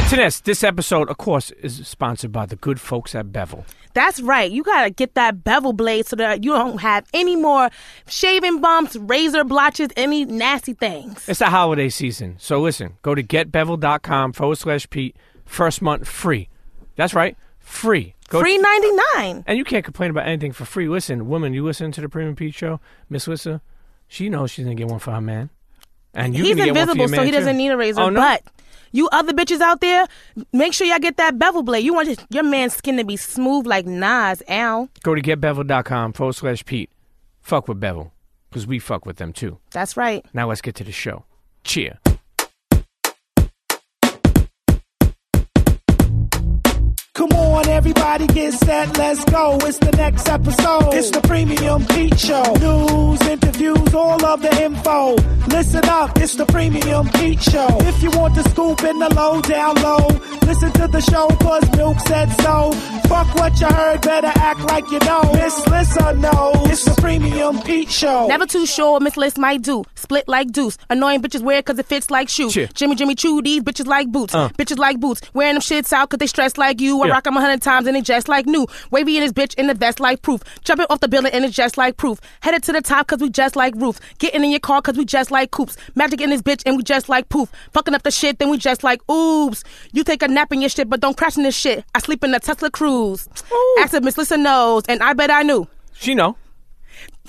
Internet, 0.00 0.40
this 0.44 0.64
episode, 0.64 1.08
of 1.08 1.18
course, 1.18 1.50
is 1.52 1.86
sponsored 1.86 2.32
by 2.32 2.46
the 2.46 2.56
good 2.56 2.80
folks 2.80 3.14
at 3.14 3.30
Bevel. 3.32 3.64
That's 3.94 4.20
right. 4.20 4.50
You 4.50 4.62
gotta 4.64 4.90
get 4.90 5.14
that 5.14 5.44
bevel 5.44 5.72
blade 5.72 6.06
so 6.06 6.16
that 6.16 6.42
you 6.42 6.52
don't 6.52 6.78
have 6.78 7.04
any 7.12 7.36
more 7.36 7.70
shaving 8.08 8.60
bumps, 8.60 8.96
razor 8.96 9.44
blotches, 9.44 9.88
any 9.96 10.24
nasty 10.24 10.72
things. 10.74 11.28
It's 11.28 11.38
the 11.40 11.46
holiday 11.50 11.88
season, 11.90 12.36
so 12.38 12.60
listen, 12.60 12.96
go 13.02 13.14
to 13.14 13.22
getbevel.com 13.22 14.32
forward 14.32 14.56
slash 14.58 14.88
Pete. 14.90 15.16
First 15.44 15.82
month 15.82 16.08
free. 16.08 16.48
That's 16.96 17.14
right, 17.14 17.36
free. 17.58 18.14
Go 18.28 18.40
Free 18.40 18.58
ninety 18.58 18.90
nine. 19.16 19.44
and 19.46 19.58
you 19.58 19.64
can't 19.64 19.84
complain 19.84 20.10
about 20.10 20.26
anything 20.26 20.52
for 20.52 20.64
free. 20.64 20.88
Listen, 20.88 21.28
woman, 21.28 21.52
you 21.52 21.64
listen 21.64 21.92
to 21.92 22.00
the 22.00 22.08
Premium 22.08 22.36
Pete 22.36 22.54
show, 22.54 22.80
Miss 23.08 23.26
Lissa, 23.28 23.60
she 24.08 24.28
knows 24.28 24.50
she's 24.50 24.64
gonna 24.64 24.74
get 24.76 24.86
one 24.88 24.98
for 25.00 25.10
her 25.12 25.20
man. 25.20 25.50
And 26.14 26.34
you 26.34 26.42
He's 26.44 26.56
gonna 26.56 26.72
get 26.72 26.76
one 26.76 26.86
for 26.86 26.92
invisible, 26.92 27.16
so 27.16 27.24
he 27.24 27.30
doesn't 27.32 27.54
too. 27.54 27.58
need 27.58 27.68
a 27.70 27.76
razor. 27.76 28.00
Oh, 28.00 28.08
no? 28.10 28.20
But 28.20 28.42
you 28.92 29.08
other 29.10 29.32
bitches 29.32 29.60
out 29.60 29.80
there, 29.80 30.06
make 30.52 30.72
sure 30.72 30.86
y'all 30.86 30.98
get 30.98 31.16
that 31.16 31.38
bevel 31.38 31.62
blade. 31.62 31.84
You 31.84 31.94
want 31.94 32.08
your, 32.08 32.16
your 32.30 32.42
man's 32.44 32.74
skin 32.74 32.96
to 32.96 33.04
be 33.04 33.16
smooth 33.16 33.66
like 33.66 33.86
Nas. 33.86 34.42
Ow. 34.48 34.88
Go 35.02 35.14
to 35.14 35.22
getbevel.com 35.22 36.12
forward 36.12 36.34
slash 36.34 36.64
Pete. 36.64 36.90
Fuck 37.40 37.68
with 37.68 37.80
Bevel, 37.80 38.12
because 38.48 38.66
we 38.66 38.78
fuck 38.78 39.06
with 39.06 39.16
them 39.16 39.32
too. 39.32 39.58
That's 39.72 39.96
right. 39.96 40.24
Now 40.32 40.48
let's 40.48 40.60
get 40.60 40.74
to 40.76 40.84
the 40.84 40.92
show. 40.92 41.24
Cheer. 41.64 41.98
Come 47.20 47.32
on, 47.32 47.68
everybody 47.68 48.26
get 48.28 48.54
set, 48.54 48.96
let's 48.96 49.22
go. 49.26 49.58
It's 49.64 49.76
the 49.76 49.90
next 49.90 50.26
episode. 50.26 50.94
It's 50.94 51.10
the 51.10 51.20
Premium 51.20 51.84
Pete 51.84 52.18
Show. 52.18 52.42
News, 52.54 53.20
interviews, 53.28 53.94
all 53.94 54.24
of 54.24 54.40
the 54.40 54.62
info. 54.62 55.16
Listen 55.48 55.84
up, 55.84 56.16
it's 56.16 56.36
the 56.36 56.46
Premium 56.46 57.10
Pete 57.10 57.42
Show. 57.42 57.68
If 57.80 58.02
you 58.02 58.10
want 58.12 58.36
the 58.36 58.44
scoop 58.48 58.82
in 58.84 58.98
the 58.98 59.12
low, 59.14 59.42
down 59.42 59.74
low, 59.82 60.06
listen 60.46 60.72
to 60.72 60.88
the 60.88 61.02
show, 61.02 61.28
cause 61.44 61.70
Milk 61.76 62.00
said 62.00 62.30
so. 62.40 62.72
Fuck 63.10 63.34
what 63.34 63.60
you 63.60 63.66
heard, 63.66 64.00
better 64.00 64.32
act 64.36 64.60
like 64.60 64.90
you 64.90 65.00
know. 65.00 65.22
Miss 65.34 65.66
Lissa 65.66 66.14
knows. 66.14 66.70
It's 66.70 66.84
the 66.84 66.98
Premium 67.02 67.60
Pete 67.62 67.90
Show. 67.90 68.28
Never 68.28 68.46
too 68.46 68.64
sure 68.64 68.92
what 68.92 69.02
Miss 69.02 69.16
Liz 69.18 69.36
might 69.36 69.60
do. 69.60 69.84
Split 69.94 70.26
like 70.26 70.52
deuce. 70.52 70.78
Annoying 70.88 71.20
bitches 71.20 71.42
wear 71.42 71.58
it 71.58 71.66
cause 71.66 71.78
it 71.78 71.86
fits 71.86 72.08
like 72.08 72.30
shoe. 72.30 72.48
Cheer. 72.48 72.68
Jimmy 72.72 72.94
Jimmy 72.94 73.14
Choo, 73.14 73.42
these 73.42 73.62
bitches 73.62 73.86
like 73.86 74.10
boots. 74.10 74.34
Uh. 74.34 74.48
Bitches 74.50 74.78
like 74.78 75.00
boots. 75.00 75.20
Wearing 75.34 75.54
them 75.54 75.60
shits 75.60 75.92
out 75.92 76.08
cause 76.08 76.18
they 76.18 76.28
stress 76.28 76.56
like 76.56 76.80
you. 76.80 77.02
I 77.02 77.09
Yeah. 77.10 77.14
rock 77.14 77.24
them 77.24 77.36
a 77.36 77.40
hundred 77.40 77.62
times 77.62 77.86
and 77.86 77.96
they 77.96 78.00
just 78.00 78.28
like 78.28 78.46
new. 78.46 78.66
Wavy 78.90 79.16
in 79.16 79.22
his 79.22 79.32
bitch 79.32 79.54
in 79.54 79.66
the 79.66 79.74
vest 79.74 80.00
like 80.00 80.22
proof. 80.22 80.42
Jumping 80.64 80.86
off 80.90 81.00
the 81.00 81.08
building 81.08 81.32
and 81.32 81.44
it's 81.44 81.54
just 81.54 81.76
like 81.76 81.96
proof. 81.96 82.20
Headed 82.40 82.62
to 82.64 82.72
the 82.72 82.80
top 82.80 83.06
cause 83.08 83.20
we 83.20 83.30
just 83.30 83.56
like 83.56 83.74
roofs. 83.76 84.00
Getting 84.18 84.44
in 84.44 84.50
your 84.50 84.60
car 84.60 84.80
cause 84.82 84.96
we 84.96 85.04
just 85.04 85.30
like 85.30 85.50
coops. 85.50 85.76
Magic 85.94 86.20
in 86.20 86.30
this 86.30 86.42
bitch 86.42 86.62
and 86.66 86.76
we 86.76 86.82
just 86.82 87.08
like 87.08 87.28
poof. 87.28 87.50
Fucking 87.72 87.94
up 87.94 88.02
the 88.02 88.10
shit 88.10 88.38
then 88.38 88.50
we 88.50 88.56
just 88.58 88.82
like 88.82 89.00
oops. 89.10 89.62
You 89.92 90.04
take 90.04 90.22
a 90.22 90.28
nap 90.28 90.52
in 90.52 90.60
your 90.60 90.70
shit 90.70 90.88
but 90.88 91.00
don't 91.00 91.16
crash 91.16 91.36
in 91.36 91.42
this 91.42 91.56
shit. 91.56 91.84
I 91.94 92.00
sleep 92.00 92.24
in 92.24 92.32
the 92.32 92.40
Tesla 92.40 92.70
Cruise. 92.70 93.28
Ask 93.80 93.94
if 93.94 94.02
Miss 94.02 94.16
Lissa 94.16 94.36
knows 94.36 94.84
and 94.88 95.02
I 95.02 95.12
bet 95.12 95.30
I 95.30 95.42
knew. 95.42 95.66
She 95.92 96.14
know. 96.14 96.36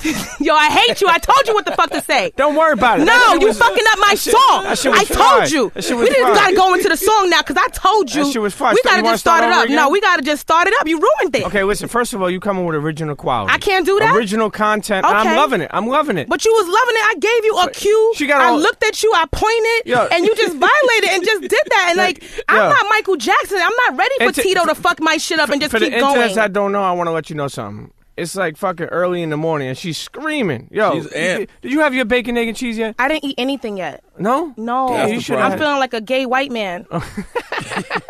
Yo, 0.39 0.55
I 0.55 0.69
hate 0.69 0.99
you. 0.99 1.07
I 1.07 1.19
told 1.19 1.45
you 1.47 1.53
what 1.53 1.63
the 1.63 1.73
fuck 1.73 1.91
to 1.91 2.01
say. 2.01 2.31
Don't 2.35 2.55
worry 2.55 2.73
about 2.73 2.99
it. 3.01 3.03
No, 3.05 3.33
you 3.35 3.45
was- 3.47 3.59
fucking 3.59 3.83
up 3.91 3.99
my 3.99 4.15
shit- 4.15 4.33
song. 4.33 4.63
that 4.63 4.79
shit 4.79 4.91
was 4.91 5.01
I 5.01 5.03
told 5.03 5.17
fire. 5.19 5.47
you. 5.47 5.65
We 5.75 6.09
didn't 6.09 6.23
fire. 6.25 6.33
gotta 6.33 6.55
go 6.55 6.73
into 6.73 6.89
the 6.89 6.97
song 6.97 7.29
now 7.29 7.41
because 7.43 7.57
I 7.57 7.67
told 7.67 8.11
you. 8.11 8.23
That 8.23 8.31
shit 8.31 8.41
was 8.41 8.55
fire. 8.55 8.73
We 8.73 8.81
gotta 8.81 9.03
wanna 9.03 9.13
just 9.13 9.21
start 9.21 9.39
start 9.43 9.51
it 9.51 9.57
up. 9.57 9.65
again? 9.65 9.75
No, 9.75 9.89
we 9.89 10.01
gotta 10.01 10.23
just 10.23 10.41
start 10.41 10.67
it 10.67 10.73
up. 10.79 10.87
You 10.87 10.99
ruined 10.99 11.35
it. 11.35 11.45
Okay, 11.45 11.63
listen. 11.63 11.87
First 11.87 12.15
of 12.15 12.21
all, 12.21 12.31
you 12.31 12.39
coming 12.39 12.65
with 12.65 12.75
original 12.77 13.15
quality. 13.15 13.53
I 13.53 13.59
can't 13.59 13.85
do 13.85 13.99
that? 13.99 14.15
Original 14.15 14.49
content. 14.49 15.05
and 15.05 15.15
I'm 15.15 15.35
loving 15.37 15.61
it. 15.61 15.69
I'm 15.71 15.85
loving 15.85 16.17
it. 16.17 16.27
But 16.27 16.45
you 16.45 16.51
was 16.51 16.65
loving 16.65 16.95
it. 16.95 17.05
I 17.05 17.15
gave 17.19 17.45
you 17.45 17.57
a 17.59 17.69
cue. 17.69 18.13
she 18.15 18.25
got 18.25 18.41
I 18.41 18.55
looked 18.55 18.83
at 18.83 19.03
you. 19.03 19.11
I 19.13 19.25
pointed, 19.31 19.85
Yo. 19.85 20.07
and 20.11 20.25
you 20.25 20.35
just 20.35 20.55
violated 20.57 21.09
and 21.11 21.23
just 21.23 21.41
did 21.41 21.51
that. 21.69 21.85
And 21.89 21.97
like, 21.97 22.23
I'm 22.49 22.69
not 22.69 22.85
Michael 22.89 23.17
Jackson. 23.17 23.59
I'm 23.61 23.75
not 23.85 23.97
ready 23.99 24.15
for 24.17 24.23
Inter- 24.29 24.41
Tito 24.41 24.65
to 24.65 24.73
fuck 24.73 24.99
my 24.99 25.17
shit 25.17 25.37
up 25.37 25.49
and 25.51 25.61
just 25.61 25.71
For 25.71 25.77
keep 25.79 25.93
the 25.93 25.99
going. 25.99 26.33
that 26.33 26.53
don't 26.53 26.71
know, 26.71 26.81
I 26.81 26.93
want 26.93 27.05
to 27.07 27.11
let 27.11 27.29
you 27.29 27.35
know 27.35 27.47
something. 27.49 27.91
It's 28.21 28.35
like 28.35 28.55
fucking 28.55 28.85
early 28.87 29.23
in 29.23 29.31
the 29.31 29.37
morning, 29.37 29.67
and 29.69 29.77
she's 29.77 29.97
screaming. 29.97 30.67
Yo, 30.71 30.93
She's 30.93 31.07
amped. 31.07 31.37
did, 31.37 31.49
did 31.63 31.71
you 31.71 31.79
have 31.79 31.95
your 31.95 32.05
bacon, 32.05 32.37
egg, 32.37 32.47
and 32.49 32.55
cheese 32.55 32.77
yet? 32.77 32.93
I 32.99 33.07
didn't 33.07 33.23
eat 33.25 33.35
anything 33.39 33.77
yet. 33.77 34.03
No. 34.19 34.53
No, 34.57 34.89
That's 34.89 35.11
you 35.13 35.19
should. 35.21 35.37
I'm 35.39 35.57
feeling 35.57 35.79
like 35.79 35.93
a 35.93 36.01
gay 36.01 36.25
white 36.25 36.51
man. 36.51 36.85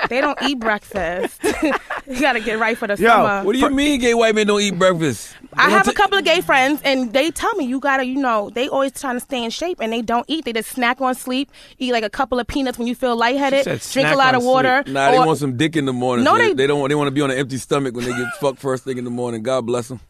They 0.09 0.19
don't 0.19 0.37
eat 0.41 0.59
breakfast. 0.59 1.41
you 1.63 2.19
gotta 2.19 2.41
get 2.41 2.59
right 2.59 2.77
for 2.77 2.85
the 2.87 2.97
Yo, 2.97 3.07
summer. 3.07 3.43
What 3.45 3.53
do 3.53 3.59
you 3.59 3.69
mean 3.69 3.99
gay 4.01 4.13
white 4.13 4.35
men 4.35 4.47
don't 4.47 4.59
eat 4.59 4.77
breakfast? 4.77 5.33
I 5.53 5.69
have 5.69 5.87
a 5.87 5.93
couple 5.93 6.17
of 6.17 6.25
gay 6.25 6.41
friends, 6.41 6.81
and 6.83 7.13
they 7.13 7.31
tell 7.31 7.53
me 7.55 7.65
you 7.65 7.79
gotta, 7.79 8.03
you 8.05 8.15
know, 8.17 8.49
they 8.49 8.67
always 8.67 8.91
trying 8.91 9.15
to 9.15 9.19
stay 9.21 9.41
in 9.43 9.51
shape, 9.51 9.77
and 9.79 9.93
they 9.93 10.01
don't 10.01 10.25
eat. 10.27 10.43
They 10.43 10.51
just 10.53 10.71
snack 10.71 10.99
on 10.99 11.15
sleep, 11.15 11.49
eat 11.77 11.93
like 11.93 12.03
a 12.03 12.09
couple 12.09 12.39
of 12.39 12.47
peanuts 12.47 12.77
when 12.77 12.87
you 12.87 12.95
feel 12.95 13.15
lightheaded, 13.15 13.63
drink 13.91 14.09
a 14.09 14.15
lot 14.15 14.35
of 14.35 14.43
water. 14.43 14.83
Nah, 14.87 15.11
they 15.11 15.19
want 15.19 15.37
some 15.39 15.55
dick 15.55 15.77
in 15.77 15.85
the 15.85 15.93
morning. 15.93 16.25
No, 16.25 16.31
so 16.33 16.37
they, 16.39 16.47
they- 16.49 16.53
they 16.55 16.67
don't. 16.67 16.79
want- 16.79 16.89
They 16.91 16.95
want 16.95 17.07
to 17.07 17.11
be 17.11 17.21
on 17.21 17.31
an 17.31 17.37
empty 17.37 17.57
stomach 17.57 17.95
when 17.95 18.03
they 18.03 18.11
get 18.11 18.27
fucked 18.41 18.59
first 18.59 18.83
thing 18.83 18.97
in 18.97 19.05
the 19.05 19.11
morning. 19.11 19.43
God 19.43 19.65
bless 19.65 19.87
them. 19.87 20.01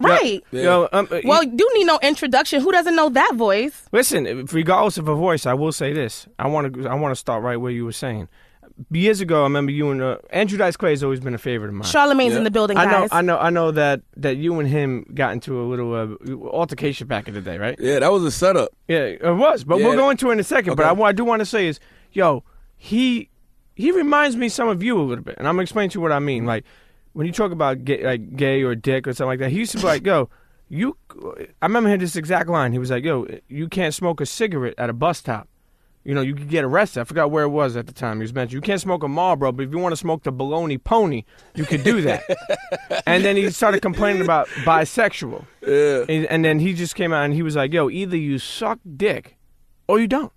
Right. 0.00 0.42
Yeah. 0.52 0.62
Yo, 0.62 0.88
um, 0.92 1.08
uh, 1.10 1.20
Well, 1.24 1.42
you- 1.42 1.52
you 1.58 1.70
need 1.78 1.84
no 1.86 1.98
introduction. 2.02 2.60
Who 2.60 2.70
doesn't 2.72 2.94
know 2.94 3.08
that 3.10 3.32
voice? 3.34 3.82
listen. 3.92 4.46
Regardless 4.52 4.96
of 4.98 5.06
her 5.06 5.14
voice, 5.14 5.44
I 5.46 5.54
will 5.54 5.72
say 5.72 5.92
this. 5.92 6.26
I 6.38 6.46
want 6.48 6.74
to. 6.74 6.88
I 6.88 6.94
want 6.94 7.12
to 7.12 7.16
start 7.16 7.42
right 7.42 7.56
where 7.56 7.72
you 7.72 7.84
were 7.84 7.92
saying. 7.92 8.28
Years 8.92 9.20
ago, 9.20 9.40
I 9.40 9.42
remember 9.42 9.72
you 9.72 9.90
and 9.90 10.00
uh, 10.00 10.18
Andrew 10.30 10.56
Dice 10.56 10.76
Clay 10.76 10.90
has 10.90 11.02
always 11.02 11.18
been 11.18 11.34
a 11.34 11.38
favorite 11.38 11.66
of 11.70 11.74
mine. 11.74 11.88
Charlamagne's 11.88 12.32
Yeah. 12.34 12.38
in 12.38 12.44
the 12.44 12.50
building, 12.52 12.76
I 12.76 12.84
know. 12.84 13.08
I 13.10 13.22
know, 13.22 13.36
I 13.36 13.50
know 13.50 13.72
that 13.72 14.02
that 14.18 14.36
you 14.36 14.56
and 14.60 14.68
him 14.68 15.04
got 15.14 15.32
into 15.32 15.60
a 15.60 15.64
little 15.64 15.92
uh, 15.94 16.46
altercation 16.46 17.08
back 17.08 17.26
in 17.26 17.34
the 17.34 17.40
day, 17.40 17.58
right? 17.58 17.74
Yeah, 17.80 17.98
that 17.98 18.12
was 18.12 18.22
a 18.22 18.30
setup. 18.30 18.68
Yeah, 18.86 18.98
it 18.98 19.20
was, 19.36 19.64
but 19.64 19.80
Yeah. 19.80 19.88
we'll 19.88 19.96
go 19.96 20.10
into 20.10 20.28
it 20.30 20.34
in 20.34 20.38
a 20.38 20.44
second. 20.44 20.76
But 20.76 20.86
I, 20.86 20.92
what 20.92 21.08
I 21.08 21.12
do 21.12 21.24
want 21.24 21.40
to 21.40 21.46
say 21.46 21.66
is, 21.66 21.80
yo, 22.12 22.44
he 22.76 23.30
he 23.74 23.90
reminds 23.90 24.36
me 24.36 24.48
some 24.48 24.68
of 24.68 24.80
you 24.80 24.96
a 24.96 25.02
little 25.02 25.24
bit, 25.24 25.34
and 25.38 25.48
I'm 25.48 25.54
gonna 25.54 25.62
explain 25.62 25.90
to 25.90 25.94
you 25.96 26.00
what 26.00 26.12
I 26.12 26.20
mean. 26.20 26.46
Like 26.46 26.64
when 27.18 27.26
you 27.26 27.32
talk 27.32 27.50
about 27.50 27.84
gay, 27.84 28.04
like 28.04 28.36
gay 28.36 28.62
or 28.62 28.76
dick 28.76 29.08
or 29.08 29.12
something 29.12 29.26
like 29.26 29.40
that, 29.40 29.50
he 29.50 29.58
used 29.58 29.72
to 29.72 29.78
be 29.78 29.82
like, 29.82 30.06
yo, 30.06 30.30
you. 30.68 30.96
I 31.60 31.66
remember 31.66 31.88
hearing 31.88 31.98
this 31.98 32.14
exact 32.14 32.48
line. 32.48 32.70
He 32.70 32.78
was 32.78 32.92
like, 32.92 33.02
yo, 33.02 33.26
you 33.48 33.66
can't 33.66 33.92
smoke 33.92 34.20
a 34.20 34.26
cigarette 34.26 34.74
at 34.78 34.88
a 34.88 34.92
bus 34.92 35.18
stop. 35.18 35.48
You 36.04 36.14
know, 36.14 36.20
you 36.20 36.36
could 36.36 36.48
get 36.48 36.62
arrested. 36.62 37.00
I 37.00 37.04
forgot 37.04 37.32
where 37.32 37.42
it 37.42 37.48
was 37.48 37.76
at 37.76 37.88
the 37.88 37.92
time. 37.92 38.18
He 38.18 38.22
was 38.22 38.32
mentioned. 38.32 38.52
You 38.52 38.60
can't 38.60 38.80
smoke 38.80 39.02
a 39.02 39.08
Marlboro, 39.08 39.50
but 39.50 39.64
if 39.64 39.72
you 39.72 39.78
want 39.78 39.90
to 39.90 39.96
smoke 39.96 40.22
the 40.22 40.32
baloney 40.32 40.82
pony, 40.82 41.24
you 41.56 41.64
could 41.64 41.82
do 41.82 42.02
that. 42.02 42.22
and 43.06 43.24
then 43.24 43.36
he 43.36 43.50
started 43.50 43.82
complaining 43.82 44.22
about 44.22 44.46
bisexual. 44.62 45.44
Yeah. 45.66 46.04
And, 46.08 46.24
and 46.26 46.44
then 46.44 46.60
he 46.60 46.72
just 46.72 46.94
came 46.94 47.12
out 47.12 47.24
and 47.24 47.34
he 47.34 47.42
was 47.42 47.56
like, 47.56 47.72
"Yo, 47.72 47.90
either 47.90 48.16
you 48.16 48.38
suck 48.38 48.78
dick, 48.96 49.38
or 49.88 49.98
you 49.98 50.06
don't." 50.06 50.32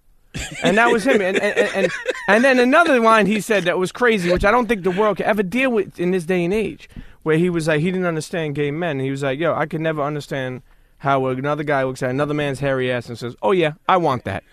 And 0.63 0.77
that 0.77 0.91
was 0.91 1.05
him. 1.05 1.21
And 1.21 1.37
and, 1.37 1.57
and 1.57 1.69
and 1.75 1.91
and 2.27 2.43
then 2.43 2.59
another 2.59 2.99
line 2.99 3.25
he 3.25 3.41
said 3.41 3.63
that 3.65 3.77
was 3.77 3.91
crazy, 3.91 4.31
which 4.31 4.45
I 4.45 4.51
don't 4.51 4.67
think 4.67 4.83
the 4.83 4.91
world 4.91 5.17
can 5.17 5.25
ever 5.25 5.43
deal 5.43 5.69
with 5.71 5.99
in 5.99 6.11
this 6.11 6.23
day 6.25 6.43
and 6.45 6.53
age, 6.53 6.89
where 7.23 7.37
he 7.37 7.49
was 7.49 7.67
like, 7.67 7.81
he 7.81 7.91
didn't 7.91 8.05
understand 8.07 8.55
gay 8.55 8.71
men. 8.71 8.99
He 8.99 9.11
was 9.11 9.23
like, 9.23 9.39
"Yo, 9.39 9.53
I 9.53 9.65
could 9.65 9.81
never 9.81 10.01
understand 10.01 10.61
how 10.99 11.25
another 11.27 11.63
guy 11.63 11.83
looks 11.83 12.03
at 12.03 12.09
another 12.09 12.33
man's 12.33 12.59
hairy 12.59 12.91
ass 12.91 13.09
and 13.09 13.17
says, 13.17 13.35
"Oh 13.41 13.51
yeah, 13.51 13.73
I 13.89 13.97
want 13.97 14.23
that." 14.25 14.43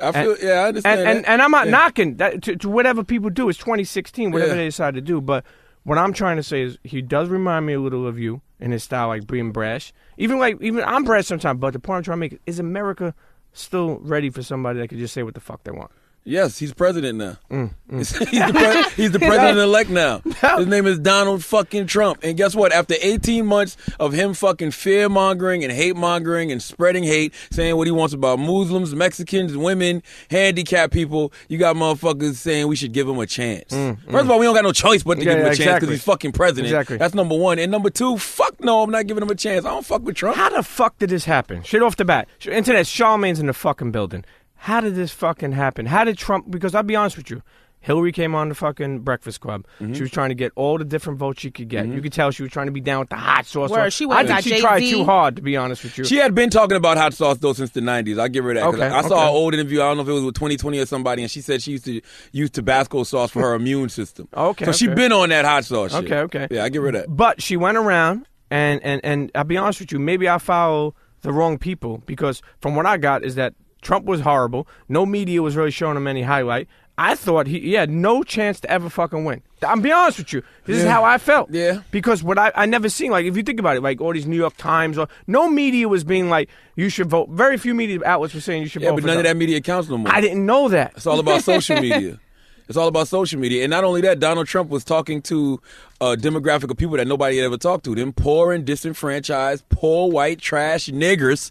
I 0.00 0.12
feel. 0.12 0.36
yeah, 0.40 0.52
I 0.64 0.68
understand. 0.68 1.00
And, 1.00 1.08
and, 1.08 1.26
and 1.26 1.42
I'm 1.42 1.50
not 1.50 1.66
Yeah. 1.66 1.72
knocking 1.72 2.16
that 2.18 2.42
to, 2.42 2.56
to 2.56 2.68
whatever 2.68 3.02
people 3.02 3.30
do. 3.30 3.48
It's 3.48 3.58
2016, 3.58 4.30
whatever 4.30 4.52
Yeah. 4.52 4.56
they 4.58 4.64
decide 4.66 4.94
to 4.94 5.00
do. 5.00 5.20
But 5.20 5.44
what 5.82 5.98
I'm 5.98 6.12
trying 6.12 6.36
to 6.36 6.42
say 6.44 6.62
is 6.62 6.78
he 6.84 7.02
does 7.02 7.28
remind 7.28 7.66
me 7.66 7.72
a 7.72 7.80
little 7.80 8.06
of 8.06 8.16
you 8.16 8.40
in 8.60 8.70
his 8.70 8.84
style, 8.84 9.08
like 9.08 9.26
being 9.26 9.50
brash. 9.50 9.92
Even 10.16 10.38
like 10.38 10.56
even 10.60 10.84
I'm 10.84 11.02
brash 11.04 11.26
sometimes. 11.26 11.58
But 11.60 11.72
the 11.72 11.80
point 11.80 11.96
I'm 11.98 12.02
trying 12.04 12.16
to 12.16 12.20
make 12.20 12.40
is 12.46 12.58
America 12.60 13.12
still 13.52 13.98
ready 13.98 14.30
for 14.30 14.42
somebody 14.42 14.78
that 14.80 14.88
could 14.88 14.98
just 14.98 15.14
say 15.14 15.22
what 15.22 15.34
the 15.34 15.40
fuck 15.40 15.64
they 15.64 15.70
want. 15.70 15.90
Yes, 16.28 16.58
he's 16.58 16.74
president 16.74 17.16
now. 17.16 17.38
Mm, 17.50 17.72
he's, 17.90 18.10
the 18.12 18.26
pre- 18.26 19.02
he's 19.02 19.12
the 19.12 19.18
president 19.30 19.58
elect 19.58 19.88
now. 19.88 20.20
His 20.58 20.66
name 20.66 20.86
is 20.86 20.98
Donald 20.98 21.42
fucking 21.42 21.86
Trump. 21.86 22.20
And 22.22 22.36
guess 22.36 22.54
what? 22.54 22.70
After 22.70 22.94
18 23.00 23.46
months 23.46 23.78
of 23.98 24.12
him 24.12 24.34
fucking 24.34 24.72
fear 24.72 25.08
mongering 25.08 25.64
and 25.64 25.72
hate 25.72 25.96
mongering 25.96 26.52
and 26.52 26.62
spreading 26.62 27.02
hate, 27.02 27.32
saying 27.50 27.76
what 27.76 27.86
he 27.86 27.90
wants 27.90 28.12
about 28.12 28.38
Muslims, 28.38 28.94
Mexicans, 28.94 29.56
women, 29.56 30.02
handicapped 30.30 30.92
people, 30.92 31.32
you 31.48 31.56
got 31.56 31.76
motherfuckers 31.76 32.34
saying 32.34 32.68
we 32.68 32.76
should 32.76 32.92
give 32.92 33.08
him 33.08 33.18
a 33.18 33.26
chance. 33.26 33.72
First 33.72 34.06
of 34.24 34.30
all, 34.30 34.38
we 34.38 34.44
don't 34.44 34.54
got 34.54 34.64
no 34.64 34.72
choice 34.72 35.02
but 35.02 35.14
to 35.14 35.20
Mm, 35.22 35.24
Yeah, 35.24 35.30
give 35.32 35.38
him 35.40 35.46
yeah, 35.46 35.52
a 35.52 35.54
chance 35.54 35.58
because 35.58 35.74
exactly. 35.76 35.94
he's 35.94 36.02
fucking 36.04 36.32
president. 36.32 36.66
Exactly. 36.66 36.96
That's 36.98 37.14
number 37.14 37.36
one. 37.38 37.58
And 37.58 37.72
number 37.72 37.88
two, 37.88 38.18
fuck 38.18 38.60
no, 38.60 38.82
I'm 38.82 38.90
not 38.90 39.06
giving 39.06 39.22
him 39.22 39.30
a 39.30 39.34
chance. 39.34 39.64
I 39.64 39.70
don't 39.70 39.86
fuck 39.86 40.02
with 40.02 40.16
Trump. 40.16 40.36
How 40.36 40.50
the 40.50 40.62
fuck 40.62 40.98
did 40.98 41.08
this 41.08 41.24
happen? 41.24 41.62
Shit 41.62 41.82
off 41.82 41.96
the 41.96 42.04
bat. 42.04 42.28
Internet, 42.44 42.84
Charlamagne's 42.84 43.40
in 43.40 43.46
the 43.46 43.54
fucking 43.54 43.92
building. 43.92 44.26
How 44.58 44.80
did 44.80 44.94
this 44.94 45.12
fucking 45.12 45.52
happen? 45.52 45.86
How 45.86 46.04
did 46.04 46.18
Trump? 46.18 46.50
Because 46.50 46.74
I'll 46.74 46.82
be 46.82 46.96
honest 46.96 47.16
with 47.16 47.30
you. 47.30 47.42
Hillary 47.80 48.10
came 48.10 48.34
on 48.34 48.48
the 48.48 48.56
fucking 48.56 49.00
Breakfast 49.00 49.40
Club. 49.40 49.64
Mm-hmm. 49.80 49.94
She 49.94 50.02
was 50.02 50.10
trying 50.10 50.30
to 50.30 50.34
get 50.34 50.50
all 50.56 50.78
the 50.78 50.84
different 50.84 51.18
votes 51.18 51.40
she 51.40 51.52
could 51.52 51.68
get. 51.68 51.86
You 51.86 52.02
could 52.02 52.12
tell 52.12 52.32
she 52.32 52.42
was 52.42 52.50
trying 52.50 52.66
to 52.66 52.72
be 52.72 52.80
down 52.80 53.00
with 53.00 53.08
the 53.08 53.16
hot 53.16 53.46
sauce. 53.46 53.70
Word, 53.70 53.92
she 53.92 54.04
I 54.10 54.26
think 54.26 54.40
she 54.40 54.60
tried 54.60 54.80
Jay-Z. 54.80 54.92
too 54.92 55.04
hard, 55.04 55.36
to 55.36 55.42
be 55.42 55.56
honest 55.56 55.84
with 55.84 55.96
you. 55.96 56.04
She 56.04 56.16
had 56.16 56.34
been 56.34 56.50
talking 56.50 56.76
about 56.76 56.96
hot 56.96 57.14
sauce 57.14 57.38
though 57.38 57.52
since 57.52 57.70
the 57.70 57.80
'90s. 57.80 58.18
I 58.18 58.26
give 58.26 58.44
her 58.44 58.52
that. 58.52 58.64
Okay, 58.64 58.82
I, 58.82 58.98
I 58.98 59.02
saw 59.02 59.14
okay. 59.14 59.22
an 59.22 59.28
old 59.28 59.54
interview. 59.54 59.80
I 59.80 59.84
don't 59.84 59.98
know 59.98 60.02
if 60.02 60.08
it 60.08 60.12
was 60.12 60.24
with 60.24 60.34
2020 60.34 60.80
or 60.80 60.86
somebody, 60.86 61.22
and 61.22 61.30
she 61.30 61.40
said 61.40 61.62
she 61.62 61.72
used 61.72 61.84
to 61.84 62.00
use 62.32 62.50
Tabasco 62.50 63.04
sauce 63.04 63.30
for 63.30 63.42
her 63.42 63.54
immune 63.54 63.88
system. 63.90 64.28
Okay, 64.36 64.64
so 64.64 64.72
she 64.72 64.86
okay. 64.86 64.94
been 64.94 65.12
on 65.12 65.28
that 65.28 65.44
hot 65.44 65.64
sauce. 65.64 65.92
Shit. 65.92 66.04
Okay, 66.04 66.18
okay. 66.18 66.48
Yeah, 66.50 66.64
I 66.64 66.70
give 66.70 66.82
her 66.82 66.90
that. 66.92 67.06
But 67.08 67.40
she 67.40 67.56
went 67.56 67.78
around, 67.78 68.26
and, 68.50 68.82
and, 68.82 69.00
and 69.04 69.30
I'll 69.36 69.44
be 69.44 69.56
honest 69.56 69.78
with 69.78 69.92
you, 69.92 70.00
maybe 70.00 70.28
I 70.28 70.38
follow 70.38 70.96
the 71.22 71.32
wrong 71.32 71.58
people 71.58 71.98
because 72.06 72.42
from 72.60 72.74
what 72.74 72.86
I 72.86 72.96
got 72.96 73.24
is 73.24 73.36
that 73.36 73.54
Trump 73.82 74.04
was 74.06 74.20
horrible. 74.20 74.66
No 74.88 75.06
media 75.06 75.42
was 75.42 75.56
really 75.56 75.70
showing 75.70 75.96
him 75.96 76.06
any 76.06 76.22
highlight. 76.22 76.68
I 77.00 77.14
thought 77.14 77.46
he, 77.46 77.60
he 77.60 77.72
had 77.74 77.90
no 77.90 78.24
chance 78.24 78.58
to 78.60 78.70
ever 78.70 78.90
fucking 78.90 79.24
win. 79.24 79.42
I'm 79.62 79.80
be 79.80 79.92
honest 79.92 80.18
with 80.18 80.32
you. 80.32 80.42
This 80.64 80.78
is 80.78 80.84
how 80.84 81.04
I 81.04 81.18
felt. 81.18 81.48
Yeah. 81.52 81.82
Because 81.92 82.24
what 82.24 82.38
I 82.38 82.50
I 82.56 82.66
never 82.66 82.88
seen 82.88 83.12
like 83.12 83.24
if 83.24 83.36
you 83.36 83.42
think 83.44 83.60
about 83.60 83.76
it, 83.76 83.82
like 83.84 84.00
all 84.00 84.12
these 84.12 84.26
New 84.26 84.36
York 84.36 84.56
Times 84.56 84.98
or 84.98 85.06
no 85.28 85.48
media 85.48 85.88
was 85.88 86.02
being 86.02 86.28
like 86.28 86.48
you 86.74 86.88
should 86.88 87.08
vote. 87.08 87.28
Very 87.30 87.56
few 87.56 87.72
media 87.72 88.00
outlets 88.04 88.34
were 88.34 88.40
saying 88.40 88.62
you 88.62 88.68
should 88.68 88.82
Yeah, 88.82 88.90
vote. 88.90 88.96
Yeah, 88.96 89.00
but 89.02 89.06
none 89.06 89.16
of 89.18 89.24
that 89.24 89.36
media 89.36 89.60
counts 89.60 89.88
no 89.88 89.98
more. 89.98 90.12
I 90.12 90.20
didn't 90.20 90.44
know 90.44 90.68
that. 90.70 90.94
It's 90.96 91.06
all 91.06 91.20
about 91.20 91.42
social 91.44 91.80
media. 91.80 92.18
It's 92.68 92.76
all 92.76 92.88
about 92.88 93.08
social 93.08 93.40
media. 93.40 93.64
And 93.64 93.70
not 93.70 93.84
only 93.84 94.02
that, 94.02 94.20
Donald 94.20 94.46
Trump 94.46 94.68
was 94.68 94.84
talking 94.84 95.22
to 95.22 95.60
a 96.00 96.16
demographic 96.16 96.70
of 96.70 96.76
people 96.76 96.98
that 96.98 97.08
nobody 97.08 97.38
had 97.38 97.46
ever 97.46 97.56
talked 97.56 97.84
to. 97.86 97.94
Them 97.94 98.12
poor 98.12 98.52
and 98.52 98.64
disenfranchised, 98.64 99.66
poor 99.70 100.10
white 100.10 100.38
trash 100.38 100.88
niggers 100.88 101.50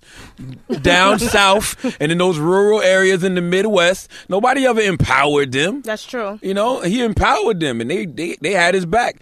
down 0.82 1.20
south 1.20 1.84
and 2.00 2.12
in 2.12 2.20
those 2.20 2.38
rural 2.38 2.82
areas 2.82 3.24
in 3.24 3.36
the 3.36 3.42
Midwest. 3.42 4.10
Nobody 4.30 4.66
ever 4.66 4.80
empowered 4.80 5.52
them. 5.52 5.82
That's 5.82 6.06
true. 6.06 6.40
You 6.42 6.54
know, 6.54 6.82
he 6.82 7.04
empowered 7.04 7.60
them 7.60 7.82
and 7.82 7.90
they, 7.90 8.06
they, 8.06 8.38
they 8.40 8.52
had 8.52 8.76
his 8.76 8.86
back. 8.86 9.20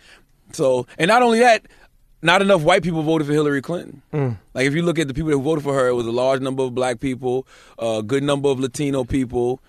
So, 0.51 0.87
and 0.97 1.07
not 1.07 1.21
only 1.23 1.39
that, 1.39 1.65
not 2.21 2.41
enough 2.41 2.61
white 2.63 2.83
people 2.83 3.03
voted 3.03 3.27
for 3.27 3.33
Hillary 3.33 3.61
Clinton. 3.61 4.01
Mm. 4.11 4.37
Like 4.53 4.65
if 4.65 4.73
you 4.73 4.81
look 4.81 4.99
at 4.99 5.07
the 5.07 5.13
people 5.13 5.29
that 5.31 5.37
voted 5.37 5.63
for 5.63 5.73
her, 5.73 5.87
it 5.87 5.93
was 5.93 6.07
a 6.07 6.11
large 6.11 6.41
number 6.41 6.63
of 6.63 6.75
black 6.75 6.99
people, 6.99 7.47
a 7.79 8.03
good 8.03 8.23
number 8.23 8.49
of 8.49 8.59
Latino 8.59 9.03
people, 9.03 9.61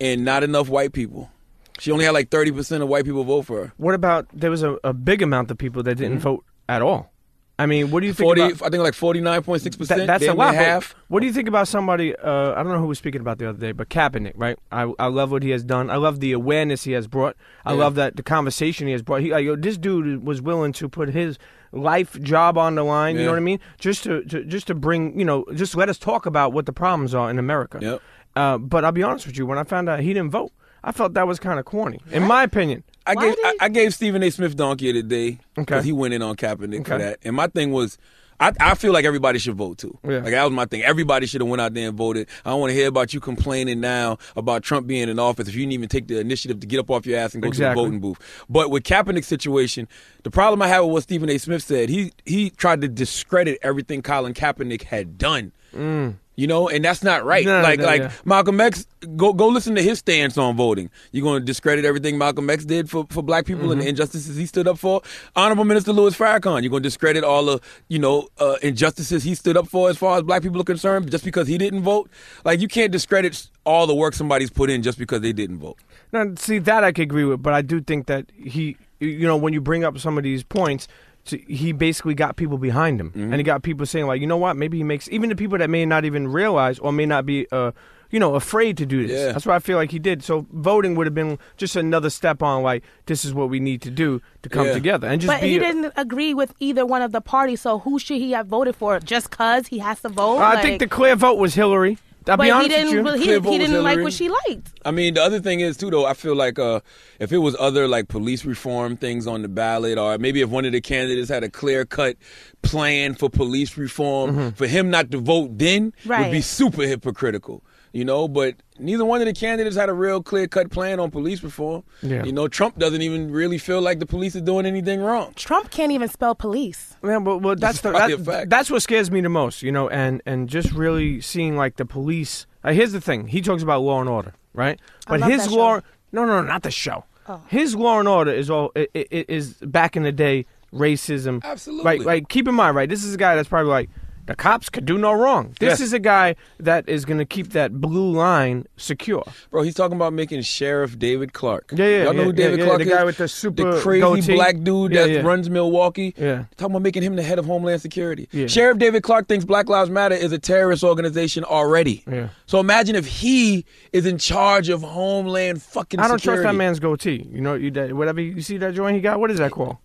and 0.00 0.24
not 0.24 0.42
enough 0.42 0.68
white 0.68 0.92
people. 0.92 1.30
She 1.78 1.90
only 1.90 2.04
had 2.04 2.12
like 2.14 2.30
thirty 2.30 2.52
percent 2.52 2.82
of 2.82 2.88
white 2.88 3.04
people 3.04 3.24
vote 3.24 3.42
for 3.42 3.64
her. 3.66 3.72
What 3.78 3.94
about 3.94 4.26
there 4.32 4.50
was 4.50 4.62
a, 4.62 4.78
a 4.84 4.92
big 4.92 5.22
amount 5.22 5.50
of 5.50 5.58
people 5.58 5.82
that 5.82 5.92
Mm-hmm. 5.98 6.02
didn't 6.02 6.18
vote 6.20 6.44
at 6.68 6.82
all? 6.82 7.10
I 7.56 7.66
mean, 7.66 7.92
what 7.92 8.00
do 8.00 8.08
you 8.08 8.12
think 8.12 8.26
Forty, 8.26 8.40
about 8.40 8.62
I 8.62 8.68
think 8.68 8.82
like 8.82 8.94
forty 8.94 9.20
nine 9.20 9.40
point 9.42 9.62
six 9.62 9.76
percent. 9.76 10.08
that's 10.08 10.24
a 10.26 10.34
lot. 10.34 10.54
Half. 10.56 10.94
What 11.06 11.20
do 11.20 11.26
you 11.26 11.32
think 11.32 11.46
about 11.46 11.68
somebody? 11.68 12.14
Uh, 12.16 12.50
I 12.52 12.62
don't 12.64 12.72
know 12.72 12.80
who 12.80 12.86
was 12.88 12.98
speaking 12.98 13.20
about 13.20 13.38
the 13.38 13.48
other 13.48 13.58
day, 13.58 13.70
but 13.70 13.88
Kaepernick, 13.88 14.32
right? 14.34 14.58
I, 14.72 14.92
I 14.98 15.06
love 15.06 15.30
what 15.30 15.44
he 15.44 15.50
has 15.50 15.62
done. 15.62 15.88
I 15.88 15.96
love 15.96 16.18
the 16.18 16.32
awareness 16.32 16.82
he 16.82 16.92
has 16.92 17.06
brought. 17.06 17.36
I 17.64 17.72
Yeah. 17.72 17.78
love 17.78 17.94
that 17.94 18.16
the 18.16 18.24
conversation 18.24 18.88
he 18.88 18.92
has 18.92 19.02
brought. 19.02 19.20
He, 19.20 19.30
like, 19.30 19.44
yo, 19.44 19.54
this 19.54 19.76
dude 19.78 20.24
was 20.26 20.42
willing 20.42 20.72
to 20.74 20.88
put 20.88 21.10
his 21.10 21.38
life 21.70 22.20
job 22.22 22.58
on 22.58 22.74
the 22.74 22.82
line. 22.82 23.16
You 23.16 23.24
know 23.24 23.30
what 23.30 23.36
I 23.36 23.40
mean? 23.40 23.60
Just 23.78 24.02
to, 24.04 24.24
to 24.24 24.44
just 24.44 24.66
to 24.66 24.74
bring, 24.74 25.16
you 25.16 25.24
know, 25.24 25.44
just 25.54 25.76
let 25.76 25.88
us 25.88 25.96
talk 25.98 26.26
about 26.26 26.52
what 26.52 26.66
the 26.66 26.72
problems 26.72 27.14
are 27.14 27.30
in 27.30 27.38
America. 27.38 27.78
Yep. 27.80 28.02
Uh, 28.34 28.58
but 28.58 28.84
I'll 28.84 28.90
be 28.90 29.04
honest 29.04 29.26
with 29.28 29.38
you. 29.38 29.46
When 29.46 29.58
I 29.58 29.62
found 29.64 29.88
out 29.88 30.00
he 30.00 30.12
didn't 30.12 30.32
vote, 30.32 30.50
I 30.84 30.92
felt 30.92 31.14
that 31.14 31.26
was 31.26 31.40
kind 31.40 31.58
of 31.58 31.64
corny, 31.64 32.00
in 32.12 32.22
my 32.24 32.42
opinion. 32.42 32.84
I 33.06 33.14
Why 33.14 33.24
gave 33.26 33.36
did- 33.36 33.44
I, 33.46 33.54
I 33.62 33.68
gave 33.70 33.94
Stephen 33.94 34.22
A. 34.22 34.30
Smith 34.30 34.54
donkey 34.56 34.90
of 34.90 34.94
the 34.96 35.02
day 35.02 35.38
because 35.56 35.78
Okay. 35.78 35.86
he 35.86 35.92
went 35.92 36.14
in 36.14 36.22
on 36.22 36.36
Kaepernick 36.36 36.86
for 36.86 36.94
Okay. 36.94 37.04
that. 37.04 37.18
And 37.24 37.34
my 37.34 37.46
thing 37.48 37.72
was, 37.72 37.98
I, 38.40 38.52
I 38.60 38.74
feel 38.74 38.92
like 38.92 39.04
everybody 39.04 39.38
should 39.38 39.54
vote 39.54 39.78
too. 39.78 39.96
Yeah. 40.02 40.18
Like 40.18 40.32
that 40.32 40.42
was 40.44 40.52
my 40.52 40.64
thing. 40.66 40.82
Everybody 40.82 41.26
should 41.26 41.40
have 41.40 41.48
went 41.48 41.60
out 41.60 41.72
there 41.74 41.88
and 41.88 41.96
voted. 41.96 42.28
I 42.44 42.50
don't 42.50 42.60
want 42.60 42.70
to 42.70 42.74
hear 42.74 42.88
about 42.88 43.14
you 43.14 43.20
complaining 43.20 43.80
now 43.80 44.18
about 44.36 44.62
Trump 44.62 44.86
being 44.86 45.08
in 45.08 45.18
office 45.18 45.48
if 45.48 45.54
you 45.54 45.60
didn't 45.62 45.72
even 45.74 45.88
take 45.88 46.08
the 46.08 46.18
initiative 46.18 46.60
to 46.60 46.66
get 46.66 46.80
up 46.80 46.90
off 46.90 47.06
your 47.06 47.18
ass 47.18 47.32
and 47.34 47.42
go 47.42 47.48
Exactly. 47.48 47.74
to 47.74 47.80
the 47.80 47.86
voting 47.86 48.00
booth. 48.00 48.44
But 48.48 48.70
with 48.70 48.82
Kaepernick's 48.82 49.26
situation, 49.28 49.86
the 50.24 50.30
problem 50.30 50.60
I 50.62 50.68
had 50.68 50.80
with 50.80 50.90
what 50.92 51.02
Stephen 51.04 51.30
A. 51.30 51.38
Smith 51.38 51.62
said, 51.62 51.88
he 51.88 52.12
he 52.26 52.50
tried 52.50 52.80
to 52.80 52.88
discredit 52.88 53.58
everything 53.62 54.02
Colin 54.02 54.34
Kaepernick 54.34 54.82
had 54.82 55.16
done. 55.16 55.52
Mm. 55.74 56.16
You 56.36 56.48
know, 56.48 56.68
and 56.68 56.84
that's 56.84 57.04
not 57.04 57.24
right. 57.24 57.44
No, 57.46 57.60
like 57.62 57.78
no, 57.78 57.86
like 57.86 58.00
yeah. 58.02 58.10
Malcolm 58.24 58.60
X, 58.60 58.86
go 59.16 59.32
go 59.32 59.46
listen 59.46 59.76
to 59.76 59.82
his 59.82 60.00
stance 60.00 60.36
on 60.36 60.56
voting. 60.56 60.90
You're 61.12 61.22
going 61.22 61.40
to 61.40 61.44
discredit 61.46 61.84
everything 61.84 62.18
Malcolm 62.18 62.50
X 62.50 62.64
did 62.64 62.90
for, 62.90 63.06
for 63.10 63.22
black 63.22 63.46
people 63.46 63.64
Mm-hmm. 63.64 63.72
and 63.72 63.80
the 63.82 63.88
injustices 63.88 64.36
he 64.36 64.44
stood 64.46 64.66
up 64.66 64.78
for. 64.78 65.00
Honorable 65.36 65.64
Minister 65.64 65.92
Louis 65.92 66.16
Farrakhan, 66.16 66.62
you're 66.62 66.70
going 66.70 66.82
to 66.82 66.88
discredit 66.88 67.22
all 67.22 67.44
the 67.44 67.60
you 67.88 68.00
know 68.00 68.28
uh, 68.38 68.56
injustices 68.62 69.22
he 69.22 69.36
stood 69.36 69.56
up 69.56 69.68
for 69.68 69.88
as 69.90 69.96
far 69.96 70.16
as 70.16 70.24
black 70.24 70.42
people 70.42 70.60
are 70.60 70.64
concerned 70.64 71.08
just 71.10 71.24
because 71.24 71.46
he 71.46 71.56
didn't 71.56 71.82
vote. 71.82 72.10
Like 72.44 72.60
you 72.60 72.66
can't 72.66 72.90
discredit 72.90 73.48
all 73.64 73.86
the 73.86 73.94
work 73.94 74.14
somebody's 74.14 74.50
put 74.50 74.70
in 74.70 74.82
just 74.82 74.98
because 74.98 75.20
they 75.20 75.32
didn't 75.32 75.58
vote. 75.58 75.78
Now, 76.12 76.26
see 76.36 76.58
that 76.58 76.82
I 76.82 76.90
could 76.92 77.02
agree 77.02 77.24
with, 77.24 77.42
but 77.42 77.54
I 77.54 77.62
do 77.62 77.80
think 77.80 78.06
that 78.06 78.26
he, 78.36 78.76
you 78.98 79.26
know, 79.26 79.36
when 79.36 79.52
you 79.52 79.60
bring 79.60 79.84
up 79.84 79.98
some 79.98 80.18
of 80.18 80.24
these 80.24 80.42
points, 80.42 80.86
t- 81.24 81.44
he 81.48 81.72
basically 81.72 82.14
got 82.14 82.36
people 82.36 82.58
behind 82.58 83.00
him, 83.00 83.10
Mm-hmm. 83.10 83.32
and 83.32 83.34
he 83.36 83.42
got 83.42 83.62
people 83.62 83.86
saying 83.86 84.06
like, 84.06 84.20
you 84.20 84.26
know 84.26 84.36
what, 84.36 84.56
maybe 84.56 84.76
he 84.78 84.84
makes 84.84 85.08
even 85.10 85.28
the 85.30 85.36
people 85.36 85.58
that 85.58 85.70
may 85.70 85.84
not 85.86 86.04
even 86.04 86.28
realize 86.28 86.78
or 86.78 86.92
may 86.92 87.06
not 87.06 87.24
be, 87.26 87.46
uh, 87.52 87.72
you 88.10 88.20
know, 88.20 88.34
afraid 88.36 88.76
to 88.76 88.86
do 88.86 89.06
this. 89.08 89.18
Yeah. 89.18 89.32
That's 89.32 89.44
what 89.44 89.54
I 89.56 89.58
feel 89.58 89.76
like 89.76 89.90
he 89.90 89.98
did. 89.98 90.22
So 90.22 90.46
voting 90.52 90.94
would 90.94 91.06
have 91.06 91.14
been 91.14 91.36
just 91.56 91.74
another 91.74 92.10
step 92.10 92.42
on 92.44 92.62
like 92.62 92.84
this 93.06 93.24
is 93.24 93.34
what 93.34 93.48
we 93.50 93.58
need 93.58 93.82
to 93.82 93.90
do 93.90 94.20
to 94.42 94.48
come 94.48 94.66
Yeah. 94.68 94.72
together 94.74 95.08
and 95.08 95.20
just 95.20 95.32
But 95.32 95.40
be. 95.40 95.48
he 95.48 95.58
didn't 95.58 95.92
agree 95.96 96.32
with 96.32 96.54
either 96.60 96.86
one 96.86 97.02
of 97.02 97.10
the 97.10 97.20
parties, 97.20 97.60
so 97.62 97.80
who 97.80 97.98
should 97.98 98.18
he 98.18 98.30
have 98.32 98.46
voted 98.46 98.76
for? 98.76 99.00
Just 99.00 99.30
cause 99.30 99.66
he 99.68 99.78
has 99.78 100.00
to 100.02 100.08
vote? 100.10 100.36
I 100.38 100.54
Like- 100.54 100.62
think 100.62 100.78
the 100.78 100.86
clear 100.86 101.16
vote 101.16 101.38
was 101.38 101.54
Hillary. 101.54 101.98
I'll 102.26 102.36
but 102.36 102.44
be 102.44 102.62
he 102.62 102.68
didn't. 102.68 102.86
with 102.86 102.94
you. 102.94 103.02
well, 103.02 103.16
He, 103.16 103.52
he 103.52 103.58
didn't 103.58 103.82
like 103.82 104.00
what 104.00 104.12
she 104.12 104.28
liked. 104.28 104.72
I 104.84 104.90
mean, 104.90 105.14
the 105.14 105.22
other 105.22 105.40
thing 105.40 105.60
is 105.60 105.76
too, 105.76 105.90
though. 105.90 106.06
I 106.06 106.14
feel 106.14 106.34
like 106.34 106.58
uh, 106.58 106.80
if 107.18 107.32
it 107.32 107.38
was 107.38 107.54
other 107.58 107.86
like 107.86 108.08
police 108.08 108.44
reform 108.44 108.96
things 108.96 109.26
on 109.26 109.42
the 109.42 109.48
ballot, 109.48 109.98
or 109.98 110.16
maybe 110.18 110.40
if 110.40 110.48
one 110.48 110.64
of 110.64 110.72
the 110.72 110.80
candidates 110.80 111.28
had 111.28 111.44
a 111.44 111.50
clear 111.50 111.84
cut 111.84 112.16
plan 112.62 113.14
for 113.14 113.28
police 113.28 113.76
reform, 113.76 114.52
for 114.52 114.66
him 114.66 114.90
not 114.90 115.10
to 115.10 115.18
vote 115.18 115.58
then 115.58 115.92
would 116.24 116.32
be 116.32 116.40
super 116.40 116.82
hypocritical. 116.82 117.62
You 117.94 118.04
know, 118.04 118.26
but 118.26 118.56
neither 118.76 119.04
one 119.04 119.20
of 119.20 119.28
the 119.28 119.32
candidates 119.32 119.76
had 119.76 119.88
a 119.88 119.92
real 119.92 120.20
clear 120.20 120.48
cut 120.48 120.68
plan 120.68 120.98
on 120.98 121.12
police 121.12 121.44
reform. 121.44 121.84
Yeah. 122.02 122.24
You 122.24 122.32
know, 122.32 122.48
Trump 122.48 122.76
doesn't 122.76 123.02
even 123.02 123.30
really 123.30 123.56
feel 123.56 123.80
like 123.80 124.00
the 124.00 124.06
police 124.06 124.34
is 124.34 124.42
doing 124.42 124.66
anything 124.66 125.00
wrong. 125.00 125.32
Trump 125.36 125.70
can't 125.70 125.92
even 125.92 126.08
spell 126.08 126.34
police. 126.34 126.96
Man, 127.02 127.22
but 127.22 127.38
well, 127.38 127.54
that's 127.54 127.76
is 127.76 127.80
the 127.82 127.92
that, 127.92 128.20
fact. 128.24 128.50
That's 128.50 128.68
what 128.68 128.82
scares 128.82 129.12
me 129.12 129.20
the 129.20 129.28
most, 129.28 129.62
you 129.62 129.70
know, 129.70 129.88
and 129.88 130.20
and 130.26 130.48
just 130.48 130.72
really 130.72 131.20
seeing 131.20 131.56
like 131.56 131.76
the 131.76 131.86
police. 131.86 132.46
Uh, 132.64 132.72
here's 132.72 132.90
the 132.90 133.00
thing: 133.00 133.28
he 133.28 133.40
talks 133.40 133.62
about 133.62 133.82
law 133.82 134.00
and 134.00 134.10
order, 134.10 134.34
right? 134.54 134.80
But 135.06 135.20
love 135.20 135.30
his 135.30 135.44
that 135.44 135.52
law, 135.52 135.74
no, 136.10 136.24
no, 136.24 136.42
no, 136.42 136.42
not 136.42 136.64
the 136.64 136.72
show. 136.72 137.04
Oh. 137.28 137.42
His 137.46 137.76
law 137.76 138.00
and 138.00 138.08
order 138.08 138.32
is 138.32 138.50
all 138.50 138.72
is 138.74 139.54
back 139.54 139.96
in 139.96 140.02
the 140.02 140.10
day 140.10 140.46
racism. 140.72 141.44
Absolutely. 141.44 141.84
Right, 141.84 142.00
like 142.00 142.28
keep 142.28 142.48
in 142.48 142.56
mind, 142.56 142.74
right? 142.74 142.88
This 142.88 143.04
is 143.04 143.14
a 143.14 143.18
guy 143.18 143.36
that's 143.36 143.48
probably 143.48 143.70
like 143.70 143.90
the 144.26 144.34
cops 144.34 144.68
could 144.70 144.86
do 144.86 144.96
no 144.96 145.12
wrong. 145.12 145.54
This 145.60 145.78
Yes. 145.78 145.80
is 145.80 145.92
a 145.92 145.98
guy 145.98 146.36
that 146.58 146.88
is 146.88 147.04
going 147.04 147.18
to 147.18 147.24
keep 147.26 147.50
that 147.50 147.80
blue 147.80 148.10
line 148.10 148.66
secure. 148.76 149.22
Bro, 149.50 149.62
he's 149.62 149.74
talking 149.74 149.96
about 149.96 150.12
making 150.12 150.40
Sheriff 150.42 150.98
David 150.98 151.32
Clarke. 151.32 151.72
Yeah, 151.76 151.84
yeah, 151.86 152.02
Y'all 152.04 152.12
know 152.14 152.20
yeah, 152.20 152.24
who 152.26 152.32
David 152.32 152.58
yeah, 152.60 152.64
Clark 152.64 152.78
the 152.78 152.84
is? 152.84 152.90
guy 152.90 153.04
with 153.04 153.16
the 153.18 153.28
super 153.28 153.72
the 153.72 153.80
crazy 153.80 154.00
goatee. 154.00 154.34
black 154.34 154.62
dude 154.62 154.92
Yeah, 154.92 155.02
that 155.02 155.10
yeah. 155.10 155.20
runs 155.20 155.50
Milwaukee. 155.50 156.14
Yeah. 156.16 156.44
Talking 156.56 156.72
about 156.72 156.82
making 156.82 157.02
him 157.02 157.16
the 157.16 157.22
head 157.22 157.38
of 157.38 157.44
Homeland 157.46 157.82
Security. 157.82 158.28
Yeah. 158.32 158.46
Sheriff 158.46 158.78
David 158.78 159.02
Clarke 159.02 159.28
thinks 159.28 159.44
Black 159.44 159.68
Lives 159.68 159.90
Matter 159.90 160.14
is 160.14 160.32
a 160.32 160.38
terrorist 160.38 160.82
organization 160.84 161.44
already. 161.44 162.02
Yeah. 162.10 162.28
So 162.46 162.60
imagine 162.60 162.96
if 162.96 163.06
he 163.06 163.64
is 163.92 164.06
in 164.06 164.18
charge 164.18 164.68
of 164.70 164.82
Homeland 164.82 165.62
fucking 165.62 166.00
I 166.00 166.08
don't 166.08 166.18
security. 166.18 166.42
trust 166.44 166.52
that 166.52 166.56
man's 166.58 166.80
goatee. 166.80 167.28
You 167.30 167.40
know, 167.40 167.54
you, 167.54 167.70
that, 167.72 167.92
whatever 167.92 168.20
you 168.20 168.40
see 168.42 168.56
that 168.58 168.74
joint 168.74 168.94
he 168.96 169.00
got. 169.02 169.20
What 169.20 169.30
is 169.30 169.38
that 169.38 169.50
called? 169.50 169.76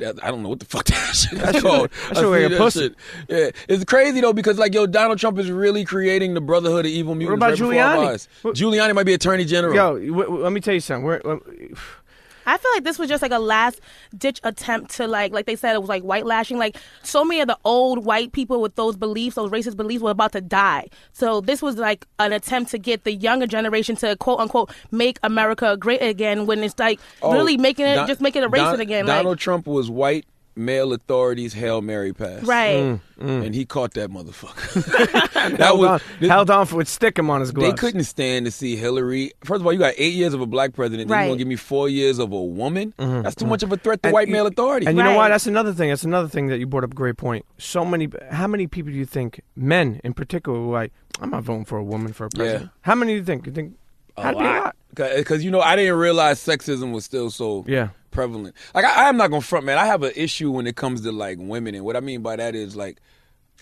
I 0.00 0.30
don't 0.30 0.42
know 0.42 0.48
what 0.50 0.60
the 0.60 0.66
fuck 0.66 0.84
that 0.86 1.14
shit 1.14 1.38
That 1.38 1.56
is 1.56 1.62
called. 1.62 1.90
That's 2.08 2.18
I 2.18 2.22
shit 2.22 2.30
like 2.30 2.48
see 2.50 2.54
a 2.54 2.58
pussy. 2.58 2.94
Yeah, 3.28 3.50
it's 3.68 3.84
crazy 3.84 4.20
though 4.20 4.32
because 4.32 4.58
like 4.58 4.74
yo, 4.74 4.86
Donald 4.86 5.18
Trump 5.18 5.38
is 5.38 5.50
really 5.50 5.84
creating 5.84 6.34
the 6.34 6.40
Brotherhood 6.40 6.84
of 6.86 6.90
Evil 6.90 7.14
Mutants. 7.14 7.38
about 7.38 7.50
right 7.50 7.58
Giuliani? 7.58 8.28
What- 8.42 8.54
Giuliani 8.54 8.94
might 8.94 9.06
be 9.06 9.14
Attorney 9.14 9.44
General. 9.44 9.74
Yo, 9.74 9.92
w- 9.94 10.12
w- 10.22 10.42
let 10.42 10.52
me 10.52 10.60
tell 10.60 10.74
you 10.74 10.80
something. 10.80 11.04
We're, 11.04 11.20
I 12.46 12.56
feel 12.58 12.70
like 12.74 12.84
this 12.84 12.98
was 12.98 13.08
just 13.08 13.22
like 13.22 13.32
a 13.32 13.38
last 13.38 13.80
ditch 14.16 14.40
attempt 14.44 14.92
to 14.96 15.06
like 15.06 15.32
like 15.32 15.46
they 15.46 15.56
said 15.56 15.74
it 15.74 15.80
was 15.80 15.88
like 15.88 16.02
white 16.02 16.24
lashing. 16.26 16.58
Like 16.58 16.76
so 17.02 17.24
many 17.24 17.40
of 17.40 17.48
the 17.48 17.58
old 17.64 18.04
white 18.04 18.32
people 18.32 18.60
with 18.60 18.74
those 18.76 18.96
beliefs, 18.96 19.36
those 19.36 19.50
racist 19.50 19.76
beliefs 19.76 20.02
were 20.02 20.10
about 20.10 20.32
to 20.32 20.40
die. 20.40 20.88
So 21.12 21.40
this 21.40 21.60
was 21.62 21.76
like 21.76 22.06
an 22.18 22.32
attempt 22.32 22.70
to 22.70 22.78
get 22.78 23.04
the 23.04 23.12
younger 23.12 23.46
generation 23.46 23.96
to 23.96 24.16
quote 24.16 24.40
unquote 24.40 24.70
make 24.90 25.18
America 25.22 25.76
great 25.76 26.02
again 26.02 26.46
when 26.46 26.62
it's 26.62 26.78
like 26.78 27.00
Oh, 27.22 27.32
really 27.32 27.56
making 27.56 27.86
it 27.86 27.96
Don- 27.96 28.06
just 28.06 28.20
making 28.20 28.42
it 28.42 28.50
racist 28.50 28.72
Don- 28.72 28.80
again. 28.80 29.06
Donald 29.06 29.26
like 29.26 29.38
Trump 29.38 29.66
was 29.66 29.90
white 29.90 30.26
male 30.56 30.92
authorities 30.92 31.52
Hail 31.52 31.82
Mary 31.82 32.12
pass. 32.12 32.42
right. 32.42 32.76
Mm, 32.76 33.00
mm. 33.20 33.46
And 33.46 33.54
he 33.54 33.64
caught 33.64 33.94
that 33.94 34.10
motherfucker. 34.10 34.72
that 35.34 35.60
held, 35.60 35.78
was 35.80 35.88
on, 35.88 36.00
this- 36.18 36.28
held 36.30 36.50
on 36.50 36.66
for 36.66 36.76
would 36.76 36.88
stick 36.88 37.18
him 37.18 37.30
on 37.30 37.40
his 37.40 37.52
they 37.52 37.72
couldn't 37.72 38.04
stand 38.04 38.46
to 38.46 38.50
see 38.50 38.76
Hillary. 38.76 39.32
First 39.44 39.60
of 39.60 39.66
all, 39.66 39.72
you 39.72 39.78
got 39.78 39.94
eight 39.96 40.14
years 40.14 40.34
of 40.34 40.40
a 40.40 40.46
black 40.46 40.72
president. 40.74 41.08
Then 41.08 41.16
Right. 41.16 41.24
you 41.24 41.30
gonna 41.30 41.38
give 41.38 41.48
me 41.48 41.56
four 41.56 41.88
years 41.88 42.18
of 42.18 42.32
a 42.32 42.42
woman? 42.42 42.92
Mm-hmm, 42.98 43.22
That's 43.22 43.34
too 43.36 43.44
mm-hmm. 43.44 43.50
much 43.50 43.62
of 43.62 43.72
a 43.72 43.76
threat 43.76 44.02
to 44.02 44.10
white 44.10 44.28
you- 44.28 44.32
male 44.32 44.46
authority. 44.46 44.86
And 44.86 44.96
you 44.96 45.02
know 45.02 45.10
Right. 45.10 45.16
what? 45.16 45.28
That's 45.28 45.46
another 45.46 45.72
thing. 45.72 45.90
That's 45.90 46.04
another 46.04 46.28
thing 46.28 46.48
that 46.48 46.58
you 46.58 46.66
brought 46.66 46.84
up. 46.84 46.92
A 46.92 46.94
great 46.94 47.16
point. 47.16 47.44
So 47.58 47.84
many. 47.84 48.08
How 48.30 48.46
many 48.46 48.66
people 48.66 48.92
do 48.92 48.98
you 48.98 49.06
think, 49.06 49.40
men 49.54 50.00
in 50.04 50.14
particular, 50.14 50.58
were 50.60 50.72
like, 50.72 50.92
I'm 51.20 51.30
not 51.30 51.42
voting 51.44 51.64
for 51.64 51.78
a 51.78 51.84
woman 51.84 52.12
for 52.12 52.26
a 52.26 52.30
president? 52.30 52.62
Yeah. 52.64 52.68
How 52.82 52.94
many 52.94 53.12
do 53.12 53.18
you 53.18 53.24
think? 53.24 53.46
You 53.46 53.52
think? 53.52 53.74
had 54.18 54.32
to 54.32 54.38
be 54.38 54.44
a 54.44 54.48
lot. 54.48 54.76
Because 54.94 55.44
you 55.44 55.50
know, 55.50 55.60
I 55.60 55.76
didn't 55.76 55.96
realize 55.98 56.38
sexism 56.44 56.92
was 56.92 57.04
still 57.04 57.30
so 57.30 57.64
Yeah. 57.68 57.88
Prevalent. 58.16 58.56
Like 58.74 58.84
I, 58.84 59.08
I'm 59.08 59.16
not 59.16 59.30
gonna 59.30 59.42
front, 59.42 59.64
man. 59.66 59.78
I 59.78 59.86
have 59.86 60.02
an 60.02 60.12
issue 60.16 60.50
when 60.50 60.66
it 60.66 60.74
comes 60.74 61.02
to 61.02 61.12
like 61.12 61.38
women, 61.40 61.74
and 61.74 61.84
what 61.84 61.96
I 61.96 62.00
mean 62.00 62.22
by 62.22 62.36
that 62.36 62.54
is 62.54 62.74
like 62.74 62.98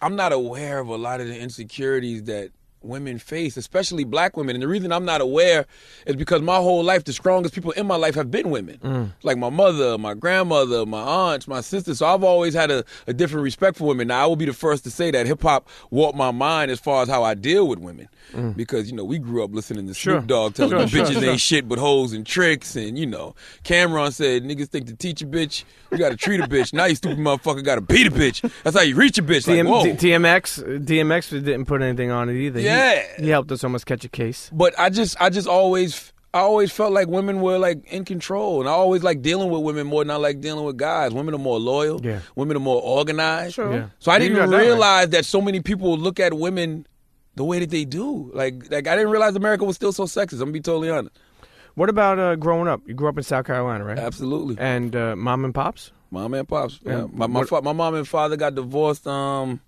I'm 0.01 0.17
not 0.17 0.33
aware 0.33 0.79
of 0.79 0.89
a 0.89 0.97
lot 0.97 1.21
of 1.21 1.27
the 1.27 1.39
insecurities 1.39 2.25
that 2.25 2.51
women 2.85 3.19
face, 3.19 3.57
especially 3.57 4.05
black 4.05 4.37
women. 4.37 4.57
And 4.57 4.63
the 4.63 4.69
reason 4.69 4.93
I'm 4.93 5.05
not 5.05 5.21
aware 5.21 5.67
is 6.07 6.17
because 6.17 6.43
my 6.43 6.57
whole 6.57 6.83
life, 6.85 7.05
the 7.05 7.13
strongest 7.13 7.55
people 7.55 7.71
in 7.73 7.87
my 7.87 7.97
life 7.97 8.15
have 8.15 8.31
been 8.31 8.51
women. 8.51 8.79
Mm. 8.83 9.13
Like 9.23 9.39
my 9.39 9.51
mother, 9.51 9.97
my 9.99 10.15
grandmother, 10.15 10.87
my 10.87 11.01
aunts, 11.01 11.49
my 11.49 11.61
sisters. 11.61 11.99
So 11.99 12.07
I've 12.07 12.25
always 12.25 12.55
had 12.55 12.71
a, 12.71 12.85
a 13.07 13.13
different 13.13 13.45
respect 13.45 13.77
for 13.79 13.85
women. 13.89 14.09
Now, 14.09 14.25
I 14.25 14.27
will 14.27 14.37
be 14.37 14.45
the 14.47 14.53
first 14.53 14.85
to 14.85 14.91
say 14.91 15.11
that 15.11 15.27
hip 15.27 15.43
hop 15.43 15.69
warped 15.91 16.17
my 16.19 16.31
mind 16.31 16.71
as 16.71 16.81
far 16.81 17.03
as 17.03 17.09
how 17.09 17.23
I 17.25 17.35
deal 17.35 17.67
with 17.69 17.79
women. 17.79 18.09
Mm. 18.33 18.57
Because, 18.57 18.91
you 18.91 18.97
know, 18.97 19.05
we 19.05 19.19
grew 19.19 19.45
up 19.45 19.53
listening 19.55 19.87
to 19.87 19.95
Sure. 19.95 20.15
Snoop 20.19 20.27
Dogg 20.27 20.55
telling 20.55 20.71
Sure, 20.71 20.81
the 20.81 20.89
sure, 20.89 21.05
bitches 21.07 21.21
sure. 21.21 21.31
ain't 21.31 21.41
shit 21.41 21.69
but 21.69 21.79
hoes 21.79 22.13
and 22.13 22.27
tricks. 22.27 22.77
And, 22.77 22.99
you 22.99 23.07
know, 23.07 23.35
Cameron 23.63 24.13
said, 24.13 24.43
niggas 24.45 24.69
think 24.69 24.87
to 24.87 24.95
teach 24.97 25.23
a 25.23 25.27
bitch, 25.27 25.65
you 25.91 25.99
got 25.99 26.11
to 26.11 26.17
treat 26.17 26.41
a 26.41 26.45
bitch. 26.49 26.73
Now 26.73 26.87
you 26.87 26.95
stupid 26.97 27.19
motherfucker 27.19 27.65
got 27.65 27.77
to 27.77 27.81
beat 27.81 28.07
a 28.07 28.11
bitch. 28.11 28.41
That's 28.63 28.77
how 28.77 28.83
you 28.83 28.95
reach 28.97 29.19
a 29.19 29.23
bitch. 29.23 29.47
Like, 29.47 29.59
DM, 29.59 29.69
whoa. 29.69 29.83
D- 29.85 29.91
DMX, 30.11 30.85
DMX 30.85 31.31
didn't 31.31 31.67
put 31.67 31.83
anything 31.83 32.11
on 32.11 32.29
it 32.29 32.35
either. 32.37 32.61
He- 32.61 32.67
Yeah. 32.77 33.07
he, 33.25 33.29
helped 33.29 33.51
us 33.53 33.65
almost 33.65 33.87
catch 33.87 34.05
a 34.05 34.09
case. 34.09 34.51
but 34.53 34.79
I 34.79 34.91
just 34.91 35.21
I 35.21 35.31
just 35.31 35.49
always 35.49 36.13
I 36.33 36.41
always 36.41 36.73
felt 36.73 36.93
like 36.93 37.07
women 37.09 37.41
were 37.41 37.59
like 37.59 37.87
in 37.93 38.05
control, 38.05 38.61
and 38.61 38.69
I 38.69 38.73
always 38.73 39.03
like 39.05 39.23
dealing 39.23 39.51
with 39.51 39.63
women 39.63 39.87
more 39.87 40.03
than 40.05 40.11
I 40.11 40.17
like 40.17 40.41
dealing 40.41 40.65
with 40.65 40.77
guys. 40.77 41.13
Women 41.13 41.33
are 41.35 41.39
more 41.39 41.61
loyal. 41.61 42.01
Yeah. 42.05 42.21
Women 42.35 42.57
are 42.57 42.61
more 42.61 42.83
organized. 42.83 43.55
True. 43.55 43.73
Yeah. 43.73 43.87
So 44.01 44.11
I 44.11 44.19
didn't 44.19 44.37
got 44.37 44.51
that 44.51 44.57
right. 44.57 44.63
realize 44.67 45.09
that 45.11 45.25
so 45.25 45.41
many 45.41 45.61
people 45.61 45.97
look 45.97 46.19
at 46.19 46.35
women 46.35 46.87
the 47.37 47.45
way 47.45 47.61
that 47.61 47.71
they 47.71 47.85
do. 47.85 48.31
Like 48.35 48.71
like 48.71 48.87
I 48.89 48.97
didn't 48.97 49.11
realize 49.11 49.37
America 49.37 49.65
was 49.65 49.77
still 49.77 49.93
so 49.93 50.05
sexist. 50.05 50.35
I'm 50.35 50.39
gonna 50.41 50.53
be 50.53 50.61
totally 50.61 50.91
honest. 50.91 51.17
What 51.77 51.89
about 51.89 52.19
uh, 52.21 52.37
growing 52.37 52.69
up? 52.69 52.83
You 52.87 52.95
grew 52.95 53.09
up 53.09 53.17
in 53.17 53.25
South 53.25 53.47
Carolina, 53.47 53.85
right? 53.85 53.99
Absolutely. 53.99 54.57
And 54.59 54.95
uh, 54.95 55.17
mom 55.17 55.45
and 55.45 55.53
pops. 55.55 55.91
Mom 56.13 56.33
and 56.35 56.47
pops. 56.49 56.79
Yeah. 56.85 57.03
And 57.03 57.15
My 57.15 57.27
my, 57.27 57.41
what- 57.41 57.49
fa- 57.49 57.63
my 57.63 57.73
mom 57.73 57.95
and 57.97 58.07
father 58.07 58.37
got 58.37 58.55
divorced 58.55 59.07
um 59.07 59.61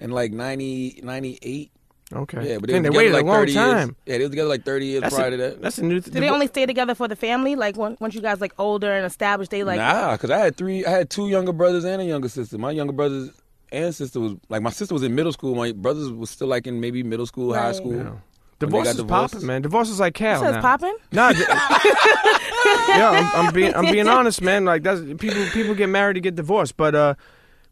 in 0.00 0.10
like 0.10 0.32
90, 0.32 1.00
98. 1.04 1.70
Okay. 2.12 2.50
Yeah, 2.50 2.58
but 2.58 2.66
they, 2.68 2.74
Damn, 2.74 2.82
were 2.82 2.90
they 2.90 2.96
waited 2.96 3.12
like 3.14 3.22
a 3.22 3.26
long 3.26 3.36
30 3.36 3.52
years. 3.52 3.90
Yeah, 4.06 4.18
they 4.18 4.24
were 4.24 4.30
together 4.30 4.48
like 4.48 4.64
30 4.64 4.86
years 4.86 5.00
That's 5.02 5.14
prior 5.14 5.28
a, 5.28 5.30
to 5.30 5.36
that. 5.38 5.62
That's 5.62 5.78
a 5.78 5.82
new. 5.82 6.00
Do 6.00 6.10
they 6.10 6.28
only 6.28 6.46
stay 6.46 6.66
together 6.66 6.94
for 6.94 7.08
the 7.08 7.16
family? 7.16 7.56
Like 7.56 7.76
when, 7.76 7.96
once 8.00 8.14
you 8.14 8.20
guys 8.20 8.40
like 8.40 8.52
older 8.58 8.92
and 8.92 9.06
established, 9.06 9.50
they 9.50 9.64
like 9.64 9.78
nah, 9.78 10.12
because 10.12 10.30
I 10.30 10.38
had 10.38 10.56
three. 10.56 10.84
I 10.84 10.90
had 10.90 11.10
two 11.10 11.28
younger 11.28 11.52
brothers 11.52 11.84
and 11.84 12.02
a 12.02 12.04
younger 12.04 12.28
sister. 12.28 12.58
My 12.58 12.72
younger 12.72 12.92
brothers 12.92 13.30
and 13.72 13.94
sister 13.94 14.20
was 14.20 14.34
like 14.48 14.62
my 14.62 14.70
sister 14.70 14.94
was 14.94 15.02
in 15.02 15.14
middle 15.14 15.32
school. 15.32 15.54
My 15.54 15.72
brothers 15.72 16.10
was 16.10 16.30
still 16.30 16.48
like 16.48 16.66
in 16.66 16.80
maybe 16.80 17.02
middle 17.02 17.26
school, 17.26 17.54
high 17.54 17.72
school. 17.72 17.96
Yeah. 17.96 18.12
Divorce 18.60 18.88
is 18.88 18.96
divorced. 18.96 19.34
popping, 19.34 19.46
man. 19.46 19.62
Divorce 19.62 19.88
is 19.88 20.00
like 20.00 20.14
cow 20.14 20.40
says 20.40 20.54
now. 20.54 20.60
popping. 20.60 20.96
Nah, 21.10 21.32
d- 21.32 21.38
yeah, 21.48 23.30
I'm, 23.34 23.46
I'm 23.46 23.54
being 23.54 23.74
I'm 23.74 23.90
being 23.90 24.08
honest, 24.08 24.40
man. 24.42 24.64
Like 24.64 24.82
that's 24.82 25.00
people 25.18 25.44
people 25.52 25.74
get 25.74 25.88
married 25.88 26.14
to 26.14 26.20
get 26.20 26.36
divorced, 26.36 26.76
but 26.76 26.94
uh, 26.94 27.14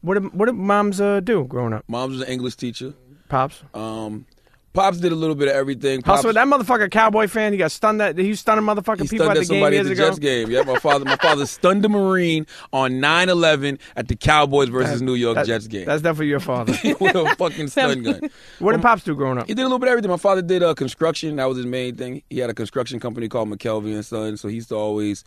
what 0.00 0.14
did, 0.14 0.32
what 0.34 0.46
did 0.46 0.54
moms 0.54 1.00
uh, 1.00 1.20
do 1.20 1.44
growing 1.44 1.72
up? 1.72 1.84
Mom's 1.88 2.18
was 2.18 2.22
an 2.22 2.28
English 2.32 2.56
teacher. 2.56 2.92
Pops. 3.32 3.62
Um, 3.72 4.26
Pops 4.74 4.98
did 4.98 5.10
a 5.12 5.14
little 5.14 5.34
bit 5.34 5.48
of 5.48 5.54
everything. 5.54 6.00
Pops, 6.00 6.18
Also, 6.24 6.32
that 6.32 6.46
motherfucker 6.46 6.90
cowboy 6.90 7.26
fan, 7.28 7.52
he 7.52 7.58
got 7.58 7.70
stunned. 7.72 8.00
That 8.00 8.16
he 8.18 8.34
stunning 8.34 8.64
motherfucking 8.64 9.02
he 9.02 9.08
people 9.08 9.26
stunned 9.26 9.30
at 9.30 9.36
at 9.36 9.40
the 9.40 9.40
game 9.40 9.60
somebody 9.60 9.76
years 9.76 9.86
at 9.86 9.88
the 9.96 10.02
ago. 10.02 10.06
Jets 10.08 10.18
game. 10.18 10.50
Yeah, 10.50 10.62
my 10.62 10.78
father. 10.78 11.04
My 11.04 11.16
father 11.16 11.44
stunned 11.46 11.84
a 11.84 11.88
Marine 11.90 12.46
on 12.72 12.92
9-11 12.92 13.78
at 13.96 14.08
the 14.08 14.16
Cowboys 14.16 14.68
versus 14.70 15.00
That- 15.00 15.04
New 15.04 15.14
York 15.14 15.34
that- 15.36 15.46
Jets 15.46 15.66
game. 15.66 15.84
That's 15.84 16.00
definitely 16.02 16.28
your 16.28 16.40
father. 16.40 16.72
with 17.00 17.14
a 17.16 17.34
fucking 17.36 17.68
stun 17.68 18.02
gun. 18.02 18.20
what 18.60 18.72
did 18.72 18.80
pops 18.82 19.02
do 19.04 19.14
growing 19.14 19.36
up? 19.38 19.46
He 19.46 19.54
did 19.54 19.60
a 19.62 19.64
little 19.64 19.78
bit 19.78 19.88
of 19.88 19.92
everything. 19.92 20.10
My 20.10 20.16
father 20.16 20.40
did 20.42 20.62
uh, 20.62 20.74
construction. 20.74 21.36
That 21.36 21.46
was 21.48 21.56
his 21.58 21.66
main 21.66 21.96
thing. 21.96 22.22
He 22.30 22.38
had 22.38 22.48
a 22.48 22.54
construction 22.54 22.98
company 22.98 23.28
called 23.28 23.48
McKelvey 23.50 23.94
and 23.94 24.04
Son. 24.04 24.36
So 24.38 24.48
he 24.48 24.54
used 24.56 24.70
to 24.70 24.76
always 24.76 25.22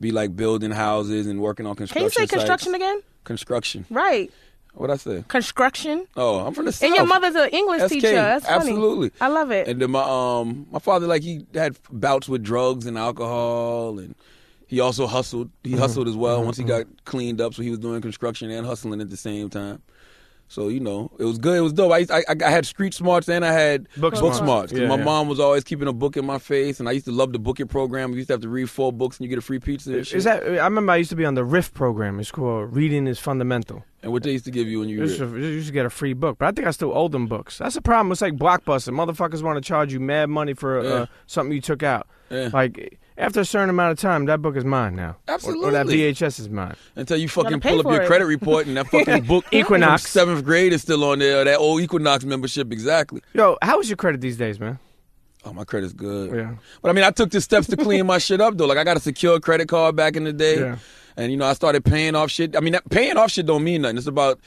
be 0.00 0.10
like 0.10 0.34
building 0.36 0.70
houses 0.72 1.26
and 1.28 1.40
working 1.40 1.66
on 1.66 1.74
construction. 1.76 2.10
Can 2.10 2.22
you 2.22 2.26
say 2.26 2.32
construction 2.32 2.72
sites. 2.72 2.82
again? 2.82 3.00
Construction. 3.24 3.84
Right. 3.90 4.32
What 4.74 4.90
I 4.90 4.96
say? 4.96 5.24
Construction. 5.28 6.06
Oh, 6.16 6.38
I'm 6.40 6.54
from 6.54 6.66
the 6.66 6.72
south. 6.72 6.86
And 6.86 6.94
your 6.96 7.06
mother's 7.06 7.34
an 7.34 7.48
English 7.50 7.82
SK, 7.82 7.88
teacher. 7.88 8.12
That's 8.12 8.46
funny. 8.46 8.70
absolutely. 8.70 9.10
I 9.20 9.26
love 9.28 9.50
it. 9.50 9.66
And 9.66 9.80
then 9.82 9.90
my 9.90 10.02
um 10.02 10.66
my 10.70 10.78
father 10.78 11.06
like 11.06 11.22
he 11.22 11.44
had 11.54 11.76
bouts 11.90 12.28
with 12.28 12.42
drugs 12.44 12.86
and 12.86 12.96
alcohol 12.96 13.98
and 13.98 14.14
he 14.68 14.80
also 14.80 15.06
hustled. 15.06 15.50
He 15.64 15.70
Mm-hmm. 15.70 15.80
hustled 15.80 16.08
as 16.08 16.14
well 16.16 16.44
once 16.44 16.56
he 16.58 16.64
got 16.64 16.86
cleaned 17.04 17.40
up. 17.40 17.54
So 17.54 17.62
he 17.62 17.70
was 17.70 17.78
doing 17.80 18.00
construction 18.02 18.50
and 18.50 18.64
hustling 18.66 19.00
at 19.00 19.10
the 19.10 19.16
same 19.16 19.48
time. 19.50 19.82
So 20.50 20.68
you 20.68 20.80
know 20.80 21.10
it 21.18 21.24
was 21.24 21.36
good. 21.38 21.56
It 21.58 21.60
was 21.60 21.74
dope. 21.74 21.92
I 21.92 21.98
used, 21.98 22.10
I, 22.10 22.24
I 22.28 22.50
had 22.50 22.64
street 22.64 22.94
smarts 22.94 23.28
and 23.28 23.44
I 23.44 23.52
had 23.52 23.86
Book 23.98 24.14
book, 24.14 24.32
smarts. 24.34 24.38
smarts. 24.38 24.72
Yeah, 24.72 24.88
my 24.88 24.96
yeah. 24.96 25.04
mom 25.04 25.28
was 25.28 25.38
always 25.38 25.62
keeping 25.62 25.88
a 25.88 25.92
book 25.92 26.16
in 26.16 26.24
my 26.24 26.38
face, 26.38 26.80
and 26.80 26.88
I 26.88 26.92
used 26.92 27.04
to 27.04 27.12
love 27.12 27.32
the 27.32 27.38
book 27.38 27.60
it 27.60 27.66
program. 27.66 28.10
We 28.12 28.16
used 28.16 28.28
to 28.28 28.34
have 28.34 28.40
to 28.40 28.48
read 28.48 28.70
four 28.70 28.90
books 28.92 29.18
and 29.18 29.24
you 29.24 29.28
get 29.28 29.38
a 29.38 29.42
free 29.42 29.58
pizza. 29.58 29.92
And, 29.92 30.06
shit. 30.06 30.16
Is 30.18 30.24
that? 30.24 30.42
I 30.44 30.64
remember 30.64 30.92
I 30.92 30.96
used 30.96 31.10
to 31.10 31.16
be 31.16 31.26
on 31.26 31.34
the 31.34 31.44
RIF 31.44 31.74
program. 31.74 32.18
It's 32.18 32.30
called 32.30 32.74
Reading 32.74 33.06
is 33.06 33.18
Fundamental. 33.18 33.84
and 34.02 34.10
what 34.10 34.22
they 34.22 34.32
used 34.32 34.46
to 34.46 34.50
give 34.50 34.66
you 34.68 34.80
when 34.80 34.88
you 34.88 34.96
You 34.96 35.02
used, 35.02 35.18
to, 35.18 35.26
you 35.28 35.46
used 35.46 35.66
to 35.66 35.72
get 35.74 35.84
a 35.84 35.90
free 35.90 36.14
book, 36.14 36.38
but 36.38 36.46
I 36.46 36.52
think 36.52 36.66
I 36.66 36.70
still 36.70 36.96
owe 36.96 37.08
them 37.08 37.26
books. 37.26 37.58
That's 37.58 37.74
the 37.74 37.82
problem. 37.82 38.10
It's 38.12 38.22
like 38.22 38.34
Blockbuster. 38.34 38.90
Motherfuckers 38.94 39.42
want 39.42 39.56
to 39.62 39.66
charge 39.66 39.92
you 39.92 40.00
mad 40.00 40.30
money 40.30 40.54
for 40.54 40.78
uh, 40.80 40.82
Yeah. 40.82 41.06
something 41.26 41.52
you 41.52 41.60
took 41.60 41.82
out. 41.82 42.06
Like 42.30 42.98
after 43.18 43.40
a 43.40 43.44
certain 43.44 43.68
amount 43.68 43.92
of 43.92 43.98
time, 43.98 44.26
that 44.26 44.40
book 44.40 44.56
is 44.56 44.64
mine 44.64 44.94
now. 44.94 45.16
Or- 45.28 45.56
Or, 45.56 45.70
that 45.72 45.86
VHS 45.86 46.38
is 46.40 46.48
mine. 46.48 46.76
Until 46.94 47.16
you 47.16 47.28
fucking 47.28 47.60
pay 47.60 47.70
pull 47.70 47.80
up 47.80 47.86
your 47.86 48.02
it. 48.02 48.06
credit 48.06 48.26
report 48.26 48.66
and 48.66 48.76
that 48.76 48.86
fucking 48.90 49.24
book 49.24 49.44
Equinox. 49.52 50.02
from 50.02 50.10
seventh 50.10 50.44
grade 50.44 50.72
is 50.72 50.82
still 50.82 51.04
on 51.04 51.18
there. 51.18 51.44
That 51.44 51.58
old 51.58 51.80
Equinox 51.82 52.24
membership, 52.24 52.72
exactly. 52.72 53.20
Yo, 53.34 53.58
how 53.60 53.80
is 53.80 53.90
your 53.90 53.96
credit 53.96 54.20
these 54.20 54.36
days, 54.36 54.60
man? 54.60 54.78
Oh, 55.44 55.52
my 55.52 55.64
credit's 55.64 55.92
good. 55.92 56.34
Yeah. 56.34 56.54
But 56.82 56.90
I 56.90 56.92
mean, 56.92 57.04
I 57.04 57.10
took 57.10 57.30
the 57.30 57.40
steps 57.40 57.66
to 57.68 57.76
clean 57.76 58.06
my 58.06 58.18
shit 58.18 58.40
up 58.40 58.56
though. 58.56 58.66
Like 58.66 58.78
I 58.78 58.84
got 58.84 58.96
a 58.96 59.00
secure 59.00 59.40
credit 59.40 59.68
card 59.68 59.96
back 59.96 60.16
in 60.16 60.24
the 60.24 60.32
day. 60.32 60.60
Yeah. 60.60 60.78
And 61.16 61.32
you 61.32 61.38
know, 61.38 61.46
I 61.46 61.54
started 61.54 61.84
paying 61.84 62.14
off 62.14 62.30
shit. 62.30 62.56
I 62.56 62.60
mean, 62.60 62.74
that, 62.74 62.88
paying 62.90 63.16
off 63.16 63.32
shit 63.32 63.46
don't 63.46 63.64
mean 63.64 63.82
nothing. 63.82 63.98
It's 63.98 64.06
about, 64.06 64.38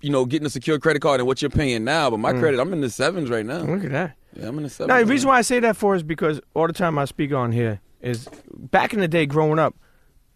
you 0.00 0.10
know, 0.10 0.24
getting 0.24 0.46
a 0.46 0.50
secure 0.50 0.78
credit 0.78 1.02
card 1.02 1.18
and 1.18 1.26
what 1.26 1.42
you're 1.42 1.50
paying 1.50 1.82
now. 1.82 2.10
But 2.10 2.18
my 2.18 2.32
mm. 2.32 2.38
credit, 2.38 2.60
I'm 2.60 2.72
in 2.72 2.82
the 2.82 2.90
sevens 2.90 3.30
right 3.30 3.44
now. 3.44 3.62
Look 3.62 3.84
at 3.84 3.90
that. 3.90 4.16
Yeah, 4.34 4.48
I'm 4.48 4.56
in 4.58 4.62
the 4.64 4.70
sevens. 4.70 4.88
Now, 4.88 4.98
the 5.00 5.06
reason 5.06 5.26
now. 5.26 5.32
why 5.32 5.38
I 5.38 5.42
say 5.42 5.58
that 5.60 5.76
for 5.76 5.96
is 5.96 6.04
because 6.04 6.40
all 6.54 6.68
the 6.68 6.72
time 6.72 6.98
I 6.98 7.04
speak 7.06 7.32
on 7.32 7.50
here 7.50 7.80
is 8.00 8.28
back 8.54 8.92
in 8.92 9.00
the 9.00 9.08
day 9.08 9.26
growing 9.26 9.58
up. 9.58 9.74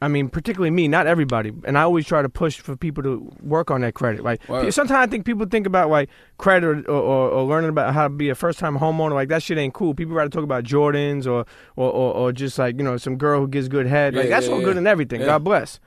I 0.02 0.08
mean, 0.08 0.28
particularly 0.28 0.70
me, 0.70 0.86
not 0.86 1.06
everybody, 1.06 1.50
and 1.64 1.78
I 1.78 1.82
always 1.82 2.04
try 2.04 2.20
to 2.20 2.28
push 2.28 2.58
for 2.60 2.76
people 2.76 3.02
to 3.04 3.32
work 3.40 3.70
on 3.70 3.80
their 3.80 3.92
credit. 3.92 4.22
Like 4.22 4.42
sometimes 4.70 4.90
I 4.90 5.06
think 5.06 5.24
people 5.24 5.46
think 5.46 5.66
about 5.66 5.88
like 5.88 6.10
credit 6.36 6.66
or, 6.66 6.90
or, 6.90 7.30
or 7.30 7.42
learning 7.44 7.70
about 7.70 7.94
how 7.94 8.02
to 8.02 8.10
be 8.10 8.28
a 8.28 8.34
first 8.34 8.58
time 8.58 8.76
homeowner. 8.76 9.14
Like 9.14 9.30
that 9.30 9.42
shit 9.42 9.56
ain't 9.56 9.72
cool. 9.72 9.94
People 9.94 10.14
rather 10.14 10.28
talk 10.28 10.44
about 10.44 10.64
Jordans 10.64 11.26
or, 11.26 11.46
or, 11.76 11.90
or, 11.90 12.14
or 12.14 12.32
just 12.32 12.58
like 12.58 12.76
you 12.76 12.84
know 12.84 12.98
some 12.98 13.16
girl 13.16 13.40
who 13.40 13.48
gives 13.48 13.68
good 13.68 13.86
head. 13.86 14.14
Like 14.14 14.24
Yeah, 14.24 14.30
that's 14.30 14.46
yeah, 14.46 14.52
all 14.52 14.58
yeah. 14.58 14.64
good 14.66 14.76
and 14.76 14.86
everything. 14.86 15.20
God 15.22 15.42
bless. 15.42 15.80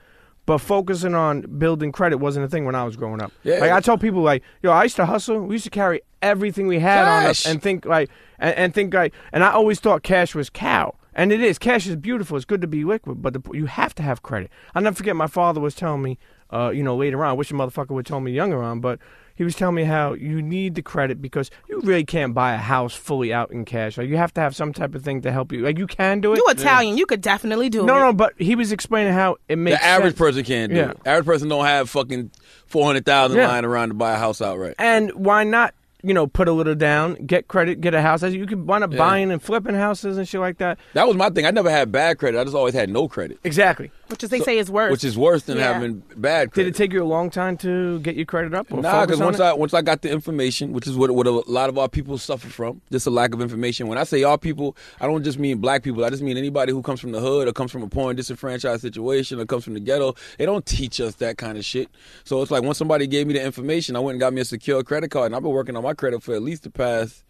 But 0.46 0.58
focusing 0.58 1.14
on 1.14 1.42
building 1.58 1.92
credit 1.92 2.16
wasn't 2.16 2.46
a 2.46 2.48
thing 2.48 2.64
when 2.64 2.74
I 2.74 2.82
was 2.82 2.96
growing 2.96 3.20
up. 3.22 3.30
Yeah. 3.44 3.58
Like 3.58 3.70
I 3.70 3.80
told 3.80 4.00
people, 4.00 4.22
like, 4.22 4.42
yo, 4.62 4.72
I 4.72 4.84
used 4.84 4.96
to 4.96 5.04
hustle. 5.04 5.40
We 5.40 5.56
used 5.56 5.64
to 5.64 5.70
carry 5.70 6.00
everything 6.22 6.66
we 6.66 6.78
had 6.80 7.06
on 7.06 7.26
us 7.26 7.46
and 7.46 7.62
think 7.62 7.84
like, 7.84 8.08
and, 8.38 8.54
and 8.56 8.74
think 8.74 8.94
like, 8.94 9.12
and 9.30 9.44
I 9.44 9.50
always 9.52 9.78
thought 9.78 10.02
cash 10.02 10.34
was 10.34 10.48
cow. 10.48 10.94
And 11.18 11.32
it 11.32 11.42
is. 11.42 11.58
Cash 11.58 11.86
is 11.88 11.96
beautiful. 11.96 12.36
It's 12.36 12.46
good 12.46 12.60
to 12.60 12.68
be 12.68 12.84
liquid, 12.84 13.20
but 13.20 13.32
the, 13.34 13.42
you 13.52 13.66
have 13.66 13.92
to 13.96 14.04
have 14.04 14.22
credit. 14.22 14.50
I'll 14.74 14.82
never 14.82 14.94
forget 14.94 15.16
my 15.16 15.26
father 15.26 15.60
was 15.60 15.74
telling 15.74 16.00
me, 16.00 16.16
uh, 16.50 16.70
you 16.70 16.82
know, 16.84 16.96
later 16.96 17.24
on, 17.24 17.30
I 17.30 17.32
wish 17.32 17.50
a 17.50 17.54
motherfucker 17.54 17.90
would 17.90 18.06
tell 18.06 18.20
me 18.20 18.30
younger 18.30 18.62
on, 18.62 18.78
but 18.80 19.00
he 19.34 19.42
was 19.42 19.56
telling 19.56 19.74
me 19.74 19.82
how 19.82 20.12
you 20.14 20.40
need 20.40 20.76
the 20.76 20.82
credit 20.82 21.20
because 21.20 21.50
you 21.68 21.80
really 21.80 22.04
can't 22.04 22.34
buy 22.34 22.54
a 22.54 22.56
house 22.58 22.94
fully 22.94 23.32
out 23.32 23.50
in 23.50 23.64
cash. 23.64 23.98
Like 23.98 24.08
you 24.08 24.16
have 24.16 24.32
to 24.34 24.40
have 24.40 24.54
some 24.54 24.72
type 24.72 24.94
of 24.94 25.02
thing 25.02 25.20
to 25.22 25.32
help 25.32 25.50
you. 25.52 25.62
Like 25.62 25.76
you 25.76 25.88
can 25.88 26.20
do 26.20 26.32
it. 26.32 26.36
You're 26.36 26.50
Italian. 26.52 26.96
You 26.96 27.04
could 27.04 27.20
definitely 27.20 27.68
do 27.68 27.78
no, 27.84 27.96
it. 27.96 27.98
No, 27.98 28.06
no, 28.06 28.12
but 28.12 28.34
he 28.38 28.54
was 28.54 28.70
explaining 28.70 29.12
how 29.12 29.36
it 29.48 29.56
makes 29.56 29.78
The 29.78 29.84
average 29.84 30.12
sense. 30.12 30.18
person 30.18 30.44
can't 30.44 30.70
do 30.72 30.78
Yeah. 30.78 30.90
it. 30.90 30.98
Average 31.04 31.26
person 31.26 31.48
don't 31.48 31.64
have 31.64 31.90
fucking 31.90 32.30
four 32.66 32.86
hundred 32.86 33.04
thousand 33.04 33.38
Yeah. 33.38 33.48
lying 33.48 33.64
around 33.64 33.88
to 33.88 33.94
buy 33.94 34.12
a 34.12 34.18
house 34.18 34.40
outright. 34.40 34.74
And 34.78 35.10
why 35.12 35.42
not, 35.44 35.74
you 36.02 36.14
know, 36.14 36.26
put 36.26 36.46
a 36.48 36.52
little 36.52 36.74
down, 36.74 37.14
get 37.26 37.48
credit, 37.48 37.80
get 37.80 37.92
a 37.94 38.00
house. 38.00 38.22
You 38.22 38.46
could 38.46 38.66
wind 38.68 38.84
up 38.84 38.92
Yeah. 38.92 38.98
buying 38.98 39.30
and 39.32 39.42
flipping 39.42 39.74
houses 39.74 40.16
and 40.16 40.28
shit 40.28 40.40
like 40.40 40.58
that. 40.58 40.78
That 40.94 41.08
was 41.08 41.16
my 41.16 41.30
thing. 41.30 41.44
I 41.46 41.50
never 41.50 41.70
had 41.70 41.90
bad 41.90 42.18
credit. 42.18 42.40
I 42.40 42.44
just 42.44 42.54
always 42.54 42.74
had 42.74 42.88
no 42.88 43.08
credit, 43.08 43.38
Exactly. 43.44 43.90
Which 44.08 44.24
is 44.24 44.30
they 44.30 44.40
say 44.40 44.58
is 44.58 44.70
worse. 44.70 44.90
which 44.90 45.04
is 45.04 45.16
worse 45.18 45.42
than 45.44 45.58
Yeah. 45.58 45.72
having 45.74 46.02
bad 46.16 46.52
credit. 46.52 46.70
Did 46.72 46.74
it 46.74 46.78
take 46.78 46.92
you 46.92 47.02
a 47.02 47.04
long 47.06 47.30
time 47.30 47.56
to 47.58 47.98
get 48.00 48.16
your 48.16 48.24
credit 48.24 48.54
up? 48.54 48.72
Or 48.72 48.80
Nah, 48.80 49.04
because 49.04 49.20
on 49.20 49.26
once 49.26 49.38
it? 49.38 49.42
I 49.42 49.52
once 49.52 49.74
I 49.74 49.82
got 49.82 50.02
the 50.02 50.10
information, 50.10 50.72
which 50.72 50.86
is 50.86 50.96
what 50.96 51.10
what 51.10 51.26
a 51.26 51.30
lot 51.30 51.68
of 51.68 51.76
our 51.78 51.88
people 51.88 52.16
suffer 52.18 52.48
from, 52.48 52.80
just 52.90 53.06
a 53.06 53.10
lack 53.10 53.34
of 53.34 53.40
information. 53.42 53.86
When 53.86 53.98
I 53.98 54.04
say 54.04 54.22
our 54.22 54.38
people, 54.38 54.76
I 55.00 55.06
don't 55.06 55.22
just 55.22 55.38
mean 55.38 55.58
black 55.58 55.82
people. 55.82 56.04
I 56.04 56.10
just 56.10 56.22
mean 56.22 56.36
anybody 56.36 56.72
who 56.72 56.82
comes 56.82 57.00
from 57.00 57.12
the 57.12 57.20
hood 57.20 57.48
or 57.48 57.52
comes 57.52 57.70
from 57.70 57.82
a 57.82 57.88
poor 57.88 58.10
and 58.10 58.16
disenfranchised 58.16 58.80
situation 58.82 59.38
or 59.40 59.44
comes 59.46 59.64
from 59.64 59.74
the 59.74 59.80
ghetto. 59.80 60.14
They 60.38 60.46
don't 60.46 60.64
teach 60.64 61.00
us 61.00 61.16
that 61.16 61.36
kind 61.38 61.58
of 61.58 61.64
shit. 61.64 61.88
So 62.24 62.40
it's 62.42 62.50
like 62.50 62.62
once 62.62 62.78
somebody 62.78 63.06
gave 63.06 63.26
me 63.26 63.34
the 63.34 63.42
information, 63.42 63.94
I 63.96 64.00
went 64.00 64.14
and 64.14 64.20
got 64.20 64.32
me 64.32 64.40
a 64.40 64.44
secure 64.44 64.82
credit 64.82 65.10
card, 65.10 65.26
and 65.26 65.36
I've 65.36 65.42
been 65.42 65.52
working 65.52 65.76
on 65.76 65.82
my 65.82 65.94
credit 65.94 66.22
for 66.22 66.34
at 66.34 66.42
least 66.42 66.62
the 66.62 66.70
past 66.70 67.24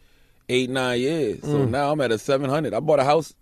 eight 0.49 0.71
nine 0.71 1.01
years. 1.01 1.41
So 1.43 1.59
Mm. 1.59 1.71
now 1.71 1.93
I'm 1.93 2.01
at 2.01 2.13
a 2.13 2.19
seven 2.19 2.49
hundred. 2.49 2.73
I 2.73 2.81
bought 2.81 3.01
a 3.01 3.05
house 3.05 3.35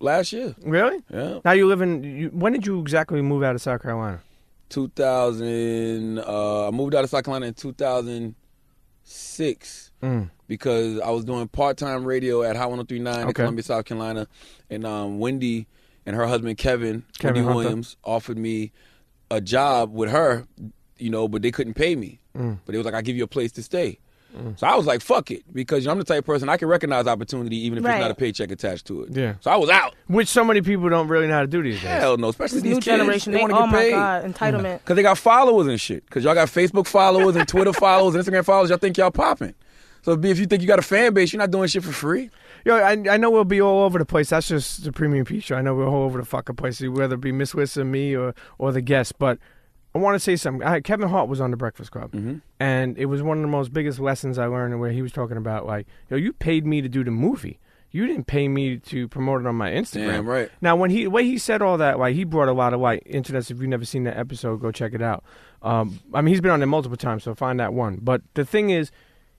last 0.00 0.32
year. 0.32 0.54
Really? 0.62 1.02
Yeah, 1.12 1.38
Now 1.44 1.52
you 1.52 1.66
live 1.68 1.80
in. 1.82 2.02
You, 2.02 2.28
when 2.30 2.52
did 2.52 2.66
you 2.66 2.80
exactly 2.80 3.20
move 3.22 3.42
out 3.42 3.54
of 3.54 3.60
South 3.62 3.82
Carolina? 3.82 4.20
2000. 4.70 6.18
Uh, 6.18 6.68
I 6.68 6.70
moved 6.70 6.94
out 6.94 7.04
of 7.04 7.10
South 7.10 7.24
Carolina 7.24 7.46
in 7.46 7.54
2006 7.54 9.86
Mm. 10.02 10.30
because 10.48 10.98
I 11.00 11.10
was 11.10 11.26
doing 11.26 11.46
part 11.48 11.76
time 11.76 12.06
radio 12.06 12.42
at 12.42 12.56
Hot 12.56 12.70
1039 12.70 13.28
in 13.28 13.34
Columbia, 13.34 13.62
South 13.62 13.84
Carolina, 13.84 14.26
and 14.70 14.86
um, 14.86 15.18
Wendy 15.18 15.66
and 16.06 16.16
her 16.16 16.26
husband 16.26 16.56
Kevin, 16.56 17.04
Kevin 17.18 17.44
Wendy 17.44 17.54
Williams, 17.56 17.98
offered 18.02 18.38
me 18.38 18.72
a 19.30 19.42
job 19.42 19.92
with 19.92 20.10
her, 20.10 20.46
you 20.96 21.10
know, 21.10 21.28
but 21.28 21.42
they 21.42 21.50
couldn't 21.50 21.74
pay 21.74 21.94
me. 21.96 22.18
Mm. 22.34 22.60
But 22.64 22.74
it 22.74 22.78
was 22.78 22.86
like, 22.86 22.94
"I 22.94 23.02
give 23.02 23.14
you 23.16 23.24
a 23.24 23.28
place 23.28 23.52
to 23.52 23.62
stay." 23.62 23.98
Mm. 24.36 24.58
So 24.58 24.66
I 24.66 24.76
was 24.76 24.86
like, 24.86 25.00
fuck 25.00 25.30
it, 25.30 25.42
because 25.52 25.82
you 25.82 25.86
know, 25.86 25.92
I'm 25.92 25.98
the 25.98 26.04
type 26.04 26.18
of 26.20 26.24
person 26.26 26.48
I 26.48 26.56
can 26.56 26.68
recognize 26.68 27.06
opportunity 27.06 27.56
even 27.66 27.78
if 27.78 27.84
Right. 27.84 27.96
it's 27.96 28.02
not 28.02 28.10
a 28.10 28.14
paycheck 28.14 28.50
attached 28.50 28.86
to 28.86 29.02
it. 29.02 29.10
Yeah. 29.16 29.34
So 29.40 29.50
I 29.50 29.56
was 29.56 29.68
out. 29.70 29.94
Which 30.06 30.28
so 30.28 30.44
many 30.44 30.60
people 30.62 30.88
don't 30.88 31.08
really 31.08 31.26
know 31.26 31.34
how 31.34 31.40
to 31.40 31.46
do 31.46 31.62
these 31.62 31.74
days. 31.80 31.82
Hell 31.90 32.16
no, 32.16 32.28
especially 32.28 32.56
This 32.58 32.62
these 32.62 32.70
new 32.76 32.80
kids. 32.80 32.84
generation, 32.98 33.32
they, 33.32 33.38
they, 33.38 33.42
want 33.42 33.52
to 33.52 33.58
oh 33.58 33.62
get 33.66 33.72
my 33.72 33.78
paid. 33.78 33.90
god, 33.92 34.24
entitlement. 34.24 34.62
Mm-hmm. 34.76 34.84
Cause 34.84 34.96
they 34.96 35.02
got 35.02 35.18
followers 35.18 35.66
and 35.66 35.80
shit. 35.80 36.08
Cause 36.10 36.24
y'all 36.24 36.34
got 36.34 36.48
Facebook 36.48 36.86
followers 36.86 37.36
and 37.36 37.48
Twitter 37.48 37.72
followers 37.72 38.14
and 38.14 38.24
Instagram 38.24 38.44
followers. 38.44 38.70
Y'all 38.70 38.78
think 38.78 38.96
y'all 38.96 39.10
popping. 39.10 39.54
So 40.02 40.16
be 40.16 40.30
if 40.30 40.38
you 40.38 40.46
think 40.46 40.62
you 40.62 40.68
got 40.68 40.78
a 40.78 40.82
fan 40.82 41.12
base, 41.12 41.32
you're 41.32 41.38
not 41.40 41.50
doing 41.50 41.68
shit 41.68 41.82
for 41.84 41.92
free. 41.92 42.30
Yo, 42.64 42.74
I, 42.76 42.92
I 42.92 43.16
know 43.16 43.30
we'll 43.30 43.44
be 43.44 43.60
all 43.60 43.84
over 43.84 43.98
the 43.98 44.04
place. 44.06 44.30
That's 44.30 44.48
just 44.48 44.84
the 44.84 44.92
premium 44.92 45.24
P 45.26 45.40
show. 45.40 45.56
I 45.56 45.60
know 45.62 45.74
we're 45.74 45.86
all 45.88 46.04
over 46.04 46.18
the 46.18 46.24
fucking 46.24 46.56
place, 46.56 46.80
whether 46.80 47.14
it 47.16 47.20
be 47.20 47.32
Miss 47.32 47.52
Wissa, 47.52 47.86
me, 47.86 48.14
or 48.16 48.34
or 48.58 48.72
the 48.72 48.80
guest. 48.80 49.18
But 49.18 49.38
I 49.94 49.98
want 49.98 50.14
to 50.14 50.20
say 50.20 50.36
something. 50.36 50.66
I, 50.66 50.80
Kevin 50.80 51.08
Hart 51.08 51.28
was 51.28 51.40
on 51.40 51.50
the 51.50 51.56
Breakfast 51.56 51.90
Club, 51.90 52.12
Mm-hmm. 52.12 52.36
and 52.60 52.96
it 52.96 53.06
was 53.06 53.22
one 53.22 53.38
of 53.38 53.42
the 53.42 53.48
most 53.48 53.72
biggest 53.72 53.98
lessons 53.98 54.38
I 54.38 54.46
learned. 54.46 54.78
Where 54.80 54.92
he 54.92 55.02
was 55.02 55.12
talking 55.12 55.36
about 55.36 55.66
like, 55.66 55.86
yo, 56.08 56.16
you 56.16 56.32
paid 56.32 56.64
me 56.66 56.80
to 56.80 56.88
do 56.88 57.02
the 57.04 57.10
movie. 57.10 57.58
You 57.92 58.06
didn't 58.06 58.28
pay 58.28 58.46
me 58.46 58.76
to 58.78 59.08
promote 59.08 59.40
it 59.40 59.48
on 59.48 59.56
my 59.56 59.70
Instagram. 59.70 60.06
Damn 60.12 60.28
right. 60.28 60.48
Now, 60.60 60.76
when 60.76 60.90
he 60.90 61.02
the 61.04 61.10
way 61.10 61.24
he 61.24 61.38
said 61.38 61.60
all 61.60 61.76
that, 61.78 61.98
like 61.98 62.14
he 62.14 62.22
brought 62.22 62.48
a 62.48 62.52
lot 62.52 62.72
of 62.72 62.78
light 62.78 63.02
into 63.04 63.32
this. 63.32 63.50
If 63.50 63.58
you've 63.58 63.68
never 63.68 63.84
seen 63.84 64.04
that 64.04 64.16
episode, 64.16 64.60
go 64.60 64.70
check 64.70 64.94
it 64.94 65.02
out. 65.02 65.24
Um, 65.60 65.98
I 66.14 66.20
mean, 66.20 66.32
he's 66.32 66.40
been 66.40 66.52
on 66.52 66.60
there 66.60 66.68
multiple 66.68 66.96
times, 66.96 67.24
so 67.24 67.34
find 67.34 67.58
that 67.58 67.72
one. 67.74 67.98
But 68.00 68.22
the 68.34 68.44
thing 68.44 68.70
is, 68.70 68.92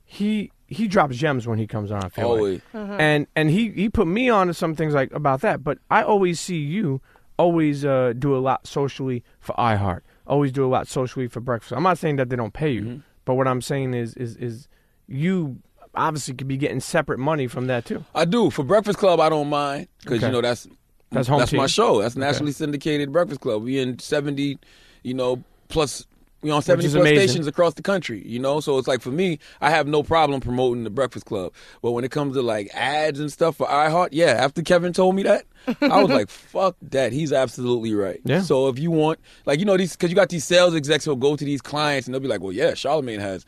he 0.04 0.52
he 0.68 0.88
drops 0.90 1.16
gems 1.16 1.48
when 1.48 1.60
he 1.60 1.68
comes 1.68 1.92
on. 1.92 2.04
I 2.04 2.10
feel 2.10 2.30
like. 2.30 2.38
Always. 2.40 2.62
and 2.74 3.28
and 3.38 3.50
he 3.50 3.70
he 3.72 3.88
put 3.88 4.08
me 4.08 4.30
on 4.30 4.48
to 4.48 4.54
some 4.54 4.76
things 4.76 4.94
like 4.94 5.14
about 5.14 5.40
that. 5.42 5.64
But 5.64 5.78
I 5.90 6.04
always 6.04 6.38
see 6.40 6.58
you 6.58 7.00
always 7.38 7.86
uh, 7.86 8.14
do 8.20 8.36
a 8.36 8.40
lot 8.40 8.68
socially 8.68 9.24
for 9.40 9.54
iHeart. 9.56 10.02
Always 10.32 10.52
do 10.52 10.66
a 10.66 10.72
lot 10.76 10.88
socially 10.88 11.28
for 11.28 11.42
breakfast. 11.42 11.74
I'm 11.74 11.84
not 11.84 11.98
saying 11.98 12.16
that 12.16 12.30
they 12.30 12.36
don't 12.36 12.54
pay 12.54 12.70
you, 12.72 12.82
Mm-hmm. 12.82 13.00
but 13.26 13.36
what 13.36 13.48
I'm 13.48 13.62
saying 13.62 13.94
is 13.94 14.14
is 14.16 14.38
is 14.38 14.68
you 15.08 15.58
obviously 15.94 16.34
could 16.34 16.48
be 16.48 16.56
getting 16.58 16.80
separate 16.80 17.20
money 17.20 17.48
from 17.48 17.68
that 17.68 17.84
too. 17.86 18.06
I 18.16 18.24
do 18.26 18.50
for 18.50 18.64
Breakfast 18.64 18.98
Club. 18.98 19.20
I 19.20 19.28
don't 19.30 19.50
mind 19.50 19.88
because 20.00 20.20
Okay. 20.20 20.28
you 20.28 20.32
know 20.32 20.42
that's 20.42 20.68
That's 21.12 21.28
home 21.28 21.40
my 21.42 21.46
team. 21.46 21.68
show. 21.68 22.02
That's 22.02 22.16
nationally 22.16 22.54
syndicated 22.54 23.12
Breakfast 23.12 23.42
Club. 23.42 23.64
We 23.64 23.78
in 23.78 24.00
seventy, 24.00 24.58
you 25.04 25.14
know, 25.14 25.44
plus 25.68 26.08
we 26.42 26.52
on 26.52 26.62
seventy 26.62 26.88
plus 26.88 27.00
amazing. 27.00 27.28
stations 27.28 27.48
across 27.48 27.74
the 27.76 27.82
country. 27.82 28.26
You 28.26 28.40
know, 28.40 28.60
so 28.60 28.78
it's 28.78 28.88
like 28.88 29.02
for 29.02 29.12
me, 29.12 29.40
I 29.60 29.70
have 29.70 29.88
no 29.88 30.04
problem 30.04 30.42
promoting 30.42 30.84
the 30.84 30.90
Breakfast 30.90 31.26
Club. 31.26 31.54
But 31.82 31.92
when 31.92 32.04
it 32.04 32.12
comes 32.12 32.36
to 32.36 32.42
like 32.42 32.70
ads 32.74 33.20
and 33.20 33.32
stuff 33.32 33.58
for 33.58 33.68
iHeart, 33.68 34.10
yeah. 34.12 34.32
After 34.32 34.62
Kevin 34.62 34.94
told 34.94 35.16
me 35.16 35.24
that, 35.24 35.46
I 35.82 36.02
was 36.02 36.10
like, 36.10 36.30
"Fuck 36.30 36.76
that." 36.82 37.14
He's 37.14 37.32
absolutely 37.32 37.94
right. 37.94 38.20
Yeah. 38.24 38.42
So 38.42 38.68
if 38.68 38.80
you 38.80 38.92
want, 38.92 39.20
like, 39.46 39.60
you 39.60 39.66
know, 39.66 39.78
these 39.78 39.96
because 39.96 40.10
you 40.10 40.16
got 40.16 40.30
these 40.30 40.46
sales 40.46 40.76
execs 40.76 41.06
who'll 41.06 41.16
go 41.16 41.36
to 41.36 41.46
these 41.46 41.62
clients 41.62 42.08
and 42.08 42.14
they'll 42.14 42.22
be 42.22 42.28
like, 42.28 42.42
"Well, 42.42 42.54
yeah, 42.54 42.72
Charlamagne 42.72 43.20
has." 43.20 43.46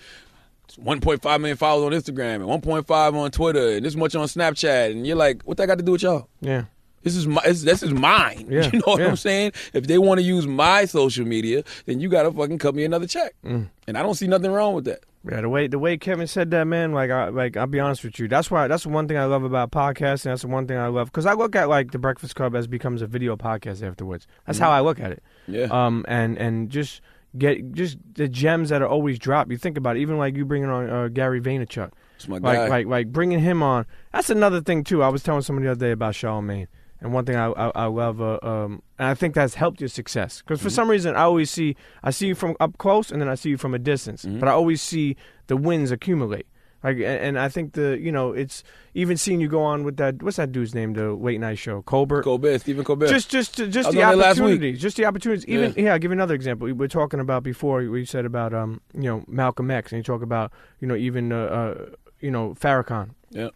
1.5 0.78 1.40
million 1.40 1.58
followers 1.58 1.94
on 1.94 2.02
Instagram 2.16 2.36
and 2.36 2.64
1.5 2.64 3.14
on 3.14 3.30
Twitter 3.32 3.74
and 3.74 3.86
this 3.86 3.96
much 3.96 4.16
on 4.16 4.26
Snapchat 4.26 4.92
and 4.92 5.06
you're 5.06 5.16
like, 5.16 5.44
what 5.44 5.58
that 5.58 5.68
got 5.68 5.78
to 5.78 5.84
do 5.84 5.92
with 5.92 6.02
y'all? 6.02 6.28
Yeah. 6.42 6.64
This 7.04 7.16
is 7.16 7.28
my 7.28 7.42
this, 7.44 7.62
this 7.64 7.84
is 7.84 7.92
mine. 7.92 8.48
Yeah, 8.50 8.70
You 8.72 8.80
know 8.80 8.84
what 8.86 9.02
yeah. 9.02 9.08
I'm 9.08 9.16
saying? 9.16 9.52
If 9.74 9.88
they 9.88 9.98
want 9.98 10.20
to 10.20 10.24
use 10.24 10.48
my 10.48 10.86
social 10.86 11.26
media, 11.26 11.64
then 11.86 12.00
you 12.00 12.10
gotta 12.10 12.32
fucking 12.32 12.58
cut 12.60 12.76
me 12.76 12.84
another 12.86 13.08
check. 13.08 13.34
Mm. 13.46 13.70
And 13.88 13.98
I 13.98 14.02
don't 14.04 14.16
see 14.16 14.28
nothing 14.28 14.52
wrong 14.52 14.74
with 14.74 14.86
that. 14.86 15.00
Yeah, 15.30 15.40
the 15.42 15.48
way 15.50 15.68
the 15.68 15.80
way 15.80 15.98
Kevin 15.98 16.28
said 16.28 16.52
that, 16.52 16.66
man, 16.66 16.92
like 16.92 17.10
I 17.10 17.30
like 17.30 17.56
I'll 17.56 17.68
be 17.68 17.80
honest 17.80 18.04
with 18.04 18.20
you. 18.20 18.28
That's 18.28 18.52
why 18.52 18.68
that's 18.68 18.84
the 18.84 18.90
one 18.90 19.08
thing 19.08 19.18
I 19.18 19.26
love 19.26 19.44
about 19.44 19.72
podcasting. 19.72 20.24
That's 20.26 20.42
the 20.42 20.50
one 20.50 20.68
thing 20.68 20.78
I 20.78 20.88
love 20.88 21.08
because 21.08 21.26
I 21.26 21.34
look 21.34 21.56
at 21.56 21.70
like 21.70 21.92
the 21.92 22.00
Breakfast 22.00 22.36
Club 22.36 22.56
as 22.56 22.68
becomes 22.68 23.02
a 23.02 23.08
video 23.08 23.38
podcast 23.38 23.82
afterwards. 23.88 24.28
That's 24.46 24.60
how 24.60 24.70
I 24.72 24.82
look 24.82 25.00
at 25.00 25.12
it. 25.12 25.24
Yeah. 25.48 25.68
Um, 25.72 26.04
and 26.10 26.38
and 26.38 26.70
just 26.70 27.00
get 27.38 27.72
just 27.74 27.98
the 28.16 28.28
gems 28.28 28.68
that 28.70 28.82
are 28.82 28.88
always 28.88 29.18
dropped. 29.18 29.50
You 29.50 29.58
think 29.58 29.78
about 29.78 29.96
it, 29.96 30.02
even 30.02 30.18
like 30.18 30.36
you 30.36 30.44
bringing 30.46 30.70
on 30.70 30.90
uh, 30.90 31.08
Gary 31.08 31.40
Vaynerchuk, 31.42 31.92
It's 32.18 32.28
my 32.28 32.40
like 32.40 32.58
guy. 32.58 32.68
like 32.68 32.88
like 32.88 33.08
bringing 33.14 33.40
him 33.40 33.64
on. 33.64 33.86
That's 34.12 34.30
another 34.30 34.60
thing 34.62 34.84
too. 34.84 35.02
I 35.04 35.08
was 35.08 35.24
telling 35.24 35.42
somebody 35.42 35.66
the 35.68 35.72
other 35.72 35.86
day 35.88 35.92
about 35.92 36.16
Charlamagne. 36.16 36.68
And 37.04 37.14
one 37.14 37.26
thing 37.26 37.36
I 37.36 37.48
I, 37.52 37.72
I 37.76 37.86
love, 37.86 38.22
uh, 38.22 38.40
um, 38.42 38.82
and 38.98 39.10
I 39.10 39.14
think 39.14 39.36
that's 39.36 39.56
helped 39.56 39.82
your 39.82 39.90
success. 39.90 40.42
Because 40.42 40.62
for 40.62 40.70
some 40.70 40.90
reason, 40.90 41.16
I 41.16 41.24
always 41.24 41.52
see 41.52 41.76
I 42.02 42.12
see 42.12 42.28
you 42.28 42.36
from 42.36 42.56
up 42.62 42.78
close, 42.78 43.12
and 43.12 43.22
then 43.22 43.28
I 43.28 43.36
see 43.36 43.50
you 43.50 43.58
from 43.58 43.74
a 43.74 43.80
distance. 43.80 44.26
But 44.26 44.48
I 44.48 44.54
always 44.54 44.82
see 44.82 45.18
the 45.48 45.58
wins 45.58 45.92
accumulate. 45.92 46.48
Like, 46.84 46.98
and, 47.00 47.40
I 47.40 47.48
think 47.48 47.74
the 47.74 47.98
you 48.00 48.12
know 48.12 48.34
it's 48.34 48.64
even 48.94 49.16
seeing 49.16 49.40
you 49.40 49.48
go 49.48 49.64
on 49.64 49.84
with 49.84 49.98
that 49.98 50.22
what's 50.22 50.36
that 50.36 50.52
dude's 50.52 50.76
name 50.76 50.94
the 50.94 51.14
late 51.14 51.40
night 51.40 51.58
show 51.58 51.82
Colbert. 51.82 52.24
Colbert, 52.24 52.60
Stephen 52.60 52.84
Colbert. 52.84 53.08
Just, 53.08 53.30
just, 53.30 53.56
just 53.56 53.74
the 53.74 53.88
on 53.88 53.96
there 53.96 54.16
last 54.16 54.36
week. 54.38 54.44
opportunities. 54.44 54.82
Just 54.82 54.98
the 54.98 55.06
opportunities. 55.06 55.46
Even 55.48 55.74
yeah. 55.78 55.94
I'll 55.94 56.00
give 56.00 56.12
you 56.12 56.14
another 56.14 56.36
example. 56.36 56.66
We 56.66 56.74
were 56.74 56.90
talking 56.90 57.22
about 57.22 57.44
before. 57.44 57.84
We 57.84 58.06
said 58.06 58.26
about 58.26 58.54
um, 58.54 58.82
you 58.94 59.04
know, 59.04 59.24
Malcolm 59.28 59.72
X, 59.72 59.94
and 59.94 60.00
you 60.00 60.04
talk 60.04 60.22
about 60.22 60.52
you 60.82 60.88
know 60.88 60.96
even 60.96 61.32
uh, 61.32 61.38
uh 61.38 61.86
you 62.20 62.32
know 62.32 62.54
Farrakhan. 62.56 63.12
yeah. 63.30 63.50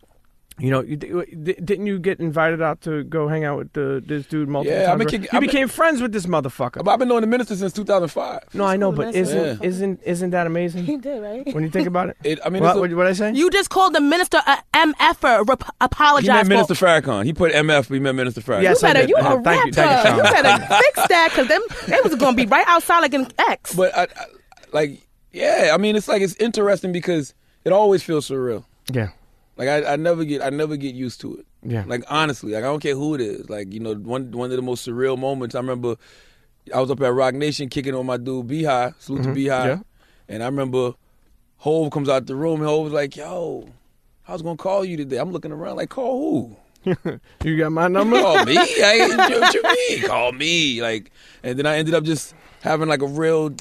You 0.59 0.71
know, 0.71 0.81
you, 0.81 0.97
didn't 0.97 1.85
you 1.85 1.99
get 1.99 2.19
invited 2.19 2.63
out 2.63 2.81
to 2.81 3.03
go 3.03 3.27
hang 3.27 3.43
out 3.45 3.59
with 3.59 3.73
the, 3.73 4.01
this 4.03 4.25
dude 4.25 4.49
multiple 4.49 4.75
Yeah, 4.75 4.91
I've 4.91 4.97
times? 4.97 5.11
been 5.11 5.21
you 5.21 5.27
I've 5.31 5.39
been- 5.41 5.49
became 5.49 5.67
friends 5.67 6.01
with 6.01 6.11
this 6.13 6.25
motherfucker. 6.25 6.83
But 6.83 6.89
I've 6.91 6.97
been 6.97 7.09
knowing 7.09 7.21
the 7.21 7.27
minister 7.27 7.55
since 7.55 7.73
2005. 7.73 8.55
no, 8.55 8.63
I 8.65 8.75
know, 8.75 8.91
but 8.91 9.13
isn't 9.13 9.37
Yeah. 9.37 9.57
isn't 9.61 10.01
isn't 10.03 10.31
that 10.31 10.47
amazing? 10.47 10.85
He 10.85 10.97
did, 10.97 11.21
right? 11.21 11.53
when 11.53 11.63
you 11.63 11.69
think 11.69 11.87
about 11.87 12.09
it? 12.09 12.17
It, 12.23 12.39
I 12.43 12.49
mean, 12.49 12.63
what, 12.63 12.69
it's 12.69 12.77
a- 12.77 12.79
what 12.81 12.93
what 12.93 13.05
I 13.07 13.13
say? 13.13 13.33
You 13.33 13.51
just 13.51 13.69
called 13.69 13.93
the 13.93 14.01
minister 14.01 14.39
a 14.47 14.57
MFer. 14.75 15.47
Rep- 15.47 15.63
he 15.63 15.69
apologize 15.81 16.27
meant 16.27 16.49
Minister 16.49 16.73
for. 16.73 16.85
Farrakhan. 16.87 17.25
He 17.25 17.33
put 17.33 17.51
MF, 17.53 17.89
We 17.91 17.99
meant 17.99 18.17
Minister 18.17 18.41
Farrakhan. 18.41 18.63
Yes, 18.63 18.81
You 18.81 18.87
better, 18.87 19.03
you 19.07 19.15
Uh, 19.15 19.35
a 19.37 19.43
thank 19.43 19.65
you, 19.67 19.73
thank 19.73 19.91
you, 19.91 19.95
rapper. 19.95 20.07
Sean. 20.07 20.17
You 20.17 20.23
better 20.23 20.65
fix 20.83 21.07
that 21.09 21.27
because 21.31 21.47
them 21.49 21.61
they 21.87 21.99
was 22.03 22.15
gonna 22.15 22.35
be 22.35 22.47
right 22.47 22.65
outside 22.67 23.01
like 23.01 23.13
an 23.13 23.27
X. 23.37 23.75
But 23.75 23.95
I, 23.95 24.03
I, 24.03 24.07
like, 24.73 25.01
yeah, 25.31 25.69
I 25.71 25.77
mean, 25.77 25.95
it's 25.95 26.07
like 26.07 26.23
it's 26.23 26.35
interesting 26.37 26.91
because 26.91 27.35
it 27.63 27.71
always 27.71 28.01
feels 28.01 28.27
surreal. 28.27 28.63
yeah, 28.91 29.09
Like 29.57 29.69
I, 29.69 29.93
I 29.93 29.95
never 29.95 30.23
get, 30.23 30.41
I 30.41 30.49
never 30.49 30.77
get 30.77 30.93
used 30.95 31.19
to 31.21 31.37
it. 31.37 31.45
yeah. 31.63 31.83
Like 31.87 32.03
honestly, 32.09 32.51
like 32.53 32.63
I 32.63 32.67
don't 32.67 32.79
care 32.79 32.95
who 32.95 33.15
it 33.15 33.21
is. 33.21 33.49
Like 33.49 33.73
you 33.73 33.79
know, 33.79 33.93
one 33.95 34.31
one 34.31 34.51
of 34.51 34.55
the 34.55 34.61
most 34.61 34.87
surreal 34.87 35.17
moments. 35.17 35.55
I 35.55 35.59
remember 35.59 35.95
I 36.73 36.79
was 36.79 36.91
up 36.91 37.01
at 37.01 37.13
Roc 37.13 37.33
Nation 37.33 37.69
kicking 37.69 37.95
on 37.95 38.05
my 38.05 38.17
dude 38.17 38.47
Beehive, 38.47 38.93
salute 38.99 39.23
to 39.23 39.33
Beehive, 39.33 39.63
Mm-hmm. 39.79 39.81
yeah. 40.29 40.35
and 40.35 40.43
I 40.43 40.45
remember 40.45 40.93
Hove 41.57 41.91
comes 41.91 42.07
out 42.09 42.25
the 42.27 42.35
room 42.35 42.59
and 42.59 42.69
Hove 42.69 42.83
was 42.85 42.93
like, 42.93 43.15
"Yo, 43.15 43.67
I 44.27 44.33
was 44.33 44.41
gonna 44.43 44.57
call 44.57 44.85
you 44.85 44.95
today." 44.97 45.17
I'm 45.17 45.31
looking 45.31 45.51
around 45.51 45.77
like, 45.77 45.89
"Call 45.89 46.19
who?" 46.19 46.57
you 47.43 47.57
got 47.57 47.71
my 47.71 47.87
number. 47.87 48.21
Call 48.21 48.45
me? 48.45 48.57
I, 48.57 49.37
what 49.39 49.53
you 49.53 49.63
mean? 49.63 50.07
Call 50.07 50.31
me? 50.31 50.81
Like, 50.81 51.11
and 51.43 51.57
then 51.57 51.65
I 51.65 51.77
ended 51.77 51.93
up 51.95 52.03
just 52.03 52.33
having 52.61 52.87
like 52.87 53.01
a 53.01 53.07
real 53.07 53.53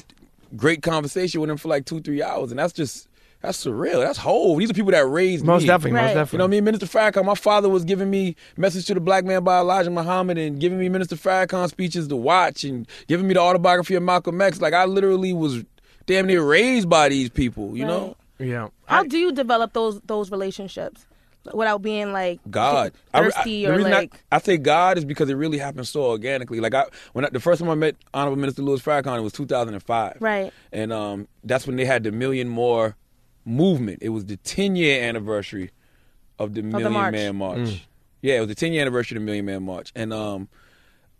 great 0.55 0.81
conversation 0.83 1.41
with 1.41 1.49
him 1.49 1.57
for 1.57 1.67
like 1.67 1.85
two, 1.85 1.99
three 2.01 2.21
hours, 2.21 2.51
and 2.51 2.59
that's 2.59 2.71
just 2.73 3.09
that's 3.41 3.63
surreal. 3.65 4.03
That's 4.03 4.17
whole. 4.17 4.55
These 4.57 4.71
are 4.71 4.73
people 4.73 4.91
that 4.91 5.05
raised 5.05 5.43
me. 5.43 5.47
most 5.47 5.61
me. 5.61 5.67
definitely, 5.67 5.91
Right. 5.97 6.01
most 6.05 6.13
definitely. 6.15 6.15
You 6.15 6.15
know 6.17 6.21
definitely. 6.21 6.39
what 6.39 6.45
I 6.45 6.49
mean? 6.49 6.63
Minister 6.63 6.85
Farrakhan, 7.21 7.25
my 7.25 7.35
father 7.35 7.69
was 7.69 7.83
giving 7.85 8.09
me 8.09 8.35
Message 8.57 8.85
to 8.87 8.93
the 8.93 8.99
Black 8.99 9.25
Man 9.25 9.43
by 9.43 9.59
Elijah 9.59 9.89
Muhammad 9.91 10.37
and 10.37 10.59
giving 10.59 10.79
me 10.79 10.89
Minister 10.89 11.15
Farrakhan 11.15 11.69
speeches 11.69 12.07
to 12.07 12.15
watch 12.15 12.63
and 12.63 12.87
giving 13.07 13.27
me 13.27 13.33
the 13.35 13.39
autobiography 13.39 13.95
of 13.95 14.03
Malcolm 14.03 14.41
X. 14.41 14.59
Like, 14.61 14.73
I 14.73 14.85
literally 14.85 15.33
was 15.33 15.63
damn 16.07 16.25
near 16.27 16.43
raised 16.43 16.89
by 16.89 17.09
these 17.09 17.29
people, 17.29 17.75
you 17.77 17.85
know? 17.85 18.15
Yeah. 18.39 18.67
How 18.85 19.01
I- 19.01 19.07
do 19.07 19.17
you 19.17 19.31
develop 19.31 19.73
those 19.73 19.99
those 20.01 20.29
relationships 20.31 21.05
without 21.53 21.81
being 21.81 22.11
like 22.13 22.39
God. 22.51 22.91
I- 23.13 23.19
I- 23.19 23.23
thirsty 23.23 23.65
or 23.67 23.75
reason 23.77 23.93
I- 23.93 23.97
like? 23.99 24.23
I, 24.31 24.39
say 24.39 24.57
God 24.57 24.97
is 24.97 25.05
because 25.05 25.29
it 25.29 25.35
really 25.35 25.57
happened 25.57 25.87
so 25.87 26.03
organically. 26.03 26.59
Like 26.59 26.73
I, 26.73 26.85
when 27.13 27.25
I, 27.25 27.29
the 27.29 27.39
first 27.39 27.59
time 27.61 27.69
I 27.69 27.75
met 27.75 27.95
Honorable 28.13 28.37
Minister 28.37 28.61
Louis 28.61 28.81
Farrakhan, 28.81 29.17
it 29.17 29.21
was 29.21 29.33
2005. 29.33 30.17
Right. 30.19 30.51
And 30.71 30.91
um, 30.93 31.27
that's 31.43 31.65
when 31.65 31.77
they 31.77 31.85
had 31.85 32.03
the 32.03 32.11
Million 32.11 32.47
More 32.49 32.95
movement. 33.47 33.99
It 34.01 34.09
was 34.09 34.25
the 34.25 34.37
10 34.37 34.75
year 34.75 35.03
anniversary 35.03 35.71
of 36.39 36.53
the 36.53 36.61
Million 36.61 36.91
march. 36.93 37.11
Man 37.13 37.35
March. 37.35 37.57
Mm. 37.59 37.79
Yeah, 38.21 38.35
it 38.35 38.39
was 38.41 38.49
the 38.49 38.55
10 38.55 38.73
year 38.73 38.81
anniversary 38.81 39.17
of 39.17 39.21
the 39.21 39.25
Million 39.25 39.45
Man 39.45 39.63
March. 39.63 39.91
And 39.95 40.11
um, 40.13 40.49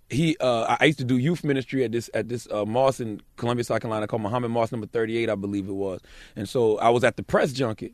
he, 0.10 0.38
uh, 0.40 0.64
I- 0.64 0.78
I 0.82 0.86
used 0.86 1.00
to 1.00 1.06
do 1.06 1.18
youth 1.18 1.44
ministry 1.44 1.84
at 1.84 1.92
this 1.92 2.10
at 2.14 2.30
this 2.30 2.48
uh, 2.52 2.66
mosque 2.66 3.00
in 3.02 3.22
Columbia, 3.36 3.64
South 3.64 3.82
Carolina, 3.82 4.08
called 4.08 4.22
Muhammad 4.22 4.52
Mosque 4.52 4.72
number 4.72 4.88
38, 4.88 5.30
I 5.30 5.36
believe 5.36 5.68
it 5.68 5.74
was. 5.74 6.02
And 6.36 6.48
so 6.48 6.78
I 6.78 6.90
was 6.90 7.04
at 7.04 7.18
the 7.18 7.24
press 7.24 7.52
junket. 7.54 7.94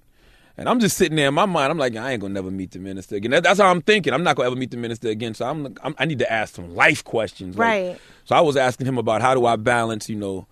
And 0.55 0.69
I'm 0.69 0.79
just 0.79 0.97
sitting 0.97 1.15
there 1.15 1.29
in 1.29 1.33
my 1.33 1.47
mind. 1.47 1.71
I'm 1.71 1.79
like, 1.79 1.95
I 1.95 2.11
ain't 2.11 2.21
gonna 2.21 2.33
never 2.35 2.51
meet 2.51 2.69
the 2.71 2.79
minister 2.79 3.15
again. 3.15 3.31
That- 3.31 3.41
That's 3.43 3.59
how 3.59 3.69
I'm 3.71 3.81
thinking. 3.81 4.13
I'm 4.13 4.21
not 4.23 4.35
gonna 4.35 4.47
ever 4.49 4.55
meet 4.55 4.69
the 4.69 4.77
minister 4.77 5.09
again. 5.09 5.33
So 5.33 5.45
I'm, 5.47 5.75
I'm 5.81 5.95
I 5.97 6.05
need 6.05 6.19
to 6.19 6.31
ask 6.31 6.53
some 6.55 6.75
life 6.75 7.03
questions. 7.03 7.57
Like, 7.57 7.67
Right. 7.67 7.99
so 8.25 8.35
I 8.35 8.41
was 8.41 8.55
asking 8.55 8.85
him 8.85 8.99
about 8.99 9.21
how 9.21 9.33
do 9.33 9.45
I 9.47 9.55
balance, 9.55 10.07
you 10.09 10.15
know, 10.15 10.45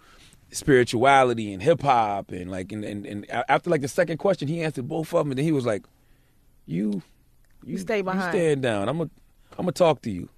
spirituality 0.51 1.53
and 1.53 1.63
hip 1.63 1.81
hop 1.81 2.31
and 2.31 2.51
like 2.51 2.71
and, 2.71 2.83
and 2.83 3.05
and 3.05 3.31
after 3.31 3.69
like 3.69 3.81
the 3.81 3.87
second 3.87 4.17
question, 4.17 4.47
he 4.47 4.61
answered 4.61 4.87
both 4.87 5.13
of 5.13 5.19
them, 5.19 5.31
and 5.31 5.37
then 5.37 5.45
he 5.45 5.51
was 5.51 5.65
like, 5.65 5.85
"You, 6.65 7.01
you, 7.65 7.77
stay 7.77 8.01
behind. 8.01 8.33
You 8.33 8.39
stand 8.39 8.61
down. 8.61 8.89
I'm 8.89 8.97
gonna 8.97 9.09
I'm 9.57 9.65
gonna 9.65 9.71
talk 9.71 10.01
to 10.03 10.11
you." 10.11 10.29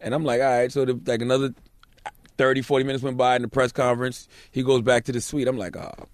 And 0.00 0.14
I'm 0.14 0.24
like, 0.24 0.40
all 0.40 0.46
right. 0.46 0.72
So 0.72 0.84
the, 0.84 1.00
like 1.06 1.22
another 1.22 1.54
30, 2.38 2.62
40 2.62 2.84
minutes 2.84 3.04
went 3.04 3.16
by 3.16 3.36
in 3.36 3.42
the 3.42 3.48
press 3.48 3.72
conference. 3.72 4.28
He 4.50 4.62
goes 4.62 4.82
back 4.82 5.04
to 5.04 5.12
the 5.12 5.20
suite. 5.20 5.46
I'm 5.46 5.58
like, 5.58 5.76
oh 5.76 5.92
man. 5.98 6.06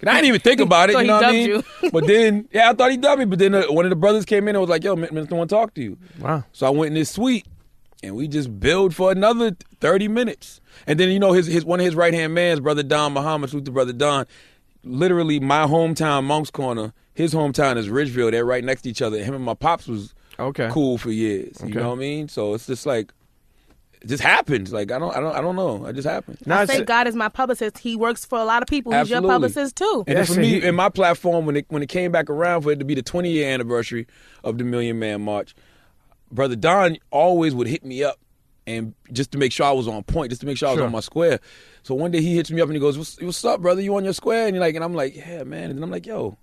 And 0.00 0.10
I 0.10 0.14
didn't 0.16 0.28
even 0.28 0.40
think 0.40 0.60
about 0.66 0.90
it. 0.90 0.92
Thought 0.92 1.00
you 1.00 1.06
know 1.06 1.32
he 1.32 1.52
what 1.52 1.56
I 1.56 1.60
dubbed 1.62 1.82
mean? 1.82 1.90
but 1.92 2.06
then, 2.06 2.48
yeah, 2.52 2.70
I 2.70 2.74
thought 2.74 2.90
he 2.90 2.96
dubbed 2.98 3.20
me. 3.20 3.24
But 3.24 3.38
then 3.38 3.54
uh, 3.54 3.64
one 3.70 3.86
of 3.86 3.90
the 3.90 3.96
brothers 3.96 4.24
came 4.24 4.48
in 4.48 4.54
and 4.54 4.60
was 4.60 4.68
like, 4.68 4.84
yo, 4.84 4.94
Minister 4.94 5.34
want 5.34 5.48
to 5.48 5.56
talk 5.56 5.74
to 5.74 5.82
you. 5.82 5.96
Wow. 6.20 6.44
So 6.52 6.66
I 6.66 6.70
went 6.70 6.90
in 6.90 6.96
his 6.96 7.10
suite 7.10 7.46
and 8.02 8.14
we 8.14 8.28
just 8.28 8.58
build 8.60 8.94
for 8.94 9.10
another 9.10 9.56
30 9.80 10.08
minutes. 10.08 10.60
And 10.86 11.00
then, 11.00 11.10
you 11.10 11.18
know, 11.18 11.32
his, 11.32 11.46
his 11.46 11.64
one 11.64 11.80
of 11.80 11.86
his 11.86 11.94
right 11.94 12.12
hand 12.14 12.34
man's, 12.34 12.60
Brother 12.60 12.82
Don 12.82 13.12
Muhammad, 13.14 13.50
salute 13.50 13.64
to 13.66 13.70
Brother 13.72 13.92
Don, 13.92 14.26
literally 14.84 15.40
my 15.40 15.64
hometown, 15.66 16.24
Moncks 16.24 16.50
Corner. 16.50 16.92
His 17.14 17.32
hometown 17.34 17.76
is 17.76 17.88
Ridgeville. 17.88 18.30
They're 18.30 18.44
right 18.44 18.62
next 18.62 18.82
to 18.82 18.90
each 18.90 19.00
other. 19.02 19.22
Him 19.22 19.34
and 19.34 19.44
my 19.44 19.54
pops 19.54 19.86
was 19.86 20.14
Okay. 20.38 20.68
cool 20.70 20.98
for 20.98 21.10
years. 21.10 21.56
You 21.64 21.74
know 21.74 21.88
what 21.88 21.96
I 21.96 22.00
mean? 22.00 22.28
So 22.28 22.52
it's 22.52 22.66
just 22.66 22.84
like 22.84 23.10
it 24.02 24.08
just 24.08 24.22
happens. 24.22 24.70
Like 24.70 24.92
I 24.92 24.98
don't 24.98 25.16
I 25.16 25.20
don't 25.20 25.34
I 25.34 25.40
don't 25.40 25.56
know. 25.56 25.86
It 25.86 25.94
just 25.94 26.06
happened. 26.06 26.36
Now 26.44 26.58
I 26.58 26.62
it's- 26.64 26.76
say 26.76 26.84
God 26.84 27.08
is 27.08 27.16
my 27.16 27.30
publicist. 27.30 27.78
He 27.78 27.96
works 27.96 28.26
for 28.26 28.38
a 28.38 28.44
lot 28.44 28.60
of 28.60 28.68
people. 28.68 28.92
He's 28.92 29.00
Absolutely. 29.00 29.28
your 29.28 29.34
publicist 29.34 29.76
too. 29.76 30.04
And 30.06 30.14
Yeah, 30.18 30.24
then 30.24 30.34
for 30.34 30.40
me, 30.40 30.48
he- 30.60 30.62
in 30.66 30.74
my 30.74 30.90
platform, 30.90 31.46
when 31.46 31.56
it 31.56 31.64
when 31.70 31.82
it 31.82 31.88
came 31.88 32.12
back 32.12 32.28
around 32.28 32.60
for 32.62 32.72
it 32.72 32.78
to 32.80 32.84
be 32.84 32.94
the 32.94 33.02
20 33.02 33.30
year 33.32 33.48
anniversary 33.50 34.06
of 34.44 34.58
the 34.58 34.64
Million 34.64 34.98
Man 34.98 35.22
March, 35.22 35.54
brother 36.30 36.56
Don 36.56 36.98
always 37.10 37.54
would 37.54 37.66
hit 37.66 37.84
me 37.84 38.02
up 38.04 38.18
and 38.66 38.94
just 39.12 39.30
to 39.32 39.38
make 39.38 39.52
sure 39.52 39.66
I 39.66 39.70
was 39.72 39.86
on 39.86 40.02
point, 40.02 40.30
just 40.30 40.40
to 40.40 40.46
make 40.46 40.56
sure 40.58 40.68
I 40.68 40.72
was 40.72 40.78
Sure. 40.78 40.86
on 40.86 40.92
my 40.92 41.00
square. 41.00 41.38
So 41.82 41.94
one 41.94 42.10
day 42.10 42.20
he 42.20 42.34
hits 42.34 42.50
me 42.50 42.60
up 42.60 42.68
and 42.68 42.74
he 42.74 42.80
goes, 42.80 42.98
"What's, 42.98 43.20
what's 43.20 43.44
up, 43.44 43.60
brother? 43.62 43.80
You 43.80 43.94
on 43.96 44.04
your 44.04 44.12
square?" 44.12 44.46
And 44.46 44.54
you're 44.56 44.60
like, 44.64 44.74
and 44.74 44.82
I'm 44.84 44.94
like, 44.94 45.14
"Yeah, 45.16 45.44
man." 45.44 45.70
And 45.70 45.78
then 45.78 45.82
I'm 45.84 45.90
like, 45.90 46.06
"Yo." 46.06 46.36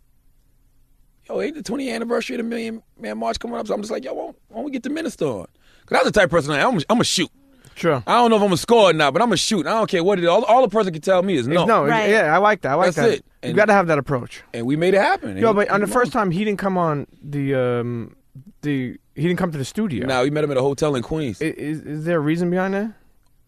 Yo, 1.29 1.39
ain't 1.39 1.55
the 1.55 1.63
20th 1.63 1.93
anniversary 1.93 2.35
of 2.35 2.39
the 2.39 2.43
Million 2.43 2.83
Man 2.99 3.17
March 3.17 3.39
coming 3.39 3.55
up? 3.57 3.65
So 3.65 3.73
I'm 3.73 3.79
just 3.81 3.91
like, 3.91 4.03
yo, 4.03 4.13
why 4.13 4.23
don't, 4.25 4.37
why 4.49 4.55
don't 4.57 4.65
we 4.65 4.71
get 4.71 4.83
the 4.83 4.89
minister 4.89 5.25
on? 5.25 5.45
Because 5.81 5.95
I 5.97 6.03
was 6.03 6.11
the 6.11 6.19
type 6.19 6.25
of 6.25 6.31
person 6.31 6.51
I 6.51 6.59
am. 6.59 6.75
I'm, 6.75 6.81
I'm 6.89 6.99
a 7.01 7.05
shoot. 7.05 7.29
Sure. 7.75 8.03
I 8.05 8.15
don't 8.17 8.29
know 8.29 8.35
if 8.35 8.41
I'm 8.43 8.51
a 8.51 8.57
score 8.57 8.89
or 8.89 8.93
not, 8.93 9.13
but 9.13 9.21
I'm 9.21 9.31
a 9.31 9.37
shoot. 9.37 9.65
I 9.65 9.71
don't 9.71 9.89
care 9.89 10.03
what 10.03 10.19
it 10.19 10.23
is. 10.23 10.29
All, 10.29 10.43
all 10.43 10.61
the 10.61 10.67
person 10.67 10.91
can 10.91 11.01
tell 11.01 11.23
me 11.23 11.35
is 11.35 11.47
no. 11.47 11.63
No, 11.65 11.85
Right. 11.85 12.09
yeah, 12.09 12.35
I 12.35 12.39
like 12.39 12.61
that. 12.61 12.73
I 12.73 12.75
like 12.75 12.93
That's 12.93 13.21
that. 13.21 13.23
it. 13.41 13.47
You 13.49 13.53
got 13.53 13.65
to 13.65 13.73
have 13.73 13.87
that 13.87 13.97
approach. 13.97 14.43
And 14.53 14.65
we 14.65 14.75
made 14.75 14.93
it 14.95 15.01
happen. 15.01 15.37
Yo, 15.37 15.47
And 15.47 15.55
but 15.55 15.67
he- 15.67 15.73
on 15.73 15.79
the 15.79 15.87
he 15.87 15.93
first 15.93 16.11
time 16.11 16.29
he 16.29 16.43
didn't 16.43 16.59
come 16.59 16.77
on 16.77 17.07
the 17.21 17.55
um 17.55 18.15
the 18.63 18.97
he 19.15 19.21
didn't 19.21 19.37
come 19.37 19.51
to 19.51 19.57
the 19.57 19.65
studio. 19.65 20.05
Now 20.07 20.23
we 20.23 20.31
met 20.31 20.43
him 20.43 20.51
at 20.51 20.57
a 20.57 20.61
hotel 20.61 20.95
in 20.95 21.03
Queens. 21.03 21.41
I- 21.41 21.45
Is, 21.45 21.81
is 21.81 22.05
there 22.05 22.17
a 22.17 22.21
reason 22.21 22.49
behind 22.49 22.73
that? 22.73 22.91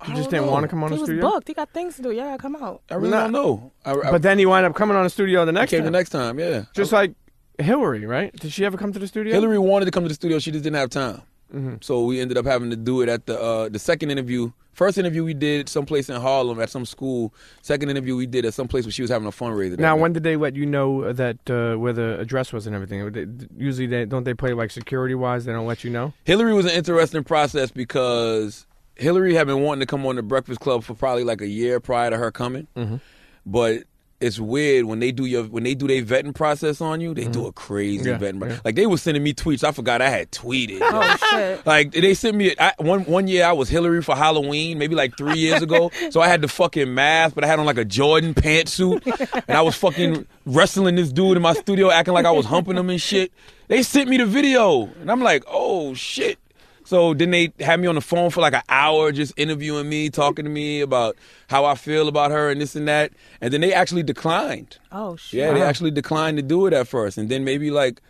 He 0.06 0.14
just 0.14 0.30
didn't 0.30 0.46
know. 0.46 0.52
want 0.52 0.64
to 0.64 0.68
come 0.68 0.84
on 0.84 0.92
He 0.92 0.98
the 0.98 1.02
was 1.02 1.08
studio. 1.10 1.22
booked. 1.32 1.48
He 1.48 1.54
got 1.56 1.70
things 1.72 1.96
to 1.96 2.02
do. 2.04 2.12
Yeah, 2.12 2.38
come 2.38 2.56
out. 2.58 2.82
I 2.92 2.96
really 2.96 3.10
Nah. 3.10 3.22
don't 3.24 3.32
know. 3.32 3.72
I, 3.86 3.92
I, 3.94 4.12
But 4.12 4.22
then 4.22 4.38
he 4.38 4.46
wound 4.46 4.66
up 4.66 4.76
coming 4.76 4.96
on 4.96 5.04
the 5.04 5.10
studio 5.10 5.44
the 5.46 5.52
I 5.52 5.54
next 5.54 5.72
came 5.72 5.80
time. 5.80 5.86
the 5.86 5.92
next 5.92 6.10
time. 6.10 6.38
Yeah, 6.40 6.66
Just 6.74 6.92
like 6.92 7.14
Hillary, 7.58 8.06
right? 8.06 8.32
Did 8.36 8.52
she 8.52 8.66
ever 8.66 8.78
come 8.78 8.92
to 8.94 9.00
the 9.00 9.08
studio? 9.08 9.34
Hillary 9.34 9.58
wanted 9.58 9.86
to 9.86 9.92
come 9.92 10.04
to 10.04 10.10
the 10.10 10.14
studio. 10.14 10.38
She 10.40 10.52
just 10.52 10.64
didn't 10.64 10.76
have 10.76 10.90
time. 10.90 11.22
Mm-hmm. 11.56 11.76
So 11.82 12.04
we 12.04 12.20
ended 12.20 12.38
up 12.38 12.46
having 12.46 12.70
to 12.70 12.76
do 12.76 13.02
it 13.02 13.10
at 13.10 13.26
the 13.26 13.42
uh, 13.42 13.70
the 13.70 13.80
second 13.80 14.12
interview. 14.12 14.52
First 14.74 14.98
interview 14.98 15.24
we 15.24 15.34
did 15.34 15.70
someplace 15.70 16.10
in 16.10 16.20
Harlem 16.20 16.60
at 16.60 16.70
some 16.70 16.86
school. 16.86 17.34
Second 17.62 17.90
interview 17.90 18.18
we 18.18 18.26
did 18.26 18.44
at 18.44 18.54
some 18.54 18.68
place 18.68 18.84
where 18.84 18.92
she 18.92 19.02
was 19.02 19.10
having 19.10 19.26
a 19.26 19.32
fundraiser. 19.32 19.80
Now, 19.80 19.96
when 19.96 20.12
did 20.12 20.24
they 20.24 20.36
let 20.36 20.58
you 20.58 20.66
know 20.66 21.14
that 21.14 21.38
uh, 21.50 21.78
where 21.78 21.94
the 21.94 22.20
address 22.20 22.52
was 22.52 22.68
and 22.68 22.76
everything? 22.76 23.50
Usually, 23.58 23.88
they 23.88 24.04
don't 24.04 24.26
they 24.26 24.34
play 24.34 24.52
like 24.52 24.72
security 24.72 25.16
wise. 25.16 25.46
They 25.46 25.54
don't 25.54 25.68
let 25.68 25.86
you 25.86 25.92
know. 25.92 26.12
Hillary 26.26 26.54
was 26.54 26.66
an 26.66 26.74
interesting 26.74 27.24
process 27.24 27.72
because 27.72 28.68
Hillary 28.96 29.34
had 29.34 29.48
been 29.48 29.62
wanting 29.62 29.80
to 29.80 29.86
come 29.86 30.06
on 30.06 30.18
the 30.18 30.24
Breakfast 30.24 30.60
Club 30.60 30.84
for 30.84 30.94
probably 30.94 31.24
like 31.24 31.40
a 31.40 31.48
year 31.48 31.80
prior 31.80 32.10
to 32.10 32.18
her 32.18 32.32
coming. 32.32 32.68
Mm-hmm. 32.76 32.98
But 33.46 33.84
it's 34.22 34.40
weird 34.40 34.86
when 34.86 35.00
they 35.00 35.12
do 35.12 35.26
your 35.26 35.44
when 35.44 35.64
they 35.64 35.76
do 35.76 35.88
their 35.88 36.02
vetting 36.02 36.34
process 36.34 36.80
on 36.80 37.02
you. 37.02 37.14
They 37.14 37.26
do 37.26 37.40
mm-hmm. 37.40 37.48
a 37.48 37.52
crazy 37.52 38.10
Yeah, 38.10 38.18
vetting. 38.18 38.50
yeah. 38.50 38.60
Like 38.64 38.76
they 38.76 38.88
were 38.88 38.98
sending 38.98 39.24
me 39.24 39.34
tweets. 39.34 39.64
I 39.64 39.72
forgot 39.72 40.02
I 40.02 40.10
had 40.10 40.32
tweeted. 40.32 40.80
Oh 40.82 41.18
shit. 41.30 41.66
Like 41.66 41.92
they 41.92 42.14
sent 42.14 42.38
me 42.38 42.56
I, 42.60 42.74
one 42.78 43.02
one 43.06 43.28
year 43.28 43.46
I 43.46 43.52
was 43.52 43.70
Hillary 43.70 44.02
for 44.02 44.16
Halloween, 44.16 44.78
maybe 44.78 44.96
like 44.96 45.18
three 45.18 45.38
years 45.38 45.62
ago. 45.62 45.92
so 46.12 46.22
I 46.22 46.28
had 46.28 46.42
the 46.42 46.48
fucking 46.48 46.94
mask, 46.94 47.36
but 47.36 47.44
I 47.44 47.48
had 47.48 47.60
on 47.60 47.66
like 47.66 47.78
a 47.78 47.86
Jordan 47.86 48.34
pantsuit, 48.34 49.06
and 49.48 49.58
I 49.58 49.62
was 49.62 49.76
fucking 49.76 50.26
wrestling 50.46 50.96
this 50.96 51.12
dude 51.12 51.38
in 51.38 51.44
my 51.44 51.54
studio, 51.54 51.92
acting 51.92 52.14
like 52.14 52.26
I 52.26 52.32
was 52.32 52.46
humping 52.46 52.78
him 52.78 52.90
and 52.90 53.02
shit. 53.02 53.32
They 53.68 53.84
sent 53.84 54.10
me 54.10 54.18
the 54.18 54.26
video, 54.26 54.84
and 55.02 55.12
I'm 55.12 55.22
like, 55.22 55.44
oh 55.48 55.94
shit. 55.94 56.40
So 56.86 57.16
then 57.16 57.32
they 57.32 57.52
had 57.60 57.80
me 57.80 57.88
on 57.88 57.96
the 57.96 58.02
phone 58.02 58.30
for 58.30 58.42
like 58.42 58.54
an 58.54 58.62
hour, 58.70 59.12
just 59.12 59.34
interviewing 59.38 59.90
me, 59.90 60.10
talking 60.10 60.46
to 60.46 60.52
me 60.52 60.82
about 60.82 61.18
how 61.50 61.66
I 61.66 61.74
feel 61.76 62.08
about 62.08 62.30
her 62.32 62.50
and 62.52 62.62
this 62.62 62.76
and 62.76 62.88
that, 62.88 63.12
and 63.42 63.52
then 63.52 63.62
they 63.62 63.74
actually 63.74 64.04
declined. 64.04 64.78
Oh 64.92 65.16
shit. 65.16 65.40
Yeah, 65.40 65.54
they 65.54 65.64
actually 65.64 65.92
declined 65.92 66.38
to 66.38 66.44
do 66.44 66.68
it 66.68 66.74
at 66.74 66.88
first, 66.88 67.18
and 67.18 67.28
then 67.28 67.44
maybe 67.44 67.72
like 67.72 68.02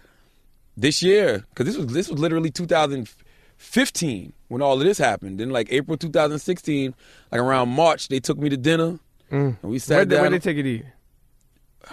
this 0.76 1.02
year, 1.02 1.46
because 1.50 1.66
this 1.66 1.78
was 1.78 1.94
this 1.94 2.10
was 2.10 2.20
literally 2.20 2.52
2015 2.52 4.34
when 4.50 4.62
all 4.62 4.74
of 4.74 4.86
this 4.86 4.98
happened. 4.98 5.40
Then 5.40 5.52
like 5.52 5.72
April 5.72 5.98
2016, 5.98 6.94
like 7.32 7.42
around 7.42 7.70
March, 7.70 8.10
they 8.10 8.20
took 8.20 8.38
me 8.38 8.50
to 8.50 8.58
dinner, 8.58 9.00
mm. 9.32 9.58
and 9.62 9.72
we 9.72 9.80
sat 9.80 9.96
Where 9.96 10.06
they, 10.06 10.16
down. 10.16 10.22
where 10.24 10.30
did 10.32 10.42
they 10.42 10.52
take 10.52 10.58
it 10.58 10.64
to 10.64 10.70
eat? 10.70 10.86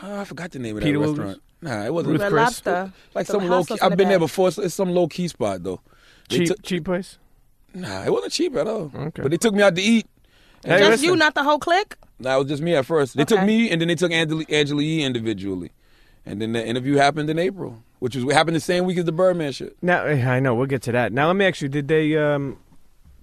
Oh, 0.02 0.20
I 0.20 0.24
forgot 0.24 0.50
the 0.50 0.58
name 0.58 0.76
of 0.76 0.82
Peter 0.82 0.98
that 0.98 1.06
Luger's? 1.06 1.18
restaurant. 1.18 1.42
Nah, 1.62 1.84
it 1.84 1.94
wasn't 1.94 2.12
Ruth 2.12 2.22
Red 2.22 2.30
Chris? 2.30 2.42
Lobster. 2.42 2.92
like 3.14 3.26
The 3.26 3.32
some 3.34 3.48
low 3.48 3.64
key. 3.64 3.78
I've 3.80 3.96
been 3.96 4.08
there 4.08 4.18
before. 4.18 4.48
It's, 4.48 4.58
it's 4.58 4.74
some 4.74 4.90
low 4.90 5.06
key 5.06 5.28
spot 5.28 5.62
though. 5.62 5.80
They 6.28 6.38
Cheap, 6.38 6.48
took- 6.48 6.62
cheap 6.62 6.84
place. 6.84 7.18
nah, 7.74 8.04
it 8.04 8.12
wasn't 8.12 8.32
cheap 8.32 8.54
at 8.56 8.66
all. 8.66 8.90
Okay. 8.94 9.22
But 9.22 9.30
they 9.30 9.36
took 9.36 9.54
me 9.54 9.62
out 9.62 9.74
to 9.76 9.82
eat. 9.82 10.06
Hey, 10.64 10.78
Just 10.78 10.90
listen. 10.90 11.04
you, 11.06 11.16
not 11.16 11.34
the 11.34 11.42
whole 11.42 11.58
clique. 11.58 11.96
Nah, 12.20 12.36
it 12.36 12.38
was 12.38 12.48
just 12.48 12.62
me 12.62 12.74
at 12.76 12.86
first. 12.86 13.16
They 13.16 13.24
took 13.24 13.42
me, 13.42 13.68
and 13.70 13.80
then 13.80 13.88
they 13.88 13.96
took 13.96 14.12
Angela, 14.12 14.44
Angela 14.48 14.80
Yee 14.82 15.02
individually, 15.02 15.72
and 16.24 16.40
then 16.40 16.52
the 16.52 16.64
interview 16.64 16.94
happened 16.96 17.28
in 17.28 17.38
April, 17.38 17.82
which 17.98 18.14
was 18.14 18.32
happened 18.32 18.54
the 18.54 18.60
same 18.60 18.84
week 18.84 18.96
as 18.98 19.04
the 19.04 19.10
Birdman 19.12 19.50
shit. 19.50 19.76
Now 19.82 20.04
eh, 20.04 20.24
I 20.24 20.38
know 20.38 20.54
we'll 20.54 20.66
get 20.66 20.82
to 20.82 20.92
that. 20.92 21.12
Now 21.12 21.26
let 21.26 21.34
me 21.34 21.44
ask 21.46 21.60
you: 21.62 21.68
Did 21.68 21.88
they 21.88 22.16
um, 22.16 22.58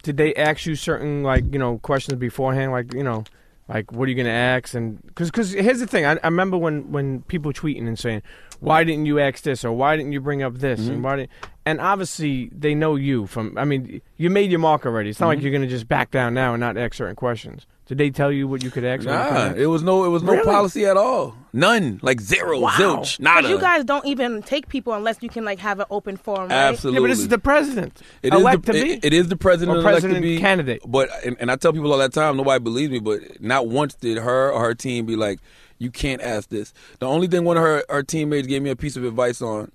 did 0.04 0.18
they 0.18 0.36
ask 0.36 0.66
you 0.66 0.76
certain 0.76 1.24
like 1.24 1.46
you 1.54 1.60
know 1.60 1.78
questions 1.78 2.20
beforehand? 2.20 2.74
Like 2.74 2.94
you 2.94 3.04
know, 3.04 3.24
like 3.70 3.90
what 3.94 4.08
are 4.08 4.10
you 4.10 4.16
going 4.16 4.26
to 4.26 4.32
ask? 4.34 4.74
And 4.74 5.02
because 5.08 5.32
because 5.32 5.54
here's 5.54 5.80
the 5.80 5.88
thing: 5.88 6.06
I, 6.06 6.18
I 6.22 6.28
remember 6.28 6.58
when 6.58 6.92
when 6.92 7.22
people 7.22 7.54
tweeting 7.54 7.88
and 7.88 7.98
saying, 7.98 8.22
"Why 8.60 8.84
didn't 8.84 9.06
you 9.06 9.20
ask 9.20 9.44
this?" 9.44 9.64
or 9.66 9.72
"Why 9.72 9.96
didn't 9.96 10.12
you 10.12 10.22
bring 10.22 10.44
up 10.44 10.56
this?" 10.60 10.80
Mm-hmm. 10.82 10.92
and 10.92 11.04
why 11.04 11.16
didn't 11.18 11.32
and 11.66 11.80
obviously 11.82 12.50
they 12.58 12.74
know 12.74 12.96
you 12.96 13.28
from. 13.28 13.56
I 13.58 13.64
mean, 13.66 14.02
you 14.18 14.30
made 14.30 14.50
your 14.50 14.60
mark 14.60 14.86
already. 14.86 15.10
It's 15.10 15.20
not 15.20 15.28
Mm-hmm. 15.28 15.36
like 15.38 15.44
you're 15.44 15.52
going 15.52 15.62
to 15.62 15.68
just 15.68 15.88
back 15.88 16.10
down 16.10 16.34
now 16.34 16.54
and 16.54 16.60
not 16.60 16.78
ask 16.78 16.96
certain 16.96 17.16
questions. 17.16 17.68
Did 17.86 17.98
they 17.98 18.10
tell 18.12 18.32
you 18.32 18.48
what 18.48 18.64
you 18.64 18.70
could 18.72 18.84
ask? 18.86 19.06
what 19.06 19.14
Nah, 19.14 19.54
it 19.56 19.66
was 19.66 19.82
no, 19.84 20.04
it 20.06 20.10
was 20.10 20.22
no 20.24 20.34
Really? 20.34 20.44
policy 20.46 20.86
at 20.86 20.96
all. 20.98 21.36
None, 21.54 22.00
like 22.04 22.22
zero, 22.22 22.60
Wow. 22.60 22.70
zilch, 22.72 23.20
nada. 23.20 23.50
You 23.50 23.60
guys 23.60 23.84
don't 23.84 24.06
even 24.06 24.42
take 24.44 24.68
people 24.70 24.94
unless 24.94 25.18
you 25.22 25.30
can 25.30 25.44
like 25.44 25.58
have 25.60 25.80
an 25.80 25.88
open 25.90 26.16
forum, 26.18 26.50
right? 26.50 26.56
Absolutely. 26.70 27.00
Yeah, 27.00 27.04
but 27.04 27.10
this 27.10 27.20
is 27.20 27.28
the 27.30 27.40
president. 27.40 28.00
It 28.24 28.34
is 28.34 28.40
elect 28.40 28.66
the, 28.66 28.74
to 28.74 28.84
be. 28.84 28.92
it- 28.94 29.06
it 29.06 29.14
is 29.14 29.28
the 29.28 29.36
president, 29.36 29.78
Or 29.78 29.82
elect 29.82 29.94
president 29.94 30.18
to 30.18 30.22
be, 30.22 30.38
candidate. 30.40 30.82
But 30.88 31.10
and, 31.26 31.36
and 31.40 31.52
I 31.52 31.56
tell 31.56 31.74
people 31.74 31.92
all 31.92 31.98
that 32.00 32.14
time, 32.14 32.38
nobody 32.38 32.64
believes 32.64 32.92
me. 32.92 33.00
But 33.00 33.42
not 33.42 33.68
once 33.68 33.96
did 33.96 34.18
her 34.20 34.52
or 34.52 34.62
her 34.62 34.76
team 34.76 35.06
be 35.08 35.16
like, 35.16 35.40
"You 35.80 35.90
can't 35.90 36.22
ask 36.22 36.50
this." 36.50 36.74
The 37.00 37.08
only 37.08 37.28
thing 37.28 37.44
one 37.44 37.58
of 37.58 37.64
her 37.64 37.84
her 37.90 38.04
teammates 38.04 38.48
gave 38.48 38.62
me 38.62 38.70
a 38.70 38.76
piece 38.76 38.96
of 38.96 39.04
advice 39.04 39.42
on, 39.42 39.72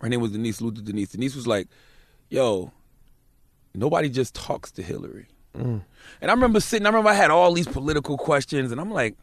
her 0.00 0.08
name 0.08 0.20
was 0.20 0.32
Denise 0.32 0.60
Luther. 0.62 0.80
Denise. 0.80 1.10
Denise 1.10 1.36
was 1.36 1.46
like, 1.46 1.68
"Yo, 2.30 2.72
nobody 3.74 4.08
just 4.08 4.34
talks 4.34 4.70
to 4.72 4.82
Hillary." 4.82 5.26
Mm. 5.56 5.82
And 6.22 6.30
I 6.30 6.34
remember 6.34 6.60
sitting. 6.60 6.86
I 6.86 6.88
remember 6.88 7.10
I 7.10 7.14
had 7.14 7.30
all 7.30 7.52
these 7.52 7.68
political 7.68 8.16
questions, 8.16 8.72
and 8.72 8.80
I'm 8.80 8.90
like. 8.90 9.16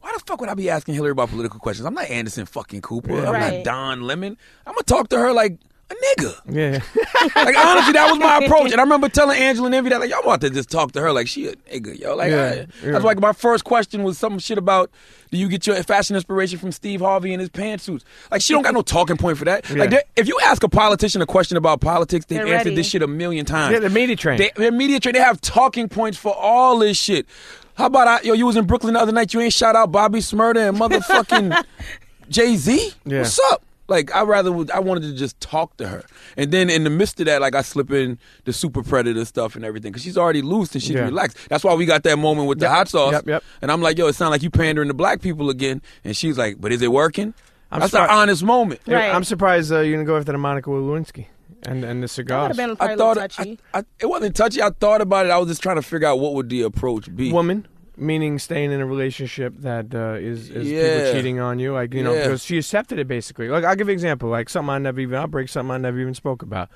Why 0.00 0.12
the 0.12 0.20
fuck 0.20 0.40
would 0.40 0.48
I 0.48 0.54
be 0.54 0.70
asking 0.70 0.94
Hillary 0.94 1.10
about 1.10 1.28
political 1.28 1.58
questions? 1.58 1.84
I'm 1.84 1.92
not 1.92 2.08
Anderson 2.08 2.46
fucking 2.46 2.82
Cooper. 2.82 3.26
I'm 3.26 3.32
not 3.32 3.64
Don 3.64 4.02
Lemon. 4.02 4.36
I'm 4.64 4.74
gonna 4.74 4.84
talk 4.84 5.08
to 5.08 5.18
her 5.18 5.32
like 5.32 5.58
a 5.90 5.94
nigga. 5.94 6.40
yeah. 6.50 6.80
Like 7.34 7.56
honestly, 7.56 7.92
that 7.94 8.08
was 8.10 8.18
my 8.18 8.38
approach, 8.44 8.70
and 8.72 8.80
I 8.80 8.84
remember 8.84 9.08
telling 9.08 9.38
Angela 9.38 9.66
and 9.66 9.74
Envy 9.74 9.90
that 9.90 10.00
like 10.00 10.10
y'all 10.10 10.24
want 10.24 10.40
to 10.42 10.50
just 10.50 10.70
talk 10.70 10.92
to 10.92 11.00
her 11.00 11.12
like 11.12 11.26
she 11.28 11.46
a 11.48 11.54
nigga, 11.56 11.98
yo. 11.98 12.14
Like 12.14 12.30
Yeah, 12.30 12.36
I- 12.44 12.54
yeah. 12.86 12.92
that's 12.92 13.04
like 13.04 13.18
my 13.20 13.32
first 13.32 13.64
question 13.64 14.02
was 14.04 14.18
some 14.18 14.38
shit 14.38 14.56
about 14.58 14.90
do 15.30 15.36
you 15.38 15.48
get 15.48 15.66
your 15.66 15.82
fashion 15.82 16.14
inspiration 16.16 16.58
from 16.58 16.72
Steve 16.72 17.00
Harvey 17.00 17.32
and 17.32 17.40
his 17.40 17.50
pantsuits? 17.50 18.02
Like 18.30 18.40
she 18.40 18.52
don't 18.52 18.62
got 18.62 18.72
no 18.74 18.82
talking 18.82 19.16
point 19.16 19.36
for 19.38 19.44
that. 19.46 19.68
Like 19.70 19.90
Yeah. 19.90 19.98
they- 19.98 20.20
if 20.22 20.28
you 20.28 20.38
ask 20.44 20.62
a 20.62 20.68
politician 20.68 21.20
a 21.22 21.26
question 21.26 21.56
about 21.56 21.80
politics, 21.80 22.24
they've 22.26 22.38
They're 22.38 22.46
answered 22.54 22.66
ready. 22.70 22.76
this 22.76 22.88
shit 22.88 23.02
a 23.02 23.06
million 23.08 23.44
times. 23.44 23.72
Yeah, 23.72 23.80
the 23.80 23.90
media 23.90 24.16
train. 24.16 24.38
They, 24.38 24.50
they're 24.56 24.70
media 24.72 25.00
trained. 25.00 25.16
They 25.16 25.20
have 25.20 25.40
talking 25.40 25.88
points 25.88 26.16
for 26.18 26.34
all 26.34 26.78
this 26.78 26.96
shit. 26.96 27.26
How 27.74 27.86
about 27.86 28.08
I, 28.08 28.20
yo? 28.22 28.32
You 28.34 28.46
was 28.46 28.56
in 28.56 28.66
Brooklyn 28.66 28.94
the 28.94 29.00
other 29.00 29.12
night. 29.12 29.32
You 29.34 29.40
ain't 29.40 29.52
shout 29.52 29.76
out 29.76 29.90
Bobby 29.92 30.18
Shmurda 30.20 30.68
and 30.68 30.78
motherfucking 30.78 31.64
Jay 32.28 32.56
Z. 32.56 32.92
Yeah. 33.04 33.18
What's 33.20 33.38
up? 33.52 33.62
Like 33.88 34.14
I 34.14 34.22
rather 34.22 34.52
would 34.52 34.70
I 34.70 34.80
wanted 34.80 35.02
to 35.04 35.14
just 35.14 35.40
talk 35.40 35.76
to 35.78 35.88
her, 35.88 36.04
and 36.36 36.52
then 36.52 36.68
in 36.68 36.84
the 36.84 36.90
midst 36.90 37.18
of 37.20 37.26
that, 37.26 37.40
like 37.40 37.54
I 37.54 37.62
slip 37.62 37.90
in 37.90 38.18
the 38.44 38.52
super 38.52 38.82
predator 38.82 39.24
stuff 39.24 39.56
and 39.56 39.64
everything 39.64 39.92
because 39.92 40.02
she's 40.02 40.18
already 40.18 40.42
loose 40.42 40.72
and 40.74 40.82
she's 40.82 40.92
Yeah. 40.94 41.04
relaxed. 41.06 41.38
That's 41.48 41.64
why 41.64 41.72
we 41.74 41.86
got 41.86 42.02
that 42.02 42.18
moment 42.18 42.48
with 42.48 42.60
the 42.60 42.68
hot 42.68 42.88
sauce. 42.88 43.12
yep, 43.12 43.26
yep. 43.26 43.42
And 43.62 43.72
I'm 43.72 43.80
like, 43.80 43.96
yo, 43.96 44.06
it 44.06 44.12
sounds 44.14 44.30
like 44.30 44.42
you 44.42 44.50
pandering 44.50 44.88
to 44.88 44.94
black 44.94 45.22
people 45.22 45.48
again. 45.50 45.80
And 46.04 46.14
she's 46.16 46.36
like, 46.36 46.60
but 46.60 46.70
is 46.70 46.82
it 46.82 46.92
working? 46.92 47.32
I'm 47.70 47.80
That's 47.80 47.92
surprised- 47.92 48.12
an 48.12 48.18
honest 48.18 48.42
moment. 48.44 48.80
Yeah, 48.86 48.96
Right. 48.96 49.14
I'm 49.14 49.24
surprised 49.24 49.72
uh, 49.72 49.80
you're 49.80 49.96
gonna 49.96 50.06
go 50.06 50.16
after 50.18 50.32
the 50.32 50.38
Monica 50.38 50.68
Lewinsky 50.70 51.26
and 51.66 51.82
and 51.82 51.82
the 51.82 51.84
That 51.84 52.00
would 52.00 52.10
cigars. 52.10 52.48
have 52.48 52.56
been 52.58 52.76
probably 52.76 52.90
I 52.90 52.92
a 52.92 52.96
little 52.96 53.14
thought 53.14 53.30
touchy. 53.30 53.58
I, 53.72 53.78
I, 53.78 53.82
it 54.00 54.06
wasn't 54.06 54.36
touchy. 54.36 54.62
I 54.62 54.70
thought 54.70 55.00
about 55.00 55.24
it. 55.26 55.30
I 55.32 55.38
was 55.38 55.48
just 55.48 55.62
trying 55.62 55.76
to 55.76 55.82
figure 55.82 56.08
out 56.08 56.20
what 56.20 56.34
would 56.34 56.48
the 56.50 56.60
approach 56.62 57.14
be. 57.16 57.32
Woman, 57.32 57.66
meaning 57.98 58.38
staying 58.38 58.72
in 58.72 58.80
a 58.80 58.86
relationship 58.86 59.54
that 59.58 59.94
uh, 59.94 60.16
is 60.18 60.50
is 60.50 60.70
Yeah. 60.70 60.82
people 60.98 61.12
cheating 61.12 61.40
on 61.40 61.58
you, 61.58 61.72
like 61.72 61.92
you 61.94 62.02
know, 62.02 62.14
Yeah. 62.14 62.24
because 62.24 62.44
she 62.44 62.58
accepted 62.58 62.98
it 62.98 63.08
basically. 63.08 63.48
Like 63.48 63.64
I'll 63.64 63.76
give 63.76 63.88
you 63.88 63.92
an 63.92 63.98
example, 63.98 64.28
like 64.28 64.48
something 64.48 64.70
I 64.70 64.78
never 64.78 65.00
even 65.00 65.18
I'll 65.18 65.26
break 65.26 65.48
something 65.48 65.70
I 65.72 65.78
never 65.78 65.98
even 66.00 66.14
spoke 66.14 66.42
about. 66.42 66.68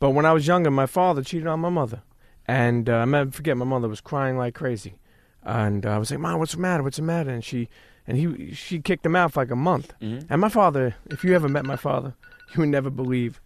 But 0.00 0.10
when 0.10 0.24
I 0.26 0.32
was 0.32 0.46
younger, 0.46 0.70
my 0.70 0.86
father 0.86 1.22
cheated 1.22 1.46
on 1.46 1.60
my 1.60 1.68
mother, 1.70 2.02
and 2.46 2.88
uh, 2.90 2.96
I 2.96 3.04
never 3.04 3.30
forget 3.30 3.56
my 3.56 3.64
mother 3.64 3.88
was 3.88 4.00
crying 4.00 4.36
like 4.36 4.54
crazy, 4.54 4.94
and 5.42 5.86
uh, 5.86 5.90
I 5.90 5.98
was 5.98 6.10
like, 6.10 6.20
"Mom, 6.20 6.38
what's 6.38 6.52
the 6.52 6.60
matter? 6.60 6.82
What's 6.82 6.96
the 6.96 7.02
matter?" 7.02 7.30
And 7.30 7.44
she 7.44 7.68
and 8.06 8.16
he 8.18 8.52
she 8.54 8.80
kicked 8.80 9.06
him 9.06 9.16
out 9.16 9.32
for 9.32 9.40
like 9.42 9.50
a 9.50 9.56
month. 9.56 9.94
Mm-hmm. 10.02 10.26
And 10.32 10.40
my 10.40 10.48
father, 10.48 10.94
if 11.10 11.24
you 11.24 11.34
ever 11.34 11.48
met 11.48 11.64
my 11.64 11.76
father, 11.76 12.14
you 12.54 12.60
would 12.60 12.68
never 12.70 12.90
believe 12.90 13.40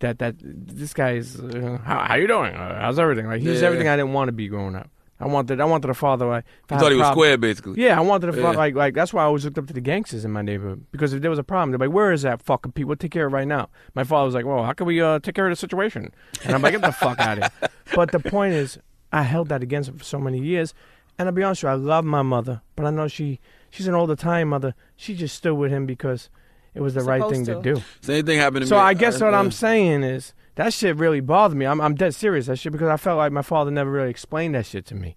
that 0.00 0.18
that 0.20 0.36
this 0.40 0.94
guy 0.94 1.12
is 1.14 1.40
uh, 1.40 1.78
how 1.84 1.98
how 2.00 2.14
you 2.14 2.26
doing? 2.28 2.54
Uh, 2.54 2.80
how's 2.80 2.98
everything? 2.98 3.26
Like 3.26 3.42
he's 3.42 3.60
Yeah. 3.60 3.66
everything 3.66 3.88
I 3.88 3.96
didn't 3.96 4.12
want 4.12 4.28
to 4.28 4.32
be 4.32 4.48
growing 4.48 4.76
up. 4.76 4.88
I 5.20 5.26
wanted 5.26 5.60
I 5.60 5.64
wanted 5.64 5.90
a 5.90 5.94
father 5.94 6.26
like. 6.26 6.44
if 6.64 6.72
I 6.72 6.76
You 6.76 6.80
thought 6.80 6.92
a 6.92 6.94
he 6.94 7.00
was 7.00 7.08
square, 7.10 7.36
basically. 7.38 7.82
Yeah, 7.82 7.98
I 7.98 8.00
wanted 8.02 8.28
a 8.30 8.32
father 8.32 8.52
Yeah. 8.52 8.58
like 8.58 8.74
like 8.74 8.94
that's 8.94 9.12
why 9.12 9.22
I 9.22 9.26
always 9.26 9.44
looked 9.44 9.58
up 9.58 9.66
to 9.66 9.72
the 9.72 9.80
gangsters 9.80 10.24
in 10.24 10.30
my 10.30 10.42
neighborhood 10.42 10.84
because 10.92 11.12
if 11.12 11.20
there 11.22 11.30
was 11.30 11.38
a 11.38 11.44
problem, 11.44 11.70
they're 11.72 11.88
like, 11.88 11.94
"Where 11.94 12.12
is 12.12 12.22
that 12.22 12.40
fucking 12.42 12.72
Pete? 12.72 12.86
We'll 12.86 12.96
take 12.96 13.10
care 13.10 13.26
of 13.26 13.32
it 13.32 13.36
right 13.36 13.48
now." 13.48 13.68
My 13.94 14.04
father 14.04 14.26
was 14.26 14.34
like, 14.34 14.44
"Well, 14.46 14.62
how 14.64 14.72
can 14.72 14.86
we 14.86 15.00
uh, 15.00 15.18
take 15.18 15.34
care 15.34 15.46
of 15.46 15.52
the 15.52 15.56
situation?" 15.56 16.12
And 16.44 16.54
I'm 16.54 16.62
like, 16.62 16.72
"Get 16.72 16.82
the 16.82 16.92
fuck 17.04 17.18
out 17.18 17.38
of 17.38 17.52
here!" 17.60 17.68
But 17.94 18.12
the 18.12 18.20
point 18.20 18.54
is, 18.54 18.78
I 19.12 19.22
held 19.22 19.48
that 19.48 19.62
against 19.62 19.88
him 19.88 19.98
for 19.98 20.04
so 20.04 20.18
many 20.20 20.38
years, 20.38 20.72
and 21.18 21.28
I'll 21.28 21.34
be 21.34 21.42
honest 21.42 21.62
with 21.64 21.70
you, 21.70 21.74
I 21.74 21.78
love 21.96 22.04
my 22.04 22.22
mother, 22.22 22.62
but 22.76 22.86
I 22.86 22.90
know 22.90 23.08
she 23.08 23.40
she's 23.70 23.88
an 23.88 23.94
older 23.94 24.14
time 24.16 24.48
mother. 24.50 24.74
She 24.96 25.14
just 25.16 25.34
stood 25.34 25.54
with 25.54 25.72
him 25.72 25.84
because 25.84 26.30
it 26.74 26.80
was 26.80 26.94
the 26.94 27.02
right 27.02 27.28
thing 27.28 27.44
to 27.46 27.54
to. 27.54 27.62
do. 27.74 27.82
Same 28.02 28.24
thing 28.24 28.38
happened 28.38 28.62
to 28.62 28.66
So 28.68 28.76
me. 28.76 28.80
So 28.80 28.84
I 28.84 28.94
guess 28.94 29.20
what 29.20 29.34
uh, 29.34 29.38
I'm 29.38 29.50
saying 29.50 30.04
is 30.04 30.32
that 30.58 30.74
shit 30.74 30.96
really 30.96 31.20
bothered 31.20 31.56
me. 31.56 31.64
I'm 31.66 31.80
I'm 31.80 31.94
dead 31.94 32.14
serious 32.14 32.46
that 32.46 32.58
shit 32.58 32.72
because 32.72 32.88
I 32.88 32.96
felt 32.98 33.16
like 33.16 33.32
my 33.32 33.42
father 33.42 33.70
never 33.70 33.90
really 33.90 34.10
explained 34.10 34.54
that 34.56 34.66
shit 34.66 34.84
to 34.86 34.94
me, 34.94 35.16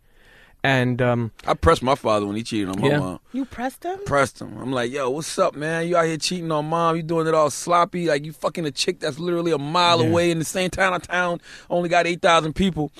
and 0.64 1.02
um, 1.02 1.32
I 1.46 1.54
pressed 1.56 1.82
my 1.84 1.96
father 1.96 2.26
when 2.26 2.36
he 2.36 2.44
cheated 2.44 2.70
on 2.70 2.80
my 2.80 2.88
Yeah. 2.88 3.00
mom. 3.00 3.20
You 3.34 3.46
pressed 3.46 3.84
him? 3.84 4.00
Pressed 4.06 4.40
him. 4.40 4.58
I'm 4.60 4.72
like, 4.72 4.92
yo, 4.92 5.10
what's 5.10 5.38
up, 5.40 5.56
man? 5.56 5.88
You 5.88 5.98
out 5.98 6.06
here 6.06 6.18
cheating 6.18 6.52
on 6.52 6.68
mom? 6.68 6.96
You 6.96 7.04
doing 7.04 7.28
it 7.28 7.34
all 7.34 7.50
sloppy? 7.50 8.08
Like 8.08 8.24
you 8.24 8.32
fucking 8.34 8.66
a 8.66 8.72
chick 8.72 9.00
that's 9.00 9.20
literally 9.20 9.52
a 9.52 9.58
mile 9.58 10.02
Yeah. 10.02 10.10
away 10.10 10.32
in 10.32 10.40
the 10.40 10.46
same 10.46 10.70
town 10.70 10.94
of 10.94 11.02
town, 11.08 11.42
only 11.70 11.90
got 11.90 12.08
eight 12.08 12.22
thousand 12.22 12.54
people. 12.54 12.92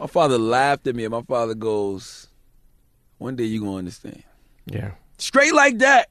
My 0.00 0.06
father 0.08 0.38
laughed 0.38 0.86
at 0.88 0.96
me, 0.96 1.04
and 1.04 1.12
my 1.12 1.22
father 1.22 1.54
goes, 1.54 2.26
"One 3.18 3.36
day 3.36 3.44
you 3.44 3.60
gonna 3.60 3.76
understand." 3.76 4.22
yeah. 4.66 4.92
Straight 5.18 5.54
like 5.54 5.78
that. 5.78 6.08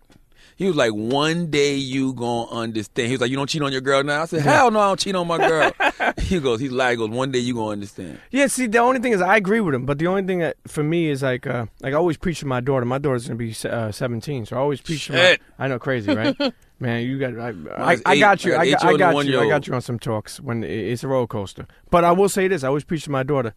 He 0.56 0.68
was 0.68 0.76
like, 0.76 0.92
one 0.92 1.48
day 1.48 1.76
you 1.76 2.14
gonna 2.14 2.50
understand. 2.50 3.08
He 3.08 3.14
was 3.14 3.22
like, 3.22 3.32
you 3.32 3.38
don't 3.38 3.50
cheat 3.50 3.62
on 3.62 3.72
your 3.72 3.82
girl 3.82 4.04
now? 4.04 4.24
I 4.24 4.26
said, 4.26 4.42
hell 4.42 4.72
no, 4.72 4.80
I 4.80 4.88
don't 4.88 5.00
cheat 5.00 5.16
on 5.16 5.28
my 5.28 5.38
girl. 5.38 5.72
he 6.20 6.40
goes, 6.40 6.60
he's 6.60 6.72
like, 6.72 6.92
he 6.92 6.98
goes, 6.98 7.10
one 7.10 7.32
day 7.32 7.40
you 7.40 7.54
gonna 7.54 7.72
understand. 7.72 8.20
Yeah, 8.32 8.48
see, 8.48 8.68
the 8.68 8.80
only 8.80 9.00
thing 9.00 9.14
is, 9.14 9.22
I 9.22 9.38
agree 9.38 9.60
with 9.60 9.76
him, 9.76 9.86
but 9.86 10.00
the 10.00 10.08
only 10.08 10.24
thing 10.24 10.40
that 10.40 10.58
for 10.68 10.84
me 10.84 11.10
is 11.10 11.24
like, 11.24 11.48
uh, 11.48 11.66
like 11.82 11.94
I 11.94 11.98
always 11.98 12.18
preach 12.18 12.40
to 12.40 12.46
my 12.46 12.60
daughter. 12.60 12.86
My 12.86 12.98
daughter's 12.98 13.28
gonna 13.28 13.38
be 13.38 13.56
uh, 13.66 13.92
seventeen, 13.92 14.46
so 14.46 14.56
I 14.56 14.60
always 14.60 14.82
preach 14.82 15.08
to. 15.08 15.40
I 15.60 15.68
know, 15.68 15.80
crazy, 15.80 16.14
right? 16.14 16.36
Man, 16.80 17.04
you 17.04 17.18
got. 17.18 17.38
I, 17.40 17.94
I, 17.94 17.98
I 18.06 18.20
got 18.20 18.44
you. 18.44 18.56
I 18.56 18.70
got 18.70 18.84
I 18.84 18.92
got, 18.92 18.94
I 18.94 18.98
got 18.98 19.26
you. 19.26 19.40
I 19.40 19.48
got 19.48 19.68
you 19.68 19.74
on 19.74 19.82
some 19.82 20.00
talks 20.00 20.40
when 20.40 20.64
it's 20.64 21.04
a 21.04 21.08
roller 21.08 21.28
coaster. 21.28 21.66
But 21.90 22.04
I 22.04 22.12
will 22.12 22.30
say 22.30 22.48
this: 22.48 22.64
I 22.64 22.68
always 22.68 22.84
preach 22.84 23.06
to 23.06 23.12
my 23.12 23.24
daughter. 23.24 23.54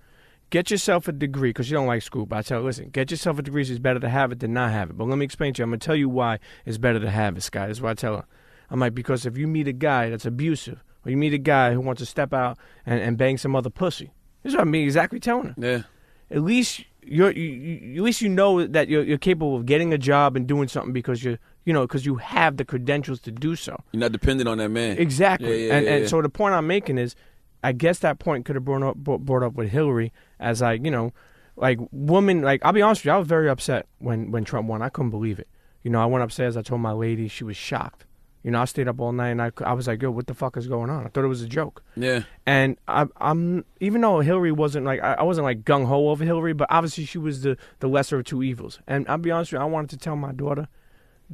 Get 0.50 0.70
yourself 0.70 1.08
a 1.08 1.12
degree 1.12 1.50
because 1.50 1.70
you 1.70 1.76
don't 1.76 1.86
like 1.88 2.02
school. 2.02 2.24
But 2.26 2.36
I 2.36 2.42
tell 2.42 2.60
her, 2.60 2.64
listen, 2.64 2.90
get 2.90 3.10
yourself 3.10 3.38
a 3.38 3.42
degree. 3.42 3.62
It's 3.62 3.78
better 3.78 3.98
to 4.00 4.08
have 4.08 4.30
it 4.32 4.38
than 4.40 4.52
not 4.52 4.70
have 4.70 4.90
it. 4.90 4.96
But 4.96 5.06
let 5.08 5.18
me 5.18 5.24
explain 5.24 5.52
to 5.54 5.60
you. 5.60 5.64
I'm 5.64 5.70
gonna 5.70 5.78
tell 5.78 5.96
you 5.96 6.08
why 6.08 6.38
it's 6.64 6.78
better 6.78 7.00
to 7.00 7.10
have 7.10 7.36
it, 7.36 7.42
Sky. 7.42 7.66
That's 7.66 7.80
what 7.80 7.90
I 7.90 7.94
tell 7.94 8.16
her. 8.16 8.24
I'm 8.70 8.80
like 8.80 8.94
because 8.94 9.26
if 9.26 9.36
you 9.36 9.46
meet 9.46 9.66
a 9.68 9.72
guy 9.72 10.10
that's 10.10 10.24
abusive, 10.26 10.82
or 11.04 11.10
you 11.10 11.16
meet 11.16 11.34
a 11.34 11.38
guy 11.38 11.72
who 11.72 11.80
wants 11.80 12.00
to 12.00 12.06
step 12.06 12.32
out 12.32 12.58
and, 12.84 13.00
and 13.00 13.16
bang 13.18 13.38
some 13.38 13.54
other 13.56 13.70
pussy, 13.70 14.12
this 14.42 14.50
is 14.52 14.56
what 14.56 14.62
I'm 14.62 14.74
exactly 14.74 15.18
telling 15.20 15.48
her 15.48 15.54
Yeah. 15.58 15.82
at 16.30 16.42
least 16.42 16.84
you're 17.02 17.30
you, 17.30 17.42
you, 17.44 17.96
at 18.00 18.02
least 18.04 18.20
you 18.22 18.28
know 18.28 18.66
that 18.66 18.88
you're, 18.88 19.04
you're 19.04 19.18
capable 19.18 19.54
of 19.56 19.66
getting 19.66 19.92
a 19.92 19.98
job 19.98 20.34
and 20.36 20.46
doing 20.48 20.66
something 20.68 20.92
because 20.92 21.22
you're 21.22 21.38
you 21.64 21.72
know 21.72 21.82
because 21.82 22.04
you 22.06 22.16
have 22.16 22.56
the 22.56 22.64
credentials 22.64 23.20
to 23.20 23.30
do 23.32 23.54
so. 23.56 23.76
You're 23.92 24.00
not 24.00 24.10
dependent 24.12 24.48
on 24.48 24.58
that 24.58 24.70
man. 24.70 24.98
Exactly. 24.98 25.66
Yeah, 25.66 25.66
yeah, 25.72 25.76
and 25.76 25.86
yeah, 25.86 25.92
and 25.96 26.08
so 26.08 26.20
the 26.22 26.28
point 26.28 26.54
I'm 26.54 26.66
making 26.66 26.98
is, 26.98 27.14
I 27.62 27.72
guess 27.72 27.98
that 28.00 28.18
point 28.18 28.44
could 28.44 28.56
have 28.56 28.64
brought 28.64 28.82
up 28.82 28.96
brought 28.96 29.42
up 29.42 29.54
with 29.54 29.70
Hillary 29.70 30.12
as 30.38 30.60
like 30.60 30.84
you 30.84 30.90
know, 30.90 31.12
like 31.56 31.78
woman. 31.90 32.42
Like 32.42 32.64
I'll 32.64 32.72
be 32.72 32.82
honest 32.82 33.00
with 33.00 33.06
you, 33.06 33.12
I 33.12 33.18
was 33.18 33.28
very 33.28 33.48
upset 33.48 33.86
when 33.98 34.30
when 34.30 34.44
Trump 34.44 34.68
won. 34.68 34.82
I 34.82 34.88
couldn't 34.88 35.10
believe 35.10 35.38
it. 35.38 35.48
You 35.82 35.90
know, 35.90 36.00
I 36.00 36.06
went 36.06 36.24
upstairs. 36.24 36.56
I 36.56 36.62
told 36.62 36.80
my 36.80 36.92
lady. 36.92 37.28
She 37.28 37.44
was 37.44 37.56
shocked. 37.56 38.06
You 38.46 38.52
know, 38.52 38.62
I 38.62 38.64
stayed 38.66 38.86
up 38.86 39.00
all 39.00 39.10
night 39.10 39.30
and 39.30 39.42
I, 39.42 39.50
I 39.64 39.72
was 39.72 39.88
like, 39.88 40.00
yo, 40.00 40.12
what 40.12 40.28
the 40.28 40.34
fuck 40.34 40.56
is 40.56 40.68
going 40.68 40.88
on? 40.88 41.04
I 41.04 41.08
thought 41.08 41.24
it 41.24 41.26
was 41.26 41.42
a 41.42 41.48
joke. 41.48 41.82
Yeah. 41.96 42.22
And 42.46 42.76
I, 42.86 43.06
I'm 43.16 43.64
even 43.80 44.02
though 44.02 44.20
Hillary 44.20 44.52
wasn't 44.52 44.86
like 44.86 45.02
I, 45.02 45.14
I 45.14 45.22
wasn't 45.24 45.46
like 45.46 45.64
gung 45.64 45.86
ho 45.86 46.10
over 46.10 46.24
Hillary, 46.24 46.52
but 46.52 46.68
obviously 46.70 47.06
she 47.06 47.18
was 47.18 47.42
the 47.42 47.56
the 47.80 47.88
lesser 47.88 48.20
of 48.20 48.24
two 48.24 48.44
evils. 48.44 48.78
And 48.86 49.04
I'll 49.08 49.18
be 49.18 49.32
honest 49.32 49.50
with 49.50 49.58
you, 49.58 49.64
I 49.64 49.68
wanted 49.68 49.90
to 49.90 49.96
tell 49.96 50.14
my 50.14 50.30
daughter, 50.30 50.68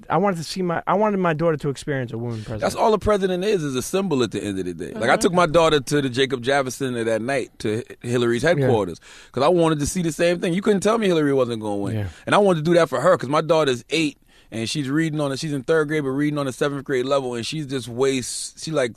I 0.09 0.16
wanted 0.16 0.37
to 0.37 0.44
see 0.44 0.62
my 0.62 0.83
I 0.87 0.94
wanted 0.94 1.18
my 1.18 1.35
daughter 1.35 1.57
to 1.59 1.68
experience 1.68 2.12
a 2.12 2.18
woman 2.18 2.38
president. 2.38 2.62
That's 2.62 2.74
all 2.74 2.94
a 2.94 2.98
president 2.98 3.44
is, 3.44 3.62
is 3.62 3.76
a 3.76 3.83
symbol 3.83 4.22
at 4.22 4.31
the 4.31 4.42
end 4.42 4.59
of 4.59 4.64
the 4.64 4.72
day. 4.72 4.92
Like 4.92 5.05
I 5.05 5.09
uh-huh. 5.09 5.16
took 5.18 5.33
my 5.35 5.46
daughter 5.46 5.81
to 5.81 6.02
the 6.02 6.09
Jacob 6.09 6.42
Javits 6.42 6.72
Center 6.72 7.05
that 7.05 7.20
night 7.20 7.50
to 7.61 7.85
Hillary's 8.00 8.42
headquarters 8.42 9.00
because 9.26 9.42
I 9.42 9.48
wanted 9.48 9.81
to 9.81 9.87
see 9.87 10.02
the 10.02 10.12
same 10.12 10.40
thing. 10.40 10.55
You 10.55 10.62
couldn't 10.62 10.81
tell 10.81 10.96
me 10.96 11.09
Hillary 11.09 11.35
wasn't 11.35 11.61
going 11.61 11.78
to 11.78 11.83
win, 11.83 11.96
Yeah. 11.96 12.09
and 12.26 12.35
I 12.35 12.38
wanted 12.38 12.64
to 12.64 12.70
do 12.70 12.74
that 12.74 12.88
for 12.88 13.00
her 13.00 13.16
because 13.16 13.28
my 13.28 13.42
daughter's 13.42 13.85
eight 13.90 14.16
and 14.52 14.68
she's 14.68 14.88
reading 14.88 15.18
on 15.20 15.33
it. 15.33 15.38
She's 15.38 15.52
in 15.52 15.62
third 15.62 15.88
grade, 15.88 16.05
but 16.05 16.11
reading 16.11 16.38
on 16.38 16.46
a 16.46 16.52
seventh 16.52 16.85
grade 16.85 17.07
level, 17.07 17.35
and 17.35 17.44
she's 17.44 17.66
just 17.66 17.88
way 17.88 18.20
she 18.20 18.70
like 18.70 18.96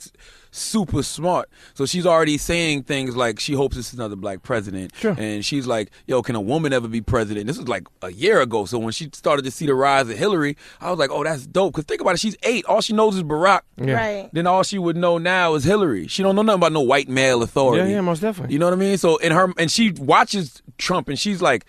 super 0.56 1.02
smart. 1.02 1.48
So 1.74 1.86
she's 1.86 2.06
already 2.06 2.38
saying 2.38 2.84
things 2.84 3.16
like 3.16 3.38
she 3.40 3.52
hopes 3.54 3.76
this 3.76 3.88
is 3.92 3.94
another 3.98 4.16
black 4.16 4.42
president, 4.42 4.92
Sure. 4.96 5.14
and 5.18 5.44
she's 5.44 5.66
like, 5.66 5.90
"Yo, 6.06 6.22
can 6.22 6.34
a 6.34 6.40
woman 6.40 6.72
ever 6.72 6.88
be 6.88 7.00
president?" 7.00 7.46
This 7.46 7.58
was 7.58 7.68
like 7.68 7.86
a 8.02 8.10
year 8.12 8.40
ago. 8.40 8.64
So 8.64 8.78
when 8.78 8.92
she 8.92 9.10
started 9.12 9.44
to 9.44 9.50
see 9.50 9.66
the 9.66 9.74
rise 9.74 10.08
of 10.08 10.16
Hillary, 10.18 10.56
I 10.80 10.90
was 10.90 10.98
like, 10.98 11.10
"Oh, 11.10 11.22
that's 11.24 11.46
dope." 11.46 11.74
Because 11.74 11.84
think 11.84 12.00
about 12.00 12.14
it, 12.14 12.20
she's 12.20 12.36
eight. 12.42 12.64
All 12.66 12.80
she 12.80 12.92
knows 12.92 13.16
is 13.16 13.22
Barack. 13.22 13.60
Yeah. 13.76 13.94
Right. 13.94 14.30
Then 14.32 14.46
all 14.46 14.62
she 14.62 14.78
would 14.78 14.96
know 14.96 15.18
now 15.18 15.54
is 15.54 15.64
Hillary. 15.64 16.06
She 16.08 16.22
don't 16.22 16.34
know 16.34 16.42
nothing 16.42 16.60
about 16.60 16.72
no 16.72 16.80
white 16.80 17.08
male 17.08 17.42
authority. 17.42 17.88
Yeah, 17.88 17.96
yeah, 17.96 18.00
most 18.00 18.20
definitely. 18.20 18.52
You 18.54 18.58
know 18.58 18.66
what 18.66 18.72
I 18.74 18.76
mean? 18.76 18.96
So 18.98 19.16
in 19.18 19.32
her 19.32 19.52
and 19.58 19.70
she 19.70 19.90
watches 19.92 20.62
Trump 20.78 21.08
and 21.08 21.18
she's 21.18 21.42
like, 21.42 21.64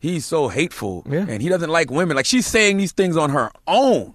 he's 0.00 0.26
so 0.26 0.48
hateful 0.48 1.04
Yeah. 1.08 1.26
and 1.28 1.40
he 1.40 1.48
doesn't 1.48 1.70
like 1.70 1.90
women. 1.90 2.16
Like 2.16 2.26
she's 2.26 2.46
saying 2.46 2.76
these 2.78 2.90
things 2.92 3.16
on 3.16 3.30
her 3.30 3.50
own. 3.68 4.14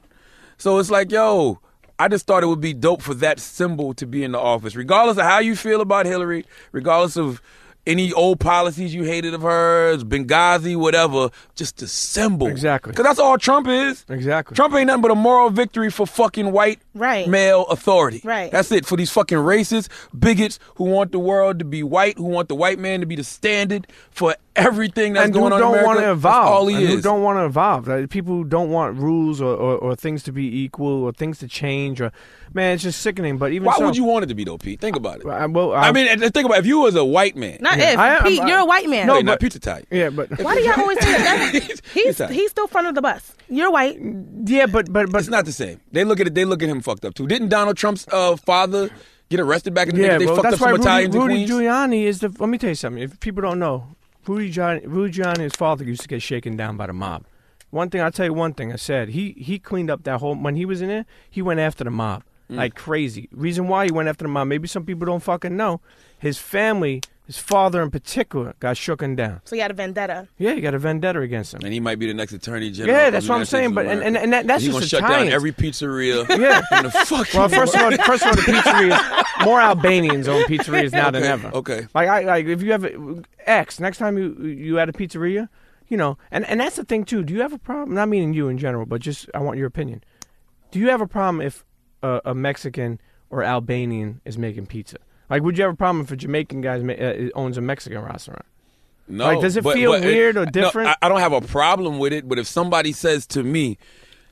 So 0.57 0.79
it's 0.79 0.89
like, 0.91 1.11
yo, 1.11 1.59
I 1.99 2.07
just 2.07 2.27
thought 2.27 2.43
it 2.43 2.47
would 2.47 2.61
be 2.61 2.73
dope 2.73 3.01
for 3.01 3.13
that 3.15 3.39
symbol 3.39 3.93
to 3.95 4.05
be 4.05 4.23
in 4.23 4.31
the 4.33 4.39
office, 4.39 4.75
regardless 4.75 5.17
of 5.17 5.23
how 5.23 5.39
you 5.39 5.55
feel 5.55 5.81
about 5.81 6.05
Hillary, 6.05 6.45
regardless 6.71 7.17
of 7.17 7.41
any 7.87 8.11
old 8.11 8.37
policies 8.39 8.93
you 8.93 9.03
hated 9.03 9.33
of 9.33 9.41
hers, 9.43 10.03
Benghazi, 10.03 10.75
whatever. 10.75 11.29
Just 11.55 11.77
the 11.77 11.87
symbol, 11.87 12.47
Exactly. 12.47 12.91
Because 12.91 13.05
that's 13.05 13.17
all 13.19 13.37
Trump 13.37 13.67
is. 13.69 14.03
Exactly. 14.09 14.55
Trump 14.55 14.75
ain't 14.75 14.87
nothing 14.87 15.01
but 15.01 15.11
a 15.11 15.15
moral 15.15 15.49
victory 15.49 15.89
for 15.89 16.05
fucking 16.05 16.51
white 16.51 16.79
Right. 16.93 17.29
male 17.29 17.63
authority. 17.67 18.19
Right. 18.25 18.51
That's 18.51 18.73
it 18.73 18.85
for 18.85 18.97
these 18.97 19.09
fucking 19.09 19.37
racists, 19.37 19.87
bigots 20.17 20.59
who 20.75 20.83
want 20.83 21.13
the 21.13 21.19
world 21.19 21.59
to 21.59 21.65
be 21.65 21.81
white, 21.81 22.17
who 22.17 22.25
want 22.25 22.49
the 22.49 22.55
white 22.55 22.77
man 22.77 22.99
to 22.99 23.05
be 23.05 23.15
the 23.15 23.23
standard 23.23 23.87
for 24.11 24.35
everything 24.57 25.13
that's 25.13 25.25
and 25.25 25.33
going 25.33 25.51
who 25.51 25.55
on 25.55 25.59
don't 25.61 25.83
want 25.85 25.99
to 25.99 26.05
That's 26.05 26.17
evolve. 26.19 26.47
all 26.47 26.67
he 26.67 26.75
and 26.75 26.83
is. 26.85 26.93
Who 26.95 27.01
don't 27.01 27.21
want 27.21 27.37
to 27.39 27.45
evolve. 27.45 27.87
Like, 27.87 28.09
people 28.09 28.33
who 28.35 28.43
don't 28.43 28.69
want 28.69 28.97
rules 28.97 29.39
or, 29.39 29.55
or, 29.55 29.77
or 29.77 29.95
things 29.95 30.23
to 30.23 30.31
be 30.31 30.63
equal 30.63 31.03
or 31.03 31.11
things 31.11 31.39
to 31.39 31.47
change. 31.47 32.01
Or 32.01 32.11
man, 32.53 32.73
it's 32.73 32.83
just 32.83 33.01
sickening. 33.01 33.37
But 33.37 33.51
even 33.53 33.65
Why 33.65 33.75
so, 33.77 33.85
would 33.85 33.95
you 33.95 34.03
want 34.03 34.23
it 34.23 34.27
to 34.27 34.35
be 34.35 34.43
though, 34.43 34.57
Pete? 34.57 34.79
Think 34.81 34.95
about 34.95 35.21
it. 35.21 35.27
I, 35.27 35.45
well, 35.45 35.73
I 35.73 35.91
mean, 35.91 36.07
think 36.19 36.45
about 36.45 36.55
it. 36.55 36.59
if 36.59 36.65
you 36.65 36.79
was 36.79 36.95
a 36.95 37.05
white 37.05 37.35
man. 37.35 37.59
Not 37.61 37.77
Yeah. 37.77 37.93
if. 37.93 37.99
I 37.99 38.21
Pete, 38.27 38.41
I- 38.41 38.47
you're 38.47 38.59
a 38.59 38.65
white 38.65 38.89
man. 38.89 39.07
No, 39.07 39.13
Hey, 39.13 39.19
but- 39.19 39.25
not 39.25 39.39
Pete's 39.39 39.55
Italian. 39.55 39.85
yeah, 39.91 40.09
but 40.09 40.29
Why 40.41 40.55
do 40.55 40.61
y'all 40.61 40.79
always 40.81 40.99
say 41.03 41.11
that? 41.11 41.49
He's 41.93 42.17
He's 42.17 42.17
he's 42.29 42.51
still 42.51 42.67
front 42.67 42.87
of 42.87 42.95
the 42.95 43.01
bus. 43.01 43.33
You're 43.49 43.71
white. 43.71 43.97
yeah, 44.45 44.65
but 44.65 44.91
but 44.91 45.11
but 45.11 45.19
It's 45.19 45.29
not 45.29 45.45
the 45.45 45.51
same. 45.51 45.79
They 45.91 46.03
look 46.03 46.19
at 46.19 46.27
it. 46.27 46.35
They 46.35 46.45
look 46.45 46.61
at 46.63 46.69
him 46.69 46.81
fucked 46.81 47.05
up 47.05 47.13
too. 47.13 47.27
Didn't 47.27 47.49
Donald 47.49 47.77
Trump's 47.77 48.07
uh, 48.11 48.35
father 48.35 48.89
get 49.29 49.39
arrested 49.39 49.73
back 49.73 49.87
in 49.89 49.95
the 49.95 50.01
day? 50.01 50.17
They 50.17 50.25
well, 50.25 50.35
fucked 50.35 50.43
that's 50.43 50.53
up 50.55 50.59
some 50.59 50.65
why 50.67 50.71
Rudy, 50.71 50.83
Italians 50.83 51.15
in 51.15 51.21
Rudy 51.21 51.45
Giuliani 51.47 52.03
is 52.03 52.19
the. 52.19 52.29
Let 52.39 52.49
me 52.49 52.57
tell 52.57 52.69
you 52.69 52.75
something. 52.75 53.01
If 53.03 53.19
people 53.19 53.41
don't 53.41 53.59
know, 53.59 53.95
Rudy 54.27 54.51
Giuliani, 54.51 54.81
Rudy 54.85 55.11
John, 55.13 55.39
his 55.39 55.53
father 55.53 55.83
used 55.83 56.01
to 56.01 56.07
get 56.07 56.21
shaken 56.21 56.57
down 56.57 56.77
by 56.77 56.87
the 56.87 56.93
mob. 56.93 57.25
One 57.69 57.89
thing 57.89 58.01
I'll 58.01 58.11
tell 58.11 58.25
you. 58.27 58.33
One 58.33 58.53
thing 58.53 58.71
I 58.71 58.77
said. 58.77 59.09
He 59.09 59.33
he 59.37 59.59
cleaned 59.59 59.89
up 59.89 60.03
that 60.03 60.19
whole 60.19 60.35
when 60.35 60.55
he 60.55 60.65
was 60.65 60.81
in 60.81 60.87
there. 60.87 61.05
He 61.29 61.41
went 61.41 61.59
after 61.59 61.83
the 61.83 61.91
mob 61.91 62.23
Mm. 62.49 62.55
like 62.55 62.75
crazy. 62.75 63.27
Reason 63.31 63.67
why 63.67 63.85
he 63.85 63.91
went 63.91 64.07
after 64.07 64.23
the 64.23 64.29
mob. 64.29 64.47
Maybe 64.47 64.69
some 64.69 64.85
people 64.85 65.05
don't 65.05 65.21
fucking 65.21 65.57
know. 65.57 65.81
His 66.17 66.37
family, 66.37 67.01
his 67.27 67.37
father 67.37 67.81
in 67.83 67.91
particular, 67.91 68.55
got 68.59 68.75
shooken 68.77 69.15
down. 69.15 69.41
So 69.45 69.55
he 69.55 69.61
had 69.61 69.69
a 69.69 69.73
vendetta. 69.75 70.27
Yeah, 70.39 70.53
he 70.53 70.61
got 70.61 70.73
a 70.73 70.79
vendetta 70.79 71.19
against 71.19 71.53
him. 71.53 71.59
and 71.63 71.71
he 71.73 71.79
might 71.79 71.99
be 71.99 72.07
the 72.07 72.13
next 72.13 72.33
attorney 72.33 72.71
general. 72.71 72.97
Yeah, 72.97 73.09
that's 73.11 73.27
what 73.29 73.35
I'm 73.37 73.45
saying, 73.45 73.73
but- 73.73 73.85
and- 73.85 74.01
and- 74.01 74.17
and 74.17 74.33
that- 74.33 74.47
that's 74.47 74.63
he's 74.63 74.73
just 74.73 74.91
gonna 74.91 75.03
shut 75.03 75.11
down 75.11 75.27
every 75.27 75.51
pizzeria. 75.51 76.25
Yeah. 76.39 76.61
in 76.79 76.83
the 76.85 76.91
fucking 76.91 77.39
Well, 77.39 77.49
first 77.49 77.75
of 77.75 77.81
all, 77.81 77.91
first 78.05 78.23
of 78.25 78.29
all, 78.29 78.35
the 78.35 78.41
pizzerias 78.41 79.45
more 79.45 79.59
Albanians 79.61 80.27
own 80.27 80.43
pizzerias 80.45 80.91
now 80.93 81.11
than 81.11 81.23
ever. 81.23 81.49
okay. 81.49 81.85
Like 81.93 82.07
I 82.09 82.21
like 82.21 82.45
if 82.47 82.63
you 82.63 82.71
have 82.71 82.85
a- 82.85 83.21
X 83.45 83.79
next 83.79 83.97
time 83.99 84.17
you 84.17 84.33
you 84.43 84.79
at 84.79 84.89
a 84.89 84.93
pizzeria, 84.93 85.49
you 85.89 85.97
know, 85.97 86.17
and 86.31 86.45
and 86.45 86.59
that's 86.61 86.75
the 86.77 86.85
thing 86.85 87.03
too. 87.03 87.23
Do 87.23 87.33
you 87.33 87.41
have 87.41 87.53
a 87.53 87.57
problem? 87.59 87.93
Not 87.95 88.07
meaning 88.09 88.33
you 88.33 88.47
in 88.47 88.57
general, 88.57 88.85
but 88.85 89.01
just 89.01 89.29
I 89.35 89.39
want 89.39 89.57
your 89.57 89.67
opinion. 89.67 90.03
Do 90.71 90.79
you 90.79 90.89
have 90.89 91.01
a 91.01 91.07
problem 91.07 91.41
if 91.41 91.65
a, 92.03 92.21
a 92.25 92.33
Mexican 92.33 92.99
or 93.29 93.43
Albanian 93.43 94.21
is 94.25 94.37
making 94.37 94.67
pizza? 94.67 94.97
Like, 95.29 95.43
would 95.43 95.57
you 95.57 95.63
have 95.63 95.73
a 95.73 95.77
problem 95.77 96.03
if 96.03 96.11
a 96.11 96.15
Jamaican 96.15 96.61
guy 96.61 96.79
uh, 96.79 97.29
owns 97.35 97.57
a 97.57 97.61
Mexican 97.61 98.01
restaurant? 98.01 98.45
No, 99.07 99.25
Like, 99.25 99.41
does 99.41 99.55
it 99.55 99.63
feel 99.63 99.91
weird 99.91 100.37
or 100.37 100.45
no, 100.45 100.51
different? 100.51 100.89
I, 100.89 100.95
I 101.03 101.09
don't 101.09 101.19
have 101.19 101.33
a 101.33 101.41
problem 101.41 101.99
with 101.99 102.13
it, 102.13 102.27
but 102.27 102.39
if 102.39 102.47
somebody 102.47 102.91
says 102.91 103.25
to 103.27 103.43
me, 103.43 103.77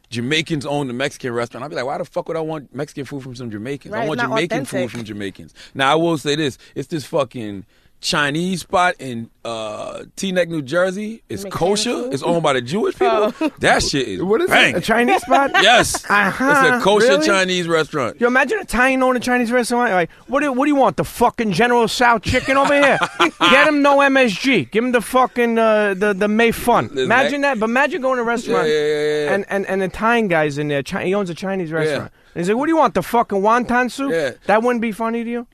Jamaicans 0.09 0.65
own 0.65 0.87
the 0.87 0.93
Mexican 0.93 1.33
restaurant, 1.33 1.63
I'll 1.63 1.69
be 1.69 1.75
like, 1.75 1.85
why 1.85 1.97
the 1.97 2.05
fuck 2.05 2.27
would 2.27 2.37
I 2.37 2.41
want 2.41 2.73
Mexican 2.75 3.05
food 3.05 3.23
from 3.23 3.35
some 3.35 3.49
Jamaicans? 3.49 3.93
I 3.93 4.07
want 4.07 4.19
Jamaican 4.19 4.61
authentic. 4.61 4.67
food 4.67 4.91
from 4.91 5.03
Jamaicans. 5.05 5.53
Now, 5.73 5.91
I 5.91 5.95
will 5.95 6.17
say 6.17 6.35
this: 6.35 6.57
it's 6.75 6.87
this 6.87 7.05
fucking 7.05 7.65
Chinese 8.05 8.61
spot 8.61 8.95
in 8.99 9.29
uh, 9.43 10.03
Teaneck, 10.15 10.47
New 10.47 10.61
Jersey. 10.61 11.23
It's 11.27 11.43
Mechanic 11.43 11.59
kosher. 11.59 11.89
food? 11.93 12.13
It's 12.13 12.21
owned 12.23 12.43
by 12.43 12.53
the 12.53 12.61
Jewish 12.61 12.93
people. 12.93 13.31
That 13.59 13.81
shit 13.81 14.07
is 14.07 14.21
What 14.23 14.41
is 14.41 14.49
bang. 14.49 14.75
it? 14.75 14.77
A 14.77 14.81
Chinese 14.81 15.21
spot? 15.23 15.51
Yes, 15.63 16.05
Uh-huh, 16.09 16.61
it's 16.67 16.81
a 16.81 16.83
kosher 16.83 17.07
really? 17.07 17.25
Chinese 17.25 17.67
restaurant. 17.67 18.21
You 18.21 18.27
imagine 18.27 18.59
a 18.59 18.61
Italian 18.61 19.01
owning 19.01 19.21
a 19.21 19.25
Chinese 19.25 19.51
restaurant. 19.51 19.91
Like, 19.91 20.11
what 20.27 20.41
do, 20.41 20.51
what 20.53 20.65
do 20.65 20.69
you 20.69 20.75
want? 20.75 20.97
The 20.97 21.03
fucking 21.03 21.51
General 21.53 21.87
South 21.87 22.21
chicken 22.21 22.57
over 22.57 22.73
here? 22.73 22.99
Get 23.39 23.67
him 23.67 23.81
no 23.81 23.97
MSG. 23.97 24.69
Give 24.69 24.83
him 24.83 24.91
the 24.91 25.01
fucking 25.01 25.57
uh, 25.57 25.95
the 25.95 26.13
the 26.13 26.27
mei 26.27 26.51
fun. 26.51 26.89
There's 26.93 27.05
Imagine 27.05 27.41
that- 27.41 27.55
that. 27.55 27.59
But 27.59 27.69
imagine 27.71 28.01
going 28.01 28.17
to 28.17 28.21
a 28.21 28.25
restaurant 28.25 28.67
Yeah, 28.67 28.73
yeah, 28.75 28.79
yeah, 28.79 29.23
yeah. 29.25 29.33
and 29.33 29.45
and 29.49 29.65
and 29.65 29.81
the 29.81 29.85
Italian 29.85 30.27
guy's 30.27 30.57
in 30.59 30.67
there. 30.67 30.83
Chi- 30.83 31.05
he 31.05 31.13
owns 31.15 31.29
a 31.31 31.35
Chinese 31.35 31.71
restaurant. 31.71 32.11
And 32.35 32.41
he's 32.41 32.49
like, 32.49 32.57
what 32.57 32.65
do 32.67 32.71
you 32.71 32.77
want? 32.77 32.93
The 32.93 33.01
fucking 33.01 33.39
wonton 33.41 33.89
soup? 33.89 34.11
Yeah. 34.11 34.31
That 34.45 34.61
wouldn't 34.61 34.81
be 34.81 34.91
funny 34.91 35.23
to 35.23 35.29
you? 35.29 35.47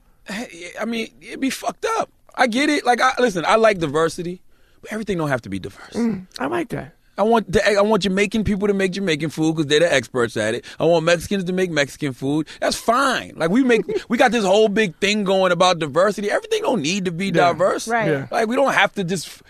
I 0.80 0.84
mean, 0.84 1.08
it'd 1.20 1.40
be 1.40 1.50
fucked 1.50 1.86
up. 1.98 2.10
I 2.34 2.46
get 2.46 2.68
it. 2.70 2.84
Like, 2.84 3.00
I, 3.00 3.12
listen, 3.18 3.44
I 3.46 3.56
like 3.56 3.78
diversity, 3.78 4.40
but 4.80 4.92
everything 4.92 5.18
don't 5.18 5.28
have 5.28 5.42
to 5.42 5.48
be 5.50 5.58
diverse. 5.58 5.92
Mm, 5.94 6.26
I 6.38 6.46
like 6.46 6.68
that. 6.70 6.94
I 7.18 7.24
want 7.24 7.52
the, 7.52 7.76
I 7.76 7.80
want 7.82 8.04
Jamaican 8.04 8.44
people 8.44 8.68
to 8.68 8.74
make 8.74 8.92
Jamaican 8.92 9.28
food 9.28 9.54
because 9.54 9.66
they're 9.66 9.80
the 9.80 9.92
experts 9.92 10.34
at 10.36 10.54
it. 10.54 10.64
I 10.80 10.84
want 10.84 11.04
Mexicans 11.04 11.44
to 11.44 11.52
make 11.52 11.70
Mexican 11.70 12.14
food. 12.14 12.48
That's 12.58 12.76
fine. 12.76 13.34
Like 13.36 13.50
we 13.50 13.62
make 13.62 13.82
we 14.08 14.16
got 14.16 14.32
this 14.32 14.44
whole 14.44 14.68
big 14.68 14.96
thing 14.96 15.22
going 15.22 15.52
about 15.52 15.78
diversity. 15.78 16.30
Everything 16.30 16.62
don't 16.62 16.80
need 16.80 17.04
to 17.04 17.12
be 17.12 17.30
diverse. 17.30 17.86
Right. 17.86 18.08
Yeah. 18.10 18.28
Like 18.30 18.48
we 18.48 18.56
don't 18.56 18.72
have 18.72 18.94
to 18.94 19.04
just 19.04 19.26
f- 19.26 19.42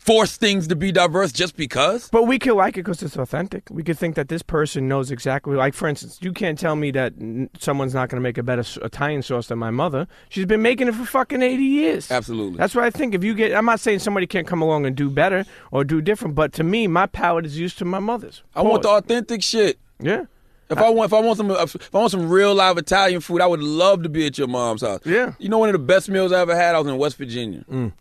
force 0.00 0.38
things 0.38 0.66
to 0.66 0.74
be 0.74 0.90
diverse 0.90 1.30
just 1.30 1.56
because. 1.56 2.08
But 2.08 2.24
we 2.24 2.38
could 2.38 2.54
like 2.54 2.78
it 2.78 2.84
because 2.84 3.02
it's 3.02 3.16
authentic. 3.16 3.68
We 3.70 3.82
could 3.82 3.98
think 3.98 4.14
that 4.14 4.28
this 4.28 4.42
person 4.42 4.88
knows 4.88 5.10
exactly. 5.10 5.56
Like, 5.56 5.74
for 5.74 5.86
instance, 5.86 6.18
you 6.22 6.32
can't 6.32 6.58
tell 6.58 6.74
me 6.74 6.90
that 6.92 7.12
someone's 7.58 7.92
not 7.92 8.08
going 8.08 8.16
to 8.16 8.22
make 8.22 8.38
a 8.38 8.42
better 8.42 8.64
Italian 8.82 9.22
sauce 9.22 9.48
than 9.48 9.58
my 9.58 9.70
mother. 9.70 10.08
She's 10.30 10.46
been 10.46 10.62
making 10.62 10.88
it 10.88 10.94
for 10.94 11.04
fucking 11.04 11.42
80 11.42 11.62
years. 11.62 12.10
Absolutely. 12.10 12.56
That's 12.56 12.74
what 12.74 12.84
I 12.84 12.90
think. 12.90 13.14
If 13.14 13.22
you 13.22 13.34
get, 13.34 13.54
I'm 13.54 13.66
not 13.66 13.78
saying 13.78 13.98
somebody 13.98 14.26
can't 14.26 14.46
come 14.46 14.62
along 14.62 14.86
and 14.86 14.96
do 14.96 15.10
better 15.10 15.44
or 15.70 15.84
do 15.84 16.00
different, 16.00 16.34
but 16.34 16.54
to 16.54 16.64
me, 16.64 16.86
my 16.86 17.06
palate 17.06 17.44
is 17.44 17.58
used 17.58 17.76
to 17.78 17.84
my 17.84 17.98
mother's. 17.98 18.42
I 18.56 18.62
want 18.62 18.82
the 18.82 18.88
authentic 18.88 19.42
shit. 19.42 19.78
Yeah. 20.00 20.24
If 20.70 20.78
I 20.78 20.88
want, 20.88 21.10
if 21.10 21.12
I 21.12 21.20
want 21.20 21.36
some, 21.36 21.50
if 21.50 21.94
I 21.94 21.98
want 21.98 22.12
some 22.12 22.30
real 22.30 22.54
live 22.54 22.78
Italian 22.78 23.20
food, 23.20 23.40
I 23.40 23.46
would 23.46 23.60
love 23.60 24.04
to 24.04 24.08
be 24.08 24.24
at 24.26 24.38
your 24.38 24.46
mom's 24.46 24.82
house. 24.82 25.00
Yeah. 25.04 25.34
You 25.38 25.48
know, 25.48 25.58
one 25.58 25.68
of 25.68 25.72
the 25.72 25.80
best 25.80 26.08
meals 26.08 26.30
I 26.32 26.40
ever 26.40 26.54
had, 26.54 26.76
I 26.76 26.78
was 26.78 26.86
in 26.86 26.96
West 26.96 27.16
Virginia, 27.16 27.64
mm. 27.68 27.92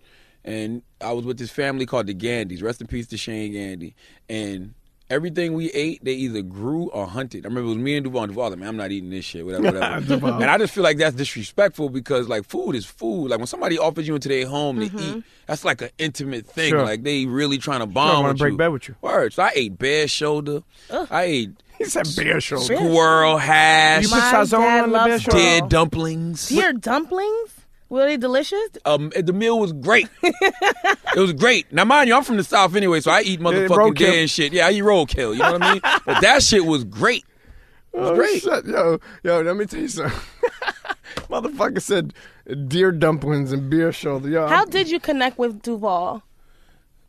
And 0.50 0.82
I 1.00 1.12
was 1.14 1.26
with 1.26 1.38
this 1.38 1.52
family 1.52 1.86
called 1.86 2.08
the 2.08 2.16
Gandys. 2.16 2.64
Rest 2.64 2.82
in 2.82 2.88
peace 2.88 3.06
to 3.08 3.18
Shane 3.18 3.54
Gandy. 3.54 3.94
And 4.28 4.74
everything 5.08 5.54
we 5.54 5.72
ate, 5.74 6.04
they 6.04 6.14
either 6.14 6.42
grew 6.42 6.90
or 6.90 7.06
hunted. 7.06 7.46
I 7.46 7.50
remember 7.50 7.68
it 7.68 7.76
was 7.76 7.78
me 7.78 7.96
and 7.96 8.04
Duval. 8.04 8.24
And 8.24 8.32
Duval, 8.32 8.50
like, 8.50 8.58
man, 8.58 8.70
I'm 8.70 8.78
not 8.78 8.92
eating 8.92 9.12
this 9.12 9.26
shit, 9.26 9.46
whatever, 9.46 9.80
whatever. 9.80 10.28
And 10.28 10.46
I 10.46 10.58
just 10.58 10.74
feel 10.74 10.84
like 10.84 10.98
that's 10.98 11.16
disrespectful 11.16 11.90
because 11.90 12.28
like 12.28 12.46
food 12.46 12.76
is 12.76 12.84
food. 12.84 13.30
Like 13.30 13.38
when 13.38 13.46
somebody 13.46 13.78
offers 13.78 14.08
you 14.08 14.16
into 14.16 14.28
their 14.28 14.48
home 14.48 14.80
to 14.80 14.88
mm-hmm. 14.88 15.20
eat, 15.20 15.24
that's 15.46 15.64
like 15.64 15.84
an 15.84 15.90
intimate 16.00 16.48
thing. 16.48 16.70
Sure. 16.70 16.84
Like 16.84 17.04
they 17.04 17.28
really 17.28 17.60
trying 17.60 17.82
to 17.82 17.86
Sure, 17.86 17.92
I 17.92 17.94
bond 17.94 18.18
wanna 18.18 18.28
with 18.30 18.40
break 18.40 18.52
you. 18.54 18.58
bed 18.58 18.68
with 18.70 18.88
you. 18.88 18.96
Word. 19.02 19.34
So 19.34 19.44
I 19.44 19.52
ate 19.54 19.78
bear 19.78 20.08
shoulder. 20.08 20.64
I 20.90 21.24
ate 21.24 21.52
He 21.78 21.86
said 21.86 22.08
beer 22.16 22.42
shoulder. 22.42 22.76
squirrel 22.76 23.38
hash, 23.38 24.02
You 24.04 24.10
put 24.10 24.18
My 24.18 24.34
sazon 24.34 24.62
dad 24.62 24.84
on 24.84 24.90
the 24.90 24.94
loves 24.98 25.08
beer 25.10 25.20
shoulder? 25.20 25.38
deer 25.38 25.62
dumplings. 25.70 26.50
Deer 26.50 26.74
dumplings? 26.74 27.59
Were 27.90 28.06
they 28.06 28.18
delicious? 28.18 28.70
Um, 28.86 29.12
the 29.20 29.34
meal 29.34 29.60
was 29.60 29.74
great. 29.74 30.08
it 30.24 31.18
was 31.18 31.34
great. 31.34 31.72
Now, 31.74 31.86
mind 31.86 32.08
you, 32.08 32.16
I'm 32.16 32.24
from 32.24 32.38
the 32.38 32.44
south 32.44 32.76
anyway, 32.76 33.00
so 33.02 33.10
I 33.12 33.22
eat 33.22 33.40
motherfucking 33.40 33.68
roadkill. 33.96 34.22
and 34.22 34.30
shit. 34.30 34.54
Yeah, 34.54 34.68
I 34.68 34.72
eat 34.72 34.84
roadkill. 34.84 35.34
You 35.34 35.40
know 35.40 35.54
what 35.54 35.64
I 35.64 35.74
mean? 35.74 35.82
But 36.06 36.22
that 36.22 36.44
shit 36.44 36.66
was 36.66 36.84
great. 36.84 37.26
It 37.94 38.00
was 38.00 38.10
Oh, 38.12 38.16
great. 38.16 38.42
shit. 38.44 38.66
Yo, 38.66 39.00
yo, 39.24 39.42
let 39.42 39.56
me 39.58 39.66
tell 39.66 39.80
you 39.82 39.88
something. 39.88 40.20
Motherfucker 41.30 41.82
said 41.82 42.14
deer 42.68 42.92
dumplings 42.92 43.52
and 43.52 43.70
beer 43.70 43.92
shoulder. 43.92 44.30
Yo, 44.30 44.48
How 44.48 44.66
did 44.66 44.90
you 44.90 45.00
connect 45.00 45.38
with 45.40 45.62
Duval? 45.62 46.24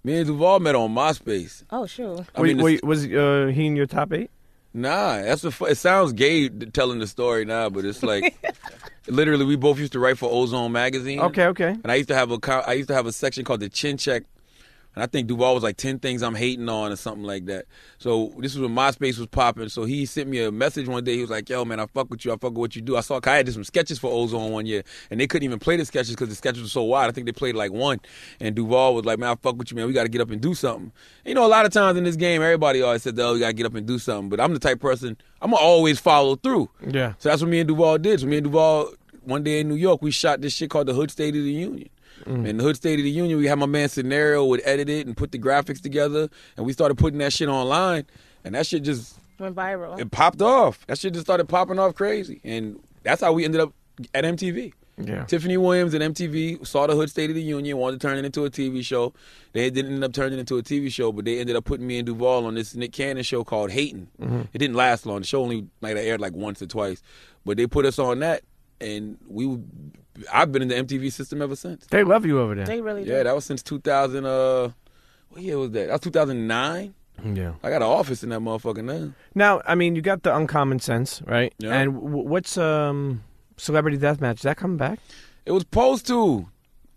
Me 0.03 0.17
and 0.17 0.27
Duval 0.27 0.61
met 0.61 0.75
on 0.75 0.95
MySpace. 0.95 1.63
Oh, 1.71 1.85
sure. 1.87 2.25
I 2.35 2.41
wait, 2.41 2.57
mean, 2.57 2.65
wait, 2.65 2.85
was 2.85 3.05
uh, 3.05 3.51
he 3.55 3.67
in 3.67 3.77
your 3.77 3.87
top 3.87 4.13
eight? 4.15 4.31
Nah, 4.73 5.23
that's 5.23 5.43
fu- 5.43 5.65
It 5.67 5.77
sounds 5.77 6.13
gay 6.13 6.49
telling 6.49 7.01
the 7.01 7.07
story 7.07 7.45
now, 7.45 7.71
but 7.71 7.85
it's 7.85 8.03
like 8.03 8.37
literally 9.09 9.45
we 9.45 9.57
both 9.57 9.79
used 9.79 9.93
to 9.93 9.99
write 9.99 10.19
for 10.19 10.31
Ozone 10.31 10.71
magazine. 10.73 11.21
Okay, 11.21 11.47
okay. 11.47 11.71
And 11.71 11.91
I 11.91 11.97
used 11.97 12.09
to 12.09 12.15
have 12.15 12.31
a 12.31 12.65
I 12.67 12.75
used 12.75 12.89
to 12.89 12.95
have 12.95 13.07
a 13.07 13.13
section 13.13 13.45
called 13.45 13.61
the 13.61 13.69
Chin 13.69 13.97
Check, 13.97 14.25
and 14.95 15.03
I 15.03 15.07
think 15.07 15.29
Duval 15.29 15.55
was 15.55 15.63
like 15.63 15.77
ten 15.77 15.99
things 15.99 16.23
I'm 16.23 16.35
hating 16.35 16.69
on 16.69 16.93
or 16.93 16.97
something 16.97 17.25
like 17.25 17.47
that. 17.47 17.67
So 17.99 18.33
this 18.39 18.55
was 18.55 18.63
when 18.63 18.75
MySpace 18.75 19.19
was 19.19 19.27
popping. 19.27 19.69
So 19.69 19.85
he 19.85 20.07
sent 20.07 20.29
me 20.29 20.43
a 20.43 20.51
message 20.51 20.89
one 20.89 21.05
day. 21.05 21.15
He 21.15 21.21
was 21.21 21.31
like, 21.31 21.49
"Yo, 21.49 21.65
man, 21.65 21.81
I 21.81 21.87
fuck 21.87 22.11
with 22.11 22.25
you. 22.25 22.33
I 22.33 22.37
fuck 22.37 22.51
with 22.51 22.59
what 22.59 22.77
you 22.77 22.83
do." 22.83 22.97
I 22.97 23.01
saw 23.01 23.21
had 23.23 23.47
did 23.47 23.53
some 23.53 23.65
sketches 23.65 23.99
for 23.99 24.11
Ozone 24.11 24.53
one 24.53 24.67
year, 24.67 24.83
and 25.11 25.21
they 25.21 25.27
couldn't 25.27 25.45
even 25.45 25.59
play 25.59 25.77
the 25.77 25.85
sketches 25.85 26.11
because 26.11 26.29
the 26.29 26.35
sketches 26.35 26.63
were 26.63 26.69
so 26.69 26.83
wide. 26.83 27.09
I 27.09 27.13
think 27.13 27.27
they 27.27 27.33
played 27.33 27.55
like 27.55 27.73
one. 27.73 28.01
And 28.41 28.55
Duval 28.55 28.95
was 28.95 29.05
like, 29.05 29.19
"Man, 29.19 29.31
I 29.31 29.35
fuck 29.37 29.57
with 29.57 29.71
you, 29.71 29.77
man. 29.77 29.87
We 29.87 29.93
got 29.93 30.05
to 30.05 30.09
get 30.09 30.21
up 30.21 30.31
and 30.31 30.41
do 30.41 30.55
something." 30.55 30.93
You 31.25 31.35
know, 31.35 31.47
a 31.47 31.49
lot 31.49 31.67
of 31.67 31.73
times 31.73 31.97
in 31.97 32.05
this 32.05 32.17
game, 32.17 32.43
everybody 32.43 32.83
always 32.83 33.03
said, 33.03 33.19
"Oh, 33.19 33.35
we 33.35 33.41
got 33.41 33.49
to 33.49 33.53
get 33.53 33.67
up 33.67 33.75
and 33.75 33.87
do 33.87 33.99
something." 33.99 34.29
But 34.29 34.41
I'm 34.41 34.53
the 34.53 34.59
type 34.59 34.81
person 34.81 35.17
I'm 35.43 35.51
gonna 35.51 35.63
always 35.63 35.99
follow 35.99 36.37
through. 36.37 36.69
Yeah. 36.87 37.15
So 37.19 37.29
that's 37.29 37.41
what 37.41 37.51
me 37.51 37.61
and 37.61 37.69
Duval 37.69 37.99
did. 37.99 38.21
So 38.21 38.27
me 38.27 38.39
and 38.39 38.45
Duval, 38.45 38.93
one 39.23 39.43
day 39.43 39.61
in 39.61 39.69
New 39.69 39.75
York, 39.75 40.03
we 40.03 40.11
shot 40.11 40.41
this 40.41 40.53
shit 40.53 40.71
called 40.71 40.87
the 40.87 40.95
Hood 40.95 41.11
State 41.11 41.35
of 41.37 41.45
the 41.45 41.53
Union. 41.53 41.89
Mm-hmm. 42.31 42.47
In 42.47 42.57
the 42.59 42.63
Hood 42.65 42.77
State 42.77 42.99
of 42.99 43.05
the 43.05 43.11
Union, 43.11 43.39
we 43.39 43.47
had 43.47 43.59
my 43.59 43.67
man 43.67 43.89
Scenario 43.89 44.45
would 44.45 44.63
edit 44.65 44.89
it 44.89 45.07
and 45.07 45.17
put 45.17 45.33
the 45.33 45.39
graphics 45.39 45.81
together, 45.83 46.29
and 46.57 46.65
we 46.65 46.73
started 46.73 46.97
putting 46.97 47.19
that 47.19 47.33
shit 47.33 47.49
online, 47.49 48.07
and 48.45 48.55
that 48.55 48.67
shit 48.67 48.83
just 48.85 49.19
Went 49.39 49.57
viral. 49.57 49.99
it 49.99 50.11
popped 50.11 50.41
off. 50.41 50.87
That 50.87 50.99
shit 50.99 51.13
just 51.15 51.27
started 51.27 51.49
popping 51.49 51.79
off 51.79 51.95
crazy, 51.95 52.41
and 52.45 52.79
that's 53.03 53.21
how 53.21 53.33
we 53.33 53.45
ended 53.45 53.61
up 53.61 53.73
at 54.15 54.25
MTV. 54.25 54.73
Yeah. 55.03 55.25
Tiffany 55.25 55.57
Williams 55.57 55.95
and 55.95 56.15
MTV 56.15 56.67
saw 56.67 56.87
the 56.87 56.95
Hood 56.95 57.09
State 57.11 57.31
of 57.31 57.37
the 57.37 57.43
Union, 57.43 57.79
wanted 57.79 58.01
to 58.01 58.07
turn 58.07 58.19
it 58.19 58.25
into 58.25 58.45
a 58.45 58.51
TV 58.51 58.85
show. 58.85 59.15
They 59.53 59.71
didn't 59.71 59.95
end 59.95 60.05
up 60.05 60.13
turning 60.13 60.39
it 60.39 60.41
into 60.41 60.59
a 60.59 60.63
TV 60.63 60.93
show, 60.93 61.11
but 61.11 61.25
they 61.25 61.39
ended 61.41 61.57
up 61.57 61.65
putting 61.65 61.87
me 61.87 61.99
and 61.99 62.07
Duval 62.07 62.45
on 62.47 62.55
this 62.55 62.75
Nick 62.75 62.93
Cannon 62.93 63.23
show 63.23 63.43
called 63.43 63.71
Hating. 63.71 64.09
Mm-hmm. 64.21 64.43
It 64.53 64.59
didn't 64.59 64.77
last 64.77 65.07
long. 65.07 65.21
The 65.21 65.27
show 65.27 65.43
only 65.43 65.67
like 65.81 65.97
aired 65.97 66.21
like 66.21 66.35
once 66.35 66.61
or 66.61 66.67
twice, 66.67 67.03
but 67.47 67.57
they 67.57 67.67
put 67.67 67.87
us 67.87 67.99
on 67.99 68.21
that, 68.21 68.43
and 68.81 69.17
we. 69.27 69.59
I've 70.33 70.53
been 70.53 70.63
in 70.63 70.69
the 70.69 70.75
MTV 70.75 71.13
system 71.13 71.43
ever 71.43 71.57
since. 71.57 71.87
They 71.87 72.05
love 72.05 72.25
you 72.27 72.41
over 72.41 72.55
there. 72.55 72.67
They 72.67 72.81
really 72.81 73.05
do. 73.05 73.11
Yeah, 73.11 73.23
that 73.23 73.35
was 73.35 73.45
since 73.45 73.63
2000. 73.63 74.25
Uh, 74.25 74.71
what 75.31 75.43
year 75.43 75.59
was 75.59 75.71
that? 75.73 75.87
That 75.87 75.93
was 75.93 76.01
2009. 76.01 76.95
yeah. 77.35 77.53
I 77.63 77.71
got 77.71 77.77
an 77.77 77.89
office 77.89 78.23
in 78.23 78.31
that 78.31 78.41
motherfucker 78.41 78.85
now. 78.85 79.13
Now, 79.35 79.63
I 79.67 79.75
mean, 79.75 79.95
you 79.97 80.03
got 80.03 80.23
the 80.23 80.35
uncommon 80.35 80.81
sense, 80.81 81.23
right? 81.27 81.53
Yeah. 81.59 81.75
And 81.75 81.95
w- 81.95 82.29
what's 82.29 82.57
um 82.59 83.23
celebrity 83.57 83.99
deathmatch? 83.99 84.37
Is 84.37 84.43
that 84.43 84.57
coming 84.57 84.77
back? 84.77 84.99
It 85.47 85.53
was 85.53 85.63
supposed 85.63 86.07
to. 86.09 86.49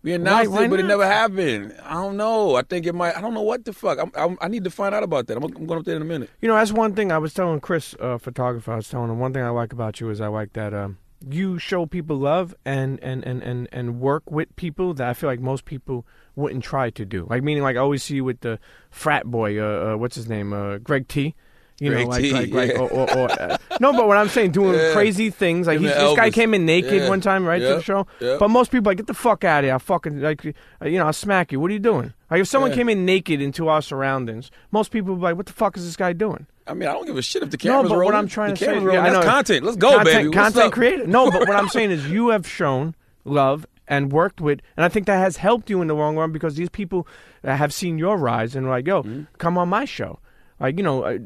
We 0.01 0.11
announced 0.11 0.51
why 0.51 0.65
it, 0.65 0.69
but 0.69 0.81
it 0.81 0.83
never 0.83 1.05
happened. 1.05 1.73
I 1.81 1.93
don't 1.93 2.17
know. 2.17 2.55
I 2.57 2.61
think 2.63 2.85
it 2.85 2.93
might. 2.93 3.15
I 3.15 3.21
don't 3.21 3.33
know 3.33 3.41
what 3.41 3.63
the 3.63 3.71
fuck. 3.71 3.99
I'm, 3.99 4.11
I'm, 4.15 4.37
I 4.41 4.49
need 4.49 4.65
to 4.65 4.69
find 4.69 4.93
out 4.93 5.01
about 5.01 5.27
that. 5.27 5.37
I'm, 5.37 5.43
I'm 5.45 5.65
going 5.65 5.79
up 5.79 5.85
there 5.85 5.95
in 5.95 6.01
a 6.01 6.05
minute. 6.05 6.29
You 6.41 6.49
know, 6.49 6.55
that's 6.55 6.73
one 6.73 6.93
thing 6.93 7.09
I 7.13 7.17
was 7.19 7.33
telling 7.33 7.61
Chris, 7.61 7.95
uh, 8.01 8.17
photographer. 8.17 8.73
I 8.73 8.75
was 8.75 8.89
telling 8.89 9.09
him 9.09 9.19
one 9.19 9.31
thing 9.31 9.43
I 9.43 9.49
like 9.49 9.71
about 9.71 10.01
you 10.01 10.09
is 10.09 10.19
I 10.19 10.27
like 10.27 10.51
that 10.53 10.73
um, 10.73 10.97
you 11.29 11.57
show 11.59 11.85
people 11.85 12.17
love 12.17 12.53
and 12.65 12.99
and, 13.03 13.23
and, 13.25 13.41
and 13.43 13.67
and 13.71 13.99
work 13.99 14.29
with 14.29 14.53
people 14.55 14.93
that 14.95 15.07
I 15.07 15.13
feel 15.13 15.29
like 15.29 15.39
most 15.39 15.65
people 15.65 16.05
wouldn't 16.35 16.63
try 16.63 16.89
to 16.91 17.05
do. 17.05 17.25
Like 17.29 17.43
meaning, 17.43 17.63
like 17.63 17.75
I 17.75 17.79
always 17.79 18.03
see 18.03 18.15
you 18.15 18.23
with 18.23 18.41
the 18.41 18.59
frat 18.89 19.25
boy. 19.25 19.59
Uh, 19.59 19.93
uh, 19.93 19.97
what's 19.97 20.15
his 20.15 20.27
name? 20.27 20.53
Uh, 20.53 20.77
Greg 20.79 21.07
T. 21.07 21.35
You 21.79 21.89
Greg 21.89 22.03
know, 22.05 22.09
like, 22.11 22.21
T, 22.21 22.31
like, 22.33 22.51
like, 22.51 22.71
yeah. 22.71 22.77
or, 22.79 22.91
or, 22.91 23.17
or 23.17 23.31
uh, 23.31 23.57
no, 23.81 23.93
but 23.93 24.07
what 24.07 24.15
I'm 24.15 24.29
saying, 24.29 24.51
doing 24.51 24.77
Yeah. 24.77 24.93
crazy 24.93 25.31
things. 25.31 25.65
Like 25.65 25.77
Him 25.77 25.83
he's, 25.83 25.91
and 25.91 26.01
this 26.07 26.15
guy 26.15 26.29
came 26.29 26.53
in 26.53 26.67
naked 26.67 26.93
Yeah. 26.93 27.09
one 27.09 27.19
time, 27.19 27.45
right 27.45 27.59
to 27.59 27.65
the 27.65 27.81
show. 27.81 28.05
But 28.19 28.49
most 28.49 28.71
people 28.71 28.91
like 28.91 28.97
get 28.97 29.07
the 29.07 29.15
fuck 29.15 29.43
out 29.43 29.63
of 29.63 29.65
here. 29.67 29.75
I 29.75 29.79
fucking 29.79 30.21
like, 30.21 30.45
uh, 30.45 30.85
you 30.87 30.99
know, 30.99 31.07
I'll 31.07 31.13
smack 31.13 31.51
you. 31.51 31.59
What 31.59 31.71
are 31.71 31.73
you 31.73 31.79
doing? 31.79 32.13
Like 32.29 32.41
if 32.41 32.47
someone 32.47 32.71
came 32.73 32.89
in 32.89 33.05
naked 33.05 33.41
into 33.41 33.69
our 33.69 33.81
surroundings, 33.81 34.51
most 34.71 34.91
people 34.91 35.13
would 35.15 35.19
be 35.19 35.23
like, 35.23 35.35
what 35.35 35.47
the 35.47 35.53
fuck 35.53 35.75
is 35.75 35.83
this 35.83 35.95
guy 35.95 36.13
doing? 36.13 36.45
I 36.67 36.73
mean, 36.73 36.87
I 36.89 36.93
don't 36.93 37.05
give 37.05 37.17
a 37.17 37.21
shit 37.21 37.43
if 37.43 37.49
the 37.49 37.57
camera's 37.57 37.83
No, 37.83 37.89
but 37.89 37.95
rolling. 37.95 38.05
what 38.05 38.15
I'm 38.15 38.27
trying 38.27 38.51
the 38.51 38.55
to 38.57 38.65
say, 38.65 38.73
camera's 38.73 38.83
is- 38.87 38.93
yeah, 38.93 38.99
I 39.05 39.09
That's 39.11 39.25
know. 39.25 39.31
content. 39.31 39.65
Let's 39.65 39.77
go, 39.77 39.89
content, 39.97 40.05
baby. 40.15 40.27
What's 40.29 40.37
Content 40.37 40.65
up? 40.65 40.71
creator. 40.73 41.07
No, 41.07 41.29
but 41.31 41.41
what 41.47 41.55
I'm 41.57 41.69
saying 41.77 41.91
is 41.91 42.07
you 42.09 42.29
have 42.29 42.47
shown 42.47 42.95
love 43.25 43.65
and 43.87 44.11
worked 44.13 44.39
with, 44.39 44.61
and 44.77 44.85
I 44.85 44.89
think 44.89 45.05
that 45.07 45.17
has 45.17 45.37
helped 45.37 45.69
you 45.69 45.81
in 45.81 45.87
the 45.87 45.93
long 45.93 46.15
run 46.15 46.31
because 46.31 46.55
these 46.55 46.69
people 46.69 47.05
uh, 47.43 47.55
have 47.55 47.73
seen 47.73 47.97
your 47.97 48.17
rise 48.17 48.55
and 48.55 48.67
like, 48.69 48.87
yo, 48.87 49.03
Mm-hmm. 49.03 49.23
come 49.37 49.57
on 49.57 49.67
my 49.69 49.83
show. 49.85 50.19
Like 50.59 50.77
you 50.77 50.83
know, 50.83 51.03
uh, 51.03 51.17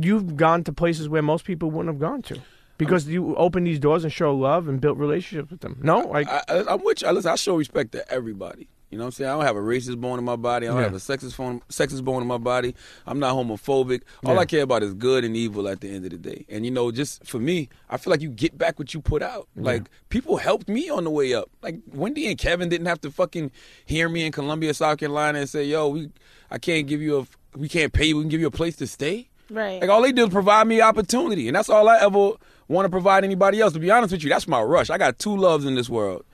you've 0.00 0.36
gone 0.36 0.64
to 0.64 0.72
places 0.72 1.08
where 1.08 1.20
most 1.20 1.44
people 1.44 1.70
wouldn't 1.70 1.92
have 1.94 2.00
gone 2.00 2.22
to. 2.22 2.38
Because 2.78 3.08
you 3.08 3.34
open 3.34 3.64
these 3.64 3.80
doors 3.80 4.04
and 4.04 4.12
show 4.12 4.32
love 4.34 4.68
and 4.68 4.80
built 4.80 4.96
relationships 4.98 5.50
with 5.50 5.60
them. 5.60 5.80
No, 5.82 5.98
like 5.98 6.28
I, 6.28 6.42
I, 6.48 6.64
I'm 6.74 6.82
with 6.84 7.02
you. 7.02 7.08
I, 7.08 7.10
listen, 7.10 7.32
I 7.32 7.34
show 7.34 7.56
respect 7.56 7.90
to 7.92 8.08
everybody. 8.10 8.68
You 8.90 8.96
know 8.96 9.04
what 9.04 9.08
I'm 9.08 9.12
saying? 9.12 9.30
I 9.30 9.34
don't 9.34 9.44
have 9.44 9.56
a 9.56 9.60
racist 9.60 10.00
bone 10.00 10.18
in 10.18 10.24
my 10.24 10.36
body. 10.36 10.66
I 10.66 10.70
don't 10.70 10.78
Yeah. 10.78 10.84
have 10.84 10.94
a 10.94 10.96
sexist 10.96 11.36
bone, 11.36 11.60
sexist 11.68 12.02
bone 12.04 12.22
in 12.22 12.28
my 12.28 12.38
body. 12.38 12.74
I'm 13.06 13.18
not 13.18 13.34
homophobic. 13.34 14.00
All 14.24 14.32
Yeah. 14.34 14.40
I 14.40 14.44
care 14.46 14.62
about 14.62 14.82
is 14.82 14.94
good 14.94 15.24
and 15.24 15.36
evil 15.36 15.68
at 15.68 15.82
the 15.82 15.90
end 15.90 16.06
of 16.06 16.10
the 16.12 16.16
day. 16.16 16.46
And 16.48 16.64
you 16.64 16.70
know, 16.70 16.90
just 16.90 17.26
for 17.26 17.38
me, 17.38 17.68
I 17.90 17.98
feel 17.98 18.10
like 18.10 18.22
you 18.22 18.30
get 18.30 18.56
back 18.56 18.78
what 18.78 18.94
you 18.94 19.00
put 19.02 19.22
out. 19.22 19.46
Like 19.56 19.90
people 20.08 20.38
helped 20.38 20.68
me 20.68 20.88
on 20.88 21.04
the 21.04 21.10
way 21.10 21.34
up. 21.34 21.50
Like 21.62 21.76
Wendy 21.92 22.28
and 22.28 22.38
Kevin 22.38 22.70
didn't 22.70 22.86
have 22.86 23.00
to 23.02 23.10
fucking 23.10 23.50
hear 23.84 24.08
me 24.08 24.24
in 24.24 24.32
Columbia, 24.32 24.72
South 24.72 24.98
Carolina, 24.98 25.40
and 25.40 25.48
say, 25.48 25.64
"Yo, 25.64 25.88
we, 25.88 26.08
I 26.50 26.56
can't 26.58 26.86
give 26.86 27.02
you 27.02 27.18
a, 27.18 27.58
we 27.58 27.68
can't 27.68 27.92
pay 27.92 28.06
you. 28.06 28.16
We 28.16 28.22
can 28.22 28.30
give 28.30 28.40
you 28.40 28.46
a 28.46 28.50
place 28.50 28.76
to 28.76 28.86
stay." 28.86 29.28
Right. 29.50 29.80
Like 29.82 29.90
all 29.90 30.00
they 30.00 30.12
did 30.12 30.22
was 30.22 30.32
provide 30.32 30.66
me 30.66 30.80
opportunity, 30.80 31.46
and 31.46 31.54
that's 31.56 31.68
all 31.68 31.88
I 31.88 31.98
ever 32.00 32.32
want 32.68 32.86
to 32.86 32.90
provide 32.90 33.22
anybody 33.24 33.60
else. 33.60 33.72
To 33.74 33.78
be 33.78 33.90
honest 33.90 34.12
with 34.12 34.22
you, 34.22 34.30
that's 34.30 34.48
my 34.48 34.60
rush. 34.62 34.88
I 34.88 34.96
got 34.98 35.18
two 35.18 35.36
loves 35.36 35.64
in 35.66 35.74
this 35.74 35.88
world, 35.90 36.24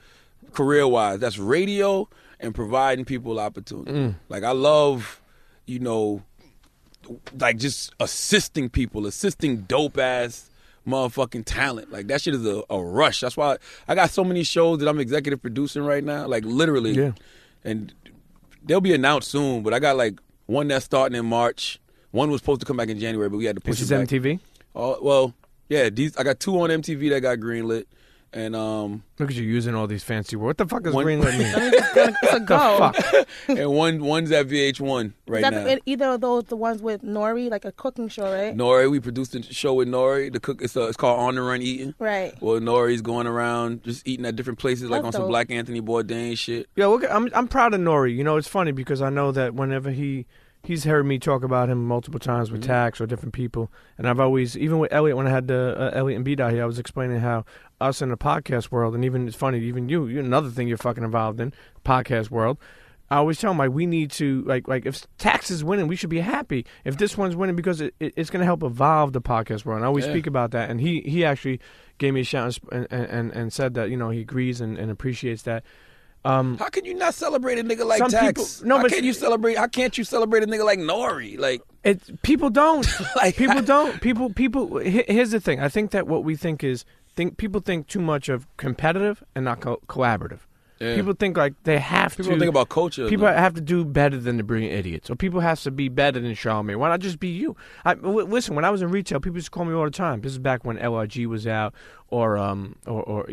career 0.53 0.87
wise. 0.87 1.19
That's 1.19 1.37
radio 1.37 2.07
and 2.45 2.55
providing 2.55 3.03
people 3.05 3.39
opportunity. 3.39 3.91
Mm. 3.91 4.15
Like 4.29 4.43
I 4.43 4.51
love, 4.51 5.21
you 5.65 5.79
know, 5.79 6.23
like 7.39 7.57
just 7.57 7.93
assisting 7.99 8.69
people, 8.69 9.05
assisting 9.05 9.61
dope 9.61 9.97
ass 9.97 10.49
motherfucking 10.87 11.43
talent. 11.45 11.91
Like 11.91 12.07
that 12.07 12.21
shit 12.21 12.33
is 12.35 12.45
a, 12.45 12.63
a 12.69 12.81
rush. 12.81 13.19
That's 13.21 13.35
why 13.37 13.57
I 13.87 13.95
got 13.95 14.09
so 14.11 14.23
many 14.23 14.43
shows 14.43 14.79
that 14.79 14.87
I'm 14.87 14.99
executive 14.99 15.41
producing 15.41 15.83
right 15.83 16.03
now. 16.03 16.27
Like 16.27 16.45
literally, 16.45 16.91
Yeah. 16.91 17.11
and 17.63 17.93
they'll 18.63 18.81
be 18.81 18.93
announced 18.93 19.29
soon. 19.29 19.63
But 19.63 19.73
I 19.73 19.79
got 19.79 19.97
like 19.97 20.19
one 20.45 20.67
that's 20.67 20.85
starting 20.85 21.17
in 21.17 21.25
March. 21.25 21.79
One 22.11 22.31
was 22.31 22.39
supposed 22.41 22.61
to 22.61 22.65
come 22.65 22.77
back 22.77 22.89
in 22.89 22.99
January, 22.99 23.29
but 23.29 23.37
we 23.37 23.45
had 23.45 23.55
to 23.57 23.61
push 23.61 23.71
This 23.79 23.81
is 23.81 23.91
it 23.91 23.97
back. 23.99 24.07
MTV. 24.07 24.39
Oh 24.75 24.97
well, 25.01 25.33
yeah. 25.69 25.89
These 25.89 26.15
I 26.17 26.23
got 26.23 26.39
two 26.39 26.59
on 26.61 26.69
MTV 26.69 27.09
that 27.09 27.21
got 27.21 27.39
greenlit, 27.39 27.85
and 28.35 28.55
um, 28.55 29.01
Look 29.17 29.29
at 29.31 29.35
you 29.35 29.43
using 29.43 29.73
all 29.73 29.87
these 29.87 30.03
fancy 30.03 30.35
words. 30.35 30.47
What 30.47 30.57
the 30.57 30.67
fuck 30.67 30.85
is 30.85 30.93
One- 30.93 31.05
greenlit 31.05 31.37
mean? 31.37 31.73
It's 32.21 32.33
a 32.33 32.39
go. 32.41 32.91
fuck. 32.91 33.27
and 33.47 33.71
one 33.71 34.03
one's 34.03 34.31
at 34.31 34.47
VH1 34.47 35.13
right 35.27 35.37
Is 35.37 35.41
that 35.43 35.53
now. 35.53 35.63
the- 35.63 35.81
either 35.85 36.05
of 36.09 36.21
those 36.21 36.43
the 36.43 36.57
ones 36.57 36.81
with 36.81 37.01
Nori, 37.01 37.49
like 37.49 37.63
a 37.65 37.71
cooking 37.71 38.09
show, 38.09 38.25
right? 38.31 38.55
Nori, 38.55 38.91
we 38.91 38.99
produced 38.99 39.33
a 39.35 39.41
show 39.41 39.73
with 39.73 39.87
Nori. 39.87 40.31
The 40.31 40.39
cook, 40.41 40.61
it's, 40.61 40.75
uh, 40.75 40.87
it's 40.87 40.97
called 40.97 41.19
On 41.19 41.35
the 41.35 41.41
Run 41.41 41.61
Eating. 41.61 41.95
Right. 41.97 42.33
Well, 42.41 42.59
Nori's 42.59 43.01
going 43.01 43.25
around 43.25 43.83
just 43.83 44.05
eating 44.07 44.25
at 44.25 44.35
different 44.35 44.59
places, 44.59 44.89
like 44.89 45.03
That's 45.03 45.15
on 45.15 45.21
some. 45.23 45.29
Black 45.29 45.49
Anthony 45.49 45.81
Bourdain 45.81 46.37
shit. 46.37 46.67
Yeah, 46.75 46.87
look, 46.87 47.03
I'm 47.09 47.29
I'm 47.33 47.47
proud 47.47 47.73
of 47.73 47.79
Nori. 47.79 48.15
You 48.15 48.23
know, 48.25 48.35
it's 48.35 48.47
funny 48.49 48.73
because 48.73 49.01
I 49.01 49.09
know 49.09 49.31
that 49.31 49.53
whenever 49.55 49.91
he 49.91 50.25
he's 50.63 50.83
heard 50.83 51.05
me 51.05 51.19
talk 51.19 51.43
about 51.43 51.69
him 51.69 51.85
multiple 51.87 52.19
times 52.19 52.49
with 52.51 52.63
Tax 52.63 52.99
or 52.99 53.05
different 53.05 53.33
people, 53.35 53.71
and 53.99 54.09
I've 54.09 54.19
always 54.19 54.57
even 54.57 54.79
with 54.79 54.91
Elliot 54.91 55.15
when 55.15 55.27
I 55.27 55.29
had 55.29 55.47
the 55.47 55.75
uh, 55.79 55.91
Elliot 55.97 56.15
and 56.17 56.25
B 56.25 56.35
out 56.41 56.51
here, 56.51 56.63
I 56.63 56.65
was 56.65 56.79
explaining 56.79 57.19
how 57.19 57.45
us 57.81 58.01
in 58.01 58.09
the 58.09 58.17
podcast 58.17 58.71
world, 58.71 58.95
and 58.95 59.03
even 59.05 59.27
it's 59.27 59.35
funny, 59.37 59.59
even 59.59 59.89
you, 59.89 60.07
you 60.07 60.19
another 60.19 60.49
thing 60.49 60.67
you're 60.67 60.77
fucking 60.77 61.03
involved 61.03 61.39
in 61.39 61.53
podcast 61.83 62.29
world. 62.31 62.57
I 63.11 63.17
always 63.17 63.37
tell 63.39 63.51
him 63.51 63.59
like 63.59 63.69
we 63.71 63.85
need 63.85 64.09
to 64.11 64.41
like 64.43 64.67
like 64.67 64.85
if 64.87 65.05
Tax 65.17 65.51
is 65.51 65.63
winning, 65.63 65.87
we 65.87 65.95
should 65.95 66.09
be 66.09 66.21
happy. 66.21 66.65
If 66.85 66.97
this 66.97 67.15
one's 67.17 67.35
winning, 67.35 67.55
because 67.55 67.79
it, 67.81 67.93
it, 67.99 68.13
it's 68.17 68.29
going 68.31 68.39
to 68.39 68.45
help 68.45 68.63
evolve 68.63 69.13
the 69.13 69.21
podcast 69.21 69.63
world. 69.63 69.77
And 69.77 69.85
I 69.85 69.87
always 69.87 70.05
Yeah. 70.05 70.13
speak 70.13 70.25
about 70.25 70.51
that, 70.51 70.69
and 70.71 70.81
he 70.81 71.01
he 71.01 71.23
actually 71.23 71.59
gave 71.99 72.13
me 72.15 72.21
a 72.21 72.23
shout 72.23 72.57
and 72.71 72.87
and, 72.89 73.05
and, 73.05 73.31
and 73.31 73.53
said 73.53 73.75
that 73.75 73.89
you 73.91 73.97
know 73.97 74.09
he 74.09 74.21
agrees 74.21 74.59
and, 74.59 74.77
and 74.77 74.89
appreciates 74.89 75.43
that. 75.43 75.63
Um, 76.23 76.57
How 76.57 76.69
can 76.69 76.85
you 76.85 76.95
not 76.95 77.13
celebrate 77.13 77.59
a 77.59 77.63
nigga 77.63 77.85
like 77.85 78.01
Tax? 78.07 78.25
people- 78.57 78.67
no, 78.67 78.77
how 78.77 78.81
but- 78.81 78.91
can 78.91 79.03
you 79.03 79.13
celebrate? 79.13 79.59
How 79.59 79.67
can't 79.67 79.95
you 79.95 80.03
celebrate 80.03 80.41
a 80.41 80.47
nigga 80.47 80.65
like 80.65 80.79
Nori? 80.79 81.37
Like, 81.37 81.61
It 81.83 82.23
people 82.23 82.49
don't. 82.49 82.87
Like- 83.15 83.35
people 83.35 83.61
don't. 83.61 84.01
People 84.01 84.33
people. 84.33 84.79
Here's 84.79 85.29
the 85.29 85.39
thing. 85.39 85.59
I 85.59 85.69
think 85.69 85.91
that 85.91 86.07
what 86.07 86.23
we 86.23 86.35
think 86.35 86.63
is 86.63 86.83
think 87.15 87.37
people 87.37 87.61
think 87.61 87.87
too 87.87 87.99
much 87.99 88.29
of 88.29 88.47
competitive 88.57 89.23
and 89.35 89.45
not 89.45 89.61
co- 89.61 89.81
collaborative. 89.87 90.39
Yeah. 90.79 90.95
People 90.95 91.13
think 91.13 91.37
like 91.37 91.53
they 91.63 91.79
have 91.79 92.11
people 92.11 92.25
to 92.25 92.29
don't 92.31 92.39
think 92.39 92.49
about 92.49 92.67
culture. 92.67 93.07
People 93.07 93.27
enough. 93.27 93.39
have 93.39 93.53
to 93.53 93.61
do 93.61 93.85
better 93.85 94.17
than 94.17 94.35
the 94.35 94.43
brilliant 94.43 94.73
idiots, 94.73 95.09
or 95.09 95.15
people 95.15 95.39
have 95.39 95.61
to 95.61 95.71
be 95.71 95.87
better 95.87 96.19
than 96.19 96.33
Charlamagne. 96.33 96.75
Why 96.75 96.89
not 96.89 96.99
just 96.99 97.17
be 97.19 97.29
you? 97.29 97.55
I, 97.85 97.93
w- 97.95 98.27
listen, 98.27 98.55
when 98.55 98.65
I 98.65 98.69
was 98.69 98.81
in 98.81 98.89
retail, 98.89 99.21
people 99.21 99.37
used 99.37 99.47
to 99.47 99.51
call 99.51 99.63
me 99.63 99.73
all 99.73 99.85
the 99.85 99.91
time. 99.91 100.19
This 100.19 100.33
is 100.33 100.39
back 100.39 100.65
when 100.65 100.77
LRG 100.77 101.27
was 101.27 101.47
out, 101.47 101.73
or 102.09 102.37
um, 102.37 102.75
or, 102.85 103.01
or 103.03 103.29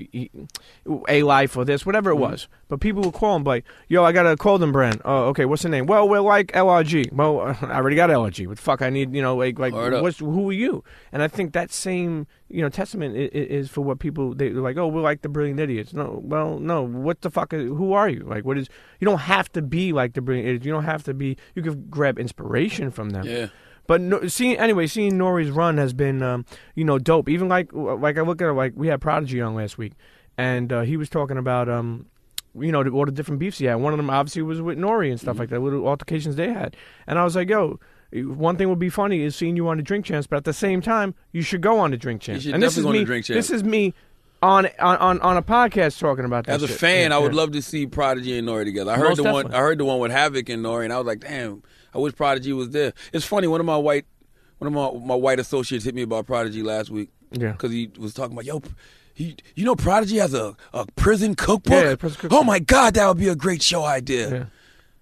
A 1.09 1.23
Life, 1.23 1.57
or 1.57 1.65
this, 1.65 1.85
whatever 1.87 2.11
it 2.11 2.15
Mm-hmm. 2.15 2.23
was. 2.23 2.49
But 2.69 2.81
people 2.81 3.03
would 3.03 3.13
call 3.15 3.37
and 3.37 3.45
be 3.45 3.49
like, 3.51 3.65
"Yo, 3.89 4.03
I 4.03 4.13
got 4.13 4.27
a 4.27 4.37
clothing 4.37 4.73
brand. 4.73 5.03
Oh, 5.05 5.25
okay, 5.29 5.45
what's 5.45 5.63
the 5.63 5.69
name? 5.69 5.87
Well, 5.87 6.09
we're 6.09 6.21
like 6.21 6.53
LRG. 6.53 7.13
Well, 7.13 7.41
I 7.63 7.75
already 7.77 7.97
got 7.97 8.11
LRG. 8.11 8.47
What 8.47 8.57
the 8.57 8.63
fuck? 8.63 8.81
I 8.83 8.91
need, 8.91 9.15
you 9.15 9.21
know, 9.23 9.37
like 9.37 9.59
like 9.59 9.73
Word 9.75 9.95
up. 9.95 10.03
what's 10.03 10.19
who 10.19 10.49
are 10.51 10.55
you? 10.55 10.83
And 11.13 11.23
I 11.23 11.29
think 11.29 11.53
that 11.53 11.71
same 11.71 12.27
you 12.49 12.63
know 12.63 12.69
testament 12.69 13.17
is, 13.17 13.31
is 13.67 13.71
for 13.71 13.83
what 13.83 13.99
people 13.99 14.35
they, 14.35 14.49
they're 14.49 14.63
like. 14.63 14.77
Oh, 14.79 14.89
we're 14.89 15.03
like 15.03 15.23
the 15.23 15.29
brilliant 15.29 15.61
idiots. 15.61 15.93
No, 15.93 16.21
well, 16.23 16.59
no. 16.59 16.83
What 16.83 17.21
the 17.21 17.31
fuck? 17.31 17.53
Is, 17.53 17.65
who 17.69 17.93
are 17.93 18.09
you? 18.09 18.21
Like, 18.21 18.45
what 18.45 18.57
is? 18.59 18.69
You 19.01 19.07
don't 19.07 19.19
have 19.21 19.53
to 19.53 19.63
be 19.63 19.93
like 19.93 20.15
the 20.15 20.23
brilliant 20.23 20.49
idiots. 20.49 20.67
You 20.67 20.73
don't 20.73 20.85
have 20.85 21.03
to 21.05 21.15
be. 21.15 21.37
You 21.55 21.63
can 21.63 21.87
grab 21.91 22.19
inspiration 22.19 22.91
from 22.91 23.11
them. 23.11 23.25
Yeah. 23.27 23.49
But 23.93 24.01
no, 24.01 24.27
seeing 24.27 24.57
anyway, 24.57 24.87
seeing 24.87 25.19
Nori's 25.19 25.51
run 25.51 25.77
has 25.77 25.93
been, 25.93 26.23
um, 26.23 26.47
you 26.75 26.83
know, 26.83 26.99
dope. 26.99 27.29
Even 27.29 27.51
like 27.51 27.69
like 27.75 28.17
I 28.17 28.23
look 28.23 28.41
at 28.41 28.49
it, 28.49 28.55
like 28.55 28.73
we 28.75 28.87
had 28.87 29.03
Prodigy 29.03 29.39
on 29.43 29.55
last 29.55 29.77
week, 29.77 29.93
and 30.39 30.73
uh, 30.73 30.81
he 30.81 30.97
was 30.97 31.11
talking 31.11 31.37
about, 31.37 31.69
um, 31.69 32.07
you 32.59 32.73
know, 32.73 32.83
all 32.89 33.05
the 33.05 33.13
different 33.13 33.39
beefs 33.39 33.59
he 33.59 33.67
had. 33.67 33.75
One 33.75 33.93
of 33.93 33.99
them 33.99 34.09
obviously 34.09 34.41
was 34.41 34.63
with 34.63 34.79
Nori 34.79 35.11
and 35.11 35.21
stuff 35.21 35.39
like 35.39 35.51
that, 35.51 35.61
little 35.61 35.87
altercations 35.87 36.37
they 36.37 36.51
had. 36.51 36.75
And 37.07 37.19
I 37.19 37.25
was 37.25 37.37
like, 37.37 37.51
yo. 37.51 37.81
One 38.15 38.59
thing 38.59 38.69
would 38.71 38.79
be 38.79 38.91
funny 38.91 39.23
is 39.23 39.37
seeing 39.37 39.57
you 39.57 39.69
on 39.69 39.79
the 39.79 39.83
Drink 39.83 40.05
Champs, 40.05 40.27
but 40.27 40.37
at 40.37 40.45
the 40.45 40.53
same 40.53 40.83
time, 40.83 41.15
you 41.33 41.41
should 41.41 41.63
go 41.63 41.79
on 41.79 41.91
the 41.93 41.97
Drink 41.97 42.23
should 42.23 42.35
and 42.35 42.63
this 42.63 42.77
is 42.77 42.85
definitely 42.85 43.07
me. 43.07 43.21
This 43.23 43.49
is 43.51 43.65
me 43.65 43.95
on 44.43 44.69
on 44.79 45.21
on, 45.21 45.37
a 45.37 45.43
podcast 45.43 45.99
talking 45.99 46.25
about 46.25 46.47
that. 46.47 46.57
As 46.57 46.63
a 46.63 46.69
shit. 46.69 46.79
fan, 46.79 47.11
Yeah, 47.11 47.17
I 47.17 47.19
would 47.21 47.33
yeah. 47.33 47.39
love 47.39 47.53
to 47.53 47.63
see 47.63 47.87
Prodigy 47.87 48.39
and 48.39 48.49
Nori 48.49 48.65
together. 48.65 48.91
I 48.91 48.97
heard 48.97 49.17
Most 49.17 49.23
the 49.23 49.33
one. 49.33 49.55
I 49.55 49.59
heard 49.59 49.79
the 49.79 49.85
one 49.85 49.99
with 49.99 50.13
Havoc 50.13 50.49
and 50.49 50.65
Nori, 50.65 50.85
and 50.85 50.93
I 50.93 50.99
was 50.99 51.07
like, 51.07 51.21
damn, 51.21 51.63
I 51.95 51.99
wish 51.99 52.15
Prodigy 52.15 52.53
was 52.53 52.71
there. 52.71 52.93
It's 53.13 53.25
funny. 53.25 53.47
One 53.47 53.61
of 53.61 53.67
my 53.67 53.77
white, 53.77 54.07
one 54.59 54.67
of 54.67 54.73
my 54.73 55.07
my 55.07 55.15
white 55.15 55.39
associates 55.41 55.85
hit 55.85 55.95
me 55.95 56.03
about 56.03 56.27
Prodigy 56.27 56.63
last 56.63 56.91
week. 56.91 57.11
Yeah. 57.33 57.53
because 57.53 57.71
he 57.73 57.91
was 57.99 58.13
talking 58.15 58.33
about 58.33 58.45
yo. 58.45 58.63
He, 59.15 59.37
you 59.55 59.65
know, 59.67 59.77
Prodigy 59.77 60.17
has 60.17 60.33
a, 60.33 60.57
a 60.73 60.87
prison 60.97 61.35
cookbook. 61.35 61.85
Yeah, 61.85 61.97
prison 61.97 62.19
cookbook. 62.21 62.41
Oh 62.41 62.45
my 62.45 62.59
God, 62.59 62.95
that 62.95 63.07
would 63.07 63.19
be 63.19 63.29
a 63.29 63.35
great 63.37 63.61
show 63.63 63.85
idea. 63.85 64.31
Yeah. 64.31 64.45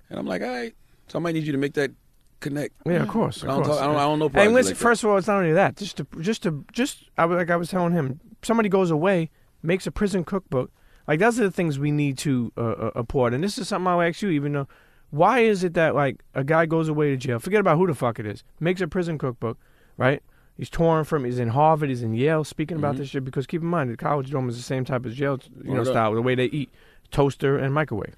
And 0.08 0.18
I'm 0.18 0.26
like, 0.26 0.42
all 0.42 0.48
right, 0.48 0.74
so 1.06 1.18
I 1.18 1.22
might 1.22 1.32
need 1.34 1.44
you 1.44 1.52
to 1.52 1.58
make 1.58 1.74
that 1.74 1.92
connect. 2.40 2.74
Yeah, 2.84 3.02
of 3.02 3.08
course. 3.08 3.44
I 3.44 3.46
don't 3.46 3.56
course. 3.62 3.68
talk- 3.68 3.82
I 3.82 3.86
don't- 3.86 3.96
I 3.96 4.00
don't 4.00 4.18
know 4.18 4.30
And 4.34 4.52
listen, 4.52 4.72
like 4.72 4.78
first 4.78 5.04
of 5.04 5.10
all, 5.10 5.16
it's 5.16 5.28
not 5.28 5.36
only 5.36 5.52
that. 5.52 5.76
Just 5.76 5.96
to, 5.98 6.06
just 6.20 6.42
to, 6.42 6.64
just 6.72 7.04
I, 7.16 7.24
was- 7.24 7.36
like 7.36 7.50
I 7.50 7.56
was 7.56 7.68
telling 7.70 7.92
him, 7.92 8.18
somebody 8.42 8.68
goes 8.68 8.90
away, 8.90 9.30
makes 9.62 9.86
a 9.86 9.92
prison 9.92 10.24
cookbook. 10.24 10.72
Like 11.06 11.20
those 11.20 11.38
are 11.38 11.44
the 11.44 11.50
things 11.52 11.78
we 11.78 11.92
need 11.92 12.18
to 12.18 12.52
uh, 12.56 12.60
uh, 12.60 12.90
applaud. 12.96 13.32
And 13.32 13.44
this 13.44 13.58
is 13.58 13.68
something 13.68 13.86
I'll 13.86 14.02
ask 14.02 14.22
you, 14.22 14.30
even 14.30 14.52
though, 14.54 14.68
why 15.10 15.40
is 15.40 15.64
it 15.64 15.74
that 15.74 15.94
like 15.94 16.22
a 16.34 16.44
guy 16.44 16.66
goes 16.66 16.88
away 16.88 17.10
to 17.10 17.16
jail? 17.16 17.38
Forget 17.38 17.60
about 17.60 17.76
who 17.78 17.86
the 17.86 17.94
fuck 17.94 18.18
it 18.18 18.26
is. 18.26 18.44
Makes 18.58 18.80
a 18.80 18.88
prison 18.88 19.18
cookbook, 19.18 19.58
right? 19.96 20.22
He's 20.56 20.70
torn 20.70 21.04
from. 21.04 21.24
He's 21.24 21.38
in 21.38 21.48
Harvard. 21.48 21.88
He's 21.88 22.02
in 22.02 22.14
Yale. 22.14 22.44
Speaking 22.44 22.76
about 22.76 22.92
mm-hmm. 22.92 23.00
this 23.00 23.10
shit 23.10 23.24
because 23.24 23.46
keep 23.46 23.62
in 23.62 23.68
mind 23.68 23.90
the 23.90 23.96
college 23.96 24.30
dorm 24.30 24.48
is 24.48 24.56
the 24.56 24.62
same 24.62 24.84
type 24.84 25.06
as 25.06 25.14
jail, 25.14 25.38
you 25.64 25.72
oh, 25.72 25.76
know, 25.76 25.84
style. 25.84 26.14
The 26.14 26.22
way 26.22 26.34
they 26.34 26.46
eat, 26.46 26.70
toaster 27.10 27.56
and 27.58 27.72
microwave. 27.72 28.14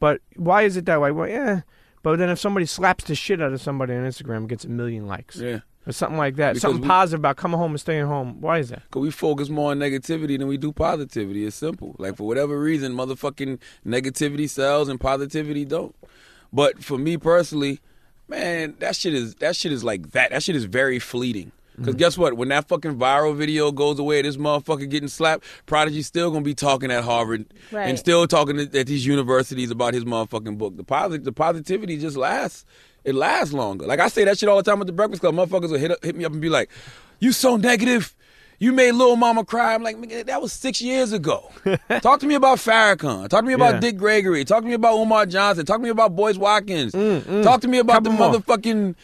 But 0.00 0.20
why 0.36 0.62
is 0.62 0.76
it 0.76 0.84
that 0.86 1.00
way? 1.00 1.10
Well, 1.10 1.28
yeah. 1.28 1.62
But 2.02 2.18
then 2.18 2.30
if 2.30 2.38
somebody 2.38 2.66
slaps 2.66 3.04
the 3.04 3.14
shit 3.14 3.42
out 3.42 3.52
of 3.52 3.60
somebody 3.60 3.94
on 3.94 4.04
Instagram 4.04 4.38
and 4.38 4.48
gets 4.48 4.64
a 4.64 4.68
million 4.68 5.06
likes 5.06 5.36
Yeah, 5.36 5.60
or 5.86 5.92
something 5.92 6.16
like 6.16 6.36
that, 6.36 6.50
Because 6.50 6.62
something 6.62 6.82
we- 6.82 6.86
positive 6.86 7.20
about 7.20 7.36
coming 7.36 7.58
home 7.58 7.72
and 7.72 7.80
staying 7.80 8.06
home, 8.06 8.40
why 8.40 8.58
is 8.58 8.68
that? 8.68 8.82
because 8.84 9.02
we 9.02 9.10
focus 9.10 9.48
more 9.48 9.72
on 9.72 9.78
negativity 9.78 10.38
than 10.38 10.46
we 10.46 10.56
do 10.56 10.72
positivity. 10.72 11.44
It's 11.44 11.56
simple. 11.56 11.96
Like 11.98 12.16
for 12.16 12.26
whatever 12.26 12.60
reason, 12.60 12.94
motherfucking 12.94 13.58
negativity 13.84 14.48
sells 14.48 14.88
and 14.88 15.00
positivity 15.00 15.64
don't. 15.64 15.94
But 16.52 16.82
for 16.82 16.98
me 16.98 17.16
personally, 17.16 17.80
man, 18.28 18.76
that 18.78 18.96
shit 18.96 19.14
is 19.14 19.34
that 19.36 19.56
shit 19.56 19.72
is 19.72 19.84
like 19.84 20.12
that. 20.12 20.30
That 20.30 20.42
shit 20.42 20.56
is 20.56 20.64
very 20.64 20.98
fleeting. 20.98 21.52
Because 21.76 21.94
mm-hmm. 21.94 21.98
guess 21.98 22.18
what? 22.18 22.36
When 22.36 22.48
that 22.48 22.66
fucking 22.66 22.96
viral 22.96 23.36
video 23.36 23.70
goes 23.70 24.00
away, 24.00 24.20
this 24.22 24.36
motherfucker 24.36 24.90
getting 24.90 25.08
slapped, 25.08 25.44
Prodigy's 25.66 26.08
still 26.08 26.30
gonna 26.30 26.42
be 26.42 26.54
talking 26.54 26.90
at 26.90 27.04
Harvard 27.04 27.46
Right. 27.70 27.88
and 27.88 27.98
still 27.98 28.26
talking 28.26 28.58
at 28.58 28.74
at 28.74 28.86
these 28.86 29.06
universities 29.06 29.70
about 29.70 29.94
his 29.94 30.04
motherfucking 30.04 30.58
book. 30.58 30.76
The 30.76 30.84
posit- 30.84 31.24
the 31.24 31.32
positivity 31.32 31.96
just 31.96 32.16
lasts. 32.16 32.64
It 33.04 33.14
lasts 33.14 33.54
longer. 33.54 33.86
Like 33.86 34.00
I 34.00 34.08
say 34.08 34.24
that 34.24 34.38
shit 34.38 34.48
all 34.48 34.56
the 34.56 34.62
time 34.68 34.80
at 34.80 34.86
the 34.88 34.92
Breakfast 34.92 35.20
Club. 35.22 35.34
Motherfuckers 35.34 35.70
will 35.70 35.78
hit 35.78 35.92
up, 35.92 36.04
hit 36.04 36.16
me 36.16 36.24
up 36.24 36.32
and 36.32 36.40
be 36.40 36.48
like, 36.48 36.68
"You 37.20 37.32
so 37.32 37.56
negative." 37.56 38.14
You 38.60 38.72
made 38.72 38.92
little 38.92 39.14
Mama 39.16 39.44
cry. 39.44 39.74
I'm 39.74 39.82
like, 39.84 40.26
that 40.26 40.42
was 40.42 40.52
six 40.52 40.80
years 40.80 41.12
ago. 41.12 41.50
Talk 42.00 42.20
to 42.20 42.26
me 42.26 42.34
about 42.34 42.58
Farrakhan. 42.58 43.28
Talk 43.28 43.42
to 43.42 43.46
me 43.46 43.52
about 43.52 43.74
Yeah. 43.74 43.80
Dick 43.80 43.96
Gregory. 43.98 44.44
Talk 44.44 44.62
to 44.62 44.68
me 44.68 44.74
about 44.74 44.96
Umar 44.98 45.26
Johnson. 45.26 45.64
Talk 45.64 45.76
to 45.78 45.82
me 45.84 45.90
about 45.90 46.16
Boyce 46.16 46.36
Watkins. 46.36 46.92
Mm, 46.92 47.20
mm. 47.20 47.42
Talk 47.44 47.60
to 47.60 47.68
me 47.68 47.78
about 47.78 48.04
Couple 48.04 48.12
the 48.12 48.18
more. 48.18 48.32
motherfucking, 48.34 48.96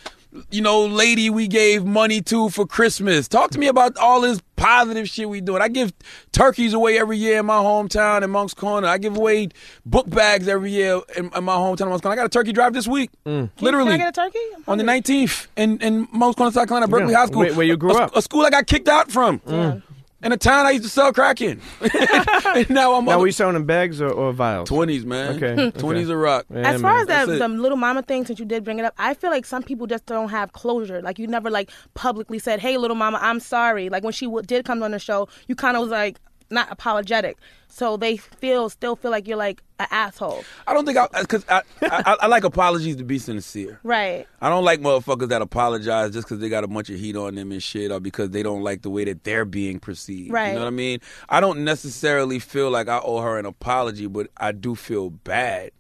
you 0.51 0.61
know, 0.63 0.85
lady 0.87 1.31
we 1.31 1.47
gave 1.49 1.85
money 1.85 2.21
to 2.23 2.49
for 2.51 2.67
Christmas. 2.67 3.29
Talk 3.29 3.51
to 3.53 3.59
me 3.59 3.69
about 3.69 3.97
all 3.99 4.21
this 4.21 4.41
positive 4.57 5.09
shit 5.09 5.29
we 5.29 5.41
doing. 5.41 5.63
I 5.63 5.69
give 5.69 5.93
turkeys 6.33 6.75
away 6.75 6.99
every 6.99 7.19
year 7.19 7.39
in 7.41 7.47
my 7.47 7.59
hometown 7.59 8.23
in 8.23 8.31
Moncks 8.31 8.55
Corner. 8.55 8.89
I 8.89 8.99
give 8.99 9.17
away 9.17 9.49
book 9.87 10.09
bags 10.09 10.49
every 10.49 10.71
year 10.73 11.01
in, 11.17 11.31
in 11.35 11.45
my 11.45 11.55
hometown 11.55 11.83
in 11.83 11.89
Moncks 11.91 12.03
Corner. 12.03 12.15
I 12.15 12.17
got 12.17 12.27
a 12.27 12.31
turkey 12.31 12.53
drive 12.53 12.73
this 12.73 12.89
week. 12.89 13.11
Mm. 13.27 13.51
Literally. 13.61 13.93
Can 13.93 14.01
I 14.01 14.05
get 14.11 14.19
a 14.19 14.21
turkey? 14.21 14.65
On 14.67 14.79
the 14.79 14.85
19th 14.85 15.47
in, 15.57 15.79
in 15.79 16.09
Moncks 16.13 16.37
Corner, 16.37 16.51
South 16.53 16.67
Carolina, 16.69 16.89
Berkeley 16.89 17.13
Yeah. 17.13 17.19
High 17.19 17.27
School. 17.27 17.39
Where- 17.41 17.55
where 17.55 17.67
you 17.67 17.77
grew 17.77 17.93
a, 17.93 18.03
up. 18.03 18.17
A 18.17 18.23
school 18.23 18.43
I 18.45 18.51
got 18.51 18.67
kicked 18.67 18.89
out 18.89 19.11
from. 19.13 19.39
Mm. 19.41 19.83
In 20.25 20.33
a 20.33 20.37
town 20.37 20.67
I 20.67 20.71
used 20.71 20.85
to 20.85 20.91
sell 20.91 21.13
crack 21.13 21.41
in. 21.43 21.61
and 21.81 22.71
now 22.71 22.95
I'm 22.95 23.05
Now, 23.05 23.21
we 23.21 23.31
selling 23.31 23.57
in 23.57 23.67
bags 23.67 24.01
or, 24.01 24.09
or 24.11 24.33
vials? 24.33 24.69
20s, 24.71 25.05
man. 25.05 25.37
Okay, 25.37 25.71
20s 25.71 25.75
okay. 26.05 26.11
a 26.13 26.17
rock. 26.17 26.47
Yeah, 26.51 26.61
As 26.75 26.81
far 26.81 26.93
man. 26.95 27.01
as 27.03 27.07
that 27.29 27.39
the 27.39 27.49
little 27.49 27.77
mama 27.77 28.03
thing, 28.03 28.25
since 28.25 28.39
you 28.39 28.45
did 28.45 28.65
bring 28.65 28.79
it 28.79 28.85
up, 28.85 28.95
I 28.99 29.15
feel 29.15 29.31
like 29.31 29.45
some 29.45 29.63
people 29.63 29.87
just 29.87 30.07
don't 30.07 30.31
have 30.31 30.53
closure. 30.53 31.03
Like 31.03 31.19
you 31.19 31.27
never 31.27 31.51
like 31.51 31.71
publicly 31.95 32.39
said, 32.39 32.59
"Hey, 32.61 32.79
little 32.79 32.97
mama, 32.97 33.19
I'm 33.21 33.39
sorry." 33.39 33.89
Like 33.91 34.03
when 34.03 34.13
she 34.15 34.25
w- 34.25 34.43
did 34.45 34.65
come 34.65 34.83
on 34.83 34.93
the 34.93 34.99
show, 34.99 35.29
you 35.47 35.55
kind 35.55 35.77
of 35.77 35.83
was 35.83 35.91
like 35.91 36.19
not 36.51 36.71
apologetic, 36.71 37.37
so 37.69 37.97
they 37.97 38.17
feel 38.17 38.69
still 38.69 38.97
feel 38.97 39.11
like 39.11 39.27
you're 39.27 39.37
like 39.37 39.63
an 39.81 39.87
asshole, 39.91 40.45
I 40.67 40.73
don't 40.75 40.87
think 40.87 40.97
I, 40.99 41.05
uh, 41.05 41.21
because 41.23 41.45
I, 41.49 41.63
I, 41.83 42.17
I 42.23 42.27
like 42.29 42.45
apologies 42.45 42.97
to 42.97 43.05
be 43.05 43.19
sincere. 43.19 43.81
right? 43.83 44.27
I 44.41 44.49
don't 44.49 44.65
like 44.65 44.81
motherfuckers 44.81 45.29
that 45.31 45.43
apologize 45.43 46.13
just 46.13 46.27
because 46.29 46.39
they 46.41 46.49
got 46.49 46.63
a 46.63 46.69
bunch 46.69 46.91
of 46.91 46.97
heat 47.01 47.17
on 47.17 47.35
them 47.35 47.51
and 47.51 47.63
shit, 47.63 47.91
or 47.91 47.99
because 48.01 48.31
they 48.31 48.43
don't 48.43 48.63
like 48.63 48.83
the 48.83 48.91
way 48.91 49.05
that 49.05 49.25
they're 49.25 49.45
being 49.45 49.81
perceived. 49.81 50.31
Right. 50.33 50.49
You 50.49 50.55
know 50.55 50.61
what 50.61 50.67
I 50.69 50.71
mean? 50.71 51.01
I 51.29 51.41
don't 51.41 51.65
necessarily 51.65 52.39
feel 52.39 52.71
like 52.71 52.89
I 52.89 53.01
owe 53.03 53.21
her 53.21 53.39
an 53.39 53.47
apology, 53.47 54.07
but 54.07 54.29
I 54.37 54.53
do 54.53 54.75
feel 54.77 55.11
bad 55.11 55.73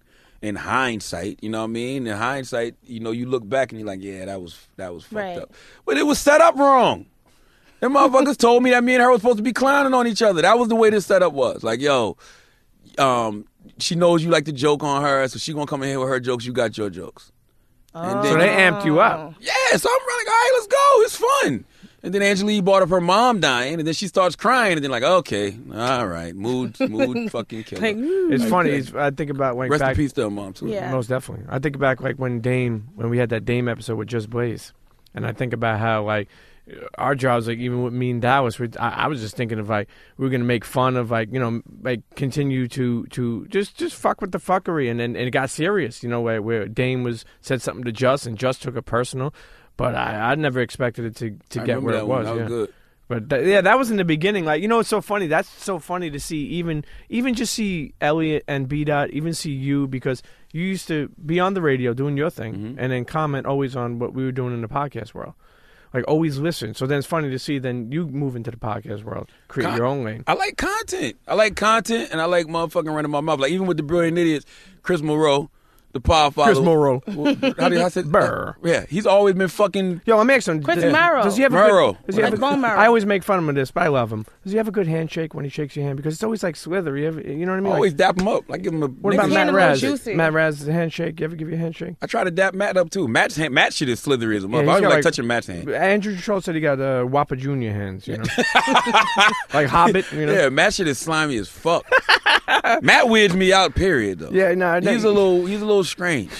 in 0.42 0.56
hindsight. 0.56 1.38
You 1.42 1.50
know 1.50 1.58
what 1.60 1.64
I 1.64 1.68
mean? 1.68 2.06
In 2.06 2.16
hindsight, 2.16 2.74
you 2.84 3.00
know, 3.00 3.12
you 3.12 3.26
look 3.26 3.48
back 3.48 3.70
and 3.70 3.78
you're 3.80 3.86
like, 3.86 4.02
yeah, 4.02 4.24
that 4.24 4.42
was 4.42 4.58
that 4.76 4.92
was 4.92 5.04
fucked 5.04 5.14
Right. 5.14 5.38
up. 5.38 5.52
But 5.86 5.98
it 5.98 6.02
was 6.04 6.18
set 6.18 6.40
up 6.40 6.56
wrong. 6.56 7.06
Them 7.80 7.94
motherfuckers 7.94 8.36
told 8.38 8.62
me 8.62 8.70
that 8.70 8.82
me 8.82 8.94
and 8.94 9.02
her 9.02 9.10
was 9.10 9.20
supposed 9.20 9.36
to 9.38 9.42
be 9.42 9.52
clowning 9.52 9.92
on 9.94 10.06
each 10.06 10.22
other. 10.22 10.42
That 10.42 10.58
was 10.58 10.68
the 10.68 10.76
way 10.76 10.90
this 10.90 11.06
setup 11.06 11.32
was. 11.32 11.62
Like, 11.62 11.80
yo, 11.80 12.16
um, 12.98 13.44
she 13.78 13.94
knows 13.94 14.22
you 14.24 14.30
like 14.30 14.44
to 14.46 14.52
joke 14.52 14.82
on 14.82 15.02
her, 15.02 15.26
so 15.28 15.38
she 15.38 15.52
gonna 15.52 15.66
come 15.66 15.82
in 15.82 15.88
here 15.90 16.00
with 16.00 16.08
her 16.08 16.20
jokes. 16.20 16.44
You 16.46 16.52
got 16.52 16.76
your 16.78 16.90
jokes. 16.90 17.30
And 17.94 18.26
So 18.26 18.36
they 18.36 18.48
amped 18.48 18.84
you 18.84 19.00
up. 19.00 19.34
yeah, 19.40 19.52
so 19.76 19.88
I'm 19.88 20.18
like, 20.18 20.26
all 20.26 20.32
right, 20.32 20.50
let's 20.54 20.66
go. 20.66 21.02
It's 21.02 21.16
fun. 21.16 21.64
And 22.02 22.12
then 22.12 22.20
Angelique 22.22 22.64
brought 22.64 22.82
up 22.82 22.90
her 22.90 23.00
mom 23.00 23.40
dying, 23.40 23.78
and 23.78 23.86
then 23.86 23.94
she 23.94 24.08
starts 24.08 24.36
crying, 24.36 24.74
and 24.74 24.84
then 24.84 24.90
like, 24.90 25.02
okay, 25.02 25.56
all 25.74 26.06
right, 26.06 26.34
mood, 26.34 26.78
mood, 26.80 27.30
fucking 27.30 27.64
killer. 27.64 27.80
Like, 27.82 27.96
ooh. 27.96 28.30
It's 28.32 28.44
funny. 28.44 28.70
It's, 28.70 28.92
I 28.92 29.10
think 29.10 29.30
about 29.30 29.56
like 29.56 29.70
Rest 29.70 29.80
back, 29.80 29.90
in 29.92 29.96
peace 29.96 30.12
to 30.14 30.22
her 30.22 30.30
mom 30.30 30.52
too. 30.52 30.66
Yeah. 30.66 30.90
Most 30.92 31.08
definitely. 31.08 31.46
I 31.48 31.58
think 31.60 31.78
back 31.78 32.00
like 32.02 32.16
when 32.16 32.40
Dame, 32.40 32.88
when 32.94 33.08
we 33.10 33.16
had 33.18 33.30
that 33.30 33.44
Dame 33.46 33.68
episode 33.68 33.94
with 33.96 34.08
Just 34.08 34.28
Blaze, 34.28 34.72
and 35.14 35.26
I 35.26 35.32
think 35.32 35.52
about 35.52 35.78
how 35.78 36.02
like 36.04 36.28
our 36.96 37.14
jobs, 37.14 37.46
like 37.46 37.58
even 37.58 37.82
with 37.82 37.92
me 37.92 38.10
and 38.10 38.22
Dallas, 38.22 38.58
we, 38.58 38.68
I, 38.80 39.04
I 39.04 39.06
was 39.08 39.20
just 39.20 39.36
thinking 39.36 39.58
of 39.58 39.68
like 39.68 39.88
we 40.16 40.24
were 40.24 40.30
gonna 40.30 40.44
make 40.44 40.64
fun 40.64 40.96
of 40.96 41.10
like 41.10 41.32
you 41.32 41.38
know 41.38 41.60
like 41.82 42.00
continue 42.16 42.66
to 42.68 43.04
to 43.06 43.46
just 43.48 43.76
just 43.76 43.94
fuck 43.96 44.20
with 44.20 44.32
the 44.32 44.38
fuckery, 44.38 44.90
and 44.90 44.98
then 44.98 45.14
and 45.16 45.26
it 45.28 45.30
got 45.30 45.50
serious. 45.50 46.02
You 46.02 46.08
know 46.08 46.20
where 46.20 46.40
where 46.40 46.66
Dame 46.66 47.02
was 47.04 47.24
said 47.40 47.60
something 47.60 47.84
to 47.84 47.92
Just, 47.92 48.26
and 48.26 48.38
Just 48.38 48.62
took 48.62 48.76
it 48.76 48.82
personal. 48.86 49.34
But 49.76 49.94
I, 49.94 50.30
I 50.30 50.34
never 50.36 50.60
expected 50.60 51.04
it 51.04 51.16
to, 51.16 51.36
to 51.50 51.62
I 51.62 51.66
get 51.66 51.82
where 51.82 51.96
it 51.96 52.06
one. 52.06 52.24
was. 52.24 52.26
That 52.26 52.36
yeah. 52.50 52.56
was. 52.60 52.68
But 53.06 53.28
th- 53.28 53.46
yeah, 53.46 53.60
that 53.60 53.76
was 53.76 53.90
in 53.90 53.98
the 53.98 54.04
beginning. 54.04 54.46
Like 54.46 54.62
you 54.62 54.68
know, 54.68 54.78
it's 54.78 54.88
so 54.88 55.02
funny. 55.02 55.26
That's 55.26 55.48
so 55.62 55.78
funny 55.78 56.10
to 56.10 56.18
see. 56.18 56.38
Even 56.46 56.84
even 57.10 57.34
just 57.34 57.52
see 57.52 57.92
Elliot 58.00 58.44
and 58.48 58.66
B 58.68 58.84
Dot. 58.84 59.10
Even 59.10 59.34
see 59.34 59.50
you 59.52 59.86
because 59.86 60.22
you 60.52 60.62
used 60.62 60.88
to 60.88 61.10
be 61.26 61.38
on 61.40 61.52
the 61.52 61.60
radio 61.60 61.92
doing 61.92 62.16
your 62.16 62.30
thing, 62.30 62.54
Mm-hmm. 62.54 62.78
and 62.78 62.90
then 62.92 63.04
comment 63.04 63.44
always 63.46 63.76
on 63.76 63.98
what 63.98 64.14
we 64.14 64.24
were 64.24 64.32
doing 64.32 64.54
in 64.54 64.62
the 64.62 64.68
podcast 64.68 65.12
world. 65.12 65.34
Like 65.94 66.04
always 66.08 66.38
listen. 66.38 66.74
So 66.74 66.86
then 66.86 66.98
it's 66.98 67.06
funny 67.06 67.30
to 67.30 67.38
see. 67.38 67.60
Then 67.60 67.92
you 67.92 68.06
move 68.08 68.34
into 68.34 68.50
the 68.50 68.56
podcast 68.56 69.04
world, 69.04 69.30
create 69.46 69.68
Con- 69.68 69.76
your 69.76 69.86
own 69.86 70.04
lane. 70.04 70.24
I 70.26 70.34
like 70.34 70.56
content. 70.56 71.16
I 71.28 71.34
like 71.34 71.54
content, 71.54 72.10
and 72.10 72.20
I 72.20 72.24
like 72.24 72.46
motherfucking 72.46 72.92
running 72.92 73.12
my 73.12 73.20
mouth. 73.20 73.38
Like 73.38 73.52
even 73.52 73.68
with 73.68 73.76
the 73.76 73.84
brilliant 73.84 74.18
idiots, 74.18 74.44
Chris 74.82 75.00
Morrow, 75.00 75.50
the 75.94 76.00
power 76.00 76.30
father. 76.30 76.52
Chris 76.52 76.64
Morrow. 76.64 77.00
How 77.06 77.68
do 77.70 77.76
you 77.76 77.82
I 77.82 77.88
said? 77.88 78.12
Burr. 78.12 78.54
Yeah, 78.62 78.84
he's 78.88 79.06
always 79.06 79.34
been 79.34 79.48
fucking. 79.48 80.02
Yo, 80.04 80.18
I'm 80.18 80.28
ask 80.28 80.46
him. 80.48 80.62
Chris 80.62 80.82
does- 80.82 80.92
Morrow. 80.92 81.22
Does 81.22 81.36
he 81.36 81.42
have 81.44 81.52
a 81.52 81.56
Morrow. 81.56 81.92
good? 81.94 82.06
Does 82.06 82.16
he 82.16 82.22
have 82.22 82.34
a, 82.34 82.36
bone 82.36 82.60
marrow. 82.60 82.78
I 82.78 82.86
always 82.86 83.06
make 83.06 83.22
fun 83.22 83.38
of 83.38 83.42
him 83.44 83.46
with 83.46 83.56
this, 83.56 83.70
but 83.70 83.84
I 83.84 83.88
love 83.88 84.12
him. 84.12 84.26
Does 84.42 84.52
he 84.52 84.58
have 84.58 84.68
a 84.68 84.72
good 84.72 84.86
handshake 84.86 85.32
when 85.34 85.44
he 85.44 85.50
shakes 85.50 85.74
your 85.76 85.84
hand? 85.86 85.96
Because 85.96 86.14
it's 86.14 86.22
always 86.24 86.42
like 86.42 86.56
slither. 86.56 86.96
You, 86.96 87.06
ever, 87.06 87.20
you 87.20 87.46
know 87.46 87.52
what 87.52 87.58
I 87.58 87.60
mean? 87.60 87.64
Like- 87.70 87.74
always 87.76 87.94
dap 87.94 88.20
him 88.20 88.28
up. 88.28 88.48
Like 88.48 88.62
give 88.62 88.74
him 88.74 88.82
a. 88.82 88.86
What 88.88 89.14
about 89.14 89.28
Matt 89.28 89.36
hand 89.38 89.50
a 89.50 89.52
little 89.52 89.68
Raz? 89.68 89.80
juicy. 89.80 90.14
Matt 90.14 90.32
Raz's 90.32 90.66
handshake. 90.66 91.20
You 91.20 91.24
ever 91.24 91.36
give 91.36 91.48
you 91.48 91.54
a 91.54 91.58
handshake? 91.58 91.94
I 92.02 92.06
try 92.06 92.24
to 92.24 92.30
dap 92.30 92.54
Matt 92.54 92.76
up 92.76 92.90
too. 92.90 93.06
Matt's 93.08 93.36
hand, 93.36 93.54
Matt 93.54 93.72
shit 93.72 93.88
is 93.88 94.00
slithery 94.00 94.36
as 94.36 94.44
a 94.44 94.48
motherfucker. 94.48 94.60
he's 94.62 94.68
I 94.68 94.72
don't 94.72 94.72
got, 94.72 94.76
even 94.78 94.88
like, 94.90 94.94
like- 94.96 95.04
touching 95.04 95.26
Matt's 95.26 95.46
hand. 95.46 95.70
Andrew 95.70 96.16
Schulz 96.16 96.44
said 96.44 96.54
he 96.56 96.60
got 96.60 96.80
uh, 96.80 97.04
Wappa 97.04 97.38
Junior 97.38 97.72
hands. 97.72 98.08
You 98.08 98.16
know, 98.18 98.24
like 99.54 99.68
Hobbit. 99.68 100.10
You 100.12 100.26
know. 100.26 100.32
Yeah, 100.32 100.48
Matt 100.48 100.74
shit 100.74 100.88
is 100.88 100.98
slimy 100.98 101.36
as 101.36 101.48
fuck. 101.48 101.86
Matt 102.82 103.08
weirds 103.08 103.34
me 103.34 103.52
out. 103.52 103.74
Period. 103.74 104.18
Though. 104.18 104.30
Yeah, 104.30 104.54
no, 104.54 104.78
no. 104.80 104.92
he's 104.92 105.04
a 105.04 105.08
little 105.08 105.46
he's 105.46 105.62
a 105.62 105.66
little 105.66 105.83
strange. 105.84 106.30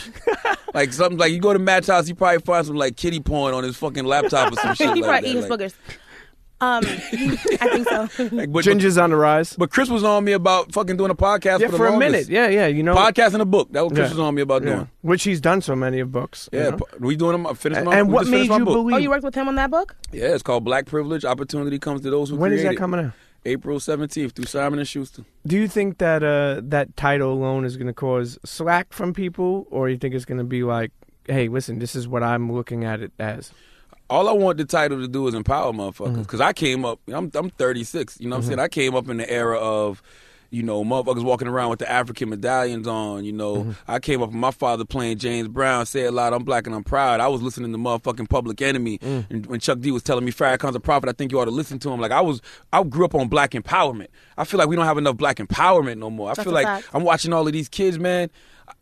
like 0.75 0.93
something 0.93 1.19
like 1.19 1.33
you 1.33 1.39
go 1.41 1.53
to 1.53 1.59
Matt's 1.59 1.89
house, 1.89 2.09
you 2.09 2.15
probably 2.15 2.41
find 2.41 2.67
some 2.67 2.77
like 2.77 2.97
kitty 2.97 3.21
porn 3.21 3.55
on 3.55 3.65
his 3.65 3.77
fucking 3.77 4.05
laptop 4.05 4.53
or 4.53 4.57
some 4.57 4.75
shit 4.75 4.95
he 4.95 5.03
like 5.03 5.05
probably 5.05 5.21
that. 5.21 5.25
eat 5.29 5.37
his 5.37 5.49
Like- 5.51 5.61
boogers. 5.61 5.75
Um, 6.61 6.83
I 6.87 7.69
think 7.83 7.89
so. 7.89 8.09
like, 8.35 8.51
but, 8.51 8.65
Ginger's 8.65 8.97
on 8.97 9.11
the 9.11 9.17
rise. 9.17 9.55
but 9.55 9.71
Chris 9.71 9.91
was 9.91 10.03
on 10.03 10.25
me 10.25 10.33
about 10.33 10.73
fucking 10.73 10.97
doing 10.97 11.11
a 11.11 11.15
podcast 11.15 11.59
Yeah, 11.61 11.67
for, 11.67 11.73
the 11.73 11.77
for 11.79 11.87
a 11.89 11.99
minute. 11.99 12.29
Yeah, 12.29 12.49
yeah. 12.49 12.69
You 12.69 12.83
know, 12.83 12.95
Podcast 12.95 13.35
and 13.35 13.43
a 13.43 13.45
book. 13.45 13.73
That 13.73 13.83
was 13.83 13.93
Chris 13.93 14.05
Yeah. 14.11 14.11
was 14.11 14.19
on 14.21 14.35
me 14.35 14.41
about 14.43 14.63
Yeah. 14.63 14.75
doing. 14.77 14.91
which 15.03 15.25
he's 15.25 15.43
done 15.43 15.61
so 15.61 15.75
many 15.77 15.99
of 16.01 16.11
books. 16.13 16.49
you 16.53 16.61
Yeah, 16.61 16.71
know? 16.71 16.77
p- 16.79 16.85
we 17.01 17.17
doing 17.17 17.43
them. 17.43 17.55
Finish 17.57 17.79
And, 17.79 17.87
my, 17.87 17.99
and 17.99 18.11
what 18.11 18.29
made 18.29 18.49
you 18.49 18.65
believe? 18.65 18.95
Oh, 18.95 18.99
you 18.99 19.11
worked 19.11 19.25
with 19.25 19.35
him 19.35 19.49
on 19.49 19.57
that 19.57 19.71
book? 19.71 19.95
Yeah, 20.13 20.29
it's 20.29 20.43
called 20.45 20.65
Black 20.65 20.87
Privilege. 20.87 21.25
Opportunity 21.27 21.79
comes 21.79 22.01
to 22.03 22.09
those 22.11 22.31
who 22.31 22.37
when 22.37 22.53
is 22.53 22.61
create 22.61 22.69
that 22.69 22.75
it. 22.75 22.79
coming 22.79 23.01
out? 23.07 23.13
April 23.45 23.81
seventeenth 23.81 24.33
through 24.33 24.47
Simon 24.47 24.79
and 24.79 24.89
Schuster. 24.89 25.25
Do 25.47 25.57
you 25.57 25.69
think 25.69 25.99
that 25.99 26.23
uh, 26.23 26.61
that 26.65 26.97
title 26.97 27.33
alone 27.33 27.65
is 27.65 27.77
going 27.77 27.87
to 27.87 27.93
cause 27.93 28.39
slack 28.45 28.93
from 28.93 29.13
people, 29.13 29.67
or 29.71 29.89
you 29.89 29.97
think 29.97 30.15
it's 30.15 30.25
going 30.25 30.39
to 30.39 30.45
be 30.45 30.63
like, 30.63 30.93
hey, 31.27 31.49
listen, 31.49 31.79
this 31.79 31.95
is 31.95 32.09
what 32.09 32.23
I'm 32.23 32.53
looking 32.53 32.85
at 32.85 33.01
it 33.01 33.13
as? 33.19 33.53
all 34.11 34.29
I 34.29 34.33
want 34.33 34.59
the 34.59 34.65
title 34.65 35.01
to 35.01 35.09
do 35.09 35.27
is 35.29 35.35
empower 35.35 35.73
motherfuckers. 35.73 36.09
Mm-hmm. 36.09 36.23
Because 36.23 36.41
I 36.41 36.53
came 36.53 36.85
up, 36.85 37.01
I'm 37.09 37.31
I'm 37.35 37.51
36. 37.51 38.21
You 38.21 38.29
know 38.29 38.37
what 38.37 38.43
I'm 38.43 38.47
saying? 38.47 38.59
I 38.59 38.69
came 38.69 38.95
up 38.95 39.09
in 39.09 39.17
the 39.17 39.31
era 39.31 39.59
of, 39.59 40.03
you 40.55 40.63
know, 40.63 40.85
motherfuckers 40.85 41.25
walking 41.25 41.49
around 41.49 41.71
with 41.71 41.81
the 41.81 41.91
African 41.91 42.29
medallions 42.31 42.87
on. 42.87 43.25
You 43.25 43.33
know, 43.33 43.57
Mm-hmm. 43.57 43.73
I 43.89 43.99
came 43.99 44.23
up 44.23 44.29
with 44.31 44.37
my 44.39 44.51
father 44.51 44.85
playing 44.85 45.19
James 45.19 45.49
Brown, 45.49 45.87
say 45.87 46.05
a 46.05 46.13
lot, 46.13 46.33
I'm 46.33 46.45
black 46.45 46.67
and 46.67 46.75
I'm 46.75 46.85
proud. 46.85 47.21
I 47.21 47.29
was 47.29 47.43
listening 47.43 47.73
to 47.73 47.79
motherfucking 47.79 48.29
Public 48.29 48.63
Enemy, 48.63 48.99
Mm. 48.99 49.31
and 49.31 49.47
when 49.47 49.61
Chuck 49.61 49.81
D 49.81 49.91
was 49.91 50.03
telling 50.03 50.25
me 50.25 50.33
Farrakhan's 50.33 50.77
a 50.77 50.81
prophet, 50.81 51.09
I 51.09 51.13
think 51.13 51.33
you 51.33 51.41
ought 51.41 51.45
to 51.47 51.51
listen 51.51 51.79
to 51.81 51.91
him. 51.91 52.01
Like 52.01 52.13
I 52.13 52.21
was, 52.21 52.41
I 52.73 52.83
grew 52.85 53.05
up 53.05 53.15
on 53.15 53.29
black 53.29 53.51
empowerment. 53.53 54.09
I 54.39 54.45
feel 54.45 54.59
like 54.59 54.69
we 54.69 54.77
don't 54.77 54.87
have 54.87 54.99
enough 54.99 55.17
black 55.17 55.37
empowerment 55.39 55.99
no 55.99 56.11
more. 56.11 56.31
I 56.31 56.35
That's 56.35 56.45
feel 56.45 56.53
like 56.55 56.67
fact. 56.67 56.89
I'm 56.93 57.03
watching 57.05 57.33
all 57.33 57.47
of 57.47 57.53
these 57.53 57.69
kids, 57.69 57.99
man. 57.99 58.31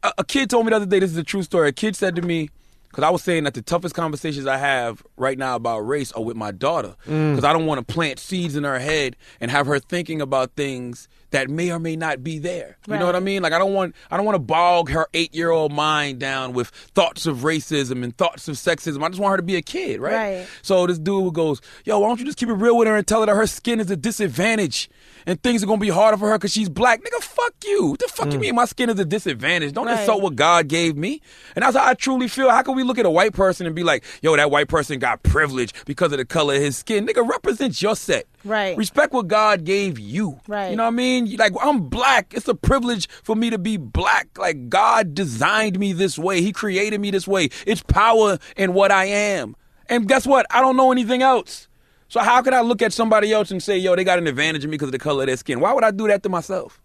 A, 0.03 0.13
a 0.19 0.25
kid 0.25 0.51
told 0.51 0.65
me 0.67 0.71
the 0.71 0.77
other 0.77 0.87
day, 0.87 0.99
this 1.01 1.11
is 1.11 1.17
a 1.17 1.25
true 1.25 1.43
story. 1.43 1.69
A 1.69 1.73
kid 1.73 1.97
said 1.97 2.15
to 2.17 2.23
me, 2.23 2.51
because 2.89 3.05
I 3.05 3.11
was 3.11 3.23
saying 3.23 3.45
that 3.45 3.55
the 3.55 3.63
toughest 3.63 3.95
conversations 3.95 4.47
I 4.47 4.59
have 4.59 5.03
right 5.17 5.39
now 5.39 5.57
about 5.57 5.81
race 5.81 6.13
are 6.13 6.23
with 6.23 6.37
my 6.37 6.51
daughter. 6.53 6.95
Because 7.05 7.43
I 7.43 7.53
don't 7.55 7.65
want 7.65 7.87
to 7.87 7.93
plant 7.95 8.19
seeds 8.19 8.55
in 8.55 8.65
her 8.65 8.79
head 8.79 9.17
and 9.41 9.51
have 9.51 9.67
her 9.67 9.79
thinking 9.79 10.21
about 10.21 10.53
things 10.57 11.09
that 11.33 11.51
may 11.51 11.71
or 11.71 11.79
may 11.79 11.97
not 11.97 12.23
be 12.23 12.39
there. 12.39 12.79
You 12.87 12.99
know 12.99 13.07
what 13.07 13.17
I 13.17 13.21
mean? 13.21 13.43
Like 13.43 13.53
I 13.53 13.59
don't 13.59 13.75
want 13.75 13.95
I 14.11 14.17
don't 14.17 14.25
want 14.25 14.37
to 14.37 14.41
bog 14.43 14.91
her 14.91 15.09
eight 15.13 15.35
year 15.35 15.51
old 15.51 15.73
mind 15.73 16.21
down 16.21 16.53
with 16.53 16.69
thoughts 16.69 17.27
of 17.27 17.39
racism 17.39 18.05
and 18.05 18.17
thoughts 18.17 18.49
of 18.49 18.55
sexism. 18.55 19.03
I 19.03 19.09
just 19.09 19.21
want 19.21 19.33
her 19.33 19.37
to 19.39 19.43
be 19.43 19.57
a 19.57 19.63
kid, 19.63 20.01
right? 20.01 20.15
Right. 20.15 20.49
So 20.63 20.87
this 20.87 20.99
dude 20.99 21.35
goes, 21.35 21.61
"Yo, 21.85 21.99
why 21.99 22.09
don't 22.09 22.21
you 22.21 22.25
just 22.27 22.39
keep 22.39 22.49
it 22.49 22.55
real 22.55 22.77
with 22.77 22.87
her 22.89 22.97
and 22.97 23.07
tell 23.07 23.21
her 23.21 23.27
that 23.27 23.35
her 23.35 23.47
skin 23.47 23.81
is 23.81 23.91
a 23.91 23.97
disadvantage 23.97 24.89
and 25.27 25.43
things 25.43 25.63
are 25.63 25.67
gonna 25.67 25.79
be 25.79 25.89
harder 25.89 26.17
for 26.17 26.29
her 26.29 26.39
because 26.39 26.53
she's 26.53 26.69
black?" 26.69 27.01
Nigga, 27.03 27.23
fuck 27.23 27.55
you. 27.65 27.89
What 27.89 27.99
the 28.01 28.09
fuck 28.09 28.33
you 28.33 28.39
mm. 28.39 28.43
mean 28.43 28.55
my 28.55 28.65
skin 28.65 28.91
is 28.91 28.99
a 28.99 29.05
disadvantage? 29.05 29.73
Don't 29.73 29.87
Right. 29.87 30.01
insult 30.01 30.23
what 30.23 30.37
God 30.37 30.69
gave 30.69 30.97
me. 30.97 31.21
And 31.55 31.63
that's 31.63 31.77
how 31.77 31.87
I 31.87 31.95
truly 31.95 32.29
feel. 32.29 32.51
How 32.51 32.63
can 32.63 32.75
we 32.77 32.83
look 32.83 32.99
at 32.99 33.07
a 33.07 33.11
white 33.11 33.33
person 33.33 33.67
and 33.67 33.75
be 33.75 33.83
like, 33.83 34.05
"Yo, 34.23 34.37
that 34.37 34.51
white 34.51 34.69
person 34.69 34.99
got 34.99 35.23
privilege 35.23 35.73
because 35.85 36.13
of 36.13 36.19
the 36.19 36.25
color 36.25 36.55
of 36.55 36.61
his 36.63 36.77
skin"? 36.77 37.07
Nigga, 37.07 37.29
represent 37.29 37.81
your 37.83 37.97
set. 37.97 38.27
Right. 38.45 38.77
Respect 38.77 39.13
what 39.13 39.29
God 39.29 39.65
gave 39.65 39.99
you. 39.99 40.41
Right. 40.49 40.71
You 40.71 40.77
know 40.77 40.85
what 40.85 40.89
I 40.89 40.97
mean? 40.97 41.37
Like 41.37 41.53
I'm 41.61 41.83
black. 41.89 42.35
It's 42.35 42.49
a 42.49 42.55
privilege 42.55 43.09
for 43.23 43.37
me 43.37 43.51
to 43.51 43.59
be 43.59 43.77
black. 43.77 44.29
Like 44.37 44.69
God 44.69 45.15
designed 45.15 45.79
me 45.79 45.93
this 45.93 46.19
way. 46.19 46.43
He 46.43 46.53
created 46.53 47.01
me 47.01 47.11
this 47.11 47.29
way. 47.29 47.51
It's 47.67 47.83
power 47.83 48.39
in 48.57 48.73
what 48.75 48.91
I 48.91 49.05
am. 49.07 49.55
And 49.89 50.09
guess 50.09 50.27
what? 50.27 50.47
I 50.51 50.61
don't 50.61 50.77
know 50.77 50.91
anything 50.91 51.23
else. 51.23 51.69
So 52.13 52.21
how 52.21 52.43
can 52.43 52.53
I 52.53 52.61
look 52.61 52.83
at 52.83 52.93
somebody 52.93 53.33
else 53.33 53.51
and 53.51 53.63
say, 53.63 53.79
"Yo, 53.79 53.97
they 53.97 54.05
got 54.05 54.19
an 54.19 54.27
advantage 54.27 54.65
of 54.65 54.71
me 54.71 54.75
because 54.75 54.89
of 54.89 54.93
the 54.93 54.99
color 54.99 55.23
of 55.23 55.29
their 55.29 55.37
skin"? 55.39 55.61
Why 55.61 55.73
would 55.73 55.83
I 55.83 55.91
do 55.91 56.07
that 56.09 56.23
to 56.25 56.29
myself? 56.29 56.83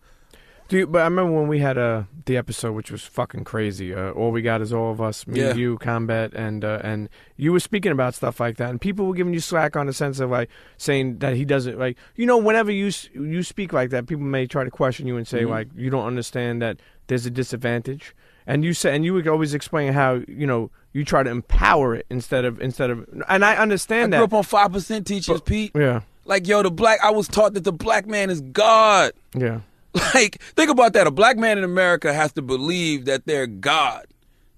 Dude, 0.70 0.90
but 0.90 1.00
I 1.02 1.04
remember 1.04 1.34
when 1.34 1.50
we 1.50 1.60
had 1.60 1.78
uh, 1.78 2.04
the 2.26 2.38
episode, 2.38 2.72
which 2.72 2.92
was 2.92 3.02
fucking 3.04 3.44
crazy. 3.44 3.94
Uh, 3.94 4.12
all 4.12 4.32
we 4.32 4.42
got 4.42 4.62
is 4.62 4.72
all 4.72 4.90
of 4.90 5.02
us, 5.02 5.28
me, 5.28 5.42
Yeah. 5.42 5.54
you, 5.54 5.78
combat, 5.80 6.32
and 6.34 6.64
uh, 6.64 6.80
and 6.82 7.10
you 7.36 7.52
were 7.52 7.60
speaking 7.60 7.92
about 7.92 8.16
stuff 8.16 8.40
like 8.40 8.56
that, 8.56 8.70
and 8.70 8.80
people 8.80 9.06
were 9.06 9.14
giving 9.16 9.34
you 9.34 9.42
slack 9.42 9.76
on 9.76 9.86
the 9.88 9.92
sense 9.94 10.22
of 10.22 10.30
like 10.30 10.50
saying 10.78 11.18
that 11.18 11.36
he 11.36 11.44
doesn't 11.44 11.78
like 11.78 11.98
you 12.16 12.26
know 12.26 12.38
whenever 12.38 12.72
you 12.72 12.90
you 13.14 13.44
speak 13.44 13.74
like 13.74 13.90
that, 13.90 14.08
people 14.08 14.24
may 14.24 14.48
try 14.48 14.64
to 14.64 14.72
question 14.72 15.08
you 15.08 15.18
and 15.18 15.28
say 15.28 15.42
Mm-hmm. 15.42 15.52
like 15.52 15.68
you 15.76 15.90
don't 15.90 16.06
understand 16.08 16.62
that 16.62 16.78
there's 17.08 17.26
a 17.26 17.32
disadvantage, 17.32 18.16
and 18.48 18.64
you 18.64 18.74
say 18.74 18.96
and 18.96 19.06
you 19.06 19.14
would 19.14 19.28
always 19.28 19.54
explain 19.54 19.94
how 19.94 20.22
you 20.28 20.48
know 20.48 20.72
you 20.94 21.06
try 21.06 21.22
to 21.22 21.30
empower 21.30 21.94
it 21.94 22.08
instead 22.10 22.46
of 22.46 22.60
instead 22.60 22.90
of 22.90 23.06
and 23.30 23.46
I 23.46 23.54
I 23.54 23.58
understand 23.58 24.12
grew 24.14 24.20
that 24.22 24.30
Grew 24.30 24.38
up 24.38 24.40
on 24.40 24.44
five 24.44 24.72
percent 24.72 25.06
teachers, 25.06 25.42
Pete. 25.42 25.72
yeah 25.76 26.02
Like, 26.26 26.48
yo, 26.48 26.64
the 26.64 26.72
black. 26.72 27.00
I 27.04 27.12
was 27.12 27.28
taught 27.28 27.54
that 27.54 27.64
the 27.64 27.72
black 27.74 28.08
man 28.08 28.30
is 28.32 28.42
God. 28.42 29.12
yeah 29.36 29.60
Like, 30.14 30.42
think 30.56 30.70
about 30.72 30.94
that. 30.94 31.06
A 31.08 31.12
black 31.12 31.38
man 31.38 31.58
in 31.58 31.64
America 31.64 32.14
has 32.14 32.32
to 32.34 32.42
believe 32.42 33.06
that 33.06 33.26
they're 33.26 33.48
God, 33.48 34.06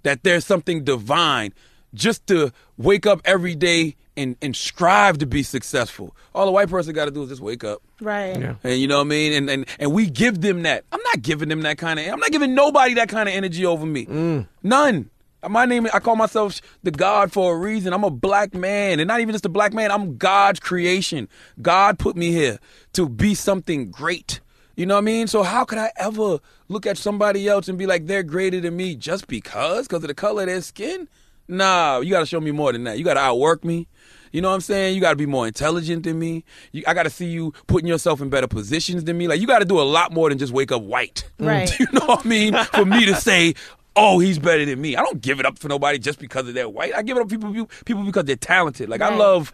that 0.03 0.23
there's 0.23 0.45
something 0.45 0.83
divine, 0.83 1.53
just 1.93 2.27
to 2.27 2.51
wake 2.77 3.05
up 3.05 3.21
every 3.25 3.55
day 3.55 3.95
and, 4.19 4.35
and 4.41 4.55
strive 4.55 5.17
to 5.19 5.25
be 5.25 5.43
successful. 5.43 6.15
All 6.35 6.45
the 6.45 6.51
white 6.51 6.69
person 6.69 6.93
got 6.93 7.05
to 7.05 7.11
do 7.11 7.23
is 7.23 7.29
just 7.29 7.41
wake 7.41 7.63
up. 7.63 7.81
Right. 8.01 8.39
yeah. 8.39 8.55
And 8.63 8.79
you 8.79 8.87
know 8.87 8.97
what 8.97 9.05
I 9.05 9.09
mean? 9.09 9.33
And, 9.33 9.49
and 9.49 9.65
and 9.79 9.93
we 9.93 10.09
give 10.09 10.41
them 10.41 10.63
that. 10.63 10.83
I'm 10.91 11.01
not 11.05 11.21
giving 11.21 11.49
them 11.49 11.61
that 11.61 11.77
kind 11.77 11.99
of 11.99 12.07
I'm 12.07 12.19
not 12.19 12.31
giving 12.31 12.53
nobody 12.53 12.93
that 12.95 13.09
kind 13.09 13.29
of 13.29 13.35
energy 13.35 13.65
over 13.65 13.85
me. 13.85 14.05
Mm. 14.05 14.47
None. 14.63 15.09
My 15.47 15.65
name 15.65 15.87
I 15.93 15.99
call 15.99 16.17
myself 16.17 16.61
the 16.83 16.91
God 16.91 17.31
for 17.31 17.55
a 17.55 17.57
reason. 17.57 17.93
I'm 17.93 18.03
a 18.03 18.09
black 18.09 18.53
man. 18.53 18.99
And 18.99 19.07
not 19.07 19.21
even 19.21 19.33
just 19.33 19.45
a 19.45 19.49
black 19.49 19.73
man, 19.73 19.89
I'm 19.89 20.17
God's 20.17 20.59
creation. 20.59 21.29
God 21.61 21.97
put 21.97 22.17
me 22.17 22.31
here 22.31 22.59
to 22.93 23.07
be 23.07 23.33
something 23.35 23.89
great. 23.89 24.41
You 24.75 24.85
know 24.85 24.95
what 24.95 25.01
I 25.01 25.05
mean? 25.05 25.27
So 25.27 25.43
how 25.43 25.65
could 25.65 25.77
I 25.77 25.91
ever 25.97 26.39
look 26.69 26.85
at 26.85 26.97
somebody 26.97 27.47
else 27.47 27.67
and 27.67 27.77
be 27.77 27.85
like 27.85 28.07
they're 28.07 28.23
greater 28.23 28.61
than 28.61 28.77
me 28.77 28.95
just 28.95 29.27
because 29.27 29.87
because 29.87 30.03
of 30.03 30.07
the 30.07 30.13
color 30.13 30.43
of 30.43 30.47
their 30.47 30.61
skin? 30.61 31.09
Nah, 31.49 31.99
you 31.99 32.11
got 32.11 32.19
to 32.21 32.25
show 32.25 32.39
me 32.39 32.51
more 32.51 32.71
than 32.71 32.83
that. 32.85 32.97
You 32.97 33.03
got 33.03 33.15
to 33.15 33.19
outwork 33.19 33.65
me. 33.65 33.87
You 34.31 34.41
know 34.41 34.49
what 34.49 34.55
I'm 34.55 34.61
saying? 34.61 34.93
You 34.93 35.01
got 35.01 35.09
to 35.09 35.15
be 35.15 35.25
more 35.25 35.47
intelligent 35.47 36.03
than 36.03 36.19
me. 36.19 36.43
You, 36.71 36.83
I 36.85 36.93
got 36.93 37.03
to 37.03 37.09
see 37.09 37.25
you 37.25 37.51
putting 37.65 37.87
yourself 37.87 38.21
in 38.21 38.29
better 38.29 38.47
positions 38.47 39.03
than 39.05 39.17
me. 39.17 39.27
Like 39.27 39.41
you 39.41 39.47
got 39.47 39.59
to 39.59 39.65
do 39.65 39.79
a 39.79 39.83
lot 39.83 40.13
more 40.13 40.29
than 40.29 40.37
just 40.37 40.53
wake 40.53 40.71
up 40.71 40.83
white. 40.83 41.27
Right. 41.39 41.79
you 41.79 41.87
know 41.93 42.05
what 42.05 42.25
I 42.25 42.29
mean? 42.29 42.53
For 42.73 42.85
me 42.85 43.05
to 43.07 43.15
say, 43.15 43.55
"Oh, 43.95 44.19
he's 44.19 44.37
better 44.37 44.65
than 44.65 44.79
me." 44.79 44.95
I 44.97 45.01
don't 45.01 45.19
give 45.21 45.39
it 45.39 45.45
up 45.47 45.57
for 45.57 45.67
nobody 45.69 45.97
just 45.97 46.19
because 46.19 46.47
of 46.47 46.53
they're 46.53 46.69
white. 46.69 46.93
I 46.93 47.01
give 47.01 47.17
it 47.17 47.21
up 47.21 47.29
for 47.29 47.35
people 47.37 47.69
people 47.85 48.03
because 48.03 48.25
they're 48.25 48.35
talented. 48.35 48.87
Like 48.89 49.01
I 49.01 49.15
love, 49.15 49.51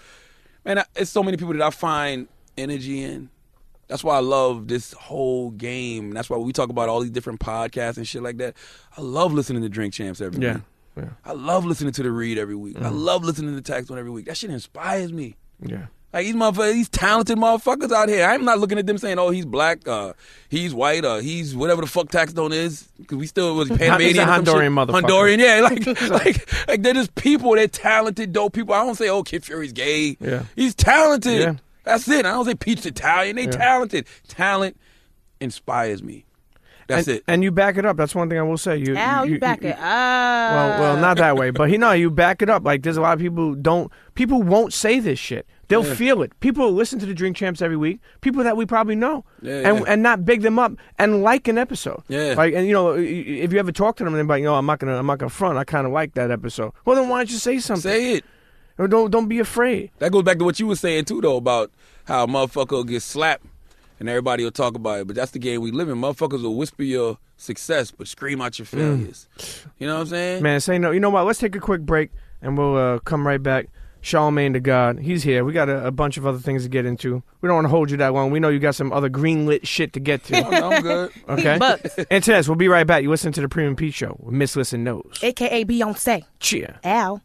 man. 0.66 0.80
I, 0.80 0.86
it's 0.96 1.12
so 1.12 1.24
many 1.24 1.38
people 1.38 1.54
that 1.54 1.62
I 1.62 1.70
find 1.70 2.28
energy 2.58 3.02
in. 3.04 3.30
That's 3.88 4.04
why 4.04 4.16
I 4.18 4.20
love 4.22 4.68
this 4.68 4.94
whole 4.94 5.52
game. 5.52 6.12
That's 6.12 6.28
why 6.30 6.38
we 6.38 6.52
talk 6.52 6.70
about 6.70 6.90
all 6.90 7.00
these 7.02 7.12
different 7.12 7.40
podcasts 7.40 7.98
and 7.98 8.08
shit 8.08 8.24
like 8.24 8.38
that. 8.38 8.56
I 8.98 9.02
love 9.02 9.32
listening 9.32 9.62
to 9.62 9.70
Drink 9.70 9.94
Champs 9.94 10.20
every 10.22 10.44
Yeah. 10.44 10.54
week. 10.56 10.64
Yeah. 10.98 11.10
I 11.26 11.34
love 11.34 11.66
listening 11.66 11.94
to 11.94 12.04
the 12.04 12.12
read 12.12 12.38
every 12.38 12.56
week. 12.56 12.78
I 12.80 12.90
love 12.90 13.24
listening 13.24 13.62
to 13.62 13.72
Taxstone 13.72 13.98
every 13.98 14.12
week. 14.12 14.26
That 14.26 14.38
shit 14.38 14.50
inspires 14.50 15.12
me. 15.12 15.36
Yeah. 15.62 15.88
Like 16.14 16.28
these 16.28 16.36
motherfuckers, 16.36 16.72
these 16.72 16.88
talented 16.88 17.38
motherfuckers 17.38 17.92
out 17.92 18.08
here. 18.08 18.26
I'm 18.26 18.46
not 18.46 18.58
looking 18.58 18.80
at 18.80 18.86
them 18.86 18.98
saying, 18.98 19.20
"Oh, 19.20 19.32
he's 19.32 19.46
black, 19.46 19.86
uh, 19.86 20.14
he's 20.48 20.74
white, 20.74 21.04
uh, 21.04 21.18
he's 21.18 21.54
whatever 21.54 21.82
the 21.82 21.88
fuck 21.88 22.08
Taxstone 22.08 22.54
is," 22.54 22.88
because 22.98 23.18
we 23.18 23.28
still 23.28 23.54
was 23.54 23.68
Panamanian, 23.78 24.12
He's 24.12 24.18
a 24.20 24.24
or 24.24 24.26
some 24.28 24.46
shit. 24.46 24.54
Honduran 24.54 24.88
motherfucker. 24.88 25.02
Honduran, 25.02 25.40
yeah. 25.40 25.60
Like, 25.60 25.86
like, 26.10 26.68
like 26.70 26.82
they're 26.84 26.94
just 26.94 27.14
people. 27.16 27.52
They're 27.56 27.68
talented, 27.68 28.32
dope 28.32 28.54
people. 28.54 28.74
I 28.74 28.86
don't 28.86 28.96
say, 28.96 29.10
"Oh, 29.10 29.24
Kid 29.24 29.44
Fury's 29.44 29.74
gay." 29.74 30.16
Yeah. 30.22 30.44
he's 30.56 30.74
talented. 30.74 31.42
Yeah. 31.42 31.56
That's 31.84 32.08
it. 32.08 32.26
I 32.26 32.32
don't 32.32 32.46
say 32.46 32.56
Pete's 32.56 32.86
Italian. 32.86 33.36
They 33.36 33.48
talented. 33.48 34.08
Talent 34.30 34.78
inspires 35.42 36.02
me. 36.02 36.25
That's 36.88 37.08
and, 37.08 37.18
it. 37.18 37.24
And 37.28 37.44
you 37.44 37.52
back 37.52 37.78
it 37.78 37.86
up. 37.86 37.98
That's 37.98 38.14
one 38.14 38.30
thing 38.30 38.38
I 38.38 38.44
will 38.44 38.58
say. 38.58 38.78
You, 38.78 38.96
Al, 38.96 39.26
you, 39.26 39.40
back 39.40 39.64
it 39.64 39.78
up. 39.78 39.80
Well, 39.80 40.80
well, 40.80 40.98
not 40.98 41.18
that 41.18 41.36
way, 41.36 41.50
but 41.50 41.70
you 41.72 41.78
know, 41.78 41.92
you 41.92 42.12
back 42.12 42.42
it 42.42 42.50
up. 42.50 42.64
Like 42.64 42.84
there's 42.84 42.98
a 42.98 43.02
lot 43.02 43.14
of 43.14 43.20
people 43.20 43.44
who 43.50 43.56
don't. 43.56 43.92
People 44.14 44.44
won't 44.44 44.74
say 44.74 45.00
this 45.00 45.20
shit. 45.20 45.48
They'll 45.68 45.84
feel 45.84 46.22
it. 46.22 46.40
People 46.42 46.70
who 46.70 46.76
listen 46.76 47.00
to 47.00 47.06
the 47.08 47.14
Drink 47.14 47.36
Champs 47.36 47.62
every 47.62 47.76
week. 47.76 48.00
People 48.22 48.44
that 48.44 48.56
we 48.56 48.68
probably 48.68 48.96
know, 48.96 49.26
Yeah, 49.42 49.68
and 49.68 49.80
yeah. 49.80 49.86
and 49.88 50.04
not 50.04 50.24
big 50.24 50.42
them 50.42 50.60
up 50.60 50.74
and 51.00 51.24
like 51.24 51.48
an 51.48 51.58
episode. 51.58 52.04
Yeah. 52.08 52.36
Like 52.38 52.54
and 52.54 52.68
you 52.68 52.74
know 52.74 52.92
if 52.92 53.52
you 53.52 53.60
ever 53.60 53.72
talk 53.72 53.98
to 53.98 54.04
them 54.04 54.14
and 54.14 54.30
they're 54.30 54.38
like, 54.38 54.44
no, 54.44 54.56
I'm 54.56 54.66
not 54.66 54.80
gonna, 54.80 54.98
I'm 54.98 55.08
not 55.08 55.18
gonna 55.18 55.30
front. 55.30 55.58
I 55.58 55.64
kind 55.64 55.88
of 55.88 55.94
like 55.94 56.14
that 56.14 56.30
episode. 56.30 56.72
Well, 56.86 56.96
then 56.96 57.10
why 57.10 57.20
don't 57.20 57.32
you 57.32 57.38
say 57.38 57.60
something? 57.60 57.92
Say 57.92 58.14
it. 58.14 58.26
Or 58.78 58.88
don't 58.88 59.10
don't 59.10 59.28
be 59.28 59.40
afraid. 59.40 59.92
That 60.00 60.12
goes 60.12 60.24
back 60.24 60.38
to 60.38 60.46
what 60.46 60.60
you 60.60 60.68
were 60.68 60.76
saying 60.76 61.06
too, 61.06 61.22
though, 61.22 61.38
about 61.38 61.72
how 62.06 62.26
a 62.26 62.28
motherfucker 62.28 62.88
gets 62.88 63.06
slapped 63.06 63.46
and 64.00 64.10
everybody 64.10 64.44
will 64.44 64.52
talk 64.52 64.76
about 64.76 65.00
it. 65.02 65.08
But 65.08 65.16
that's 65.16 65.32
the 65.32 65.40
game 65.40 65.62
we 65.62 65.72
live 65.72 65.90
in. 65.90 65.98
Motherfuckers 65.98 66.42
will 66.44 66.56
whisper 66.56 66.84
your 66.84 67.18
success 67.38 67.92
but 67.92 68.08
scream 68.08 68.42
out 68.42 68.58
your 68.60 68.66
failures. 68.66 69.28
You 69.78 69.88
know 69.88 69.96
what 69.96 70.02
I'm 70.02 70.08
saying? 70.08 70.44
Man, 70.44 70.60
say 70.62 70.78
no. 70.78 70.92
You 70.92 71.00
know 71.00 71.10
what? 71.10 71.26
Let's 71.26 71.40
take 71.40 71.56
a 71.56 71.60
quick 71.60 71.82
break 71.82 72.12
and 72.42 72.58
we'll 72.58 72.78
uh, 72.78 73.00
come 73.00 73.26
right 73.26 73.42
back. 73.42 73.68
Charlamagne 74.02 74.54
Tha 74.54 74.60
God, 74.60 75.00
he's 75.00 75.24
here. 75.24 75.44
We 75.44 75.52
got 75.52 75.68
a, 75.68 75.88
a 75.88 75.92
bunch 75.92 76.18
of 76.18 76.28
other 76.28 76.38
things 76.38 76.62
to 76.62 76.70
get 76.70 76.86
into. 76.86 77.24
We 77.42 77.48
don't 77.48 77.56
want 77.56 77.66
to 77.66 77.70
hold 77.70 77.90
you 77.90 77.98
that 77.98 78.14
long. 78.14 78.30
We 78.30 78.40
know 78.40 78.50
you 78.50 78.60
got 78.60 78.76
some 78.76 78.94
other 78.94 79.10
greenlit 79.10 79.66
shit 79.66 79.94
to 79.94 80.00
get 80.00 80.24
to. 80.26 80.38
I'm, 80.46 80.64
I'm 80.74 80.82
good. 80.84 81.12
Okay. 81.28 81.58
Bucks, 81.58 81.98
and 82.12 82.24
Tess, 82.24 82.48
we'll 82.48 82.56
be 82.56 82.68
right 82.68 82.86
back. 82.86 83.02
You 83.02 83.10
listen 83.10 83.32
to 83.32 83.42
the 83.42 83.50
Premium 83.50 83.76
Pete 83.76 83.96
Show 83.96 84.16
with 84.20 84.36
Miss 84.36 84.56
Lissa 84.56 84.78
Knows. 84.78 85.12
aka 85.24 85.66
Beyonce. 85.66 86.24
Cheer. 86.40 86.80
Al. 86.84 87.24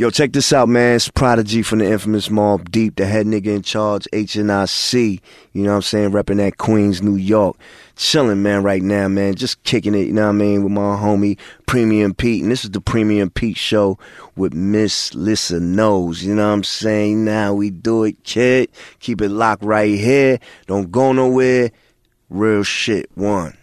Yo, 0.00 0.08
check 0.08 0.32
this 0.32 0.50
out, 0.50 0.66
man. 0.66 0.96
It's 0.96 1.10
Prodigy 1.10 1.62
from 1.62 1.80
the 1.80 1.84
infamous 1.84 2.30
Mobb 2.30 2.70
Deep, 2.70 2.96
the 2.96 3.04
head 3.04 3.26
nigga 3.26 3.48
in 3.48 3.60
charge, 3.60 4.08
HNIC. 4.14 5.20
You 5.52 5.62
know 5.62 5.72
what 5.72 5.76
I'm 5.76 5.82
saying? 5.82 6.12
Repping 6.12 6.38
that 6.38 6.56
Queens, 6.56 7.02
New 7.02 7.16
York. 7.16 7.58
Chilling, 7.96 8.42
man, 8.42 8.62
right 8.62 8.80
now, 8.80 9.08
man. 9.08 9.34
Just 9.34 9.62
kicking 9.64 9.94
it, 9.94 10.06
you 10.06 10.14
know 10.14 10.22
what 10.22 10.28
I 10.30 10.32
mean, 10.32 10.62
with 10.64 10.72
my 10.72 10.96
homie 10.96 11.36
Premium 11.66 12.14
Pete. 12.14 12.42
And 12.42 12.50
this 12.50 12.64
is 12.64 12.70
the 12.70 12.80
Premium 12.80 13.28
Pete 13.28 13.58
Show 13.58 13.98
with 14.36 14.54
Miss 14.54 15.12
Lissa 15.14 15.60
Knows. 15.60 16.24
You 16.24 16.34
know 16.34 16.48
what 16.48 16.54
I'm 16.54 16.64
saying? 16.64 17.26
Now 17.26 17.52
we 17.52 17.68
do 17.68 18.04
it, 18.04 18.24
kid. 18.24 18.70
Keep 19.00 19.20
it 19.20 19.28
locked 19.28 19.62
right 19.62 19.98
here. 19.98 20.38
Don't 20.66 20.90
go 20.90 21.12
nowhere. 21.12 21.72
Real 22.30 22.62
shit. 22.62 23.10
One. 23.16 23.54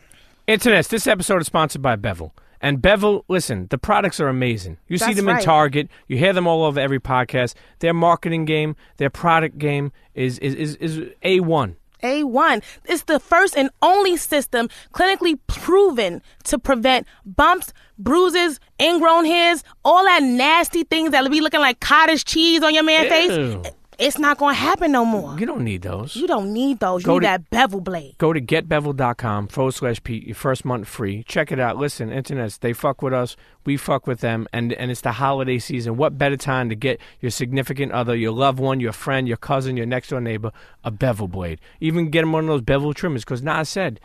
Internet, 0.45 0.85
this 0.85 1.07
episode 1.07 1.41
is 1.41 1.47
sponsored 1.47 1.81
by 1.81 1.95
Bevel. 1.95 2.31
And 2.61 2.81
Bevel, 2.81 3.23
listen, 3.27 3.67
the 3.69 3.77
products 3.77 4.19
are 4.19 4.27
amazing. 4.27 4.77
You 4.87 4.97
see 4.97 5.05
That's 5.05 5.17
them 5.17 5.29
in 5.29 5.35
right. 5.35 5.43
Target, 5.43 5.89
you 6.07 6.17
hear 6.17 6.33
them 6.33 6.47
all 6.47 6.63
over 6.63 6.79
every 6.79 6.99
podcast. 6.99 7.53
Their 7.79 7.93
marketing 7.93 8.45
game, 8.45 8.75
their 8.97 9.09
product 9.09 9.57
game 9.57 9.91
is 10.15 10.39
is 10.39 10.55
is, 10.55 10.75
is 10.77 10.97
A1. 11.23 11.75
A1 12.03 12.63
It's 12.85 13.03
the 13.03 13.19
first 13.19 13.57
and 13.57 13.69
only 13.81 14.17
system 14.17 14.69
clinically 14.93 15.39
proven 15.47 16.21
to 16.43 16.59
prevent 16.59 17.07
bumps, 17.25 17.73
bruises, 17.97 18.59
ingrown 18.79 19.25
hairs, 19.25 19.63
all 19.83 20.03
that 20.03 20.21
nasty 20.21 20.83
things 20.83 21.11
that 21.11 21.23
will 21.23 21.31
be 21.31 21.41
looking 21.41 21.59
like 21.59 21.79
cottage 21.79 22.25
cheese 22.25 22.61
on 22.61 22.73
your 22.73 22.83
man 22.83 23.05
Ew. 23.05 23.09
face. 23.09 23.73
It's 23.99 24.19
not 24.19 24.37
going 24.37 24.53
to 24.53 24.59
happen 24.61 24.91
no 24.91 25.03
more. 25.05 25.39
You 25.39 25.45
don't 25.45 25.63
need 25.63 25.81
those. 25.81 26.15
You 26.15 26.27
don't 26.27 26.53
need 26.53 26.79
those. 26.79 27.01
You 27.01 27.07
Go 27.07 27.13
need 27.15 27.19
to- 27.21 27.25
that 27.25 27.49
bevel 27.49 27.81
blade. 27.81 28.15
Go 28.17 28.31
to 28.31 28.39
getbevel.com 28.39 29.47
forward 29.47 29.73
slash 29.73 30.03
Pete, 30.03 30.25
your 30.27 30.35
first 30.35 30.65
month 30.65 30.87
free. 30.87 31.23
Check 31.23 31.51
it 31.51 31.59
out. 31.59 31.77
Listen, 31.77 32.09
internets, 32.09 32.59
they 32.59 32.73
fuck 32.73 33.01
with 33.01 33.13
us. 33.13 33.35
We 33.65 33.75
fuck 33.77 34.05
with 34.05 34.19
them. 34.19 34.47
And, 34.53 34.71
and 34.73 34.91
it's 34.91 35.01
the 35.01 35.13
holiday 35.13 35.57
season. 35.59 35.97
What 35.97 36.17
better 36.17 36.37
time 36.37 36.69
to 36.69 36.75
get 36.75 36.99
your 37.21 37.31
significant 37.31 37.91
other, 37.91 38.15
your 38.15 38.31
loved 38.31 38.59
one, 38.59 38.79
your 38.79 38.93
friend, 38.93 39.27
your 39.27 39.37
cousin, 39.37 39.77
your 39.77 39.85
next 39.87 40.09
door 40.09 40.21
neighbor, 40.21 40.51
a 40.83 40.91
bevel 40.91 41.27
blade? 41.27 41.59
Even 41.79 42.09
get 42.09 42.23
him 42.23 42.31
one 42.31 42.43
of 42.43 42.47
those 42.49 42.61
bevel 42.61 42.93
trimmers. 42.93 43.23
Because 43.25 43.41
Nas 43.41 43.67
said, 43.67 43.99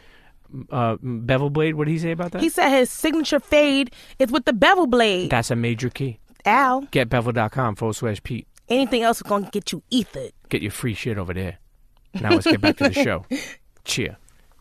uh, 0.70 0.96
bevel 1.02 1.50
blade, 1.50 1.74
what 1.74 1.84
did 1.86 1.92
he 1.92 1.98
say 1.98 2.12
about 2.12 2.32
that? 2.32 2.40
He 2.42 2.48
said 2.48 2.70
his 2.70 2.90
signature 2.90 3.40
fade 3.40 3.92
is 4.18 4.30
with 4.30 4.44
the 4.46 4.52
bevel 4.52 4.86
blade. 4.86 5.30
That's 5.30 5.50
a 5.50 5.56
major 5.56 5.90
key. 5.90 6.18
Al, 6.44 6.82
Getbevel.com 6.86 7.76
forward 7.76 7.94
slash 7.94 8.22
Pete. 8.22 8.46
Anything 8.72 9.02
else 9.02 9.18
is 9.18 9.22
going 9.22 9.44
to 9.44 9.50
get 9.50 9.72
you 9.72 9.82
ethered. 9.92 10.32
Get 10.48 10.62
your 10.62 10.70
free 10.70 10.94
shit 10.94 11.18
over 11.18 11.32
there. 11.34 11.58
Now 12.14 12.30
let's 12.30 12.46
get 12.46 12.60
back 12.60 12.76
to 12.78 12.88
the 12.88 12.92
show. 12.94 13.24
Cheer. 13.84 14.16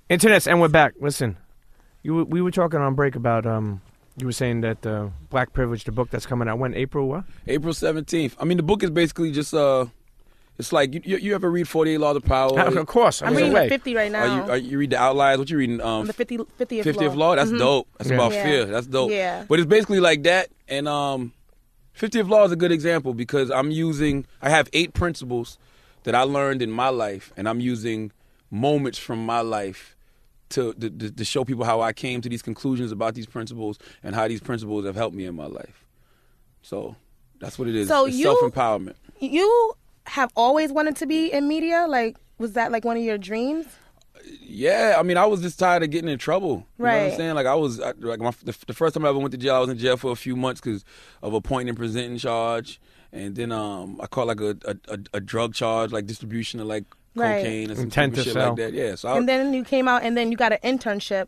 Internets, 0.10 0.48
and 0.48 0.60
we're 0.62 0.68
back. 0.68 0.94
Listen, 1.00 1.38
you 2.04 2.16
were- 2.16 2.26
we 2.26 2.42
were 2.42 2.52
talking 2.52 2.80
on 2.80 2.96
break 2.96 3.16
about 3.16 3.46
um 3.46 3.82
you 4.18 4.26
were 4.26 4.32
saying 4.34 4.62
that 4.62 4.86
uh, 4.86 5.08
Black 5.30 5.54
Privilege, 5.54 5.86
the 5.86 5.92
book 5.94 6.10
that's 6.10 6.26
coming 6.26 6.50
out 6.50 6.60
when 6.60 6.74
April 6.74 7.08
what? 7.08 7.24
April 7.48 7.74
17th. 7.74 8.34
I 8.40 8.44
mean, 8.46 8.58
the 8.58 8.64
book 8.64 8.84
is 8.84 8.90
basically 8.90 9.32
just, 9.32 9.54
uh, 9.54 9.86
it's 10.60 10.74
like, 10.74 10.94
you, 10.94 11.02
you, 11.06 11.18
you 11.18 11.34
ever 11.34 11.50
read 11.50 11.66
48 11.68 11.98
Laws 11.98 12.18
of 12.18 12.26
Power? 12.26 12.60
of 12.60 12.88
course, 12.88 13.22
I'm 13.22 13.30
mean, 13.30 13.38
reading 13.38 13.54
way. 13.54 13.64
the 13.70 13.76
50 13.76 13.96
right 13.96 14.12
now. 14.12 14.20
Are 14.22 14.28
you, 14.28 14.52
are 14.52 14.58
you 14.58 14.78
read 14.80 14.90
the 14.90 14.98
outlines? 15.02 15.40
What 15.40 15.50
you 15.50 15.58
reading? 15.58 15.80
Um, 15.80 16.08
the 16.08 16.14
50, 16.14 16.38
50th, 16.40 16.84
50th 16.84 17.16
law. 17.16 17.30
law. 17.30 17.36
That's 17.38 17.52
dope. 17.52 17.88
That's 17.98 18.10
Yeah. 18.10 18.16
about 18.18 18.34
Yeah. 18.34 18.44
fear. 18.44 18.66
That's 18.66 18.86
dope. 18.88 19.12
Yeah. 19.12 19.46
But 19.48 19.60
it's 19.60 19.68
basically 19.70 20.02
like 20.02 20.24
that. 20.24 20.50
And 20.68 20.90
um, 20.90 21.32
50th 21.98 22.30
law 22.30 22.46
is 22.46 22.52
a 22.52 22.56
good 22.56 22.72
example 22.72 23.14
because 23.14 23.52
I'm 23.52 23.72
using. 23.72 24.26
I 24.42 24.50
have 24.50 24.70
eight 24.74 24.94
principles 24.94 25.58
that 26.04 26.16
I 26.16 26.24
learned 26.24 26.62
in 26.62 26.72
my 26.72 26.90
life, 26.90 27.32
and 27.38 27.48
I'm 27.48 27.60
using 27.60 28.12
moments 28.50 28.98
from 28.98 29.26
my 29.26 29.42
life 29.42 29.96
to 30.50 30.74
to, 30.74 30.90
to 31.12 31.26
show 31.26 31.44
people 31.46 31.64
how 31.66 31.82
I 31.82 31.94
came 31.94 32.22
to 32.22 32.30
these 32.30 32.42
conclusions 32.42 32.92
about 32.92 33.14
these 33.16 33.26
principles 33.26 33.78
and 34.04 34.16
how 34.16 34.28
these 34.28 34.42
principles 34.42 34.86
have 34.86 34.96
helped 34.96 35.16
me 35.16 35.26
in 35.26 35.36
my 35.36 35.46
life. 35.46 35.86
So 36.62 36.96
that's 37.40 37.58
what 37.60 37.68
it 37.68 37.76
is. 37.76 37.88
So 37.88 38.06
it's 38.06 38.18
you- 38.18 38.24
self 38.26 38.40
empowerment. 38.40 38.96
You 39.20 39.74
have 40.08 40.32
always 40.36 40.72
wanted 40.72 40.96
to 40.98 41.06
be 41.06 41.32
in 41.32 41.48
media? 41.48 41.86
Like, 41.88 42.18
was 42.40 42.54
that 42.54 42.72
like 42.72 42.84
one 42.84 42.98
of 42.98 43.04
your 43.04 43.18
dreams? 43.20 43.66
Yeah, 44.42 44.96
I 45.00 45.04
mean, 45.04 45.18
I 45.18 45.26
was 45.26 45.42
just 45.42 45.58
tired 45.60 45.84
of 45.84 45.90
getting 45.90 46.10
in 46.10 46.18
trouble. 46.20 46.50
You 46.50 46.56
know 46.56 46.64
what 46.78 46.88
Right. 46.88 47.12
I'm 47.12 47.18
saying? 47.18 47.36
Like, 47.36 47.46
I 47.48 47.56
was, 47.56 47.80
I, 47.80 47.94
like, 48.00 48.20
my, 48.20 48.32
the, 48.44 48.56
the 48.68 48.74
first 48.74 48.94
time 48.94 49.06
I 49.06 49.10
ever 49.10 49.18
went 49.20 49.32
to 49.32 49.38
jail, 49.38 49.56
I 49.56 49.60
was 49.60 49.70
in 49.70 49.78
jail 49.78 49.98
for 49.98 50.12
a 50.12 50.16
few 50.16 50.36
months 50.36 50.62
because 50.62 50.84
of 51.22 51.34
a 51.34 51.42
point 51.42 51.70
and 51.70 51.78
presenting 51.78 52.18
charge. 52.18 52.80
And 53.14 53.36
then 53.36 53.52
um, 53.52 54.00
I 54.02 54.08
caught 54.08 54.28
like 54.28 54.40
a, 54.42 54.58
a, 54.66 54.76
a, 54.88 55.00
a 55.16 55.20
drug 55.20 55.54
charge, 55.54 55.92
like 55.92 56.06
distribution 56.06 56.60
of 56.60 56.68
like 56.68 56.86
Right. 57.14 57.44
cocaine 57.44 57.70
and 57.70 57.78
some 57.78 57.84
Intent 57.86 58.16
to 58.16 58.24
shit 58.24 58.34
sell. 58.34 58.50
like 58.52 58.58
that. 58.58 58.74
Yeah, 58.74 58.96
so 58.96 59.10
I, 59.10 59.18
and 59.18 59.28
then 59.28 59.54
you 59.54 59.66
came 59.66 59.90
out 59.90 60.04
and 60.04 60.16
then 60.16 60.32
you 60.32 60.38
got 60.38 60.54
an 60.54 60.60
internship. 60.64 61.28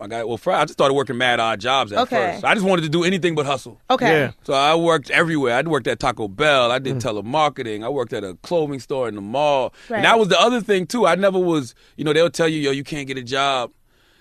I 0.00 0.08
got, 0.08 0.26
well, 0.26 0.36
first, 0.36 0.56
I 0.56 0.62
just 0.64 0.72
started 0.72 0.94
working 0.94 1.16
mad 1.16 1.38
odd 1.38 1.60
jobs 1.60 1.92
at 1.92 1.98
Okay. 2.00 2.32
first. 2.32 2.44
I 2.44 2.54
just 2.54 2.66
wanted 2.66 2.82
to 2.82 2.88
do 2.88 3.04
anything 3.04 3.34
but 3.36 3.46
hustle. 3.46 3.80
Okay. 3.88 4.10
Yeah. 4.10 4.30
So 4.42 4.52
I 4.52 4.74
worked 4.74 5.08
everywhere. 5.10 5.54
I 5.54 5.62
worked 5.62 5.86
at 5.86 6.00
Taco 6.00 6.26
Bell. 6.26 6.72
I 6.72 6.80
Mm. 6.80 6.84
did 6.84 6.96
telemarketing. 6.96 7.84
I 7.84 7.88
worked 7.88 8.12
at 8.12 8.24
a 8.24 8.34
clothing 8.42 8.80
store 8.80 9.06
in 9.08 9.14
the 9.14 9.20
mall. 9.20 9.72
Right. 9.88 9.98
And 9.98 10.04
that 10.04 10.18
was 10.18 10.28
the 10.28 10.40
other 10.40 10.60
thing 10.60 10.86
too. 10.86 11.06
I 11.06 11.14
never 11.14 11.38
was, 11.38 11.74
you 11.96 12.04
know, 12.04 12.12
they'll 12.12 12.28
tell 12.30 12.48
you, 12.48 12.58
yo, 12.60 12.72
you 12.72 12.82
can't 12.82 13.06
get 13.06 13.18
a 13.18 13.22
job. 13.22 13.70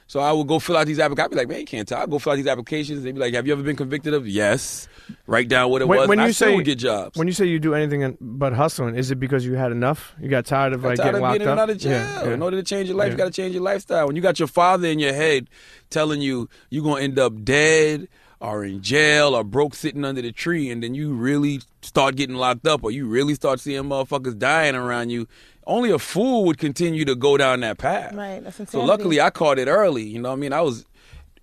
So 0.08 0.20
I 0.20 0.32
would 0.32 0.48
go 0.48 0.60
fill 0.60 0.78
out 0.78 0.86
these 0.86 1.00
applications. 1.00 1.26
I'd 1.26 1.32
be 1.32 1.38
like, 1.38 1.48
man, 1.48 1.60
you 1.62 1.66
can't 1.66 1.88
tell. 1.88 2.02
I'd 2.02 2.10
go 2.10 2.20
fill 2.20 2.34
out 2.34 2.36
these 2.36 2.48
applications. 2.48 3.04
They'd 3.04 3.14
be 3.14 3.20
like, 3.22 3.34
have 3.34 3.48
you 3.48 3.54
ever 3.54 3.64
been 3.64 3.76
convicted 3.76 4.14
of? 4.14 4.28
Yes. 4.28 4.88
Write 5.28 5.48
down 5.50 5.70
what 5.72 5.82
it 5.82 5.88
was. 5.88 6.10
and 6.10 6.22
I 6.22 6.32
still 6.32 6.56
would 6.56 6.66
get 6.66 6.78
jobs. 6.80 7.18
when 7.18 7.28
you 7.28 7.34
say 7.34 7.46
you 7.46 7.60
do 7.60 7.74
anything 7.74 8.18
but 8.22 8.54
hustling, 8.54 8.96
is 8.96 9.12
it 9.12 9.16
because 9.20 9.46
you 9.46 9.56
had 9.56 9.72
enough? 9.72 10.14
You 10.22 10.30
got 10.30 10.46
tired 10.46 10.74
of 10.74 10.84
like 10.84 10.98
tired 10.98 11.06
getting 11.08 11.16
of 11.16 11.22
locked 11.22 11.34
getting 11.40 11.48
up? 11.48 11.58
out 11.60 11.70
of 11.70 11.78
jail. 11.78 11.92
Yeah, 11.92 12.24
yeah. 12.26 12.34
In 12.34 12.42
order 12.42 12.58
to 12.58 12.64
change 12.64 12.88
your 12.90 12.98
life, 12.98 13.08
Yeah. 13.08 13.12
you 13.14 13.18
got 13.18 13.26
to 13.26 13.32
change 13.32 13.54
your 13.54 13.64
lifestyle. 13.64 14.08
When 14.08 14.16
you 14.16 14.22
got 14.22 14.40
your 14.40 14.48
father 14.48 14.88
in 14.88 15.00
your 15.00 15.14
head 15.14 15.50
telling 15.90 16.22
you 16.22 16.50
you're 16.70 16.84
gonna 16.84 17.02
end 17.02 17.18
up 17.20 17.44
dead 17.44 18.08
or 18.40 18.66
in 18.66 18.82
jail 18.82 19.36
or 19.36 19.44
broke 19.44 19.74
sitting 19.74 20.04
under 20.04 20.22
the 20.22 20.32
tree, 20.34 20.70
and 20.70 20.84
then 20.84 20.94
you 20.94 21.14
really 21.14 21.62
start 21.82 22.16
getting 22.18 22.36
locked 22.36 22.68
up, 22.68 22.84
or 22.84 22.92
you 22.92 23.06
really 23.08 23.34
start 23.36 23.60
seeing 23.62 23.84
motherfuckers 23.84 24.38
dying 24.38 24.76
around 24.76 25.10
you. 25.12 25.28
Only 25.66 25.92
a 25.92 26.00
fool 26.00 26.46
would 26.46 26.58
continue 26.58 27.06
to 27.06 27.16
go 27.16 27.38
down 27.38 27.62
that 27.62 27.78
path. 27.78 28.14
Right, 28.14 28.44
that's 28.44 28.72
So 28.72 28.84
luckily, 28.84 29.22
I 29.22 29.30
caught 29.30 29.60
it 29.60 29.68
early. 29.68 30.04
You 30.04 30.20
know, 30.20 30.30
what 30.30 30.38
I 30.38 30.40
mean, 30.40 30.54
I 30.54 30.62
was 30.62 30.86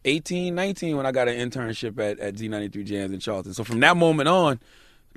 18, 0.04 0.54
19 0.54 0.96
when 0.96 1.06
I 1.06 1.12
got 1.12 1.28
an 1.28 1.36
internship 1.50 1.98
at, 1.98 2.18
at 2.18 2.34
Z93 2.34 2.84
Jams 2.84 3.12
in 3.12 3.20
Charleston. 3.20 3.54
So 3.54 3.64
from 3.64 3.80
that 3.80 3.96
moment 3.96 4.28
on, 4.28 4.60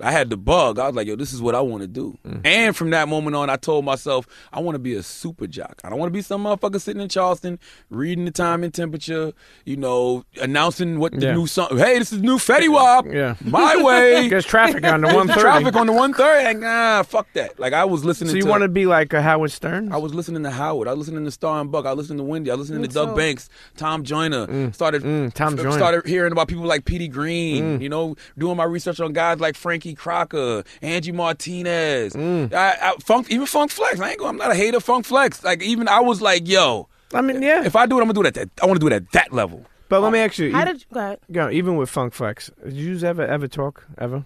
I 0.02 0.12
had 0.12 0.30
the 0.32 0.38
bug. 0.38 0.80
I 0.80 0.88
was 0.88 0.96
like, 0.96 1.08
yo, 1.08 1.16
this 1.16 1.34
is 1.34 1.42
what 1.42 1.54
I 1.54 1.62
want 1.62 1.82
to 1.84 1.88
do. 1.88 2.18
Mm. 2.26 2.42
And 2.46 2.76
from 2.76 2.90
that 2.90 3.08
moment 3.08 3.36
on, 3.36 3.50
I 3.50 3.58
told 3.58 3.86
myself, 3.86 4.28
I 4.52 4.60
want 4.60 4.74
to 4.76 4.80
be 4.80 4.96
a 4.96 5.04
super 5.04 5.46
jock. 5.46 5.80
I 5.84 5.90
don't 5.90 6.00
want 6.00 6.10
to 6.12 6.14
be 6.14 6.24
some 6.24 6.44
motherfucker 6.46 6.82
sitting 6.82 7.02
in 7.02 7.10
Charleston, 7.10 7.60
reading 7.92 8.26
the 8.26 8.32
time 8.32 8.64
and 8.64 8.74
temperature, 8.74 9.34
you 9.66 9.78
know, 9.78 10.26
announcing 10.42 10.98
what 11.00 11.12
the 11.14 11.28
Yeah. 11.28 11.34
new 11.36 11.46
song. 11.46 11.78
Hey, 11.78 12.00
this 12.00 12.12
is 12.12 12.22
new 12.24 12.38
Fetty 12.38 12.70
Wap. 12.70 13.06
Yeah. 13.06 13.36
My 13.46 13.76
way. 13.84 14.28
There's 14.30 14.46
traffic 14.46 14.84
on 14.84 15.02
the 15.02 15.08
There's 15.14 15.16
130. 15.16 15.42
Traffic 15.42 15.76
on 15.76 15.86
the 15.88 15.94
130. 15.94 16.44
Like, 16.46 16.58
nah, 16.58 17.04
fuck 17.04 17.28
that. 17.34 17.60
Like, 17.60 17.74
I 17.74 17.86
was 17.86 18.04
listening 18.04 18.34
to 18.34 18.42
So 18.42 18.46
you 18.46 18.50
want 18.50 18.64
to 18.64 18.70
be 18.70 18.88
like 18.88 19.14
a 19.14 19.22
Howard 19.22 19.52
Stern? 19.52 19.92
I 19.94 19.98
was 19.98 20.14
listening 20.16 20.42
to 20.44 20.52
Howard. 20.52 20.88
I 20.88 20.92
was 20.92 21.00
listening 21.08 21.24
to 21.26 21.32
Star 21.32 21.62
and 21.62 21.72
Buck. 21.72 21.86
I 21.86 21.92
was 21.94 22.06
listening 22.06 22.18
to 22.18 22.24
Wendy. 22.24 22.50
I 22.50 22.56
was 22.56 22.62
listening 22.62 22.82
Me 22.82 22.88
to 22.88 22.94
Doug. 22.94 23.16
Banks, 23.16 23.48
Tom 23.78 24.04
Joyner. 24.04 24.48
Mm. 24.48 24.74
Started 24.74 25.04
Mm, 25.04 25.32
Tom 25.34 25.56
Joyner. 25.56 25.72
started 25.72 26.08
hearing 26.08 26.32
about 26.32 26.48
people 26.48 26.66
like 26.66 26.86
Petey 26.86 27.08
Greene. 27.08 27.78
Mm. 27.78 27.82
You 27.84 27.90
know, 27.90 28.16
doing 28.40 28.58
my 28.58 28.64
research 28.64 29.00
on 29.00 29.14
guys 29.14 29.40
like 29.40 29.56
Frankie 29.84 29.96
Crocker, 29.96 30.64
Angie 30.82 31.12
Martinez, 31.12 32.14
Mm. 32.14 32.54
I, 32.54 32.78
I, 32.82 32.96
Funk, 33.04 33.30
even 33.30 33.46
Funk 33.46 33.70
Flex. 33.72 34.00
I 34.00 34.12
ain't 34.12 34.20
going. 34.20 34.30
I'm 34.30 34.38
not 34.38 34.52
a 34.52 34.56
hater 34.56 34.78
of 34.78 34.84
Funk 34.84 35.06
Flex. 35.06 35.44
Like 35.44 35.62
even 35.62 35.88
I 35.90 36.00
was 36.00 36.22
like, 36.22 36.48
yo, 36.48 36.88
I 37.14 37.22
mean, 37.22 37.42
yeah. 37.42 37.66
if 37.66 37.76
I 37.76 37.86
do 37.86 37.98
it, 37.98 38.02
I'm 38.02 38.08
gonna 38.08 38.14
do 38.14 38.22
it 38.22 38.28
at 38.28 38.34
that. 38.36 38.50
I 38.64 38.66
want 38.66 38.80
to 38.80 38.80
do 38.80 38.88
it 38.88 38.94
at 38.96 39.12
that 39.12 39.34
level. 39.34 39.66
but 39.90 40.02
let 40.02 40.14
me 40.14 40.20
ask 40.20 40.38
you. 40.40 40.52
How 40.54 40.60
you- 40.60 40.66
did 40.66 40.82
you, 40.82 40.86
go 40.94 41.00
ahead. 41.00 41.20
you 41.28 41.36
know, 41.36 41.50
even 41.52 41.76
with 41.76 41.90
Funk 41.90 42.14
Flex, 42.14 42.50
did 42.64 42.74
you 42.74 42.98
ever 43.06 43.26
ever 43.26 43.48
talk 43.48 43.86
ever? 43.98 44.24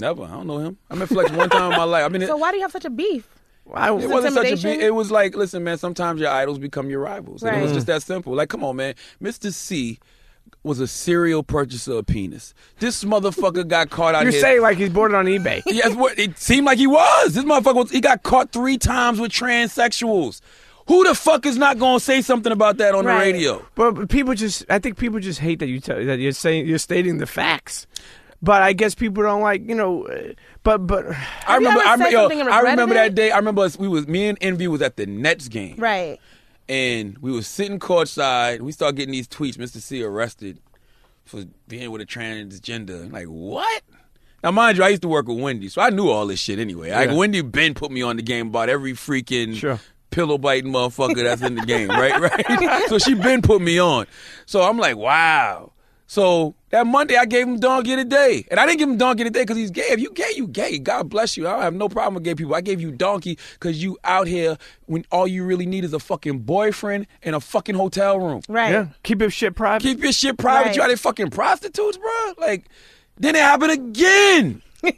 Never. 0.00 0.24
I 0.24 0.28
don't 0.30 0.46
know 0.48 0.58
him. 0.58 0.76
I 0.90 0.94
met 0.96 1.08
Flex 1.08 1.30
one 1.30 1.48
time 1.50 1.70
in 1.72 1.78
my 1.78 1.84
life. 1.84 2.04
I 2.04 2.08
mean, 2.08 2.22
So 2.26 2.36
why 2.36 2.50
do 2.50 2.56
you 2.56 2.62
have 2.62 2.72
such 2.72 2.84
a 2.84 2.90
beef? 2.90 3.28
I, 3.74 3.88
It 3.88 4.08
wasn't 4.08 4.10
such 4.12 4.24
a 4.24 4.26
intimidation? 4.50 4.70
big. 4.70 4.80
It 4.82 4.94
was 4.94 5.10
like, 5.10 5.34
listen, 5.36 5.64
man. 5.64 5.78
Sometimes 5.78 6.20
your 6.20 6.30
idols 6.30 6.58
become 6.58 6.88
your 6.90 7.00
rivals. 7.00 7.42
And 7.42 7.56
It 7.56 7.62
was 7.62 7.72
just 7.72 7.86
that 7.88 8.02
simple. 8.02 8.34
Like, 8.34 8.48
come 8.48 8.62
on, 8.62 8.76
man. 8.76 8.94
Mister 9.20 9.50
Cee 9.50 9.98
was 10.66 10.80
a 10.80 10.86
serial 10.86 11.42
purchaser 11.42 11.94
of 11.98 12.06
penis. 12.06 12.52
This 12.80 13.04
motherfucker 13.04 13.66
got 13.66 13.88
caught 13.90 14.14
out 14.14 14.22
here. 14.22 14.26
you 14.26 14.32
here. 14.32 14.40
say 14.40 14.60
like 14.60 14.76
he's 14.76 14.90
bought 14.90 15.10
it 15.10 15.14
on 15.14 15.24
eBay. 15.26 15.62
yes, 15.66 15.94
what 15.94 16.18
it 16.18 16.36
seemed 16.38 16.66
like 16.66 16.78
he 16.78 16.86
was. 16.86 17.34
This 17.34 17.44
motherfucker 17.44 17.76
was. 17.76 17.90
He 17.90 18.00
got 18.00 18.22
caught 18.22 18.52
three 18.52 18.76
times 18.76 19.20
with 19.20 19.32
transsexuals. 19.32 20.40
Who 20.88 21.02
the 21.04 21.14
fuck 21.14 21.46
is 21.46 21.56
not 21.56 21.78
gonna 21.78 22.00
say 22.00 22.20
something 22.22 22.52
about 22.52 22.76
that 22.78 22.94
on 22.94 23.04
the 23.04 23.10
radio? 23.10 23.64
But 23.74 23.92
but 23.92 24.08
people 24.08 24.34
just, 24.34 24.64
I 24.68 24.78
think 24.78 24.98
people 24.98 25.18
just 25.20 25.40
hate 25.40 25.58
that 25.60 25.66
you 25.68 25.80
tell 25.80 26.04
that 26.04 26.18
you're 26.18 26.32
saying 26.32 26.66
you're 26.66 26.78
stating 26.78 27.18
the 27.18 27.26
facts. 27.26 27.86
But 28.42 28.62
I 28.62 28.74
guess 28.74 28.94
people 28.94 29.22
don't 29.22 29.40
like, 29.40 29.66
you 29.66 29.74
know. 29.74 30.06
uh, 30.06 30.34
But 30.62 30.86
but 30.86 31.06
I 31.48 31.56
remember. 31.56 31.80
I, 31.80 31.92
remember 31.92 32.10
yo, 32.12 32.28
I 32.50 32.60
remember 32.60 32.82
regretted 32.84 33.12
that 33.12 33.14
day. 33.14 33.30
I 33.30 33.38
remember 33.38 33.62
us, 33.62 33.78
we 33.78 33.88
was 33.88 34.06
me 34.06 34.28
and 34.28 34.38
Envy 34.40 34.68
was 34.68 34.82
at 34.82 34.96
the 34.96 35.06
Nets 35.06 35.48
game. 35.48 35.76
Right. 35.78 36.18
And 36.68 37.16
we 37.18 37.30
was 37.30 37.46
sitting 37.46 37.78
courtside. 37.78 38.60
We 38.60 38.72
start 38.72 38.96
getting 38.96 39.12
these 39.12 39.28
tweets. 39.28 39.58
Mister 39.58 39.80
Cee 39.80 40.02
arrested 40.02 40.58
for 41.24 41.44
being 41.68 41.90
with 41.90 42.00
a 42.02 42.06
transgender. 42.06 43.10
Like 43.12 43.26
what? 43.26 43.82
Now, 44.42 44.50
mind 44.52 44.78
you, 44.78 44.84
I 44.84 44.88
used 44.88 45.02
to 45.02 45.08
work 45.08 45.26
with 45.28 45.40
Wendy, 45.40 45.68
so 45.68 45.80
I 45.82 45.90
knew 45.90 46.08
all 46.08 46.26
this 46.26 46.38
shit 46.40 46.58
anyway. 46.58 46.90
Like 46.92 47.10
Wendy 47.16 47.40
Ben 47.42 47.74
put 47.74 47.90
me 47.90 48.02
on 48.02 48.16
the 48.16 48.22
game 48.22 48.48
about 48.48 48.68
every 48.68 48.92
freaking 48.92 49.56
Sure. 49.56 49.80
pillow 50.10 50.38
biting 50.38 50.72
motherfucker 50.72 51.22
that's 51.22 51.42
in 51.42 51.54
the 51.56 51.62
game, 51.66 51.88
right? 51.88 52.20
Right. 52.20 52.88
so 52.88 52.98
she 52.98 53.14
been 53.14 53.42
put 53.42 53.60
me 53.60 53.80
on. 53.80 54.06
So 54.44 54.62
I'm 54.62 54.78
like, 54.78 54.96
wow. 54.96 55.72
So 56.06 56.54
that 56.76 56.86
Monday, 56.86 57.16
I 57.16 57.24
gave 57.24 57.48
him 57.48 57.58
donkey 57.58 57.92
of 57.92 57.98
the 58.00 58.04
day, 58.04 58.46
and 58.50 58.60
I 58.60 58.66
didn't 58.66 58.78
give 58.78 58.88
him 58.90 58.98
donkey 58.98 59.22
of 59.22 59.26
the 59.28 59.30
day 59.30 59.42
because 59.44 59.56
he's 59.56 59.70
gay. 59.70 59.86
If 59.88 59.98
you 59.98 60.10
gay, 60.12 60.32
you 60.36 60.46
gay. 60.46 60.78
God 60.78 61.08
bless 61.08 61.34
you. 61.34 61.48
I 61.48 61.52
don't 61.52 61.62
have 61.62 61.74
no 61.74 61.88
problem 61.88 62.14
with 62.14 62.24
gay 62.24 62.34
people. 62.34 62.54
I 62.54 62.60
gave 62.60 62.82
you 62.82 62.92
donkey 62.92 63.38
because 63.54 63.82
you 63.82 63.96
out 64.04 64.26
here 64.26 64.58
when 64.84 65.06
all 65.10 65.26
you 65.26 65.44
really 65.44 65.64
need 65.64 65.84
is 65.84 65.94
a 65.94 65.98
fucking 65.98 66.40
boyfriend 66.40 67.06
and 67.22 67.34
a 67.34 67.40
fucking 67.40 67.76
hotel 67.76 68.20
room. 68.20 68.42
Right. 68.46 68.72
yeah, 68.72 68.88
keep 69.02 69.22
your 69.22 69.30
shit 69.30 69.54
private. 69.54 69.82
Keep 69.82 70.02
your 70.02 70.12
shit 70.12 70.36
private. 70.36 70.68
Right. 70.68 70.76
You 70.76 70.82
out 70.82 70.88
there 70.88 70.98
fucking 70.98 71.30
prostitutes, 71.30 71.96
bro. 71.96 72.32
Like, 72.36 72.66
then 73.16 73.36
it 73.36 73.40
happened 73.40 73.72
again. 73.72 74.62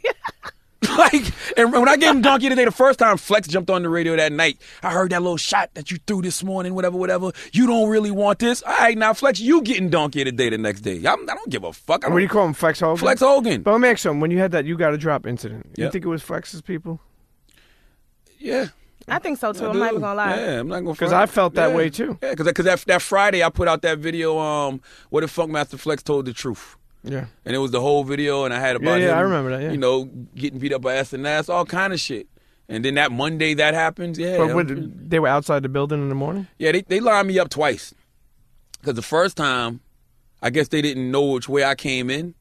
like, 0.96 1.58
and 1.58 1.72
when 1.72 1.88
I 1.88 1.96
gave 1.96 2.10
him 2.10 2.22
donkey 2.22 2.48
today 2.48 2.64
the 2.64 2.70
first 2.70 3.00
time, 3.00 3.16
Flex 3.16 3.48
jumped 3.48 3.68
on 3.68 3.82
the 3.82 3.88
radio 3.88 4.14
that 4.14 4.30
night. 4.30 4.58
I 4.82 4.92
heard 4.92 5.10
that 5.10 5.20
little 5.22 5.36
shot 5.36 5.70
that 5.74 5.90
you 5.90 5.98
threw 6.06 6.22
this 6.22 6.44
morning, 6.44 6.74
whatever, 6.74 6.96
whatever. 6.96 7.32
You 7.52 7.66
don't 7.66 7.88
really 7.88 8.12
want 8.12 8.38
this. 8.38 8.62
All 8.62 8.76
right, 8.78 8.96
now 8.96 9.12
Flex, 9.12 9.40
you 9.40 9.60
getting 9.62 9.90
donkey 9.90 10.22
today 10.22 10.50
the 10.50 10.58
next 10.58 10.82
day. 10.82 10.98
I'm, 10.98 11.28
I 11.28 11.34
don't 11.34 11.50
give 11.50 11.64
a 11.64 11.72
fuck. 11.72 12.04
I 12.04 12.08
what 12.08 12.16
do 12.16 12.22
you 12.22 12.28
don't, 12.28 12.34
call 12.34 12.46
him, 12.46 12.52
Flex 12.54 12.78
Hogan? 12.78 12.96
Flex 12.96 13.20
Hogan. 13.20 13.62
But 13.62 13.72
let 13.72 13.80
me 13.80 13.88
ask 13.88 13.98
you 13.98 14.10
something. 14.10 14.20
When 14.20 14.30
you 14.30 14.38
had 14.38 14.52
that, 14.52 14.66
you 14.66 14.76
got 14.76 14.90
to 14.90 14.98
drop 14.98 15.26
incident. 15.26 15.66
You 15.76 15.90
think 15.90 16.04
it 16.04 16.08
was 16.08 16.22
Flex's 16.22 16.62
people? 16.62 17.00
Yeah. 18.38 18.66
I 19.08 19.18
think 19.18 19.38
so 19.38 19.52
too. 19.52 19.66
I 19.66 19.70
I'm 19.70 19.78
not 19.78 19.88
even 19.90 20.00
gonna 20.00 20.14
lie. 20.14 20.36
Yeah, 20.36 20.60
I'm 20.60 20.68
not 20.68 20.80
gonna 20.80 20.92
because 20.92 21.12
I 21.12 21.26
felt 21.26 21.54
that 21.54 21.70
Yeah. 21.70 21.76
way, 21.76 21.90
too. 21.90 22.18
Yeah, 22.22 22.34
because 22.34 22.64
that, 22.64 22.84
that 22.86 23.02
Friday 23.02 23.42
I 23.42 23.50
put 23.50 23.66
out 23.66 23.82
that 23.82 23.98
video. 23.98 24.38
Um, 24.38 24.80
what 25.10 25.24
if 25.24 25.34
Funkmaster 25.34 25.78
Flex 25.78 26.02
told 26.02 26.26
the 26.26 26.32
truth. 26.32 26.76
Yeah. 27.04 27.26
and 27.44 27.54
it 27.54 27.58
was 27.58 27.70
the 27.70 27.80
whole 27.80 28.04
video, 28.04 28.44
and 28.44 28.52
I 28.52 28.60
had 28.60 28.76
about 28.76 29.00
yeah, 29.00 29.10
him, 29.12 29.18
I 29.18 29.20
remember 29.20 29.50
that, 29.50 29.62
yeah. 29.62 29.70
You 29.70 29.78
know, 29.78 30.04
getting 30.34 30.58
beat 30.58 30.72
up 30.72 30.82
by 30.82 30.94
SNS, 30.96 31.48
all 31.48 31.64
kind 31.64 31.92
of 31.92 32.00
shit. 32.00 32.26
And 32.68 32.84
then 32.84 32.94
that 32.94 33.10
Monday 33.12 33.54
that 33.54 33.72
happens, 33.74 34.18
yeah, 34.18 34.36
But 34.36 34.50
I'm- 34.50 34.92
they 35.08 35.18
were 35.18 35.28
outside 35.28 35.62
the 35.62 35.68
building 35.70 36.02
in 36.02 36.08
the 36.10 36.14
morning. 36.14 36.48
yeah, 36.58 36.72
they 36.72 36.82
they 36.82 37.00
lined 37.00 37.28
me 37.28 37.38
up 37.38 37.48
twice. 37.48 37.94
Because 38.80 38.94
the 38.94 39.02
first 39.02 39.36
time, 39.36 39.80
I 40.42 40.50
guess 40.50 40.68
they 40.68 40.82
didn't 40.82 41.10
know 41.10 41.24
which 41.24 41.48
way 41.48 41.64
I 41.64 41.74
came 41.74 42.10
in, 42.10 42.34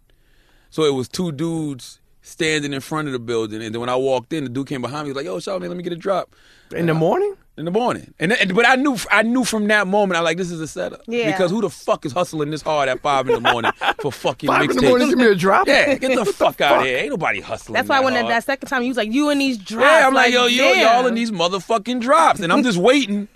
so 0.70 0.84
it 0.84 0.94
was 0.94 1.08
two 1.08 1.32
dudes 1.32 2.00
standing 2.28 2.74
in 2.74 2.82
front 2.82 3.08
of 3.08 3.14
the 3.14 3.20
building, 3.20 3.62
and 3.62 3.74
then 3.74 3.80
when 3.80 3.90
I 3.90 3.96
walked 3.96 4.34
in, 4.34 4.44
the 4.44 4.50
dude 4.50 4.68
came 4.68 4.82
behind 4.82 5.04
me, 5.04 5.10
he 5.10 5.12
was 5.14 5.16
like, 5.18 5.26
"Yo, 5.26 5.40
shout 5.40 5.60
man, 5.62 5.70
let 5.70 5.78
me 5.78 5.84
get 5.84 5.94
a 5.94 5.98
drop." 5.98 6.36
In 6.76 6.86
the 6.86 6.94
morning? 6.94 7.36
In 7.58 7.66
the 7.66 7.72
morning, 7.72 8.14
and, 8.20 8.34
and 8.34 8.54
but 8.54 8.68
I 8.68 8.76
knew 8.76 8.96
I 9.10 9.24
knew 9.24 9.44
from 9.44 9.68
that 9.70 9.88
moment 9.88 10.16
I 10.16 10.22
like 10.22 10.38
this 10.38 10.52
is 10.52 10.62
a 10.62 10.68
setup. 10.68 11.02
Yeah. 11.08 11.32
Because 11.32 11.50
who 11.50 11.62
the 11.62 11.72
fuck 11.72 12.06
is 12.06 12.12
hustling 12.12 12.52
this 12.52 12.62
hard 12.62 12.88
at 12.88 13.00
five 13.02 13.28
in 13.28 13.34
the 13.42 13.52
morning 13.52 13.72
for 14.00 14.12
fucking 14.12 14.46
Five 14.48 14.62
in 14.62 14.68
the 14.68 14.74
mixtapes? 14.76 14.90
morning, 14.90 15.10
give 15.10 15.18
me 15.18 15.26
a 15.26 15.34
drop? 15.34 15.66
Yeah, 15.68 15.96
get 15.96 16.16
the 16.16 16.26
fuck 16.34 16.62
out 16.62 16.70
fuck? 16.70 16.80
of 16.82 16.86
here. 16.86 16.98
Ain't 17.00 17.10
nobody 17.10 17.40
hustling. 17.42 17.74
That's 17.74 17.90
why 17.90 18.00
when 18.02 18.14
that 18.14 18.24
that, 18.24 18.28
that 18.30 18.44
second 18.44 18.68
time 18.70 18.84
you 18.84 18.90
was 18.90 18.98
like, 18.98 19.12
you 19.12 19.30
and 19.30 19.42
these 19.42 19.58
drops. 19.58 19.86
Yeah, 19.86 20.06
I'm 20.08 20.14
like, 20.14 20.32
yo, 20.34 20.46
yo, 20.46 20.72
damn. 20.74 20.84
y'all 20.86 21.08
in 21.08 21.16
these 21.16 21.32
motherfucking 21.32 22.00
drops, 22.00 22.42
and 22.42 22.54
I'm 22.54 22.62
just 22.62 22.78
waiting 22.78 23.28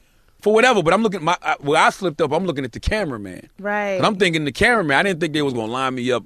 for 0.41 0.53
whatever. 0.53 0.83
But 0.83 0.93
I'm 0.93 1.01
looking, 1.01 1.23
my 1.23 1.35
I, 1.41 1.55
where 1.59 1.81
I 1.81 1.89
slipped 1.89 2.21
up, 2.21 2.31
I'm 2.31 2.45
looking 2.45 2.63
at 2.63 2.73
the 2.73 2.79
cameraman, 2.79 3.49
Right. 3.59 3.93
and 3.93 4.05
I'm 4.05 4.17
thinking 4.17 4.45
the 4.45 4.51
cameraman. 4.51 4.97
I 4.97 5.01
didn't 5.03 5.19
think 5.19 5.33
they 5.33 5.41
was 5.41 5.55
gonna 5.55 5.71
line 5.71 5.95
me 5.95 6.11
up 6.11 6.25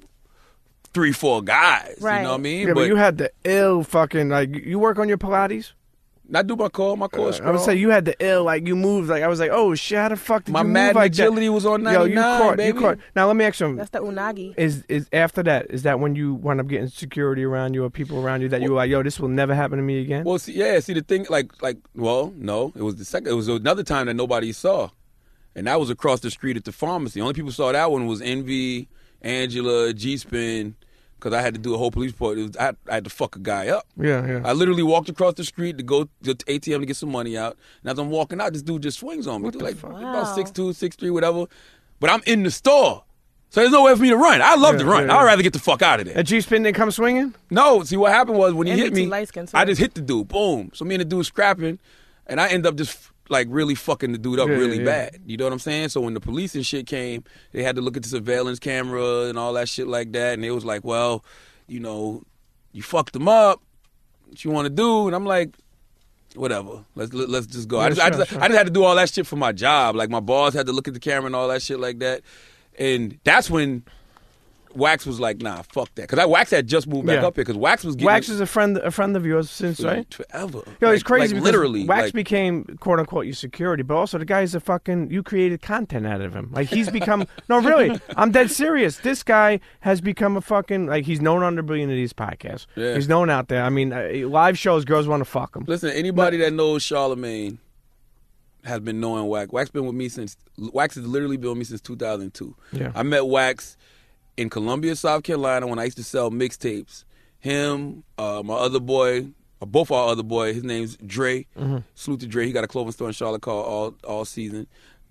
three, 0.86 1.12
four 1.12 1.42
guys. 1.42 1.98
Right. 2.00 2.18
You 2.18 2.22
know 2.24 2.30
what 2.30 2.38
I 2.38 2.42
mean? 2.42 2.68
Yeah, 2.68 2.74
but, 2.74 2.86
you 2.88 2.96
had 2.96 3.18
the 3.18 3.30
ill 3.44 3.82
fucking 3.82 4.28
like 4.28 4.54
you 4.54 4.78
work 4.78 4.98
on 4.98 5.08
your 5.08 5.18
Pilates. 5.18 5.72
I 6.34 6.42
do 6.42 6.56
my 6.56 6.68
call, 6.68 6.96
my 6.96 7.06
call. 7.06 7.28
Uh, 7.28 7.38
I 7.44 7.52
would 7.52 7.60
say 7.60 7.76
you 7.76 7.90
had 7.90 8.04
the 8.04 8.16
ill 8.18 8.42
like 8.42 8.66
you 8.66 8.74
moved 8.74 9.08
like 9.08 9.22
I 9.22 9.28
was 9.28 9.38
like 9.38 9.52
oh 9.52 9.76
shit 9.76 9.98
how 9.98 10.08
the 10.08 10.16
fuck 10.16 10.44
did 10.44 10.52
My 10.52 10.62
you 10.62 10.68
Madden 10.68 10.88
move 10.88 10.96
like 10.96 11.12
agility 11.12 11.46
that? 11.46 11.52
was 11.52 11.64
on 11.66 11.84
that. 11.84 11.92
Yo, 11.92 12.04
you 12.04 12.16
caught 12.16 12.56
baby. 12.56 12.76
you 12.76 12.82
caught. 12.82 12.98
Now 13.14 13.28
let 13.28 13.36
me 13.36 13.44
ask 13.44 13.54
you. 13.54 13.66
something. 13.66 13.76
That's 13.76 13.90
the 13.90 14.00
unagi. 14.00 14.54
Is 14.56 14.84
is 14.88 15.08
after 15.12 15.44
that? 15.44 15.66
Is 15.70 15.84
that 15.84 16.00
when 16.00 16.16
you 16.16 16.34
wind 16.34 16.60
up 16.60 16.66
getting 16.66 16.88
security 16.88 17.44
around 17.44 17.74
you 17.74 17.84
or 17.84 17.90
people 17.90 18.18
around 18.18 18.40
you 18.40 18.48
that 18.48 18.60
you 18.60 18.70
were 18.70 18.76
like, 18.76 18.90
yo, 18.90 19.04
this 19.04 19.20
will 19.20 19.28
never 19.28 19.54
happen 19.54 19.76
to 19.78 19.84
me 19.84 20.00
again? 20.00 20.24
Well, 20.24 20.40
see, 20.40 20.54
yeah, 20.54 20.80
see 20.80 20.94
the 20.94 21.02
thing, 21.02 21.26
like, 21.30 21.62
like, 21.62 21.78
well, 21.94 22.32
no, 22.36 22.72
it 22.74 22.82
was 22.82 22.96
the 22.96 23.04
second. 23.04 23.28
It 23.28 23.34
was 23.34 23.46
another 23.46 23.84
time 23.84 24.06
that 24.06 24.14
nobody 24.14 24.50
saw, 24.52 24.88
and 25.54 25.68
that 25.68 25.78
was 25.78 25.90
across 25.90 26.20
the 26.20 26.30
street 26.32 26.56
at 26.56 26.64
the 26.64 26.72
pharmacy. 26.72 27.20
Only 27.20 27.34
people 27.34 27.52
saw 27.52 27.70
that 27.70 27.90
one 27.92 28.06
was 28.06 28.20
Envy, 28.20 28.88
Angela, 29.22 29.92
G 29.92 30.16
Spin, 30.16 30.74
because 31.18 31.32
I 31.32 31.40
had 31.40 31.54
to 31.54 31.60
do 31.60 31.74
a 31.74 31.78
whole 31.78 31.90
police 31.90 32.12
report. 32.12 32.38
It 32.38 32.42
was, 32.42 32.56
I, 32.56 32.72
I 32.90 32.94
had 32.94 33.04
to 33.04 33.10
fuck 33.10 33.36
a 33.36 33.38
guy 33.38 33.68
up. 33.68 33.86
yeah, 33.96 34.26
yeah. 34.26 34.40
I 34.44 34.52
literally 34.52 34.82
walked 34.82 35.08
across 35.08 35.34
the 35.34 35.44
street 35.44 35.78
to 35.78 35.82
go 35.84 36.04
to 36.04 36.10
the 36.22 36.34
ATM 36.34 36.80
to 36.80 36.86
get 36.86 36.96
some 36.96 37.10
money 37.10 37.36
out, 37.36 37.56
and 37.82 37.90
as 37.90 37.98
I'm 37.98 38.10
walking 38.10 38.40
out, 38.40 38.52
this 38.52 38.62
dude 38.62 38.82
just 38.82 38.98
swings 38.98 39.26
on 39.26 39.42
me. 39.42 39.50
Dude, 39.50 39.62
like 39.62 39.82
Wow. 39.82 39.96
about 39.98 40.34
six 40.34 40.50
two, 40.50 40.72
six 40.72 40.96
three, 40.96 41.10
whatever. 41.10 41.46
But 42.00 42.10
I'm 42.10 42.22
in 42.26 42.42
the 42.42 42.50
store. 42.50 43.04
So 43.48 43.60
there's 43.60 43.72
no 43.72 43.84
way 43.84 43.94
for 43.94 44.02
me 44.02 44.10
to 44.10 44.16
run. 44.16 44.42
I 44.42 44.56
love 44.56 44.76
to 44.78 44.84
run. 44.84 45.06
yeah, 45.06 45.16
I'd 45.16 45.24
rather 45.24 45.42
get 45.42 45.52
the 45.52 45.58
fuck 45.60 45.80
out 45.80 46.00
of 46.00 46.06
there. 46.06 46.18
A 46.18 46.22
G 46.22 46.40
spin 46.40 46.64
didn't 46.64 46.76
come 46.76 46.90
swinging. 46.90 47.34
No, 47.48 47.82
see 47.84 47.96
what 47.96 48.12
happened 48.12 48.36
was 48.36 48.52
when 48.52 48.66
he 48.66 48.72
And 48.72 48.82
hit 48.82 48.92
me, 48.92 49.04
too 49.04 49.10
light-skinned, 49.10 49.48
too. 49.48 49.56
I 49.56 49.64
just 49.64 49.80
hit 49.80 49.94
the 49.94 50.00
dude, 50.02 50.28
boom. 50.28 50.70
So 50.74 50.84
me 50.84 50.96
and 50.96 51.00
the 51.00 51.04
dude 51.06 51.24
scrapping, 51.24 51.78
and 52.26 52.40
I 52.40 52.48
end 52.48 52.66
up 52.66 52.74
just 52.74 53.12
like 53.28 53.48
really 53.50 53.74
fucking 53.74 54.12
the 54.12 54.18
dude 54.18 54.38
up 54.38 54.48
Yeah, 54.48 54.54
really 54.54 54.78
yeah. 54.78 54.84
bad. 54.84 55.20
You 55.26 55.36
know 55.36 55.44
what 55.44 55.52
I'm 55.52 55.58
saying? 55.58 55.88
So 55.90 56.00
when 56.00 56.14
the 56.14 56.20
police 56.20 56.54
and 56.54 56.64
shit 56.64 56.86
came, 56.86 57.24
they 57.52 57.62
had 57.62 57.76
to 57.76 57.82
look 57.82 57.96
at 57.96 58.02
the 58.02 58.08
surveillance 58.08 58.58
camera 58.58 59.22
and 59.28 59.38
all 59.38 59.52
that 59.54 59.68
shit 59.68 59.86
like 59.88 60.12
that, 60.12 60.34
and 60.34 60.44
they 60.44 60.50
was 60.50 60.64
like, 60.64 60.84
well, 60.84 61.24
you 61.66 61.80
know, 61.80 62.22
you 62.72 62.82
fucked 62.82 63.16
him 63.16 63.28
up. 63.28 63.60
What 64.26 64.44
you 64.44 64.50
want 64.50 64.66
to 64.66 64.70
do? 64.70 65.06
And 65.06 65.16
I'm 65.16 65.24
like. 65.26 65.56
Whatever. 66.34 66.84
Let's 66.94 67.14
let, 67.14 67.30
let's 67.30 67.46
just 67.46 67.66
go. 67.66 67.78
I 67.78 67.84
Yeah, 67.84 67.88
just, 67.88 68.00
I, 68.02 68.10
just 68.10 68.30
sure. 68.30 68.42
I 68.42 68.48
just 68.48 68.58
had 68.58 68.66
to 68.66 68.72
do 68.72 68.84
all 68.84 68.94
that 68.96 69.08
shit 69.08 69.26
for 69.26 69.36
my 69.36 69.52
job. 69.52 69.96
Like 69.96 70.10
my 70.10 70.20
boss 70.20 70.52
had 70.52 70.66
to 70.66 70.72
look 70.72 70.86
at 70.86 70.92
the 70.92 71.00
camera 71.00 71.24
and 71.24 71.34
all 71.34 71.48
that 71.48 71.62
shit 71.62 71.80
like 71.80 72.00
that. 72.00 72.20
And 72.78 73.18
that's 73.24 73.48
when 73.48 73.84
Wax 74.76 75.06
was 75.06 75.18
like, 75.18 75.40
"Nah, 75.40 75.62
fuck 75.62 75.94
that," 75.96 76.08
because 76.08 76.26
Wax 76.26 76.50
had 76.50 76.66
just 76.66 76.86
moved 76.86 77.06
back 77.06 77.20
Yeah. 77.20 77.26
up 77.26 77.34
here 77.36 77.44
because 77.44 77.56
Wax 77.56 77.82
was 77.84 77.96
getting 77.96 78.06
Wax 78.06 78.28
is 78.28 78.40
a 78.40 78.46
friend 78.46 78.76
a 78.78 78.90
friend 78.90 79.16
of 79.16 79.24
yours 79.26 79.50
since 79.50 79.80
right. 79.80 80.12
forever. 80.12 80.62
Yo, 80.80 80.88
Like- 80.88 80.94
it's 80.94 81.02
crazy 81.02 81.22
like, 81.22 81.30
because 81.30 81.44
literally. 81.44 81.84
Wax 81.86 82.04
like, 82.06 82.12
became 82.12 82.64
quote 82.80 82.98
unquote 83.00 83.26
your 83.26 83.34
security, 83.34 83.82
but 83.82 83.94
also 83.96 84.18
the 84.18 84.24
guy's 84.24 84.54
a 84.54 84.60
fucking 84.60 85.10
you 85.10 85.22
created 85.22 85.62
content 85.62 86.06
out 86.06 86.20
of 86.20 86.34
him. 86.34 86.50
Like 86.52 86.68
he's 86.68 86.90
become 86.90 87.26
no 87.48 87.58
really. 87.60 87.98
I'm 88.16 88.30
dead 88.30 88.50
serious. 88.50 88.98
This 88.98 89.22
guy 89.22 89.60
has 89.80 90.00
become 90.00 90.36
a 90.36 90.40
fucking 90.40 90.86
like 90.86 91.04
he's 91.04 91.20
known 91.20 91.42
on 91.42 91.54
the 91.56 91.62
Billion 91.62 91.90
of 91.90 91.96
these 91.96 92.12
podcasts. 92.12 92.66
Yeah. 92.76 92.94
He's 92.94 93.08
known 93.08 93.30
out 93.30 93.48
there. 93.48 93.62
I 93.62 93.70
mean, 93.70 93.92
uh, 93.92 94.10
live 94.28 94.58
shows, 94.58 94.84
girls 94.84 95.06
want 95.08 95.20
to 95.20 95.24
fuck 95.24 95.56
him. 95.56 95.64
listen, 95.66 95.90
anybody 95.90 96.36
that 96.38 96.52
knows 96.52 96.82
Charlamagne 96.82 97.58
has 98.64 98.80
been 98.80 98.98
knowing 99.00 99.26
Wax. 99.28 99.52
Wax 99.52 99.70
been 99.70 99.86
with 99.86 99.94
me 99.94 100.08
since 100.08 100.36
Wax 100.58 100.96
has 100.96 101.06
literally 101.06 101.36
been 101.36 101.50
with 101.50 101.58
me 101.58 101.64
since 101.64 101.80
2002. 101.80 102.56
Yeah. 102.72 102.90
I 102.94 103.02
met 103.04 103.26
Wax 103.26 103.76
in 104.36 104.50
Columbia, 104.50 104.96
South 104.96 105.22
Carolina, 105.22 105.66
when 105.66 105.78
I 105.78 105.84
used 105.84 105.96
to 105.98 106.04
sell 106.04 106.30
mixtapes. 106.30 107.04
Him, 107.38 108.02
uh, 108.18 108.42
my 108.44 108.54
other 108.54 108.80
boy, 108.80 109.28
uh, 109.62 109.66
both 109.66 109.90
our 109.90 110.08
other 110.08 110.22
boy, 110.22 110.52
his 110.54 110.64
name's 110.64 110.96
Dre. 111.06 111.46
Mm-hmm. 111.58 111.78
Salute 111.94 112.20
to 112.20 112.26
Dre. 112.26 112.46
He 112.46 112.52
got 112.52 112.64
a 112.64 112.68
clothing 112.68 112.92
store 112.92 113.08
in 113.08 113.14
Charlotte 113.14 113.42
called 113.42 113.66
All 113.66 113.94
All 114.10 114.24
Season. 114.24 114.66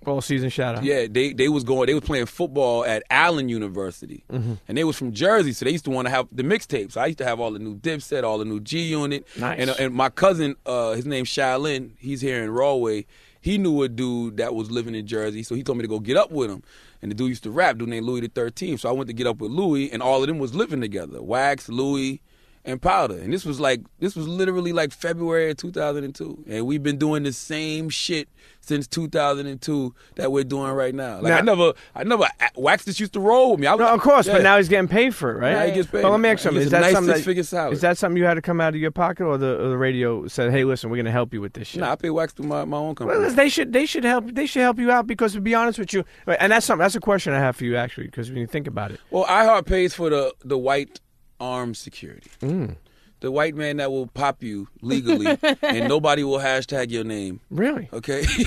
All 0.05 0.21
season 0.21 0.49
shout 0.49 0.75
out. 0.75 0.83
Yeah, 0.83 1.07
they 1.09 1.33
they 1.33 1.49
was 1.49 1.63
going. 1.63 1.87
They 1.87 1.95
was 1.95 2.03
playing 2.03 2.27
football 2.27 2.85
at 2.85 3.01
Allen 3.09 3.49
University, 3.49 4.23
Mm-hmm. 4.31 4.53
and 4.67 4.77
they 4.77 4.83
was 4.83 4.95
from 4.97 5.13
Jersey, 5.13 5.51
so 5.51 5.65
they 5.65 5.71
used 5.71 5.85
to 5.85 5.89
want 5.91 6.05
to 6.05 6.11
have 6.11 6.27
the 6.31 6.43
mixtapes. 6.43 6.95
I 6.95 7.07
used 7.07 7.17
to 7.19 7.25
have 7.25 7.39
all 7.39 7.49
the 7.51 7.57
new 7.57 7.75
Dipset, 7.75 8.23
all 8.23 8.37
the 8.37 8.45
new 8.45 8.59
G 8.59 8.81
Unit, 8.83 9.25
Nice. 9.39 9.59
and 9.59 9.69
uh, 9.71 9.75
and 9.79 9.93
my 9.95 10.09
cousin, 10.09 10.57
uh, 10.67 10.91
his 10.93 11.07
name's 11.07 11.29
Shaolin. 11.29 11.91
He's 11.97 12.21
here 12.21 12.43
in 12.43 12.51
Rahway. 12.51 13.07
He 13.41 13.57
knew 13.57 13.81
a 13.81 13.89
dude 13.89 14.37
that 14.37 14.53
was 14.53 14.69
living 14.69 14.93
in 14.93 15.07
Jersey, 15.07 15.41
so 15.41 15.55
he 15.55 15.63
told 15.63 15.77
me 15.79 15.83
to 15.83 15.87
go 15.87 15.99
get 15.99 16.17
up 16.17 16.29
with 16.29 16.51
him. 16.51 16.61
And 17.05 17.11
the 17.11 17.15
dude 17.15 17.29
used 17.29 17.43
to 17.43 17.51
rap, 17.51 17.77
dude 17.77 17.89
named 17.89 18.07
Louis 18.07 18.21
the 18.21 18.29
Thirteenth. 18.29 18.81
So 18.81 18.89
I 18.89 18.91
went 18.91 19.07
to 19.09 19.13
get 19.13 19.27
up 19.27 19.37
with 19.37 19.51
Louis, 19.51 19.91
and 19.91 20.01
all 20.01 20.23
of 20.23 20.27
them 20.27 20.39
was 20.39 20.55
living 20.55 20.81
together. 20.81 21.21
Wax, 21.21 21.69
Louis, 21.69 22.19
and 22.65 22.81
Powder. 22.81 23.17
And 23.17 23.31
this 23.31 23.45
was 23.45 23.59
like 23.59 23.81
this 23.99 24.15
was 24.15 24.27
literally 24.27 24.73
like 24.73 24.91
February 24.91 25.51
of 25.51 25.57
2002, 25.57 26.45
and 26.47 26.65
we've 26.65 26.83
been 26.83 26.97
doing 26.97 27.23
the 27.23 27.31
same 27.33 27.89
shit 27.89 28.27
since 28.61 28.87
2002 28.87 29.93
that 30.15 30.31
we're 30.31 30.43
doing 30.43 30.71
right 30.71 30.93
now. 30.93 31.21
Like 31.21 31.33
I 31.33 31.41
never, 31.41 31.73
I 31.93 32.03
never 32.03 32.25
Wax 32.55 32.85
just 32.85 32.99
used 32.99 33.13
to 33.13 33.19
roll 33.19 33.51
with 33.51 33.59
me. 33.59 33.67
I, 33.67 33.75
No, 33.75 33.87
of 33.87 34.01
course, 34.01 34.25
yeah. 34.25 34.33
but 34.33 34.41
now 34.43 34.57
he's 34.57 34.67
getting 34.69 34.87
paid 34.87 35.13
for 35.13 35.31
it, 35.31 35.39
right? 35.39 35.53
Now 35.53 35.65
he 35.67 35.71
gets 35.71 35.87
paid. 35.89 36.01
But 36.01 36.11
let 36.11 36.19
me 36.19 36.29
ask 36.29 36.41
something: 36.41 36.61
Is 36.61 36.71
that 36.71 36.81
nice 36.81 36.93
something 36.93 37.13
that, 37.13 37.43
salary. 37.43 37.73
is 37.73 37.81
that 37.81 37.97
something 37.97 38.17
you 38.17 38.25
had 38.25 38.33
to 38.33 38.41
come 38.41 38.59
out 38.59 38.73
of 38.73 38.79
your 38.81 38.91
pocket, 38.91 39.25
or 39.25 39.37
the, 39.37 39.63
or 39.63 39.69
the 39.69 39.77
radio 39.77 40.27
said, 40.27 40.51
"Hey, 40.51 40.63
listen, 40.63 40.89
we're 40.89 40.97
going 40.97 41.05
to 41.05 41.11
help 41.11 41.33
you 41.33 41.41
with 41.41 41.53
this 41.53 41.67
shit"? 41.67 41.81
Nah, 41.81 41.91
I 41.91 41.95
pay 41.95 42.09
Wax 42.09 42.33
through 42.33 42.47
my, 42.47 42.65
my 42.65 42.77
own 42.77 42.95
company. 42.95 43.19
Well, 43.19 43.31
they 43.31 43.49
should 43.49 43.71
they 43.71 43.85
should 43.85 44.03
help 44.03 44.33
they 44.33 44.47
should 44.47 44.63
help 44.63 44.79
you 44.79 44.91
out 44.91 45.05
because 45.05 45.33
to 45.33 45.41
be 45.41 45.53
honest 45.53 45.77
with 45.77 45.93
you, 45.93 46.03
and 46.25 46.51
that's 46.51 46.65
something 46.65 46.81
that's 46.81 46.95
a 46.95 46.99
question 46.99 47.33
I 47.33 47.39
have 47.39 47.55
for 47.55 47.65
you 47.65 47.75
actually 47.75 48.07
because 48.07 48.29
when 48.29 48.39
you 48.39 48.47
think 48.47 48.67
about 48.67 48.91
it, 48.91 48.99
Well, 49.11 49.25
iHeart 49.25 49.65
pays 49.67 49.93
for 49.93 50.09
the 50.09 50.33
the 50.43 50.57
white 50.57 50.99
armed 51.39 51.77
security. 51.77 52.29
Mm. 52.41 52.75
The 53.21 53.31
white 53.31 53.55
man 53.55 53.77
that 53.77 53.91
will 53.91 54.07
pop 54.07 54.43
you 54.43 54.67
legally, 54.81 55.25
and 55.63 55.87
nobody 55.87 56.23
will 56.23 56.37
hashtag 56.37 56.91
your 56.91 57.03
name. 57.05 57.39
really, 57.49 57.89
Okay, 57.93 58.23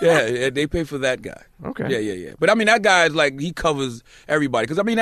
yeah, 0.00 0.26
yeah, 0.26 0.50
they 0.50 0.66
pay 0.66 0.84
for 0.84 0.96
that 0.98 1.20
guy. 1.22 1.42
Okay. 1.64 1.90
Yeah, 1.90 1.98
yeah, 1.98 2.12
yeah. 2.14 2.32
But 2.38 2.48
I 2.50 2.54
mean, 2.54 2.66
that 2.68 2.82
guy 2.82 3.06
is 3.06 3.14
like 3.14 3.38
he 3.38 3.52
covers 3.52 4.02
everybody. 4.28 4.64
Because 4.64 4.78
I 4.78 4.84
mean, 4.84 4.98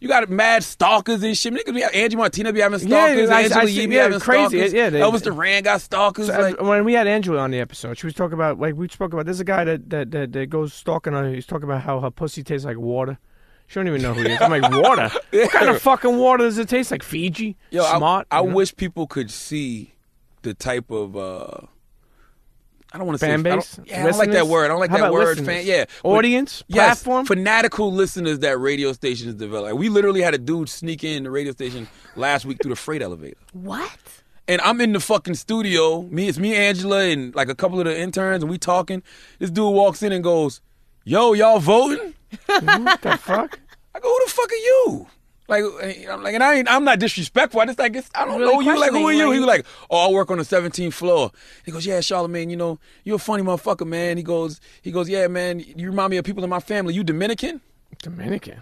you 0.00 0.08
got 0.08 0.30
mad 0.30 0.62
stalkers 0.64 1.22
and 1.22 1.36
shit. 1.36 1.52
Niggas 1.52 1.74
be 1.74 1.82
Angie 1.82 2.16
Martinez 2.16 2.52
be 2.52 2.60
having 2.60 2.78
Yeah, 2.88 3.06
stalkers. 3.06 3.28
I- 3.30 3.34
I 3.38 3.42
Angela 3.42 3.66
see- 3.66 3.80
Yee 3.80 3.86
be 3.86 3.94
yeah, 3.96 4.02
having 4.04 4.20
crazy. 4.20 4.48
stalkers. 4.56 4.72
Yeah, 4.72 4.90
they- 4.90 5.00
Elvis 5.00 5.22
Duran 5.22 5.62
got 5.64 5.80
stalkers. 5.82 6.28
So, 6.28 6.40
like, 6.40 6.60
uh, 6.60 6.64
when 6.64 6.84
we 6.84 6.94
had 6.94 7.06
Angela 7.06 7.40
on 7.40 7.50
the 7.50 7.58
episode, 7.60 7.98
she 7.98 8.06
was 8.06 8.14
talking 8.14 8.34
about 8.34 8.58
like 8.58 8.74
we 8.76 8.88
spoke 8.88 9.12
about. 9.12 9.26
There's 9.26 9.40
a 9.40 9.44
guy 9.44 9.64
that 9.64 9.90
that 9.90 10.10
that, 10.12 10.32
that 10.32 10.46
goes 10.48 10.72
stalking 10.72 11.12
on 11.12 11.24
her. 11.24 11.34
He's 11.34 11.44
talking 11.46 11.64
about 11.64 11.82
how 11.82 12.00
her 12.00 12.10
pussy 12.10 12.42
tastes 12.42 12.64
like 12.64 12.78
water. 12.78 13.18
She 13.68 13.74
don't 13.74 13.86
even 13.86 14.02
know 14.02 14.14
who 14.14 14.22
he 14.22 14.32
is. 14.32 14.40
I'm 14.40 14.50
like, 14.50 14.62
water? 14.72 15.10
What 15.30 15.50
kind 15.52 15.68
of 15.68 15.80
fucking 15.80 16.16
water 16.16 16.44
does 16.44 16.58
it 16.58 16.68
taste 16.68 16.90
like? 16.90 17.02
Fiji? 17.02 17.56
Yo, 17.70 17.84
I- 17.84 17.98
Smart? 17.98 18.26
I, 18.30 18.40
you 18.40 18.48
know? 18.48 18.54
wish 18.54 18.74
people 18.74 19.06
could 19.06 19.30
see 19.30 19.94
the 20.42 20.54
type 20.54 20.90
of. 20.90 21.16
uh 21.16 21.66
I 22.90 22.96
don't 22.96 23.06
want 23.06 23.16
to 23.16 23.26
say 23.26 23.30
Fan 23.30 23.40
I 23.40 23.48
don't- 23.50 23.58
base? 23.58 23.80
Yeah, 23.84 24.00
I 24.00 24.06
don't 24.08 24.16
like 24.18 24.30
that 24.30 24.46
word. 24.46 24.64
I 24.64 24.68
don't 24.68 24.80
like 24.80 24.88
How 24.88 24.96
that 24.96 25.02
about 25.04 25.12
word. 25.12 25.28
listeners? 25.38 25.46
Fan, 25.46 25.66
yeah, 25.66 25.84
But- 26.02 26.08
Audience? 26.08 26.64
yes, 26.68 27.02
Platform? 27.02 27.26
fanatical 27.26 27.92
listeners 27.92 28.38
that 28.38 28.58
radio 28.58 28.94
stations 28.94 29.34
develop. 29.34 29.64
Like, 29.72 29.78
we 29.78 29.90
literally 29.90 30.22
had 30.22 30.32
a 30.32 30.38
dude 30.38 30.70
sneak 30.70 31.04
in 31.04 31.24
the 31.24 31.30
radio 31.30 31.52
station 31.52 31.86
last 32.16 32.46
week 32.46 32.58
through 32.62 32.70
the 32.70 32.76
freight 32.76 33.02
elevator. 33.02 33.36
What? 33.52 33.90
And 34.50 34.62
I'm 34.62 34.80
in 34.80 34.94
the 34.94 35.00
fucking 35.00 35.34
studio. 35.34 36.00
Me, 36.04 36.28
it's 36.28 36.38
me, 36.38 36.54
Angela, 36.56 37.00
and 37.04 37.34
like 37.34 37.50
a 37.50 37.54
couple 37.54 37.78
of 37.78 37.84
the 37.84 38.00
interns, 38.00 38.42
and 38.42 38.50
we 38.50 38.56
talking. 38.56 39.02
This 39.38 39.50
dude 39.50 39.74
walks 39.74 40.02
in 40.02 40.10
and 40.10 40.24
goes, 40.24 40.62
"Yo, 41.04 41.34
y'all 41.34 41.58
voting?" 41.60 42.14
What 42.46 43.02
the 43.02 43.16
fuck? 43.16 43.58
I 43.94 44.00
go, 44.00 44.08
"Who 44.08 44.20
the 44.26 44.30
fuck 44.30 44.50
are 44.50 44.54
you?" 44.54 45.06
Like, 45.50 45.64
I'm 46.10 46.22
like, 46.22 46.34
and 46.34 46.42
I 46.44 46.56
ain't, 46.56 46.70
I'm 46.70 46.84
not 46.84 46.98
disrespectful. 46.98 47.58
I 47.58 47.64
just 47.64 47.78
like, 47.78 47.96
it's, 47.96 48.10
I 48.14 48.26
don't 48.26 48.38
Really 48.38 48.52
know 48.52 48.60
you. 48.60 48.78
Like, 48.78 48.90
who 48.90 48.98
are 48.98 49.02
questioning, 49.04 49.18
you? 49.18 49.32
He 49.32 49.38
like- 49.40 49.40
was 49.40 49.46
like, 49.46 49.66
oh, 49.88 50.08
I 50.10 50.12
work 50.12 50.30
on 50.30 50.36
the 50.36 50.44
17th 50.44 50.92
floor. 50.92 51.30
He 51.64 51.72
goes, 51.72 51.86
yeah, 51.86 52.00
Charlamagne, 52.00 52.50
you 52.50 52.56
know, 52.58 52.78
you're 53.02 53.16
a 53.16 53.18
funny 53.18 53.42
motherfucker, 53.42 53.86
man. 53.86 54.18
He 54.18 54.22
goes, 54.22 54.60
he 54.82 54.92
goes, 54.92 55.08
yeah, 55.08 55.26
man, 55.26 55.60
you 55.60 55.88
remind 55.88 56.10
me 56.10 56.18
of 56.18 56.26
people 56.26 56.44
in 56.44 56.50
my 56.50 56.60
family. 56.60 56.92
You 56.92 57.02
Dominican? 57.02 57.62
Dominican. 58.02 58.60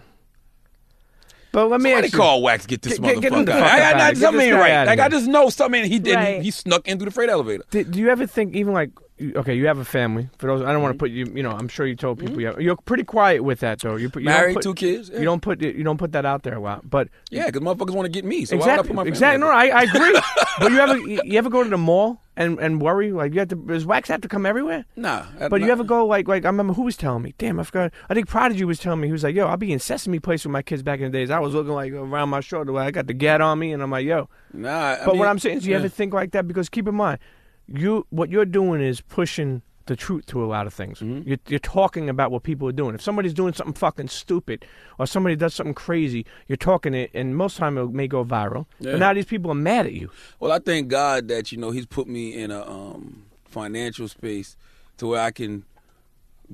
But 1.51 1.69
let 1.69 1.81
me 1.81 1.89
Somebody 1.91 2.05
ask 2.07 2.13
you. 2.13 2.19
call 2.19 2.41
Wax, 2.41 2.65
get 2.65 2.81
this 2.81 2.99
Get- 2.99 3.15
get- 3.15 3.21
get 3.21 3.33
motherfucker. 3.33 3.49
out. 3.49 3.61
I, 3.63 3.91
up 3.91 3.95
I, 3.97 3.99
I. 4.07 4.09
Get 4.11 4.17
something 4.21 4.39
this 4.39 4.47
ain't 4.47 4.55
right. 4.55 4.71
outta 4.71 4.89
Like, 4.91 4.99
I 4.99 5.09
just 5.09 5.27
know 5.27 5.49
something. 5.49 5.83
He 5.85 5.99
did. 5.99 6.15
Right. 6.15 6.37
He, 6.37 6.43
he 6.43 6.51
snuck 6.51 6.87
in 6.87 6.97
through 6.99 7.05
the 7.05 7.11
freight 7.11 7.29
elevator. 7.29 7.63
Did, 7.69 7.91
do 7.91 7.99
you 7.99 8.09
ever 8.09 8.25
think 8.27 8.53
even 8.55 8.73
like 8.73 8.91
you- 8.97 9.06
okay, 9.21 9.55
you 9.55 9.67
have 9.67 9.77
a 9.79 9.85
family. 9.85 10.29
For 10.37 10.47
those, 10.47 10.61
I 10.61 10.65
don't 10.65 10.75
Mm-hmm. 10.75 10.83
want 10.83 10.93
to 10.93 10.97
put 10.99 11.11
you. 11.11 11.25
You 11.33 11.43
know, 11.43 11.51
I'm 11.51 11.67
sure 11.67 11.85
you 11.85 11.95
told 11.95 12.19
people 12.19 12.39
you 12.39 12.47
have, 12.47 12.61
you're 12.61 12.75
pretty 12.75 13.03
quiet 13.03 13.43
with 13.43 13.59
that 13.61 13.79
though. 13.79 13.95
You, 13.95 14.09
put, 14.09 14.21
you 14.23 14.27
Married, 14.27 14.55
put- 14.55 14.63
two 14.63 14.73
kids. 14.75 15.09
Yeah. 15.11 15.19
You 15.19 15.25
don't 15.25 15.41
put 15.41 15.61
you 15.61 15.83
don't 15.83 15.97
put 15.97 16.11
that 16.11 16.25
out 16.25 16.43
there 16.43 16.55
a 16.55 16.59
lot. 16.59 16.89
But 16.89 17.09
Yeah, 17.31 17.47
because 17.47 17.61
motherfuckers 17.61 17.93
want 17.95 18.05
to 18.05 18.11
get 18.11 18.25
me. 18.25 18.45
So 18.45 18.57
why 18.57 18.59
would 18.61 18.69
I 18.69 18.73
exactly, 18.73 18.87
put 18.89 18.95
my 18.95 19.03
exactly. 19.07 19.39
No, 19.41 19.47
I, 19.49 19.65
I 19.67 19.81
agree. 19.83 20.19
but 20.59 20.71
you 20.71 20.79
ever 20.79 20.97
you 20.97 21.21
you 21.23 21.37
ever 21.37 21.49
go 21.49 21.63
to 21.63 21.69
the 21.69 21.77
mall 21.77 22.21
and, 22.35 22.59
and 22.59 22.79
worry 22.79 23.11
like 23.11 23.33
you 23.33 23.39
have 23.39 23.47
to? 23.49 23.55
Does 23.55 23.85
wax 23.85 24.09
have 24.09 24.21
to 24.21 24.27
come 24.27 24.45
everywhere? 24.45 24.85
Nah. 24.95 25.25
I- 25.39 25.47
But 25.47 25.61
you 25.61 25.69
ever 25.71 25.83
go 25.83 26.05
like 26.05 26.27
like 26.27 26.45
I 26.45 26.49
remember 26.49 26.73
who 26.73 26.83
was 26.83 26.95
telling 26.97 27.23
me? 27.23 27.33
Damn, 27.39 27.59
I 27.59 27.63
forgot. 27.63 27.91
I 28.09 28.13
think 28.13 28.27
Prodigy 28.27 28.63
was 28.65 28.77
telling 28.79 29.01
me 29.01 29.07
he 29.07 29.11
was 29.13 29.23
like, 29.23 29.35
"Yo, 29.35 29.47
I'll 29.47 29.57
be 29.57 29.71
in 29.73 29.79
Sesame 29.79 30.19
Place 30.19 30.45
with 30.45 30.51
my 30.51 30.61
kids 30.61 30.83
back 30.83 30.99
in 30.99 31.11
the 31.11 31.17
days. 31.17 31.31
I 31.31 31.39
was 31.39 31.53
looking 31.55 31.73
like 31.73 31.91
around 31.91 32.29
my 32.29 32.41
shoulder, 32.41 32.71
like 32.71 32.87
I 32.87 32.91
got 32.91 33.07
the 33.07 33.13
gat 33.13 33.41
on 33.41 33.57
me, 33.57 33.71
and 33.73 33.81
I'm 33.81 33.89
like, 33.91 34.05
yo." 34.05 34.29
Nah. 34.53 34.69
I 34.93 34.97
But 35.05 35.13
mean, 35.13 35.19
what 35.19 35.27
I'm 35.27 35.39
saying 35.39 35.57
is, 35.57 35.65
you 35.65 35.71
yeah. 35.71 35.79
ever 35.79 35.89
think 35.89 36.13
like 36.13 36.31
that? 36.31 36.47
Because 36.47 36.69
keep 36.69 36.87
in 36.87 36.95
mind, 36.95 37.19
you 37.67 38.05
what 38.09 38.29
you're 38.29 38.45
doing 38.45 38.81
is 38.81 39.01
pushing 39.01 39.61
the 39.87 39.95
truth 39.95 40.25
to 40.27 40.43
a 40.43 40.47
lot 40.47 40.67
of 40.67 40.73
things. 40.73 40.99
Mm-hmm. 40.99 41.27
You're, 41.27 41.39
you're 41.47 41.59
talking 41.59 42.09
about 42.09 42.29
what 42.29 42.43
people 42.43 42.67
are 42.67 42.73
doing. 42.73 42.93
If 42.93 43.01
somebody's 43.01 43.33
doing 43.33 43.53
something 43.53 43.73
fucking 43.73 44.09
stupid 44.09 44.65
or 44.99 45.07
somebody 45.07 45.35
does 45.35 45.53
something 45.53 45.73
crazy, 45.73 46.25
you're 46.47 46.57
talking 46.57 46.93
it, 46.93 47.09
and 47.13 47.35
most 47.35 47.57
time 47.57 47.77
it 47.77 47.89
may 47.91 48.07
go 48.07 48.23
viral. 48.23 48.65
Yeah. 48.79 48.91
But 48.91 48.99
now 48.99 49.13
these 49.13 49.25
people 49.25 49.49
are 49.51 49.55
mad 49.55 49.85
at 49.85 49.93
you. 49.93 50.11
Well, 50.39 50.51
I 50.51 50.59
thank 50.59 50.89
God 50.89 51.29
that 51.29 51.51
you 51.51 51.57
know 51.57 51.71
He's 51.71 51.85
put 51.85 52.07
me 52.07 52.33
in 52.33 52.51
a 52.51 52.69
um, 52.69 53.25
financial 53.45 54.07
space 54.07 54.55
to 54.97 55.07
where 55.07 55.21
I 55.21 55.31
can 55.31 55.63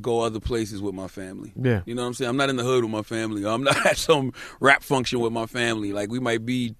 go 0.01 0.21
other 0.21 0.39
places 0.39 0.81
with 0.81 0.95
my 0.95 1.07
family. 1.07 1.53
Yeah. 1.55 1.81
you 1.85 1.93
know 1.93 2.01
what 2.01 2.09
I'm 2.09 2.13
saying. 2.15 2.29
I'm 2.29 2.37
not 2.37 2.49
in 2.49 2.55
the 2.55 2.63
hood 2.63 2.83
with 2.83 2.91
my 2.91 3.03
family. 3.03 3.45
I'm 3.47 3.63
not 3.63 3.85
at 3.85 3.97
some 3.97 4.33
rap 4.59 4.83
function 4.83 5.19
with 5.19 5.33
my 5.33 5.45
family. 5.45 5.93
Like 5.93 6.09
we 6.09 6.19
might 6.19 6.45
be 6.45 6.75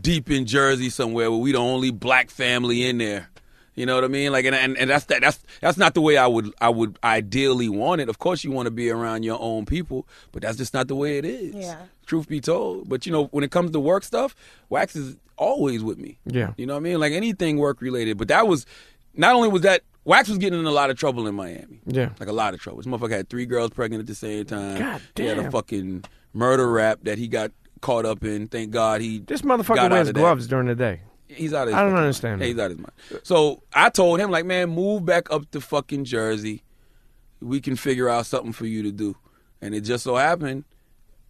deep 0.00 0.30
in 0.30 0.46
Jersey 0.46 0.90
somewhere 0.90 1.30
where 1.30 1.40
we 1.40 1.52
the 1.52 1.58
only 1.58 1.90
black 1.90 2.30
family 2.30 2.86
in 2.88 2.98
there. 2.98 3.28
You 3.80 3.86
know 3.86 3.94
what 3.94 4.04
I 4.04 4.08
mean? 4.08 4.30
Like, 4.30 4.44
and, 4.44 4.54
and 4.54 4.76
and 4.76 4.90
that's 4.90 5.06
that. 5.06 5.22
That's 5.22 5.38
that's 5.62 5.78
not 5.78 5.94
the 5.94 6.02
way 6.02 6.18
I 6.18 6.26
would 6.26 6.52
I 6.60 6.68
would 6.68 6.98
ideally 7.02 7.70
want 7.70 8.02
it. 8.02 8.10
Of 8.10 8.18
course, 8.18 8.44
you 8.44 8.50
want 8.50 8.66
to 8.66 8.70
be 8.70 8.90
around 8.90 9.22
your 9.22 9.38
own 9.40 9.64
people, 9.64 10.06
but 10.32 10.42
that's 10.42 10.58
just 10.58 10.74
not 10.74 10.86
the 10.88 10.94
way 10.94 11.16
it 11.16 11.24
is. 11.24 11.54
Yeah. 11.54 11.78
Truth 12.04 12.28
be 12.28 12.40
told, 12.40 12.88
but 12.90 13.06
you 13.06 13.12
know, 13.12 13.24
when 13.28 13.42
it 13.42 13.50
comes 13.50 13.70
to 13.70 13.80
work 13.80 14.04
stuff, 14.04 14.34
Wax 14.68 14.94
is 14.96 15.16
always 15.38 15.82
with 15.82 15.96
me. 15.98 16.18
Yeah. 16.26 16.52
You 16.58 16.66
know 16.66 16.74
what 16.74 16.80
I 16.80 16.82
mean? 16.82 17.00
Like 17.00 17.12
anything 17.14 17.56
work 17.56 17.80
related. 17.80 18.18
But 18.18 18.28
that 18.28 18.46
was 18.46 18.66
not 19.14 19.34
only 19.34 19.48
was 19.48 19.62
that 19.62 19.80
Wax 20.04 20.28
was 20.28 20.36
getting 20.38 20.58
in 20.60 20.66
a 20.66 20.70
lot 20.70 20.90
of 20.90 20.98
trouble 20.98 21.26
in 21.26 21.34
Miami. 21.34 21.80
Yeah. 21.86 22.10
Like 22.20 22.28
a 22.28 22.32
lot 22.32 22.52
of 22.52 22.60
trouble. 22.60 22.82
This 22.82 22.86
motherfucker 22.86 23.12
had 23.12 23.28
three 23.30 23.46
girls 23.46 23.70
pregnant 23.70 24.00
at 24.00 24.06
the 24.06 24.14
same 24.14 24.44
time. 24.44 24.78
God 24.78 25.00
damn. 25.14 25.24
He 25.24 25.28
had 25.30 25.38
a 25.46 25.50
fucking 25.50 26.04
murder 26.34 26.70
rap 26.70 26.98
that 27.04 27.16
he 27.16 27.28
got 27.28 27.52
caught 27.80 28.04
up 28.04 28.24
in. 28.24 28.46
Thank 28.48 28.72
God 28.72 29.00
he 29.00 29.20
This 29.20 29.40
got 29.40 29.58
motherfucker 29.60 29.78
out 29.78 29.90
wears 29.92 30.08
of 30.08 30.14
that. 30.14 30.20
gloves 30.20 30.46
during 30.46 30.66
the 30.66 30.74
day. 30.74 31.00
He's 31.34 31.52
out 31.52 31.62
of 31.68 31.68
his 31.68 31.74
I 31.74 31.82
don't 31.84 31.94
understand 31.96 32.40
Yeah, 32.40 32.46
that. 32.46 32.52
he's 32.52 32.58
out 32.58 32.70
of 32.70 32.78
his 32.78 32.78
mind. 32.78 33.20
So 33.24 33.62
I 33.72 33.90
told 33.90 34.20
him, 34.20 34.30
like, 34.30 34.44
man, 34.44 34.70
move 34.70 35.04
back 35.04 35.30
up 35.32 35.50
to 35.52 35.60
fucking 35.60 36.04
Jersey. 36.04 36.62
We 37.40 37.60
can 37.60 37.76
figure 37.76 38.08
out 38.08 38.26
something 38.26 38.52
for 38.52 38.66
you 38.66 38.82
to 38.82 38.92
do. 38.92 39.16
And 39.62 39.74
it 39.74 39.82
just 39.82 40.04
so 40.04 40.16
happened, 40.16 40.64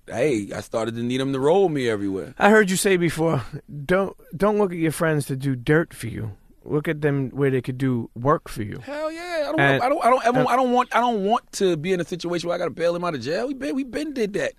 hey, 0.06 0.48
I 0.54 0.60
started 0.60 0.94
to 0.96 1.02
need 1.02 1.20
him 1.20 1.32
to 1.32 1.40
roll 1.40 1.68
me 1.68 1.88
everywhere. 1.88 2.34
I 2.38 2.50
heard 2.50 2.70
you 2.70 2.76
say 2.76 2.96
before, 2.96 3.42
don't 3.86 4.16
don't 4.36 4.58
look 4.58 4.72
at 4.72 4.78
your 4.78 4.92
friends 4.92 5.26
to 5.26 5.36
do 5.36 5.54
dirt 5.56 5.92
for 5.94 6.06
you. 6.08 6.32
Look 6.64 6.88
at 6.88 7.00
them 7.00 7.30
where 7.30 7.50
they 7.50 7.62
could 7.62 7.78
do 7.78 8.10
work 8.14 8.48
for 8.48 8.62
you. 8.62 8.80
Hell 8.80 9.10
yeah! 9.10 9.46
I 9.48 9.50
don't. 9.50 9.60
And- 9.60 9.82
I 9.82 9.88
don't. 9.88 10.04
I 10.04 10.10
don't 10.10 10.26
ever. 10.26 10.44
I 10.48 10.56
don't 10.56 10.72
want. 10.72 10.94
I 10.94 11.00
don't 11.00 11.24
want 11.24 11.50
to 11.52 11.76
be 11.76 11.92
in 11.92 12.00
a 12.00 12.04
situation 12.04 12.48
where 12.48 12.54
I 12.54 12.58
got 12.58 12.66
to 12.66 12.70
bail 12.70 12.94
him 12.94 13.02
out 13.04 13.14
of 13.14 13.22
jail. 13.22 13.46
We 13.48 13.54
been. 13.54 13.74
We 13.74 13.82
been 13.82 14.12
did 14.12 14.34
that. 14.34 14.52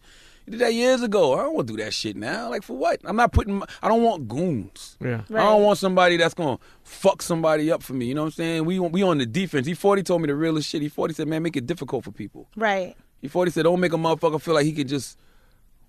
We 0.52 0.58
did 0.58 0.66
that 0.66 0.74
years 0.74 1.02
ago. 1.02 1.34
I 1.40 1.44
don't 1.44 1.56
want 1.56 1.68
to 1.70 1.78
do 1.78 1.82
that 1.84 1.94
shit 1.94 2.18
now. 2.18 2.50
Like 2.50 2.62
for 2.64 2.76
what? 2.76 3.00
I'm 3.06 3.16
not 3.16 3.32
putting. 3.32 3.60
my- 3.60 3.68
I 3.82 3.88
don't 3.88 4.04
want 4.04 4.28
goons. 4.28 4.98
Yeah. 5.00 5.22
I 5.30 5.34
don't 5.38 5.64
want 5.64 5.80
somebody 5.80 6.18
that's 6.18 6.34
gonna 6.34 6.60
fuck 6.84 7.22
somebody 7.22 7.72
up 7.72 7.82
for 7.82 7.94
me. 7.94 8.08
You 8.08 8.16
know 8.16 8.24
what 8.24 8.28
I'm 8.28 8.32
saying? 8.34 8.66
We 8.66 8.78
we 8.78 9.02
on 9.02 9.18
the 9.20 9.26
defense. 9.26 9.66
He 9.66 9.74
40 9.74 10.04
told 10.04 10.22
me 10.22 10.28
the 10.28 10.36
realest 10.36 10.68
shit. 10.70 10.82
He 10.82 10.90
40 10.90 11.14
said, 11.14 11.28
man, 11.30 11.42
make 11.42 11.56
it 11.56 11.66
difficult 11.66 12.04
for 12.04 12.12
people. 12.12 12.50
Right. 12.58 12.98
He 13.22 13.30
40 13.30 13.52
said, 13.52 13.64
don't 13.64 13.80
make 13.80 13.94
a 13.94 13.98
motherfucker 13.98 14.42
feel 14.42 14.54
like 14.56 14.66
he 14.66 14.74
could 14.74 14.90
just 14.90 15.18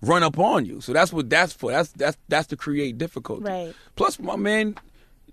run 0.01 0.23
up 0.23 0.39
on 0.39 0.65
you. 0.65 0.79
So 0.79 0.93
that's 0.93 1.11
what 1.11 1.29
that's 1.29 1.51
for. 1.51 1.71
That's 1.71 1.91
that's 1.91 2.17
that's 2.29 2.47
to 2.47 2.55
create 2.55 2.97
difficulty. 2.97 3.43
Right. 3.43 3.73
Plus, 3.97 4.17
my 4.17 4.37
man, 4.37 4.75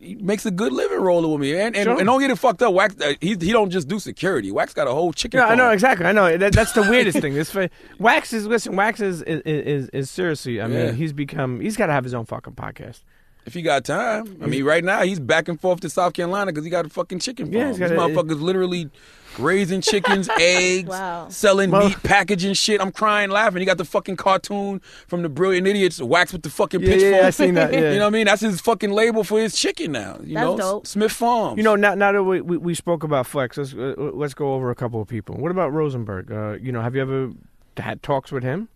he 0.00 0.14
makes 0.16 0.46
a 0.46 0.50
good 0.50 0.72
living 0.72 0.98
rolling 1.00 1.30
with 1.30 1.40
me, 1.40 1.52
and 1.52 1.76
and, 1.76 1.84
Sure. 1.84 1.96
and 1.98 2.06
don't 2.06 2.20
get 2.20 2.30
it 2.30 2.36
fucked 2.36 2.62
up. 2.62 2.72
Wax, 2.72 2.94
uh, 3.00 3.12
he 3.20 3.28
he 3.40 3.52
don't 3.52 3.70
just 3.70 3.86
do 3.86 3.98
security. 3.98 4.50
Wax 4.50 4.72
got 4.74 4.88
a 4.88 4.92
whole 4.92 5.12
chicken. 5.12 5.38
Yeah, 5.40 5.46
I 5.46 5.54
know 5.54 5.70
exactly. 5.70 6.06
I 6.06 6.12
know 6.12 6.36
that, 6.36 6.52
that's 6.54 6.72
the 6.72 6.82
weirdest 6.82 7.18
thing. 7.22 7.34
This 7.34 7.54
Wax 7.98 8.32
is 8.32 8.46
listen. 8.46 8.76
Wax 8.76 9.00
is 9.00 9.22
is 9.22 9.42
is, 9.42 9.88
is 9.90 10.10
seriously. 10.10 10.60
I 10.60 10.66
mean, 10.66 10.94
he's 10.94 11.12
become. 11.12 11.60
He's 11.60 11.76
got 11.76 11.86
to 11.86 11.92
have 11.92 12.04
his 12.04 12.14
own 12.14 12.24
fucking 12.24 12.54
podcast. 12.54 13.00
If 13.46 13.54
he 13.54 13.62
got 13.62 13.84
time, 13.84 14.36
I 14.42 14.46
mean, 14.46 14.64
right 14.64 14.84
now 14.84 15.02
he's 15.02 15.18
back 15.18 15.48
and 15.48 15.58
forth 15.60 15.80
to 15.80 15.90
South 15.90 16.12
Carolina 16.12 16.52
because 16.52 16.64
he 16.64 16.70
got 16.70 16.84
a 16.86 16.90
fucking 16.90 17.20
chicken 17.20 17.46
farm. 17.46 17.54
Yeah, 17.56 17.68
he's 17.68 17.80
a- 17.80 17.88
motherfucker's 17.94 18.40
literally 18.40 18.90
raising 19.38 19.80
chickens, 19.80 20.28
eggs, 20.38 20.88
Wow. 20.88 21.28
selling 21.28 21.70
Well- 21.70 21.88
meat, 21.88 22.02
packaging 22.02 22.54
shit. 22.54 22.80
I'm 22.80 22.92
crying, 22.92 23.30
laughing. 23.30 23.60
He 23.60 23.66
got 23.66 23.78
the 23.78 23.84
fucking 23.84 24.16
cartoon 24.16 24.80
from 25.06 25.22
the 25.22 25.28
Brilliant 25.28 25.66
Idiots, 25.66 26.00
wax 26.00 26.32
with 26.32 26.42
the 26.42 26.50
fucking 26.50 26.80
Yeah, 26.80 26.86
pitchfork. 26.88 27.12
yeah, 27.20 27.26
I 27.26 27.30
seen 27.30 27.54
that, 27.54 27.72
yeah. 27.72 27.92
You 27.92 27.98
know 27.98 28.06
what 28.06 28.14
I 28.14 28.18
mean? 28.18 28.26
That's 28.26 28.42
his 28.42 28.60
fucking 28.60 28.90
label 28.90 29.24
for 29.24 29.40
his 29.40 29.56
chicken 29.56 29.92
now. 29.92 30.18
You 30.22 30.34
That's 30.34 30.46
know, 30.46 30.56
dope. 30.56 30.86
Smith 30.86 31.12
Farms. 31.12 31.56
You 31.58 31.62
know, 31.62 31.76
now, 31.76 31.94
now 31.94 32.12
that 32.12 32.22
we, 32.22 32.40
we, 32.40 32.56
we 32.56 32.74
spoke 32.74 33.02
about 33.04 33.26
Flex, 33.26 33.56
let's 33.56 33.72
uh, 33.74 33.94
let's 34.14 34.34
go 34.34 34.54
over 34.54 34.70
a 34.70 34.74
couple 34.74 35.00
of 35.00 35.08
people. 35.08 35.36
What 35.36 35.50
about 35.50 35.72
Rosenberg? 35.72 36.30
Uh, 36.32 36.52
you 36.60 36.72
know, 36.72 36.80
have 36.82 36.94
you 36.94 37.02
ever 37.02 37.30
had 37.76 38.02
talks 38.02 38.30
with 38.32 38.42
him? 38.42 38.68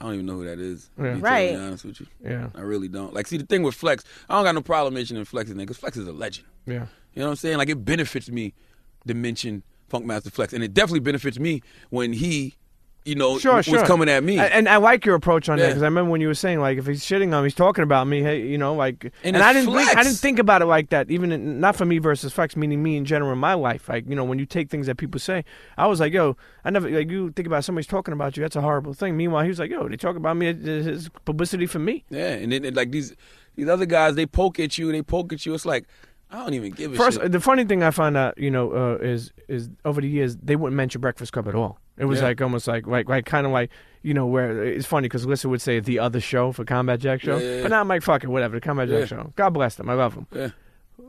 I 0.00 0.06
don't 0.06 0.14
even 0.14 0.26
know 0.26 0.34
who 0.34 0.44
that 0.44 0.58
is. 0.58 0.90
Yeah. 0.98 1.14
To 1.14 1.20
be 1.20 1.54
honest 1.54 1.84
with 1.84 2.00
you. 2.00 2.06
Yeah, 2.22 2.48
I 2.54 2.62
really 2.62 2.88
don't. 2.88 3.14
Like, 3.14 3.28
see, 3.28 3.36
the 3.36 3.46
thing 3.46 3.62
with 3.62 3.76
Flex, 3.76 4.02
I 4.28 4.34
don't 4.34 4.44
got 4.44 4.54
no 4.56 4.60
problem 4.60 4.94
mentioning 4.94 5.24
Flex's 5.24 5.54
name 5.54 5.66
because 5.66 5.76
Flex 5.78 5.96
is 5.96 6.08
a 6.08 6.12
legend. 6.12 6.46
yeah. 6.66 6.86
You 7.14 7.20
know 7.20 7.26
what 7.26 7.30
I'm 7.30 7.36
saying? 7.36 7.58
Like, 7.58 7.68
it 7.68 7.84
benefits 7.84 8.28
me 8.28 8.54
to 9.06 9.14
mention 9.14 9.62
Funkmaster 9.90 10.32
Flex, 10.32 10.52
and 10.52 10.62
it 10.64 10.74
definitely 10.74 11.00
benefits 11.00 11.38
me 11.38 11.62
when 11.90 12.12
he, 12.12 12.54
you 13.04 13.14
know, 13.14 13.38
Sure, 13.38 13.56
was 13.56 13.66
sure. 13.66 13.84
coming 13.84 14.08
at 14.08 14.24
me. 14.24 14.38
A- 14.38 14.44
And 14.44 14.66
I 14.68 14.78
like 14.78 15.04
your 15.04 15.14
approach 15.14 15.48
on 15.50 15.58
that 15.58 15.68
because 15.68 15.82
I 15.82 15.86
remember 15.86 16.10
when 16.10 16.22
you 16.22 16.26
were 16.26 16.34
saying 16.34 16.60
like 16.60 16.78
if 16.78 16.86
he's 16.86 17.02
shitting 17.04 17.34
on 17.34 17.42
me, 17.42 17.46
he's 17.48 17.54
talking 17.54 17.84
about 17.84 18.06
me. 18.06 18.22
Hey, 18.22 18.40
you 18.46 18.56
know, 18.56 18.74
like, 18.74 19.12
and, 19.22 19.36
it's 19.36 19.44
I 19.44 19.52
didn't 19.52 19.74
think, 19.74 19.96
I 19.96 20.02
didn't 20.02 20.16
think 20.16 20.38
about 20.38 20.62
it 20.62 20.64
like 20.66 20.88
that. 20.88 21.10
Even 21.10 21.30
in, 21.30 21.60
not 21.60 21.76
for 21.76 21.84
me 21.84 21.98
versus 21.98 22.32
Flex, 22.32 22.56
meaning 22.56 22.82
me 22.82 22.96
in 22.96 23.04
general 23.04 23.30
in 23.32 23.38
my 23.38 23.52
life. 23.54 23.88
Like, 23.90 24.08
you 24.08 24.14
know, 24.16 24.24
when 24.24 24.38
you 24.38 24.46
take 24.46 24.70
things 24.70 24.86
that 24.86 24.96
people 24.96 25.20
say, 25.20 25.44
I 25.76 25.86
was 25.86 26.00
like, 26.00 26.14
yo, 26.14 26.36
I 26.64 26.70
never 26.70 26.88
like 26.88 27.10
you 27.10 27.30
think 27.32 27.46
about 27.46 27.62
somebody's 27.64 27.86
talking 27.86 28.14
about 28.14 28.36
you. 28.38 28.42
That's 28.42 28.56
a 28.56 28.62
horrible 28.62 28.94
thing. 28.94 29.16
Meanwhile, 29.18 29.42
he 29.42 29.48
was 29.50 29.58
like, 29.58 29.70
yo, 29.70 29.86
they 29.86 29.96
talk 29.98 30.16
about 30.16 30.36
me. 30.38 30.46
It's 30.48 31.10
publicity 31.26 31.66
for 31.66 31.78
me. 31.80 32.04
yeah, 32.08 32.28
and 32.30 32.50
then 32.52 32.72
like 32.72 32.90
these 32.90 33.14
these 33.54 33.68
other 33.68 33.86
guys, 33.86 34.14
they 34.16 34.24
poke 34.26 34.58
at 34.58 34.78
you, 34.78 34.90
they 34.90 35.02
poke 35.02 35.32
at 35.34 35.44
you. 35.44 35.52
It's 35.54 35.66
like 35.66 35.84
I 36.34 36.38
don't 36.38 36.54
even 36.54 36.72
give 36.72 36.92
a 36.92 36.96
First, 36.96 37.20
shit. 37.20 37.30
the 37.32 37.40
funny 37.40 37.64
thing 37.64 37.82
I 37.82 37.90
found 37.90 38.16
out, 38.16 38.36
you 38.38 38.50
know, 38.50 38.72
uh, 38.72 38.96
is 39.00 39.32
is 39.48 39.68
over 39.84 40.00
the 40.00 40.08
years 40.08 40.36
they 40.36 40.56
wouldn't 40.56 40.76
mention 40.76 41.00
Breakfast 41.00 41.32
Club 41.32 41.46
at 41.48 41.54
all. 41.54 41.78
It 41.96 42.06
was 42.06 42.18
Yeah. 42.20 42.26
like 42.26 42.40
almost 42.42 42.66
like 42.66 42.86
like 42.86 43.08
like 43.08 43.24
kind 43.24 43.46
of 43.46 43.52
like 43.52 43.70
you 44.02 44.12
know 44.14 44.26
where 44.26 44.64
it's 44.64 44.84
funny 44.86 45.06
because 45.06 45.24
Lissa 45.26 45.48
would 45.48 45.60
say 45.62 45.78
the 45.80 45.98
other 46.00 46.20
show 46.20 46.50
for 46.52 46.64
Combat 46.64 46.98
Jack 47.00 47.20
show, 47.20 47.36
Yeah, 47.38 47.42
yeah, 47.44 47.56
yeah. 47.56 47.62
but 47.62 47.70
now 47.70 47.80
I'm 47.80 47.88
like 47.88 48.02
fuck 48.02 48.24
it, 48.24 48.28
whatever. 48.28 48.56
The 48.56 48.60
Combat 48.60 48.88
Jack 48.88 49.00
Yeah. 49.00 49.06
show. 49.06 49.32
God 49.36 49.50
bless 49.50 49.76
them. 49.76 49.88
I 49.88 49.94
love 49.94 50.14
them. 50.16 50.26
Yeah. 50.34 50.48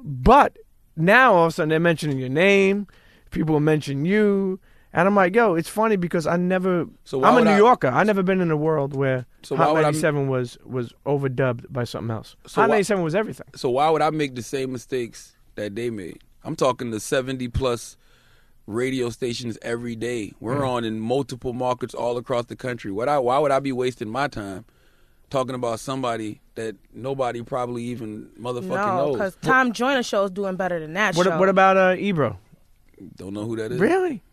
But 0.04 0.58
now 0.96 1.34
all 1.34 1.46
of 1.46 1.50
a 1.50 1.52
sudden 1.54 1.70
they're 1.70 1.80
mentioning 1.80 2.20
your 2.20 2.30
name. 2.30 2.88
People 3.32 3.54
will 3.54 3.60
mention 3.62 4.06
you. 4.06 4.60
And 4.98 5.08
I'm 5.10 5.14
like, 5.16 5.36
yo, 5.36 5.56
it's 5.56 5.68
funny 5.68 5.98
because 5.98 6.26
I 6.26 6.38
never. 6.38 6.86
So 7.04 7.22
I'm 7.24 7.36
a 7.38 7.44
New 7.44 7.52
I- 7.52 7.58
Yorker. 7.58 7.90
I 7.90 8.04
never 8.06 8.24
been 8.24 8.40
in 8.40 8.50
a 8.50 8.56
world 8.56 8.96
where 8.96 9.26
So 9.44 9.58
Hot 9.58 9.74
would 9.74 9.80
I- 9.80 9.92
97 9.92 10.30
was 10.30 10.58
was 10.66 10.94
overdubbed 11.06 11.66
by 11.70 11.84
something 11.84 12.16
else. 12.16 12.38
So 12.48 12.62
Hot 12.62 12.70
why- 12.70 12.76
97 12.78 13.04
was 13.04 13.14
everything. 13.14 13.46
So 13.56 13.70
why 13.70 13.90
would 13.90 14.02
I 14.02 14.10
make 14.10 14.36
the 14.36 14.42
same 14.42 14.72
mistakes 14.72 15.36
that 15.56 15.76
they 15.76 15.90
made? 15.90 16.24
I'm 16.46 16.56
talking 16.56 16.92
to 16.92 17.00
70 17.02 17.50
plus 17.50 17.98
radio 18.68 19.10
stations 19.10 19.58
every 19.62 19.96
day. 19.98 20.34
We're 20.40 20.66
on 20.66 20.86
in 20.86 21.00
multiple 21.00 21.52
markets 21.54 21.94
all 21.94 22.18
across 22.18 22.46
the 22.46 22.56
country. 22.56 22.90
What 22.92 23.10
I, 23.10 23.20
why 23.20 23.38
would 23.40 23.52
I 23.52 23.60
be 23.60 23.72
wasting 23.74 24.10
my 24.10 24.28
time 24.30 24.64
talking 25.30 25.56
about 25.56 25.80
somebody 25.82 26.40
that 26.56 26.76
nobody 26.94 27.42
probably 27.44 27.84
even 27.84 28.30
motherfucking 28.40 28.70
No, 28.70 28.98
knows? 28.98 29.14
because 29.14 29.38
Tom 29.42 29.74
Joyner 29.74 30.04
show 30.04 30.24
is 30.24 30.32
doing 30.32 30.56
better 30.56 30.80
than 30.80 30.94
that 30.94 31.16
What, 31.16 31.26
show. 31.26 31.38
what 31.38 31.50
about 31.50 31.76
uh, 31.78 31.96
Ebro? 31.98 32.40
Don't 33.18 33.34
know 33.34 33.46
who 33.46 33.56
that 33.58 33.72
is. 33.74 33.80
Really? 33.80 34.24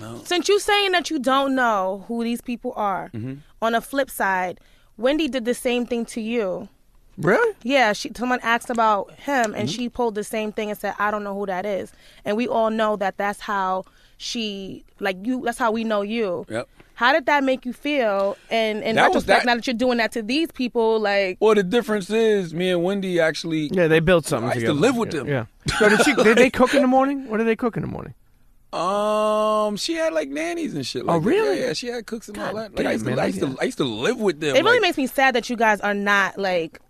No. 0.00 0.20
Since 0.24 0.48
you 0.48 0.58
saying 0.60 0.92
that 0.92 1.10
you 1.10 1.18
don't 1.18 1.54
know 1.54 2.04
who 2.08 2.24
these 2.24 2.40
people 2.40 2.72
are, 2.76 3.10
Mm-hmm. 3.14 3.34
on 3.62 3.74
a 3.74 3.80
flip 3.80 4.10
side, 4.10 4.60
Wendy 4.96 5.28
did 5.28 5.44
the 5.44 5.54
same 5.54 5.86
thing 5.86 6.04
to 6.06 6.20
you. 6.20 6.68
Really? 7.16 7.54
Yeah, 7.62 7.92
she 7.92 8.10
someone 8.16 8.40
asked 8.42 8.70
about 8.70 9.12
him 9.14 9.54
and 9.54 9.68
Mm-hmm. 9.68 9.76
she 9.76 9.88
pulled 9.88 10.14
the 10.16 10.24
same 10.24 10.50
thing 10.52 10.70
and 10.70 10.78
said, 10.78 10.94
"I 10.98 11.10
don't 11.12 11.22
know 11.22 11.34
who 11.38 11.46
that 11.46 11.64
is." 11.64 11.92
And 12.24 12.36
we 12.36 12.48
all 12.48 12.70
know 12.70 12.96
that 12.96 13.16
that's 13.16 13.40
how 13.40 13.84
she 14.18 14.84
like 15.00 15.16
you. 15.24 15.42
That's 15.44 15.58
how 15.58 15.70
we 15.70 15.84
know 15.84 16.02
you. 16.02 16.44
Yep. 16.48 16.68
How 16.96 17.12
did 17.12 17.26
that 17.26 17.42
make 17.42 17.66
you 17.66 17.72
feel? 17.72 18.36
And 18.50 18.82
in 18.84 18.94
That 18.96 19.08
was 19.12 19.24
retrospect, 19.26 19.26
that- 19.44 19.46
now 19.46 19.54
that 19.56 19.66
you're 19.66 19.74
doing 19.74 19.98
that 19.98 20.12
to 20.12 20.22
these 20.22 20.50
people, 20.52 21.00
like 21.00 21.36
Well, 21.40 21.54
the 21.54 21.62
difference 21.64 22.08
is 22.10 22.52
me 22.54 22.70
and 22.70 22.82
Wendy 22.82 23.20
actually. 23.20 23.68
Yeah, 23.72 23.86
they 23.88 24.00
built 24.00 24.26
something 24.26 24.50
I 24.50 24.54
used 24.54 24.66
to 24.66 24.72
live 24.72 24.96
with 24.96 25.12
yeah, 25.12 25.18
them. 25.20 25.28
Yeah. 25.28 25.46
So 25.78 25.88
did 25.88 26.02
she? 26.04 26.14
did 26.14 26.36
they 26.38 26.50
cook 26.50 26.74
in 26.74 26.82
the 26.82 26.88
morning? 26.88 27.28
What 27.28 27.38
do 27.38 27.44
they 27.44 27.56
cook 27.56 27.76
in 27.76 27.82
the 27.82 27.88
morning? 27.88 28.14
Um, 28.74 29.76
she 29.76 29.94
had 29.94 30.12
like 30.12 30.28
nannies 30.28 30.74
and 30.74 30.84
shit. 30.86 31.04
Like 31.04 31.16
Oh, 31.16 31.18
really? 31.18 31.60
Yeah, 31.60 31.66
yeah, 31.68 31.72
she 31.74 31.86
had 31.88 32.06
cooks 32.06 32.28
and 32.28 32.38
all 32.38 32.54
that. 32.54 32.76
Like 32.76 32.86
I 32.86 32.92
used, 32.92 33.04
to, 33.04 33.10
man, 33.10 33.18
I 33.20 33.26
used 33.26 33.40
to. 33.40 33.56
I 33.60 33.64
used 33.64 33.78
to 33.78 33.84
live 33.84 34.18
with 34.20 34.40
them. 34.40 34.56
it 34.56 34.64
really 34.64 34.78
like, 34.78 34.82
makes 34.82 34.96
me 34.96 35.06
sad 35.06 35.34
that 35.34 35.48
you 35.48 35.56
guys 35.56 35.80
are 35.80 35.94
not 35.94 36.38
like 36.38 36.80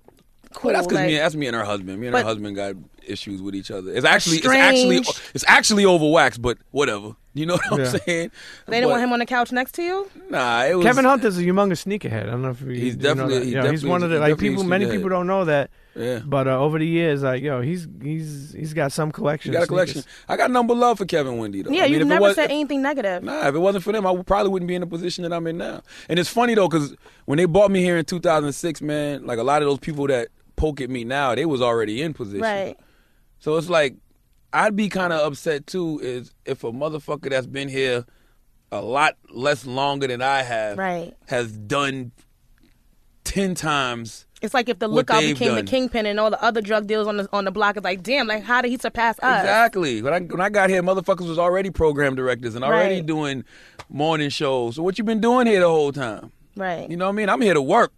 cool. 0.55 0.71
Well, 0.71 0.75
that's 0.79 0.87
because 0.87 1.01
like, 1.03 1.09
me. 1.09 1.17
That's 1.17 1.35
me 1.35 1.47
and 1.47 1.57
her 1.57 1.65
husband. 1.65 2.01
Me 2.01 2.07
and 2.07 2.13
But- 2.13 2.23
her 2.23 2.29
husband 2.29 2.57
got 2.57 2.75
issues 3.11 3.41
with 3.43 3.55
each 3.55 3.71
other. 3.71 3.93
It's 3.95 4.05
actually, 4.07 4.39
it's 4.39 4.47
actually, 4.47 4.97
it's 5.35 5.45
actually 5.47 5.85
over 5.85 6.09
wax, 6.11 6.39
but 6.39 6.59
whatever. 6.71 7.17
You 7.37 7.47
know 7.47 7.55
what 7.69 7.81
Yeah. 7.81 7.85
I'm 7.87 7.99
saying? 8.07 8.31
they 8.69 8.77
didn't 8.77 8.91
want 8.91 9.03
him 9.03 9.13
on 9.13 9.19
the 9.19 9.27
couch 9.27 9.51
next 9.51 9.73
to 9.73 9.83
you. 9.83 10.09
Nah, 10.31 10.65
it 10.67 10.75
was 10.77 10.87
Kevin 10.87 11.05
Hunt 11.05 11.25
is 11.25 11.37
a 11.37 11.43
humongous 11.43 11.85
sneakerhead. 11.85 12.23
I 12.29 12.31
don't 12.31 12.43
know 12.43 12.51
if 12.51 12.61
you, 12.61 12.69
He's 12.69 12.95
you 12.95 13.01
definitely- 13.01 13.39
that. 13.41 13.45
he 13.47 13.51
Yeah, 13.53 13.63
he's 13.63 13.83
definitely 13.83 13.91
one 13.91 14.03
of 14.05 14.11
the 14.11 14.19
like 14.21 14.39
people. 14.39 14.63
Many 14.63 14.87
people 14.89 15.09
don't 15.09 15.27
know 15.27 15.45
that. 15.47 15.71
Yeah. 15.97 16.21
But 16.25 16.47
uh, 16.49 16.61
over 16.61 16.79
the 16.79 16.87
years, 16.87 17.23
like 17.25 17.43
yo, 17.43 17.61
he's 17.61 17.87
he's 18.03 18.53
he's 18.57 18.73
got 18.73 18.93
some 18.93 19.11
collection. 19.13 19.53
You 19.53 19.59
got 19.59 19.65
a 19.65 19.67
collection. 19.69 20.03
I 20.29 20.37
got 20.37 20.51
number 20.53 20.75
love 20.75 20.99
for 20.99 21.07
Kevin 21.07 21.39
Wendy 21.39 21.63
though. 21.63 21.71
Yeah, 21.71 21.81
I 21.81 21.83
mean, 21.85 21.93
you've 21.95 22.01
if 22.03 22.07
it 22.07 22.09
never 22.09 22.21
was- 22.23 22.35
said 22.37 22.51
anything 22.53 22.83
negative. 22.83 23.23
Nah, 23.25 23.49
if 23.49 23.55
it 23.55 23.59
wasn't 23.59 23.83
for 23.85 23.91
them, 23.93 24.07
I 24.07 24.17
probably 24.23 24.51
wouldn't 24.53 24.69
be 24.69 24.75
in 24.77 24.81
the 24.81 24.87
position 24.87 25.23
that 25.23 25.33
I'm 25.33 25.47
in 25.49 25.59
now. 25.59 25.83
And 26.09 26.19
it's 26.21 26.29
funny 26.29 26.55
though, 26.55 26.69
because 26.69 26.95
when 27.27 27.39
they 27.39 27.47
bought 27.47 27.71
me 27.73 27.81
here 27.81 27.97
in 27.97 28.05
2006, 28.05 28.81
man, 28.81 29.27
like 29.27 29.39
a 29.39 29.45
lot 29.45 29.61
of 29.63 29.67
those 29.69 29.79
people 29.81 30.07
that 30.09 30.29
poke 30.57 30.81
at 30.81 30.89
me 30.91 31.03
now, 31.05 31.35
they 31.35 31.47
was 31.47 31.61
already 31.63 32.01
in 32.03 32.13
position. 32.15 32.43
Right. 32.43 32.77
So 33.45 33.59
it's 33.59 33.69
like 33.69 33.95
I'd 34.55 34.75
be 34.75 34.89
kind 34.89 35.13
of 35.13 35.21
upset 35.21 35.67
too, 35.67 36.01
is 36.03 36.33
if 36.47 36.65
a 36.65 36.73
motherfucker 36.73 37.29
that's 37.29 37.47
been 37.47 37.69
here 37.69 38.07
a 38.73 38.81
lot 38.81 39.19
less 39.31 39.67
longer 39.67 40.07
than 40.07 40.23
I 40.23 40.41
have, 40.41 40.79
Right. 40.79 41.13
has 41.27 41.53
done 41.53 42.13
ten 43.25 43.55
times. 43.55 44.25
It's 44.41 44.55
like 44.55 44.71
if 44.71 44.79
the 44.79 44.89
lookout 44.89 45.21
became 45.21 45.57
done. 45.57 45.65
the 45.67 45.71
kingpin 45.71 46.07
and 46.07 46.19
all 46.19 46.31
the 46.31 46.43
other 46.43 46.63
drug 46.63 46.87
dealers 46.87 47.07
on 47.07 47.19
the 47.19 47.29
on 47.35 47.45
the 47.45 47.51
block 47.51 47.77
is 47.77 47.85
like, 47.85 48.03
damn, 48.03 48.27
like 48.27 48.45
how 48.45 48.63
did 48.63 48.71
he 48.71 48.79
surpass 48.79 49.19
us? 49.19 49.41
Exactly. 49.41 50.01
When 50.01 50.15
I 50.15 50.21
when 50.21 50.41
I 50.41 50.49
got 50.49 50.71
here, 50.71 50.83
motherfuckers 50.83 51.29
was 51.29 51.39
already 51.39 51.69
program 51.69 52.15
directors 52.15 52.55
and 52.55 52.65
already 52.65 52.95
Right. 52.97 53.07
doing 53.07 53.45
morning 53.91 54.31
shows. 54.31 54.77
So 54.77 54.83
what 54.83 54.97
you 54.97 55.05
been 55.05 55.21
doing 55.21 55.47
here 55.47 55.61
the 55.61 55.69
whole 55.69 55.93
time? 55.93 56.33
Right. 56.57 56.89
You 56.89 56.97
know 56.97 57.05
what 57.05 57.13
I 57.13 57.17
mean? 57.17 57.29
I'm 57.29 57.43
here 57.43 57.53
to 57.53 57.61
work. 57.63 57.93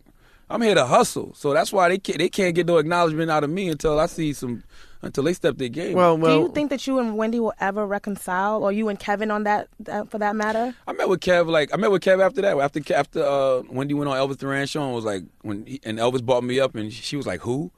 I'm 0.51 0.61
here 0.63 0.75
to 0.75 0.87
hustle. 0.87 1.35
So 1.35 1.53
that's 1.53 1.73
why 1.73 1.89
they 1.89 1.99
can't, 1.99 2.19
they 2.19 2.29
can't 2.29 2.57
get 2.57 2.67
no 2.67 2.79
acknowledgement 2.79 3.31
out 3.31 3.45
of 3.45 3.51
me 3.51 3.69
until 3.69 4.01
I 4.01 4.07
see 4.07 4.33
some 4.33 4.65
until 5.07 5.25
they 5.25 5.33
step 5.33 5.57
their 5.57 5.69
game. 5.69 5.95
Well, 5.95 6.17
well, 6.19 6.39
Do 6.39 6.43
you 6.47 6.53
think 6.53 6.71
that 6.71 6.87
you 6.87 6.99
and 6.99 7.17
Wendy 7.17 7.41
will 7.41 7.55
ever 7.61 7.87
reconcile, 7.87 8.63
or 8.63 8.73
you 8.73 8.89
and 8.89 8.99
Kevin 8.99 9.31
on 9.31 9.45
that, 9.45 9.69
that 9.81 10.11
for 10.11 10.19
that 10.19 10.37
matter? 10.37 10.75
I 10.87 10.93
met 10.93 11.09
with 11.09 11.21
Kev 11.21 11.49
like 11.49 11.73
I 11.73 11.77
met 11.77 11.91
with 11.91 12.03
Kev 12.03 12.25
after 12.25 12.43
that. 12.43 12.59
After 12.59 12.81
after 12.95 13.23
uh, 13.25 13.63
Wendy 13.71 13.95
went 13.95 14.11
on 14.11 14.17
Elvis 14.17 14.37
Duran 14.39 14.67
show 14.67 14.83
and 14.85 14.95
was 14.95 15.05
like 15.05 15.25
when 15.43 15.65
he, 15.67 15.81
and 15.85 15.99
Elvis 15.99 16.23
brought 16.25 16.45
me 16.45 16.61
up 16.61 16.75
and 16.75 16.93
she 16.93 17.17
was 17.17 17.27
like 17.27 17.41
who, 17.41 17.71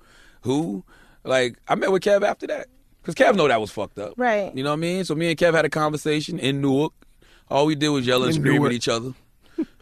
who, 0.43 0.85
like 1.25 1.59
I 1.69 1.75
met 1.75 1.93
with 1.93 2.03
Kev 2.03 2.23
after 2.23 2.47
that 2.49 2.67
because 3.03 3.15
Kev 3.15 3.37
know 3.37 3.49
that 3.49 3.61
was 3.61 3.71
fucked 3.71 3.99
up. 3.99 4.15
Right. 4.17 4.55
You 4.55 4.65
know 4.65 4.71
what 4.71 4.75
I 4.75 4.81
mean? 4.81 5.05
So 5.05 5.15
me 5.15 5.31
and 5.31 5.39
Kev 5.39 5.55
had 5.55 5.65
a 5.65 5.71
conversation 5.71 6.39
in 6.39 6.61
Newark. 6.61 6.93
All 7.51 7.67
we 7.67 7.75
did 7.75 7.89
was 7.89 8.07
yell 8.07 8.23
and 8.25 8.35
In 8.35 8.41
scream 8.41 8.55
Newark. 8.57 8.71
at 8.73 8.75
each 8.77 8.89
other. 8.89 9.15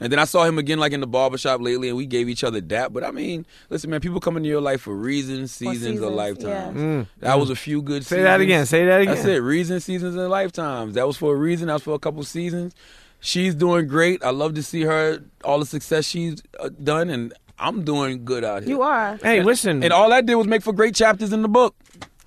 And 0.01 0.13
then 0.13 0.19
I 0.19 0.25
saw 0.25 0.45
him 0.45 0.59
again 0.59 0.79
like 0.79 0.93
in 0.93 1.01
the 1.01 1.07
barbershop 1.07 1.61
lately 1.61 1.89
and 1.89 1.97
we 1.97 2.07
gave 2.07 2.29
each 2.29 2.45
other 2.45 2.61
dap. 2.61 2.93
But 2.93 3.05
I 3.05 3.11
mean, 3.11 3.47
listen 3.71 3.91
man, 3.91 4.01
people 4.01 4.21
come 4.21 4.37
into 4.37 4.49
your 4.49 4.61
life 4.61 4.83
for 4.83 4.95
reasons, 4.95 5.53
seasons, 5.53 6.01
or 6.01 6.11
lifetimes. 6.11 6.81
yeah. 6.81 7.05
That 7.21 7.39
was 7.39 7.51
a 7.51 7.57
few 7.57 7.83
good 7.83 8.05
say 8.05 8.17
seasons. 8.17 8.25
that 8.25 8.41
again. 8.41 8.67
Say 8.67 8.85
that 8.87 9.01
again. 9.01 9.15
That's 9.15 9.27
it. 9.27 9.39
Reasons, 9.39 9.85
seasons, 9.85 10.17
and 10.17 10.29
lifetimes. 10.29 10.95
That 10.95 11.07
was 11.07 11.17
for 11.17 11.35
a 11.35 11.37
reason. 11.37 11.69
That 11.69 11.75
was 11.75 11.83
for 11.83 11.95
a 11.95 11.99
couple 11.99 12.23
seasons. 12.25 12.75
She's 13.21 13.55
doing 13.55 13.89
great. 13.89 14.23
I 14.23 14.31
love 14.31 14.55
to 14.55 14.63
see 14.63 14.83
her 14.83 15.23
all 15.45 15.59
the 15.59 15.67
success 15.67 16.05
she's 16.05 16.43
uh, 16.61 16.69
done, 16.83 17.09
and 17.11 17.33
I'm 17.59 17.83
doing 17.85 18.25
good 18.25 18.45
out 18.45 18.63
here. 18.63 18.69
You 18.71 18.83
are. 18.83 19.17
Hey, 19.23 19.43
listen, 19.43 19.83
And 19.83 19.93
all 19.93 20.11
that 20.11 20.27
did 20.27 20.35
was 20.35 20.47
make 20.47 20.63
for 20.63 20.73
great 20.75 20.95
chapters 20.95 21.33
in 21.33 21.41
the 21.43 21.49
book. 21.49 21.75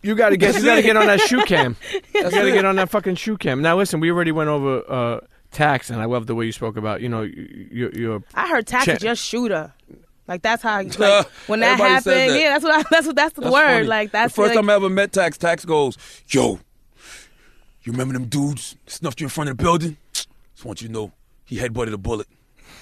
you 0.01 0.15
got 0.15 0.29
to 0.29 0.37
get 0.43 0.55
you 0.55 0.65
got 0.65 0.75
to 0.75 0.81
get 0.81 0.97
on 0.97 1.05
that 1.05 1.19
shoe 1.21 1.43
cam. 1.45 1.75
you 2.13 2.23
got 2.23 2.31
to 2.31 2.47
it. 2.47 2.53
get 2.53 2.65
on 2.65 2.75
that 2.77 2.89
fucking 2.89 3.15
shoe 3.15 3.37
cam. 3.37 3.61
Now, 3.61 3.77
listen, 3.77 3.99
we 3.99 4.11
already 4.11 4.31
went 4.31 4.49
over 4.49 4.83
uh, 4.91 5.19
tax, 5.51 5.89
and 5.89 6.01
I 6.01 6.05
love 6.05 6.27
the 6.27 6.35
way 6.35 6.45
you 6.45 6.51
spoke 6.51 6.77
about 6.77 7.01
you 7.01 7.09
know 7.09 7.21
your 7.21 7.91
your. 7.91 8.23
I 8.33 8.47
heard 8.47 8.67
tax 8.67 8.85
Check. 8.85 8.97
is 8.97 9.01
just 9.01 9.23
shooter. 9.23 9.73
Like 10.27 10.43
that's 10.43 10.61
how 10.61 10.81
like, 10.81 11.27
when 11.47 11.59
that 11.61 11.79
happened. 11.79 12.15
that. 12.15 12.39
Yeah, 12.39 12.49
that's 12.49 12.63
what 12.63 12.73
I, 12.73 12.83
that's 12.91 13.07
what 13.07 13.15
that's 13.15 13.33
the 13.33 13.41
That's 13.41 13.53
word. 13.53 13.67
funny. 13.67 13.87
Like 13.87 14.11
that's 14.11 14.33
the 14.33 14.41
first 14.41 14.49
like, 14.49 14.57
time 14.57 14.69
I 14.69 14.75
ever 14.75 14.89
met 14.89 15.11
Tax. 15.11 15.37
Tax 15.37 15.65
goes, 15.65 15.97
"Yo, 16.27 16.59
you 17.81 17.91
remember 17.91 18.13
them 18.13 18.25
dudes 18.25 18.75
snuffed 18.85 19.19
you 19.21 19.25
in 19.25 19.29
front 19.29 19.49
of 19.49 19.57
the 19.57 19.63
building? 19.63 19.97
Just 20.13 20.27
want 20.63 20.81
you 20.81 20.87
to 20.87 20.93
know 20.93 21.11
he 21.45 21.57
headbutted 21.57 21.93
a 21.93 21.97
bullet." 21.97 22.27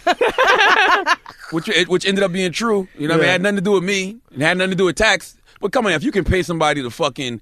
which 1.52 1.68
which 1.88 2.06
ended 2.06 2.24
up 2.24 2.32
being 2.32 2.52
true. 2.52 2.88
You 2.98 3.08
know, 3.08 3.16
what 3.16 3.22
I 3.22 3.24
mean, 3.24 3.30
it 3.30 3.32
had 3.32 3.42
nothing 3.42 3.56
to 3.58 3.62
do 3.62 3.72
with 3.72 3.84
me. 3.84 4.18
It 4.32 4.42
had 4.42 4.58
nothing 4.58 4.72
to 4.72 4.78
do 4.78 4.86
with 4.86 4.96
tax. 4.96 5.38
But 5.60 5.72
come 5.72 5.86
on, 5.86 5.94
if 5.94 6.04
you 6.04 6.12
can 6.12 6.24
pay 6.24 6.44
somebody 6.44 6.82
to 6.82 6.90
fucking 6.90 7.42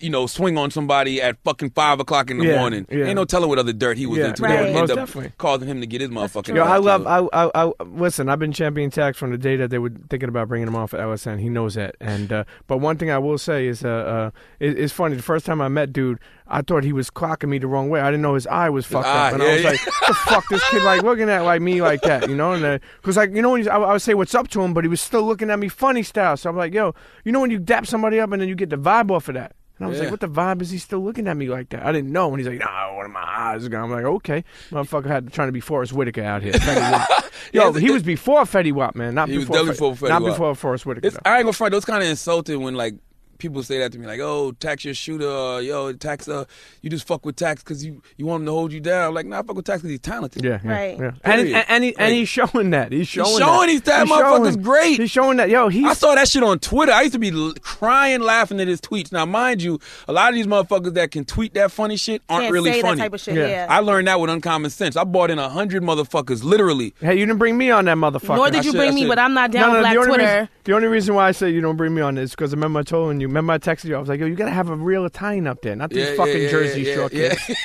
you 0.00 0.10
know, 0.10 0.26
swing 0.26 0.56
on 0.58 0.70
somebody 0.70 1.20
at 1.22 1.36
fucking 1.44 1.70
five 1.70 2.00
o'clock 2.00 2.30
in 2.30 2.38
the 2.38 2.46
Yeah, 2.46 2.58
morning. 2.58 2.86
yeah. 2.90 3.06
Ain't 3.06 3.16
no 3.16 3.24
telling 3.24 3.48
what 3.48 3.58
other 3.58 3.72
dirt 3.72 3.96
he 3.98 4.06
was 4.06 4.18
Yeah, 4.18 4.28
into. 4.28 4.42
Right. 4.42 4.52
That 4.52 4.62
would 4.64 4.72
most 4.72 4.80
end 4.82 4.90
up 4.92 4.96
definitely. 5.06 5.32
causing 5.38 5.68
him 5.68 5.80
to 5.80 5.86
get 5.86 6.00
his 6.00 6.10
motherfucking. 6.10 6.54
Yo, 6.54 6.62
I 6.64 6.76
love. 6.78 7.06
I, 7.06 7.18
I, 7.32 7.50
I 7.66 7.72
listen. 7.84 8.28
I've 8.28 8.38
been 8.38 8.52
champion 8.52 8.90
tax 8.90 9.18
from 9.18 9.30
the 9.30 9.38
day 9.38 9.56
that 9.56 9.70
they 9.70 9.78
were 9.78 9.90
thinking 10.08 10.28
about 10.28 10.48
bringing 10.48 10.68
him 10.68 10.76
off 10.76 10.94
at 10.94 11.00
LSN. 11.00 11.40
He 11.40 11.48
knows 11.48 11.74
that. 11.74 11.96
And 12.00 12.32
uh, 12.32 12.44
but 12.66 12.78
one 12.78 12.96
thing 12.98 13.10
I 13.10 13.18
will 13.18 13.38
say 13.38 13.66
is, 13.66 13.84
uh, 13.84 13.88
uh, 13.88 14.30
it, 14.58 14.78
it's 14.78 14.92
funny. 14.92 15.16
The 15.16 15.22
first 15.22 15.46
time 15.46 15.60
I 15.60 15.68
met 15.68 15.92
dude, 15.92 16.18
I 16.48 16.62
thought 16.62 16.82
he 16.84 16.92
was 16.92 17.10
clocking 17.10 17.48
me 17.48 17.58
the 17.58 17.66
wrong 17.68 17.88
way. 17.90 18.00
I 18.00 18.06
didn't 18.10 18.22
know 18.22 18.34
his 18.34 18.46
eye 18.46 18.68
was 18.70 18.86
fucked 18.86 19.06
eye, 19.06 19.28
up, 19.28 19.34
and 19.34 19.42
yeah, 19.42 19.48
I 19.48 19.52
was 19.54 19.62
yeah. 19.62 19.70
like, 19.70 19.86
"What 19.86 20.06
the 20.08 20.14
fuck 20.14 20.44
this 20.48 20.70
kid 20.70 20.82
like 20.82 21.02
looking 21.02 21.28
at 21.30 21.40
like 21.42 21.62
me 21.62 21.80
like 21.82 22.02
that?" 22.02 22.28
You 22.28 22.34
know? 22.36 22.52
And 22.52 22.80
because 23.00 23.16
like 23.16 23.34
you 23.34 23.42
know 23.42 23.50
when 23.50 23.60
he's, 23.60 23.68
I, 23.68 23.76
I 23.76 23.92
would 23.92 24.02
say 24.02 24.14
what's 24.14 24.34
up 24.34 24.48
to 24.48 24.62
him, 24.62 24.74
but 24.74 24.84
he 24.84 24.88
was 24.88 25.00
still 25.00 25.22
looking 25.24 25.50
at 25.50 25.58
me 25.58 25.68
funny 25.68 26.02
style. 26.02 26.36
So 26.36 26.50
I'm 26.50 26.56
like, 26.56 26.72
"Yo, 26.74 26.94
you 27.24 27.32
know 27.32 27.40
when 27.40 27.50
you 27.50 27.58
dap 27.58 27.86
somebody 27.86 28.18
up 28.20 28.32
and 28.32 28.40
then 28.42 28.48
you 28.48 28.54
get 28.54 28.70
the 28.70 28.76
vibe 28.78 29.10
off 29.10 29.28
of 29.28 29.34
that." 29.34 29.52
And 29.80 29.86
I 29.86 29.88
was 29.88 29.96
Yeah. 29.96 30.04
like, 30.04 30.10
what 30.10 30.20
the 30.20 30.28
vibe 30.28 30.60
is 30.60 30.68
he 30.70 30.76
still 30.76 31.02
looking 31.02 31.26
at 31.26 31.36
me 31.38 31.48
like 31.48 31.70
that? 31.70 31.86
I 31.86 31.90
didn't 31.90 32.12
know. 32.12 32.28
And 32.28 32.38
he's 32.38 32.46
like, 32.46 32.58
nah, 32.58 32.94
one 32.94 33.06
of 33.06 33.12
my 33.12 33.24
eyes 33.24 33.62
is 33.62 33.68
gone. 33.70 33.84
I'm 33.84 33.90
like, 33.90 34.04
okay. 34.04 34.44
Motherfucker 34.70 35.06
had 35.06 35.32
trying 35.32 35.48
to 35.48 35.52
be 35.52 35.60
Forest 35.60 35.94
Whitaker 35.94 36.22
out 36.22 36.42
here. 36.42 36.52
Yo, 37.52 37.72
Yeah, 37.72 37.78
he 37.80 37.90
was 37.90 38.02
before 38.02 38.42
Fetty 38.42 38.72
Wap, 38.72 38.94
man. 38.94 39.14
Not 39.14 39.30
He 39.30 39.38
was 39.38 39.46
before 39.46 39.56
definitely 39.64 39.74
Fe- 39.76 39.90
before 39.92 40.06
Fetty 40.06 40.10
Not 40.10 40.22
Wap. 40.22 40.32
before 40.32 40.54
Forest 40.54 40.84
Whitaker. 40.86 41.06
It's. 41.08 41.16
I 41.24 41.36
ain't 41.38 41.44
gonna 41.44 41.52
front. 41.54 41.72
Those 41.72 41.86
kind 41.86 42.02
of 42.02 42.08
insulting 42.10 42.60
when 42.60 42.74
like 42.74 42.94
people 43.40 43.62
say 43.64 43.78
that 43.78 43.90
to 43.92 43.98
me, 43.98 44.06
like, 44.06 44.20
"Oh, 44.20 44.52
tax 44.52 44.84
your 44.84 44.94
shooter, 44.94 45.28
uh, 45.28 45.58
yo, 45.58 45.92
tax, 45.92 46.28
uh, 46.28 46.44
you 46.82 46.90
just 46.90 47.06
fuck 47.06 47.26
with 47.26 47.36
tax 47.36 47.62
because 47.62 47.84
you 47.84 48.00
you 48.16 48.26
want 48.26 48.42
him 48.42 48.46
to 48.46 48.52
hold 48.52 48.72
you 48.72 48.80
down." 48.80 49.08
I'm 49.08 49.14
like, 49.14 49.26
nah, 49.26 49.40
I 49.40 49.42
fuck 49.42 49.56
with 49.56 49.64
tax 49.64 49.78
because 49.80 49.90
he's 49.90 50.00
talented. 50.00 50.44
Yeah, 50.44 50.60
yeah, 50.64 50.70
Right. 50.70 50.98
yeah. 50.98 51.10
And, 51.24 51.40
and, 51.48 51.64
and, 51.68 51.84
he, 51.84 51.96
and 51.98 52.14
he's 52.14 52.28
showing 52.28 52.70
that. 52.70 52.92
He's 52.92 53.08
showing, 53.08 53.38
showing 53.38 53.60
that. 53.62 53.68
he's 53.68 53.82
that 53.82 54.06
He's 54.06 54.16
motherfucker's 54.16 54.52
showing- 54.54 54.62
great. 54.62 55.00
He's 55.00 55.10
showing 55.10 55.36
that. 55.38 55.48
Yo, 55.50 55.68
he's 55.68 55.86
I 55.86 55.94
saw 55.94 56.14
that 56.14 56.28
shit 56.28 56.42
on 56.42 56.58
Twitter. 56.60 56.92
I 56.92 57.00
used 57.02 57.14
to 57.14 57.18
be 57.18 57.30
l- 57.30 57.54
crying, 57.60 58.20
laughing 58.20 58.60
at 58.60 58.68
his 58.68 58.80
tweets. 58.80 59.10
Now, 59.10 59.24
mind 59.26 59.62
you, 59.62 59.80
a 60.06 60.12
lot 60.12 60.28
of 60.28 60.34
these 60.36 60.46
motherfuckers 60.46 60.94
that 60.94 61.10
can 61.10 61.24
tweet 61.24 61.54
that 61.54 61.72
funny 61.72 61.96
shit 61.96 62.22
aren't 62.28 62.42
Can't 62.44 62.52
really 62.52 62.72
say 62.72 62.82
funny. 62.82 62.96
that 62.96 63.02
type 63.04 63.14
of 63.14 63.20
shit. 63.20 63.34
Yeah. 63.36 63.46
Yeah. 63.48 63.66
I 63.68 63.80
learned 63.80 64.06
that 64.08 64.20
with 64.20 64.30
uncommon 64.30 64.70
sense. 64.70 64.96
I 64.96 65.04
bought 65.04 65.30
in 65.30 65.38
a 65.38 65.48
hundred 65.48 65.82
motherfuckers, 65.82 66.44
literally. 66.44 66.94
Hey, 67.00 67.14
you 67.18 67.26
didn't 67.26 67.38
bring 67.38 67.56
me 67.56 67.70
on 67.70 67.86
that 67.86 67.96
motherfucker. 67.96 68.36
Nor 68.36 68.50
did 68.50 68.64
you 68.64 68.70
should- 68.72 68.76
bring 68.78 68.90
I 68.90 68.94
me, 68.94 69.00
should- 69.02 69.08
but 69.08 69.18
I'm 69.18 69.32
not 69.34 69.50
down 69.50 69.68
no, 69.68 69.72
with 69.74 69.82
Black 69.82 69.94
the 69.96 70.04
Twitter. 70.06 70.24
Reason, 70.24 70.48
the 70.64 70.72
only 70.74 70.88
reason 70.88 71.14
why 71.14 71.28
I 71.28 71.32
say 71.32 71.50
you 71.50 71.60
don't 71.60 71.76
bring 71.76 71.94
me 71.94 72.02
on 72.02 72.18
is 72.18 72.30
because 72.32 72.52
I 72.52 72.56
remember 72.56 72.80
I 72.80 72.82
told 72.82 73.20
you. 73.20 73.28
Remember 73.30 73.52
I 73.52 73.58
texted 73.58 73.84
you. 73.84 73.96
I 73.96 73.98
was 73.98 74.08
like, 74.08 74.20
yo, 74.20 74.26
you 74.26 74.34
gotta 74.34 74.50
have 74.50 74.68
a 74.70 74.76
real 74.76 75.04
Italian 75.04 75.46
up 75.46 75.62
there, 75.62 75.76
not 75.76 75.90
these 75.90 76.08
Yeah, 76.08 76.16
fucking 76.16 76.42
yeah, 76.42 76.50
Jersey 76.50 76.82
yeah, 76.82 76.94
short 76.94 77.12
yeah. 77.12 77.34
kids. 77.34 77.58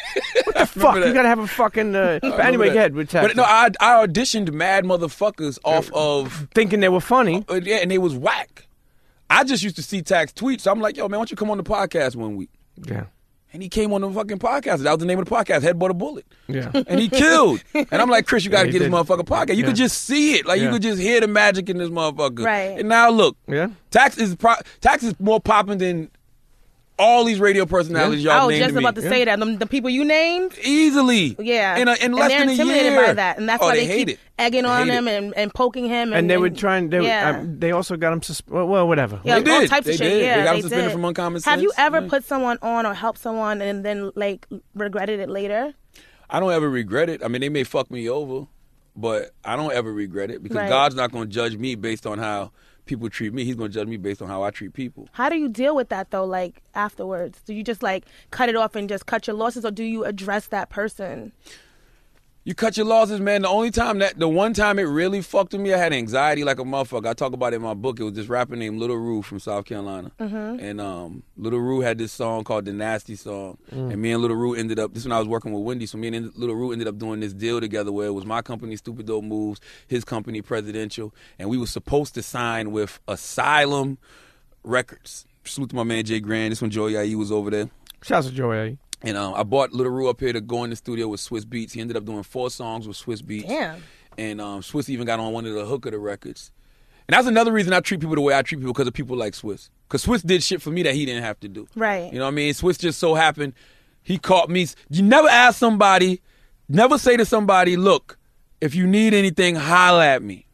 What 0.46 0.56
the 0.56 0.66
fuck? 0.68 0.96
that. 0.96 1.08
You 1.08 1.14
gotta 1.14 1.28
have 1.28 1.40
a 1.40 1.48
fucking. 1.48 1.96
Uh, 1.96 2.20
but 2.24 2.40
anyway, 2.40 2.68
go 2.70 2.76
ahead 2.76 2.94
with 2.94 3.10
text. 3.10 3.30
But 3.30 3.36
no, 3.36 3.44
I, 3.44 3.70
I 3.80 4.06
auditioned 4.06 4.52
mad 4.52 4.84
motherfuckers 4.86 5.58
off 5.64 5.92
of 5.94 6.48
thinking 6.54 6.80
they 6.80 6.90
were 6.90 7.02
funny. 7.02 7.44
Uh, 7.50 7.56
yeah, 7.64 7.78
and 7.78 7.90
they 7.90 7.98
was 7.98 8.16
whack. 8.16 8.68
I 9.30 9.44
just 9.44 9.64
used 9.64 9.76
to 9.78 9.84
see 9.84 10.02
Tax 10.04 10.32
tweets. 10.32 10.62
So 10.62 10.72
I'm 10.72 10.80
like, 10.80 10.98
yo, 10.98 11.08
man, 11.08 11.18
why 11.18 11.22
don't 11.22 11.32
you 11.32 11.38
come 11.38 11.50
on 11.50 11.58
the 11.58 11.64
podcast 11.64 12.16
one 12.16 12.36
week? 12.36 12.52
Yeah, 12.84 13.06
And 13.56 13.64
he 13.64 13.70
came 13.70 13.94
on 13.94 14.02
the 14.02 14.12
fucking 14.12 14.38
podcast. 14.40 14.80
That 14.80 14.92
was 14.92 15.00
the 15.00 15.06
name 15.06 15.18
of 15.18 15.26
the 15.26 15.32
podcast, 15.32 15.62
Headbutt 15.62 15.90
a 15.90 15.94
Bullet. 15.94 16.26
yeah. 16.48 16.70
And 16.88 17.00
he 17.00 17.08
killed. 17.10 17.64
And 17.74 17.88
I'm 18.02 18.10
like, 18.10 18.28
Chris, 18.28 18.44
you 18.44 18.52
got 18.52 18.62
to 18.62 18.66
he 18.68 18.74
get 18.74 18.80
this 18.80 18.90
did. 18.90 18.94
motherfucker 18.94 19.24
podcast. 19.26 19.56
You 19.56 19.62
Yeah. 19.64 19.68
could 19.68 19.76
just 19.78 20.04
see 20.04 20.34
it. 20.36 20.46
Like, 20.46 20.60
you 20.60 20.70
could 20.70 20.82
just 20.82 21.02
hear 21.02 21.22
the 21.22 21.28
magic 21.28 21.70
in 21.70 21.78
this 21.78 21.90
motherfucker. 21.90 22.44
Right. 22.44 22.78
And 22.80 22.90
now 22.90 23.10
look, 23.10 23.38
Yeah. 23.48 23.70
Tax 23.92 24.18
is 24.18 24.36
pro- 24.36 24.56
Tax 24.82 25.04
is 25.04 25.18
more 25.20 25.40
popping 25.40 25.78
than 25.78 26.12
all 26.98 27.26
these 27.26 27.40
radio 27.40 27.66
personalities 27.66 28.26
I 28.26 28.38
y'all 28.38 28.48
was 28.48 28.54
named 28.54 28.64
just 28.64 28.70
to 28.76 28.80
me. 28.80 28.84
about 28.86 28.96
to 28.96 29.02
say 29.02 29.26
that. 29.26 29.38
The, 29.40 29.46
the 29.58 29.66
people 29.66 29.90
you 29.90 30.06
named, 30.06 30.58
Easily. 30.64 31.36
yeah. 31.40 31.76
In, 31.78 31.88
a, 31.88 31.94
in 31.94 31.98
and 32.06 32.16
less 32.16 32.30
they're 32.30 32.40
than 32.40 32.50
a 32.50 32.52
intimidated 32.54 32.92
year. 32.94 33.06
by 33.08 33.14
that. 33.14 33.38
And 33.38 33.50
that's 33.50 33.62
oh, 33.62 33.68
why 33.68 33.76
they, 33.76 33.86
they, 33.86 33.94
hate 33.98 34.08
keep 34.08 34.10
it. 34.18 34.20
egging 34.40 34.64
They 34.64 34.70
on 34.70 34.88
hate 34.88 34.94
him 34.94 35.08
and, 35.08 35.34
and 35.36 35.54
poking 35.54 35.86
him. 35.86 36.10
And, 36.10 36.16
And 36.16 36.30
they 36.30 36.38
were 36.38 36.50
trying. 36.50 36.90
They, 36.90 37.02
yeah. 37.06 37.38
um, 37.40 37.60
they 37.60 37.72
also 37.72 37.98
got 37.98 38.14
him. 38.14 38.22
Sus- 38.22 38.42
well, 38.48 38.68
well, 38.68 38.88
whatever. 38.88 39.20
Yeah, 39.26 39.40
They 39.40 39.52
all 39.54 39.60
did. 39.62 39.70
types 39.70 39.88
They 39.88 39.92
of 39.94 39.98
shit. 39.98 40.24
Yeah, 40.24 40.38
They 40.38 40.44
got 40.44 40.50
him 40.50 40.56
they 40.56 40.62
suspended 40.62 40.88
did. 40.88 40.94
from 40.94 41.06
Uncommon 41.06 41.42
Have 41.44 41.62
you 41.62 41.72
ever 41.78 42.02
Yeah. 42.02 42.08
put 42.10 42.24
someone 42.24 42.58
on 42.62 42.86
or 42.86 42.94
helped 42.94 43.20
someone 43.20 43.62
and 43.62 43.84
then 43.84 44.12
like 44.16 44.48
regretted 44.74 45.20
it 45.20 45.30
later? 45.30 45.74
I 46.30 46.40
don't 46.40 46.52
ever 46.54 46.70
regret 46.70 47.10
it. 47.10 47.24
I 47.24 47.28
mean, 47.28 47.42
they 47.42 47.50
may 47.50 47.64
fuck 47.66 47.92
me 47.92 48.10
over, 48.10 48.48
but 48.96 49.32
I 49.44 49.56
don't 49.58 49.74
ever 49.74 49.92
regret 49.92 50.32
it 50.32 50.42
because 50.42 50.56
Right. 50.58 50.70
God's 50.70 50.96
not 50.96 51.12
going 51.12 51.28
to 51.28 51.32
judge 51.34 51.58
me 51.58 51.76
based 51.76 52.08
on 52.08 52.20
how 52.20 52.52
people 52.86 53.10
treat 53.10 53.34
me. 53.34 53.46
He's 53.46 53.56
going 53.56 53.72
to 53.72 53.74
judge 53.74 53.88
me 53.88 53.98
based 53.98 54.22
on 54.22 54.28
how 54.28 54.44
I 54.44 54.52
treat 54.52 54.74
people. 54.74 55.08
How 55.14 55.30
do 55.30 55.38
you 55.38 55.50
deal 55.50 55.76
with 55.76 55.90
that 55.90 56.12
though? 56.12 56.26
Like 56.26 56.62
afterwards, 56.74 57.42
do 57.46 57.54
you 57.54 57.64
just 57.64 57.84
like 57.84 58.06
cut 58.32 58.50
it 58.50 58.56
off 58.56 58.76
and 58.76 58.88
just 58.88 59.06
cut 59.06 59.28
your 59.28 59.36
losses, 59.36 59.66
or 59.66 59.72
do 59.72 59.84
you 59.84 60.06
address 60.06 60.48
that 60.48 60.70
person? 60.70 61.32
You 62.48 62.54
cut 62.54 62.78
your 62.78 62.86
losses, 62.86 63.20
man. 63.20 63.42
The 63.42 63.50
only 63.50 63.72
time 63.72 63.98
that, 64.00 64.20
the 64.20 64.30
one 64.30 64.54
time 64.54 64.78
it 64.78 64.84
really 64.84 65.24
fucked 65.24 65.54
with 65.54 65.62
me, 65.62 65.74
I 65.74 65.80
had 65.80 65.92
anxiety 65.94 66.44
like 66.44 66.60
a 66.60 66.64
motherfucker. 66.64 67.08
I 67.08 67.14
talk 67.14 67.34
about 67.34 67.54
it 67.54 67.56
in 67.56 67.64
my 67.64 67.74
book. 67.74 68.00
It 68.00 68.04
was 68.04 68.14
this 68.14 68.28
rapper 68.28 68.56
named 68.56 68.80
Lil 68.80 68.96
Ru 68.96 69.24
from 69.24 69.40
South 69.40 69.66
Carolina. 69.66 70.12
And 70.60 70.80
um, 70.80 71.24
Lil 71.38 71.58
Ru 71.58 71.82
had 71.82 71.98
this 71.98 72.12
song 72.12 72.44
called 72.44 72.66
The 72.66 72.72
Nasty 72.72 73.16
Song. 73.16 73.58
And 73.72 74.00
me 74.00 74.12
and 74.12 74.22
Lil 74.22 74.36
Ru 74.36 74.54
ended 74.54 74.78
up, 74.78 74.94
this 74.94 75.02
is 75.02 75.08
when 75.08 75.14
I 75.14 75.18
was 75.18 75.28
working 75.28 75.54
with 75.54 75.64
Wendy, 75.64 75.88
so 75.88 75.98
me 75.98 76.10
and 76.10 76.32
Lil 76.36 76.54
Ru 76.54 76.72
ended 76.72 76.88
up 76.88 77.00
doing 77.00 77.20
this 77.20 77.34
deal 77.34 77.60
together 77.60 77.92
where 77.92 78.06
it 78.06 78.14
was 78.14 78.26
my 78.28 78.44
company, 78.44 78.76
Stupid 78.76 79.08
Dope 79.08 79.24
Moves, 79.24 79.60
his 79.88 80.06
company, 80.06 80.44
Presidential. 80.44 81.16
And 81.40 81.50
we 81.50 81.58
were 81.58 81.66
supposed 81.66 82.14
to 82.14 82.22
sign 82.22 82.70
with 82.70 83.00
Asylum 83.08 83.98
Records. 84.64 85.26
Salute 85.46 85.72
to 85.72 85.76
my 85.76 85.84
man 85.84 86.06
Jay 86.06 86.20
Grand. 86.20 86.52
This 86.52 86.62
when 86.62 86.70
Joey 86.70 86.96
IE 86.96 87.16
was 87.16 87.32
over 87.32 87.50
there. 87.50 87.72
Shouts 88.04 88.28
to 88.28 88.34
Joey. 88.34 88.78
And 89.02 89.18
um, 89.18 89.34
I 89.36 89.44
bought 89.44 89.74
Lil 89.74 89.90
Ru 89.90 90.10
up 90.10 90.20
here 90.20 90.34
to 90.34 90.42
go 90.42 90.64
in 90.64 90.70
the 90.70 90.76
studio 90.76 91.08
with 91.08 91.20
Swizz 91.20 91.44
Beatz. 91.44 91.74
He 91.74 91.82
ended 91.82 91.98
up 91.98 92.06
doing 92.06 92.24
four 92.24 92.50
songs 92.50 92.88
with 92.88 92.98
Swizz 92.98 93.22
Beatz. 93.22 93.48
Damn. 93.48 93.84
And 94.18 94.40
um, 94.40 94.62
Swizz 94.62 94.90
even 94.90 95.06
got 95.06 95.20
on 95.20 95.34
one 95.34 95.46
of 95.46 95.54
the 95.54 95.66
hook 95.66 95.86
of 95.86 95.92
the 95.92 96.00
records. 96.00 96.52
And 97.08 97.16
that's 97.16 97.28
another 97.28 97.52
reason 97.52 97.74
I 97.74 97.82
treat 97.82 98.00
people 98.00 98.16
the 98.16 98.22
way 98.22 98.36
I 98.36 98.42
treat 98.42 98.60
people 98.60 98.74
because 98.74 98.88
of 98.88 98.94
people 98.94 99.16
like 99.16 99.34
Swizz. 99.34 99.70
Because 99.88 100.06
Swizz 100.06 100.26
did 100.26 100.42
shit 100.42 100.62
for 100.62 100.72
me 100.72 100.82
that 100.84 100.96
he 100.96 101.06
didn't 101.06 101.24
have 101.24 101.40
to 101.42 101.48
do. 101.48 101.68
Right. 101.76 102.12
You 102.12 102.18
know 102.18 102.26
what 102.26 102.32
I 102.32 102.36
mean? 102.36 102.54
Swizz 102.54 102.80
just 102.80 102.98
so 102.98 103.14
happened 103.14 103.54
he 104.06 104.20
caught 104.20 104.50
me. 104.50 104.68
You 104.90 105.02
never 105.02 105.28
ask 105.28 105.58
somebody, 105.58 106.22
never 106.70 106.98
say 106.98 107.18
to 107.18 107.26
somebody, 107.26 107.76
look, 107.76 108.20
if 108.62 108.76
you 108.76 108.86
need 108.86 109.16
anything, 109.16 109.56
holla 109.56 110.06
at 110.06 110.22
me. 110.22 110.45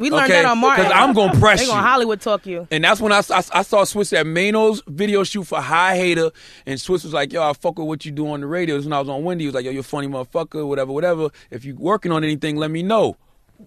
We 0.00 0.10
learned 0.10 0.24
Okay, 0.32 0.42
that 0.42 0.46
on 0.46 0.58
Martin. 0.58 0.86
Because 0.86 0.98
I'm 0.98 1.12
gonna 1.12 1.38
press 1.38 1.60
They 1.60 1.66
gonna 1.66 1.80
you. 1.82 1.86
Hollywood 1.86 2.20
talk 2.22 2.46
you. 2.46 2.66
And 2.70 2.82
that's 2.82 3.00
when 3.00 3.12
I, 3.12 3.18
I, 3.18 3.42
I 3.52 3.62
saw 3.62 3.84
Swizz 3.84 4.12
at 4.18 4.24
Maino's 4.26 4.82
video 4.88 5.22
shoot 5.24 5.44
for 5.44 5.60
Hi 5.60 5.94
Hater. 5.96 6.30
And 6.64 6.78
Swizz 6.78 7.04
was 7.04 7.12
like, 7.12 7.32
yo, 7.32 7.42
I 7.48 7.52
fuck 7.52 7.78
with 7.78 7.86
what 7.86 8.04
you 8.06 8.10
do 8.10 8.26
on 8.30 8.40
the 8.40 8.46
radio. 8.46 8.76
This 8.76 8.84
is 8.84 8.86
when 8.86 8.94
I 8.94 9.00
was 9.00 9.08
on 9.10 9.22
Wendy. 9.24 9.44
He 9.44 9.48
was 9.48 9.54
like, 9.54 9.64
yo, 9.66 9.70
you're 9.70 9.80
a 9.80 9.84
funny 9.84 10.08
motherfucker, 10.08 10.66
whatever, 10.66 10.90
whatever. 10.92 11.28
If 11.50 11.64
you 11.66 11.76
working 11.76 12.12
on 12.12 12.24
anything, 12.24 12.56
let 12.56 12.70
me 12.70 12.82
know. 12.82 13.16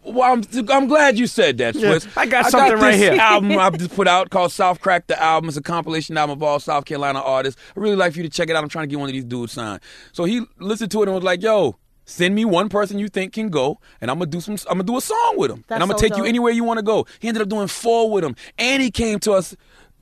Well, 0.04 0.34
I'm, 0.34 0.44
I'm 0.72 0.88
glad 0.88 1.20
you 1.20 1.28
said 1.28 1.60
that, 1.60 1.76
Yeah, 1.76 2.00
I 2.18 2.26
got 2.26 2.50
something 2.50 2.80
right 2.80 2.94
this 2.94 3.00
here. 3.00 3.14
album 3.22 3.52
I've 3.60 3.78
just 3.78 3.94
put 3.96 4.08
out 4.08 4.32
called 4.32 4.52
South 4.52 4.82
Crack 4.82 5.06
the 5.06 5.22
Album. 5.22 5.50
It's 5.50 5.58
a 5.58 5.62
compilation 5.62 6.18
album 6.18 6.38
of 6.40 6.42
all 6.42 6.60
South 6.60 6.86
Carolina 6.86 7.20
artists. 7.22 7.62
I 7.78 7.80
really 7.80 7.96
like 7.96 8.14
for 8.14 8.18
you 8.18 8.24
to 8.24 8.30
check 8.30 8.50
it 8.50 8.56
out. 8.56 8.64
I'm 8.64 8.70
trying 8.70 8.84
to 8.84 8.88
get 8.90 9.00
one 9.00 9.08
of 9.10 9.14
these 9.14 9.24
dudes 9.24 9.52
signed. 9.52 9.82
So 10.12 10.24
he 10.24 10.42
listened 10.58 10.90
to 10.94 11.04
it 11.04 11.10
and 11.10 11.14
was 11.14 11.24
like, 11.24 11.44
yo, 11.44 11.76
send 12.06 12.36
me 12.36 12.46
one 12.46 12.70
person 12.70 13.00
you 13.00 13.08
think 13.08 13.34
can 13.34 13.50
go, 13.50 13.80
and 14.02 14.10
I'm 14.12 14.18
gonna 14.20 14.30
do 14.30 14.42
some. 14.42 14.56
I'm 14.70 14.78
gonna 14.78 14.84
do 14.84 14.98
a 14.98 15.02
song 15.02 15.36
with 15.38 15.52
him, 15.52 15.64
That's 15.68 15.78
and 15.78 15.84
I'm 15.84 15.90
gonna 15.90 16.00
so 16.00 16.08
take 16.08 16.18
you 16.18 16.26
anywhere 16.26 16.52
you 16.52 16.64
want 16.64 16.80
to 16.80 16.84
go. 16.84 17.06
He 17.20 17.28
ended 17.28 17.42
up 17.42 17.50
doing 17.50 17.68
four 17.68 18.10
with 18.12 18.24
him, 18.24 18.36
and 18.58 18.82
he 18.82 18.92
came 18.92 19.20
to 19.20 19.34
us 19.34 19.56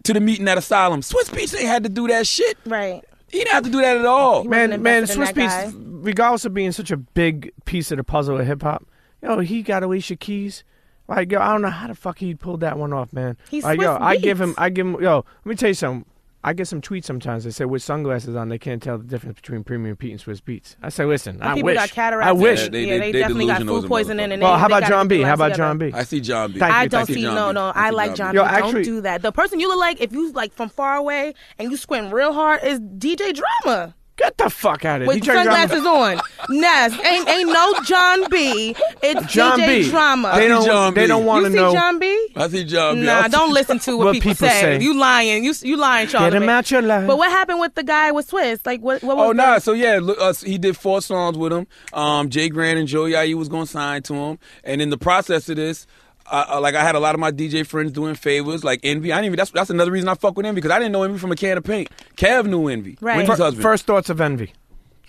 to 0.03 0.13
the 0.13 0.19
meeting 0.19 0.47
at 0.47 0.57
Asylum. 0.57 1.01
Swizz 1.01 1.29
Beatz 1.29 1.57
ain't 1.57 1.67
had 1.67 1.83
to 1.83 1.89
do 1.89 2.07
that 2.07 2.25
shit. 2.27 2.57
Right. 2.65 3.03
He 3.29 3.37
didn't 3.37 3.53
have 3.53 3.63
to 3.63 3.69
do 3.69 3.81
that 3.81 3.97
at 3.97 4.05
all. 4.05 4.41
He 4.41 4.47
Man, 4.49 4.81
man, 4.81 5.03
Swizz 5.03 5.27
that 5.27 5.35
Beats, 5.35 5.53
guy. 5.53 5.71
regardless 5.75 6.43
of 6.45 6.53
being 6.53 6.71
such 6.71 6.91
a 6.91 6.97
big 6.97 7.51
piece 7.65 7.91
of 7.91 7.97
the 7.97 8.03
puzzle 8.03 8.39
of 8.39 8.45
hip 8.45 8.61
hop, 8.61 8.85
yo, 9.21 9.39
he 9.39 9.61
got 9.61 9.83
Alicia 9.83 10.15
Keys. 10.17 10.63
Like, 11.07 11.31
yo, 11.31 11.39
I 11.39 11.51
don't 11.51 11.61
know 11.61 11.69
how 11.69 11.87
the 11.87 11.95
fuck 11.95 12.19
he 12.19 12.35
pulled 12.35 12.61
that 12.61 12.77
one 12.77 12.93
off, 12.93 13.13
man. 13.13 13.37
He's 13.49 13.63
like, 13.63 13.79
yo, 13.79 13.97
Swizz 13.97 14.01
I 14.01 14.17
give 14.17 14.41
him, 14.41 14.55
I 14.57 14.69
give 14.69 14.87
him, 14.87 15.01
yo, 15.01 15.17
let 15.17 15.45
me 15.45 15.55
tell 15.55 15.69
you 15.69 15.75
something. 15.75 16.05
I 16.43 16.53
get 16.53 16.67
some 16.67 16.81
tweets 16.81 17.05
sometimes. 17.05 17.43
They 17.43 17.51
say 17.51 17.65
with 17.65 17.83
sunglasses 17.83 18.35
on, 18.35 18.49
they 18.49 18.57
can't 18.57 18.81
tell 18.81 18.97
the 18.97 19.03
difference 19.03 19.35
between 19.35 19.63
Premium 19.63 19.95
Pete 19.95 20.11
and 20.11 20.19
Swizz 20.19 20.41
Beatz. 20.41 20.75
I 20.81 20.89
say, 20.89 21.05
listen, 21.05 21.39
I 21.41 21.53
people 21.53 21.67
wish. 21.67 21.75
got 21.77 21.89
cataracts. 21.91 22.27
I 22.27 22.31
wish. 22.31 22.63
Yeah, 22.63 22.69
they- 22.69 22.83
yeah, 22.85 22.97
they, 22.97 23.11
they 23.11 23.19
definitely 23.19 23.45
got 23.45 23.59
delusional 23.59 23.75
as 23.77 23.81
food 23.83 23.85
a 23.85 23.89
poisoning. 23.89 24.31
And 24.31 24.41
well, 24.41 24.57
how 24.57 24.67
they 24.67 24.73
about 24.73 24.79
gotta 24.81 24.91
John 24.91 25.07
get 25.07 25.09
B? 25.09 25.17
their 25.17 25.25
How 25.25 25.31
lives 25.33 25.39
about 25.39 25.47
together. 25.49 25.63
Jon 25.69 25.77
B? 25.77 25.91
I 25.93 26.03
see 26.03 26.21
Jon 26.21 26.51
B. 26.51 26.59
Thank 26.59 26.73
I 26.73 26.83
you, 26.83 26.89
don't 26.89 27.05
thank 27.05 27.15
see 27.15 27.21
you. 27.21 27.27
no 27.27 27.35
Jon 27.35 27.49
B. 27.49 27.53
no. 27.55 27.65
I 27.67 27.71
I 27.85 27.89
see 27.89 27.95
like 27.95 28.15
John 28.15 28.17
Jon 28.17 28.31
B. 28.33 28.35
Yo, 28.37 28.43
actually- 28.43 28.71
don't 28.73 28.83
do 28.83 29.01
that. 29.01 29.21
The 29.21 29.31
person 29.31 29.59
you 29.59 29.67
look 29.67 29.79
like 29.79 30.01
if 30.01 30.11
you 30.13 30.31
like 30.31 30.53
from 30.53 30.69
far 30.69 30.95
away 30.95 31.33
and 31.59 31.69
you 31.71 31.77
squint 31.77 32.11
real 32.13 32.33
hard 32.33 32.63
is 32.63 32.79
DJ 32.79 33.33
Drama 33.63 33.95
Get 34.21 34.37
the 34.37 34.49
fuck 34.49 34.85
out 34.85 35.01
of 35.01 35.07
here. 35.07 35.15
with 35.15 35.23
DJ 35.23 35.33
sunglasses 35.33 35.85
on. 35.85 36.21
Yes, 36.49 36.93
ain't 37.05 37.27
ain't 37.27 37.51
no 37.51 37.73
Jon 37.83 38.29
B. 38.29 38.75
It's 39.01 39.25
John 39.33 39.59
DJ 39.59 39.83
B. 39.83 39.89
Drama. 39.89 40.33
They 40.35 40.47
don't. 40.47 40.65
John 40.65 40.93
they 40.93 41.01
B. 41.03 41.07
don't 41.07 41.25
want 41.25 41.43
you 41.43 41.49
to 41.49 41.53
see 41.55 41.61
know. 41.61 41.73
Jon 41.73 41.99
B? 41.99 42.27
I 42.35 42.47
see 42.49 42.63
Jon 42.63 42.95
B. 42.95 43.01
Nah, 43.01 43.21
I 43.21 43.27
don't 43.27 43.47
see- 43.49 43.53
listen 43.53 43.79
to 43.79 43.97
what, 43.97 44.05
What 44.05 44.13
people, 44.13 44.31
people 44.31 44.47
say. 44.47 44.61
say. 44.77 44.79
You 44.83 44.93
lying. 44.95 45.43
You 45.43 45.53
you 45.63 45.75
lying, 45.77 46.07
Charlie. 46.07 46.31
Get 46.31 46.41
him 46.43 46.49
out 46.49 46.69
your 46.69 46.81
life. 46.83 47.07
But 47.07 47.17
what 47.17 47.29
happened 47.31 47.59
with 47.59 47.73
the 47.75 47.83
guy 47.83 48.11
with 48.11 48.27
Swiss? 48.27 48.59
Like 48.65 48.81
what? 48.81 49.01
What 49.03 49.17
was 49.17 49.25
Oh 49.25 49.27
the- 49.29 49.33
nah, 49.37 49.57
so 49.59 49.73
yeah, 49.73 49.99
look, 50.01 50.17
uh, 50.21 50.33
he 50.33 50.57
did 50.57 50.77
four 50.77 51.01
songs 51.01 51.37
with 51.37 51.51
him. 51.51 51.65
Um, 51.93 52.29
Jay 52.29 52.49
Grant 52.49 52.77
and 52.77 52.87
Joey 52.87 53.15
IE 53.15 53.33
was 53.33 53.49
gonna 53.49 53.65
sign 53.65 54.03
to 54.03 54.13
him, 54.13 54.39
and 54.63 54.81
in 54.81 54.89
the 54.91 54.97
process 54.97 55.49
of 55.49 55.55
this, 55.55 55.87
uh, 56.31 56.45
uh, 56.53 56.61
like 56.61 56.73
I 56.75 56.81
had 56.83 56.95
a 56.95 56.99
lot 56.99 57.13
of 57.13 57.19
my 57.19 57.31
DJ 57.31 57.65
friends 57.67 57.91
doing 57.91 58.15
favors, 58.15 58.63
like 58.63 58.79
Envy. 58.83 59.11
I 59.11 59.17
didn't 59.17 59.25
even. 59.27 59.37
That's 59.37 59.51
that's 59.51 59.69
another 59.69 59.91
reason 59.91 60.09
I 60.09 60.15
fuck 60.15 60.35
with 60.37 60.45
Envy 60.45 60.61
because 60.61 60.71
I 60.71 60.79
didn't 60.79 60.93
know 60.93 61.03
Envy 61.03 61.19
from 61.19 61.31
a 61.31 61.35
can 61.35 61.57
of 61.57 61.63
paint. 61.63 61.89
Kev 62.15 62.45
knew 62.47 62.67
Envy, 62.67 62.97
Right. 63.01 63.17
Wendy's 63.17 63.37
Fir- 63.37 63.43
husband. 63.43 63.61
First 63.63 63.85
thoughts 63.85 64.09
of 64.09 64.19
envy. 64.21 64.53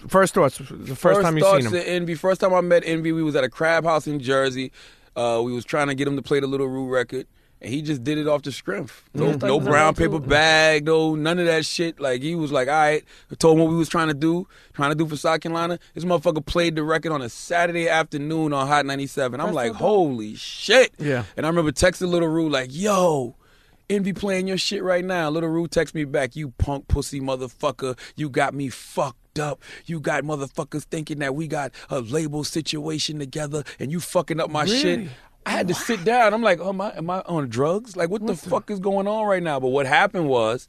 First 0.09 0.35
thoughts. 0.35 0.59
The 0.59 0.97
first, 0.97 1.20
time 1.23 1.36
you 1.36 1.43
thoughts 1.44 1.65
seen 1.65 1.74
him. 1.74 1.81
of 1.81 1.86
Envy. 1.86 2.15
First 2.16 2.40
time 2.40 2.53
I 2.53 2.61
met 2.61 2.82
Envy, 2.85 3.12
we 3.12 3.23
was 3.23 3.36
at 3.36 3.44
a 3.44 3.49
crab 3.49 3.85
house 3.85 4.07
in 4.09 4.19
Jersey. 4.19 4.73
Uh, 5.15 5.40
we 5.44 5.53
was 5.53 5.65
trying 5.65 5.86
to 5.89 5.94
get 5.94 6.09
him 6.09 6.16
to 6.16 6.23
play 6.23 6.40
the 6.40 6.47
Lil 6.49 6.66
Ru 6.66 6.89
record, 6.89 7.27
And 7.62 7.72
he 7.72 7.80
just 7.80 8.02
did 8.02 8.18
it 8.18 8.26
off 8.26 8.43
the 8.43 8.51
strength. 8.51 9.05
No. 9.14 9.32
No 9.32 9.60
brown 9.60 9.94
paper 9.94 10.18
bag, 10.18 10.84
no 10.84 11.14
none 11.14 11.39
of 11.39 11.47
that 11.47 11.64
shit. 11.64 12.01
Like 12.01 12.20
he 12.20 12.34
was 12.34 12.51
like, 12.51 12.66
all 12.66 12.74
right, 12.74 13.05
I 13.30 13.34
told 13.36 13.56
him 13.56 13.64
what 13.64 13.70
we 13.70 13.76
was 13.76 13.89
trying 13.89 14.09
to 14.09 14.14
do, 14.14 14.48
trying 14.72 14.90
to 14.90 14.97
do 14.97 15.06
for 15.06 15.16
South 15.16 15.40
Carolina. 15.40 15.78
This 15.94 16.05
motherfucker 16.05 16.44
played 16.44 16.74
the 16.74 16.82
record 16.82 17.12
on 17.12 17.22
a 17.22 17.28
Saturday 17.28 17.89
afternoon 17.89 18.52
on 18.52 18.66
Hot 18.66 18.84
97. 18.84 19.40
I'm 19.40 19.47
That's 19.47 19.55
like, 19.55 19.72
so 19.72 19.78
holy 19.78 20.34
shit. 20.34 20.93
Yeah. 20.98 21.24
And 21.36 21.47
I 21.47 21.48
remember 21.48 21.70
texting 21.70 22.09
Lil 22.09 22.26
Ru 22.26 22.48
like, 22.48 22.70
yo, 22.72 23.36
Envy 23.89 24.12
playing 24.12 24.48
your 24.48 24.59
shit 24.59 24.82
right 24.82 25.05
now. 25.05 25.30
Lil 25.30 25.43
Ru 25.43 25.68
text 25.68 25.94
me 25.94 26.05
back, 26.05 26.34
you 26.34 26.51
punk 26.59 26.89
pussy 26.89 27.20
motherfucker. 27.20 27.97
You 28.16 28.28
got 28.28 28.55
me 28.55 28.70
fucked 28.70 29.39
up. 29.39 29.62
You 29.86 30.01
got 30.01 30.24
motherfuckers 30.24 30.82
thinking 30.82 31.20
that 31.20 31.36
we 31.36 31.47
got 31.47 31.70
a 31.90 32.01
label 32.01 32.43
situation 32.43 33.20
together 33.20 33.62
and 33.78 33.93
you 33.93 34.01
fucking 34.01 34.40
up 34.40 34.51
my 34.51 34.66
shit. 34.66 35.09
I 35.44 35.51
had 35.51 35.69
to 35.69 35.74
sit 35.74 36.05
down. 36.05 36.35
I'm 36.35 36.43
like, 36.43 36.60
oh, 36.60 36.70
am 36.70 36.81
I, 36.81 36.97
am 36.97 37.10
I 37.10 37.20
on 37.27 37.48
drugs? 37.48 37.97
Like, 37.97 38.10
what, 38.10 38.27
the 38.27 38.36
fuck 38.36 38.70
is 38.70 38.78
going 38.78 39.09
on 39.09 39.27
right 39.27 39.43
now? 39.43 39.59
But 39.59 39.69
what 39.69 39.86
happened 39.86 40.28
was, 40.28 40.69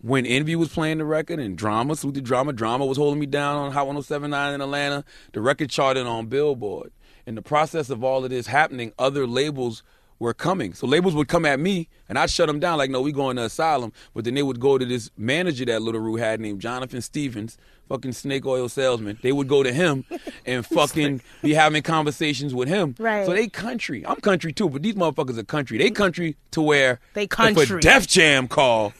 when 0.00 0.26
Envy 0.26 0.56
was 0.56 0.68
playing 0.68 0.98
the 0.98 1.04
record 1.04 1.38
and 1.38 1.56
Drama, 1.56 1.94
Salute 1.94 2.14
the 2.14 2.20
Drama, 2.20 2.52
Drama 2.52 2.84
was 2.84 2.98
holding 2.98 3.20
me 3.20 3.26
down 3.26 3.56
on 3.56 3.72
Hot 3.72 3.86
1079 3.86 4.54
in 4.54 4.60
Atlanta, 4.60 5.04
the 5.32 5.40
record 5.40 5.70
charted 5.70 6.06
on 6.06 6.26
Billboard. 6.26 6.92
In 7.24 7.36
the 7.36 7.42
process 7.42 7.88
of 7.88 8.02
all 8.02 8.24
of 8.24 8.30
this 8.30 8.48
happening, 8.48 8.92
other 8.98 9.28
labels 9.28 9.84
were 10.22 10.32
coming. 10.32 10.72
So 10.72 10.86
labels 10.86 11.14
would 11.14 11.28
come 11.28 11.44
at 11.44 11.60
me 11.60 11.88
and 12.08 12.18
I'd 12.18 12.30
shut 12.30 12.46
them 12.46 12.60
down 12.60 12.78
like, 12.78 12.90
no, 12.90 13.02
we 13.02 13.12
going 13.12 13.36
to 13.36 13.42
Asylum. 13.42 13.92
But 14.14 14.24
then 14.24 14.34
they 14.34 14.42
would 14.42 14.60
go 14.60 14.78
to 14.78 14.86
this 14.86 15.10
manager 15.16 15.64
that 15.66 15.82
Lil 15.82 15.94
Ru 15.94 16.16
had 16.16 16.40
named 16.40 16.60
Jonathan 16.60 17.02
Stevens, 17.02 17.58
fucking 17.88 18.12
snake 18.12 18.46
oil 18.46 18.68
salesman. 18.68 19.18
They 19.22 19.32
would 19.32 19.48
go 19.48 19.62
to 19.62 19.72
him 19.72 20.04
and 20.46 20.64
fucking 20.64 21.20
be 21.42 21.52
having 21.54 21.82
conversations 21.82 22.54
with 22.54 22.68
him. 22.68 22.94
Right. 22.98 23.26
So 23.26 23.32
they 23.32 23.48
country. 23.48 24.06
I'm 24.06 24.20
country 24.20 24.52
too, 24.52 24.70
but 24.70 24.82
these 24.82 24.94
motherfuckers 24.94 25.36
are 25.36 25.44
country. 25.44 25.76
They 25.76 25.90
country 25.90 26.36
to 26.52 26.62
where 26.62 27.00
They 27.14 27.24
if 27.24 27.32
a 27.32 27.36
country. 27.36 27.80
Def 27.80 28.06
Jam 28.06 28.48
call, 28.48 28.92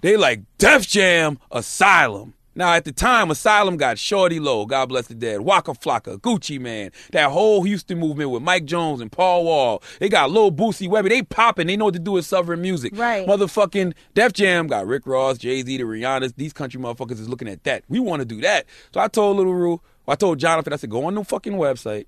they 0.00 0.16
like 0.16 0.42
Def 0.58 0.86
Jam 0.86 1.38
Asylum. 1.50 2.34
Now 2.54 2.72
at 2.72 2.84
the 2.84 2.92
time, 2.92 3.30
Asylum 3.30 3.76
got 3.76 3.96
Shawty 3.96 4.40
Lo, 4.40 4.66
God 4.66 4.86
bless 4.86 5.08
the 5.08 5.14
dead, 5.14 5.40
Waka 5.40 5.72
Flocka, 5.72 6.18
Gucci 6.18 6.60
Mane, 6.60 6.90
that 7.12 7.30
whole 7.30 7.62
Houston 7.62 7.98
movement 7.98 8.30
with 8.30 8.42
Mike 8.42 8.64
Jones 8.64 9.00
and 9.00 9.10
Paul 9.10 9.44
Wall. 9.44 9.82
They 9.98 10.08
got 10.08 10.30
Lil 10.30 10.52
Boosie 10.52 10.88
Webbie. 10.88 11.08
They 11.08 11.22
popping. 11.22 11.66
They 11.66 11.76
know 11.76 11.86
what 11.86 11.94
to 11.94 12.00
do 12.00 12.12
with 12.12 12.26
Southern 12.26 12.62
music. 12.62 12.96
Right. 12.96 13.26
Motherfucking 13.26 13.94
Def 14.14 14.32
Jam 14.32 14.66
got 14.66 14.86
Rick 14.86 15.06
Ross, 15.06 15.38
Jay 15.38 15.62
Z, 15.62 15.76
the 15.76 15.84
Rihanna's. 15.84 16.32
These 16.34 16.52
country 16.52 16.80
motherfuckers 16.80 17.20
is 17.20 17.28
looking 17.28 17.48
at 17.48 17.64
that. 17.64 17.84
We 17.88 17.98
want 17.98 18.20
to 18.20 18.26
do 18.26 18.40
that. 18.42 18.66
So 18.92 19.00
I 19.00 19.08
told 19.08 19.36
Lil 19.36 19.46
Ru, 19.46 19.80
I 20.06 20.14
told 20.14 20.38
Jonathan, 20.38 20.72
I 20.72 20.76
said, 20.76 20.90
go 20.90 21.04
on 21.06 21.14
the 21.14 21.24
fucking 21.24 21.54
website 21.54 22.06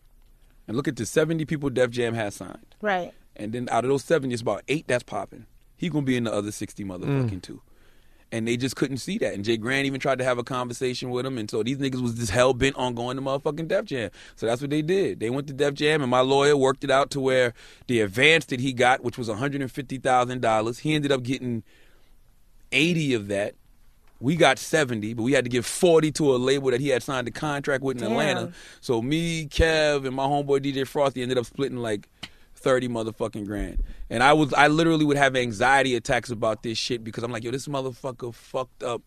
and 0.68 0.76
look 0.76 0.88
at 0.88 0.96
the 0.96 1.06
70 1.06 1.44
people 1.44 1.70
Def 1.70 1.90
Jam 1.90 2.14
has 2.14 2.36
signed. 2.36 2.74
Right. 2.80 3.12
And 3.34 3.52
then 3.52 3.68
out 3.70 3.84
of 3.84 3.90
those 3.90 4.04
70, 4.04 4.32
it's 4.32 4.42
about 4.42 4.62
eight 4.68 4.86
that's 4.86 5.02
popping. 5.02 5.46
He 5.76 5.88
gonna 5.88 6.06
be 6.06 6.16
in 6.16 6.24
the 6.24 6.32
other 6.32 6.50
60 6.50 6.84
motherfucking 6.84 7.30
mm. 7.30 7.42
two. 7.42 7.60
And 8.32 8.46
they 8.46 8.56
just 8.56 8.74
couldn't 8.74 8.96
see 8.96 9.18
that. 9.18 9.34
And 9.34 9.44
Jay 9.44 9.56
Grant 9.56 9.86
even 9.86 10.00
tried 10.00 10.18
to 10.18 10.24
have 10.24 10.36
a 10.36 10.42
conversation 10.42 11.10
with 11.10 11.24
him. 11.24 11.38
And 11.38 11.48
so 11.48 11.62
these 11.62 11.78
niggas 11.78 12.02
was 12.02 12.14
just 12.14 12.32
hell 12.32 12.52
bent 12.54 12.74
on 12.74 12.94
going 12.94 13.16
to 13.16 13.22
motherfucking 13.22 13.68
Def 13.68 13.84
Jam. 13.84 14.10
So 14.34 14.46
that's 14.46 14.60
what 14.60 14.70
they 14.70 14.82
did. 14.82 15.20
They 15.20 15.30
went 15.30 15.46
to 15.46 15.52
Def 15.52 15.74
Jam, 15.74 16.02
and 16.02 16.10
my 16.10 16.20
lawyer 16.20 16.56
worked 16.56 16.82
it 16.82 16.90
out 16.90 17.10
to 17.10 17.20
where 17.20 17.54
the 17.86 18.00
advance 18.00 18.46
that 18.46 18.58
he 18.58 18.72
got, 18.72 19.04
which 19.04 19.16
was 19.16 19.28
$150,000, 19.28 20.78
he 20.80 20.94
ended 20.94 21.12
up 21.12 21.22
getting 21.22 21.62
80 22.72 23.14
of 23.14 23.28
that. 23.28 23.54
We 24.18 24.34
got 24.34 24.58
70, 24.58 25.14
but 25.14 25.22
we 25.22 25.32
had 25.32 25.44
to 25.44 25.50
give 25.50 25.64
40 25.64 26.10
to 26.12 26.34
a 26.34 26.36
label 26.36 26.70
that 26.70 26.80
he 26.80 26.88
had 26.88 27.02
signed 27.02 27.28
a 27.28 27.30
contract 27.30 27.84
with 27.84 27.98
in 27.98 28.02
Damn. 28.02 28.12
Atlanta. 28.12 28.52
So 28.80 29.02
me, 29.02 29.46
Kev, 29.46 30.06
and 30.06 30.16
my 30.16 30.24
homeboy 30.24 30.60
DJ 30.60 30.86
Frosty 30.86 31.22
ended 31.22 31.38
up 31.38 31.44
splitting 31.46 31.78
like 31.78 32.08
30 32.56 32.88
motherfucking 32.88 33.46
grand. 33.46 33.82
And 34.10 34.22
I 34.22 34.32
was 34.32 34.52
I 34.54 34.68
literally 34.68 35.04
would 35.04 35.16
have 35.16 35.36
anxiety 35.36 35.94
attacks 35.94 36.30
about 36.30 36.62
this 36.62 36.78
shit 36.78 37.04
because 37.04 37.22
I'm 37.22 37.32
like, 37.32 37.44
yo, 37.44 37.50
this 37.50 37.68
motherfucker 37.68 38.34
fucked 38.34 38.82
up 38.82 39.02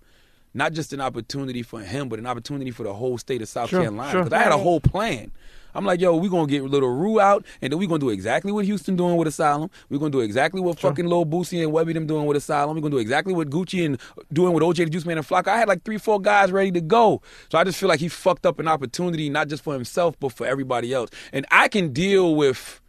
not 0.54 0.74
just 0.74 0.94
an 0.94 1.02
opportunity 1.02 1.62
for 1.62 1.80
him, 1.80 2.10
but 2.10 2.18
an 2.18 2.26
opportunity 2.26 2.72
for 2.72 2.84
the 2.84 2.94
whole 2.94 3.18
state 3.20 3.42
of 3.42 3.48
South 3.48 3.70
Sure, 3.70 3.82
Carolina. 3.82 4.12
sure. 4.12 4.24
Because 4.24 4.34
I 4.34 4.42
had 4.42 4.52
a 4.52 4.58
whole 4.58 4.80
plan. 4.80 5.32
I'm 5.76 5.86
like, 5.86 6.02
yo, 6.02 6.16
we're 6.16 6.32
gonna 6.32 6.48
get 6.48 6.64
Lil 6.64 6.82
Ru 6.82 7.20
out, 7.20 7.46
and 7.62 7.72
then 7.72 7.78
we're 7.80 7.88
gonna 7.88 8.00
do 8.00 8.10
exactly 8.10 8.52
what 8.52 8.66
Houston 8.66 8.96
doing 8.96 9.16
with 9.18 9.28
Asylum. 9.28 9.70
We're 9.90 10.00
gonna 10.00 10.10
do 10.10 10.22
exactly 10.22 10.60
what 10.60 10.80
fucking 10.80 11.06
Lil 11.06 11.28
Boosie 11.28 11.64
and 11.64 11.72
Webbie 11.72 11.94
them 11.94 12.08
doing 12.08 12.26
with 12.26 12.36
Asylum. 12.38 12.76
We're 12.76 12.82
gonna 12.82 12.96
do 12.96 12.98
exactly 12.98 13.34
what 13.36 13.52
Gucci 13.52 13.86
and 13.86 14.00
doing 14.34 14.54
with 14.54 14.64
OJ 14.64 14.86
the 14.86 14.90
Juice 14.90 15.06
Man 15.06 15.18
and 15.18 15.26
Flock. 15.26 15.48
I 15.48 15.58
had 15.60 15.68
like 15.68 15.84
three, 15.84 16.00
four 16.00 16.20
guys 16.20 16.52
ready 16.52 16.72
to 16.72 16.82
go. 16.82 17.22
So 17.52 17.60
I 17.60 17.64
just 17.64 17.78
feel 17.80 17.88
like 17.88 18.00
he 18.00 18.08
fucked 18.08 18.48
up 18.48 18.58
an 18.58 18.68
opportunity, 18.68 19.30
not 19.30 19.48
just 19.48 19.64
for 19.64 19.76
himself, 19.76 20.20
but 20.20 20.32
for 20.32 20.48
everybody 20.48 20.92
else. 20.92 21.12
And 21.32 21.46
I 21.52 21.68
can 21.68 21.94
deal 21.94 22.34
with 22.34 22.82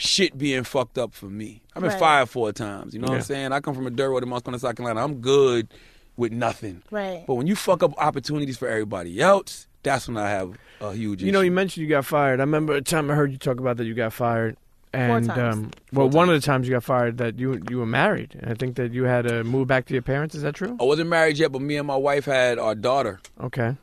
shit 0.00 0.38
being 0.38 0.64
fucked 0.64 0.96
up 0.96 1.12
for 1.12 1.26
me. 1.26 1.60
I've 1.76 1.82
been 1.82 1.90
Right. 1.90 1.98
fired 2.00 2.28
four 2.30 2.52
times. 2.52 2.94
You 2.94 3.00
know 3.00 3.08
what 3.08 3.16
I'm 3.16 3.22
saying? 3.22 3.52
I 3.52 3.60
come 3.60 3.74
from 3.74 3.86
a 3.86 3.90
dirt 3.90 4.08
road 4.10 4.22
in 4.22 4.28
Moncks 4.30 4.44
Corner, 4.44 4.58
South 4.58 4.74
Carolina. 4.76 5.04
I'm 5.04 5.16
good 5.20 5.68
with 6.16 6.32
nothing. 6.32 6.82
Right. 6.90 7.22
But 7.26 7.34
when 7.34 7.46
you 7.46 7.54
fuck 7.54 7.82
up 7.82 7.92
opportunities 7.98 8.56
for 8.56 8.66
everybody 8.66 9.20
else, 9.20 9.66
that's 9.82 10.08
when 10.08 10.16
I 10.16 10.30
have 10.30 10.56
a 10.80 10.92
huge 10.94 11.22
You 11.22 11.32
know, 11.32 11.42
you 11.42 11.50
mentioned 11.50 11.82
you 11.82 11.88
got 11.88 12.06
fired. 12.06 12.40
I 12.40 12.44
remember 12.44 12.72
a 12.74 12.80
time 12.80 13.10
I 13.10 13.14
heard 13.14 13.30
you 13.30 13.36
talk 13.38 13.58
about 13.60 13.76
that 13.76 13.84
you 13.84 13.94
got 13.94 14.12
fired. 14.14 14.56
And 14.92 15.26
times. 15.26 15.54
um, 15.56 15.70
well, 15.92 16.08
one 16.08 16.28
of 16.30 16.34
the 16.34 16.44
times 16.44 16.66
you 16.66 16.74
got 16.74 16.82
fired, 16.82 17.18
that 17.18 17.38
you 17.38 17.62
you 17.70 17.78
were 17.78 17.86
married. 17.86 18.36
And 18.40 18.50
I 18.50 18.54
think 18.54 18.74
that 18.76 18.92
you 18.92 19.04
had 19.04 19.22
to 19.28 19.44
move 19.44 19.68
back 19.68 19.84
to 19.86 19.92
your 19.92 20.02
parents. 20.02 20.34
Is 20.34 20.42
that 20.42 20.54
true? 20.56 20.76
I 20.80 20.84
wasn't 20.84 21.10
married 21.10 21.38
yet, 21.38 21.52
but 21.52 21.60
me 21.62 21.76
and 21.76 21.86
my 21.86 21.94
wife 21.96 22.24
had 22.24 22.58
our 22.58 22.74
daughter, 22.74 23.20
Okay. 23.40 23.76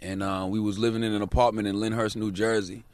and 0.00 0.22
uh, 0.22 0.46
we 0.48 0.58
was 0.58 0.78
living 0.78 1.02
in 1.02 1.12
an 1.12 1.20
apartment 1.20 1.68
in 1.68 1.78
Lyndhurst, 1.78 2.16
New 2.16 2.32
Jersey. 2.32 2.84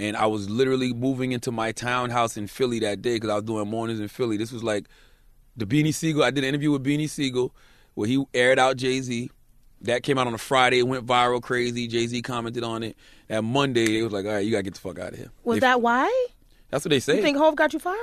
And 0.00 0.16
I 0.16 0.24
was 0.24 0.48
literally 0.48 0.94
moving 0.94 1.32
into 1.32 1.52
my 1.52 1.72
townhouse 1.72 2.38
in 2.38 2.46
Philly 2.46 2.78
that 2.78 3.02
day 3.02 3.16
because 3.16 3.28
I 3.28 3.34
was 3.34 3.44
doing 3.44 3.68
mornings 3.68 4.00
in 4.00 4.08
Philly. 4.08 4.38
This 4.38 4.50
was 4.50 4.64
like 4.64 4.88
the 5.58 5.66
Beanie 5.66 5.92
Sigel. 5.92 6.22
I 6.22 6.30
did 6.30 6.42
an 6.42 6.48
interview 6.48 6.70
with 6.70 6.82
Beanie 6.82 7.06
Sigel 7.06 7.54
where 7.92 8.08
he 8.08 8.24
aired 8.32 8.58
out 8.58 8.78
Jay 8.78 9.02
Z. 9.02 9.30
That 9.82 10.02
came 10.02 10.16
out 10.16 10.26
on 10.26 10.32
a 10.32 10.38
Friday. 10.38 10.78
It 10.78 10.88
went 10.88 11.04
viral, 11.06 11.42
crazy. 11.42 11.86
Jay 11.86 12.06
Z 12.06 12.22
commented 12.22 12.64
on 12.64 12.82
it. 12.82 12.96
That 13.28 13.42
Monday, 13.44 13.98
it 13.98 14.02
was 14.02 14.10
like, 14.10 14.24
all 14.24 14.32
right, 14.32 14.38
you 14.44 14.50
gotta 14.50 14.62
get 14.62 14.72
the 14.72 14.80
fuck 14.80 14.98
out 14.98 15.12
of 15.12 15.18
here. 15.18 15.30
Was 15.44 15.56
They- 15.56 15.60
that 15.60 15.82
why? 15.82 16.26
That's 16.70 16.82
what 16.82 16.90
they 16.90 17.00
say. 17.00 17.16
You 17.16 17.22
think 17.22 17.36
Hove 17.36 17.56
got 17.56 17.74
you 17.74 17.78
fired? 17.78 17.98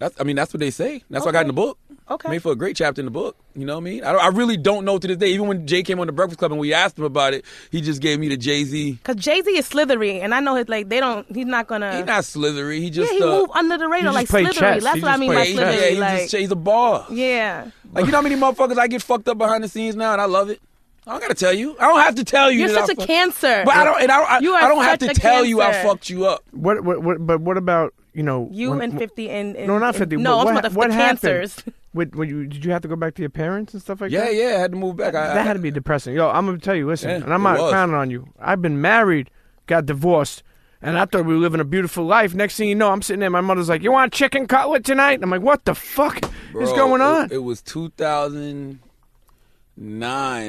That's, 0.00 0.20
I 0.20 0.24
mean, 0.24 0.36
that's 0.36 0.52
what 0.52 0.60
they 0.60 0.70
say. 0.70 1.02
That's 1.08 1.24
what 1.24 1.30
I 1.34 1.38
got 1.38 1.40
in 1.42 1.46
the 1.46 1.52
book. 1.54 1.78
Okay. 2.10 2.30
Made 2.30 2.42
for 2.42 2.52
a 2.52 2.56
great 2.56 2.74
chapter 2.76 3.00
in 3.00 3.04
the 3.04 3.10
book. 3.10 3.36
You 3.54 3.66
know 3.66 3.74
what 3.74 3.80
I 3.82 3.84
mean? 3.84 4.04
I, 4.04 4.12
don't- 4.12 4.22
I 4.24 4.28
really 4.28 4.56
don't 4.56 4.84
know 4.84 4.98
to 4.98 5.06
this 5.06 5.16
day. 5.18 5.28
Even 5.28 5.46
when 5.46 5.66
Jay 5.66 5.82
came 5.82 6.00
on 6.00 6.06
the 6.06 6.12
Breakfast 6.12 6.38
Club 6.38 6.52
and 6.52 6.60
we 6.60 6.72
asked 6.72 6.98
him 6.98 7.04
about 7.04 7.34
it, 7.34 7.44
he 7.70 7.80
just 7.80 8.00
gave 8.00 8.18
me 8.18 8.28
the 8.28 8.36
Jay 8.36 8.64
Z. 8.64 8.98
Cause 9.04 9.16
Jay 9.16 9.42
Z 9.42 9.50
is 9.56 9.66
slithery, 9.66 10.20
and 10.20 10.34
I 10.34 10.40
know 10.40 10.54
his 10.54 10.68
like 10.68 10.88
they 10.88 11.00
don't. 11.00 11.26
He's 11.34 11.46
not 11.46 11.66
gonna. 11.66 11.96
He's 11.96 12.06
not 12.06 12.24
slithery. 12.24 12.80
He 12.80 12.90
just 12.90 13.12
yeah, 13.12 13.18
just 13.18 13.24
he 13.24 13.36
uh, 13.36 13.40
moved 13.40 13.52
under 13.54 13.76
the 13.78 13.88
radar 13.88 14.12
like 14.12 14.28
slithery. 14.28 14.52
chess. 14.54 14.82
That's 14.84 14.96
He 14.96 15.02
what 15.02 15.10
I 15.10 15.16
mean 15.18 15.30
by 15.30 15.34
played 15.36 15.54
slithery. 15.56 15.74
yeah, 15.76 15.88
he's, 15.90 15.98
like 15.98 16.20
just, 16.22 16.36
he's 16.36 16.50
a 16.50 16.56
bar. 16.56 17.06
yeah. 17.10 17.70
Like 17.92 18.04
you 18.06 18.10
know 18.12 18.18
how 18.18 18.22
many 18.22 18.36
motherfuckers 18.36 18.78
I 18.78 18.86
get 18.86 19.02
fucked 19.02 19.28
up 19.28 19.38
behind 19.38 19.64
the 19.64 19.68
scenes 19.68 19.96
now, 19.96 20.12
and 20.12 20.20
I 20.20 20.26
love 20.26 20.50
it. 20.50 20.60
I 21.06 21.12
don't 21.12 21.20
gotta 21.22 21.34
tell 21.34 21.54
you. 21.54 21.74
I 21.78 21.88
don't 21.88 22.00
have 22.00 22.14
to 22.16 22.24
tell 22.24 22.50
you. 22.50 22.60
You're 22.60 22.68
that 22.68 22.86
such 22.86 22.90
I 22.90 22.92
a 22.92 22.96
fuck- 22.96 23.06
cancer. 23.06 23.62
But 23.64 23.74
I 23.76 23.84
don't. 23.84 24.02
And 24.02 24.10
I 24.12 24.16
don't. 24.18 24.30
I, 24.30 24.38
You 24.40 24.52
are 24.52 24.62
I 24.62 24.68
don't 24.68 24.84
have 24.84 24.98
to 24.98 25.06
such 25.06 25.16
a 25.16 25.20
tell 25.20 25.44
you 25.44 25.60
I 25.62 25.72
fucked 25.82 26.10
you 26.10 26.26
up. 26.26 26.42
What, 26.52 26.84
what, 26.84 27.02
what, 27.02 27.26
but 27.26 27.40
what 27.40 27.56
about, 27.56 27.94
you 28.18 28.22
know. 28.24 28.48
You 28.52 28.70
when- 28.70 28.82
and 28.82 28.98
fifty 28.98 29.30
and, 29.30 29.56
and 29.56 29.66
No, 29.68 29.78
not 29.78 29.94
and- 29.94 29.96
50. 30.10 30.16
No, 30.16 30.22
but 30.22 30.30
I'm 30.30 30.36
what, 30.36 30.44
talking 30.44 30.58
about 30.58 30.72
the, 30.72 30.78
what 30.78 30.88
the 30.88 30.94
happened? 30.94 31.20
cancers. 31.20 31.64
With, 31.94 32.14
when 32.14 32.28
you, 32.28 32.46
did 32.46 32.64
you 32.66 32.70
have 32.72 32.82
to 32.82 32.88
go 32.88 32.96
back 32.96 33.14
to 33.14 33.22
your 33.22 33.30
parents 33.30 33.72
and 33.72 33.80
stuff 33.80 34.02
like 34.02 34.10
Yeah, 34.10 34.26
that? 34.26 34.34
yeah. 34.34 34.50
Yeah, 34.50 34.56
I 34.56 34.58
had 34.58 34.72
to 34.72 34.76
move 34.76 34.96
back. 34.96 35.14
I, 35.14 35.32
That 35.34 35.46
had 35.46 35.54
to 35.54 35.58
be 35.58 35.70
depressing. 35.70 36.14
Yo, 36.14 36.28
I'm 36.28 36.44
gonna 36.44 36.58
tell 36.58 36.74
you. 36.76 36.86
Listen, 36.86 37.08
Yeah, 37.08 37.16
and 37.24 37.32
I'm 37.32 37.42
not 37.42 37.58
was. 37.58 37.70
clowning 37.70 37.94
on 37.96 38.10
you. 38.10 38.28
I've 38.38 38.60
been 38.60 38.78
married, 38.82 39.30
got 39.66 39.86
divorced, 39.86 40.42
and 40.82 40.98
I 40.98 41.06
thought 41.06 41.24
we 41.24 41.32
were 41.34 41.40
living 41.40 41.60
a 41.60 41.64
beautiful 41.64 42.04
life. 42.04 42.34
Next 42.34 42.56
thing 42.58 42.68
you 42.68 42.74
know, 42.74 42.90
I'm 42.92 43.00
sitting 43.02 43.20
there. 43.20 43.30
My 43.30 43.40
mother's 43.40 43.70
like, 43.70 43.82
"You 43.82 43.90
want 43.92 44.12
chicken 44.12 44.46
cutlet 44.46 44.84
tonight?" 44.84 45.14
And 45.14 45.24
I'm 45.24 45.30
like, 45.30 45.40
"What 45.40 45.64
the 45.64 45.74
fuck 45.74 46.18
is 46.24 46.30
Bro, 46.52 46.76
going 46.76 47.00
it- 47.00 47.04
on?" 47.04 47.32
It, 47.32 47.42
was 47.42 47.62
2009. 47.62 48.78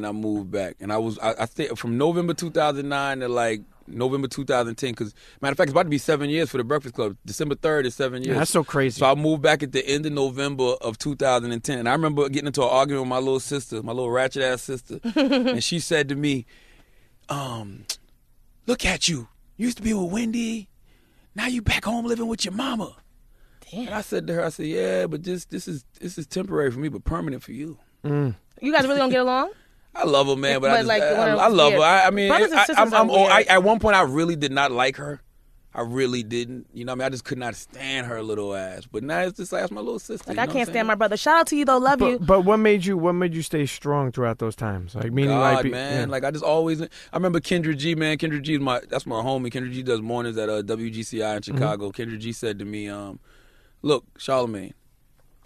I 0.05 0.11
moved 0.11 0.51
back, 0.51 0.75
and 0.81 0.91
I 0.91 0.97
was 0.97 1.17
I, 1.19 1.35
I 1.39 1.45
stayed 1.45 1.77
from 1.79 1.97
November 1.97 2.33
2009 2.33 3.19
to 3.21 3.27
like 3.29 3.61
November 3.89 4.27
2010. 4.27 4.91
Because 4.91 5.13
matter 5.41 5.51
of 5.51 5.57
fact, 5.57 5.67
it's 5.69 5.73
about 5.73 5.83
to 5.83 5.89
be 5.89 5.97
seven 5.97 6.29
years 6.29 6.49
for 6.49 6.57
the 6.57 6.63
Breakfast 6.63 6.95
Club. 6.95 7.17
December 7.25 7.55
3rd 7.55 7.85
is 7.85 7.95
seven 7.95 8.23
years. 8.23 8.33
Yeah, 8.33 8.39
that's 8.39 8.51
so 8.51 8.63
crazy. 8.63 8.99
So 8.99 9.05
I 9.05 9.15
moved 9.15 9.41
back 9.41 9.63
at 9.63 9.71
the 9.71 9.85
end 9.87 10.05
of 10.05 10.11
November 10.13 10.73
of 10.81 10.97
2010, 10.97 11.79
and 11.79 11.89
I 11.89 11.91
remember 11.91 12.27
getting 12.29 12.47
into 12.47 12.61
an 12.61 12.69
argument 12.69 13.03
with 13.03 13.09
my 13.09 13.17
little 13.17 13.39
sister, 13.39 13.81
my 13.83 13.91
little 13.91 14.11
ratchet 14.11 14.43
ass 14.43 14.61
sister, 14.61 14.99
and 15.15 15.63
she 15.63 15.79
said 15.79 16.09
to 16.09 16.15
me, 16.15 16.45
"Um, 17.27 17.85
look 18.67 18.85
at 18.85 19.07
you. 19.07 19.27
You 19.57 19.65
used 19.65 19.77
to 19.77 19.83
be 19.83 19.93
with 19.93 20.11
Wendy. 20.11 20.69
Now 21.35 21.47
you 21.47 21.61
back 21.61 21.85
home 21.85 22.05
living 22.05 22.27
with 22.27 22.45
your 22.45 22.53
mama." 22.53 22.95
And 23.71 23.89
I 23.89 24.01
said 24.01 24.25
to 24.27 24.33
her, 24.33 24.43
I 24.45 24.49
said, 24.49 24.65
"Yeah, 24.65 25.07
but 25.07 25.23
this 25.23 25.45
this 25.45 25.67
is 25.67 25.85
this 25.99 26.17
is 26.17 26.25
temporary 26.27 26.71
for 26.71 26.79
me, 26.79 26.89
but 26.89 27.03
permanent 27.03 27.43
for 27.43 27.51
you." 27.51 27.77
You 28.61 28.73
guys 28.73 28.85
really 28.87 28.97
don't 28.99 29.09
get 29.09 29.21
along? 29.21 29.51
I 29.95 30.05
love 30.05 30.27
her, 30.27 30.35
man, 30.35 30.61
but, 30.61 30.69
But, 30.69 30.71
I, 30.71 30.75
just, 30.77 30.87
like, 30.87 31.03
I, 31.03 31.17
one 31.17 31.29
of 31.29 31.39
I 31.39 31.49
those 31.49 31.57
love 31.57 31.73
her. 31.73 31.79
I, 31.81 32.05
I 32.05 32.09
mean, 32.11 32.29
Brothers 32.29 32.51
and 32.51 32.59
I, 32.77 32.81
I'm, 32.81 32.93
I'm 32.93 33.09
old. 33.09 33.29
I, 33.29 33.41
at 33.43 33.63
one 33.63 33.79
point, 33.79 33.95
I 33.95 34.03
really 34.03 34.35
did 34.35 34.51
not 34.51 34.71
like 34.71 34.95
her. 34.97 35.19
I 35.73 35.81
really 35.81 36.23
didn't. 36.23 36.67
You 36.73 36.83
know, 36.83 36.93
what 36.93 36.95
I 36.95 36.99
mean, 36.99 37.05
I 37.05 37.09
just 37.09 37.25
could 37.25 37.37
not 37.37 37.55
stand 37.55 38.07
her 38.07 38.23
little 38.23 38.55
ass. 38.55 38.87
But 38.91 39.03
now 39.03 39.19
it's 39.21 39.37
just 39.37 39.51
like 39.51 39.61
that's 39.61 39.71
my 39.71 39.81
little 39.81 39.99
sister. 39.99 40.27
Like 40.33 40.37
you 40.37 40.43
I 40.43 40.47
can't 40.47 40.67
stand 40.67 40.87
my 40.87 40.95
brother. 40.95 41.15
Shout 41.15 41.37
out 41.41 41.47
to 41.47 41.55
you 41.55 41.63
though, 41.63 41.77
love 41.77 42.01
you. 42.01 42.17
But, 42.17 42.25
but 42.25 42.41
what 42.41 42.57
made 42.57 42.85
you? 42.85 42.97
What 42.97 43.13
made 43.13 43.35
you 43.35 43.43
stay 43.43 43.67
strong 43.67 44.11
throughout 44.11 44.39
those 44.39 44.55
times? 44.55 44.95
Like 44.95 45.11
meaning, 45.13 45.29
God, 45.37 45.53
like, 45.55 45.63
be- 45.63 45.69
man, 45.71 46.07
yeah. 46.07 46.11
like 46.11 46.23
I 46.23 46.31
just 46.31 46.43
always. 46.43 46.81
I 46.81 46.87
remember 47.13 47.39
Kendra 47.39 47.77
G, 47.77 47.93
man. 47.93 48.17
Kendra 48.17 48.41
G 48.41 48.55
is 48.55 48.59
my 48.59 48.81
that's 48.89 49.05
my 49.05 49.21
homie. 49.21 49.51
Kendra 49.51 49.71
G 49.71 49.83
does 49.83 50.01
mornings 50.01 50.37
at 50.37 50.49
uh, 50.49 50.63
WGCI 50.63 51.19
Mm-hmm. 51.19 51.35
in 51.37 51.41
Chicago. 51.43 51.91
Kendra 51.91 52.17
G 52.17 52.31
said 52.33 52.57
to 52.59 52.65
me, 52.65 52.89
um, 52.89 53.19
Look, 53.83 54.05
Charlamagne. 54.17 54.73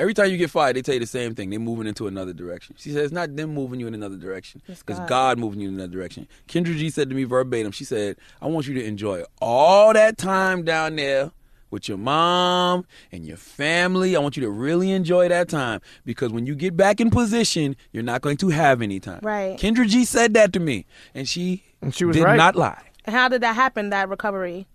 Every 0.04 0.14
time 0.14 0.30
you 0.32 0.36
get 0.38 0.50
fired, 0.50 0.76
they 0.76 0.82
tell 0.82 0.96
you 0.96 1.00
the 1.00 1.06
same 1.08 1.34
thing. 1.34 1.50
They're 1.50 1.62
moving 1.62 1.88
into 1.88 2.08
another 2.08 2.34
direction. 2.34 2.76
She 2.78 2.90
says, 2.90 3.06
it's 3.06 3.14
not 3.14 3.38
them 3.38 3.54
moving 3.54 3.80
you 3.80 3.88
in 3.88 3.94
another 3.94 4.18
direction. 4.18 4.62
It's 4.68 4.82
It's 4.86 5.00
God. 5.00 5.08
God 5.08 5.40
moving 5.40 5.62
you 5.62 5.70
in 5.70 5.76
another 5.76 5.94
direction. 5.94 6.28
Kendra 6.50 6.76
G 6.76 6.90
said 6.90 7.10
to 7.10 7.16
me 7.16 7.24
verbatim, 7.24 7.72
she 7.72 7.86
said, 7.86 8.18
I 8.42 8.48
want 8.48 8.68
you 8.68 8.74
to 8.74 8.84
enjoy 8.84 9.24
all 9.42 9.94
that 9.94 10.18
time 10.18 10.64
down 10.66 10.98
there 10.98 11.32
with 11.72 11.88
your 11.88 11.98
mom 11.98 12.86
and 13.14 13.26
your 13.26 13.38
family. 13.38 14.18
I 14.18 14.20
want 14.20 14.36
you 14.36 14.44
to 14.44 14.50
really 14.50 14.92
enjoy 14.92 15.30
that 15.30 15.48
time 15.48 15.80
because 16.04 16.34
when 16.34 16.46
you 16.46 16.54
get 16.54 16.76
back 16.76 17.00
in 17.00 17.10
position, 17.10 17.78
you're 17.94 18.04
not 18.04 18.20
going 18.20 18.36
to 18.38 18.50
have 18.50 18.82
any 18.82 19.00
time. 19.00 19.22
Right. 19.24 19.58
Kendra 19.58 19.88
G 19.88 20.04
said 20.04 20.34
that 20.34 20.52
to 20.52 20.60
me, 20.60 20.86
and 21.16 21.30
she, 21.30 21.64
And 21.82 21.96
she 21.96 22.04
was 22.04 22.18
did 22.18 22.26
right. 22.26 22.36
not 22.36 22.58
lie. 22.58 22.84
How 23.08 23.30
did 23.30 23.40
that 23.42 23.56
happen? 23.56 23.90
That 23.92 24.10
recovery? 24.10 24.68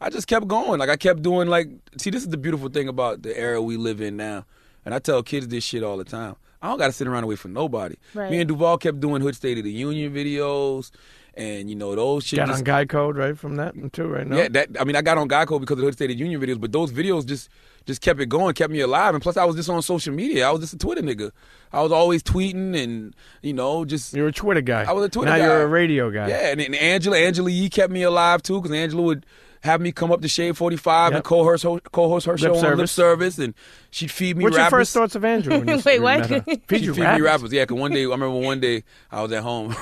I 0.00 0.10
just 0.10 0.26
kept 0.26 0.48
going. 0.48 0.80
Like 0.80 0.90
I 0.90 0.96
kept 0.96 1.22
doing 1.22 1.46
like 1.48 1.68
see 1.96 2.10
this 2.10 2.24
is 2.24 2.28
the 2.28 2.36
beautiful 2.36 2.68
thing 2.68 2.88
about 2.88 3.22
the 3.22 3.38
era 3.38 3.62
we 3.62 3.76
live 3.76 4.00
in 4.00 4.16
now. 4.16 4.44
And 4.84 4.94
I 4.94 4.98
tell 4.98 5.22
kids 5.22 5.48
this 5.48 5.64
shit 5.64 5.82
all 5.82 5.96
the 5.96 6.04
time. 6.04 6.36
I 6.60 6.68
don't 6.68 6.78
gotta 6.78 6.92
sit 6.92 7.06
around 7.06 7.18
and 7.18 7.28
wait 7.28 7.38
for 7.38 7.48
nobody. 7.48 7.96
Right. 8.14 8.30
Me 8.30 8.38
and 8.40 8.48
Duval 8.48 8.78
kept 8.78 9.00
doing 9.00 9.20
Hood 9.20 9.36
State 9.36 9.58
of 9.58 9.64
the 9.64 9.72
Union 9.72 10.14
videos 10.14 10.90
and 11.36 11.68
you 11.68 11.76
know 11.76 11.94
those 11.94 12.24
shit 12.24 12.38
Got 12.38 12.46
just 12.48 12.58
on 12.60 12.64
Guy 12.64 12.84
Code 12.84 13.16
right 13.16 13.36
from 13.36 13.56
that 13.56 13.74
too, 13.92 14.06
right 14.06 14.26
now. 14.26 14.36
yeah, 14.36 14.48
that 14.48 14.68
I 14.80 14.84
mean, 14.84 14.96
I 14.96 15.02
got 15.02 15.18
on 15.18 15.28
Guy 15.28 15.44
Code 15.44 15.60
because 15.60 15.74
of 15.74 15.78
the 15.78 15.84
Hood 15.84 15.94
State 15.94 16.10
of 16.10 16.16
the 16.16 16.24
Union 16.24 16.40
videos, 16.40 16.60
but 16.60 16.72
those 16.72 16.92
videos 16.92 17.26
just 17.26 17.48
just 17.86 18.00
kept 18.00 18.20
it 18.20 18.26
going, 18.26 18.54
kept 18.54 18.72
me 18.72 18.80
alive. 18.80 19.14
And 19.14 19.22
plus, 19.22 19.36
I 19.36 19.44
was 19.44 19.56
just 19.56 19.68
on 19.68 19.82
social 19.82 20.14
media. 20.14 20.48
I 20.48 20.50
was 20.50 20.60
just 20.60 20.74
a 20.74 20.78
Twitter 20.78 21.02
nigga. 21.02 21.32
I 21.72 21.82
was 21.82 21.92
always 21.92 22.22
tweeting 22.22 22.80
and 22.82 23.14
you 23.42 23.52
know 23.52 23.84
just 23.84 24.14
You're 24.14 24.28
a 24.28 24.32
Twitter 24.32 24.60
guy. 24.60 24.84
I 24.84 24.92
was 24.92 25.04
a 25.04 25.08
Twitter 25.08 25.30
now 25.30 25.38
guy. 25.38 25.44
you're 25.44 25.62
a 25.62 25.66
radio 25.66 26.10
guy. 26.10 26.28
yeah. 26.28 26.50
And, 26.50 26.60
and 26.60 26.74
Angela, 26.74 27.18
Angela 27.18 27.50
Yee 27.50 27.68
kept 27.68 27.92
me 27.92 28.02
alive 28.02 28.42
too 28.42 28.60
because 28.60 28.74
Angela 28.74 29.02
would 29.02 29.26
have 29.64 29.80
me 29.80 29.90
come 29.92 30.12
up 30.12 30.20
to 30.20 30.28
Shade 30.28 30.56
Forty 30.56 30.76
Five 30.76 31.10
Yep. 31.12 31.16
and 31.16 31.24
co-host 31.24 31.66
co-host 31.90 32.26
her 32.26 32.38
show 32.38 32.50
on 32.54 32.60
Lip 32.60 32.62
Service. 32.88 32.92
Service, 32.92 33.38
and 33.38 33.54
she'd 33.90 34.10
feed 34.10 34.36
me 34.36 34.44
What's 34.44 34.56
rappers. 34.56 34.70
your 34.72 34.80
first 34.80 34.92
thoughts 34.94 35.14
of 35.16 35.24
Andrew? 35.24 35.58
When 35.58 35.68
you, 35.68 35.82
Wait, 35.86 36.00
what? 36.00 36.26
her? 36.26 36.40
Feed 36.68 36.78
She 36.80 36.84
you 36.84 36.92
feed 36.94 37.00
me 37.00 37.06
rappers. 37.06 37.22
rappers. 37.24 37.52
Yeah, 37.52 37.62
because 37.64 37.78
one 37.80 37.90
day, 37.92 38.00
I 38.02 38.04
remember 38.04 38.30
one 38.30 38.60
day 38.68 38.84
I 39.10 39.22
was 39.22 39.32
at 39.32 39.42
home. 39.42 39.74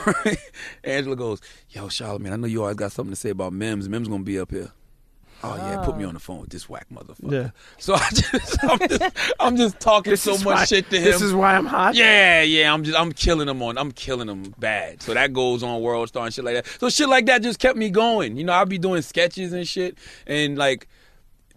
Angela 0.84 1.16
goes, 1.16 1.40
Yo, 1.70 1.88
Charlamagne, 1.88 2.32
I 2.32 2.36
know 2.36 2.46
you 2.46 2.62
always 2.62 2.76
got 2.76 2.92
something 2.92 3.12
to 3.12 3.16
say 3.20 3.30
about 3.30 3.52
Mims. 3.52 3.88
Mims 3.88 4.09
going 4.09 4.20
to 4.20 4.24
be 4.24 4.38
up 4.38 4.50
here. 4.50 4.70
Oh, 5.44 5.56
yeah, 5.56 5.82
put 5.85 5.97
me 5.97 6.05
ah. 6.05 6.09
on 6.09 6.14
the 6.14 6.20
phone 6.20 6.40
with 6.40 6.51
this 6.51 6.69
whack 6.69 6.86
motherfucker. 6.93 7.32
Yeah. 7.32 7.51
So 7.78 7.94
I 7.94 8.09
just, 8.10 8.64
I'm 8.64 8.89
just, 8.89 9.35
I'm 9.40 9.56
just 9.56 9.81
talking 9.81 10.14
so 10.16 10.32
much 10.32 10.44
why- 10.44 10.64
shit 10.64 10.89
to 10.90 10.97
him. 10.97 11.05
This 11.05 11.23
is 11.23 11.32
why 11.32 11.56
I'm 11.56 11.66
hot. 11.66 11.94
Yeah, 11.94 12.43
yeah, 12.43 12.73
I'm 12.73 12.85
just 12.85 12.98
I'm 12.98 13.12
killing 13.12 13.47
them 13.47 13.60
on 13.62 13.77
I'm 13.77 13.90
killing 13.93 14.28
them 14.28 14.55
bad. 14.59 15.02
So 15.02 15.14
that 15.14 15.32
goes 15.32 15.62
on 15.62 15.82
World 15.82 16.09
Star 16.09 16.24
and 16.27 16.35
shit 16.35 16.44
like 16.44 16.55
that. 16.55 16.66
So 16.81 16.89
shit 16.89 17.09
like 17.09 17.27
that 17.27 17.43
just 17.43 17.59
kept 17.59 17.77
me 17.77 17.90
going. 17.90 18.36
You 18.36 18.44
know, 18.44 18.52
I'd 18.52 18.69
be 18.69 18.78
doing 18.78 19.02
sketches 19.02 19.52
and 19.52 19.66
shit 19.66 19.98
and 20.27 20.56
like 20.56 20.86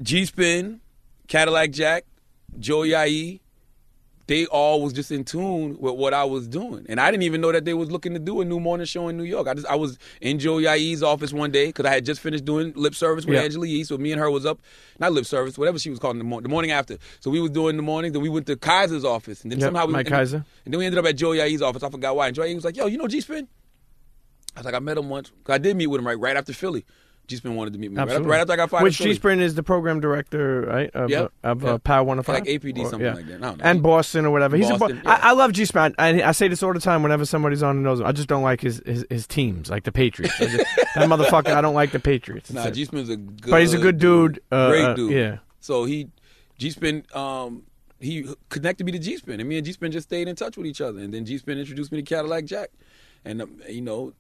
G 0.01 0.25
Spin, 0.25 0.81
Cadillac 1.27 1.71
Jack, 1.71 2.05
Joey 2.59 2.93
IE, 2.93 3.41
they 4.27 4.45
all 4.47 4.81
was 4.81 4.91
just 4.93 5.11
in 5.11 5.23
tune 5.23 5.77
with 5.79 5.95
what 5.95 6.13
I 6.13 6.23
was 6.23 6.47
doing. 6.47 6.85
And 6.89 6.99
I 6.99 7.11
didn't 7.11 7.23
even 7.23 7.41
know 7.41 7.51
that 7.51 7.63
they 7.65 7.73
was 7.75 7.91
looking 7.91 8.13
to 8.13 8.19
do 8.19 8.41
a 8.41 8.45
new 8.45 8.59
morning 8.59 8.85
show 8.87 9.07
in 9.07 9.17
New 9.17 9.23
York. 9.23 9.47
I 9.47 9.53
just 9.53 9.67
I 9.67 9.75
was 9.75 9.99
in 10.19 10.39
Joey 10.39 10.67
IE's 10.67 11.03
office 11.03 11.31
one 11.31 11.51
day 11.51 11.67
because 11.67 11.85
I 11.85 11.93
had 11.93 12.05
just 12.05 12.21
finished 12.21 12.43
doing 12.45 12.73
lip 12.75 12.95
service 12.95 13.25
with 13.25 13.35
Yeah. 13.35 13.43
Angela 13.43 13.67
Yee. 13.67 13.83
So 13.83 13.97
me 13.97 14.11
and 14.11 14.19
her 14.19 14.31
was 14.31 14.45
up, 14.45 14.59
not 14.99 15.13
lip 15.13 15.25
service, 15.25 15.57
whatever 15.57 15.77
she 15.77 15.89
was 15.91 15.99
calling 15.99 16.17
the, 16.17 16.23
mor- 16.23 16.41
the 16.41 16.49
morning 16.49 16.71
after. 16.71 16.97
So 17.19 17.29
we 17.29 17.39
was 17.39 17.51
doing 17.51 17.75
the 17.77 17.83
morning. 17.83 18.13
Then 18.13 18.21
we 18.23 18.29
went 18.29 18.47
to 18.47 18.55
Kaiser's 18.55 19.05
office, 19.05 19.43
and 19.43 19.51
then 19.51 19.59
Yep, 19.59 19.67
somehow 19.67 19.85
we 19.85 19.93
Mike 19.93 20.07
and- 20.07 20.15
Kaiser. 20.15 20.45
and 20.65 20.73
then 20.73 20.79
we 20.79 20.85
ended 20.85 20.97
up 20.99 21.05
at 21.05 21.15
Joey 21.15 21.39
IE's 21.41 21.61
office. 21.61 21.83
I 21.83 21.89
forgot 21.91 22.15
why. 22.15 22.27
And 22.27 22.35
Joey 22.35 22.49
IE 22.51 22.55
was 22.55 22.65
like, 22.65 22.77
"Yo, 22.77 22.87
you 22.87 22.97
know 22.97 23.07
G 23.07 23.21
Spin?" 23.21 23.47
I 24.55 24.59
was 24.61 24.65
like, 24.65 24.73
"I 24.73 24.79
met 24.79 24.97
him 24.97 25.09
once. 25.09 25.31
I 25.47 25.57
did 25.57 25.75
meet 25.75 25.87
with 25.87 25.99
him 25.99 26.07
right 26.07 26.17
right 26.19 26.35
after 26.37 26.53
Philly. 26.53 26.85
G 27.27 27.37
Spin 27.37 27.55
wanted 27.55 27.73
to 27.73 27.79
meet 27.79 27.91
me 27.91 27.97
right 27.97 28.09
after, 28.09 28.23
right 28.23 28.41
after 28.41 28.53
I 28.53 28.55
got 28.55 28.69
fired. 28.69 28.83
Which. 28.83 28.97
G 28.97 29.13
Spin 29.15 29.39
is 29.39 29.55
the 29.55 29.63
program 29.63 29.99
director, 29.99 30.61
right? 30.61 30.89
Of, 30.93 31.09
Yep. 31.09 31.31
uh, 31.43 31.47
of 31.47 31.63
Yep. 31.63 31.71
uh, 31.71 31.77
Power 31.79 32.03
105. 32.03 32.33
Like 32.35 32.45
APD, 32.47 32.81
Or- 32.83 32.89
something 32.89 33.13
like 33.15 33.27
that. 33.27 33.35
I 33.35 33.37
don't 33.39 33.57
know. 33.57 33.63
And 33.63 33.81
Boston 33.83 34.25
or 34.25 34.31
whatever. 34.31 34.57
He's 34.57 34.69
Boston, 34.69 34.99
a 34.99 35.01
Bo- 35.03 35.09
yeah. 35.09 35.19
I, 35.23 35.29
I 35.29 35.31
love 35.33 35.51
G 35.53 35.65
Spin. 35.65 35.95
I, 35.97 36.21
I 36.21 36.31
say 36.33 36.47
this 36.47 36.61
all 36.63 36.73
the 36.73 36.79
time 36.79 37.01
whenever 37.03 37.25
somebody's 37.25 37.63
on 37.63 37.77
and 37.77 37.83
knows 37.83 37.99
him. 37.99 38.05
I 38.05 38.11
just 38.11 38.27
don't 38.27 38.43
like 38.43 38.61
his, 38.61 38.81
his, 38.85 39.05
his 39.09 39.27
teams, 39.27 39.69
like 39.69 39.83
the 39.83 39.91
Patriots. 39.91 40.39
I 40.39 40.45
just- 40.45 40.75
that 40.95 41.09
motherfucker, 41.09 41.53
I 41.55 41.61
don't 41.61 41.75
like 41.75 41.91
the 41.91 41.99
Patriots. 41.99 42.51
Nah, 42.53 42.69
G 42.69 42.85
Spin's 42.85 43.09
a 43.09 43.15
good 43.17 43.49
But 43.51 43.61
he's 43.61 43.73
a 43.73 43.77
good 43.79 43.97
dude. 43.97 44.39
Uh, 44.51 44.69
Great 44.69 44.83
uh, 44.85 44.93
dude. 44.93 45.11
yeah. 45.13 45.37
So 45.59 45.85
he 45.85 46.09
G 46.57 46.69
Spin 46.69 47.03
um 47.13 47.63
he 47.99 48.27
connected 48.49 48.85
me 48.85 48.91
to 48.91 48.99
G 48.99 49.17
Spin 49.17 49.39
and 49.39 49.49
me 49.49 49.57
and 49.57 49.65
G 49.65 49.71
Spin 49.71 49.91
just 49.91 50.07
stayed 50.09 50.27
in 50.27 50.35
touch 50.35 50.57
with 50.57 50.67
each 50.67 50.81
other 50.81 50.99
and 50.99 51.13
then 51.13 51.25
G 51.25 51.37
Spin 51.37 51.57
introduced 51.57 51.91
me 51.91 51.97
to 52.01 52.03
Cadillac 52.03 52.45
Jack. 52.45 52.69
And 53.23 53.41
um, 53.41 53.59
you 53.67 53.81
know 53.81 54.13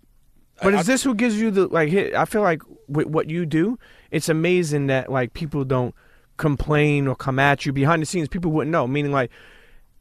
But 0.61 0.73
I- 0.75 0.79
is 0.79 0.85
this 0.87 1.03
who 1.03 1.13
gives 1.15 1.39
you 1.39 1.51
the 1.51 1.67
like? 1.67 1.89
hit- 1.89 2.13
I 2.15 2.25
feel 2.25 2.41
like 2.41 2.61
with 2.87 3.07
what 3.07 3.29
you 3.29 3.45
do, 3.45 3.77
it's 4.11 4.29
amazing 4.29 4.87
that 4.87 5.11
like 5.11 5.33
people 5.33 5.63
don't 5.65 5.93
complain 6.37 7.07
or 7.07 7.15
come 7.15 7.39
at 7.39 7.65
you 7.65 7.73
behind 7.73 8.01
the 8.01 8.05
scenes. 8.05 8.27
People 8.27 8.51
wouldn't 8.51 8.71
know. 8.71 8.87
Meaning 8.87 9.11
like, 9.11 9.31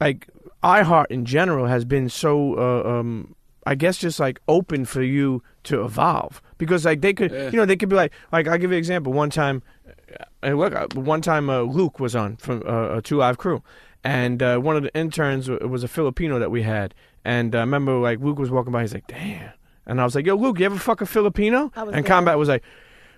like 0.00 0.28
iHeart 0.62 1.06
in 1.10 1.24
general 1.24 1.66
has 1.66 1.84
been 1.84 2.08
so, 2.08 2.54
uh, 2.58 2.88
um, 2.98 3.34
I 3.66 3.74
guess, 3.74 3.98
just 3.98 4.20
like 4.20 4.40
open 4.48 4.84
for 4.84 5.02
you 5.02 5.42
to 5.64 5.84
evolve 5.84 6.42
because 6.58 6.84
like 6.84 7.00
they 7.00 7.12
could, 7.14 7.30
Yeah. 7.32 7.50
you 7.50 7.56
know, 7.56 7.64
they 7.64 7.76
could 7.76 7.88
be 7.88 7.96
like, 7.96 8.12
like 8.32 8.46
I'll 8.48 8.58
give 8.58 8.70
you 8.70 8.76
an 8.76 8.78
example. 8.78 9.12
One 9.12 9.30
time, 9.30 9.62
uh, 10.42 10.50
look, 10.50 10.74
uh, 10.74 10.86
one 10.94 11.22
time 11.22 11.48
uh, 11.50 11.60
Luke 11.62 11.98
was 12.00 12.14
on 12.14 12.36
from 12.36 12.62
uh, 12.66 12.96
a 12.98 13.02
Two 13.02 13.16
Live 13.16 13.38
Crew, 13.38 13.62
and 14.04 14.42
uh, 14.42 14.58
one 14.58 14.76
of 14.76 14.82
the 14.82 14.94
interns 14.94 15.48
was 15.48 15.82
a 15.82 15.88
Filipino 15.88 16.38
that 16.38 16.50
we 16.50 16.62
had, 16.62 16.94
and 17.24 17.54
uh, 17.54 17.58
I 17.58 17.60
remember 17.62 17.94
like 17.98 18.20
Luke 18.20 18.38
was 18.38 18.50
walking 18.50 18.72
by, 18.72 18.82
he's 18.82 18.92
like, 18.94 19.06
damn. 19.06 19.50
And 19.86 20.00
I 20.00 20.04
was 20.04 20.14
like, 20.14 20.26
"Yo, 20.26 20.34
Luke, 20.36 20.58
you 20.58 20.66
ever 20.66 20.78
fuck 20.78 21.00
a 21.00 21.06
Filipino?" 21.06 21.70
I 21.76 21.82
was 21.84 21.94
And 21.94 22.04
there. 22.04 22.08
Combat 22.08 22.38
was 22.38 22.48
like, 22.48 22.62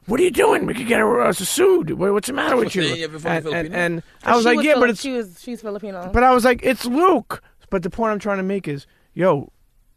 "What 0.06 0.18
are 0.20 0.22
you 0.22 0.30
doing? 0.30 0.66
We 0.66 0.74
could 0.74 0.86
get 0.88 1.00
uh, 1.00 1.08
us 1.28 1.38
sued. 1.38 1.90
What- 1.92 2.12
What's 2.12 2.26
the 2.28 2.32
matter 2.34 2.56
with 2.56 2.74
you?" 2.74 2.82
You 2.82 3.04
ever 3.04 3.18
fuck 3.18 3.30
a 3.30 3.36
and, 3.36 3.46
and, 3.46 3.52
Filipino? 3.54 3.78
and 3.78 4.02
I 4.24 4.34
was 4.36 4.44
She 4.44 4.54
like, 4.56 4.64
"Yeah, 4.64 4.74
but 4.78 4.90
it's." 4.90 5.00
she 5.00 5.12
was 5.12 5.40
she's 5.40 5.60
Filipino. 5.60 6.10
But 6.12 6.22
I 6.22 6.34
was 6.34 6.44
like, 6.44 6.60
"It's 6.62 6.84
Luke." 6.84 7.42
But 7.70 7.82
the 7.82 7.90
point 7.90 8.12
I'm 8.12 8.18
trying 8.18 8.36
to 8.38 8.44
make 8.44 8.68
is, 8.68 8.86
yo, 9.14 9.52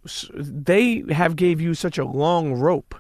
s- 0.06 0.30
they 0.34 1.04
have 1.10 1.36
gave 1.36 1.62
you 1.62 1.74
such 1.76 1.98
a 2.00 2.06
long 2.06 2.54
rope. 2.54 2.96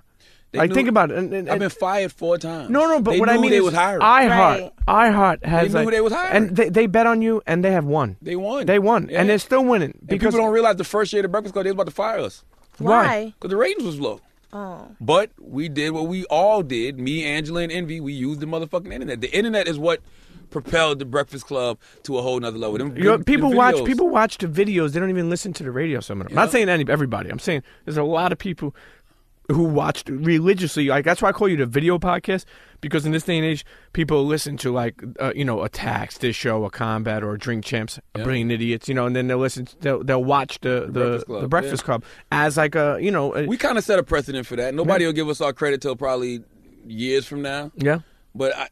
They 0.51 0.57
like, 0.59 0.69
knew- 0.69 0.75
think 0.75 0.89
about 0.89 1.11
it. 1.11 1.17
And, 1.19 1.31
and, 1.33 1.49
I've 1.49 1.59
been 1.59 1.69
fired 1.69 2.11
four 2.11 2.37
times. 2.39 2.69
no, 2.71 2.87
no, 2.87 3.01
but 3.01 3.11
They 3.11 3.19
what 3.19 3.29
I 3.29 3.35
knew 3.35 3.41
mean 3.41 3.51
they 3.51 3.57
is, 3.57 3.63
was 3.63 3.73
hiring. 3.75 4.01
iHeart, 4.01 4.29
Right. 4.61 4.71
iHeart 4.87 5.45
has 5.45 5.73
knew 5.73 5.79
like, 5.79 5.89
they 5.91 6.01
was 6.01 6.11
hiring. 6.13 6.35
and 6.35 6.55
they, 6.55 6.69
they 6.69 6.87
bet 6.87 7.05
on 7.05 7.21
you, 7.21 7.41
and 7.45 7.63
they 7.63 7.71
have 7.71 7.85
won. 7.85 8.17
they 8.21 8.35
won. 8.35 8.65
They 8.65 8.79
won, 8.79 9.09
Yeah. 9.11 9.21
and 9.21 9.29
they're 9.29 9.37
still 9.37 9.63
winning 9.63 9.95
and 9.99 10.07
because 10.07 10.33
people 10.33 10.45
don't 10.45 10.53
realize 10.53 10.77
the 10.77 10.83
first 10.83 11.13
year 11.13 11.19
of 11.19 11.23
the 11.25 11.29
Breakfast 11.29 11.53
Club 11.53 11.65
they 11.65 11.69
was 11.71 11.75
about 11.75 11.85
to 11.85 11.91
fire 11.91 12.19
us 12.19 12.43
Why? 12.79 13.33
because 13.37 13.49
the 13.49 13.57
ratings 13.57 13.83
was 13.83 13.99
low. 13.99 14.21
Oh. 14.51 14.87
But 14.99 15.29
we 15.39 15.69
did 15.69 15.91
what 15.91 16.07
we 16.07 16.25
all 16.25 16.63
did. 16.63 16.99
Me, 16.99 17.23
Angela, 17.23 17.61
and 17.61 17.71
Envy. 17.71 17.99
We 17.99 18.13
used 18.13 18.39
the 18.39 18.47
motherfucking 18.47 18.91
internet. 18.91 19.21
The 19.21 19.31
internet 19.35 19.67
is 19.67 19.77
what 19.77 20.01
propelled 20.49 20.97
the 20.97 21.05
Breakfast 21.05 21.45
Club 21.45 21.77
to 22.03 22.17
a 22.17 22.21
whole 22.23 22.39
nother 22.39 22.57
level. 22.57 22.77
Them, 22.79 22.97
You 22.97 23.03
know, 23.03 23.11
them- 23.11 23.23
people 23.23 23.49
them 23.49 23.57
watch 23.57 23.85
people 23.85 24.09
watch 24.09 24.39
the 24.39 24.47
videos. 24.47 24.93
They 24.93 24.99
don't 24.99 25.11
even 25.11 25.29
listen 25.29 25.53
to 25.53 25.63
the 25.63 25.71
radio. 25.71 25.99
Some 25.99 26.21
of 26.21 26.27
them. 26.27 26.37
I'm 26.37 26.43
not 26.45 26.51
saying 26.51 26.67
any 26.69 26.85
everybody. 26.89 27.29
I'm 27.29 27.37
saying 27.37 27.61
there's 27.85 27.97
a 27.97 28.03
lot 28.03 28.31
of 28.31 28.39
people 28.39 28.75
who 29.49 29.63
watched 29.63 30.09
religiously. 30.09 30.87
Like 30.87 31.05
that's 31.05 31.21
why 31.21 31.29
I 31.29 31.31
call 31.31 31.47
you 31.49 31.57
the 31.57 31.65
video 31.65 31.97
podcast 31.97 32.45
because 32.81 33.05
in 33.05 33.11
this 33.11 33.23
day 33.23 33.37
and 33.37 33.45
age, 33.45 33.65
people 33.93 34.25
listen 34.25 34.57
to 34.57 34.71
like 34.71 35.01
uh, 35.19 35.33
you 35.35 35.43
know 35.43 35.63
attacks, 35.63 36.17
this 36.19 36.35
show, 36.35 36.63
a 36.65 36.69
combat, 36.69 37.23
or 37.23 37.35
drink 37.37 37.65
champs, 37.65 37.99
Yeah. 38.15 38.23
brilliant 38.23 38.51
idiots. 38.51 38.87
You 38.87 38.93
know, 38.95 39.05
and 39.07 39.15
then 39.15 39.27
they'll 39.27 39.37
listen. 39.39 39.67
They'll, 39.81 40.03
they'll 40.03 40.23
watch 40.23 40.59
the 40.61 40.85
the 40.87 40.91
Breakfast 40.91 41.25
Club, 41.27 41.41
the 41.41 41.47
Breakfast 41.47 41.83
yeah. 41.83 41.85
Club 41.85 42.03
as 42.31 42.57
like 42.57 42.75
a 42.75 42.97
you 43.01 43.11
know 43.11 43.35
a, 43.35 43.45
We 43.45 43.57
kind 43.57 43.77
of 43.77 43.83
set 43.83 43.99
a 43.99 44.03
precedent 44.03 44.45
for 44.45 44.55
that. 44.55 44.73
Nobody 44.75 45.05
will 45.05 45.13
give 45.13 45.29
us 45.29 45.41
our 45.41 45.53
credit 45.53 45.81
till 45.81 45.95
probably 45.95 46.43
years 46.85 47.25
from 47.25 47.41
now. 47.41 47.71
yeah 47.75 47.99
But 48.35 48.55
I, 48.55 48.67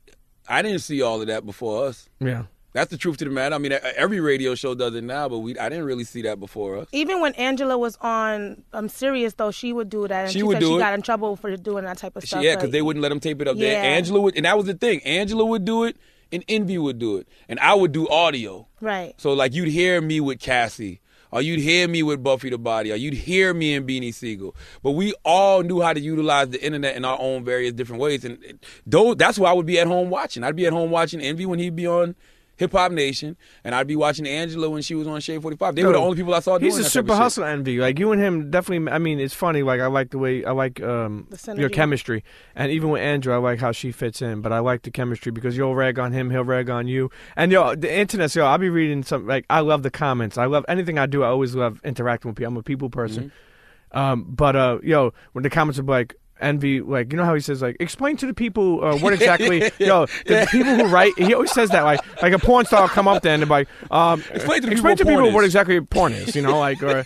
I 0.48 0.62
didn't 0.62 0.80
see 0.80 1.02
all 1.02 1.20
of 1.22 1.28
that 1.28 1.46
before 1.46 1.86
us. 1.88 2.08
yeah. 2.20 2.44
That's 2.74 2.92
the 2.92 2.98
truth 2.98 3.18
to 3.18 3.26
the 3.26 3.32
matter. 3.32 3.56
I 3.56 3.58
mean, 3.58 3.72
every 3.96 4.20
radio 4.20 4.54
show 4.54 4.76
does 4.76 4.94
it 4.94 5.04
now, 5.04 5.28
but 5.30 5.40
we 5.40 5.58
I 5.58 5.68
didn't 5.70 5.86
really 5.86 6.04
see 6.04 6.22
that 6.24 6.40
before 6.40 6.78
us. 6.78 6.88
Even 6.92 7.22
when 7.22 7.34
Angela 7.36 7.78
was 7.78 7.98
on 8.02 8.64
um, 8.74 8.88
Sirius, 8.90 9.34
though, 9.34 9.52
she 9.52 9.74
would 9.74 9.90
do 9.90 10.08
that, 10.08 10.26
and 10.26 10.32
She 10.32 10.40
she, 10.40 10.44
would 10.44 10.60
do 10.60 10.68
she 10.68 10.76
it. 10.76 10.80
got 10.80 10.94
in 10.94 11.02
trouble 11.02 11.36
for 11.38 11.56
doing 11.58 11.86
that 11.86 11.98
type 11.98 12.16
of 12.16 12.24
She- 12.24 12.28
stuff. 12.28 12.44
yeah, 12.44 12.56
because 12.56 12.70
they 12.72 12.82
wouldn't 12.84 13.02
let 13.02 13.10
them 13.10 13.20
tape 13.20 13.42
it 13.42 13.48
up 13.48 13.58
there. 13.58 13.82
Angela 13.82 14.22
would, 14.22 14.36
and 14.36 14.46
that 14.46 14.58
was 14.58 14.68
the 14.68 14.74
thing. 14.76 15.02
Angela 15.06 15.44
would 15.46 15.66
do 15.66 15.86
it, 15.86 15.98
and 16.32 16.44
Envy 16.48 16.78
would 16.78 17.00
do 17.00 17.18
it, 17.18 17.28
and 17.50 17.60
I 17.62 17.74
would 17.74 17.94
do 17.94 18.08
audio. 18.10 18.68
right. 18.82 19.14
So 19.18 19.34
like 19.34 19.54
you'd 19.54 19.70
hear 19.70 20.00
me 20.02 20.20
with 20.20 20.40
Cassie, 20.40 21.00
or 21.32 21.42
you'd 21.42 21.62
hear 21.62 21.88
me 21.88 22.04
with 22.04 22.22
Buffy 22.22 22.50
the 22.52 22.58
Body, 22.60 22.92
or 22.92 22.96
you'd 22.96 23.14
hear 23.16 23.54
me 23.56 23.74
and 23.76 23.88
Beanie 23.88 24.14
Sigel. 24.14 24.56
But 24.84 24.92
we 24.92 25.14
all 25.26 25.64
knew 25.64 25.82
how 25.82 25.94
to 25.94 26.00
utilize 26.00 26.50
the 26.50 26.64
internet 26.64 26.96
in 26.96 27.06
our 27.06 27.18
own 27.20 27.44
various 27.44 27.74
different 27.74 28.02
ways, 28.02 28.24
and 28.24 28.44
it- 28.44 28.64
those 28.86 29.16
that's 29.16 29.40
why 29.40 29.50
I 29.50 29.54
would 29.54 29.66
be 29.66 29.80
at 29.80 29.88
home 29.88 30.10
watching. 30.12 30.44
I'd 30.44 30.56
be 30.56 30.68
at 30.68 30.74
home 30.74 30.92
watching 30.92 31.22
Envy 31.22 31.46
when 31.48 31.60
he'd 31.60 31.76
be 31.76 31.88
on 31.88 32.16
Hip 32.58 32.72
Hop 32.74 32.92
Nation, 32.92 33.38
and 33.64 33.74
I'd 33.74 33.88
be 33.88 33.96
watching 33.96 34.28
Angela 34.28 34.70
when 34.70 34.82
she 34.82 34.96
was 34.96 35.08
on 35.08 35.22
Shade 35.22 35.42
Forty 35.42 35.58
Five. 35.58 35.76
They 35.76 35.86
were 35.86 35.94
the 35.94 36.00
only 36.00 36.18
people 36.18 36.34
I 36.34 36.40
saw 36.40 36.58
doing 36.58 36.66
He's 36.66 36.76
a 36.76 36.80
that 36.80 36.84
type 36.86 36.92
super 36.92 37.16
hustle 37.16 37.44
shit. 37.44 37.52
envy. 37.52 37.78
Like 37.78 38.00
you 38.00 38.12
and 38.12 38.22
him, 38.22 38.52
definitely. 38.52 38.92
I 38.92 38.98
mean, 38.98 39.20
it's 39.20 39.34
funny. 39.34 39.64
Like 39.64 39.80
I 39.80 39.88
like 39.88 40.10
the 40.10 40.18
way 40.18 40.44
I 40.44 40.52
like 40.52 40.82
um, 40.82 41.28
your 41.56 41.70
chemistry, 41.70 42.24
and 42.56 42.72
even 42.72 42.90
with 42.90 43.02
Andrew, 43.02 43.34
I 43.34 43.38
like 43.38 43.60
how 43.60 43.72
she 43.72 43.92
fits 43.92 44.22
in. 44.22 44.42
But 44.42 44.52
I 44.52 44.60
like 44.60 44.82
the 44.82 44.92
chemistry 44.92 45.32
because 45.32 45.56
you'll 45.56 45.76
rag 45.76 46.00
on 46.00 46.12
him, 46.12 46.32
he'll 46.32 46.44
rag 46.44 46.70
on 46.70 46.88
you, 46.88 47.12
and 47.36 47.52
yo, 47.52 47.76
the 47.76 47.94
internet. 47.94 48.34
Yo, 48.36 48.46
I'll 48.46 48.58
be 48.58 48.70
reading 48.70 49.04
some. 49.04 49.28
Like 49.28 49.46
I 49.50 49.60
love 49.60 49.84
the 49.84 49.92
comments. 49.92 50.38
I 50.38 50.46
love 50.46 50.66
anything 50.68 50.98
I 50.98 51.06
do. 51.06 51.24
I 51.24 51.28
always 51.28 51.56
love 51.56 51.80
interacting 51.84 52.30
with 52.30 52.38
people. 52.38 52.54
I'm 52.54 52.58
a 52.58 52.64
people 52.64 52.90
person. 52.90 53.26
Mm-hmm. 53.26 53.98
Um, 53.98 54.26
but 54.28 54.56
uh, 54.56 54.80
yo, 54.84 55.14
when 55.32 55.44
the 55.44 55.50
comments 55.50 55.80
are 55.80 55.84
like, 55.84 56.16
envy 56.42 56.82
like 56.82 57.12
you 57.12 57.18
know 57.18 57.26
how 57.26 57.34
he 57.34 57.40
says 57.42 57.62
like 57.62 57.78
explain 57.80 58.18
to 58.18 58.26
the 58.26 58.34
people 58.34 58.84
uh, 58.84 58.98
what 58.98 59.14
exactly 59.20 59.72
yo 59.80 60.06
the 60.26 60.48
people 60.52 60.76
who 60.76 60.86
write 60.86 61.14
he 61.18 61.34
always 61.34 61.52
says 61.52 61.70
that 61.70 61.84
like 61.84 62.00
like 62.22 62.34
a 62.34 62.40
porn 62.40 62.66
star 62.66 62.82
will 62.82 62.90
come 62.90 63.08
up 63.08 63.24
then 63.24 63.42
and 63.42 63.50
like 63.50 63.68
um, 63.92 64.24
Explain 64.34 64.62
to 64.62 64.68
the 64.68 64.74
explain 64.74 64.98
to 64.98 65.04
people 65.04 65.16
what 65.16 65.22
people 65.24 65.32
porn 65.34 65.46
exactly 65.46 65.82
porn 65.82 66.14
is 66.14 66.36
you 66.36 66.42
know 66.42 66.60
like 66.60 66.82
or 66.84 67.06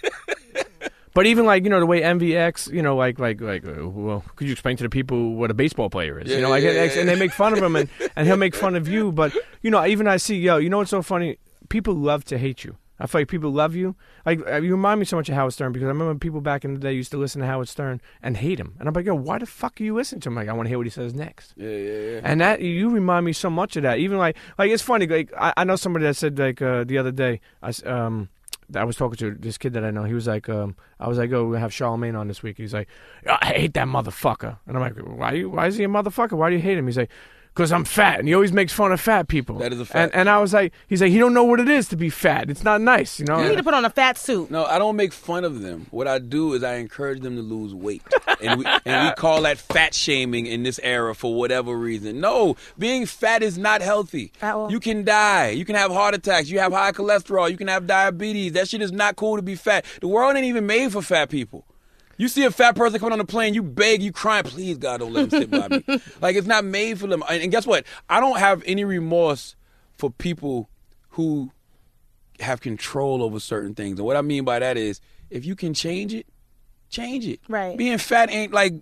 but 1.14 1.26
even 1.26 1.46
like 1.46 1.64
you 1.64 1.70
know 1.70 1.80
the 1.80 1.86
way 1.86 2.02
MVX 2.02 2.72
you 2.74 2.82
know 2.82 2.96
like 2.96 3.20
like 3.20 3.42
like 3.42 3.66
uh, 3.66 3.88
well 3.88 4.24
could 4.36 4.48
you 4.48 4.54
explain 4.54 4.78
to 4.78 4.84
the 4.84 4.90
people 4.90 5.36
what 5.36 5.52
a 5.52 5.54
baseball 5.54 5.90
player 5.90 6.20
is 6.20 6.30
you 6.30 6.42
know 6.42 6.50
like 6.50 6.64
yeah, 6.64 6.72
yeah, 6.72 7.00
and 7.00 7.08
they 7.08 7.16
make 7.16 7.32
fun 7.32 7.54
of 7.54 7.60
him 7.60 7.76
and 7.76 7.90
and 8.16 8.28
he'll 8.28 8.38
make 8.38 8.56
fun 8.56 8.76
of 8.76 8.88
you 8.88 9.12
but 9.12 9.34
you 9.62 9.72
know 9.72 9.86
even 9.86 10.08
I 10.08 10.18
see 10.18 10.38
yo 10.38 10.58
you 10.58 10.70
know 10.70 10.78
what's 10.78 10.92
so 10.92 11.02
funny? 11.02 11.38
People 11.70 11.94
love 11.94 12.26
to 12.26 12.38
hate 12.38 12.64
you. 12.64 12.78
I 13.02 13.08
feel 13.08 13.22
like 13.22 13.28
people 13.28 13.52
love 13.52 13.76
you. 13.76 13.96
Like 14.26 14.40
uh, 14.48 14.62
you 14.62 14.72
remind 14.72 15.00
me 15.00 15.06
so 15.06 15.18
much 15.18 15.28
of 15.28 15.36
Howard 15.36 15.54
Stern 15.54 15.72
because 15.72 15.88
I 15.88 15.90
remember 15.90 16.14
people 16.20 16.40
back 16.40 16.64
in 16.64 16.76
the 16.76 16.80
day 16.80 16.94
used 16.94 17.12
to 17.12 17.18
listen 17.18 17.42
to 17.42 17.48
Howard 17.48 17.68
Stern 17.68 18.00
and 18.22 18.38
hate 18.38 18.60
him, 18.60 18.76
and 18.80 18.88
I'm 18.88 18.94
like, 18.94 19.06
yo, 19.06 19.16
why 19.16 19.40
the 19.40 19.46
fuck 19.46 19.82
are 19.82 19.84
you 19.84 19.96
listening 19.96 20.22
to 20.22 20.30
him? 20.30 20.36
Like, 20.36 20.48
I 20.48 20.54
want 20.54 20.68
to 20.68 20.70
hear 20.70 20.78
what 20.78 20.86
he 20.86 20.92
says 20.92 21.14
next. 21.14 21.54
Yeah, 21.58 21.70
yeah, 21.70 22.00
yeah. 22.00 22.22
And 22.24 22.40
that 22.40 22.62
you 22.62 22.90
remind 22.90 23.26
me 23.26 23.34
so 23.34 23.50
much 23.50 23.76
of 23.76 23.84
that. 23.84 23.98
Even 23.98 24.18
like, 24.18 24.38
like 24.58 24.70
it's 24.70 24.84
funny. 24.84 25.08
Like 25.08 25.34
I, 25.38 25.54
I 25.58 25.64
know 25.64 25.76
somebody 25.76 26.06
that 26.06 26.16
said 26.16 26.38
like 26.38 26.62
uh, 26.62 26.84
the 26.84 26.98
other 26.98 27.12
day, 27.12 27.42
I 27.62 27.74
um. 27.86 28.30
I 28.74 28.86
was 28.86 28.96
talking 28.96 29.18
to 29.18 29.32
this 29.32 29.58
kid 29.58 29.74
that 29.74 29.84
I 29.84 29.92
know. 29.92 30.06
He 30.06 30.14
was 30.14 30.28
like, 30.28 30.48
um, 30.48 30.78
I 30.98 31.10
was 31.10 31.18
like, 31.18 31.30
oh, 31.34 31.46
we 31.46 31.58
have 31.58 31.72
Charlamagne 31.72 32.18
on 32.18 32.30
this 32.30 32.42
week. 32.42 32.56
He's 32.56 32.74
like, 32.74 32.88
I 33.28 33.48
hate 33.48 33.74
that 33.74 33.86
motherfucker. 33.86 34.60
And 34.66 34.78
I'm 34.78 34.82
like, 34.82 34.96
why? 34.96 35.34
You, 35.34 35.50
why 35.50 35.68
is 35.68 35.76
he 35.76 35.84
a 35.84 35.90
motherfucker? 35.90 36.38
Why 36.38 36.50
do 36.50 36.56
you 36.56 36.62
hate 36.62 36.78
him? 36.78 36.88
He's 36.88 36.98
like, 36.98 37.12
because 37.54 37.72
I'm 37.72 37.84
fat, 37.84 38.20
and 38.20 38.28
he 38.28 38.34
always 38.34 38.54
makes 38.54 38.72
fun 38.72 38.92
of 38.92 39.02
fat 39.02 39.28
people. 39.28 39.58
That 39.58 39.74
is 39.74 39.80
a 39.80 39.82
And, 39.82 39.88
fact. 39.90 40.16
and 40.16 40.30
I 40.30 40.40
was 40.40 40.54
like, 40.54 40.72
he's 40.88 41.02
like, 41.02 41.12
he 41.12 41.18
don't 41.20 41.34
know 41.34 41.44
what 41.44 41.60
it 41.60 41.68
is 41.68 41.90
to 41.90 41.98
be 41.98 42.10
fat. 42.10 42.50
It's 42.50 42.64
not 42.64 42.80
nice, 42.82 43.20
you 43.20 43.26
know. 43.26 43.42
You 43.42 43.50
need 43.50 43.58
to 43.58 43.64
put 43.64 43.74
on 43.74 43.84
a 43.84 43.90
fat 43.90 44.18
suit. 44.18 44.50
No, 44.50 44.64
I 44.66 44.80
don't 44.80 44.96
make 44.96 45.12
fun 45.12 45.44
of 45.44 45.62
them. 45.62 45.88
What 45.92 46.08
I 46.08 46.20
do 46.20 46.54
is 46.54 46.64
I 46.64 46.76
encourage 46.76 47.20
them 47.22 47.36
to 47.36 47.42
lose 47.42 47.74
weight, 47.76 48.02
and 48.42 48.60
we 48.60 48.66
and 48.86 49.10
we 49.10 49.14
call 49.16 49.42
that 49.42 49.58
fat 49.58 49.94
shaming 49.94 50.46
in 50.46 50.64
this 50.64 50.80
era 50.82 51.14
for 51.14 51.36
whatever 51.36 51.76
reason. 51.78 52.20
No, 52.22 52.56
being 52.80 53.06
fat 53.06 53.44
is 53.44 53.58
not 53.58 53.82
healthy. 53.82 54.32
At 54.42 54.56
all. 54.56 54.72
You 54.72 54.80
can 54.80 55.04
die. 55.04 55.50
You 55.50 55.66
can 55.66 55.76
have 55.76 55.92
heart 55.92 56.16
attacks. 56.16 56.50
You 56.50 56.60
have 56.60 56.72
high 56.72 56.94
cholesterol. 56.94 57.52
You 57.52 57.58
can 57.58 57.68
have 57.68 57.86
diabetes. 57.86 58.54
That 58.54 58.70
shit 58.70 58.82
is 58.82 58.92
not 58.92 59.18
cool 59.18 59.36
to 59.36 59.42
be 59.42 59.56
fat. 59.56 59.86
The 60.00 60.08
world 60.08 60.36
ain't 60.36 60.46
even 60.46 60.66
made 60.66 60.92
for 60.94 61.02
fat 61.02 61.30
people. 61.30 61.66
You 62.18 62.28
see 62.28 62.44
a 62.44 62.52
fat 62.52 62.76
person 62.76 63.00
coming 63.00 63.14
on 63.14 63.20
the 63.20 63.26
plane, 63.26 63.54
you 63.54 63.64
beg, 63.64 64.02
you 64.02 64.12
crying, 64.12 64.44
please 64.44 64.78
God, 64.78 65.00
don't 65.00 65.14
let 65.14 65.30
them 65.30 65.42
sit 65.42 65.52
by 65.52 65.68
me. 65.70 65.84
Like 66.22 66.36
it's 66.36 66.48
not 66.48 66.64
made 66.66 67.00
for 67.00 67.08
them. 67.08 67.24
And 67.30 67.52
guess 67.52 67.66
what? 67.66 67.86
I 68.10 68.20
don't 68.20 68.38
have 68.38 68.62
any 68.66 68.84
remorse 68.84 69.56
for 69.98 70.12
people 70.12 70.70
who 71.10 71.52
have 72.40 72.62
control 72.62 73.24
over 73.24 73.40
certain 73.40 73.74
things. 73.76 74.00
And 74.00 74.06
what 74.06 74.18
I 74.18 74.22
mean 74.22 74.44
by 74.46 74.60
that 74.60 74.78
is 74.78 75.00
if 75.30 75.46
you 75.46 75.56
can 75.56 75.74
change 75.74 76.14
it, 76.14 76.28
change 76.90 77.26
it. 77.28 77.40
Right. 77.48 77.78
Being 77.78 77.98
fat 77.98 78.32
ain't 78.32 78.54
like 78.54 78.74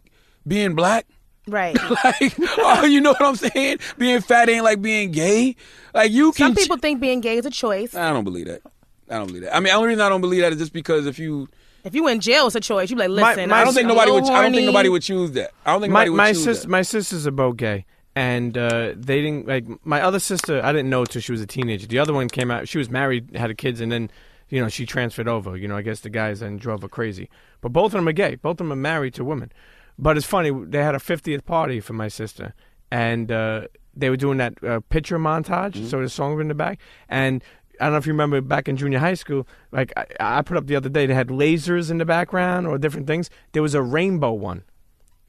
being 0.47 0.75
black. 0.75 1.05
Right. 1.47 1.77
Like, 2.03 2.33
oh, 2.57 2.85
you 2.85 3.01
know 3.01 3.11
what 3.11 3.21
I'm 3.21 3.35
saying? 3.35 3.79
Being 3.97 4.21
fat 4.21 4.49
ain't 4.49 4.63
like 4.63 4.81
being 4.81 5.11
gay. 5.11 5.55
Like 5.93 6.11
you 6.11 6.31
can 6.31 6.47
Some 6.47 6.55
ch- 6.55 6.59
people 6.59 6.77
think 6.77 6.99
being 6.99 7.21
gay 7.21 7.37
is 7.37 7.45
a 7.45 7.49
choice. 7.51 7.95
I 7.95 8.11
don't 8.11 8.23
believe 8.23 8.45
that. 8.47 8.61
I 9.09 9.17
don't 9.17 9.27
believe 9.27 9.43
that. 9.43 9.55
I 9.55 9.59
mean, 9.59 9.65
the 9.65 9.71
only 9.71 9.89
reason 9.89 10.01
I 10.01 10.09
don't 10.09 10.21
believe 10.21 10.41
that 10.41 10.53
is 10.53 10.59
just 10.59 10.73
because 10.73 11.07
if 11.07 11.17
you 11.17 11.49
If 11.83 11.95
you 11.95 12.07
in 12.07 12.19
jail, 12.19 12.47
it's 12.47 12.55
a 12.55 12.59
choice. 12.59 12.89
You 12.89 12.95
be 12.95 13.07
like, 13.07 13.09
listen. 13.09 13.49
my- 13.49 13.61
I 13.61 13.63
don't 13.63 13.73
think 13.73 13.85
I'm 13.85 13.89
nobody 13.89 14.11
would 14.11 14.23
little 14.23 14.35
I 14.35 14.43
don't 14.43 14.53
think 14.53 14.65
nobody 14.65 14.89
would 14.89 15.01
choose 15.01 15.31
that. 15.31 15.51
I 15.65 15.71
don't 15.71 15.81
think 15.81 15.93
my 15.93 16.05
nobody 16.05 16.09
would 16.09 16.17
my 16.17 16.33
choose 16.33 16.43
sis 16.43 16.61
that. 16.61 16.67
my 16.69 16.81
sisters 16.81 17.27
are 17.27 17.31
both 17.31 17.57
gay, 17.57 17.85
and 18.15 18.57
uh, 18.57 18.93
they 18.95 19.21
didn't 19.21 19.47
like 19.47 19.65
my 19.85 20.01
other 20.01 20.19
sister. 20.19 20.61
I 20.63 20.71
didn't 20.71 20.89
know 20.89 21.05
till 21.05 21.21
she 21.21 21.31
was 21.31 21.41
a 21.41 21.47
teenager. 21.47 21.87
The 21.87 21.99
other 21.99 22.13
one 22.13 22.27
came 22.29 22.51
out. 22.51 22.67
She 22.67 22.77
was 22.77 22.89
married, 22.89 23.35
had 23.35 23.55
kids, 23.57 23.81
and 23.81 23.91
then 23.91 24.11
you 24.49 24.61
know 24.61 24.69
she 24.69 24.85
transferred 24.85 25.27
over. 25.27 25.55
You 25.55 25.67
know, 25.67 25.77
I 25.77 25.81
guess 25.81 26.01
the 26.01 26.09
guys 26.09 26.41
then 26.41 26.57
drove 26.57 26.81
her 26.81 26.89
crazy. 26.89 27.29
But 27.61 27.73
both 27.73 27.87
of 27.87 27.91
them 27.93 28.07
are 28.07 28.13
gay. 28.13 28.35
Both 28.35 28.53
of 28.53 28.57
them 28.57 28.73
are 28.73 28.75
married 28.75 29.13
to 29.15 29.23
women. 29.23 29.51
But 29.97 30.17
it's 30.17 30.25
funny. 30.25 30.51
They 30.51 30.81
had 30.81 30.95
a 30.95 30.99
50th 30.99 31.43
party 31.43 31.81
for 31.81 31.93
my 31.93 32.07
sister, 32.07 32.53
and 32.89 33.31
uh, 33.31 33.67
they 33.93 34.09
were 34.09 34.17
doing 34.17 34.37
that 34.37 34.63
uh, 34.63 34.79
picture 34.89 35.19
montage. 35.19 35.73
Mm-hmm. 35.73 35.87
So 35.87 36.01
the 36.01 36.09
song 36.09 36.35
was 36.35 36.41
in 36.41 36.47
the 36.49 36.55
back, 36.55 36.79
and. 37.07 37.43
I 37.79 37.85
don't 37.85 37.93
know 37.93 37.97
if 37.97 38.05
you 38.05 38.13
remember 38.13 38.41
back 38.41 38.67
in 38.67 38.75
junior 38.77 38.99
high 38.99 39.13
school, 39.13 39.47
like 39.71 39.93
I, 39.97 40.05
I 40.19 40.41
put 40.41 40.57
up 40.57 40.67
the 40.67 40.75
other 40.75 40.89
day, 40.89 41.05
they 41.05 41.13
had 41.13 41.27
lasers 41.29 41.89
in 41.89 41.97
the 41.97 42.05
background 42.05 42.67
or 42.67 42.77
different 42.77 43.07
things. 43.07 43.29
There 43.53 43.61
was 43.63 43.73
a 43.73 43.81
rainbow 43.81 44.33
one. 44.33 44.63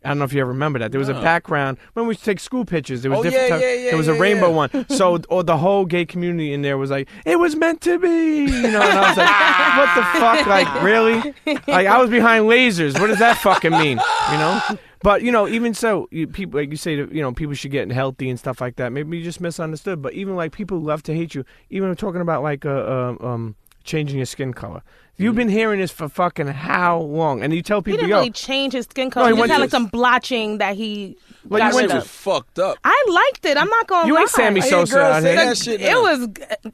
I 0.02 0.09
don't 0.09 0.18
know 0.18 0.24
if 0.24 0.32
you 0.32 0.40
ever 0.40 0.48
remember 0.51 0.78
that. 0.78 0.93
There 0.93 0.98
was 0.98 1.10
a 1.10 1.14
background 1.14 1.77
when 1.93 2.06
we 2.06 2.12
used 2.12 2.20
to 2.20 2.24
take 2.31 2.40
school 2.40 2.64
pictures. 2.64 3.02
There 3.02 3.10
was 3.10 3.20
Oh, 3.20 3.22
different. 3.22 3.48
yeah, 3.51 3.55
type- 3.56 3.60
yeah, 3.62 3.74
yeah, 3.74 3.89
there 3.90 3.98
was 3.98 4.09
a 4.09 4.14
rainbow 4.14 4.51
one. 4.51 4.70
So, 4.89 5.18
or 5.28 5.43
the 5.44 5.59
whole 5.59 5.85
gay 5.85 6.06
community 6.06 6.55
in 6.55 6.62
there 6.62 6.78
was 6.78 6.90
like, 6.90 7.06
"It 7.27 7.39
was 7.39 7.55
meant 7.55 7.82
to 7.82 7.98
be," 7.98 8.09
you 8.09 8.62
know. 8.62 8.81
And 8.81 8.98
I 8.98 9.09
was 9.10 9.16
like, 9.18 9.77
"What 9.77 9.94
the 9.94 10.18
fuck? 10.18 10.47
Like, 10.47 10.82
really? 10.82 11.35
Like, 11.68 11.86
I 11.86 11.98
was 11.98 12.09
behind 12.09 12.47
lasers. 12.47 12.98
What 12.98 13.09
does 13.09 13.18
that 13.18 13.36
fucking 13.39 13.72
mean? 13.72 14.01
You 14.32 14.39
know?" 14.39 14.60
But 15.02 15.22
you 15.22 15.32
know, 15.32 15.48
even 15.48 15.72
so, 15.74 16.09
you, 16.10 16.27
people 16.27 16.60
like 16.60 16.70
you 16.70 16.77
say 16.77 16.94
you 16.94 17.22
know 17.22 17.32
people 17.32 17.55
should 17.55 17.70
get 17.70 17.90
healthy 17.90 18.28
and 18.28 18.39
stuff 18.39 18.60
like 18.60 18.77
that. 18.77 18.93
Maybe 18.93 19.16
you 19.18 19.24
just 19.24 19.40
misunderstood. 19.40 20.02
But 20.02 20.12
even 20.14 20.36
like 20.36 20.52
people 20.52 20.78
who 20.81 20.86
love 20.86 21.02
to 21.05 21.14
hate 21.14 21.35
you. 21.35 21.44
Even 21.70 21.94
talking 21.97 22.20
about 22.20 22.43
like 22.43 22.66
uh, 22.66 22.68
uh, 22.70 23.16
um 23.20 23.55
changing 23.85 24.18
your 24.18 24.27
skin 24.27 24.52
color. 24.52 24.82
You've 25.16 25.35
been 25.35 25.48
hearing 25.51 25.81
this 25.81 25.90
for 25.90 26.09
fucking 26.09 26.47
how 26.47 26.98
long? 27.01 27.43
And 27.43 27.52
you 27.52 27.60
tell 27.62 27.81
He 27.81 27.85
people, 27.93 27.98
didn't 27.98 28.10
yo, 28.10 28.16
really 28.18 28.31
change 28.31 28.72
his 28.72 28.86
skin 28.86 29.10
color. 29.10 29.28
he 29.28 29.35
he 29.35 29.39
just 29.40 29.51
had 29.51 29.56
to- 29.56 29.60
like 29.62 29.70
some 29.70 29.86
blotching 29.86 30.59
that 30.59 30.77
he 30.77 31.16
Like, 31.48 31.60
got 31.60 31.68
you 31.70 31.74
went 31.77 31.85
rid 31.85 31.89
to 31.90 31.94
was 31.97 32.05
of. 32.05 32.10
fucked 32.10 32.59
up. 32.59 32.78
I 32.85 33.05
liked 33.10 33.44
it. 33.44 33.59
I'm 33.59 33.68
not 33.68 33.86
gonna 33.86 34.06
You 34.06 34.14
lie. 34.14 34.20
ain't 34.22 34.31
Sammy 34.31 34.60
I 34.60 34.64
hear 34.64 34.70
Sosa 34.70 34.94
girls 34.94 35.16
out 35.16 35.22
here. 35.22 35.35
that 35.36 35.59
shit 35.59 35.81
It 35.82 35.90
now. 35.90 36.02
was 36.02 36.28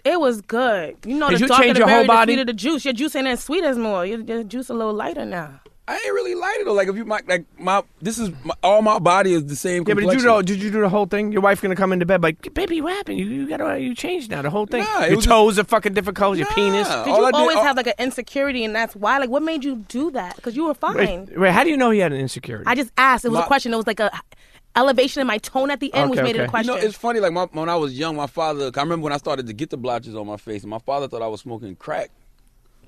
it 0.05 0.21
was 0.21 0.41
good. 0.43 0.97
You 1.05 1.15
know, 1.19 1.29
Did 1.31 1.39
the 1.39 1.43
you 1.43 1.49
darker 1.49 1.63
change 1.65 1.75
the 1.75 1.79
your 1.81 1.89
whole 1.89 2.07
body? 2.07 2.35
the 2.35 2.39
sweeter 2.41 2.45
the 2.45 2.57
juice. 2.57 2.85
Your 2.85 2.95
juice 2.95 3.17
ain't 3.17 3.27
as 3.27 3.43
sweet 3.43 3.65
as 3.65 3.77
more. 3.79 4.07
Your, 4.07 4.21
your 4.21 4.45
juice 4.45 4.69
a 4.69 4.75
little 4.75 4.95
lighter 4.95 5.25
now. 5.25 5.61
I 5.89 5.95
ain't 5.95 6.05
really 6.15 6.35
light 6.35 6.57
it 6.59 6.65
though. 6.65 6.73
Like 6.73 6.89
if 6.89 6.97
you 6.97 7.05
my 7.05 7.21
like 7.29 7.45
my 7.61 7.83
this 8.03 8.19
is 8.19 8.31
my, 8.45 8.55
all 8.63 8.83
my 8.83 8.99
body 8.99 9.33
is 9.33 9.47
the 9.47 9.55
same. 9.55 9.85
Yeah, 9.87 9.95
but 9.95 10.01
did 10.05 10.21
you 10.21 10.27
know? 10.27 10.43
did 10.43 10.61
you 10.61 10.71
do 10.71 10.81
the 10.81 10.89
whole 10.89 11.07
thing? 11.07 11.31
Your 11.31 11.43
wife 11.43 11.63
gonna 11.63 11.77
come 11.77 11.93
into 11.93 12.05
bed 12.05 12.23
like, 12.25 12.53
baby, 12.55 12.81
what 12.81 12.93
happened? 12.95 13.19
You, 13.19 13.27
you 13.27 13.49
gotta 13.49 13.79
you 13.79 13.95
changed 13.95 14.29
now 14.31 14.43
the 14.43 14.51
whole 14.51 14.67
thing. 14.67 14.83
Nah, 14.83 15.03
it 15.05 15.09
your 15.11 15.17
was 15.19 15.25
just- 15.27 15.29
toes 15.29 15.59
are 15.61 15.65
fucking 15.65 15.95
different 15.95 16.17
colors. 16.17 16.39
Your 16.41 16.49
Nah. 16.49 16.55
penis. 16.55 16.89
Did 16.89 16.97
All 16.97 17.19
you 17.21 17.25
I 17.27 17.31
did- 17.31 17.35
always 17.37 17.57
all- 17.59 17.63
have 17.63 17.77
like 17.77 17.87
an 17.87 17.95
insecurity, 18.01 18.65
and 18.65 18.75
that's 18.75 18.97
why? 18.97 19.19
Like, 19.19 19.31
what 19.31 19.43
made 19.45 19.63
you 19.65 19.77
do 19.89 20.11
that? 20.11 20.35
Because 20.37 20.57
you 20.57 20.65
were 20.67 20.75
fine. 20.75 20.97
Wait, 20.97 21.39
wait, 21.39 21.53
how 21.53 21.63
do 21.63 21.71
you 21.71 21.77
know 21.77 21.91
he 21.91 22.01
had 22.01 22.13
an 22.13 22.19
insecurity? 22.21 22.65
I 22.67 22.75
just 22.75 22.91
asked. 22.99 23.25
It 23.25 23.29
was 23.29 23.39
My- 23.39 23.45
a 23.45 23.47
question. 23.47 23.73
It 23.73 23.77
was 23.77 23.87
like 23.87 24.01
a 24.01 24.11
elevation 24.75 25.21
in 25.21 25.27
my 25.27 25.39
tone 25.39 25.71
at 25.71 25.81
the 25.81 25.95
end, 25.95 26.11
which 26.11 26.19
Okay, 26.19 26.25
made 26.25 26.37
it 26.37 26.41
a 26.41 26.43
okay. 26.43 26.47
You 26.47 26.51
question. 26.51 26.75
know, 26.75 26.81
it's 26.81 26.97
funny. 26.97 27.21
Like 27.21 27.33
my, 27.33 27.45
when 27.53 27.69
I 27.69 27.77
was 27.77 27.97
young, 27.99 28.17
my 28.17 28.27
father. 28.27 28.71
I 28.77 28.81
remember 28.81 29.05
when 29.05 29.13
I 29.13 29.17
started 29.19 29.47
to 29.47 29.53
get 29.53 29.71
the 29.71 29.77
blotches 29.77 30.17
on 30.17 30.27
my 30.27 30.37
face, 30.37 30.63
and 30.63 30.71
my 30.71 30.79
father 30.81 31.07
thought 31.09 31.23
I 31.23 31.29
was 31.29 31.41
smoking 31.43 31.77
crack. 31.77 32.11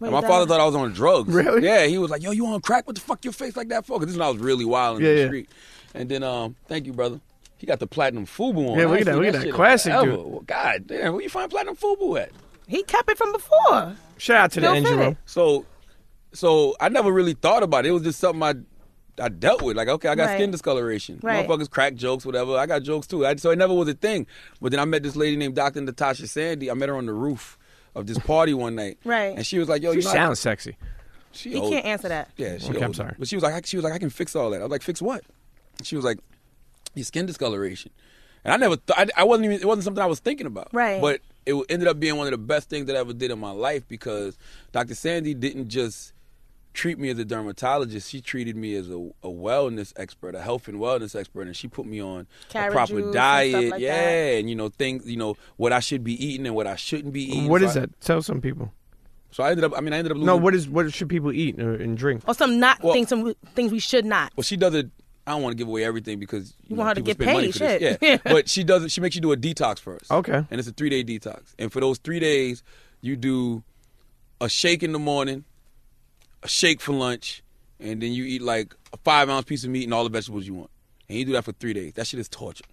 Wait, 0.01 0.09
And 0.09 0.13
my 0.13 0.19
is 0.19 0.23
that- 0.23 0.29
father 0.29 0.47
thought 0.47 0.61
I 0.61 0.65
was 0.65 0.75
on 0.75 0.93
drugs. 0.93 1.33
Really? 1.35 1.65
Yeah, 1.65 1.87
he 1.87 1.99
was 1.99 2.11
like, 2.11 2.23
"Yo, 2.23 2.31
you 2.31 2.47
on 2.47 2.61
crack? 2.61 2.87
What 2.87 2.95
the 2.97 3.03
fuck 3.03 3.25
your 3.25 3.33
face 3.33 3.57
like 3.57 3.69
that 3.69 3.85
for?" 3.87 3.99
Because 3.99 4.07
this 4.09 4.15
is 4.15 4.19
when 4.19 4.29
I 4.29 4.31
was 4.31 4.41
really 4.41 4.65
wild 4.65 4.99
in 5.01 5.05
Yeah, 5.05 5.13
the 5.15 5.21
yeah. 5.21 5.27
street. 5.27 5.51
And 5.95 6.09
then, 6.09 6.23
um, 6.23 6.55
thank 6.69 6.87
you, 6.87 6.93
brother. 6.93 7.21
He 7.57 7.67
got 7.67 7.81
the 7.81 7.87
platinum 7.89 8.25
FUBU 8.27 8.71
on. 8.73 8.79
Yeah, 8.79 8.87
look 8.87 9.01
at 9.01 9.07
that, 9.07 9.17
look 9.17 9.27
at 9.27 9.33
that. 9.33 9.39
shit 9.41 9.49
in 9.49 9.55
Classic, 9.55 9.93
dude. 9.93 10.09
Well, 10.17 10.45
God 10.47 10.87
damn, 10.87 11.13
where 11.15 11.23
you 11.23 11.29
find 11.29 11.51
platinum 11.51 11.75
FUBU 11.77 12.21
at? 12.21 12.31
he 12.69 12.83
kept 12.85 13.11
it 13.11 13.19
from 13.19 13.33
before. 13.33 13.97
Shout 14.19 14.37
out 14.37 14.53
to 14.53 14.61
the 14.61 14.67
Still 14.67 14.75
engine 14.77 14.99
fit. 14.99 15.17
So, 15.27 15.65
so 16.33 16.77
I 16.81 16.89
never 16.89 17.11
really 17.11 17.35
thought 17.35 17.63
about 17.63 17.85
it. 17.87 17.89
It 17.89 17.93
was 17.93 18.03
just 18.03 18.21
something 18.21 18.43
I. 18.43 18.55
I 19.21 19.29
dealt 19.29 19.63
with 19.63 19.77
like 19.77 19.89
okay, 19.89 20.09
I 20.11 20.15
got 20.15 20.27
Right. 20.29 20.37
skin 20.37 20.53
discoloration. 20.53 21.19
Right. 21.25 21.45
Motherfuckers 21.45 21.69
crack 21.69 21.97
jokes, 21.97 22.25
whatever. 22.25 22.57
I 22.57 22.67
got 22.67 22.85
jokes 22.85 23.09
too. 23.09 23.27
I, 23.27 23.35
so 23.35 23.51
it 23.51 23.57
never 23.59 23.75
was 23.75 23.89
a 23.89 23.95
thing. 23.95 24.29
But 24.61 24.71
then 24.71 24.79
I 24.79 24.85
met 24.85 25.03
this 25.03 25.17
lady 25.17 25.37
named 25.37 25.57
Dr. 25.57 25.81
Natasha 25.81 26.29
Sandy. 26.29 26.71
I 26.71 26.75
met 26.75 26.89
her 26.89 26.95
on 26.97 27.07
the 27.07 27.13
roof 27.13 27.58
of 27.99 28.07
this 28.07 28.19
party 28.19 28.55
one 28.55 28.75
night. 28.75 28.99
Right. 29.05 29.37
And 29.37 29.47
she 29.47 29.59
was 29.59 29.69
like, 29.69 29.83
"Yo, 29.83 29.91
You 29.93 29.99
you 29.99 30.05
know, 30.05 30.11
I- 30.11 30.15
sound 30.15 30.39
sexy. 30.39 30.77
she 31.33 31.51
He 31.51 31.57
old. 31.59 31.73
can't 31.73 31.85
answer 31.85 32.09
that. 32.09 32.31
Yeah, 32.37 32.59
she 32.59 32.71
Okay, 32.71 32.83
I'm 32.85 32.95
sorry. 32.95 33.15
But 33.19 33.29
she 33.29 33.37
was 33.37 33.43
like, 33.43 33.55
I- 33.55 33.61
she 33.65 33.77
was 33.77 33.85
like, 33.85 33.93
I 33.93 33.99
can 33.99 34.11
fix 34.11 34.35
all 34.37 34.51
that. 34.51 34.61
I 34.61 34.65
was 34.65 34.71
like, 34.71 34.83
fix 34.83 35.03
what? 35.03 35.23
She 35.83 35.97
was 35.97 36.05
like, 36.05 36.19
your 36.95 37.05
skin 37.05 37.27
discoloration. 37.27 37.91
And 38.45 38.55
I 38.55 38.57
never, 38.57 38.77
th- 38.77 38.99
I, 39.17 39.21
I 39.21 39.25
wasn't 39.25 39.47
even, 39.47 39.61
it 39.61 39.65
wasn't 39.67 39.85
something 39.85 40.03
I 40.03 40.07
was 40.07 40.21
thinking 40.21 40.47
about. 40.47 40.69
Right. 40.73 41.01
But 41.01 41.21
it 41.45 41.55
ended 41.69 41.89
up 41.89 41.99
being 42.01 42.17
one 42.17 42.27
of 42.27 42.31
the 42.31 42.39
best 42.39 42.69
things 42.71 42.87
that 42.87 42.97
I 42.97 43.01
ever 43.01 43.13
did 43.13 43.31
in 43.31 43.39
my 43.39 43.51
life 43.51 43.87
because 43.89 44.39
Dr. 44.73 44.95
Sandy 44.95 45.35
didn't 45.35 45.69
just 45.69 46.13
treat 46.79 46.97
me 46.99 47.09
as 47.11 47.19
a 47.19 47.25
dermatologist. 47.25 48.09
She 48.09 48.21
treated 48.21 48.57
me 48.57 48.75
as 48.77 48.89
a, 48.89 48.95
a 49.23 49.29
wellness 49.29 49.93
expert, 49.97 50.35
a 50.37 50.41
health 50.41 50.69
and 50.69 50.79
wellness 50.79 51.19
expert, 51.19 51.49
and 51.49 51.57
she 51.57 51.67
put 51.67 51.87
me 51.87 52.01
on 52.01 52.29
Carrot 52.49 52.71
a 52.71 52.73
proper 52.73 52.93
juice 52.93 53.05
and 53.07 53.13
diet. 53.15 53.71
like 53.73 53.81
yeah, 53.81 54.05
that. 54.05 54.39
and 54.39 54.49
you 54.49 54.55
know 54.55 54.69
things, 54.69 55.05
you 55.07 55.17
know 55.17 55.37
what 55.57 55.73
I 55.73 55.81
should 55.81 56.05
be 56.05 56.15
eating 56.25 56.47
and 56.47 56.55
what 56.55 56.67
I 56.69 56.77
shouldn't 56.77 57.13
be 57.13 57.25
eating. 57.25 57.49
What 57.49 57.63
So 57.63 57.67
is 57.67 57.77
I- 57.77 57.81
that? 57.81 58.01
Tell 58.01 58.23
some 58.23 58.41
people. 58.41 58.73
So 59.31 59.43
I 59.43 59.51
ended 59.51 59.65
up. 59.65 59.73
I 59.77 59.81
mean, 59.81 59.93
I 59.93 59.99
ended 59.99 60.13
up 60.13 60.17
losing. 60.17 60.27
No, 60.27 60.37
what 60.37 60.55
is 60.55 60.69
what 60.69 60.91
should 60.95 61.09
people 61.09 61.33
eat 61.33 61.61
or, 61.61 61.75
and 61.75 61.99
drink? 61.99 62.23
Or 62.27 62.33
some 62.35 62.59
not 62.61 62.83
Well- 62.83 62.95
things, 62.95 63.09
some 63.09 63.35
things 63.55 63.73
we 63.73 63.79
should 63.81 64.05
not. 64.07 64.33
Well, 64.37 64.45
she 64.45 64.57
does 64.57 64.75
it. 64.75 64.89
I 65.27 65.33
don't 65.33 65.43
want 65.43 65.53
to 65.53 65.59
give 65.59 65.69
away 65.69 65.85
everything 65.85 66.19
because 66.19 66.55
you, 66.63 66.69
You 66.71 66.77
know, 66.77 66.85
want 66.85 66.89
her 66.91 66.95
to 66.95 67.01
get 67.03 67.17
spend 67.17 67.33
money 67.35 67.49
paid, 67.49 67.53
for 67.53 67.59
this. 67.59 67.81
shit. 67.83 68.01
Yeah. 68.03 68.09
Yeah. 68.09 68.17
but 68.33 68.49
she 68.49 68.65
does 68.65 68.85
it. 68.85 68.91
She 68.91 69.03
makes 69.03 69.15
you 69.15 69.21
do 69.21 69.33
a 69.33 69.37
detox 69.37 69.79
first. 69.81 70.11
Okay. 70.11 70.43
and 70.51 70.59
it's 70.59 70.67
a 70.69 70.73
three 70.73 70.89
day 70.89 71.05
detox. 71.05 71.55
And 71.59 71.71
for 71.71 71.81
those 71.81 71.99
three 71.99 72.21
days, 72.21 72.63
you 73.03 73.17
do 73.17 73.63
a 74.41 74.49
shake 74.49 74.83
in 74.83 74.93
the 74.93 74.99
morning, 74.99 75.45
a 76.43 76.49
shake 76.49 76.81
for 76.81 76.93
lunch, 76.93 77.43
and 77.81 78.03
then 78.03 78.13
you 78.13 78.25
eat 78.25 78.43
like 78.43 78.75
a 78.93 78.97
five 78.99 79.29
ounce 79.29 79.45
piece 79.45 79.65
of 79.65 79.71
meat 79.71 79.85
and 79.85 79.95
all 79.95 80.05
the 80.05 80.11
vegetables 80.11 80.47
you 80.47 80.55
want. 80.55 80.71
And 81.09 81.19
you 81.19 81.25
do 81.25 81.33
that 81.33 81.45
for 81.45 81.53
three 81.53 81.73
days. 81.73 81.95
That 81.95 82.07
shit 82.07 82.21
is 82.21 82.29
torture, 82.29 82.65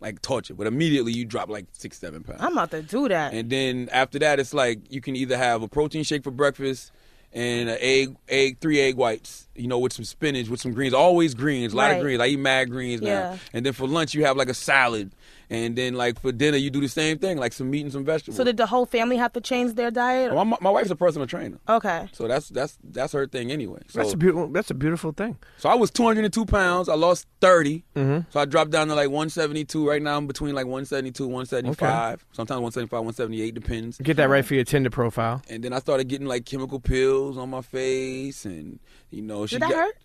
like 0.00 0.22
torture. 0.22 0.54
But 0.54 0.66
immediately 0.66 1.12
you 1.12 1.24
drop 1.24 1.48
like 1.48 1.66
six, 1.72 1.98
seven 1.98 2.22
pounds. 2.22 2.40
I'm 2.42 2.52
about 2.52 2.70
to 2.70 2.82
do 2.82 3.08
that. 3.08 3.34
And 3.34 3.50
then 3.50 3.88
after 3.92 4.18
that, 4.20 4.40
it's 4.40 4.54
like 4.54 4.90
you 4.92 5.00
can 5.00 5.14
either 5.16 5.36
have 5.36 5.62
a 5.62 5.68
protein 5.68 6.02
shake 6.02 6.24
for 6.24 6.30
breakfast 6.30 6.90
and 7.32 7.68
an 7.68 7.76
egg, 7.80 8.16
egg, 8.28 8.58
three 8.60 8.80
egg 8.80 8.96
whites. 8.96 9.48
You 9.54 9.68
know, 9.68 9.78
with 9.78 9.92
some 9.92 10.04
spinach, 10.04 10.48
with 10.48 10.60
some 10.60 10.72
greens. 10.72 10.94
Always 10.94 11.34
greens, 11.34 11.72
a 11.72 11.76
lot 11.76 11.84
Right. 11.90 11.96
of 11.96 12.02
greens. 12.02 12.20
I 12.20 12.26
eat 12.28 12.38
mad 12.38 12.70
greens 12.70 13.02
now. 13.02 13.08
Yeah. 13.08 13.38
And 13.52 13.64
then 13.66 13.72
for 13.72 13.86
lunch, 13.86 14.14
you 14.14 14.24
have 14.24 14.36
like 14.36 14.48
a 14.48 14.54
salad, 14.54 15.12
and 15.50 15.76
then 15.76 15.94
like 15.94 16.20
for 16.20 16.32
dinner, 16.32 16.56
you 16.56 16.70
do 16.70 16.80
the 16.80 16.88
same 16.88 17.18
thing, 17.18 17.38
like 17.38 17.52
some 17.52 17.70
meat 17.70 17.82
and 17.82 17.92
some 17.92 18.04
vegetables. 18.04 18.36
So 18.36 18.44
did 18.44 18.56
the 18.56 18.66
whole 18.66 18.86
family 18.86 19.16
have 19.16 19.32
to 19.34 19.40
change 19.40 19.74
their 19.74 19.90
diet? 19.90 20.34
my, 20.34 20.44
my 20.60 20.70
wife's 20.70 20.90
a 20.90 20.96
personal 20.96 21.26
trainer, 21.26 21.58
Okay. 21.68 22.08
so 22.12 22.26
that's 22.28 22.48
that's 22.48 22.78
that's 22.82 23.12
her 23.12 23.26
thing 23.26 23.50
anyway. 23.52 23.80
So 23.88 23.98
That's 24.00 24.12
a 24.12 24.16
beautiful. 24.16 24.48
That's 24.48 24.70
a 24.70 24.74
beautiful 24.74 25.12
thing. 25.12 25.36
so 25.58 25.68
I 25.68 25.74
was 25.74 25.90
202 25.90 26.46
pounds. 26.46 26.88
I 26.88 26.94
lost 26.94 27.26
30. 27.40 27.84
Mm-hmm. 27.94 28.30
So 28.30 28.40
I 28.40 28.44
dropped 28.44 28.70
down 28.70 28.88
to 28.88 28.94
like 28.94 29.08
172. 29.08 29.88
Right 29.88 30.02
now 30.02 30.16
I'm 30.16 30.26
between 30.26 30.54
like 30.54 30.66
172, 30.66 31.24
175. 31.26 32.26
Sometimes 32.32 32.60
175, 32.60 32.92
178, 32.92 33.54
depends. 33.54 33.98
Get 33.98 34.16
that 34.16 34.28
right 34.28 34.44
for 34.44 34.54
your 34.54 34.64
Tinder 34.64 34.90
profile. 34.90 35.42
And 35.48 35.62
then 35.62 35.72
I 35.72 35.78
started 35.78 36.08
getting 36.08 36.26
like 36.26 36.44
chemical 36.44 36.80
peels 36.80 37.38
on 37.38 37.50
my 37.50 37.62
face, 37.62 38.44
and 38.44 38.78
you 39.10 39.22
know 39.22 39.46
she 39.46 39.56
Did 39.56 39.62
that 39.62 39.70
got, 39.70 39.76
hurt? 39.78 39.96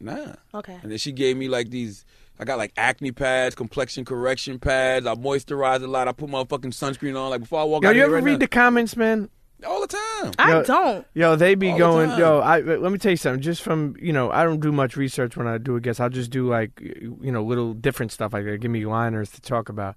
Nah. 0.00 0.34
Okay. 0.54 0.78
And 0.82 0.90
then 0.90 0.98
she 0.98 1.12
gave 1.12 1.36
me 1.36 1.48
like 1.48 1.70
these. 1.70 2.04
I 2.38 2.44
got 2.44 2.58
like 2.58 2.72
acne 2.76 3.12
pads, 3.12 3.54
complexion 3.54 4.04
correction 4.04 4.58
pads. 4.58 5.06
I 5.06 5.14
moisturize 5.14 5.82
a 5.82 5.86
lot. 5.86 6.08
I 6.08 6.12
put 6.12 6.28
my 6.28 6.44
fucking 6.44 6.70
sunscreen 6.70 7.20
on 7.20 7.30
like 7.30 7.40
before 7.40 7.60
I 7.60 7.64
walk 7.64 7.82
Yo, 7.82 7.90
out 7.90 7.96
you 7.96 8.02
ever 8.02 8.14
right 8.14 8.22
read 8.24 8.32
now. 8.34 8.38
the 8.38 8.48
comments, 8.48 8.96
man? 8.96 9.28
all 9.66 9.80
the 9.80 9.88
time. 9.88 10.32
I 10.38 10.50
Yo- 10.52 10.62
don't. 10.62 11.06
Yo, 11.14 11.36
they 11.36 11.54
be 11.54 11.72
All 11.72 11.78
going. 11.78 12.08
time. 12.10 12.20
Yo, 12.20 12.38
I 12.38 12.60
let 12.60 12.92
me 12.92 12.98
tell 12.98 13.10
you 13.10 13.16
something. 13.16 13.42
Just 13.42 13.62
from 13.62 13.96
you 14.00 14.12
know, 14.12 14.30
I 14.30 14.44
don't 14.44 14.60
do 14.60 14.70
much 14.72 14.96
research 14.96 15.36
when 15.36 15.46
I 15.46 15.58
do 15.58 15.76
a 15.76 15.80
guest. 15.80 16.00
I'll 16.00 16.08
just 16.10 16.30
do 16.30 16.48
like 16.48 16.80
you 16.80 17.32
know 17.32 17.42
little 17.42 17.74
different 17.74 18.12
stuff 18.12 18.32
like 18.32 18.44
that. 18.44 18.58
Give 18.60 18.70
me 18.70 18.86
liners 18.86 19.30
to 19.32 19.40
talk 19.40 19.68
about. 19.68 19.96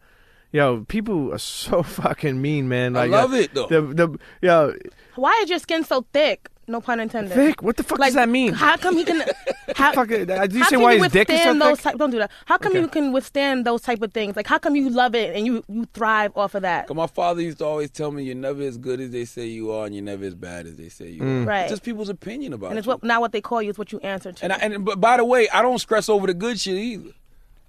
Yo, 0.51 0.83
people 0.87 1.33
are 1.33 1.37
so 1.37 1.83
fucking 1.83 2.41
mean, 2.41 2.67
man. 2.67 2.97
I 2.97 3.05
love 3.05 3.33
uh, 3.33 3.37
it 3.37 3.53
though. 3.53 3.67
The 3.67 3.81
the 3.81 4.19
yo 4.41 4.73
Why 5.15 5.39
is 5.43 5.49
your 5.49 5.59
skin 5.59 5.83
so 5.83 6.05
thick? 6.11 6.49
No 6.71 6.81
pun 6.81 6.99
intended. 6.99 7.33
thick. 7.33 7.61
What 7.61 7.77
the 7.77 7.83
fuck 7.83 7.99
Like, 7.99 8.09
does 8.09 8.15
that 8.15 8.29
mean? 8.29 8.53
How 8.53 8.77
come 8.77 8.95
he 8.97 9.03
can? 9.03 9.21
How, 9.75 9.93
Fuck 9.93 10.11
it. 10.11 10.25
Did 10.25 10.53
you 10.53 10.63
say 10.65 10.69
can 10.71 10.81
why 10.81 10.93
you 10.93 11.03
his 11.03 11.11
dick 11.11 11.29
is 11.29 11.35
so 11.41 11.51
withstand 11.51 11.61
those 11.61 11.77
thick? 11.77 11.83
type? 11.83 11.97
Don't 11.97 12.09
do 12.11 12.17
that. 12.19 12.31
How 12.45 12.57
come 12.57 12.71
Okay. 12.73 12.81
you 12.81 12.87
can 12.87 13.11
withstand 13.13 13.65
those 13.65 13.81
type 13.81 14.01
of 14.01 14.13
things? 14.13 14.35
Like 14.35 14.47
how 14.47 14.57
come 14.57 14.75
you 14.75 14.89
love 14.89 15.15
it 15.15 15.35
and 15.35 15.45
you 15.45 15.63
you 15.69 15.85
thrive 15.93 16.31
off 16.35 16.55
of 16.55 16.61
that? 16.63 16.87
'Cause 16.87 16.95
my 16.97 17.07
father 17.07 17.41
used 17.41 17.59
to 17.59 17.65
always 17.65 17.89
tell 17.91 18.11
me, 18.11 18.23
"You're 18.23 18.35
never 18.35 18.61
as 18.63 18.77
good 18.77 18.99
as 18.99 19.11
they 19.11 19.25
say 19.25 19.45
you 19.45 19.71
are, 19.71 19.85
and 19.85 19.95
you're 19.95 20.03
never 20.03 20.25
as 20.25 20.35
bad 20.35 20.65
as 20.67 20.75
they 20.77 20.89
say 20.89 21.09
you 21.09 21.21
Mm. 21.21 21.43
are." 21.43 21.47
Right. 21.47 21.61
It's 21.61 21.71
just 21.71 21.83
people's 21.83 22.09
opinion 22.09 22.53
about 22.53 22.69
And 22.71 22.77
it's 22.79 22.85
you. 22.87 22.91
what 22.93 23.03
not 23.03 23.21
what 23.21 23.31
they 23.31 23.41
call 23.41 23.61
you. 23.61 23.69
It's 23.69 23.79
what 23.79 23.91
you 23.91 23.99
answer 23.99 24.31
to. 24.31 24.43
And 24.43 24.53
I, 24.53 24.57
and 24.57 24.83
but 24.85 24.99
by 24.99 25.17
the 25.17 25.25
way, 25.25 25.47
I 25.49 25.61
don't 25.61 25.79
stress 25.79 26.09
over 26.09 26.27
the 26.27 26.33
good 26.33 26.59
shit 26.59 26.75
either. 26.75 27.11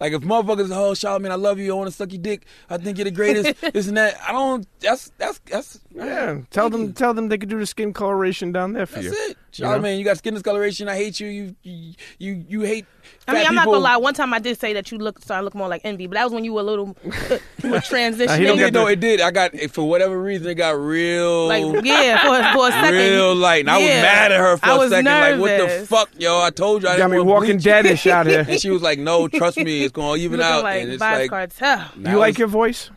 Like 0.03 0.15
if 0.15 0.23
motherfuckers, 0.23 0.77
oh, 0.77 0.91
Charlamagne, 0.95 1.31
I 1.31 1.37
love 1.37 1.61
you. 1.61 1.73
I 1.73 1.77
want 1.77 1.89
to 1.89 1.95
suck 1.95 2.12
your 2.12 2.20
dick. 2.20 2.45
I 2.69 2.77
think 2.77 2.99
you're 2.99 3.05
the 3.05 3.12
greatest. 3.12 3.61
this 3.73 3.87
and 3.87 3.97
that. 3.97 4.20
I 4.27 4.33
don't. 4.33 4.66
That's 4.81 5.12
that's 5.16 5.39
that's. 5.47 5.81
Yeah, 5.95 6.03
uh, 6.03 6.39
tell 6.51 6.70
them 6.70 6.93
tell 6.93 7.15
them 7.15 7.29
they 7.29 7.39
could 7.39 7.49
do 7.49 7.61
the 7.61 7.66
skin 7.66 7.93
coloration 7.93 8.51
down 8.51 8.73
there 8.73 8.85
for 8.85 9.01
That's 9.01 9.16
you. 9.16 9.31
it. 9.31 9.37
You 9.55 9.65
know? 9.65 9.70
Charlamagne, 9.70 9.99
you 9.99 10.05
got 10.05 10.16
skin 10.19 10.35
discoloration. 10.35 10.89
I 10.89 10.97
hate 10.97 11.20
you. 11.20 11.27
You 11.29 11.57
you 11.62 11.95
you, 12.19 12.45
you 12.49 12.61
hate. 12.62 12.87
I 13.29 13.35
mean, 13.35 13.47
I'm 13.47 13.55
not 13.55 13.66
gonna 13.66 13.79
lie. 13.79 13.97
One 13.99 14.15
time 14.15 14.33
I 14.33 14.39
did 14.39 14.59
say 14.59 14.73
that 14.73 14.91
you 14.91 14.99
look 14.99 15.20
started 15.20 15.45
look 15.45 15.55
more 15.55 15.69
like 15.69 15.83
envy, 15.85 16.07
but 16.07 16.15
that 16.15 16.24
was 16.24 16.33
when 16.33 16.45
you 16.45 16.53
were 16.55 16.61
a 16.61 16.65
little 16.65 16.97
uh, 17.05 17.39
you 17.62 17.70
were 17.70 17.77
Nah, 17.77 17.81
transitioning. 17.81 18.39
he 18.39 18.45
It 18.45 18.47
don't 18.47 18.57
did, 18.57 18.65
get 18.65 18.73
no, 18.73 18.87
it 18.87 19.01
did. 19.01 19.20
I 19.20 19.31
got 19.31 19.55
for 19.70 19.89
whatever 19.89 20.20
reason 20.20 20.47
it 20.49 20.55
got 20.55 20.77
real. 20.79 21.49
like 21.49 21.85
yeah, 21.85 22.23
for, 22.53 22.59
for 22.59 22.69
a 22.69 22.70
second. 22.73 22.95
Real 22.95 23.35
light, 23.35 23.61
and 23.61 23.70
I 23.70 23.79
was 23.79 23.87
mad 23.87 24.33
at 24.33 24.41
her 24.41 24.57
for 24.57 24.66
I 24.66 24.74
a 24.74 24.79
was 24.79 24.91
second. 24.91 25.05
Like, 25.07 25.41
what 25.41 25.59
the 25.81 25.87
fuck, 25.87 26.11
yo? 26.19 26.41
I 26.41 26.51
told 26.51 26.83
you 26.83 26.89
I 26.89 26.97
Got 26.97 27.11
me 27.11 27.19
walking 27.20 27.57
bleach. 27.59 27.65
deadish 27.65 28.11
out 28.11 28.27
here. 28.27 28.47
And 28.49 28.61
she 28.61 28.70
was 28.70 28.83
like, 28.83 28.99
"No, 28.99 29.29
trust 29.29 29.57
me, 29.59 29.83
it's 29.85 29.93
gonna 29.93 30.16
even 30.16 30.41
out." 30.41 30.62
like 30.65 30.83
and 30.83 30.93
it's 30.93 31.03
Vibes 31.03 31.19
like, 31.19 31.31
Cartel. 31.31 31.91
You 31.99 32.19
like 32.19 32.39
your 32.39 32.49
voice? 32.49 32.91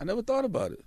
I 0.00 0.04
never 0.04 0.22
thought 0.22 0.44
about 0.44 0.72
it. 0.72 0.84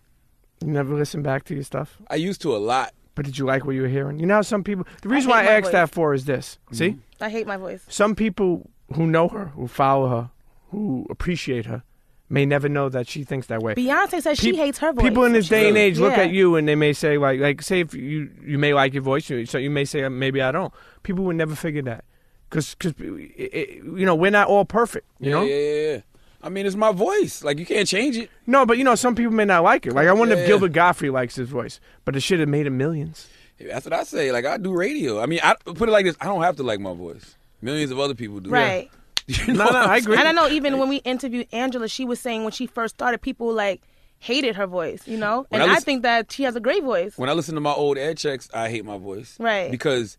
You 0.63 0.67
never 0.71 0.93
listen 0.95 1.21
back 1.21 1.43
to 1.45 1.53
your 1.55 1.63
stuff. 1.63 1.97
I 2.09 2.15
used 2.15 2.41
to 2.43 2.55
a 2.55 2.57
lot. 2.59 2.93
But 3.15 3.25
did 3.25 3.37
you 3.37 3.45
like 3.45 3.65
what 3.65 3.75
you 3.75 3.81
were 3.81 3.87
hearing? 3.87 4.19
You 4.19 4.25
know, 4.25 4.35
how 4.35 4.41
some 4.41 4.63
people. 4.63 4.85
The 5.01 5.09
reason 5.09 5.29
hate 5.29 5.35
why 5.35 5.41
I 5.43 5.57
asked 5.57 5.65
voice. 5.65 5.71
that 5.73 5.89
for 5.89 6.13
is 6.13 6.25
this. 6.25 6.57
See, 6.71 6.91
mm-hmm. 6.91 7.23
I 7.23 7.29
hate 7.29 7.45
my 7.45 7.57
voice. 7.57 7.83
some 7.89 8.15
people 8.15 8.69
who 8.95 9.05
know 9.05 9.27
her, 9.27 9.47
who 9.47 9.67
follow 9.67 10.07
her, 10.09 10.29
who 10.69 11.05
appreciate 11.09 11.65
her, 11.65 11.83
may 12.29 12.45
never 12.45 12.69
know 12.69 12.87
that 12.87 13.07
she 13.07 13.23
thinks 13.23 13.47
that 13.47 13.61
way. 13.61 13.75
Beyonce 13.75 14.21
says 14.21 14.39
she 14.39 14.55
hates 14.55 14.79
her 14.79 14.93
voice. 14.93 15.03
People 15.03 15.25
in 15.25 15.33
this 15.33 15.49
day 15.49 15.67
and 15.67 15.77
age 15.77 15.99
look 15.99 16.13
at 16.13 16.31
you 16.31 16.55
and 16.55 16.67
they 16.67 16.75
may 16.75 16.93
say 16.93 17.17
like, 17.17 17.39
like, 17.39 17.61
say 17.61 17.81
if 17.81 17.93
you 17.93 18.31
you 18.43 18.57
may 18.57 18.73
like 18.73 18.93
your 18.93 19.03
voice, 19.03 19.25
so 19.25 19.57
you 19.57 19.69
may 19.69 19.85
say 19.85 20.03
uh, 20.03 20.09
maybe 20.09 20.41
I 20.41 20.51
don't. 20.51 20.73
People 21.03 21.25
would 21.25 21.35
never 21.35 21.55
figure 21.55 21.81
that, 21.81 22.05
because 22.49 22.75
you 22.79 24.05
know 24.05 24.15
we're 24.15 24.31
not 24.31 24.47
all 24.47 24.63
perfect. 24.63 25.05
You 25.19 25.29
yeah, 25.29 25.35
know, 25.35 25.43
yeah, 25.43 25.55
yeah, 25.55 25.91
yeah. 25.91 26.01
I 26.43 26.49
mean, 26.49 26.65
it's 26.65 26.75
my 26.75 26.91
voice. 26.91 27.43
Like 27.43 27.59
you 27.59 27.65
can't 27.65 27.87
change 27.87 28.17
it. 28.17 28.29
no, 28.47 28.65
but 28.65 28.77
you 28.77 28.83
know 28.83 28.95
some 28.95 29.15
people 29.15 29.33
may 29.33 29.45
not 29.45 29.63
like 29.63 29.85
it. 29.85 29.93
Like 29.93 30.07
I 30.07 30.13
wonder 30.13 30.35
Yeah. 30.35 30.41
if 30.41 30.47
Gilbert 30.47 30.73
Gottfried 30.73 31.11
likes 31.11 31.35
his 31.35 31.49
voice, 31.49 31.79
but 32.05 32.15
it 32.15 32.21
should 32.21 32.39
have 32.39 32.49
made 32.49 32.67
him 32.67 32.77
millions. 32.77 33.27
That's 33.59 33.85
what 33.85 33.93
I 33.93 34.03
say. 34.03 34.31
Like 34.31 34.45
I 34.45 34.57
do 34.57 34.73
radio. 34.73 35.21
I 35.21 35.27
mean, 35.27 35.39
I 35.43 35.55
put 35.65 35.87
it 35.87 35.91
like 35.91 36.05
this. 36.05 36.15
I 36.19 36.25
don't 36.25 36.41
have 36.41 36.55
to 36.57 36.63
like 36.63 36.79
my 36.79 36.93
voice. 36.93 37.35
Millions 37.61 37.91
of 37.91 37.99
other 37.99 38.15
people 38.15 38.39
do. 38.39 38.49
Right. 38.49 38.89
You 39.27 39.53
No, 39.53 39.65
know 39.65 39.71
no, 39.71 39.79
what 39.79 39.89
I 39.89 39.97
agree. 39.97 40.17
And 40.17 40.27
I 40.27 40.31
know 40.31 40.49
even 40.49 40.77
when 40.79 40.89
we 40.89 40.97
interviewed 40.97 41.47
Angela, 41.53 41.87
she 41.87 42.03
was 42.05 42.19
saying 42.19 42.43
when 42.43 42.51
she 42.51 42.65
first 42.65 42.95
started, 42.95 43.21
people 43.21 43.53
like 43.53 43.81
hated 44.17 44.55
her 44.55 44.65
voice, 44.67 45.07
you 45.07 45.15
know? 45.17 45.45
When 45.49 45.61
and 45.61 45.71
I 45.71 45.75
I, 45.75 45.79
think 45.79 46.01
that 46.01 46.31
she 46.31 46.43
has 46.43 46.55
a 46.55 46.59
great 46.59 46.83
voice. 46.83 47.17
when 47.17 47.29
I 47.29 47.33
listen 47.33 47.53
to 47.55 47.61
my 47.61 47.71
old 47.71 47.97
air 47.99 48.13
checks, 48.15 48.49
I 48.53 48.69
hate 48.69 48.83
my 48.83 48.97
voice. 48.97 49.37
Right. 49.39 49.69
Because 49.71 50.17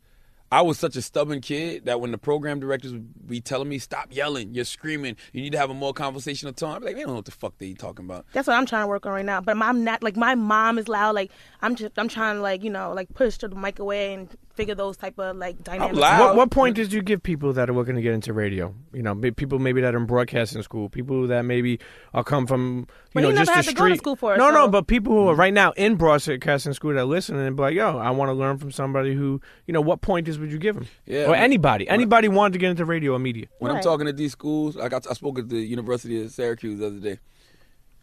I 0.52 0.60
was 0.60 0.78
such 0.78 0.96
a 0.96 1.02
stubborn 1.02 1.40
kid 1.40 1.86
that 1.86 2.02
when 2.02 2.10
the 2.10 2.18
program 2.18 2.60
directors 2.60 2.92
would 2.92 3.26
be 3.26 3.40
telling 3.40 3.70
me, 3.70 3.78
stop 3.78 4.08
yelling, 4.10 4.54
you're 4.54 4.66
screaming, 4.66 5.16
you 5.32 5.40
need 5.40 5.52
to 5.52 5.58
have 5.58 5.70
a 5.70 5.74
more 5.74 5.94
conversational 5.94 6.52
tone, 6.52 6.78
be 6.80 6.84
like, 6.84 6.94
they 6.94 7.00
don't 7.00 7.08
know 7.08 7.16
what 7.16 7.24
the 7.24 7.30
fuck 7.30 7.56
they 7.56 7.72
talking 7.72 8.04
about. 8.04 8.26
That's 8.34 8.46
what 8.46 8.58
I'm 8.58 8.66
trying 8.66 8.82
to 8.82 8.86
work 8.86 9.06
on 9.06 9.12
right 9.12 9.24
now. 9.24 9.40
But 9.40 9.56
I'm 9.56 9.82
not 9.82 10.02
like 10.02 10.14
my 10.14 10.34
mom 10.34 10.78
is 10.78 10.88
loud. 10.88 11.14
Like 11.14 11.30
I'm 11.62 11.74
just 11.74 11.98
I'm 11.98 12.06
trying 12.06 12.36
to 12.36 12.42
like 12.42 12.62
you 12.62 12.68
know 12.68 12.92
like 12.92 13.14
push 13.14 13.38
the 13.38 13.48
mic 13.48 13.78
away 13.78 14.12
and 14.12 14.28
figure 14.54 14.74
those 14.74 14.96
type 14.96 15.18
of 15.18 15.36
like 15.36 15.62
dynamics. 15.64 15.98
loud. 15.98 16.20
What, 16.20 16.36
what 16.36 16.50
point 16.50 16.76
did 16.76 16.92
you 16.92 17.02
give 17.02 17.22
people 17.22 17.52
that 17.54 17.70
are 17.70 17.72
looking 17.72 17.94
to 17.96 18.02
get 18.02 18.12
into 18.12 18.32
radio? 18.32 18.74
You 18.92 19.02
know, 19.02 19.14
may- 19.14 19.30
people 19.30 19.58
maybe 19.58 19.80
that 19.80 19.94
are 19.94 19.98
in 19.98 20.06
broadcasting 20.06 20.62
school, 20.62 20.88
people 20.88 21.26
that 21.28 21.42
maybe 21.42 21.78
are 22.12 22.22
come 22.22 22.46
from 22.46 22.80
you 22.80 22.86
But 23.14 23.20
know 23.22 23.28
he 23.30 23.36
just 23.36 23.48
never 23.48 23.62
the 23.62 23.66
had 23.66 23.70
to 23.70 23.74
go 23.74 23.84
to 23.88 23.90
street. 23.94 23.98
school 23.98 24.16
for 24.16 24.34
it, 24.34 24.38
no, 24.38 24.50
no, 24.50 24.68
but 24.68 24.86
people 24.86 25.12
who 25.14 25.28
are 25.28 25.34
right 25.34 25.54
now 25.54 25.72
in 25.72 25.96
broadcasting 25.96 26.72
school 26.74 26.92
that 26.94 27.00
are 27.00 27.04
listening 27.04 27.46
and 27.46 27.56
be 27.56 27.62
like, 27.62 27.74
yo, 27.74 27.98
I 27.98 28.10
want 28.10 28.28
to 28.28 28.34
learn 28.34 28.58
from 28.58 28.70
somebody 28.70 29.14
who, 29.14 29.40
you 29.66 29.72
know, 29.72 29.80
what 29.80 30.00
point 30.02 30.28
is 30.28 30.38
would 30.38 30.52
you 30.52 30.58
give 30.58 30.74
them? 30.74 30.86
Yeah, 31.06 31.24
or 31.24 31.28
I 31.30 31.32
mean- 31.32 31.42
anybody, 31.44 31.88
anybody 31.88 32.28
wanted 32.28 32.52
to 32.54 32.58
get 32.58 32.70
into 32.70 32.84
radio 32.84 33.12
or 33.14 33.18
media. 33.18 33.46
When 33.58 33.70
I'm 33.72 33.82
talking 33.82 34.06
at 34.08 34.16
these 34.16 34.32
schools, 34.32 34.76
like 34.76 34.92
I, 34.92 35.00
I 35.08 35.14
spoke 35.14 35.38
at 35.38 35.48
the 35.48 35.58
University 35.60 36.22
of 36.22 36.30
Syracuse 36.30 36.78
the 36.78 36.86
other 36.88 37.00
day, 37.00 37.18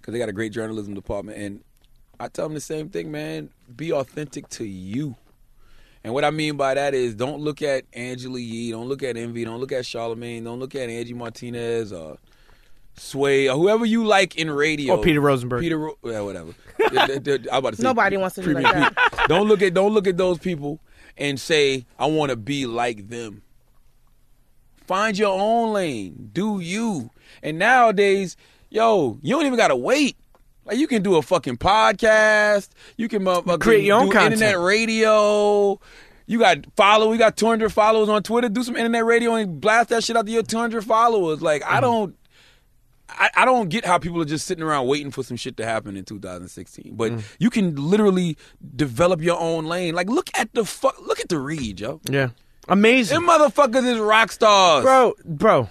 because 0.01 0.13
they 0.13 0.19
got 0.19 0.29
a 0.29 0.33
great 0.33 0.51
journalism 0.51 0.93
department, 0.93 1.37
and 1.37 1.63
I 2.19 2.27
tell 2.27 2.45
them 2.45 2.53
the 2.55 2.59
same 2.61 2.89
thing, 2.89 3.11
man. 3.11 3.49
Be 3.75 3.93
authentic 3.93 4.49
to 4.49 4.65
you. 4.65 5.15
And 6.03 6.13
what 6.13 6.23
I 6.23 6.31
mean 6.31 6.55
by 6.55 6.75
that 6.75 6.93
is, 6.93 7.13
don't 7.15 7.41
look 7.41 7.61
at 7.61 7.83
Angela 7.93 8.39
Yee, 8.39 8.71
don't 8.71 8.87
look 8.87 9.03
at 9.03 9.17
Envy, 9.17 9.43
don't 9.43 9.59
look 9.59 9.71
at 9.73 9.83
Charlamagne, 9.83 10.43
don't 10.45 10.59
look 10.59 10.73
at 10.75 10.89
Angie 10.89 11.13
Martinez 11.13 11.91
or 11.91 12.17
Sway 12.95 13.49
or 13.49 13.55
whoever 13.57 13.85
you 13.85 14.05
like 14.05 14.35
in 14.37 14.49
radio. 14.49 14.95
Or 14.97 15.03
Peter 15.03 15.19
Rosenberg. 15.21 15.61
Peter, 15.61 15.77
Ro- 15.77 15.97
yeah, 16.03 16.21
whatever. 16.21 16.53
Yeah, 16.93 17.07
they- 17.07 17.19
they- 17.19 17.49
I'm 17.51 17.57
about 17.59 17.71
to 17.71 17.75
say 17.77 17.83
Nobody 17.83 18.15
wants 18.17 18.35
to 18.35 18.41
do 18.41 18.53
like 18.53 18.63
Premium 18.63 18.93
that. 18.95 19.11
Pete. 19.11 19.27
Don't 19.27 19.47
look 19.49 19.61
at 19.61 19.73
don't 19.73 19.93
look 19.93 20.07
at 20.07 20.15
those 20.17 20.37
people 20.39 20.79
and 21.17 21.37
say 21.39 21.85
I 21.99 22.05
want 22.05 22.29
to 22.29 22.37
be 22.37 22.65
like 22.65 23.09
them. 23.09 23.41
Find 24.87 25.17
your 25.17 25.39
own 25.39 25.73
lane. 25.73 26.29
Do 26.33 26.59
you. 26.59 27.11
And 27.43 27.59
nowadays, 27.59 28.35
yo, 28.69 29.19
you 29.21 29.35
don't 29.35 29.45
even 29.45 29.57
gotta 29.57 29.75
wait. 29.75 30.15
Like 30.69 30.77
you 30.77 30.87
can 30.87 31.01
do 31.01 31.15
a 31.15 31.21
fucking 31.21 31.57
podcast. 31.57 32.69
You 32.95 33.07
can 33.09 33.23
motherfucking 33.23 33.59
Create 33.59 33.83
your 33.83 33.99
own 33.99 34.05
do 34.05 34.11
content. 34.13 34.33
internet 34.33 34.59
radio. 34.59 35.79
You 36.27 36.37
got 36.39 36.59
follow. 36.75 37.09
We 37.09 37.17
got 37.17 37.35
200 37.35 37.73
followers 37.73 38.07
on 38.07 38.21
Twitter. 38.23 38.49
Do 38.49 38.63
some 38.63 38.75
internet 38.75 39.03
radio 39.03 39.33
and 39.33 39.59
blast 39.59 39.89
that 39.89 40.03
shit 40.03 40.15
out 40.15 40.27
to 40.27 40.31
your 40.31 40.43
200 40.43 40.85
followers. 40.85 41.41
Like 41.41 41.63
Mm-hmm. 41.63 41.75
I 41.75 41.81
don't. 41.81 42.15
I, 43.11 43.31
I 43.37 43.45
don't 43.45 43.69
get 43.69 43.85
how 43.85 43.97
people 43.97 44.21
are 44.21 44.25
just 44.25 44.45
sitting 44.45 44.63
around 44.63 44.85
waiting 44.85 45.09
for 45.09 45.23
some 45.23 45.35
shit 45.35 45.57
to 45.57 45.65
happen 45.65 45.97
in 45.97 46.05
2016. 46.05 46.91
But 46.95 47.13
Mm. 47.13 47.23
you 47.39 47.49
can 47.49 47.75
literally 47.75 48.37
develop 48.75 49.19
your 49.23 49.39
own 49.39 49.65
lane. 49.65 49.95
Like 49.95 50.07
look 50.07 50.29
at 50.35 50.53
the 50.53 50.63
fuck. 50.63 50.95
Look 51.01 51.19
at 51.19 51.27
the 51.29 51.39
read, 51.39 51.79
yo. 51.79 51.99
Yeah, 52.07 52.29
amazing, 52.67 53.15
Them 53.15 53.27
motherfuckers 53.27 53.83
is 53.87 53.97
rock 53.97 54.31
stars. 54.31 54.83
bro, 54.83 55.15
bro, 55.25 55.69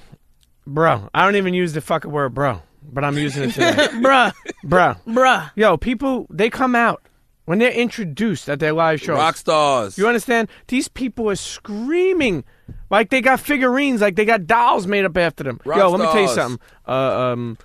bro. 0.67 1.09
I 1.15 1.25
don't 1.25 1.37
even 1.37 1.55
use 1.55 1.73
the 1.75 1.81
fucking 1.81 2.11
word, 2.11 2.35
bro, 2.35 2.61
but 2.93 3.05
I'm 3.05 3.17
using 3.19 3.45
it 3.45 3.53
today, 3.53 3.75
bruh, 3.93 4.33
bro. 4.65 4.95
bruh. 5.07 5.51
Yo, 5.55 5.77
people, 5.77 6.27
they 6.31 6.51
come 6.51 6.75
out 6.75 7.03
when 7.45 7.59
they're 7.59 7.73
introduced 7.73 8.49
at 8.49 8.61
their 8.61 8.73
live 8.73 9.01
shows. 9.01 9.17
Rock 9.17 9.37
stars. 9.37 9.97
You 9.99 10.07
understand? 10.07 10.49
These 10.69 10.89
people 10.89 11.31
are 11.31 11.37
screaming 11.37 12.45
like 12.91 13.11
they 13.11 13.21
got 13.21 13.41
figurines, 13.41 14.01
like 14.01 14.17
they 14.17 14.25
got 14.25 14.47
dolls 14.47 14.87
made 14.87 15.05
up 15.05 15.17
after 15.17 15.45
them. 15.45 15.61
Rock 15.65 15.79
Yo, 15.79 15.91
let 15.91 16.01
me 16.01 16.07
tell 16.07 16.21
you 16.21 16.29
stars. 16.29 16.37
something. 16.37 16.67
Uh, 16.87 16.93
um, 16.93 17.59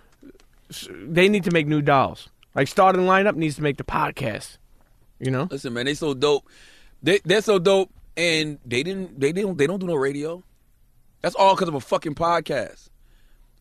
s- 0.69 0.87
they 0.91 1.27
need 1.29 1.43
to 1.45 1.51
make 1.51 1.67
new 1.67 1.81
dolls. 1.81 2.29
Like 2.55 2.67
starting 2.67 3.01
lineup 3.03 3.35
needs 3.35 3.55
to 3.55 3.61
make 3.63 3.77
the 3.77 3.83
podcast. 3.83 4.57
You 5.19 5.31
know? 5.31 5.47
Listen, 5.49 5.73
man, 5.73 5.85
they 5.85 5.93
so 5.93 6.13
dope. 6.13 6.45
They 7.01 7.19
they're 7.23 7.41
so 7.41 7.59
dope, 7.59 7.89
and 8.15 8.59
they 8.65 8.83
didn't 8.83 9.19
they 9.19 9.31
didn't 9.31 9.57
they 9.57 9.67
don't 9.67 9.79
do 9.79 9.87
no 9.87 9.95
radio. 9.95 10.43
That's 11.21 11.35
all 11.35 11.55
because 11.55 11.69
of 11.69 11.75
a 11.75 11.79
fucking 11.79 12.15
podcast. 12.15 12.89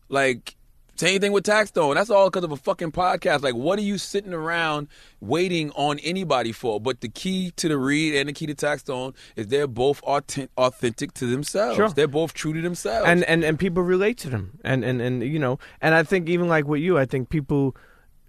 Like 0.09 0.55
Same 0.95 1.19
thing 1.19 1.31
with 1.31 1.43
Taxstone. 1.43 1.95
That's 1.95 2.09
all 2.11 2.29
because 2.29 2.43
of 2.43 2.51
a 2.51 2.55
fucking 2.55 2.91
podcast. 2.91 3.41
Like, 3.41 3.55
what 3.55 3.79
are 3.79 3.83
you 3.83 3.97
sitting 3.97 4.33
around 4.33 4.87
waiting 5.21 5.71
on 5.71 5.97
anybody 5.99 6.51
for? 6.51 6.79
But 6.79 7.01
the 7.01 7.09
key 7.09 7.51
to 7.55 7.67
the 7.67 7.77
read 7.77 8.15
and 8.15 8.29
the 8.29 8.33
key 8.33 8.45
to 8.45 8.53
Taxstone 8.53 9.15
is 9.35 9.47
they're 9.47 9.65
both 9.67 10.01
authentic, 10.03 10.51
authentic 10.57 11.13
to 11.15 11.25
themselves. 11.25 11.77
Sure. 11.77 11.89
They're 11.89 12.07
both 12.07 12.33
true 12.33 12.53
to 12.53 12.61
themselves. 12.61 13.07
and 13.07 13.23
and 13.23 13.43
and 13.43 13.57
people 13.57 13.81
relate 13.83 14.17
to 14.19 14.29
them 14.29 14.59
and 14.63 14.83
and 14.83 15.01
and 15.01 15.23
you 15.23 15.39
know 15.39 15.57
and 15.81 15.95
i 15.95 16.03
think 16.03 16.29
even 16.29 16.47
like 16.47 16.65
with 16.67 16.81
you 16.81 16.97
i 16.97 17.05
think 17.05 17.29
people 17.29 17.75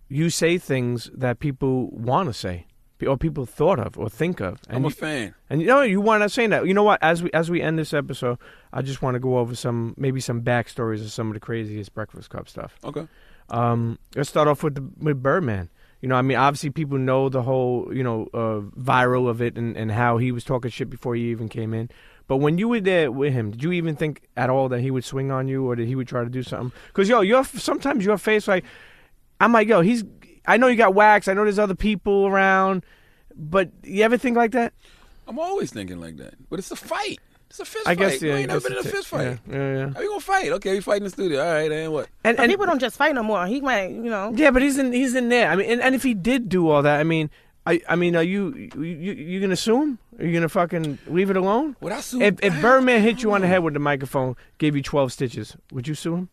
you 0.08 0.30
say 0.30 0.58
things 0.58 1.10
that 1.14 1.38
people 1.38 1.88
want 1.90 2.28
to 2.28 2.32
say 2.32 2.66
or 3.06 3.16
people 3.18 3.44
thought 3.44 3.78
of 3.78 3.98
or 3.98 4.08
think 4.08 4.40
of 4.40 4.58
and 4.68 4.76
I'm 4.78 4.84
a 4.84 4.88
you, 4.88 4.94
fan. 4.94 5.34
and 5.50 5.60
you 5.60 5.66
know 5.66 5.82
you 5.82 6.00
want 6.00 6.22
to 6.22 6.28
say 6.28 6.46
that 6.46 6.66
you 6.66 6.72
know 6.74 6.84
what 6.84 7.02
as 7.02 7.22
we 7.22 7.30
as 7.32 7.50
we 7.50 7.60
end 7.60 7.78
this 7.78 7.92
episode 7.92 8.38
i 8.72 8.80
just 8.82 9.02
want 9.02 9.14
to 9.16 9.18
go 9.18 9.38
over 9.38 9.54
some 9.54 9.94
maybe 9.98 10.20
some 10.20 10.42
backstories 10.42 11.02
of 11.02 11.10
some 11.10 11.26
of 11.28 11.34
the 11.34 11.40
craziest 11.40 11.92
breakfast 11.92 12.30
club 12.30 12.48
stuff 12.48 12.76
Okay. 12.84 13.06
um, 13.50 13.98
let's 14.16 14.28
start 14.30 14.48
off 14.48 14.62
with 14.62 14.76
the, 14.76 14.88
with 15.04 15.22
Birdman. 15.22 15.68
You 16.00 16.08
know, 16.08 16.16
I 16.16 16.22
mean, 16.22 16.36
obviously 16.36 16.68
people 16.68 16.98
know 16.98 17.30
the 17.30 17.40
whole, 17.40 17.88
you 17.90 18.02
know, 18.02 18.28
uh, 18.34 18.60
viral 18.78 19.26
of 19.26 19.40
it 19.40 19.56
and, 19.56 19.74
and 19.74 19.90
how 19.90 20.18
he 20.18 20.32
was 20.32 20.44
talking 20.44 20.70
shit 20.70 20.90
before 20.90 21.14
he 21.14 21.30
even 21.30 21.48
came 21.48 21.72
in. 21.72 21.88
But 22.26 22.38
when 22.38 22.58
you 22.58 22.68
were 22.68 22.80
there 22.80 23.10
with 23.10 23.32
him, 23.32 23.52
did 23.52 23.62
you 23.62 23.72
even 23.72 23.96
think 23.96 24.20
at 24.36 24.50
all 24.50 24.68
that 24.68 24.80
he 24.80 24.90
would 24.90 25.04
swing 25.04 25.30
on 25.30 25.48
you 25.48 25.64
or 25.66 25.76
that 25.76 25.86
he 25.86 25.94
would 25.94 26.06
try 26.06 26.22
to 26.22 26.28
do 26.28 26.42
something? 26.42 26.78
Because 26.88 27.08
yo, 27.08 27.22
your 27.22 27.42
sometimes 27.44 28.04
your 28.04 28.18
face 28.18 28.46
like, 28.46 28.64
I'm 29.40 29.52
like, 29.52 29.66
yo, 29.68 29.80
he's. 29.80 30.04
I 30.46 30.56
know 30.56 30.66
you 30.68 30.76
got 30.76 30.94
wax. 30.94 31.28
I 31.28 31.34
know 31.34 31.44
there's 31.44 31.58
other 31.58 31.74
people 31.74 32.26
around, 32.26 32.84
but 33.34 33.70
you 33.82 34.02
ever 34.02 34.16
think 34.16 34.36
like 34.36 34.52
that? 34.52 34.72
I'm 35.26 35.38
always 35.38 35.72
thinking 35.72 36.00
like 36.00 36.16
that. 36.18 36.34
But 36.50 36.58
it's 36.58 36.70
a 36.70 36.76
fight. 36.76 37.18
It's 37.48 37.60
a 37.60 37.64
fist 37.64 37.86
I 37.86 37.94
fight. 37.94 37.98
guess 37.98 38.22
You 38.22 38.28
yeah. 38.30 38.34
ain't 38.36 38.50
I 38.50 38.54
never 38.54 38.60
guess 38.60 38.68
been 38.68 38.72
in 38.72 38.78
a 38.78 38.80
it's 38.80 38.90
fist 38.90 39.08
fight. 39.08 39.38
Yeah, 39.48 39.56
yeah, 39.56 39.74
yeah. 39.86 39.90
How 39.94 40.00
you 40.00 40.08
gonna 40.08 40.20
fight? 40.20 40.50
Okay, 40.52 40.72
we 40.74 40.80
fight 40.80 40.96
in 40.98 41.04
the 41.04 41.10
studio. 41.10 41.40
All 41.44 41.52
right, 41.52 41.70
and 41.70 41.92
what? 41.92 42.08
And, 42.24 42.36
But 42.36 42.42
and 42.42 42.52
people 42.52 42.66
don't 42.66 42.80
just 42.80 42.96
fight 42.96 43.14
no 43.14 43.22
more. 43.22 43.46
He 43.46 43.60
might, 43.60 43.90
you 43.90 44.02
know. 44.10 44.32
Yeah, 44.34 44.50
but 44.50 44.60
he's 44.62 44.76
in 44.76 44.92
he's 44.92 45.14
in 45.14 45.28
there. 45.28 45.50
I 45.50 45.56
mean, 45.56 45.70
and, 45.70 45.80
and 45.80 45.94
if 45.94 46.02
he 46.02 46.14
did 46.14 46.48
do 46.48 46.68
all 46.68 46.82
that, 46.82 46.98
I 46.98 47.04
mean, 47.04 47.30
I 47.64 47.80
I 47.88 47.94
mean, 47.96 48.16
are 48.16 48.22
you 48.24 48.70
you 48.76 48.82
you 49.12 49.40
gonna 49.40 49.56
sue 49.56 49.80
him? 49.80 49.98
Are 50.18 50.26
you 50.26 50.32
gonna 50.34 50.48
fucking 50.48 50.98
leave 51.06 51.30
it 51.30 51.36
alone? 51.36 51.76
Would 51.80 51.92
I 51.92 52.00
sue? 52.00 52.20
If 52.20 52.42
if 52.42 52.60
Birdman 52.60 53.02
hit 53.02 53.22
you 53.22 53.32
on 53.32 53.40
the 53.40 53.46
head 53.46 53.62
with 53.62 53.74
the 53.74 53.80
microphone, 53.80 54.34
gave 54.58 54.74
you 54.74 54.82
twelve 54.82 55.12
stitches, 55.12 55.56
would 55.72 55.86
you 55.86 55.94
sue 55.94 56.14
him? 56.16 56.28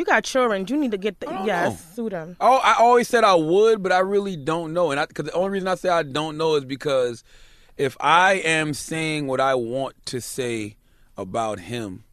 You 0.00 0.06
got 0.06 0.24
children. 0.24 0.64
You 0.66 0.78
need 0.78 0.92
to 0.92 0.96
get 0.96 1.20
the 1.20 1.26
yes, 1.44 1.72
know. 1.72 2.04
sue 2.04 2.08
them. 2.08 2.34
Oh, 2.40 2.56
I 2.56 2.76
always 2.78 3.06
said 3.06 3.22
I 3.22 3.34
would, 3.34 3.82
but 3.82 3.92
I 3.92 3.98
really 3.98 4.34
don't 4.34 4.72
know. 4.72 4.92
And 4.92 5.06
because 5.06 5.26
the 5.26 5.32
only 5.34 5.50
reason 5.50 5.68
I 5.68 5.74
say 5.74 5.90
I 5.90 6.04
don't 6.04 6.38
know 6.38 6.54
is 6.54 6.64
because 6.64 7.22
if 7.76 7.98
I 8.00 8.36
am 8.36 8.72
saying 8.72 9.26
what 9.26 9.40
I 9.40 9.56
want 9.56 9.96
to 10.06 10.22
say 10.22 10.76
about 11.18 11.60
him, 11.60 12.04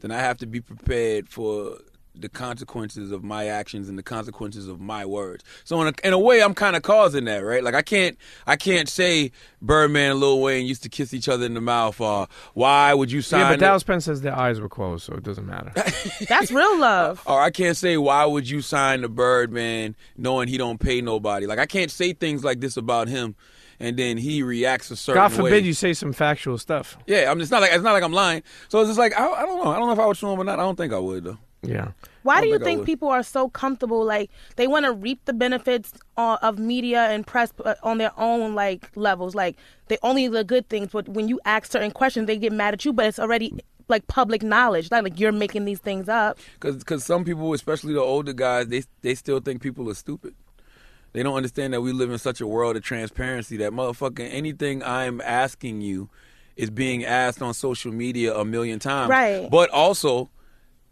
then 0.00 0.10
I 0.12 0.16
have 0.20 0.38
to 0.38 0.46
be 0.46 0.62
prepared 0.62 1.28
for 1.28 1.76
the 2.18 2.28
consequences 2.28 3.10
of 3.10 3.22
my 3.22 3.46
actions 3.46 3.88
and 3.88 3.98
the 3.98 4.02
consequences 4.02 4.68
of 4.68 4.80
my 4.80 5.04
words. 5.04 5.44
So 5.64 5.80
in 5.82 5.88
a, 5.88 6.06
in 6.06 6.12
a 6.12 6.18
way, 6.18 6.42
I'm 6.42 6.54
kind 6.54 6.76
of 6.76 6.82
causing 6.82 7.24
that, 7.26 7.38
right? 7.38 7.62
Like 7.62 7.74
I 7.74 7.82
can't, 7.82 8.16
I 8.46 8.56
can't 8.56 8.88
say 8.88 9.32
Birdman 9.60 10.12
and 10.12 10.20
Lil 10.20 10.40
Wayne 10.40 10.66
used 10.66 10.82
to 10.84 10.88
kiss 10.88 11.12
each 11.12 11.28
other 11.28 11.44
in 11.46 11.54
the 11.54 11.60
mouth. 11.60 12.00
Or 12.00 12.28
why 12.54 12.94
would 12.94 13.12
you 13.12 13.22
sign? 13.22 13.40
yeah, 13.40 13.50
but? 13.52 13.60
Dallas 13.60 13.82
Penn 13.82 14.00
says 14.00 14.22
their 14.22 14.36
eyes 14.36 14.60
were 14.60 14.68
closed, 14.68 15.04
so 15.04 15.14
it 15.14 15.22
doesn't 15.22 15.46
matter. 15.46 15.72
That's 16.28 16.50
real 16.50 16.78
love. 16.78 17.22
or 17.26 17.40
I 17.40 17.50
can't 17.50 17.76
say 17.76 17.96
why 17.96 18.24
would 18.24 18.48
you 18.48 18.60
sign 18.62 19.02
the 19.02 19.08
Birdman 19.08 19.96
knowing 20.16 20.48
he 20.48 20.56
don't 20.58 20.78
pay 20.78 21.00
nobody. 21.00 21.46
Like 21.46 21.58
I 21.58 21.66
can't 21.66 21.90
say 21.90 22.12
things 22.12 22.44
like 22.44 22.60
this 22.60 22.76
about 22.76 23.08
him, 23.08 23.34
and 23.78 23.96
then 23.96 24.16
he 24.16 24.42
reacts 24.42 24.90
a 24.90 24.96
certain 24.96 25.20
God 25.20 25.32
forbid 25.32 25.52
way. 25.52 25.58
you 25.60 25.74
say 25.74 25.92
some 25.92 26.12
factual 26.12 26.58
stuff. 26.58 26.96
Yeah, 27.06 27.30
I'm. 27.30 27.40
It's 27.40 27.50
not 27.50 27.60
like 27.60 27.72
it's 27.72 27.82
not 27.82 27.92
like 27.92 28.02
I'm 28.02 28.12
lying. 28.12 28.42
So 28.68 28.80
it's 28.80 28.88
just 28.88 28.98
like 28.98 29.18
I, 29.18 29.26
I 29.26 29.42
don't 29.46 29.62
know. 29.64 29.70
I 29.70 29.76
don't 29.78 29.86
know 29.86 29.92
if 29.92 29.98
I 29.98 30.06
would 30.06 30.16
sue 30.16 30.30
him 30.30 30.40
or 30.40 30.44
not. 30.44 30.58
I 30.58 30.62
don't 30.62 30.76
think 30.76 30.92
I 30.92 30.98
would 30.98 31.24
though. 31.24 31.38
Yeah. 31.62 31.92
Why 32.22 32.40
do 32.40 32.48
you 32.48 32.58
think 32.58 32.80
would. 32.80 32.86
people 32.86 33.08
are 33.08 33.22
so 33.22 33.48
comfortable? 33.48 34.04
Like 34.04 34.30
they 34.56 34.66
want 34.66 34.86
to 34.86 34.92
reap 34.92 35.24
the 35.24 35.32
benefits 35.32 35.92
of 36.16 36.58
media 36.58 37.08
and 37.08 37.26
press 37.26 37.52
uh, 37.64 37.74
on 37.82 37.98
their 37.98 38.12
own 38.18 38.54
like 38.54 38.90
levels. 38.96 39.34
Like 39.34 39.56
they 39.88 39.98
only 40.02 40.28
the 40.28 40.44
good 40.44 40.68
things, 40.68 40.90
but 40.92 41.08
when 41.08 41.28
you 41.28 41.40
ask 41.44 41.70
certain 41.70 41.90
questions, 41.90 42.26
they 42.26 42.36
get 42.36 42.52
mad 42.52 42.74
at 42.74 42.84
you. 42.84 42.92
But 42.92 43.06
it's 43.06 43.18
already 43.18 43.60
like 43.88 44.06
public 44.06 44.42
knowledge. 44.42 44.90
Not 44.90 45.04
like 45.04 45.18
you're 45.18 45.32
making 45.32 45.64
these 45.64 45.78
things 45.78 46.08
up. 46.08 46.38
Because 46.54 46.76
Because 46.76 47.04
some 47.04 47.24
people, 47.24 47.52
especially 47.52 47.94
the 47.94 48.00
older 48.00 48.32
guys, 48.32 48.68
they 48.68 48.82
they 49.02 49.14
still 49.14 49.40
think 49.40 49.62
people 49.62 49.88
are 49.90 49.94
stupid. 49.94 50.34
They 51.12 51.22
don't 51.22 51.36
understand 51.36 51.72
that 51.72 51.80
we 51.80 51.92
live 51.92 52.10
in 52.10 52.18
such 52.18 52.40
a 52.40 52.46
world 52.46 52.76
of 52.76 52.82
transparency 52.82 53.56
that 53.58 53.72
motherfucking 53.72 54.28
anything 54.30 54.82
I'm 54.82 55.20
asking 55.22 55.80
you 55.80 56.10
is 56.56 56.70
being 56.70 57.04
asked 57.04 57.40
on 57.40 57.54
social 57.54 57.92
media 57.92 58.34
a 58.34 58.44
million 58.44 58.78
times. 58.78 59.10
Right. 59.10 59.48
But 59.50 59.70
also, 59.70 60.28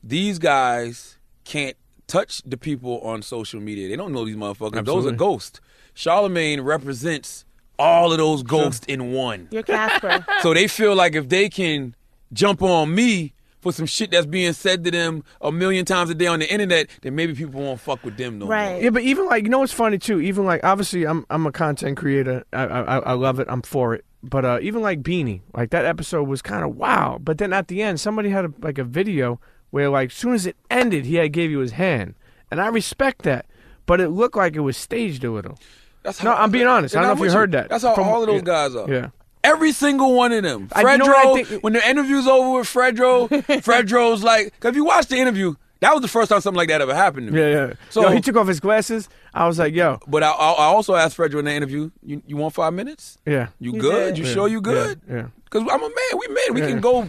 these 0.05 0.39
guys 0.39 1.18
can't 1.44 1.76
touch 2.06 2.43
the 2.44 2.56
people 2.56 3.01
on 3.01 3.22
social 3.22 3.60
media. 3.60 3.89
They 3.89 3.97
don't 3.97 4.12
know 4.12 4.24
these 4.24 4.36
motherfuckers. 4.36 4.85
Those 4.85 5.06
are 5.06 5.12
ghosts. 5.12 5.60
Charlamagne 5.97 6.64
represents 6.64 7.44
all 7.78 8.12
of 8.12 8.18
those 8.18 8.43
ghosts 8.43 8.85
in 8.86 9.12
one. 9.12 9.48
You're 9.51 9.62
Casper. 9.62 10.24
So 10.43 10.55
they 10.55 10.68
feel 10.68 10.94
like 10.94 11.14
if 11.14 11.28
they 11.28 11.48
can 11.48 11.94
jump 12.32 12.62
on 12.62 12.94
me 12.94 13.32
for 13.60 13.72
some 13.72 13.86
shit 13.86 14.10
that's 14.10 14.26
being 14.26 14.52
said 14.52 14.85
to 14.85 14.90
them 14.90 15.24
a 15.40 15.51
million 15.51 15.86
times 15.86 16.10
a 16.10 16.14
day 16.14 16.26
on 16.26 16.39
the 16.40 16.52
internet, 16.52 16.89
then 17.01 17.14
maybe 17.14 17.35
people 17.35 17.62
won't 17.62 17.81
fuck 17.81 18.05
with 18.05 18.16
them 18.18 18.39
no 18.39 18.44
more. 18.44 18.52
Right. 18.52 18.82
Yeah, 18.82 18.90
but 18.90 19.02
even 19.02 19.26
like 19.26 19.44
you 19.44 19.48
know 19.48 19.60
what's 19.60 19.72
funny 19.72 19.98
too. 19.98 20.20
Even 20.20 20.44
like 20.44 20.62
obviously 20.62 21.06
I'm 21.06 21.24
I'm 21.31 21.47
a 21.47 21.52
content 21.52 21.97
creator. 21.97 22.44
I 22.52 22.64
I, 22.64 22.98
I 22.98 23.12
love 23.14 23.40
it. 23.40 23.47
I'm 23.48 23.62
for 23.62 23.94
it. 23.94 24.05
But 24.22 24.44
uh, 24.44 24.59
even 24.62 24.82
like 24.82 25.02
Beanie, 25.02 25.40
like 25.55 25.70
that 25.70 25.85
episode 25.85 26.28
was 26.28 26.43
kind 26.43 26.64
of 26.64 26.76
wow. 26.76 27.18
But 27.22 27.39
then 27.39 27.52
at 27.52 27.68
the 27.68 27.82
end, 27.82 28.01
somebody 28.01 28.31
had 28.31 28.44
a, 28.47 28.52
like 28.60 28.78
a 28.78 28.85
video 28.85 29.40
where 29.70 29.89
like 29.91 30.11
as 30.11 30.16
soon 30.16 30.35
as 30.35 30.47
it 30.47 30.57
ended, 30.70 31.05
he 31.07 31.16
had 31.16 31.32
gave 31.32 31.51
you 31.51 31.59
his 31.61 31.73
hand, 31.73 32.15
and 32.51 32.61
I 32.61 32.69
respect 32.69 33.23
that. 33.23 33.47
But 33.86 34.01
it 34.01 34.09
looked 34.09 34.36
like 34.36 34.57
it 34.57 34.61
was 34.61 34.77
staged 34.77 35.24
a 35.24 35.31
little. 35.31 35.59
That's 36.03 36.23
No, 36.23 36.32
I'm 36.32 36.51
being 36.51 36.66
honest. 36.66 36.97
I 36.97 37.01
don't 37.03 37.16
know 37.19 37.24
if 37.24 37.31
you 37.31 37.36
heard 37.39 37.53
that 37.53 37.69
That's 37.69 37.85
how 37.85 37.95
from- 37.95 38.09
all 38.09 38.23
of 38.23 38.27
those 38.28 38.43
guys 38.43 38.74
are. 38.74 38.89
Yeah. 38.91 39.09
Every 39.43 39.73
single 39.73 40.15
one 40.15 40.32
of 40.32 40.43
them. 40.43 40.69
I- 40.73 40.81
you 40.93 40.99
know 40.99 41.05
I 41.15 41.43
when 41.61 41.74
the 41.74 41.86
interview's 41.86 42.27
over 42.27 42.59
with 42.59 42.66
Fredro, 42.66 43.28
Fredro's 43.62 44.23
like, 44.24 44.53
because 44.55 44.70
if 44.70 44.77
you 44.77 44.85
watch 44.86 45.07
the 45.09 45.16
interview, 45.19 45.55
that 45.81 45.93
was 45.93 46.01
the 46.01 46.09
first 46.09 46.31
time 46.31 46.41
something 46.41 46.57
like 46.57 46.69
that 46.69 46.81
ever 46.81 46.95
happened 46.95 47.27
to 47.27 47.32
me. 47.32 47.41
Yeah, 47.41 47.49
yeah. 47.66 47.73
So- 47.91 48.03
yo, 48.03 48.11
he 48.11 48.23
took 48.23 48.36
off 48.36 48.47
his 48.49 48.59
glasses. 48.61 49.09
I 49.35 49.47
was 49.47 49.59
like, 49.59 49.74
yo, 49.74 49.99
But 50.07 50.23
I, 50.23 50.31
I, 50.31 50.53
I 50.53 50.65
also 50.66 50.95
asked 50.95 51.16
Fredro 51.19 51.41
in 51.41 51.45
the 51.45 51.53
interview, 51.53 51.91
you, 52.03 52.23
you 52.27 52.36
want 52.39 52.55
five 52.55 52.73
minutes? 52.73 53.19
yeah. 53.27 53.49
You, 53.59 53.73
You 53.74 53.81
good? 53.81 54.15
did. 54.15 54.19
You 54.19 54.24
Yeah, 54.24 54.32
sure 54.32 54.49
you 54.49 54.61
good? 54.62 55.01
Yeah. 55.07 55.15
yeah. 55.15 55.27
Because 55.55 55.68
I'm 55.72 55.81
a 55.82 55.89
man. 55.89 56.18
We 56.18 56.28
men. 56.28 56.55
We 56.55 56.60
can 56.62 56.81
go. 56.81 57.09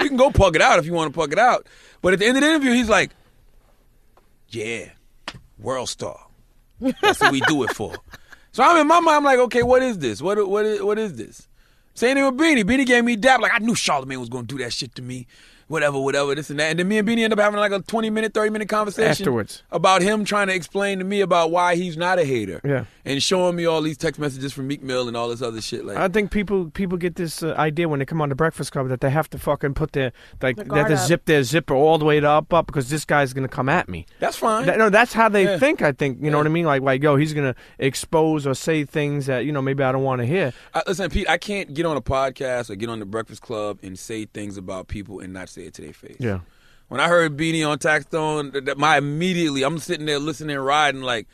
we 0.00 0.08
can 0.08 0.16
go 0.16 0.30
pug 0.30 0.54
it 0.54 0.62
out 0.62 0.78
if 0.78 0.86
you 0.86 0.92
want 0.92 1.12
to 1.12 1.18
pug 1.18 1.32
it 1.32 1.38
out. 1.38 1.66
But 2.00 2.12
at 2.12 2.20
the 2.20 2.26
end 2.26 2.36
of 2.36 2.42
the 2.42 2.48
interview, 2.48 2.72
he's 2.72 2.88
like, 2.88 3.10
"Yeah, 4.50 4.90
world 5.58 5.88
star. 5.88 6.28
That's 6.80 7.20
what 7.20 7.32
we 7.32 7.40
do 7.40 7.64
it 7.64 7.70
for." 7.74 7.96
So 8.52 8.62
I'm 8.62 8.80
in 8.80 8.86
my 8.86 9.00
mind. 9.00 9.16
I'm 9.16 9.24
like, 9.24 9.38
"Okay, 9.40 9.64
what 9.64 9.82
is 9.82 9.98
this? 9.98 10.22
What 10.22 10.48
what 10.48 10.64
is 10.64 10.80
what 10.80 10.96
is 10.98 11.14
this?" 11.16 11.48
Same 11.94 12.14
thing 12.16 12.24
with 12.24 12.36
Beanie. 12.36 12.62
Beanie 12.62 12.86
gave 12.86 13.04
me 13.04 13.16
dap. 13.16 13.40
Like 13.40 13.52
I 13.52 13.58
knew 13.58 13.74
Charlamagne 13.74 14.18
was 14.18 14.28
going 14.28 14.46
to 14.46 14.54
do 14.56 14.62
that 14.62 14.72
shit 14.72 14.94
to 14.94 15.02
me. 15.02 15.26
Whatever, 15.68 15.98
whatever, 16.00 16.34
this 16.34 16.50
and 16.50 16.60
that. 16.60 16.70
And 16.70 16.78
then 16.78 16.86
me 16.88 16.98
and 16.98 17.08
Beanie 17.08 17.24
end 17.24 17.32
up 17.32 17.38
having 17.38 17.58
like 17.58 17.72
a 17.72 17.80
20 17.80 18.10
minute, 18.10 18.34
30 18.34 18.50
minute 18.50 18.68
conversation 18.68 19.10
Afterwards. 19.10 19.62
about 19.70 20.02
him 20.02 20.24
trying 20.24 20.48
to 20.48 20.54
explain 20.54 20.98
to 20.98 21.04
me 21.04 21.22
about 21.22 21.50
why 21.50 21.76
he's 21.76 21.96
not 21.96 22.18
a 22.18 22.24
hater. 22.24 22.60
Yeah. 22.62 22.84
And 23.04 23.20
showing 23.20 23.56
me 23.56 23.64
all 23.66 23.82
these 23.82 23.96
text 23.96 24.20
messages 24.20 24.52
from 24.52 24.68
Meek 24.68 24.80
Mill 24.80 25.08
and 25.08 25.16
all 25.16 25.28
this 25.28 25.42
other 25.42 25.60
shit. 25.60 25.84
Like, 25.84 25.96
I 25.96 26.06
think 26.06 26.30
people 26.30 26.70
people 26.70 26.96
get 26.96 27.16
this 27.16 27.42
uh, 27.42 27.52
idea 27.58 27.88
when 27.88 27.98
they 27.98 28.04
come 28.04 28.20
on 28.20 28.28
the 28.28 28.36
Breakfast 28.36 28.70
Club 28.70 28.88
that 28.90 29.00
they 29.00 29.10
have 29.10 29.28
to 29.30 29.38
fucking 29.38 29.74
put 29.74 29.90
their 29.90 30.12
like 30.40 30.54
The 30.56 30.62
they 30.64 30.78
have 30.78 30.86
to 30.86 30.94
up. 30.94 31.06
zip 31.08 31.24
their 31.24 31.42
zipper 31.42 31.74
all 31.74 31.98
the 31.98 32.04
way 32.04 32.20
to 32.20 32.28
up 32.30 32.54
up 32.54 32.66
because 32.66 32.90
this 32.90 33.04
guy's 33.04 33.32
gonna 33.32 33.48
come 33.48 33.68
at 33.68 33.88
me. 33.88 34.06
that's 34.20 34.36
fine. 34.36 34.66
That- 34.66 34.78
no, 34.78 34.88
that's 34.88 35.12
how 35.12 35.28
they 35.28 35.44
Yeah. 35.44 35.58
think. 35.58 35.82
I 35.82 35.90
think 35.90 36.18
you 36.22 36.30
know 36.30 36.38
what 36.38 36.46
I 36.46 36.50
mean. 36.50 36.64
Like 36.64 36.82
like 36.82 37.02
yo, 37.02 37.16
he's 37.16 37.32
gonna 37.34 37.56
expose 37.80 38.46
or 38.46 38.54
say 38.54 38.84
things 38.84 39.26
that 39.26 39.44
you 39.44 39.50
know 39.50 39.62
maybe 39.62 39.82
I 39.82 39.90
don't 39.90 40.04
want 40.04 40.20
to 40.20 40.26
hear. 40.26 40.52
I, 40.72 40.82
listen, 40.86 41.10
Pete, 41.10 41.28
I 41.28 41.38
can't 41.38 41.74
get 41.74 41.84
on 41.84 41.96
a 41.96 42.00
podcast 42.02 42.70
or 42.70 42.76
get 42.76 42.88
on 42.88 43.00
the 43.00 43.04
Breakfast 43.06 43.42
Club 43.42 43.78
and 43.82 43.98
say 43.98 44.26
things 44.26 44.56
about 44.56 44.86
people 44.86 45.18
and 45.18 45.32
not 45.32 45.48
say 45.48 45.62
it 45.62 45.74
to 45.74 45.82
their 45.82 45.92
face. 45.92 46.18
Yeah. 46.20 46.38
When 46.86 47.00
I 47.00 47.08
heard 47.08 47.36
Beanie 47.36 47.66
on 47.68 47.78
Taxstone, 47.78 48.52
th- 48.52 48.64
th- 48.66 48.76
my 48.76 48.98
immediately, 48.98 49.64
I'm 49.64 49.78
sitting 49.78 50.06
there 50.06 50.18
listening, 50.18 50.56
riding 50.58 51.00
like, 51.00 51.26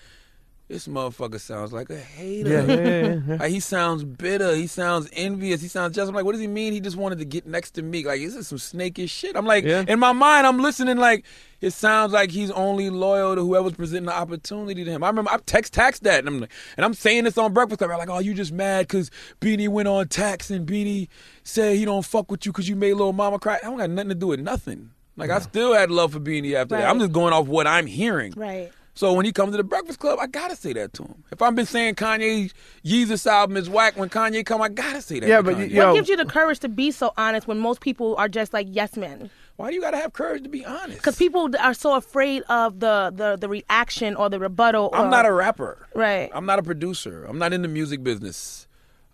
this 0.69 0.87
motherfucker 0.87 1.41
sounds 1.41 1.73
like 1.73 1.89
a 1.89 1.97
hater. 1.97 2.51
Yeah, 2.51 2.61
yeah, 2.63 2.75
yeah, 2.75 3.07
yeah, 3.15 3.21
yeah. 3.27 3.37
Like, 3.37 3.51
he 3.51 3.59
sounds 3.61 4.05
bitter. 4.05 4.55
He 4.55 4.67
sounds 4.67 5.09
envious. 5.15 5.63
He 5.63 5.69
sounds 5.69 5.95
just. 5.97 6.09
I'm 6.09 6.15
like, 6.15 6.25
what 6.27 6.33
does 6.33 6.41
he 6.43 6.47
mean? 6.47 6.75
He 6.75 6.81
just 6.81 6.97
wanted 6.97 7.19
to 7.21 7.25
get 7.25 7.47
next 7.47 7.71
to 7.73 7.83
me. 7.83 8.05
Like, 8.05 8.21
is 8.21 8.35
this 8.35 8.43
is 8.43 8.49
some 8.49 8.59
snakish 8.59 9.09
shit. 9.11 9.35
I'm 9.35 9.47
like, 9.47 9.65
Yeah. 9.65 9.85
in 9.89 9.99
my 9.99 10.13
mind, 10.13 10.47
I'm 10.47 10.59
listening. 10.59 10.99
Like, 10.99 11.25
it 11.63 11.71
sounds 11.73 12.13
like 12.13 12.31
he's 12.31 12.51
only 12.51 12.91
loyal 12.91 13.35
to 13.35 13.41
whoever's 13.41 13.73
presenting 13.73 14.07
the 14.07 14.15
opportunity 14.15 14.85
to 14.85 14.91
him. 14.91 15.03
I 15.03 15.09
remember 15.09 15.31
I 15.31 15.39
text 15.47 15.73
tax 15.73 16.01
that, 16.01 16.19
and 16.21 16.29
I'm 16.29 16.41
like, 16.41 16.53
and 16.77 16.85
I'm 16.85 16.95
saying 16.95 17.25
this 17.25 17.39
on 17.39 17.55
Breakfast 17.55 17.79
Club. 17.79 17.91
I'm 17.91 17.99
like, 17.99 18.11
oh, 18.11 18.19
you 18.19 18.35
just 18.35 18.53
mad 18.53 18.87
because 18.89 19.11
Beanie 19.41 19.69
went 19.69 19.89
on 19.89 20.07
tax 20.09 20.51
and 20.51 20.69
Beanie 20.69 21.09
said 21.45 21.77
he 21.77 21.87
don't 21.87 22.05
fuck 22.05 22.31
with 22.31 22.45
you 22.45 22.53
because 22.53 22.69
you 22.69 22.77
made 22.77 22.93
little 22.93 23.15
mama 23.15 23.39
cry. 23.39 23.57
I 23.63 23.67
don't 23.67 23.79
got 23.79 23.89
nothing 23.89 24.11
to 24.11 24.15
do 24.15 24.27
with 24.29 24.41
nothing. 24.41 24.91
Like, 25.17 25.31
I 25.31 25.41
still 25.41 25.75
had 25.75 25.91
love 25.91 26.13
for 26.13 26.21
Beanie 26.21 26.55
after 26.55 26.77
that. 26.77 26.89
I'm 26.89 27.01
just 27.01 27.11
going 27.11 27.33
off 27.33 27.49
what 27.49 27.67
I'm 27.67 27.87
hearing. 27.87 28.35
right. 28.37 28.71
So 28.99 29.13
when 29.13 29.25
he 29.25 29.31
comes 29.31 29.53
to 29.53 29.57
the 29.59 29.63
Breakfast 29.63 30.01
Club, 30.01 30.19
I 30.21 30.27
gotta 30.27 30.57
say 30.57 30.73
that 30.73 30.93
to 30.95 31.05
him. 31.05 31.23
If 31.31 31.41
I've 31.41 31.55
been 31.55 31.67
saying 31.67 31.95
Kanye 31.95 32.51
Yeezus 32.85 33.29
album 33.29 33.57
is 33.57 33.71
whack, 33.71 33.97
when 33.97 34.09
Kanye 34.09 34.45
come, 34.45 34.61
I 34.61 34.69
gotta 34.69 35.01
say 35.01 35.21
that. 35.21 35.29
Yeah, 35.29 35.37
to 35.37 35.43
but 35.45 35.55
Kanye. 35.55 35.71
you- 35.71 35.77
Yo. 35.77 35.87
What 35.87 35.95
gives 35.95 36.09
you 36.09 36.17
the 36.17 36.25
courage 36.25 36.59
to 36.59 36.69
be 36.69 36.91
so 36.91 37.13
honest 37.17 37.47
when 37.47 37.61
most 37.61 37.81
people 37.81 38.17
are 38.17 38.29
just 38.29 38.53
like 38.53 38.67
yes 38.69 38.97
men? 38.97 39.31
Why 39.55 39.69
do 39.69 39.77
you 39.77 39.81
got 39.81 39.93
to 39.93 39.99
have 39.99 40.13
courage 40.15 40.43
to 40.43 40.49
be 40.49 40.65
honest? 40.65 40.99
Because 40.99 41.15
people 41.17 41.49
are 41.61 41.75
so 41.75 41.95
afraid 41.95 42.43
of 42.49 42.81
the, 42.81 43.13
the, 43.15 43.37
the 43.37 43.49
reaction 43.49 44.15
or 44.17 44.29
the 44.29 44.39
rebuttal. 44.41 44.91
I'm 44.93 45.11
not 45.11 45.27
a 45.27 45.33
rapper. 45.33 45.87
Right. 45.95 46.29
I'm 46.33 46.47
not 46.47 46.59
a 46.59 46.63
producer. 46.65 47.25
I'm 47.25 47.39
not 47.39 47.53
in 47.53 47.63
the 47.63 47.69
music 47.69 48.03
business. 48.05 48.68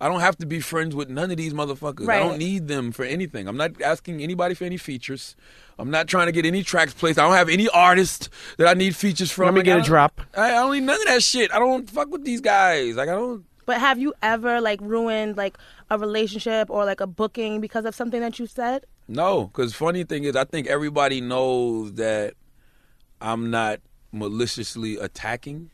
I 0.04 0.08
don't 0.08 0.20
have 0.20 0.36
to 0.38 0.46
be 0.46 0.60
friends 0.60 0.94
with 0.94 1.08
none 1.08 1.30
of 1.30 1.38
these 1.38 1.54
motherfuckers. 1.54 2.06
I 2.10 2.18
don't 2.18 2.36
need 2.36 2.68
them 2.68 2.92
for 2.92 3.04
anything. 3.06 3.48
I'm 3.48 3.56
not 3.56 3.80
asking 3.80 4.20
anybody 4.22 4.54
for 4.54 4.64
any 4.64 4.76
features. 4.76 5.34
I'm 5.78 5.90
not 5.90 6.08
trying 6.08 6.26
to 6.26 6.32
get 6.32 6.44
any 6.44 6.62
tracks 6.62 6.92
placed. 6.92 7.18
I 7.18 7.22
don't 7.22 7.32
have 7.34 7.48
any 7.48 7.68
artist 7.70 8.28
that 8.58 8.68
I 8.68 8.74
need 8.74 8.94
features 8.94 9.30
from. 9.30 9.46
Let 9.46 9.54
me 9.54 9.58
Like, 9.60 9.64
get 9.64 9.72
I 9.72 9.74
a 9.76 9.78
don't- 9.78 9.86
drop. 9.86 10.20
I, 10.36 10.48
I 10.48 10.50
don't 10.50 10.72
need 10.74 10.82
none 10.82 11.00
of 11.00 11.06
that 11.06 11.22
shit. 11.22 11.50
I 11.54 11.58
don't 11.58 11.88
fuck 11.88 12.10
with 12.10 12.22
these 12.24 12.42
guys. 12.42 12.96
Like 12.96 13.08
I 13.08 13.12
don't. 13.12 13.44
But 13.66 13.78
have 13.80 13.98
you 13.98 14.12
ever 14.22 14.60
like 14.60 14.78
ruined 14.82 15.38
like 15.38 15.56
a 15.90 15.98
relationship 15.98 16.68
or 16.68 16.84
like 16.84 17.00
a 17.00 17.06
booking 17.06 17.62
because 17.62 17.86
of 17.86 17.94
something 17.94 18.20
that 18.20 18.38
you 18.38 18.46
said? 18.46 18.84
No, 19.08 19.46
because 19.46 19.74
funny 19.74 20.04
thing 20.04 20.24
is, 20.24 20.36
I 20.36 20.44
think 20.44 20.66
everybody 20.66 21.22
knows 21.22 21.94
that 21.94 22.34
I'm 23.22 23.50
not 23.50 23.80
maliciously 24.12 24.96
attacking, 24.98 25.70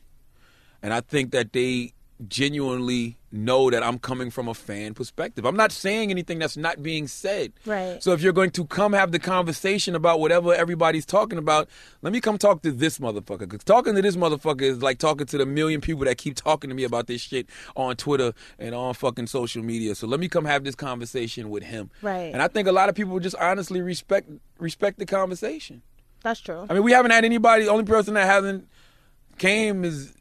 and 0.81 0.93
I 0.93 1.01
think 1.01 1.31
that 1.31 1.51
they 1.53 1.93
genuinely 2.27 3.17
know 3.31 3.69
that 3.69 3.81
I'm 3.83 3.97
coming 3.97 4.29
from 4.29 4.47
a 4.47 4.53
fan 4.53 4.93
perspective. 4.93 5.45
I'm 5.45 5.55
not 5.55 5.71
saying 5.71 6.11
anything 6.11 6.39
that's 6.39 6.57
not 6.57 6.83
being 6.83 7.07
said. 7.07 7.53
Right. 7.65 8.01
So 8.03 8.11
if 8.11 8.21
you're 8.21 8.33
going 8.33 8.51
to 8.51 8.65
come 8.65 8.93
have 8.93 9.11
the 9.11 9.19
conversation 9.19 9.95
about 9.95 10.19
whatever 10.19 10.53
everybody's 10.53 11.05
talking 11.05 11.37
about, 11.37 11.69
let 12.01 12.11
me 12.11 12.19
come 12.19 12.37
talk 12.37 12.61
to 12.63 12.71
this 12.71 12.99
motherfucker. 12.99 13.39
Because 13.39 13.63
talking 13.63 13.95
to 13.95 14.01
this 14.01 14.15
motherfucker 14.15 14.63
is 14.63 14.81
like 14.81 14.97
talking 14.97 15.27
to 15.27 15.37
the 15.37 15.45
million 15.45 15.81
people 15.81 16.05
that 16.05 16.17
keep 16.17 16.35
talking 16.35 16.69
to 16.69 16.75
me 16.75 16.83
about 16.83 17.07
this 17.07 17.21
shit 17.21 17.47
on 17.75 17.95
Twitter 17.95 18.33
and 18.59 18.75
on 18.75 18.93
fucking 18.93 19.27
social 19.27 19.63
media. 19.63 19.95
So 19.95 20.07
let 20.07 20.19
me 20.19 20.27
come 20.27 20.45
have 20.45 20.63
this 20.63 20.75
conversation 20.75 21.49
with 21.49 21.63
him. 21.63 21.89
Right. 22.01 22.33
And 22.33 22.41
I 22.41 22.47
think 22.47 22.67
a 22.67 22.71
lot 22.71 22.89
of 22.89 22.95
people 22.95 23.19
just 23.19 23.35
honestly 23.35 23.81
respect 23.81 24.29
respect 24.59 24.99
the 24.99 25.05
conversation. 25.05 25.81
That's 26.21 26.39
true. 26.39 26.67
I 26.69 26.73
mean, 26.73 26.83
we 26.83 26.91
haven't 26.91 27.11
had 27.11 27.25
anybody. 27.25 27.63
The 27.63 27.71
only 27.71 27.85
person 27.85 28.13
that 28.13 28.25
hasn't 28.27 28.67
came 29.37 29.83
is 29.83 30.13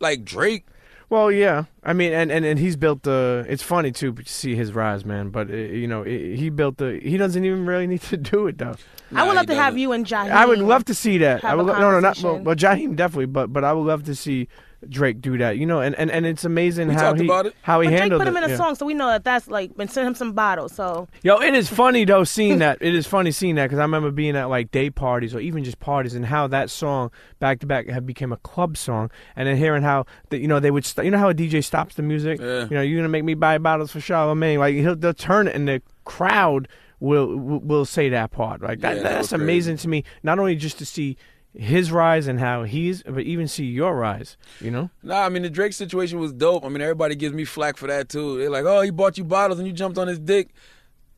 like 0.00 0.24
Drake. 0.24 0.66
Well, 1.14 1.30
yeah. 1.30 1.66
I 1.84 1.92
mean, 1.92 2.12
and, 2.12 2.32
and, 2.32 2.44
and 2.44 2.58
he's 2.58 2.74
built 2.74 3.04
the. 3.04 3.46
It's 3.48 3.62
funny 3.62 3.92
too 3.92 4.12
to 4.14 4.28
see 4.28 4.56
his 4.56 4.72
rise, 4.72 5.04
man. 5.04 5.30
But 5.30 5.48
uh, 5.48 5.54
you 5.54 5.86
know, 5.86 6.02
he 6.02 6.34
he 6.34 6.50
built 6.50 6.78
the. 6.78 6.98
He 7.00 7.16
doesn't 7.16 7.44
even 7.44 7.66
really 7.66 7.86
need 7.86 8.02
to 8.02 8.16
do 8.32 8.48
it 8.48 8.58
though. 8.58 8.74
I 9.14 9.24
would 9.24 9.36
love 9.36 9.46
to 9.46 9.54
have 9.54 9.74
doesn't. 9.74 9.78
you 9.78 9.92
and 9.92 10.04
Jaheim. 10.04 10.32
I 10.32 10.44
would 10.44 10.58
love 10.58 10.84
to 10.86 10.94
see 10.94 11.18
that. 11.18 11.42
have 11.42 11.52
I 11.52 11.54
would 11.54 11.66
a 11.66 11.72
lo- 11.72 11.78
no, 11.78 11.90
no, 11.92 12.00
not 12.00 12.20
well, 12.20 12.38
well, 12.38 12.56
Jaheim 12.56 12.96
definitely, 12.96 13.26
but 13.26 13.52
but 13.52 13.62
I 13.62 13.72
would 13.72 13.86
love 13.86 14.02
to 14.06 14.16
see 14.16 14.48
Drake 14.90 15.20
do 15.20 15.38
that. 15.38 15.56
You 15.58 15.66
know, 15.66 15.80
and, 15.80 15.94
and, 15.96 16.10
and 16.10 16.26
it's 16.26 16.44
amazing 16.44 16.88
We 16.88 16.94
how 16.94 17.14
he 17.14 17.24
about 17.24 17.46
it. 17.46 17.54
how 17.62 17.80
he 17.80 17.86
But 17.86 17.90
Drake 17.90 18.00
handled 18.00 18.20
put 18.20 18.28
him 18.28 18.36
it. 18.36 18.44
in 18.44 18.44
a 18.44 18.48
yeah. 18.52 18.56
song, 18.56 18.74
so 18.74 18.86
we 18.86 18.94
know 18.94 19.08
that 19.08 19.24
that's 19.24 19.48
like, 19.48 19.72
and 19.78 19.90
send 19.90 20.06
him 20.06 20.14
some 20.14 20.32
bottles. 20.32 20.72
So 20.74 21.08
Yo, 21.22 21.38
it 21.40 21.54
is 21.54 21.68
funny 21.68 22.04
though 22.04 22.24
seeing 22.36 22.58
that. 22.58 22.78
It 22.80 22.94
is 22.94 23.06
funny 23.06 23.30
seeing 23.30 23.54
that 23.56 23.64
because 23.66 23.78
I 23.78 23.82
remember 23.82 24.10
being 24.10 24.36
at 24.36 24.46
like 24.46 24.70
day 24.70 24.90
parties 24.90 25.34
or 25.34 25.40
even 25.40 25.64
just 25.64 25.80
parties 25.80 26.14
and 26.14 26.26
how 26.26 26.46
that 26.48 26.70
song 26.70 27.10
back 27.40 27.60
to 27.60 27.66
back 27.66 27.88
had 27.88 28.06
became 28.06 28.32
a 28.32 28.36
club 28.38 28.76
song, 28.76 29.10
and 29.36 29.48
then 29.48 29.56
hearing 29.56 29.82
how 29.82 30.06
that 30.30 30.38
you 30.38 30.48
know 30.48 30.60
they 30.60 30.70
would 30.70 30.84
st- 30.84 31.04
you 31.04 31.10
know 31.10 31.18
how 31.18 31.28
a 31.30 31.34
DJ 31.34 31.62
stops 31.64 31.94
the 31.94 32.02
music. 32.02 32.40
Yeah. 32.40 32.62
You 32.64 32.70
know, 32.76 32.82
you're 32.82 32.98
gonna 32.98 33.08
make 33.08 33.24
me 33.24 33.34
buy 33.34 33.58
bottles 33.58 33.90
for 33.92 33.98
Charlamagne. 34.00 34.58
Like 34.58 34.74
he'll 34.74 34.96
they'll 34.96 35.14
turn 35.14 35.48
it 35.48 35.54
and 35.54 35.66
the 35.68 35.82
crowd 36.04 36.68
will 37.00 37.36
will, 37.36 37.58
will 37.60 37.84
say 37.84 38.08
that 38.08 38.30
part. 38.30 38.62
Like 38.62 38.80
that, 38.80 38.96
Yeah, 38.96 39.02
that 39.02 39.08
that's 39.14 39.32
was 39.32 39.40
amazing 39.40 39.76
to 39.78 39.88
me. 39.88 40.04
Not 40.22 40.38
only 40.38 40.54
just 40.56 40.78
to 40.78 40.86
see 40.86 41.16
his 41.56 41.92
rise 41.92 42.26
and 42.26 42.40
how 42.40 42.64
he's, 42.64 43.02
but 43.02 43.20
even 43.20 43.48
see 43.48 43.64
your 43.64 43.96
rise. 43.96 44.36
You 44.60 44.70
know. 44.70 44.90
Nah, 45.02 45.24
I 45.24 45.28
mean 45.28 45.42
the 45.42 45.50
Drake 45.50 45.72
situation 45.72 46.18
was 46.18 46.32
dope. 46.32 46.64
I 46.64 46.68
mean 46.68 46.82
everybody 46.82 47.14
gives 47.14 47.34
me 47.34 47.44
flack 47.44 47.76
for 47.76 47.86
that 47.86 48.08
too. 48.08 48.38
They're 48.38 48.50
like, 48.50 48.64
"Oh, 48.64 48.80
he 48.80 48.90
bought 48.90 49.18
you 49.18 49.24
bottles 49.24 49.58
and 49.58 49.66
you 49.66 49.72
jumped 49.72 49.98
on 49.98 50.08
his 50.08 50.18
dick." 50.18 50.50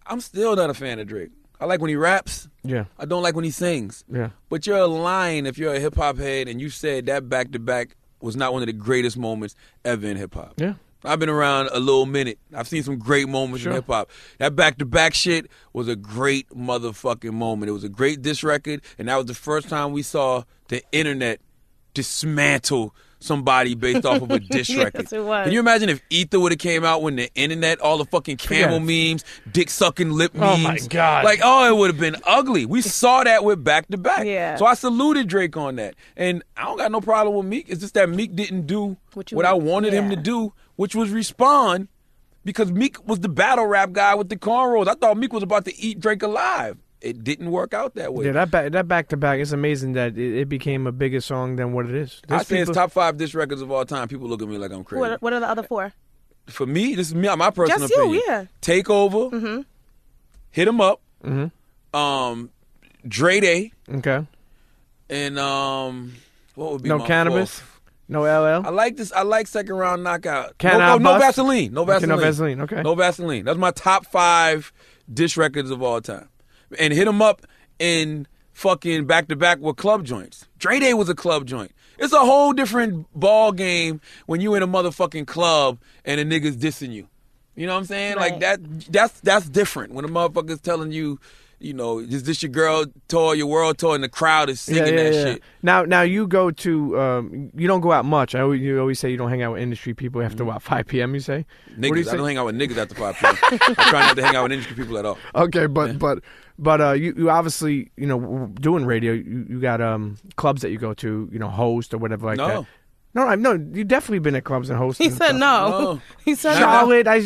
I'm 0.06 0.20
still 0.20 0.54
not 0.54 0.70
a 0.70 0.74
fan 0.74 0.98
of 1.00 1.08
Drake. 1.08 1.30
I 1.60 1.64
like 1.64 1.80
when 1.80 1.88
he 1.88 1.96
raps. 1.96 2.48
Yeah. 2.62 2.84
I 2.98 3.06
don't 3.06 3.22
like 3.22 3.34
when 3.34 3.44
he 3.44 3.50
sings. 3.50 4.04
Yeah. 4.12 4.30
But 4.48 4.66
you're 4.66 4.86
lying 4.86 5.46
if 5.46 5.58
you're 5.58 5.74
a 5.74 5.80
hip 5.80 5.96
hop 5.96 6.18
head 6.18 6.48
and 6.48 6.60
you 6.60 6.70
said 6.70 7.06
that 7.06 7.28
back 7.28 7.52
to 7.52 7.58
back 7.58 7.96
was 8.20 8.36
not 8.36 8.52
one 8.52 8.62
of 8.62 8.66
the 8.66 8.72
greatest 8.72 9.16
moments 9.16 9.54
ever 9.84 10.06
in 10.06 10.16
hip 10.16 10.34
hop. 10.34 10.54
Yeah. 10.58 10.74
I've 11.06 11.18
been 11.18 11.28
around 11.28 11.70
a 11.72 11.78
little 11.80 12.06
minute. 12.06 12.38
I've 12.54 12.68
seen 12.68 12.82
some 12.82 12.98
great 12.98 13.28
moments 13.28 13.62
Sure. 13.62 13.72
in 13.72 13.76
hip 13.76 13.86
hop. 13.86 14.10
That 14.38 14.56
back 14.56 14.78
to 14.78 14.84
back 14.84 15.14
shit 15.14 15.46
was 15.72 15.88
a 15.88 15.96
great 15.96 16.48
motherfucking 16.50 17.32
moment. 17.32 17.68
It 17.70 17.72
was 17.72 17.84
a 17.84 17.88
great 17.88 18.22
diss 18.22 18.42
record, 18.42 18.82
and 18.98 19.08
that 19.08 19.16
was 19.16 19.26
the 19.26 19.34
first 19.34 19.68
time 19.68 19.92
we 19.92 20.02
saw 20.02 20.42
the 20.68 20.82
internet 20.92 21.40
dismantle 21.94 22.94
somebody 23.18 23.74
based 23.74 24.04
off 24.04 24.20
of 24.20 24.30
a 24.30 24.38
diss 24.38 24.68
Yes, 24.68 24.84
record. 24.84 25.10
it 25.12 25.20
was. 25.24 25.44
Can 25.44 25.52
you 25.54 25.60
imagine 25.60 25.88
if 25.88 26.02
Ether 26.10 26.38
would 26.38 26.52
have 26.52 26.58
came 26.58 26.84
out 26.84 27.02
when 27.02 27.16
the 27.16 27.30
internet, 27.34 27.80
all 27.80 27.96
the 27.96 28.04
fucking 28.04 28.36
camel 28.36 28.78
memes, 28.78 29.24
dick 29.50 29.70
sucking 29.70 30.10
lip 30.10 30.34
memes? 30.34 30.58
Oh, 30.66 30.68
my 30.68 30.78
God. 30.90 31.24
Like, 31.24 31.40
oh, 31.42 31.66
it 31.66 31.76
would 31.76 31.88
have 31.90 31.98
been 31.98 32.16
ugly. 32.24 32.66
We 32.66 32.82
saw 32.82 33.24
that 33.24 33.42
with 33.42 33.64
back 33.64 33.88
to 33.88 33.96
back. 33.96 34.26
Yeah. 34.26 34.56
So 34.56 34.66
I 34.66 34.74
saluted 34.74 35.28
Drake 35.28 35.56
on 35.56 35.76
that, 35.76 35.94
and 36.16 36.42
I 36.58 36.64
don't 36.64 36.76
got 36.76 36.92
no 36.92 37.00
problem 37.00 37.34
with 37.36 37.46
Meek. 37.46 37.66
It's 37.70 37.80
just 37.80 37.94
that 37.94 38.10
Meek 38.10 38.36
didn't 38.36 38.66
do 38.66 38.98
What 39.14 39.32
what, 39.32 39.46
I 39.46 39.54
wanted 39.54 39.94
him 39.94 40.10
to 40.10 40.16
do, 40.16 40.52
which 40.76 40.94
was 40.94 41.10
respond, 41.10 41.88
because 42.44 42.70
Meek 42.70 43.06
was 43.06 43.20
the 43.20 43.28
battle 43.28 43.66
rap 43.66 43.92
guy 43.92 44.14
with 44.14 44.28
the 44.28 44.36
cornrows. 44.36 44.86
I 44.88 44.94
thought 44.94 45.16
Meek 45.16 45.32
was 45.32 45.42
about 45.42 45.64
to 45.66 45.76
eat 45.78 45.98
Drake 46.00 46.22
alive. 46.22 46.78
It 47.02 47.22
didn't 47.22 47.50
work 47.50 47.74
out 47.74 47.94
that 47.96 48.14
way. 48.14 48.26
Yeah, 48.26 48.32
that 48.32 48.50
back 48.50 48.72
that 48.72 48.88
back 48.88 49.08
to 49.08 49.16
back. 49.16 49.38
It's 49.38 49.52
amazing 49.52 49.92
that 49.92 50.16
it, 50.16 50.40
it 50.40 50.48
became 50.48 50.86
a 50.86 50.92
bigger 50.92 51.20
song 51.20 51.56
than 51.56 51.72
what 51.72 51.86
it 51.86 51.94
is. 51.94 52.22
I 52.28 52.36
There's 52.36 52.46
say 52.46 52.58
it's 52.60 52.70
top 52.70 52.90
five 52.90 53.16
diss 53.18 53.34
records 53.34 53.60
of 53.60 53.70
all 53.70 53.84
time. 53.84 54.08
People 54.08 54.28
look 54.28 54.40
at 54.42 54.48
me 54.48 54.56
like 54.58 54.72
I'm 54.72 54.82
crazy. 54.82 55.00
what, 55.00 55.20
what 55.22 55.32
are 55.34 55.40
the 55.40 55.48
other 55.48 55.62
four? 55.62 55.92
For 56.46 56.64
me, 56.66 56.94
this 56.94 57.08
is 57.08 57.14
me, 57.14 57.28
my 57.36 57.50
personal 57.50 57.80
Just 57.80 57.92
you, 57.94 58.00
opinion. 58.02 58.22
yeah. 58.26 58.44
Take 58.60 58.88
over, 58.88 59.36
Mm-hmm. 59.36 59.60
hit 60.50 60.68
him 60.68 60.80
up, 60.80 61.00
Mhm. 61.24 61.50
um, 61.92 62.50
Dre 63.06 63.40
Day, 63.40 63.72
Okay. 63.92 64.24
and 65.10 65.38
um, 65.38 66.14
what 66.54 66.72
would 66.72 66.82
be 66.82 66.88
No 66.88 66.98
my 66.98 67.06
cannabis. 67.06 67.58
fourth? 67.60 67.75
No 68.08 68.22
LL. 68.22 68.66
I 68.66 68.70
like 68.70 68.96
this. 68.96 69.12
I 69.12 69.22
like 69.22 69.46
second 69.46 69.74
round 69.74 70.04
knockout. 70.04 70.58
Can 70.58 70.78
no, 70.78 70.84
I 70.84 70.98
no, 70.98 71.12
no? 71.14 71.18
Vaseline. 71.18 71.72
No 71.72 71.82
Okay, 71.82 71.92
Vaseline. 71.92 72.08
no 72.08 72.16
Vaseline, 72.16 72.60
okay. 72.60 72.82
No 72.82 72.94
Vaseline. 72.94 73.44
That's 73.44 73.58
my 73.58 73.72
top 73.72 74.06
five 74.06 74.72
dish 75.12 75.36
records 75.36 75.70
of 75.70 75.82
all 75.82 76.00
time. 76.00 76.28
And 76.78 76.92
hit 76.92 77.04
them 77.06 77.20
up 77.20 77.46
in 77.78 78.26
fucking 78.52 79.06
back 79.06 79.28
to 79.28 79.36
back 79.36 79.58
with 79.58 79.76
club 79.76 80.04
joints. 80.04 80.46
Dre 80.58 80.78
Day 80.78 80.94
was 80.94 81.08
a 81.08 81.14
club 81.14 81.46
joint. 81.46 81.72
It's 81.98 82.12
a 82.12 82.20
whole 82.20 82.52
different 82.52 83.06
ball 83.14 83.52
game 83.52 84.00
when 84.26 84.40
you 84.40 84.54
in 84.54 84.62
a 84.62 84.68
motherfucking 84.68 85.26
club 85.26 85.78
and 86.04 86.20
a 86.20 86.24
nigga's 86.24 86.56
dissing 86.56 86.92
you. 86.92 87.08
You 87.54 87.66
know 87.66 87.72
what 87.72 87.80
I'm 87.80 87.84
saying? 87.86 88.16
Like 88.16 88.40
that. 88.40 88.60
That's 88.92 89.18
that's 89.20 89.48
different 89.48 89.94
when 89.94 90.04
a 90.04 90.08
motherfucker's 90.08 90.60
telling 90.60 90.92
you. 90.92 91.18
You 91.58 91.72
know, 91.72 91.98
is 92.00 92.24
this 92.24 92.42
your 92.42 92.50
girl 92.50 92.84
tour, 93.08 93.34
your 93.34 93.46
world 93.46 93.78
tour, 93.78 93.94
and 93.94 94.04
the 94.04 94.10
crowd 94.10 94.50
is 94.50 94.60
singing 94.60 94.96
that 94.96 95.12
shit. 95.14 95.42
Now, 95.62 95.84
now 95.84 96.02
you 96.02 96.26
go 96.26 96.50
to. 96.50 97.00
Um, 97.00 97.50
you 97.56 97.66
don't 97.66 97.80
go 97.80 97.92
out 97.92 98.04
much. 98.04 98.34
I 98.34 98.40
always, 98.40 98.60
you 98.60 98.78
always 98.78 98.98
say 99.00 99.10
you 99.10 99.16
don't 99.16 99.30
hang 99.30 99.40
out 99.42 99.54
with 99.54 99.62
industry 99.62 99.94
people 99.94 100.20
after 100.22 100.44
what 100.44 100.60
5 100.60 100.86
p.m. 100.86 101.14
You 101.14 101.20
say. 101.20 101.46
Mm-hmm. 101.70 101.82
Niggas, 101.84 101.88
What 101.88 101.94
do 101.94 102.00
you 102.02 102.06
I 102.06 102.10
say? 102.10 102.16
don't 102.18 102.26
hang 102.26 102.36
out 102.36 102.46
with 102.46 102.56
niggas 102.56 102.76
after 102.76 102.94
5 102.94 103.16
p.m. 103.16 103.36
I 103.78 103.88
try 103.88 104.00
not 104.00 104.16
to 104.16 104.22
hang 104.26 104.36
out 104.36 104.42
with 104.42 104.52
industry 104.52 104.76
people 104.76 104.98
at 104.98 105.06
all. 105.06 105.16
Okay, 105.34 105.66
but 105.66 105.98
but 105.98 106.18
but 106.58 106.80
uh, 106.82 106.92
you 106.92 107.14
you 107.16 107.30
obviously 107.30 107.90
you 107.96 108.06
know 108.06 108.50
doing 108.60 108.84
radio. 108.84 109.14
You, 109.14 109.46
you 109.48 109.58
got 109.60 109.80
um 109.80 110.18
clubs 110.36 110.60
that 110.60 110.70
you 110.72 110.78
go 110.78 110.92
to. 110.92 111.28
You 111.32 111.38
know, 111.38 111.48
host 111.48 111.94
or 111.94 111.98
whatever 111.98 112.26
like 112.26 112.36
No. 112.36 112.48
that. 112.48 112.66
No, 113.14 113.22
I 113.26 113.34
no. 113.36 113.52
You 113.54 113.82
definitely 113.84 114.18
been 114.18 114.34
at 114.34 114.44
clubs 114.44 114.68
and 114.68 114.78
hosting. 114.78 115.08
He 115.08 115.10
said 115.10 115.28
stuff. 115.28 115.38
no. 115.38 115.68
No. 115.94 116.00
He 116.26 116.34
said 116.34 116.52
no. 116.54 116.58
Charlotte, 116.60 117.06
I, 117.08 117.14
I 117.14 117.18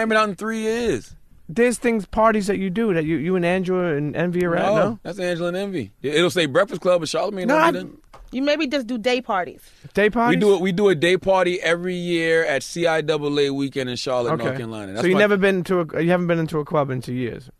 ain't 0.00 0.08
been 0.08 0.12
out 0.12 0.30
in 0.30 0.36
three 0.36 0.60
years. 0.60 1.14
There's 1.48 1.78
things 1.78 2.06
parties 2.06 2.46
that 2.46 2.58
you 2.58 2.70
do 2.70 2.94
that 2.94 3.04
you 3.04 3.16
you 3.16 3.36
and 3.36 3.44
Angela 3.44 3.94
and 3.94 4.16
Envy 4.16 4.44
are 4.44 4.56
at. 4.56 4.62
no, 4.62 4.74
No, 4.74 4.98
that's 5.02 5.18
Angela 5.18 5.48
and 5.48 5.56
Envy. 5.56 5.92
It'll 6.02 6.30
say 6.30 6.46
Breakfast 6.46 6.80
Club, 6.80 7.00
but 7.00 7.08
Charlamagne 7.08 7.46
No, 7.46 7.56
I- 7.56 7.84
You 8.32 8.42
maybe 8.42 8.66
just 8.66 8.86
do 8.88 8.98
day 8.98 9.20
parties. 9.20 9.60
day 9.94 10.10
parties. 10.10 10.36
We 10.36 10.40
do 10.40 10.54
it. 10.54 10.60
We 10.60 10.72
do 10.72 10.88
a 10.88 10.94
day 10.94 11.16
party 11.16 11.60
every 11.60 11.94
year 11.94 12.44
at 12.44 12.62
CIAA 12.62 13.50
weekend 13.54 13.88
in 13.90 13.96
Charlotte, 13.96 14.32
Okay. 14.32 14.44
North 14.44 14.56
Carolina. 14.56 14.92
That's 14.92 15.02
so 15.02 15.06
you 15.08 15.14
never 15.16 15.36
been 15.36 15.62
to 15.64 15.80
a 15.80 16.02
you 16.02 16.10
haven't 16.10 16.26
been 16.26 16.38
into 16.40 16.58
a 16.58 16.64
club 16.64 16.90
in 16.90 17.00
two 17.00 17.14
years. 17.14 17.50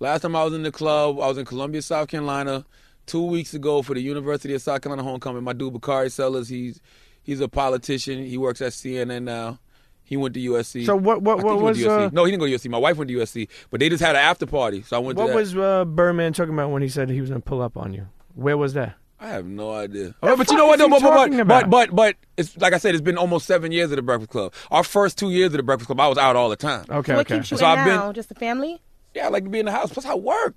Last 0.00 0.22
time 0.22 0.34
I 0.34 0.42
was 0.44 0.52
in 0.54 0.62
the 0.64 0.72
club, 0.72 1.20
I 1.20 1.28
was 1.28 1.38
in 1.38 1.44
Columbia, 1.44 1.80
South 1.82 2.08
Carolina, 2.08 2.64
two 3.06 3.22
weeks 3.24 3.54
ago 3.54 3.80
for 3.82 3.94
the 3.94 4.00
University 4.02 4.54
of 4.54 4.62
South 4.62 4.80
Carolina 4.82 5.06
homecoming. 5.08 5.44
My 5.44 5.52
dude 5.52 5.72
Bakari 5.72 6.10
Sellers, 6.10 6.48
he's 6.48 6.80
he's 7.22 7.40
a 7.40 7.48
politician. 7.48 8.24
He 8.24 8.36
works 8.36 8.60
at 8.60 8.72
CNN 8.72 9.22
now. 9.22 9.60
He 10.04 10.16
went 10.16 10.34
to 10.34 10.40
USC. 10.40 10.84
So 10.84 10.94
what- 10.96 11.22
what- 11.22 11.42
what 11.42 11.52
he 11.54 11.58
to 11.58 11.64
was, 11.64 11.78
USC. 11.78 12.06
uh, 12.06 12.10
no, 12.12 12.24
he 12.24 12.30
didn't 12.30 12.40
go 12.40 12.46
to 12.46 12.52
USC. 12.52 12.68
My 12.68 12.78
wife 12.78 12.96
went 12.98 13.08
to 13.08 13.14
USC, 13.18 13.48
but 13.70 13.80
they 13.80 13.88
just 13.88 14.02
had 14.02 14.14
an 14.16 14.22
after 14.22 14.44
party, 14.46 14.82
so 14.82 14.96
I 14.96 14.98
went 15.00 15.16
to 15.18 15.24
What 15.24 15.34
was 15.34 15.56
uh, 15.56 15.84
Birdman 15.86 16.32
talking 16.34 16.52
about 16.52 16.70
when 16.70 16.82
he 16.82 16.88
said 16.88 17.08
he 17.10 17.20
was 17.20 17.30
gonna 17.30 17.40
pull 17.40 17.62
up 17.62 17.76
on 17.76 17.94
you? 17.94 18.06
Where 18.34 18.56
was 18.58 18.74
that? 18.74 18.96
I 19.20 19.28
have 19.28 19.46
no 19.46 19.72
idea. 19.72 20.14
What 20.20 20.32
the 20.32 20.36
but 20.36 20.50
you 20.50 20.56
know 20.58 20.66
what? 20.66 20.78
though? 20.78 20.88
But, 20.88 21.00
but, 21.00 21.30
but, 21.30 21.46
but 21.46 21.70
but 21.70 21.96
but 21.96 22.16
it's 22.36 22.54
like 22.58 22.74
I 22.74 22.78
said, 22.78 22.94
it's 22.94 23.00
been 23.00 23.16
almost 23.16 23.46
seven 23.46 23.72
years 23.72 23.90
of 23.90 23.96
the 23.96 24.02
Breakfast 24.02 24.30
Club. 24.30 24.52
Our 24.70 24.84
first 24.84 25.16
two 25.16 25.30
years 25.30 25.46
of 25.46 25.56
the 25.56 25.62
Breakfast 25.62 25.86
Club, 25.86 26.00
I 26.00 26.08
was 26.08 26.18
out 26.18 26.36
all 26.36 26.50
the 26.50 26.56
time. 26.56 26.84
Okay, 26.90 27.14
what 27.14 27.20
okay. 27.26 27.36
keeps 27.36 27.50
you 27.50 27.56
So 27.56 27.64
in 27.72 27.78
I've 27.78 27.86
been- 27.86 28.12
Just 28.12 28.28
the 28.28 28.34
family? 28.34 28.82
Yeah, 29.14 29.26
I 29.26 29.28
like 29.30 29.44
to 29.44 29.50
be 29.50 29.60
in 29.60 29.66
the 29.66 29.72
house. 29.72 29.92
Plus, 29.92 30.04
I 30.04 30.14
work. 30.14 30.54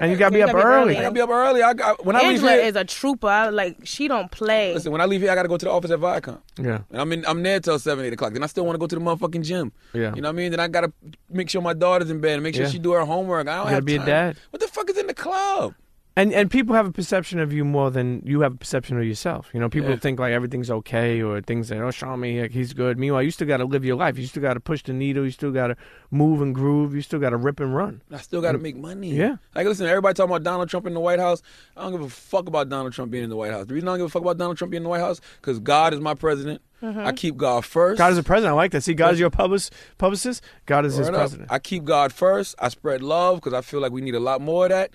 And 0.00 0.10
you 0.10 0.16
gotta 0.16 0.32
be 0.32 0.38
You 0.38 0.44
up 0.44 0.52
gotta 0.52 0.64
early. 0.66 0.96
I 0.96 1.02
gotta 1.02 1.14
be 1.14 1.20
up 1.20 1.30
early. 1.30 1.62
I 1.62 1.74
got 1.74 2.04
when 2.04 2.16
I 2.16 2.20
leave 2.20 2.28
Angela 2.34 2.52
here. 2.52 2.60
is 2.62 2.76
a 2.76 2.84
trooper. 2.84 3.26
I- 3.26 3.48
Like 3.48 3.76
she 3.84 4.06
don't 4.08 4.30
play. 4.30 4.74
listen, 4.74 4.92
when 4.92 5.00
I 5.00 5.06
leave 5.06 5.20
here, 5.20 5.30
I 5.30 5.34
gotta 5.34 5.48
go 5.48 5.56
to 5.56 5.64
the 5.64 5.70
office 5.70 5.90
at 5.90 5.98
Viacom. 5.98 6.40
Yeah. 6.60 6.80
And 6.90 7.00
I'm 7.00 7.12
in, 7.12 7.24
I'm 7.26 7.42
there 7.42 7.60
till 7.60 7.78
seven, 7.78 8.04
eight 8.04 8.12
o'clock. 8.12 8.32
Then 8.32 8.42
I 8.42 8.46
still 8.46 8.64
want 8.64 8.74
to 8.74 8.78
go 8.78 8.86
to 8.86 8.94
the 8.94 9.00
motherfucking 9.00 9.42
gym. 9.44 9.72
Yeah. 9.92 10.14
You 10.14 10.22
know 10.22 10.28
what 10.28 10.34
I 10.34 10.36
mean? 10.36 10.50
Then 10.52 10.60
I 10.60 10.68
gotta 10.68 10.92
make 11.30 11.50
sure 11.50 11.60
my 11.62 11.72
daughter's 11.74 12.10
in 12.10 12.20
bed 12.20 12.34
and 12.34 12.42
make 12.42 12.54
sure 12.54 12.64
Yeah. 12.64 12.70
she 12.70 12.78
do 12.78 12.92
her 12.92 13.04
homework. 13.04 13.48
I 13.48 13.56
don't 13.56 13.64
gotta 13.64 13.74
have 13.76 13.84
be 13.84 13.94
a 13.94 13.98
time. 13.98 14.06
dad. 14.06 14.36
What 14.50 14.60
the 14.60 14.68
fuck 14.68 14.88
is 14.90 14.98
in 14.98 15.06
the 15.06 15.14
club? 15.14 15.74
And 16.18 16.32
and 16.32 16.50
people 16.50 16.74
have 16.74 16.84
a 16.84 16.90
perception 16.90 17.38
of 17.38 17.52
you 17.52 17.64
more 17.64 17.92
than 17.92 18.22
you 18.26 18.40
have 18.40 18.54
a 18.54 18.56
perception 18.56 18.98
of 18.98 19.04
yourself. 19.04 19.50
You 19.54 19.60
know, 19.60 19.68
people 19.68 19.90
Yeah. 19.90 19.96
think 19.98 20.18
like 20.18 20.32
everything's 20.32 20.68
okay 20.68 21.22
or 21.22 21.40
things 21.40 21.68
that 21.68 21.80
oh 21.80 21.92
Sean 21.92 22.18
me 22.18 22.42
like, 22.42 22.50
he's 22.50 22.72
good. 22.72 22.98
Meanwhile, 22.98 23.22
you 23.22 23.30
still 23.30 23.46
got 23.46 23.58
to 23.58 23.64
live 23.64 23.84
your 23.84 23.94
life. 23.94 24.18
You 24.18 24.26
still 24.26 24.42
got 24.42 24.54
to 24.54 24.60
push 24.60 24.82
the 24.82 24.92
needle. 24.92 25.24
You 25.24 25.30
still 25.30 25.52
got 25.52 25.68
to 25.68 25.76
move 26.10 26.42
and 26.42 26.52
groove. 26.52 26.92
You 26.92 27.02
still 27.02 27.20
got 27.20 27.30
to 27.30 27.36
rip 27.36 27.60
and 27.60 27.72
run. 27.72 28.02
I 28.10 28.16
still 28.16 28.42
got 28.42 28.52
to 28.52 28.58
make 28.58 28.74
money. 28.74 29.12
Yeah. 29.14 29.36
Like, 29.54 29.68
listen, 29.68 29.86
everybody 29.86 30.14
talking 30.14 30.32
about 30.32 30.42
Donald 30.42 30.68
Trump 30.68 30.88
in 30.88 30.94
the 30.94 31.00
White 31.00 31.20
House. 31.20 31.40
I 31.76 31.82
don't 31.82 31.92
give 31.92 32.02
a 32.02 32.08
fuck 32.08 32.48
about 32.48 32.68
Donald 32.68 32.92
Trump 32.94 33.12
being 33.12 33.22
in 33.22 33.30
the 33.30 33.36
White 33.36 33.52
House. 33.52 33.66
The 33.66 33.74
reason 33.74 33.88
I 33.88 33.92
don't 33.92 33.98
give 33.98 34.06
a 34.06 34.10
fuck 34.10 34.22
about 34.22 34.38
Donald 34.38 34.58
Trump 34.58 34.72
being 34.72 34.80
in 34.80 34.84
the 34.84 34.90
White 34.90 35.00
House 35.00 35.20
because 35.40 35.60
God 35.60 35.94
is 35.94 36.00
my 36.00 36.14
president. 36.14 36.62
Mm-hmm. 36.82 37.00
I 37.00 37.12
keep 37.12 37.36
God 37.36 37.64
first. 37.64 37.98
God 37.98 38.12
is 38.12 38.18
a 38.18 38.22
president. 38.22 38.52
I 38.52 38.56
like 38.56 38.70
that. 38.72 38.82
See, 38.82 38.94
God 38.94 39.12
is 39.14 39.20
your 39.20 39.30
public, 39.30 39.62
publicist. 39.98 40.42
God 40.66 40.84
is 40.84 40.94
his 40.96 41.08
up. 41.08 41.14
president. 41.14 41.50
I 41.50 41.58
keep 41.58 41.84
God 41.84 42.12
first. 42.12 42.54
I 42.58 42.68
spread 42.68 43.02
love 43.02 43.38
because 43.38 43.52
I 43.52 43.62
feel 43.62 43.80
like 43.80 43.92
we 43.92 44.00
need 44.00 44.14
a 44.14 44.20
lot 44.20 44.40
more 44.40 44.66
of 44.66 44.70
that. 44.70 44.90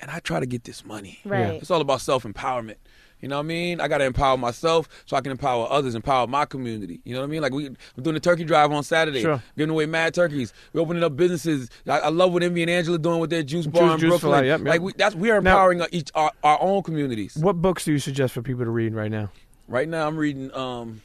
And 0.00 0.10
I 0.10 0.20
try 0.20 0.38
to 0.40 0.46
get 0.46 0.64
this 0.64 0.84
money. 0.84 1.18
Right. 1.24 1.54
It's 1.54 1.70
all 1.70 1.80
about 1.80 2.00
self 2.00 2.24
empowerment. 2.24 2.76
You 3.20 3.28
know 3.28 3.36
what 3.38 3.46
I 3.46 3.46
mean? 3.46 3.80
I 3.80 3.88
got 3.88 3.98
to 3.98 4.04
empower 4.04 4.36
myself 4.36 4.88
so 5.04 5.16
I 5.16 5.20
can 5.20 5.32
empower 5.32 5.66
others, 5.68 5.96
empower 5.96 6.28
my 6.28 6.44
community. 6.44 7.00
You 7.02 7.14
know 7.14 7.20
what 7.20 7.26
I 7.26 7.30
mean? 7.30 7.42
Like 7.42 7.52
we, 7.52 7.68
we're 7.68 8.02
doing 8.02 8.14
the 8.14 8.20
turkey 8.20 8.44
drive 8.44 8.70
on 8.70 8.84
Saturday, 8.84 9.22
Sure. 9.22 9.42
giving 9.56 9.70
away 9.70 9.86
mad 9.86 10.14
turkeys. 10.14 10.52
We're 10.72 10.82
opening 10.82 11.02
up 11.02 11.16
businesses. 11.16 11.68
I, 11.88 11.98
I 11.98 12.08
love 12.10 12.32
what 12.32 12.44
Envy 12.44 12.62
and 12.62 12.70
Angela 12.70 12.96
doing 12.96 13.18
with 13.18 13.30
their 13.30 13.42
juice 13.42 13.66
bar 13.66 13.94
in 13.94 13.98
Juice 13.98 14.20
for 14.20 14.28
Brooklyn. 14.28 14.30
Life, 14.30 14.44
yep, 14.44 14.60
yep. 14.60 14.68
Like 14.68 14.80
we, 14.82 14.92
that's 14.96 15.16
we 15.16 15.30
are 15.32 15.40
Now- 15.40 15.50
empowering 15.50 15.80
our, 15.80 15.88
each 15.90 16.10
our, 16.14 16.30
our 16.44 16.58
own 16.62 16.84
communities. 16.84 17.36
What 17.36 17.60
books 17.60 17.84
do 17.84 17.90
you 17.92 17.98
suggest 17.98 18.34
for 18.34 18.42
people 18.42 18.64
to 18.64 18.70
read 18.70 18.94
right 18.94 19.10
now? 19.10 19.32
Right 19.66 19.88
now, 19.88 20.06
I'm 20.06 20.16
reading. 20.16 20.54
Um, 20.54 21.02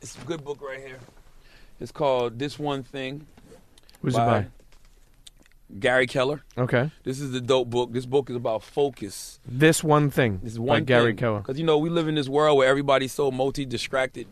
it's 0.00 0.16
a 0.16 0.24
good 0.24 0.44
book 0.44 0.62
right 0.62 0.78
here. 0.78 0.98
It's 1.80 1.90
called 1.90 2.38
This 2.38 2.56
One 2.56 2.84
Thing. 2.84 3.26
Who's 4.00 4.14
it 4.14 4.18
by 4.18 4.38
it 4.40 4.50
Gary 5.78 6.06
Keller. 6.06 6.42
Okay. 6.58 6.90
This 7.04 7.20
is 7.20 7.32
the 7.32 7.40
dope 7.40 7.70
book. 7.70 7.92
This 7.92 8.06
book 8.06 8.30
is 8.30 8.36
about 8.36 8.62
focus. 8.62 9.40
This 9.46 9.84
one 9.84 10.10
thing. 10.10 10.40
This 10.42 10.52
is 10.52 10.58
by 10.58 10.64
one 10.64 10.84
Gary 10.84 11.14
Keller. 11.14 11.38
Because 11.40 11.58
you 11.58 11.64
know 11.64 11.78
we 11.78 11.90
live 11.90 12.08
in 12.08 12.14
this 12.14 12.28
world 12.28 12.58
where 12.58 12.68
everybody's 12.68 13.12
so 13.12 13.30
multi-distracted. 13.30 14.26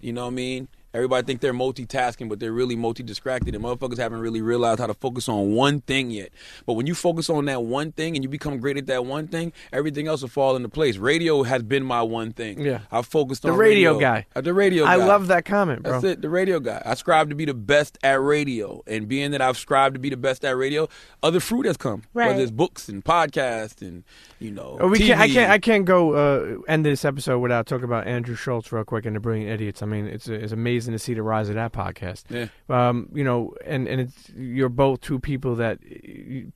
You 0.00 0.12
know 0.12 0.24
what 0.24 0.32
I 0.32 0.34
mean? 0.34 0.68
Everybody 0.94 1.26
think 1.26 1.40
they're 1.40 1.52
multitasking, 1.52 2.28
but 2.28 2.38
they're 2.40 2.52
really 2.52 2.76
multi-distracted, 2.76 3.54
and 3.54 3.64
motherfuckers 3.64 3.98
haven't 3.98 4.20
really 4.20 4.40
realized 4.40 4.78
how 4.80 4.86
to 4.86 4.94
focus 4.94 5.28
on 5.28 5.52
one 5.52 5.80
thing 5.80 6.10
yet. 6.10 6.30
But 6.66 6.74
when 6.74 6.86
you 6.86 6.94
focus 6.94 7.28
on 7.28 7.44
that 7.46 7.64
one 7.64 7.92
thing 7.92 8.14
and 8.14 8.22
you 8.22 8.28
become 8.28 8.58
great 8.58 8.76
at 8.78 8.86
that 8.86 9.04
one 9.04 9.26
thing, 9.26 9.52
everything 9.72 10.06
else 10.06 10.22
will 10.22 10.28
fall 10.28 10.54
into 10.56 10.68
place. 10.68 10.96
Radio 10.96 11.42
has 11.42 11.62
been 11.64 11.82
my 11.84 12.00
one 12.02 12.32
thing. 12.32 12.60
Yeah. 12.60 12.80
I've 12.92 13.06
focused 13.06 13.42
The 13.42 13.50
on 13.50 13.58
radio 13.58 13.98
guy. 13.98 14.26
Uh, 14.36 14.40
The 14.40 14.54
radio 14.54 14.84
guy. 14.84 14.92
I 14.94 14.98
guy. 14.98 15.06
love 15.06 15.26
that 15.26 15.44
comment, 15.44 15.82
bro. 15.82 15.92
That's 15.92 16.04
it, 16.04 16.22
the 16.22 16.28
radio 16.28 16.60
guy. 16.60 16.80
I 16.86 16.94
strive 16.94 17.28
to 17.30 17.34
be 17.34 17.44
the 17.44 17.54
best 17.54 17.98
at 18.04 18.20
radio, 18.20 18.82
and 18.86 19.08
being 19.08 19.32
that 19.32 19.42
I've 19.42 19.56
strived 19.56 19.94
to 19.94 19.98
be 20.00 20.10
the 20.10 20.16
best 20.16 20.44
at 20.44 20.56
radio, 20.56 20.88
other 21.22 21.40
fruit 21.40 21.66
has 21.66 21.76
come. 21.76 22.04
Right. 22.14 22.28
Whether 22.28 22.42
it's 22.42 22.50
books 22.52 22.88
and 22.88 23.04
podcasts 23.04 23.82
and 23.82 24.04
you 24.38 24.50
know, 24.52 24.76
Oh, 24.80 24.88
we 24.88 24.98
can't, 24.98 25.18
I 25.20 25.28
can't. 25.28 25.50
I 25.50 25.58
can't 25.58 25.84
go 25.86 26.12
uh, 26.12 26.58
end 26.68 26.84
this 26.84 27.04
episode 27.04 27.38
without 27.38 27.66
talking 27.66 27.84
about 27.84 28.06
Andrew 28.06 28.36
Schulz 28.36 28.70
real 28.70 28.84
quick 28.84 29.06
and 29.06 29.16
the 29.16 29.20
Brilliant 29.20 29.50
Idiots. 29.50 29.82
I 29.82 29.86
mean, 29.86 30.06
it's 30.06 30.28
it's 30.28 30.52
amazing 30.52 30.83
to 30.92 30.98
see 30.98 31.14
the 31.14 31.22
rise 31.22 31.48
of 31.48 31.54
that 31.54 31.72
podcast. 31.72 32.24
Yeah. 32.28 32.48
Um, 32.68 33.08
you 33.14 33.24
know, 33.24 33.54
and 33.64 33.88
and 33.88 34.00
it's 34.02 34.30
you're 34.36 34.68
both 34.68 35.00
two 35.00 35.18
people 35.18 35.54
that 35.56 35.78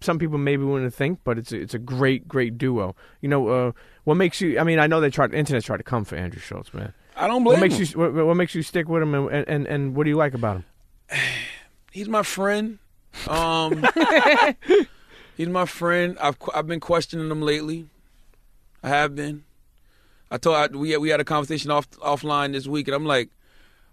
some 0.01 0.19
people 0.19 0.39
maybe 0.39 0.65
wouldn't 0.65 0.95
think, 0.95 1.21
but 1.25 1.39
it's 1.39 1.53
a, 1.53 1.61
it's 1.61 1.75
a 1.75 1.79
great 1.79 2.29
great 2.29 2.59
duo. 2.59 2.95
You 3.21 3.29
know, 3.29 3.49
uh, 3.49 3.73
what 4.05 4.15
makes 4.15 4.41
you? 4.41 4.59
I 4.59 4.65
mean, 4.65 4.79
I 4.79 4.87
know 4.87 5.01
they 5.01 5.11
tried. 5.11 5.35
Internet 5.35 5.65
tried 5.65 5.79
to 5.79 5.83
come 5.83 6.05
for 6.05 6.17
Andrew 6.17 6.41
Schulz, 6.41 6.73
man. 6.75 6.93
I 7.17 7.27
don't 7.27 7.43
blame 7.43 7.61
What 7.61 7.69
makes 7.69 7.77
him. 7.93 8.01
you? 8.01 8.13
What, 8.13 8.27
what 8.27 8.35
makes 8.35 8.55
you 8.55 8.63
stick 8.63 8.89
with 8.89 9.03
him, 9.03 9.15
and, 9.15 9.49
and 9.49 9.67
and 9.67 9.97
what 9.97 10.05
do 10.05 10.11
you 10.11 10.17
like 10.17 10.35
about 10.35 10.57
him? 10.57 10.65
He's 11.93 12.09
my 12.09 12.23
friend. 12.23 12.79
Um, 13.27 13.85
he's 15.37 15.49
my 15.49 15.65
friend. 15.65 16.17
I've 16.21 16.37
I've 16.55 16.67
been 16.67 16.79
questioning 16.81 17.31
him 17.31 17.43
lately. 17.43 17.87
I 18.83 18.89
have 18.91 19.17
been. 19.17 19.45
I 20.31 20.37
told 20.37 20.57
I, 20.57 20.67
we 20.77 20.91
had, 20.91 21.01
we 21.01 21.09
had 21.09 21.21
a 21.21 21.25
conversation 21.25 21.71
off 21.71 21.91
offline 21.93 22.53
this 22.53 22.67
week, 22.67 22.87
and 22.87 22.95
I'm 22.95 23.07
like, 23.07 23.31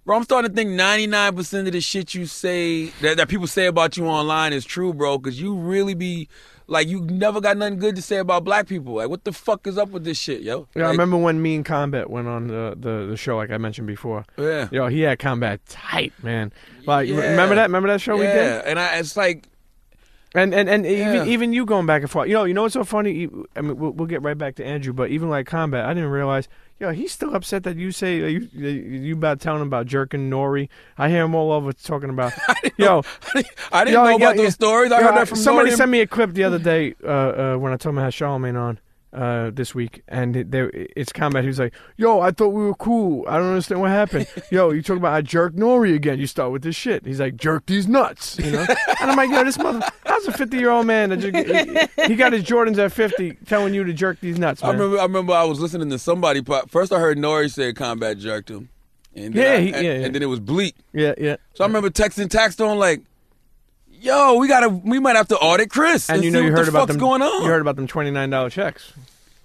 bro, 0.06 0.15
I'm 0.18 0.23
starting 0.23 0.49
to 0.52 0.56
think 0.56 0.69
99 0.72 1.36
percent 1.36 1.68
of 1.68 1.73
the 1.73 1.82
shit 1.82 2.14
you 2.14 2.26
say 2.26 2.86
that, 3.02 3.18
that 3.18 3.27
people 3.27 3.48
say 3.48 3.65
about 3.65 3.98
you 3.98 4.06
online 4.07 4.53
is 4.53 4.64
true, 4.65 4.94
bro. 4.94 5.18
Because 5.18 5.41
you 5.41 5.56
really 5.56 5.94
be 5.94 6.30
like, 6.68 6.88
you 6.88 7.02
never 7.02 7.41
got 7.41 7.57
nothing 7.57 7.77
good 7.80 7.95
to 7.95 8.02
say 8.02 8.18
about 8.18 8.44
black 8.44 8.68
people. 8.68 8.94
Like, 8.95 9.10
what 9.10 9.23
the 9.23 9.32
fuck 9.32 9.68
is 9.68 9.77
up 9.77 9.90
with 9.90 10.03
this 10.03 10.18
shit, 10.18 10.41
yo? 10.41 10.68
Yeah, 10.76 10.88
I 10.88 10.91
remember 10.91 11.18
when 11.18 11.41
me 11.41 11.56
and 11.56 11.65
Combat 11.65 12.10
went 12.10 12.27
on 12.27 12.48
the, 12.48 12.76
the, 12.80 13.07
the 13.07 13.18
show, 13.18 13.38
like 13.38 13.52
I 13.52 13.57
mentioned 13.57 13.88
before. 13.88 14.26
Yeah. 14.38 14.68
Yo, 14.72 14.88
he 14.88 15.02
had 15.02 15.19
Combat 15.19 15.60
tight, 15.68 16.14
man. 16.23 16.52
Like, 16.86 17.07
Yeah. 17.07 17.18
remember 17.32 17.56
that? 17.56 17.64
Remember 17.64 17.90
that 17.90 18.02
show 18.02 18.15
we 18.15 18.23
did? 18.26 18.36
Yeah, 18.36 18.61
and 18.65 18.80
I, 18.80 18.98
it's 18.98 19.15
like, 19.18 19.48
And 20.34 20.53
and 20.53 20.68
and 20.68 20.86
Yeah. 20.86 21.14
even 21.14 21.27
even 21.27 21.53
you 21.53 21.65
going 21.65 21.86
back 21.86 22.02
and 22.02 22.11
forth. 22.11 22.27
You 22.27 22.34
know, 22.34 22.44
you 22.45 22.53
know 22.53 22.64
what's 22.64 22.73
so 22.73 22.84
funny? 22.84 23.30
I 23.56 23.61
mean, 23.61 23.77
we'll, 23.77 23.91
we'll 23.91 24.07
get 24.07 24.22
right 24.23 24.38
back 24.38 24.56
to 24.56 24.65
Andrew, 24.65 24.91
but 24.91 25.10
even 25.11 25.30
like 25.30 25.45
combat, 25.48 25.86
I 25.86 25.94
didn't 25.94 26.10
realize. 26.10 26.48
Yo, 26.77 26.91
he's 26.91 27.11
still 27.14 27.34
upset 27.34 27.64
that 27.64 27.77
you 27.77 27.91
say 27.91 28.18
you 28.18 28.49
you 28.53 29.14
about 29.14 29.39
telling 29.39 29.61
him 29.61 29.68
about 29.68 29.85
jerking 29.85 30.30
Nori. 30.30 30.68
I 30.97 31.10
hear 31.10 31.23
him 31.23 31.34
all 31.34 31.53
over 31.53 31.72
talking 31.72 32.10
about. 32.10 32.34
yo, 32.77 33.02
I 33.72 33.85
didn't 33.85 33.93
yo, 33.93 34.03
know 34.03 34.15
about 34.18 34.35
yo, 34.35 34.43
those 34.43 34.56
stories. 34.56 34.91
I 34.91 35.02
heard 35.02 35.15
that 35.15 35.30
from 35.30 35.38
somebody. 35.38 35.72
Nori. 35.72 35.77
Sent 35.77 35.89
me 35.91 36.02
a 36.02 36.07
clip 36.07 36.34
the 36.34 36.43
other 36.43 36.60
day 36.60 36.95
uh, 37.03 37.07
uh, 37.07 37.56
when 37.57 37.72
I 37.72 37.77
told 37.77 37.95
him 37.95 37.99
I 37.99 38.03
had 38.03 38.14
Charlamagne 38.14 38.60
on 38.60 38.80
uh, 39.16 39.50
this 39.52 39.74
week, 39.74 40.02
and 40.08 40.36
it, 40.36 40.52
there 40.52 40.70
it's 40.74 41.12
combat. 41.14 41.44
He 41.44 41.48
was 41.48 41.58
like, 41.60 41.74
"Yo, 41.98 42.20
I 42.20 42.32
thought 42.32 42.50
we 42.50 42.64
were 42.64 42.76
cool. 42.76 43.26
I 43.28 43.38
don't 43.38 43.48
understand 43.48 43.82
what 43.82 43.90
happened. 43.90 44.28
Yo, 44.52 44.72
you 44.72 44.82
talk 44.82 44.98
about 44.98 45.14
I 45.14 45.22
jerk 45.22 45.54
Nori 45.56 45.96
again. 45.96 46.20
You 46.20 46.28
start 46.28 46.52
with 46.52 46.62
this 46.64 46.76
shit. 46.76 47.06
He's 47.06 47.20
like, 47.20 47.36
jerk 47.38 47.66
these 47.66 47.88
nuts, 47.88 48.38
you 48.40 48.52
know." 48.52 48.62
and 49.02 49.10
I'm 49.12 49.16
like, 49.18 49.30
"Yo, 49.30 49.44
this 49.44 49.58
mother, 49.58 49.82
how's 50.06 50.28
a 50.28 50.32
50 50.34 50.58
year 50.58 50.70
old 50.70 50.86
man 50.86 51.10
that 51.10 51.18
just, 51.18 51.98
he, 51.98 52.04
he 52.08 52.16
got 52.16 52.34
his 52.34 52.44
Jordans 52.44 52.78
at 52.78 52.92
50 52.92 53.38
telling 53.46 53.74
you 53.74 53.84
to 53.86 53.94
jerk 53.94 54.20
these 54.20 54.38
nuts, 54.38 54.62
I 54.64 54.72
remember. 54.72 55.00
I 55.00 55.04
remember. 55.04 55.34
I 55.34 55.46
was 55.46 55.60
listening 55.60 55.90
to 55.90 55.98
somebody. 56.00 56.44
First, 56.68 56.92
I 56.94 57.00
heard 57.00 57.18
Nori 57.18 57.50
say 57.52 57.72
combat 57.74 58.18
jerked 58.18 58.50
him, 58.50 58.70
and 59.16 59.34
then 59.34 59.44
Yeah, 59.44 59.54
I- 59.54 59.60
he- 59.62 59.74
and, 59.74 59.86
yeah, 59.86 59.94
yeah. 60.00 60.06
and 60.06 60.14
then 60.16 60.22
it 60.22 60.28
was 60.30 60.40
bleak. 60.40 60.76
yeah, 60.94 61.14
yeah. 61.18 61.38
So 61.54 61.64
I 61.64 61.68
remember 61.68 61.90
texting 61.90 62.28
Taxstone 62.28 62.78
like, 62.78 63.02
"Yo, 64.01 64.35
we 64.35 64.47
gotta, 64.47 64.69
we 64.69 64.99
might 64.99 65.15
have 65.15 65.27
to 65.30 65.38
audit 65.38 65.69
Chris 65.69 66.09
And 66.09 66.23
you 66.23 66.31
know 66.31 66.39
see 66.39 66.45
you 66.45 66.51
heard 66.51 66.65
the 66.65 66.69
about 66.69 66.88
them. 66.88 66.97
going 66.97 67.22
on." 67.22 67.43
You 67.43 67.47
heard 67.49 67.61
about 67.61 67.76
them 67.76 67.88
twenty 67.88 68.11
nine 68.11 68.30
dollar 68.30 68.49
checks. 68.49 68.93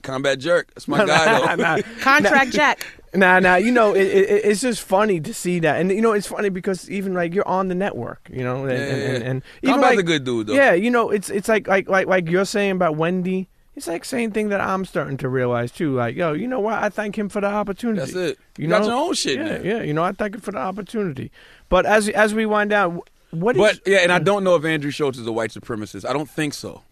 combat 0.03 0.39
jerk. 0.39 0.73
That's 0.75 0.89
my 0.89 0.99
guy. 1.07 1.57
though. 1.57 1.63
Nah, 1.63 1.79
Contract 2.01 2.53
Jack. 2.53 2.87
Nah, 3.13 3.41
nah. 3.41 3.57
You 3.57 3.73
know, 3.73 3.93
it, 3.93 4.03
it, 4.07 4.45
it's 4.45 4.61
just 4.61 4.83
funny 4.83 5.19
to 5.19 5.35
see 5.35 5.59
that, 5.59 5.81
and 5.81 5.91
you 5.91 6.01
know, 6.01 6.13
it's 6.13 6.29
funny 6.29 6.49
because 6.49 6.89
even 6.89 7.13
like 7.13 7.35
you're 7.35 7.49
on 7.49 7.67
the 7.67 7.75
network, 7.75 8.21
you 8.33 8.45
know, 8.45 8.63
and 8.67 8.71
Yeah, 8.71 8.79
and, 8.79 9.03
and, 9.03 9.25
yeah. 9.25 9.31
and 9.31 9.43
even 9.63 9.75
Combat's 9.75 9.91
like, 9.97 9.99
a 9.99 10.03
good 10.05 10.23
dude 10.23 10.47
though. 10.47 10.53
yeah, 10.55 10.75
you 10.75 10.91
know, 10.93 11.11
it's 11.11 11.29
it's 11.29 11.49
like 11.49 11.67
like 11.67 11.89
like 11.89 12.07
like 12.07 12.29
you're 12.31 12.45
saying 12.45 12.71
about 12.71 12.95
Wendy. 12.95 13.49
It's 13.75 13.89
like 13.89 14.05
same 14.05 14.31
thing 14.31 14.51
that 14.51 14.61
I'm 14.61 14.85
starting 14.85 15.17
to 15.17 15.29
realize 15.29 15.73
too. 15.73 15.93
Like, 15.97 16.15
yo, 16.15 16.35
you 16.35 16.47
know 16.47 16.61
what? 16.61 16.75
I 16.75 16.89
thank 16.89 17.19
him 17.19 17.29
for 17.29 17.41
the 17.41 17.49
opportunity. 17.49 17.99
That's 17.99 18.15
it. 18.15 18.39
You 18.57 18.63
You, 18.63 18.69
know? 18.69 18.79
got 18.79 18.87
your 18.87 18.95
own 18.95 19.15
shit 19.15 19.37
Yeah, 19.39 19.57
now. 19.59 19.63
yeah. 19.65 19.83
You 19.83 19.93
know, 19.93 20.05
I 20.05 20.13
thank 20.13 20.37
him 20.37 20.41
for 20.41 20.53
the 20.53 20.59
opportunity. 20.59 21.33
But 21.69 21.87
as 21.87 22.09
as 22.11 22.33
we 22.33 22.47
wind 22.47 22.71
down, 22.71 22.99
wh- 22.99 23.01
what 23.31 23.57
is 23.57 23.61
But 23.63 23.81
yeah, 23.87 23.99
and 23.99 24.13
I 24.13 24.19
don't 24.19 24.45
know 24.45 24.55
if 24.57 24.65
Andrew 24.65 24.91
Schulz 24.91 25.19
is 25.19 25.27
a 25.27 25.33
white 25.33 25.51
supremacist. 25.51 26.09
I 26.09 26.13
don't 26.13 26.29
think 26.29 26.55
so. 26.55 26.83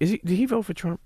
is 0.00 0.10
he? 0.10 0.18
Did 0.18 0.36
he 0.36 0.46
vote 0.46 0.62
for 0.62 0.74
Trump? 0.74 1.00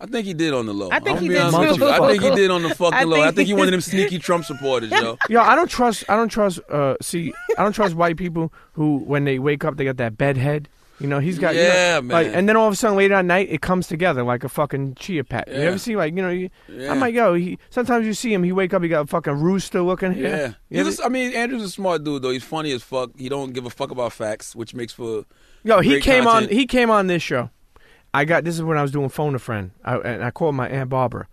I 0.00 0.06
think 0.06 0.26
he 0.26 0.32
did 0.34 0.54
on 0.54 0.66
the 0.66 0.72
low. 0.72 0.90
I 0.92 1.00
think 1.00 1.16
I'm 1.16 1.22
he 1.24 1.28
did 1.28 1.38
honest 1.40 1.58
with 1.58 1.76
too. 1.78 1.84
you. 1.86 1.90
I 1.90 2.08
think 2.12 2.22
he 2.22 2.30
did 2.30 2.50
on 2.52 2.62
the 2.62 2.68
fucking 2.72 2.94
I 2.98 3.02
low. 3.02 3.16
think 3.16 3.26
I 3.26 3.30
think 3.32 3.46
he 3.48 3.52
he- 3.52 3.52
one 3.54 3.66
of 3.66 3.72
them 3.72 3.80
sneaky 3.80 4.20
Trump 4.20 4.44
supporters, 4.44 4.92
yo. 4.92 5.18
Yo, 5.28 5.40
I 5.40 5.56
don't 5.56 5.68
trust. 5.68 6.04
I 6.08 6.14
don't 6.14 6.28
trust. 6.28 6.60
Uh, 6.70 6.94
see, 7.02 7.32
I 7.56 7.64
don't 7.64 7.72
trust 7.72 7.96
white 7.96 8.16
people 8.16 8.52
who, 8.74 8.98
when 8.98 9.24
they 9.24 9.40
wake 9.40 9.64
up, 9.64 9.76
they 9.76 9.84
got 9.84 9.96
that 9.96 10.16
bed 10.16 10.36
head. 10.36 10.68
You 11.00 11.06
know, 11.06 11.20
he's 11.20 11.38
got. 11.38 11.54
you 11.54 11.62
know, 11.62 11.68
Yeah, 11.68 12.00
Like, 12.02 12.26
man. 12.26 12.34
and 12.34 12.48
then 12.48 12.56
all 12.56 12.66
of 12.66 12.72
a 12.72 12.76
sudden, 12.76 12.96
later 12.96 13.14
at 13.14 13.24
night, 13.24 13.48
it 13.50 13.62
comes 13.62 13.86
together 13.86 14.22
like 14.24 14.42
a 14.42 14.48
fucking 14.48 14.96
chia 14.96 15.22
pet. 15.22 15.46
You 15.48 15.54
ever 15.54 15.78
see 15.78 15.94
like 15.96 16.14
you 16.16 16.22
know? 16.22 16.30
You, 16.30 16.50
Yeah. 16.68 16.90
I'm 16.90 16.98
like, 16.98 17.14
yo. 17.14 17.34
He 17.34 17.58
sometimes 17.70 18.04
you 18.06 18.14
see 18.14 18.32
him. 18.34 18.42
He 18.42 18.50
wake 18.52 18.74
up. 18.74 18.82
He 18.82 18.88
got 18.88 19.02
a 19.02 19.06
fucking 19.06 19.34
rooster 19.34 19.80
looking. 19.82 20.14
Yeah. 20.14 20.28
here. 20.36 20.56
You 20.70 20.84
He's 20.84 20.98
ever- 20.98 21.02
a 21.04 21.06
I 21.06 21.08
mean, 21.10 21.32
Andrew's 21.34 21.62
a 21.62 21.70
smart 21.70 22.02
dude 22.04 22.22
though. 22.22 22.30
He's 22.30 22.42
funny 22.44 22.72
as 22.72 22.82
fuck. 22.82 23.10
He 23.16 23.28
don't 23.28 23.52
give 23.52 23.64
a 23.64 23.70
fuck 23.70 23.90
about 23.92 24.12
facts, 24.12 24.56
which 24.56 24.74
makes 24.74 24.92
for 24.92 25.24
Yo, 25.64 25.80
he 25.80 26.00
came 26.00 26.24
content. 26.24 26.50
on. 26.50 26.56
He 26.56 26.66
came 26.66 26.90
on 26.90 27.06
this 27.06 27.22
show. 27.22 27.50
I 28.14 28.24
got 28.24 28.42
this 28.44 28.54
is 28.56 28.62
when 28.62 28.78
I 28.78 28.82
was 28.82 28.90
doing 28.90 29.08
phone 29.10 29.34
a 29.34 29.38
friend, 29.38 29.70
I, 29.84 29.96
and 29.98 30.24
I 30.24 30.30
called 30.30 30.54
my 30.54 30.68
aunt 30.68 30.88
Barbara, 30.90 31.28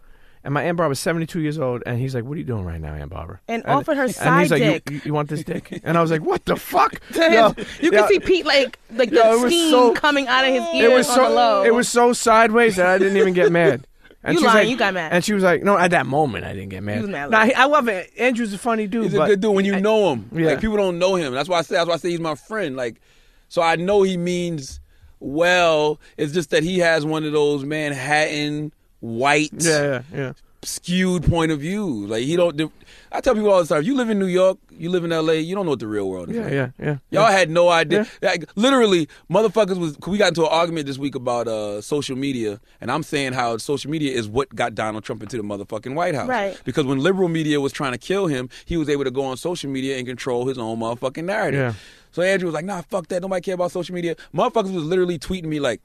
and 0.45 0.53
my 0.53 0.63
aunt 0.63 0.77
Barbara's 0.77 0.99
seventy 0.99 1.25
two 1.25 1.41
years 1.41 1.59
old, 1.59 1.83
and 1.85 1.99
he's 1.99 2.15
like, 2.15 2.23
"What 2.23 2.35
are 2.35 2.37
you 2.37 2.45
doing 2.45 2.63
right 2.63 2.79
now, 2.79 2.93
Aunt 2.93 3.09
Barbara?" 3.09 3.41
And 3.49 3.65
offered 3.65 3.97
her 3.97 4.07
side 4.07 4.27
and 4.27 4.33
side 4.33 4.41
he's 4.43 4.51
like, 4.51 4.61
you, 4.61 4.71
dick. 4.71 4.89
you, 4.91 5.01
you 5.05 5.13
want 5.13 5.27
this 5.29 5.43
dick?" 5.43 5.81
And 5.83 5.97
I 5.97 6.01
was 6.01 6.11
like, 6.11 6.21
"What 6.21 6.45
the 6.45 6.55
fuck?" 6.55 7.01
To 7.13 7.19
Yo, 7.19 7.53
you 7.81 7.91
yo, 7.91 7.99
can 7.99 8.07
see 8.07 8.19
Pete 8.19 8.45
like 8.45 8.79
like 8.91 9.11
Yo, 9.11 9.37
the 9.37 9.43
was 9.43 9.51
steam 9.51 9.71
so- 9.71 9.93
coming 9.93 10.27
out 10.27 10.45
of 10.45 10.51
his 10.53 10.61
ears 10.61 10.73
It 10.73 10.91
ears 10.91 11.07
was 11.07 11.17
on 11.17 11.23
the 11.23 11.29
low. 11.35 11.63
so 11.63 11.67
it 11.67 11.73
was 11.73 11.89
so 11.89 12.13
sideways 12.13 12.77
that 12.77 12.85
I 12.87 12.97
didn't 12.97 13.17
even 13.17 13.33
get 13.33 13.51
mad. 13.51 13.85
And 14.23 14.33
You 14.33 14.39
she 14.39 14.45
was 14.45 14.53
lying, 14.55 14.65
like- 14.65 14.71
you 14.71 14.77
got 14.77 14.93
mad. 14.95 15.11
And 15.13 15.23
she 15.25 15.33
was 15.33 15.43
like, 15.43 15.61
"No, 15.63 15.77
at 15.77 15.91
that 15.91 16.05
moment, 16.05 16.45
I 16.45 16.53
didn't 16.53 16.69
get 16.69 16.81
mad." 16.83 16.95
You 16.95 17.01
was 17.01 17.09
mad, 17.11 17.29
Nah, 17.31 17.47
I 17.55 17.65
love 17.65 17.87
it. 17.89 18.11
Andrew's 18.17 18.53
a 18.53 18.57
funny 18.57 18.87
dude. 18.87 19.03
he's 19.05 19.13
a 19.13 19.25
good 19.25 19.39
dude 19.41 19.53
when 19.55 19.65
you 19.65 19.79
know 19.79 20.13
him. 20.13 20.29
Yeah. 20.33 20.47
Like 20.47 20.61
people 20.61 20.77
don't 20.77 20.97
know 20.99 21.15
him. 21.15 21.33
That's 21.33 21.49
why 21.49 21.59
I 21.59 21.61
say 21.63 21.75
that's 21.75 21.87
why 21.87 21.93
I 21.95 21.97
say 21.97 22.09
he's 22.11 22.19
my 22.19 22.35
friend. 22.35 22.75
Like, 22.75 23.01
so 23.49 23.61
I 23.61 23.75
know 23.75 24.01
he 24.03 24.15
means 24.17 24.79
well. 25.19 25.99
It's 26.17 26.33
just 26.33 26.49
that 26.51 26.63
he 26.63 26.79
has 26.79 27.05
one 27.05 27.23
of 27.23 27.33
those 27.33 27.63
Manhattan 27.63 28.71
white 29.05 29.51
Yeah, 29.57 29.83
yeah, 29.83 30.01
yeah. 30.13 30.33
skewed 30.63 31.23
point 31.23 31.51
of 31.51 31.59
view. 31.59 32.07
Like 32.07 32.23
he 32.23 32.35
don't. 32.35 32.71
I 33.11 33.21
tell 33.21 33.33
people 33.33 33.51
all 33.51 33.63
the 33.63 33.67
time: 33.73 33.83
you 33.83 33.95
live 33.95 34.09
in 34.09 34.19
New 34.19 34.25
York, 34.25 34.57
you 34.71 34.89
live 34.89 35.05
in 35.05 35.11
L.A., 35.11 35.39
you 35.39 35.55
don't 35.55 35.65
know 35.65 35.71
what 35.71 35.79
the 35.79 35.87
real 35.87 36.09
world 36.09 36.29
is. 36.29 36.35
Yeah, 36.35 36.43
like. 36.43 36.53
yeah, 36.53 36.69
yeah. 36.79 36.97
Y'all 37.11 37.31
had 37.31 37.49
no 37.49 37.69
idea. 37.69 38.05
Like, 38.21 38.45
literally, 38.55 39.07
motherfuckers 39.31 39.77
was. 39.77 39.97
We 40.05 40.17
got 40.17 40.29
into 40.29 40.41
an 40.41 40.49
argument 40.51 40.87
this 40.87 40.97
week 40.97 41.15
about 41.15 41.47
uh, 41.47 41.79
social 41.81 42.17
media, 42.17 42.59
and 42.81 42.91
I'm 42.91 43.03
saying 43.03 43.33
how 43.33 43.57
social 43.57 43.89
media 43.91 44.11
is 44.13 44.27
what 44.27 44.53
got 44.53 44.75
Donald 44.75 45.03
Trump 45.03 45.23
into 45.23 45.37
the 45.37 45.43
motherfucking 45.43 45.93
White 45.93 46.15
House. 46.15 46.27
Right. 46.27 46.59
Because 46.65 46.85
when 46.85 46.99
liberal 46.99 47.29
media 47.29 47.61
was 47.61 47.71
trying 47.71 47.93
to 47.93 47.97
kill 47.97 48.27
him, 48.27 48.49
he 48.65 48.75
was 48.75 48.89
able 48.89 49.03
to 49.05 49.11
go 49.11 49.23
on 49.23 49.37
social 49.37 49.69
media 49.69 49.97
and 49.97 50.05
control 50.05 50.47
his 50.47 50.57
own 50.57 50.79
motherfucking 50.79 51.23
narrative. 51.23 51.59
Yeah. 51.59 51.73
So 52.11 52.21
Andrew 52.21 52.47
was 52.47 52.53
like, 52.53 52.65
"Nah, 52.65 52.81
fuck 52.81 53.07
that. 53.07 53.21
Nobody 53.21 53.41
care 53.41 53.53
about 53.55 53.71
social 53.71 53.95
media." 53.95 54.15
Motherfuckers 54.33 54.73
was 54.73 54.83
literally 54.83 55.19
tweeting 55.19 55.45
me 55.45 55.59
like, 55.59 55.81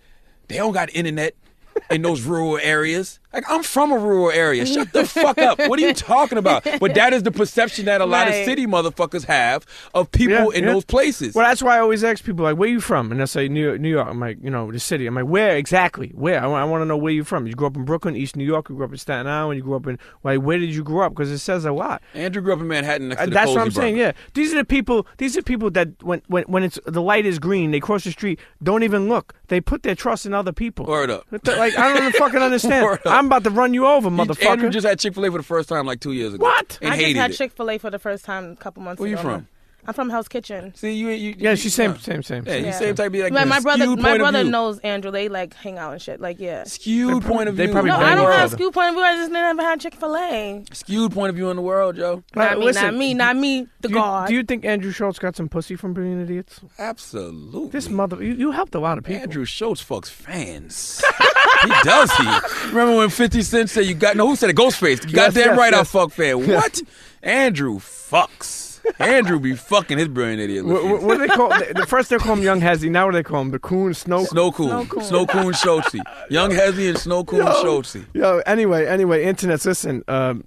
"They 0.49 0.57
don't 0.57 0.73
got 0.73 0.89
internet." 0.95 1.35
In 1.91 2.03
those 2.03 2.23
rural 2.23 2.59
areas. 2.59 3.19
Like 3.33 3.45
I'm 3.49 3.63
from 3.63 3.93
a 3.93 3.99
rural 3.99 4.31
area. 4.31 4.67
Shut 4.67 4.93
the 4.93 5.07
fuck 5.07 5.39
up. 5.39 5.59
What 5.59 5.79
are 5.79 5.83
you 5.83 5.95
talking 5.95 6.39
about? 6.39 6.67
But 6.81 6.95
that 6.95 7.13
is 7.13 7.23
the 7.23 7.31
perception 7.31 7.85
that 7.85 8.01
a 8.01 8.07
lot 8.07 8.27
of 8.29 8.35
city 8.35 8.67
motherfuckers 8.67 9.25
have 9.27 9.65
of 9.95 10.11
people 10.11 10.53
Yeah, 10.53 10.59
in 10.59 10.65
yeah. 10.65 10.73
those 10.73 10.85
places. 10.85 11.35
Well, 11.35 11.47
that's 11.47 11.63
why 11.63 11.77
I 11.77 11.81
always 11.81 12.03
ask 12.03 12.25
people 12.25 12.45
like, 12.45 12.57
"Where 12.57 12.69
you 12.69 12.81
from?" 12.81 13.13
And 13.13 13.21
they 13.21 13.27
say 13.27 13.49
New 13.49 13.63
York. 13.65 13.81
New 13.81 13.89
York. 13.91 14.09
I'm 14.09 14.19
like, 14.21 14.39
you 14.43 14.51
know, 14.51 14.71
the 14.73 14.81
city. 14.81 15.07
I'm 15.07 15.15
like, 15.15 15.27
where 15.27 15.57
exactly? 15.57 16.11
Where? 16.15 16.43
I, 16.43 16.65
want 16.65 16.83
to 16.83 16.87
know 16.87 16.97
where 16.97 17.13
you're 17.13 17.25
from. 17.25 17.47
You 17.47 17.55
grew 17.55 17.67
up 17.69 17.77
in 17.77 17.85
Brooklyn, 17.85 18.17
East 18.17 18.37
New 18.37 18.45
York. 18.45 18.69
You 18.69 18.77
grew 18.77 18.85
up 18.85 18.91
in 18.93 18.99
Staten 18.99 19.27
Island. 19.27 19.59
You 19.59 19.63
grew 19.65 19.77
up 19.77 19.87
in 19.87 19.99
like, 20.25 20.41
where 20.41 20.59
did 20.59 20.71
you 20.75 20.83
grow 20.83 21.07
up? 21.07 21.13
Because 21.13 21.31
it 21.31 21.39
says 21.39 21.65
a 21.65 21.73
lot. 21.73 22.03
Andrew 22.15 22.43
grew 22.43 22.53
up 22.53 22.61
in 22.61 22.69
Manhattan 22.69 23.09
next 23.11 23.21
Uh, 23.21 23.25
to 23.27 23.31
the 23.31 23.35
That's 23.35 23.51
what 23.51 23.61
I'm 23.61 23.71
saying. 23.71 23.97
Brothers. 23.97 24.15
Yeah, 24.19 24.33
these 24.35 24.53
are 24.53 24.57
the 24.59 24.65
people. 24.65 25.07
These 25.19 25.37
are 25.37 25.43
people 25.43 25.71
that 25.73 25.89
when 26.03 26.21
when 26.27 26.45
when 26.45 26.63
it's 26.65 26.79
the 26.87 27.03
light 27.03 27.27
is 27.27 27.39
green, 27.39 27.71
they 27.71 27.81
cross 27.81 28.05
the 28.05 28.11
street, 28.11 28.41
don't 28.63 28.83
even 28.83 29.09
look. 29.09 29.35
They 29.49 29.61
put 29.61 29.83
their 29.83 29.95
trust 29.95 30.27
in 30.27 30.35
other 30.35 30.53
people. 30.53 30.87
Word 30.87 31.11
up. 31.11 31.27
Like 31.31 31.77
I 31.79 31.89
don't 31.89 31.97
even 31.99 32.13
fucking 32.13 32.41
understand. 32.51 32.99
Word 33.21 33.27
up. 33.27 33.33
I'm 33.33 33.39
about 33.43 33.45
to 33.45 33.51
run 33.51 33.75
you 33.75 33.87
over, 33.87 34.11
motherfucker. 34.11 34.47
Andrew 34.51 34.71
just 34.71 34.87
had 34.87 34.99
Chick 34.99 35.15
Fil 35.15 35.27
A 35.27 35.31
for 35.31 35.39
the 35.39 35.45
first 35.45 35.69
time 35.69 35.87
like 35.87 36.01
two 36.01 36.13
years 36.13 36.35
ago. 36.35 36.45
What? 36.45 36.79
And 36.81 36.91
I 36.93 36.97
just 36.97 37.07
hated 37.07 37.19
had 37.21 37.31
it. 37.31 37.37
Chick 37.37 37.53
Fil 37.53 37.71
A 37.71 37.79
for 37.79 37.91
the 37.91 37.99
first 37.99 38.25
time 38.25 38.53
a 38.53 38.57
couple 38.57 38.83
months 38.83 38.99
ago. 38.99 39.05
Where 39.05 39.11
you 39.11 39.17
from? 39.17 39.47
I'm 39.87 39.95
from 39.95 40.11
Hell's 40.11 40.29
Kitchen. 40.29 40.75
See, 40.75 40.93
you, 40.93 41.09
you, 41.09 41.35
yeah, 41.39 41.51
you- 41.53 41.57
she's 41.57 41.73
same, 41.73 41.93
yeah. 41.93 41.97
same, 42.01 42.23
same. 42.23 42.45
Yeah, 42.47 42.53
same. 42.53 42.65
you 42.67 42.73
same 42.75 42.95
type. 42.97 43.13
Be 43.13 43.23
like 43.23 43.33
Like 43.33 43.49
my 43.49 43.61
brother, 43.61 43.97
my 43.97 44.19
brother 44.19 44.45
knows 44.45 44.79
Andrew. 44.81 45.11
They 45.11 45.31
like 45.31 45.55
hang 45.55 45.79
out 45.79 45.93
and 45.95 46.03
shit. 46.03 46.21
Like 46.21 46.39
yeah. 46.39 46.65
Skewed 46.65 47.23
point 47.25 47.49
of 47.49 47.55
view. 47.55 47.63
they 47.63 47.65
view. 47.65 47.73
probably 47.73 47.91
No, 47.91 47.97
bang 47.99 48.13
I 48.13 48.15
don't 48.15 48.31
have 48.31 48.41
other. 48.53 48.57
school 48.57 48.73
point 48.73 48.91
of 48.91 48.95
view. 48.97 49.03
I 49.05 49.15
just 49.17 49.33
never 49.33 49.63
had 49.63 49.81
Chick 49.81 49.95
Fil 49.95 50.15
A. 50.19 50.65
Skewed 50.73 51.13
point 51.13 51.31
of 51.31 51.37
view 51.37 51.49
in 51.49 51.57
the 51.57 51.63
world, 51.63 51.97
Joe. 51.97 52.23
Right, 52.37 52.51
Not 52.51 52.59
me, 52.59 52.65
listen, 52.67 52.85
not 52.85 52.95
me, 52.95 53.15
not 53.15 53.37
me. 53.37 53.69
The 53.81 53.89
Do 53.89 53.95
you, 53.95 54.01
God. 54.01 54.29
do 54.29 54.35
you 54.35 54.43
think 54.43 54.67
Andrew 54.67 54.93
Schulz 54.93 55.19
got 55.19 55.35
some 55.35 55.49
pussy 55.49 55.77
from 55.77 55.95
Brilliant 55.95 56.25
Idiots? 56.25 56.61
Absolutely. 56.79 57.71
This 57.71 57.89
mother, 57.89 58.23
you, 58.23 58.35
you 58.35 58.51
helped 58.51 58.75
a 58.75 58.81
lot 58.81 58.99
of 58.99 59.05
people. 59.05 59.23
Andrew 59.23 59.47
Schulz 59.47 59.83
fucks 59.83 60.11
fans. 60.11 61.03
he 61.63 61.73
does. 61.83 62.11
He 62.13 62.25
remember 62.69 62.97
when 62.97 63.11
Fifty 63.11 63.43
Cent 63.43 63.71
said 63.71 63.85
you 63.87 63.95
got 63.95 64.17
no? 64.17 64.29
Who 64.29 64.37
said 64.37 64.51
it? 64.51 64.57
Ghostface. 64.57 65.05
You 65.05 65.11
Yes, 65.17 65.35
goddamn 65.35 65.49
yes, 65.51 65.59
right. 65.59 65.75
I 65.75 65.85
fuck 65.85 66.13
fan. 66.13 66.47
What? 66.47 66.81
Andrew 67.23 67.79
fucks. 67.79 68.69
Andrew 68.99 69.39
be 69.39 69.55
fucking 69.55 69.99
his 69.99 70.09
brilliant 70.09 70.41
idiot. 70.41 70.65
What, 70.65 70.85
what, 70.85 71.03
what 71.03 71.15
do 71.19 71.27
they 71.27 71.29
call? 71.35 71.51
the 71.51 71.73
the 71.75 71.87
first 71.87 72.09
they 72.09 72.17
call 72.17 72.35
him 72.35 72.43
Young 72.43 72.61
Hezzy. 72.61 72.91
Now 72.91 73.05
what 73.05 73.13
do 73.13 73.19
they 73.19 73.23
call 73.23 73.43
him? 73.43 73.51
The 73.51 73.59
Coon 73.59 73.93
Snow. 73.93 74.25
Snow 74.25 74.51
Coon, 74.51 74.69
Snow 74.71 74.85
Coon. 74.87 75.05
Snow 75.05 75.27
Coon 75.27 75.53
Schulz, 75.53 75.95
Young 76.31 76.51
Hezzy 76.51 76.89
and 76.89 76.99
Snow 76.99 77.23
Coon 77.25 77.45
Schulz. 77.61 77.97
Yo, 78.15 78.39
anyway, 78.47 78.87
anyway, 78.87 79.25
internets. 79.27 79.67
Listen, 79.67 80.03
um, 80.09 80.45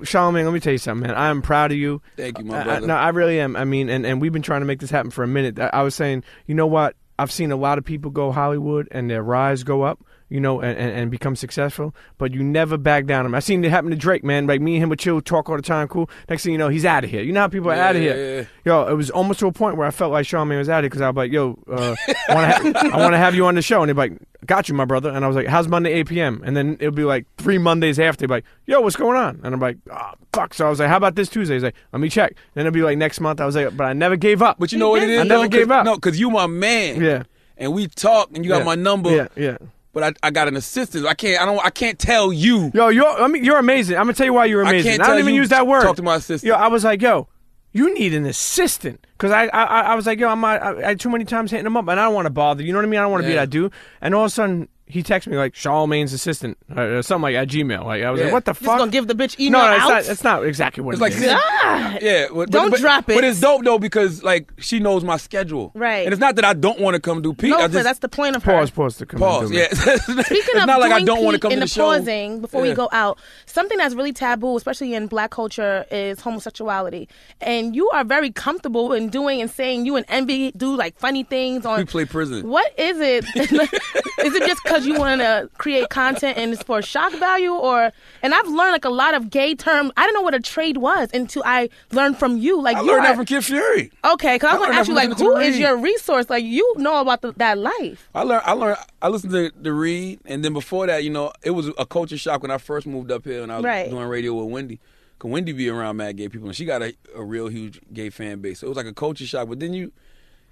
Charlamagne, 0.00 0.44
let 0.44 0.54
me 0.54 0.60
tell 0.60 0.72
you 0.72 0.78
something, 0.78 1.06
man. 1.08 1.16
I 1.16 1.28
am 1.28 1.42
proud 1.42 1.70
of 1.70 1.78
you. 1.78 2.00
Thank 2.16 2.38
you, 2.38 2.46
my 2.46 2.56
I- 2.56 2.60
I- 2.60 2.64
brother. 2.64 2.86
no, 2.86 2.94
I 2.94 3.08
really 3.10 3.38
am. 3.38 3.54
I 3.54 3.64
mean, 3.64 3.90
and, 3.90 4.06
and 4.06 4.20
we've 4.20 4.32
been 4.32 4.42
trying 4.42 4.62
to 4.62 4.66
make 4.66 4.80
this 4.80 4.90
happen 4.90 5.10
for 5.10 5.22
a 5.22 5.28
minute. 5.28 5.58
I, 5.60 5.68
I 5.72 5.82
was 5.82 5.94
saying, 5.94 6.24
you 6.46 6.54
know 6.54 6.66
what? 6.66 6.96
I've 7.18 7.30
seen 7.32 7.52
a 7.52 7.56
lot 7.56 7.78
of 7.78 7.84
people 7.84 8.10
go 8.10 8.32
Hollywood 8.32 8.88
and 8.92 9.10
their 9.10 9.22
rise 9.22 9.62
go 9.62 9.82
up, 9.82 10.00
you 10.30 10.40
know, 10.40 10.60
and, 10.60 10.78
and, 10.78 11.10
become 11.10 11.34
successful, 11.34 11.94
but 12.18 12.32
you 12.34 12.42
never 12.42 12.76
back 12.76 13.06
down 13.06 13.24
them. 13.24 13.34
I 13.34 13.40
seen 13.40 13.64
it 13.64 13.70
happen 13.70 13.90
to 13.90 13.96
Drake, 13.96 14.22
man. 14.22 14.46
Like 14.46 14.60
me 14.60 14.74
and 14.74 14.82
him 14.82 14.88
would 14.90 14.98
chill, 14.98 15.20
talk 15.22 15.48
all 15.48 15.56
the 15.56 15.62
time, 15.62 15.88
cool. 15.88 16.10
Next 16.28 16.42
thing 16.42 16.52
you 16.52 16.58
know, 16.58 16.68
he's 16.68 16.84
out 16.84 17.02
of 17.04 17.10
here. 17.10 17.22
You 17.22 17.32
know 17.32 17.40
how 17.40 17.48
people 17.48 17.70
are 17.70 17.76
Yeah, 17.76 17.88
out 17.88 17.96
of 17.96 18.02
here. 18.02 18.40
yeah. 18.40 18.44
Yo, 18.64 18.86
it 18.88 18.94
was 18.94 19.08
almost 19.10 19.40
to 19.40 19.46
a 19.46 19.52
point 19.52 19.76
where 19.76 19.86
I 19.86 19.90
felt 19.90 20.12
like 20.12 20.26
Charlamagne 20.26 20.58
was 20.58 20.68
out 20.68 20.78
of 20.78 20.82
here 20.84 20.90
because 20.90 21.00
I 21.00 21.08
was 21.08 21.16
like, 21.16 21.32
yo, 21.32 21.58
uh, 21.70 21.94
I 22.28 22.34
want 22.34 22.74
to 22.74 22.80
ha- 22.80 22.90
I 22.92 23.00
want 23.00 23.14
to 23.14 23.18
have 23.18 23.34
you 23.34 23.46
on 23.46 23.54
the 23.54 23.62
show. 23.62 23.82
And 23.82 23.88
be 23.88 23.94
like, 23.94 24.12
got 24.44 24.68
you, 24.68 24.74
my 24.74 24.84
brother. 24.84 25.08
And 25.10 25.24
I 25.24 25.28
was 25.28 25.36
like, 25.36 25.46
how's 25.46 25.66
Monday 25.66 25.92
8 25.94 26.08
p.m.? 26.08 26.42
And 26.44 26.54
then 26.56 26.76
it'll 26.80 26.92
be 26.92 27.04
like 27.04 27.24
three 27.38 27.56
Mondays 27.58 27.98
after. 27.98 28.26
Like, 28.28 28.44
yo, 28.66 28.80
what's 28.82 28.96
going 28.96 29.16
on? 29.16 29.40
And 29.42 29.54
I'm 29.54 29.60
like, 29.60 29.78
oh, 29.90 30.12
fuck. 30.34 30.52
So 30.52 30.66
I 30.66 30.70
was 30.70 30.78
like, 30.78 30.88
how 30.90 30.96
about 30.98 31.14
this 31.14 31.28
Tuesday? 31.30 31.54
He's 31.54 31.62
like, 31.62 31.74
let 31.92 32.00
me 32.00 32.10
check. 32.10 32.34
Then 32.54 32.66
it'll 32.66 32.74
be 32.74 32.82
like 32.82 32.98
next 32.98 33.20
month. 33.20 33.40
I 33.40 33.46
was 33.46 33.56
like, 33.56 33.74
but 33.76 33.84
I 33.84 33.92
never 33.94 34.16
gave 34.16 34.42
up. 34.42 34.58
But 34.58 34.72
you 34.72 34.78
know 34.78 34.90
what 34.90 35.02
it 35.02 35.08
is? 35.10 35.20
I 35.20 35.24
never? 35.24 35.44
'Cause- 35.44 35.48
gave 35.50 35.70
up. 35.70 35.84
No, 35.86 35.94
because 35.94 36.20
you 36.20 36.28
my 36.30 36.46
man. 36.46 37.00
Yeah. 37.00 37.22
And 37.56 37.72
we 37.72 37.88
talk, 37.88 38.30
and 38.34 38.44
you 38.44 38.50
got 38.50 38.58
Yeah. 38.58 38.64
my 38.64 38.74
number. 38.76 39.10
Yeah, 39.10 39.26
yeah. 39.34 39.56
But 39.98 40.16
I, 40.22 40.28
I 40.28 40.30
got 40.30 40.46
an 40.46 40.54
assistant. 40.54 41.06
I 41.06 41.14
can't. 41.14 41.42
I 41.42 41.44
don't. 41.44 41.58
I 41.64 41.70
can't 41.70 41.98
tell 41.98 42.32
you. 42.32 42.70
Yo, 42.72 42.86
you're, 42.86 43.04
I 43.04 43.26
mean, 43.26 43.42
you're 43.44 43.58
amazing. 43.58 43.96
I'm 43.96 44.04
gonna 44.04 44.14
tell 44.14 44.26
you 44.26 44.32
why 44.32 44.44
you're 44.44 44.64
I 44.64 44.70
amazing. 44.70 44.92
can't 44.92 45.02
I 45.02 45.08
don't 45.08 45.18
even 45.18 45.34
use 45.34 45.48
that 45.48 45.66
word. 45.66 45.82
talk 45.82 45.96
to 45.96 46.02
my 46.02 46.14
assistant. 46.14 46.48
Yo, 46.48 46.54
I 46.54 46.68
was 46.68 46.84
like, 46.84 47.02
yo, 47.02 47.26
you 47.72 47.92
need 47.94 48.14
an 48.14 48.24
assistant 48.24 49.04
because 49.14 49.32
I, 49.32 49.46
I, 49.46 49.64
I 49.80 49.94
was 49.96 50.06
like, 50.06 50.20
yo, 50.20 50.28
I'm, 50.28 50.44
I, 50.44 50.90
I 50.90 50.94
too 50.94 51.10
many 51.10 51.24
times 51.24 51.50
hitting 51.50 51.66
him 51.66 51.76
up, 51.76 51.88
and 51.88 51.98
I 51.98 52.04
don't 52.04 52.14
want 52.14 52.26
to 52.26 52.30
bother. 52.30 52.62
You 52.62 52.72
know 52.72 52.78
what 52.78 52.84
I 52.84 52.88
mean? 52.88 53.00
I 53.00 53.02
don't 53.02 53.10
want 53.10 53.24
to 53.24 53.28
be 53.28 53.34
that 53.34 53.50
dude. 53.50 53.72
And 54.00 54.14
all 54.14 54.22
of 54.22 54.28
a 54.28 54.30
sudden, 54.30 54.68
he 54.88 55.02
texts 55.02 55.28
me 55.30 55.36
like 55.36 55.54
Charlamagne's 55.54 56.12
assistant 56.12 56.56
or, 56.74 56.98
or 56.98 57.02
something 57.02 57.22
like 57.22 57.34
at 57.36 57.48
Gmail. 57.48 57.84
Like 57.84 58.02
I 58.02 58.10
was 58.10 58.18
Yeah. 58.18 58.26
like, 58.26 58.32
what 58.34 58.44
the 58.46 58.52
Just 58.52 58.64
fuck? 58.64 58.78
gonna 58.78 58.90
give 58.90 59.06
the 59.06 59.14
bitch 59.14 59.38
email 59.38 59.60
no, 59.60 59.68
no, 59.70 59.74
it's 59.76 59.84
out. 59.84 59.88
not. 59.90 60.06
It's 60.06 60.24
not 60.24 60.46
exactly 60.46 60.82
what 60.82 60.92
It's 60.94 61.00
it 61.00 61.04
like 61.04 61.12
is. 61.12 61.24
God. 61.26 61.98
Yeah, 62.02 62.26
but, 62.34 62.50
Don't 62.50 62.70
but, 62.70 62.80
drop 62.80 63.08
it. 63.10 63.14
But 63.14 63.24
it's 63.24 63.40
dope 63.40 63.64
though 63.64 63.78
because 63.78 64.22
like 64.22 64.50
she 64.58 64.80
knows 64.80 65.04
my 65.04 65.16
schedule. 65.16 65.70
Right. 65.74 66.04
And 66.06 66.12
it's 66.12 66.20
not 66.20 66.36
that 66.36 66.44
I 66.44 66.54
don't 66.54 66.80
want 66.80 66.94
to 66.94 67.00
come 67.00 67.22
do 67.22 67.34
Pete. 67.34 67.50
No, 67.50 67.58
I 67.58 67.62
but 67.62 67.72
just 67.72 67.84
that's 67.84 67.98
the 67.98 68.08
point 68.08 68.36
of 68.36 68.42
her. 68.44 68.52
Pause, 68.52 68.70
pause 68.70 68.96
to 68.98 69.06
come 69.06 69.20
pause. 69.20 69.50
in. 69.50 69.56
Yeah. 69.58 69.68
Speaking 69.74 70.24
it's 70.28 70.60
of 70.60 70.66
not 70.66 70.80
like 70.80 70.92
I 70.92 70.96
doing 71.00 71.06
don't 71.06 71.24
want 71.24 71.34
to 71.34 71.38
Pete 71.38 71.42
come 71.42 71.50
to 71.50 71.54
in 71.54 71.60
the 71.60 71.66
the 71.66 71.70
show. 71.70 71.84
pausing 71.86 72.40
before 72.40 72.62
we 72.62 72.68
Yeah. 72.68 72.74
go 72.74 72.88
out, 72.92 73.18
something 73.46 73.76
that's 73.78 73.94
really 73.94 74.12
taboo, 74.12 74.56
especially 74.56 74.94
in 74.94 75.06
Black 75.06 75.30
culture, 75.30 75.84
is 75.90 76.20
homosexuality. 76.20 77.08
And 77.40 77.76
you 77.76 77.88
are 77.90 78.04
very 78.04 78.30
comfortable 78.30 78.92
in 78.92 79.08
doing 79.10 79.40
and 79.40 79.50
saying 79.50 79.84
you 79.86 79.96
and 79.96 80.06
Envy 80.08 80.52
do 80.52 80.74
like 80.74 80.98
funny 80.98 81.24
things 81.24 81.66
on. 81.66 81.78
We 81.78 81.84
play 81.84 82.04
prison. 82.04 82.48
What 82.48 82.72
is 82.78 82.98
it? 83.00 83.24
is 83.36 84.34
it 84.34 84.46
just 84.46 84.62
because 84.64 84.77
you 84.86 84.98
want 84.98 85.20
to 85.20 85.48
create 85.58 85.88
content 85.90 86.36
and 86.38 86.52
it's 86.52 86.62
for 86.62 86.82
shock 86.82 87.12
value, 87.14 87.52
or? 87.52 87.90
And 88.22 88.34
I've 88.34 88.46
learned 88.48 88.72
like 88.72 88.84
a 88.84 88.90
lot 88.90 89.14
of 89.14 89.30
gay 89.30 89.54
terms. 89.54 89.92
I 89.96 90.02
didn't 90.02 90.14
know 90.14 90.22
what 90.22 90.34
a 90.34 90.40
trade 90.40 90.76
was 90.78 91.08
until 91.14 91.42
I 91.46 91.68
learned 91.92 92.18
from 92.18 92.38
you. 92.38 92.60
Like 92.60 92.76
I 92.76 92.80
you 92.80 92.86
learned 92.88 93.00
are, 93.00 93.08
that 93.08 93.16
from 93.16 93.26
Kid 93.26 93.44
Fury. 93.44 93.90
Okay, 94.04 94.36
because 94.36 94.50
I 94.50 94.54
was 94.54 94.62
I 94.62 94.66
going 94.66 94.72
to 94.72 94.78
ask 94.78 94.88
you, 94.88 94.94
like, 94.94 95.18
who 95.18 95.36
is 95.38 95.52
Reed. 95.52 95.60
your 95.60 95.76
resource? 95.76 96.28
Like, 96.30 96.44
you 96.44 96.74
know 96.78 97.00
about 97.00 97.22
the, 97.22 97.32
that 97.32 97.58
life. 97.58 98.08
I 98.14 98.22
learned. 98.22 98.42
I 98.44 98.52
learned. 98.52 98.78
I 99.00 99.08
listened 99.08 99.32
to 99.32 99.50
the 99.60 99.72
read, 99.72 100.20
and 100.26 100.44
then 100.44 100.52
before 100.52 100.86
that, 100.86 101.04
you 101.04 101.10
know, 101.10 101.32
it 101.42 101.50
was 101.50 101.70
a 101.78 101.86
culture 101.86 102.18
shock 102.18 102.42
when 102.42 102.50
I 102.50 102.58
first 102.58 102.86
moved 102.86 103.10
up 103.12 103.24
here 103.24 103.42
and 103.42 103.52
I 103.52 103.56
was 103.56 103.64
Right. 103.64 103.90
doing 103.90 104.06
radio 104.08 104.34
with 104.34 104.52
Wendy. 104.52 104.80
Cause 105.18 105.30
Wendy 105.32 105.52
be 105.52 105.68
around 105.68 105.96
mad 105.96 106.16
gay 106.16 106.28
people, 106.28 106.46
and 106.46 106.56
she 106.56 106.64
got 106.64 106.80
a, 106.80 106.94
a 107.16 107.24
real 107.24 107.48
huge 107.48 107.80
gay 107.92 108.08
fan 108.08 108.40
base. 108.40 108.60
So 108.60 108.66
it 108.66 108.70
was 108.70 108.76
like 108.76 108.86
a 108.86 108.92
culture 108.94 109.26
shock. 109.26 109.48
But 109.48 109.58
then 109.58 109.74
you, 109.74 109.90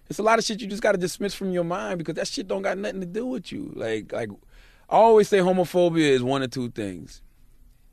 it's 0.08 0.18
a 0.18 0.22
lot 0.22 0.38
of 0.38 0.44
shit 0.44 0.60
you 0.60 0.66
just 0.66 0.82
got 0.82 0.92
to 0.92 0.98
dismiss 0.98 1.34
from 1.34 1.50
your 1.52 1.64
mind 1.64 1.98
because 1.98 2.14
that 2.14 2.28
shit 2.28 2.46
don't 2.48 2.62
got 2.62 2.78
nothing 2.78 3.00
to 3.00 3.06
do 3.06 3.26
with 3.26 3.50
you. 3.52 3.72
Like, 3.74 4.12
like 4.12 4.30
I 4.88 4.96
always 4.96 5.28
say, 5.28 5.38
homophobia 5.38 6.08
is 6.10 6.22
one 6.22 6.42
of 6.42 6.50
two 6.50 6.70
things. 6.70 7.22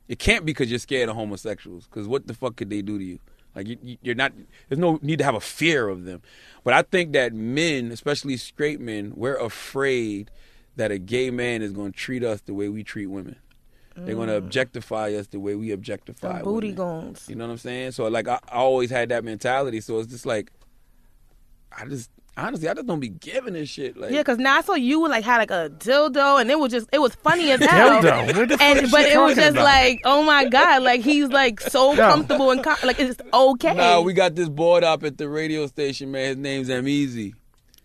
It 0.06 0.18
can't 0.18 0.44
be 0.44 0.52
because 0.52 0.70
you're 0.70 0.78
scared 0.78 1.08
of 1.08 1.16
homosexuals. 1.16 1.86
Because 1.86 2.06
what 2.06 2.26
the 2.26 2.34
fuck 2.34 2.56
could 2.56 2.70
they 2.70 2.82
do 2.82 2.98
to 2.98 3.04
you? 3.04 3.18
Like 3.54 3.68
you, 3.68 3.78
you- 3.82 3.98
you're 4.02 4.14
not. 4.14 4.32
There's 4.68 4.78
no 4.78 4.98
need 5.02 5.18
to 5.18 5.24
have 5.24 5.34
a 5.34 5.40
fear 5.40 5.88
of 5.88 6.04
them. 6.04 6.22
But 6.62 6.74
I 6.74 6.82
think 6.82 7.12
that 7.12 7.32
men, 7.32 7.90
especially 7.92 8.36
straight 8.36 8.80
men, 8.80 9.12
we're 9.16 9.36
afraid 9.36 10.30
that 10.76 10.90
a 10.90 10.98
gay 10.98 11.30
man 11.30 11.62
is 11.62 11.72
going 11.72 11.92
to 11.92 11.98
treat 11.98 12.22
us 12.24 12.40
the 12.42 12.52
way 12.54 12.68
we 12.68 12.82
treat 12.82 13.06
women. 13.06 13.36
They're 13.96 14.16
going 14.16 14.26
to 14.28 14.34
objectify 14.34 15.12
us 15.14 15.28
the 15.28 15.38
way 15.38 15.54
we 15.54 15.70
objectify 15.70 16.32
Mm. 16.32 16.38
The 16.38 16.44
booty 16.44 16.72
women. 16.72 17.00
goons. 17.04 17.26
You 17.28 17.36
know 17.36 17.44
what 17.46 17.52
I'm 17.52 17.58
saying? 17.58 17.92
So 17.92 18.08
like 18.08 18.26
I, 18.26 18.40
I 18.48 18.56
always 18.56 18.90
had 18.90 19.08
that 19.10 19.22
mentality. 19.22 19.80
So 19.80 20.00
it's 20.00 20.10
just 20.10 20.26
like 20.26 20.50
I 21.76 21.86
just 21.86 22.10
honestly 22.36 22.68
I 22.68 22.74
just 22.74 22.86
don't 22.86 23.00
be 23.00 23.08
giving 23.08 23.54
this 23.54 23.68
shit. 23.68 23.96
Like 23.96 24.10
Yeah, 24.10 24.20
because 24.20 24.38
now 24.38 24.56
I 24.58 24.60
saw 24.62 24.74
you 24.74 25.06
like 25.08 25.24
had 25.24 25.38
like 25.38 25.50
a 25.50 25.70
dildo, 25.78 26.40
and 26.40 26.50
it 26.50 26.58
was 26.58 26.70
just 26.72 26.88
it 26.92 26.98
was 27.00 27.14
funny 27.16 27.50
as 27.52 27.60
hell. 27.64 28.02
Dildo? 28.02 28.36
What 28.36 28.48
the 28.48 28.58
fuck 28.58 28.60
and 28.60 28.90
but 28.90 29.02
it 29.02 29.18
was 29.18 29.36
just 29.36 29.52
about? 29.52 29.64
like, 29.64 30.00
oh 30.04 30.22
my 30.22 30.44
god, 30.46 30.82
like 30.82 31.00
he's 31.02 31.28
like 31.28 31.60
so 31.60 31.94
comfortable 31.96 32.50
and 32.50 32.62
com- 32.62 32.76
like 32.84 32.98
it's 33.00 33.20
okay. 33.32 33.74
Nah, 33.74 34.00
we 34.00 34.12
got 34.12 34.34
this 34.34 34.48
board 34.48 34.84
up 34.84 35.04
at 35.04 35.18
the 35.18 35.28
radio 35.28 35.66
station, 35.66 36.10
man. 36.10 36.28
His 36.28 36.36
name's 36.36 36.70
M 36.70 36.88
Easy. 36.88 37.34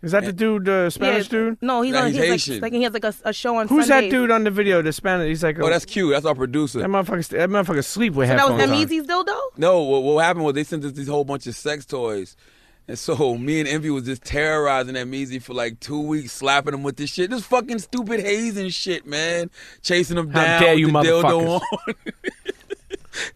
Is 0.02 0.14
that 0.14 0.24
the 0.24 0.32
dude, 0.32 0.64
the 0.64 0.72
Yeah, 0.84 0.90
Spanish 0.90 1.28
dude? 1.28 1.58
No, 1.62 1.82
he's 1.82 1.92
Nah, 1.94 2.04
on. 2.04 2.06
he's 2.08 2.16
He's, 2.16 2.26
Haitian. 2.26 2.54
like, 2.56 2.62
like 2.62 2.74
he 2.74 2.84
has 2.84 2.94
like 2.94 3.04
a, 3.04 3.14
a 3.26 3.34
show 3.34 3.58
on. 3.58 3.68
Who's 3.68 3.90
that 3.90 4.10
dude 4.10 4.32
on 4.32 4.46
the 4.46 4.50
video? 4.50 4.82
The 4.82 4.94
Spanish. 4.94 5.28
He's 5.28 5.44
like, 5.44 5.60
Oh, 5.60 5.70
that's 5.70 5.84
cute. 5.84 6.12
That's 6.14 6.26
our 6.26 6.36
producer. 6.36 6.80
that 6.80 6.88
motherfucker. 6.88 7.28
That 7.28 7.50
motherfucker 7.50 7.84
sleep 7.84 8.14
with 8.14 8.30
So 8.30 8.36
that 8.38 8.50
was 8.50 8.62
headphones 8.62 9.10
on. 9.10 9.26
Dildo. 9.26 9.38
No, 9.58 9.82
what, 9.84 10.04
what 10.04 10.24
happened 10.24 10.46
was 10.46 10.54
they 10.54 10.64
sent 10.64 10.86
us 10.86 10.94
these 10.94 11.10
whole 11.10 11.26
bunch 11.26 11.48
of 11.48 11.56
sex 11.56 11.86
toys. 11.86 12.38
And 12.90 12.98
so 12.98 13.38
me 13.38 13.60
and 13.60 13.70
Envy 13.70 13.92
was 13.92 14.06
just 14.06 14.24
terrorizing 14.24 14.96
that 14.96 15.06
Measy 15.06 15.40
for 15.40 15.54
like 15.54 15.80
two 15.80 16.02
weeks, 16.02 16.32
slapping 16.32 16.74
him 16.74 16.82
with 16.82 16.98
this 16.98 17.12
shit. 17.12 17.30
This 17.30 17.46
fucking 17.46 17.78
stupid 17.78 18.20
hazing 18.20 18.70
shit, 18.70 19.06
man. 19.06 19.52
Chasing 19.84 20.18
him 20.18 20.32
How 20.32 20.44
down 20.44 20.62
dare 20.62 20.72
with 20.72 20.80
you 20.80 20.88
the 20.88 20.94
dildo 20.94 21.60
motherfuckers. 21.60 21.62
on. 21.88 21.94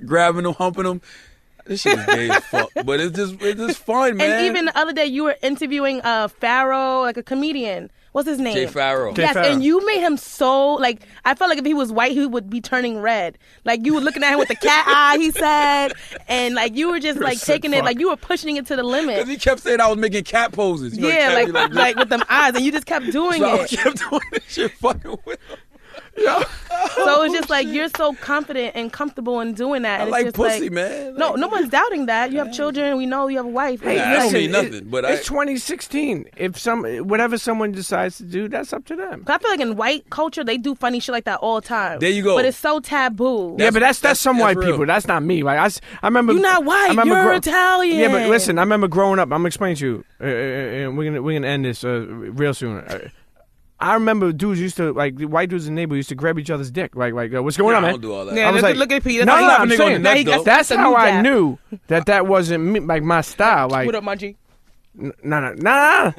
Grabbing 0.08 0.46
him, 0.48 0.54
humping 0.54 0.86
him. 0.88 1.02
This 1.66 1.82
shit 1.82 2.00
is 2.00 2.06
gay 2.08 2.30
as 2.32 2.44
fuck. 2.46 2.72
But 2.84 3.00
it's 3.00 3.16
just 3.16 3.36
it's 3.42 3.60
just 3.60 3.78
fun, 3.78 4.18
man. 4.18 4.32
And 4.32 4.46
even 4.48 4.66
the 4.66 4.76
other 4.76 4.92
day, 4.92 5.06
you 5.06 5.26
were 5.26 5.36
interviewing 5.44 6.02
uh 6.02 6.30
Pharoah, 6.30 7.02
like 7.02 7.18
a 7.18 7.24
comedian. 7.24 7.92
What's 8.14 8.28
his 8.28 8.40
name? 8.40 8.54
Jay 8.54 8.68
Pharoah. 8.68 9.14
Jay 9.14 9.24
yes, 9.24 9.34
Pharoah. 9.34 9.52
and 9.52 9.64
you 9.64 9.86
made 9.86 10.00
him 10.00 10.18
so 10.18 10.76
like 10.76 11.02
I 11.26 11.34
felt 11.36 11.50
like 11.50 11.58
if 11.58 11.66
he 11.66 11.74
was 11.74 11.92
white, 11.92 12.12
he 12.12 12.26
would 12.26 12.50
be 12.50 12.62
turning 12.62 13.02
red. 13.02 13.38
Like 13.66 13.86
you 13.86 13.96
were 13.96 14.02
looking 14.02 14.24
at 14.24 14.34
him 14.34 14.40
with 14.40 14.50
the 14.50 14.56
cat 14.56 14.86
eye, 14.88 15.18
he 15.18 15.32
said, 15.32 15.94
and 16.28 16.54
like 16.56 16.76
you 16.76 16.90
were 16.90 17.00
just 17.00 17.20
like 17.20 17.40
sick 17.40 17.64
taking 17.64 17.74
it, 17.74 17.84
like 17.84 18.00
you 18.00 18.10
were 18.10 18.16
pushing 18.16 18.56
it 18.56 18.68
to 18.68 18.76
the 18.76 18.84
limit. 18.84 19.16
Because 19.16 19.30
he 19.30 19.38
kept 19.38 19.62
saying 19.62 19.82
I 19.82 19.88
was 19.88 19.98
making 19.98 20.24
cat 20.26 20.52
poses. 20.52 20.96
You 20.96 21.02
know, 21.04 21.08
yeah, 21.08 21.40
he 21.40 21.52
kept 21.52 21.54
like 21.54 21.74
like, 21.74 21.96
with 21.98 22.10
them 22.10 22.24
eyes, 22.30 22.56
and 22.56 22.64
you 22.64 22.72
just 22.72 22.86
kept 22.86 23.12
doing 23.12 23.42
So 23.44 23.48
I 23.48 23.64
it. 23.64 23.70
kept 23.70 24.10
doing 24.10 24.22
this 24.32 24.44
shit 24.48 24.72
fucking 24.74 25.18
with 25.26 25.40
him. 25.50 25.58
So 26.18 27.24
it's 27.24 27.34
just 27.34 27.50
like 27.50 27.68
you're 27.68 27.90
so 27.98 28.14
confident 28.14 28.76
and 28.76 28.92
comfortable 28.92 29.40
in 29.42 29.54
doing 29.54 29.82
that. 29.84 30.00
I 30.00 30.04
And 30.04 30.12
like 30.12 30.28
it's 30.28 30.38
just 30.38 30.50
pussy, 30.50 30.64
like, 30.64 30.72
man. 30.72 31.16
No, 31.16 31.32
Like- 31.32 31.40
no 31.40 31.48
one's 31.48 31.70
doubting 31.70 32.06
that. 32.08 32.32
You 32.32 32.40
have 32.40 32.52
children. 32.54 32.98
We 32.98 33.06
know 33.06 33.28
you 33.28 33.38
have 33.38 33.46
a 33.46 33.50
wife. 33.50 33.82
Hey, 33.82 33.98
Nah, 33.98 34.04
I 34.04 34.14
don't 34.14 34.24
listen, 34.26 34.34
mean 34.40 34.52
nothing, 34.52 34.74
it- 34.74 34.92
but 34.92 35.06
I- 35.06 35.14
it's 35.14 35.26
2016. 35.28 36.26
If 36.38 36.58
some 36.58 36.84
whatever 37.08 37.38
someone 37.38 37.72
decides 37.72 38.18
to 38.18 38.24
do, 38.24 38.48
that's 38.48 38.74
up 38.74 38.86
to 38.86 38.96
them. 38.96 39.24
I 39.28 39.38
feel 39.38 39.50
like 39.50 39.60
in 39.60 39.76
white 39.76 40.10
culture 40.10 40.44
they 40.44 40.58
do 40.58 40.76
funny 40.76 41.00
shit 41.00 41.14
like 41.14 41.26
that 41.26 41.40
all 41.40 41.56
the 41.62 41.68
time. 41.68 42.00
There 42.00 42.10
you 42.10 42.22
go. 42.24 42.36
But 42.36 42.46
it's 42.46 42.58
so 42.58 42.80
taboo. 42.80 43.56
yeah, 43.60 43.70
but 43.72 43.80
that's 43.80 44.00
that's, 44.00 44.00
that's- 44.00 44.20
some 44.20 44.38
that's 44.38 44.56
white 44.56 44.58
real. 44.58 44.72
people. 44.74 44.86
That's 44.86 45.08
not 45.08 45.24
me. 45.24 45.42
Like 45.44 45.60
I, 45.60 45.66
s- 45.66 45.82
I 46.02 46.08
remember. 46.08 46.34
You're 46.34 46.42
not 46.42 46.64
white. 46.66 46.86
I 46.86 46.90
remember 46.90 47.14
You're 47.16 47.34
Italian. 47.34 47.98
Yeah, 48.00 48.08
but 48.10 48.30
listen, 48.30 48.58
I 48.60 48.62
remember 48.62 48.88
growing 48.88 49.20
up. 49.20 49.26
I'm 49.28 49.40
gonna 49.40 49.48
explain 49.48 49.76
to 49.78 49.86
you. 49.86 50.06
Uh, 50.22 50.26
uh, 50.26 50.28
uh, 50.28 50.92
we're 50.92 51.06
gonna 51.06 51.22
we're 51.22 51.34
gonna 51.40 51.48
end 51.48 51.66
this 51.66 51.84
uh, 51.84 52.06
real 52.08 52.54
soon. 52.54 52.78
Uh, 52.80 53.10
I 53.84 53.94
remember 53.96 54.32
dudes 54.32 54.60
used 54.62 54.78
to 54.78 54.94
like 54.94 55.18
the 55.18 55.26
white 55.26 55.50
dudes 55.50 55.68
in 55.68 55.76
the 55.76 55.82
neighborhood 55.82 55.98
used 55.98 56.10
to 56.10 56.16
grab 56.16 56.40
each 56.40 56.50
other's 56.50 56.72
dick. 56.72 56.96
Like 56.96 57.14
like 57.14 57.32
what's 57.34 57.58
going 57.58 57.72
Nah, 57.74 57.78
on, 57.80 57.84
I 57.84 57.88
man? 57.88 57.94
don't 57.96 58.02
do 58.02 58.14
all 58.14 58.26
that. 58.26 58.36
Yeah, 58.36 58.48
I 58.48 58.52
was 58.52 58.62
look- 58.62 58.70
like, 58.70 58.78
look 58.78 58.92
at 58.94 59.04
Pete. 59.04 59.20
That's 59.20 59.26
No, 59.28 59.34
how 59.34 59.40
no, 59.40 59.46
you 59.46 59.52
I'm 59.52 59.58
slap 59.58 59.62
a 59.70 59.72
nigga 59.74 59.78
saying 59.78 59.96
on 59.98 60.02
that- 60.04 60.26
though. 60.26 60.32
that's 60.32 60.44
That's 60.46 60.70
how 60.70 60.96
I 60.96 61.10
jab. 61.12 61.24
knew 61.24 61.58
that 61.88 62.06
that 62.08 62.28
wasn't 62.28 62.64
me, 62.64 62.80
like 62.80 63.04
my 63.04 63.22
style. 63.22 63.70
Like 63.70 63.86
What 63.86 63.96
up, 63.96 64.04
my 64.04 64.16
G? 64.16 64.36
no 64.96 65.12
no 65.24 65.40
no 65.42 65.54
no. 65.56 66.14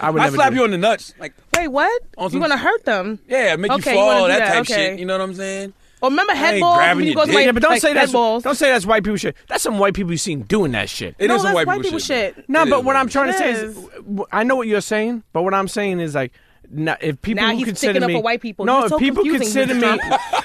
I 0.00 0.10
would 0.10 0.22
I 0.22 0.30
slap 0.30 0.52
you 0.54 0.64
on 0.64 0.70
the 0.70 0.78
nuts. 0.78 1.12
Like, 1.18 1.34
Wait, 1.56 1.68
what? 1.68 2.02
On 2.16 2.24
You 2.24 2.30
some- 2.30 2.40
want 2.40 2.52
to 2.52 2.56
hurt 2.58 2.84
them? 2.84 3.18
yeah, 3.28 3.56
make 3.56 3.70
Okay, 3.72 3.92
you 3.92 3.98
you 3.98 4.02
fall, 4.04 4.22
do 4.22 4.32
that, 4.32 4.38
that, 4.38 4.48
type 4.54 4.60
okay. 4.62 4.74
shit. 4.90 4.98
You 5.00 5.06
know 5.06 5.14
what 5.18 5.22
I'm 5.24 5.34
saying? 5.34 5.72
Or 6.00 6.08
remember 6.10 6.32
I 6.32 6.36
head 6.36 6.54
ain't 6.54 6.62
balls? 6.62 6.76
grabbing 6.78 7.04
you 7.06 7.12
your 7.12 7.26
dick. 7.26 7.34
like, 7.36 7.44
Yeah, 7.46 7.52
but 7.52 7.62
don't 7.62 7.70
like 7.72 7.80
say 7.80 7.88
head 7.88 7.96
that's 7.98 8.12
balls. 8.12 8.42
don't 8.42 8.54
say 8.56 8.70
that's 8.70 8.84
white 8.86 9.04
people 9.04 9.16
shit. 9.18 9.36
That's 9.48 9.62
some 9.62 9.78
white 9.78 9.94
people 9.94 10.10
you 10.10 10.18
seen 10.18 10.42
doing 10.42 10.72
that 10.72 10.88
shit. 10.88 11.14
It 11.18 11.28
no, 11.28 11.36
is 11.36 11.42
some 11.42 11.54
that's 11.54 11.66
white, 11.66 11.80
people, 11.82 11.98
shit. 12.00 12.34
bro. 12.34 12.44
No, 12.48 12.62
It 12.62 12.70
but 12.70 12.84
what 12.84 12.96
I'm 12.96 13.08
trying 13.08 13.30
to 13.32 13.38
say 13.38 13.50
It 13.50 13.56
is, 13.56 13.74
w- 13.76 14.24
I 14.32 14.42
know 14.44 14.56
what 14.56 14.66
you're 14.66 14.80
saying, 14.80 15.22
but 15.32 15.42
what 15.42 15.54
I'm 15.54 15.68
saying 15.68 16.00
is 16.00 16.14
like, 16.16 16.32
now, 16.70 16.96
if 17.00 17.20
people 17.22 17.42
Now 17.42 17.50
who 17.50 17.56
he's 17.58 17.66
consider 17.66 18.02
up 18.02 18.08
me, 18.08 18.14
for 18.14 18.22
white 18.22 18.40
people. 18.40 18.64
no, 18.64 18.78
You're 18.78 18.84
if 18.86 18.90
so 18.90 18.98
people 18.98 19.22
confusing, 19.24 19.66
consider 19.66 19.74
Mr. 19.74 19.98
me, 19.98 20.38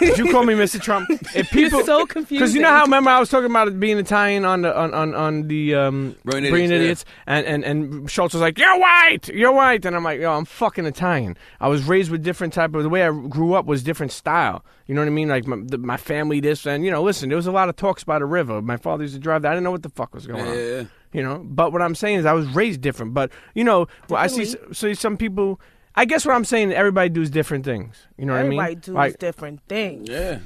did 0.00 0.18
you 0.18 0.30
call 0.30 0.44
me 0.44 0.54
Mr. 0.54 0.80
Trump? 0.80 1.08
If 1.34 1.50
people, 1.50 1.84
so 1.84 2.06
confused 2.06 2.40
because 2.40 2.54
you 2.54 2.60
know 2.60 2.68
how 2.68 2.82
remember 2.82 3.10
I 3.10 3.18
was 3.18 3.28
talking 3.28 3.50
about 3.50 3.68
it 3.68 3.78
being 3.78 3.98
Italian 3.98 4.44
on 4.44 4.62
the 4.62 4.76
on 4.76 4.94
on, 4.94 5.14
on 5.14 5.48
the 5.48 5.74
um, 5.74 6.16
Brilliant 6.24 6.52
Brilliant 6.52 6.72
Idiots, 6.72 7.02
idiots, 7.02 7.04
and, 7.26 7.46
and 7.46 7.64
and 7.64 8.10
Schulz 8.10 8.34
was 8.34 8.40
like, 8.40 8.58
"You're 8.58 8.78
white, 8.78 9.28
you're 9.28 9.52
white," 9.52 9.84
and 9.84 9.96
I'm 9.96 10.04
like, 10.04 10.20
"Yo, 10.20 10.32
I'm 10.32 10.44
fucking 10.44 10.86
Italian. 10.86 11.36
I 11.60 11.68
was 11.68 11.84
raised 11.84 12.10
with 12.10 12.22
different 12.22 12.52
type 12.52 12.74
of 12.74 12.82
the 12.82 12.88
way 12.88 13.06
I 13.06 13.10
grew 13.10 13.54
up 13.54 13.66
was 13.66 13.82
different 13.82 14.12
style. 14.12 14.64
You 14.86 14.94
know 14.94 15.02
what 15.02 15.08
I 15.08 15.10
mean? 15.10 15.28
Like 15.28 15.46
my, 15.46 15.58
the, 15.62 15.78
my 15.78 15.96
family, 15.96 16.40
this 16.40 16.66
and 16.66 16.84
you 16.84 16.90
know, 16.90 17.02
listen, 17.02 17.28
there 17.28 17.36
was 17.36 17.46
a 17.46 17.52
lot 17.52 17.68
of 17.68 17.76
talks 17.76 18.04
by 18.04 18.18
the 18.18 18.26
river. 18.26 18.62
My 18.62 18.76
father 18.76 19.04
used 19.04 19.14
to 19.14 19.20
drive 19.20 19.42
that. 19.42 19.52
I 19.52 19.54
didn't 19.54 19.64
know 19.64 19.70
what 19.70 19.82
the 19.82 19.90
fuck 19.90 20.14
was 20.14 20.26
going 20.26 20.46
on. 20.46 20.54
Yeah. 20.54 20.84
You 21.12 21.22
know, 21.22 21.42
but 21.44 21.72
what 21.72 21.82
I'm 21.82 21.94
saying 21.94 22.18
is 22.18 22.26
I 22.26 22.32
was 22.32 22.46
raised 22.48 22.80
different. 22.80 23.14
But 23.14 23.30
you 23.54 23.64
know, 23.64 23.86
well, 24.08 24.20
I 24.20 24.26
see 24.26 24.54
see 24.72 24.94
some 24.94 25.16
people. 25.16 25.60
I 25.98 26.04
guess 26.04 26.24
what 26.24 26.36
I'm 26.36 26.44
saying, 26.44 26.72
everybody 26.72 27.08
does 27.08 27.28
different 27.28 27.64
things. 27.64 27.96
You 28.16 28.24
know 28.26 28.34
what 28.34 28.38
I 28.38 28.42
mean? 28.44 28.60
Everybody 28.60 28.74
does 28.76 28.94
Like, 28.94 29.18
different 29.18 29.60
things. 29.68 30.08
Yeah. 30.08 30.38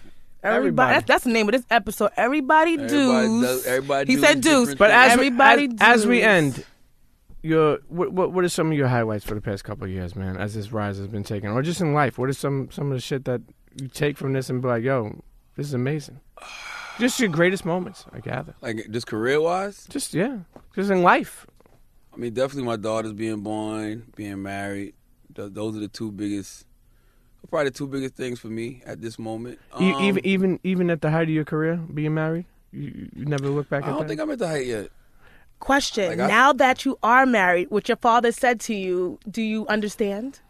Everybody. 0.43 0.57
Everybody. 0.57 0.95
That's, 0.95 1.07
that's 1.07 1.25
the 1.25 1.31
name 1.31 1.47
of 1.47 1.53
this 1.53 1.65
episode. 1.71 2.11
Everybody 2.17 2.73
Everybody 2.73 2.89
does. 2.89 3.43
does- 3.43 3.67
everybody 3.67 4.13
he 4.15 4.19
said 4.19 4.41
deuce. 4.41 4.75
but 4.75 4.91
as 4.91 5.13
everybody 5.13 5.69
we, 5.69 5.75
as, 5.75 6.01
as 6.01 6.07
we 6.07 6.23
end, 6.23 6.65
your 7.43 7.81
what, 7.89 8.13
what 8.13 8.33
what 8.33 8.45
are 8.45 8.49
some 8.49 8.73
of 8.73 8.79
your 8.79 8.89
highlights 8.89 9.25
for 9.27 9.35
the 9.35 9.43
past 9.43 9.63
couple 9.63 9.85
of 9.85 9.91
years, 9.91 10.17
man? 10.17 10.39
As 10.39 10.55
this 10.55 10.73
rise 10.73 10.97
has 10.97 11.07
been 11.07 11.23
taken, 11.23 11.51
or 11.51 11.61
just 11.61 11.83
in 11.83 11.93
life, 11.93 12.17
what 12.17 12.31
are 12.31 12.33
some 12.33 12.71
some 12.71 12.87
of 12.87 12.95
the 12.95 13.01
shit 13.01 13.27
that 13.27 13.43
you 13.79 13.89
take 13.89 14.17
from 14.17 14.33
this 14.33 14.49
and 14.49 14.63
be 14.63 14.69
like, 14.69 14.83
yo, 14.83 15.23
this 15.57 15.67
is 15.67 15.75
amazing. 15.75 16.19
Just 16.99 17.21
your 17.21 17.29
greatest 17.29 17.65
moments, 17.67 18.07
I 18.13 18.21
gather. 18.21 18.55
Like, 18.63 18.87
just 18.91 19.07
career 19.07 19.41
wise, 19.41 19.87
Just 19.91 20.15
yeah, 20.15 20.39
just 20.75 20.91
in 20.91 21.03
life. 21.03 21.47
I 22.13 22.17
mean, 22.17 22.33
definitely 22.33 22.65
my 22.65 22.77
daughters 22.77 23.13
being 23.13 23.41
born, 23.41 24.13
being 24.17 24.43
married. 24.43 24.95
Th- 25.35 25.51
those 25.53 25.77
are 25.77 25.81
the 25.81 25.89
two 25.89 26.11
biggest, 26.13 26.67
probably 27.51 27.71
the 27.71 27.77
two 27.77 27.87
biggest 27.87 28.15
things 28.15 28.39
for 28.39 28.49
me 28.49 28.83
at 28.87 29.01
this 29.01 29.19
moment. 29.19 29.59
Um, 29.73 29.85
even 30.03 30.25
even 30.27 30.61
even 30.65 30.91
at 30.91 31.01
the 31.01 31.11
height 31.11 31.25
of 31.25 31.31
your 31.31 31.45
career, 31.45 31.77
being 31.77 32.15
married, 32.15 32.47
you, 32.73 33.09
you 33.15 33.25
never 33.25 33.49
look 33.49 33.69
back 33.69 33.85
I 33.85 33.89
at 33.89 33.91
don't 33.91 34.01
that. 34.03 34.09
think 34.09 34.21
I'm 34.21 34.31
at 34.31 34.39
the 34.39 34.49
height 34.49 34.67
yet. 34.67 34.89
Question. 35.59 36.09
Like 36.09 36.19
I- 36.19 36.27
now 36.29 36.53
that 36.55 36.85
you 36.85 36.99
are 37.03 37.25
married, 37.27 37.71
what 37.71 37.89
your 37.89 37.97
father 37.97 38.33
said 38.33 38.61
to 38.61 38.75
you, 38.75 39.19
do 39.31 39.41
you 39.43 39.67
understand? 39.69 40.41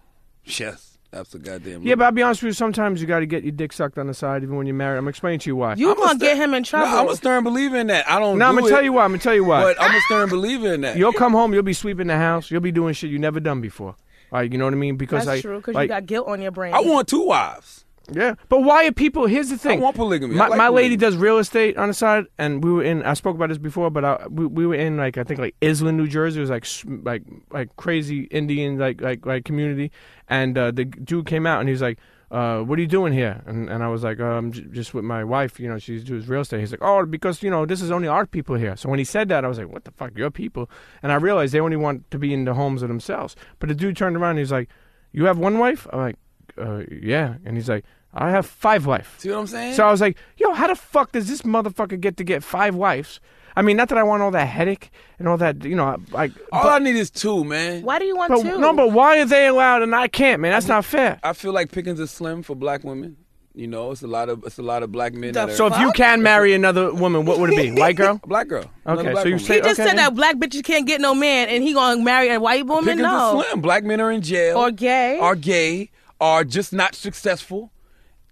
Yes, 0.44 0.96
that's 1.10 1.34
a 1.34 1.38
goddamn. 1.38 1.82
yeah, 1.82 1.94
but 1.94 2.04
I'll 2.06 2.12
be 2.12 2.22
honest 2.22 2.42
with 2.42 2.48
you. 2.48 2.52
Sometimes 2.54 3.00
you 3.00 3.06
got 3.06 3.20
to 3.20 3.26
get 3.26 3.42
your 3.44 3.52
dick 3.52 3.72
sucked 3.74 3.98
on 3.98 4.06
the 4.06 4.14
side, 4.14 4.42
even 4.42 4.56
when 4.56 4.66
you're 4.66 4.74
married. 4.74 4.96
I'm 4.98 5.06
explaining 5.08 5.40
to 5.40 5.50
you 5.50 5.56
why. 5.56 5.74
You 5.74 5.90
I'm 5.90 5.96
gonna 5.98 6.08
sta- 6.14 6.18
get 6.18 6.36
him 6.38 6.54
in 6.54 6.62
No, 6.62 6.64
trouble. 6.64 6.98
I'm 6.98 7.08
a 7.08 7.16
stern 7.16 7.44
believer 7.44 7.76
in 7.76 7.88
that. 7.88 8.08
I 8.10 8.18
don't. 8.18 8.38
no, 8.38 8.46
I'm 8.46 8.54
gonna 8.56 8.68
tell 8.70 8.82
you 8.82 8.92
why. 8.94 9.04
I'm 9.04 9.10
gonna 9.10 9.22
tell 9.22 9.34
you 9.34 9.44
why. 9.44 9.62
But 9.62 9.80
I'm 9.80 9.94
a 9.94 10.00
stern 10.00 10.30
believer 10.30 10.72
in 10.72 10.80
that. 10.80 10.96
You'll 10.96 11.12
come 11.12 11.32
home, 11.32 11.52
you'll 11.52 11.62
be 11.62 11.74
sweeping 11.74 12.06
the 12.06 12.16
house, 12.16 12.50
you'll 12.50 12.60
be 12.62 12.72
doing 12.72 12.94
shit 12.94 13.10
you 13.10 13.18
never 13.18 13.38
done 13.38 13.60
before. 13.60 13.94
Like, 14.32 14.50
you 14.50 14.58
know 14.58 14.64
what 14.64 14.72
I 14.72 14.76
mean? 14.76 14.96
Because 14.96 15.26
That's 15.26 15.36
like, 15.36 15.42
true 15.42 15.58
because 15.58 15.74
like, 15.74 15.84
you 15.84 15.88
got 15.88 16.06
guilt 16.06 16.26
on 16.26 16.40
your 16.40 16.50
brain. 16.50 16.72
I 16.72 16.80
want 16.80 17.06
two 17.06 17.26
wives. 17.26 17.84
yeah. 18.10 18.34
But 18.48 18.62
why 18.62 18.86
are 18.86 18.92
people? 18.92 19.26
Here's 19.26 19.50
the 19.50 19.58
thing. 19.58 19.78
I 19.78 19.82
want 19.82 19.94
polygamy. 19.94 20.34
My, 20.34 20.48
like 20.48 20.58
my 20.58 20.68
lady 20.68 20.96
does 20.96 21.16
real 21.16 21.38
estate 21.38 21.76
on 21.76 21.88
the 21.88 21.94
side, 21.94 22.24
and 22.38 22.64
we 22.64 22.72
were 22.72 22.82
in. 22.82 23.02
I 23.02 23.14
spoke 23.14 23.36
about 23.36 23.50
this 23.50 23.58
before, 23.58 23.90
but 23.90 24.04
I, 24.04 24.26
we, 24.28 24.46
we 24.46 24.66
were 24.66 24.74
in 24.74 24.96
like 24.96 25.18
I 25.18 25.24
think 25.24 25.38
like 25.38 25.54
Iselin, 25.60 25.94
New 25.94 26.08
Jersey. 26.08 26.40
It 26.40 26.48
was 26.48 26.50
like 26.50 26.66
like 27.04 27.22
like 27.52 27.76
crazy 27.76 28.22
Indian 28.24 28.78
like 28.78 29.00
like 29.02 29.26
like 29.26 29.44
community, 29.44 29.92
and 30.28 30.56
uh, 30.56 30.70
the 30.70 30.86
dude 30.86 31.26
came 31.26 31.46
out 31.46 31.60
and 31.60 31.68
he 31.68 31.72
was 31.72 31.82
like. 31.82 31.98
Uh, 32.32 32.62
what 32.62 32.78
are 32.78 32.82
you 32.82 32.88
doing 32.88 33.12
here? 33.12 33.42
And 33.46 33.68
and 33.68 33.82
I 33.84 33.88
was 33.88 34.02
like, 34.02 34.18
I'm 34.18 34.52
j- 34.52 34.64
just 34.72 34.94
with 34.94 35.04
my 35.04 35.22
wife. 35.22 35.60
You 35.60 35.68
know, 35.68 35.78
she 35.78 36.02
does 36.02 36.26
real 36.28 36.40
estate. 36.40 36.60
He's 36.60 36.70
like, 36.72 36.80
oh, 36.82 37.04
because 37.04 37.42
you 37.42 37.50
know 37.50 37.66
this 37.66 37.82
is 37.82 37.90
only 37.90 38.08
our 38.08 38.24
people 38.26 38.56
here. 38.56 38.74
So 38.74 38.88
when 38.88 38.98
he 38.98 39.04
said 39.04 39.28
that, 39.28 39.44
I 39.44 39.48
was 39.48 39.58
like, 39.58 39.68
what 39.70 39.84
the 39.84 39.90
fuck, 39.90 40.16
your 40.16 40.30
people? 40.30 40.70
And 41.02 41.12
I 41.12 41.16
realized 41.16 41.52
they 41.52 41.60
only 41.60 41.76
want 41.76 42.10
to 42.10 42.18
be 42.18 42.32
in 42.32 42.44
the 42.46 42.54
homes 42.54 42.82
of 42.82 42.88
themselves. 42.88 43.36
But 43.58 43.68
the 43.68 43.74
dude 43.74 43.98
turned 43.98 44.16
around. 44.16 44.30
and 44.30 44.38
He's 44.38 44.52
like, 44.52 44.70
you 45.12 45.26
have 45.26 45.36
one 45.38 45.58
wife? 45.58 45.86
I'm 45.92 45.98
like, 46.00 46.16
uh, 46.56 46.84
yeah. 46.90 47.36
And 47.44 47.56
he's 47.56 47.68
like, 47.68 47.84
I 48.14 48.30
have 48.30 48.46
five 48.46 48.86
wives. 48.86 49.08
See 49.18 49.30
what 49.30 49.38
I'm 49.38 49.46
saying? 49.46 49.74
So 49.74 49.86
I 49.86 49.90
was 49.90 50.00
like, 50.00 50.16
yo, 50.38 50.52
how 50.54 50.68
the 50.68 50.74
fuck 50.74 51.12
does 51.12 51.28
this 51.28 51.42
motherfucker 51.42 52.00
get 52.00 52.16
to 52.16 52.24
get 52.24 52.42
five 52.42 52.74
wives? 52.74 53.20
I 53.56 53.62
mean, 53.62 53.76
not 53.76 53.88
that 53.90 53.98
I 53.98 54.02
want 54.02 54.22
all 54.22 54.30
that 54.32 54.46
headache 54.46 54.90
and 55.18 55.28
all 55.28 55.36
that, 55.38 55.64
you 55.64 55.74
know, 55.76 55.96
like. 56.10 56.32
All 56.52 56.62
but, 56.62 56.72
I 56.72 56.78
need 56.78 56.96
is 56.96 57.10
two, 57.10 57.44
man. 57.44 57.82
Why 57.82 57.98
do 57.98 58.04
you 58.06 58.16
want 58.16 58.32
but- 58.32 58.42
to? 58.42 58.58
no, 58.58 58.72
but 58.72 58.92
why 58.92 59.20
are 59.20 59.24
they 59.26 59.46
allowed 59.46 59.82
and 59.82 59.94
I 59.94 60.08
can't, 60.08 60.40
man? 60.40 60.52
That's 60.52 60.68
not 60.68 60.84
fair. 60.84 61.18
I 61.22 61.32
feel 61.32 61.52
like 61.52 61.70
pickings 61.72 62.00
are 62.00 62.06
slim 62.06 62.42
for 62.42 62.54
black 62.54 62.82
women. 62.84 63.16
You 63.54 63.66
know, 63.66 63.90
it's 63.90 64.00
a 64.02 64.06
lot 64.06 64.30
of 64.30 64.44
it's 64.44 64.56
a 64.58 64.62
lot 64.62 64.82
of 64.82 64.90
black 64.90 65.12
men. 65.12 65.32
That 65.32 65.50
are, 65.50 65.54
So 65.54 65.66
if 65.66 65.78
you 65.78 65.88
Fuck. 65.88 65.96
can 65.96 66.22
marry 66.22 66.54
another 66.54 66.94
woman, 66.94 67.26
what 67.26 67.38
would 67.38 67.52
it 67.52 67.56
be? 67.56 67.70
White 67.78 67.96
girl? 67.96 68.18
black 68.26 68.48
girl. 68.48 68.64
Okay, 68.86 69.10
black 69.12 69.22
so 69.24 69.28
you 69.28 69.38
say- 69.38 69.56
he 69.56 69.60
just 69.60 69.78
okay, 69.78 69.88
said 69.88 69.88
then. 69.88 69.96
that 69.96 70.14
black 70.14 70.36
bitches 70.36 70.64
can't 70.64 70.86
get 70.86 71.02
no 71.02 71.14
man, 71.14 71.50
and 71.50 71.62
he 71.62 71.74
gonna 71.74 72.02
marry 72.02 72.30
a 72.30 72.40
white 72.40 72.64
woman. 72.66 72.84
pickings 72.84 73.02
no, 73.02 73.38
are 73.40 73.44
slim. 73.44 73.60
Black 73.60 73.84
men 73.84 74.00
are 74.00 74.10
in 74.10 74.22
jail 74.22 74.56
or 74.56 74.70
gay. 74.70 75.18
are 75.18 75.36
gay, 75.36 75.90
are 76.18 76.44
just 76.44 76.72
not 76.72 76.94
successful, 76.94 77.70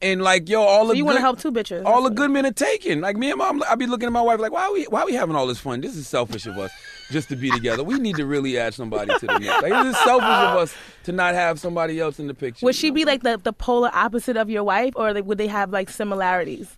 and 0.03 0.23
like 0.23 0.49
yo, 0.49 0.63
all 0.63 0.87
the 0.87 0.97
you 0.97 1.05
want 1.05 1.17
to 1.17 1.21
help 1.21 1.39
two 1.39 1.53
bitches? 1.53 1.85
All 1.85 2.03
the 2.03 2.11
good 2.11 2.31
men 2.31 2.47
are 2.47 2.53
taken. 2.53 3.01
Like 3.01 3.17
me 3.17 3.31
and 3.31 3.39
mom, 3.39 3.63
I 3.69 3.75
be 3.75 3.87
looking 3.87 4.07
at 4.07 4.13
my 4.13 4.23
wife 4.23 4.41
like, 4.41 4.53
why 4.53 4.65
are 4.65 4.73
we 4.73 4.85
why 4.85 5.01
are 5.03 5.07
we 5.07 5.15
having 5.15 5.37
all 5.37 5.47
this 5.47 5.59
fun? 5.59 5.81
This 5.81 5.97
is 5.97 6.07
selfish 6.07 6.47
of 6.47 6.59
us 6.59 6.71
just 7.11 7.29
to 7.29 7.37
be 7.37 7.51
together. 7.51 7.83
We 7.83 7.99
need 7.99 8.17
to 8.17 8.27
really 8.27 8.59
add 8.59 8.75
somebody 8.75 9.13
to 9.19 9.27
the 9.27 9.41
mix. 9.41 9.63
Like 9.63 9.73
this 9.73 9.97
is 9.97 10.03
selfish 10.03 10.27
of 10.27 10.57
us 10.57 10.75
to 11.05 11.13
not 11.13 11.35
have 11.35 11.61
somebody 11.61 12.01
else 12.01 12.19
in 12.19 12.27
the 12.27 12.35
picture. 12.35 12.65
Would 12.65 12.75
you 12.77 12.81
she 12.81 12.91
know? 12.91 12.95
be 12.95 13.05
like 13.05 13.23
the, 13.23 13.39
the 13.43 13.53
polar 13.53 13.91
opposite 13.93 14.37
of 14.37 14.49
your 14.49 14.65
wife, 14.65 14.95
or 14.97 15.13
like, 15.13 15.25
would 15.25 15.39
they 15.39 15.49
have 15.49 15.71
like 15.71 15.91
similarities? 15.91 16.77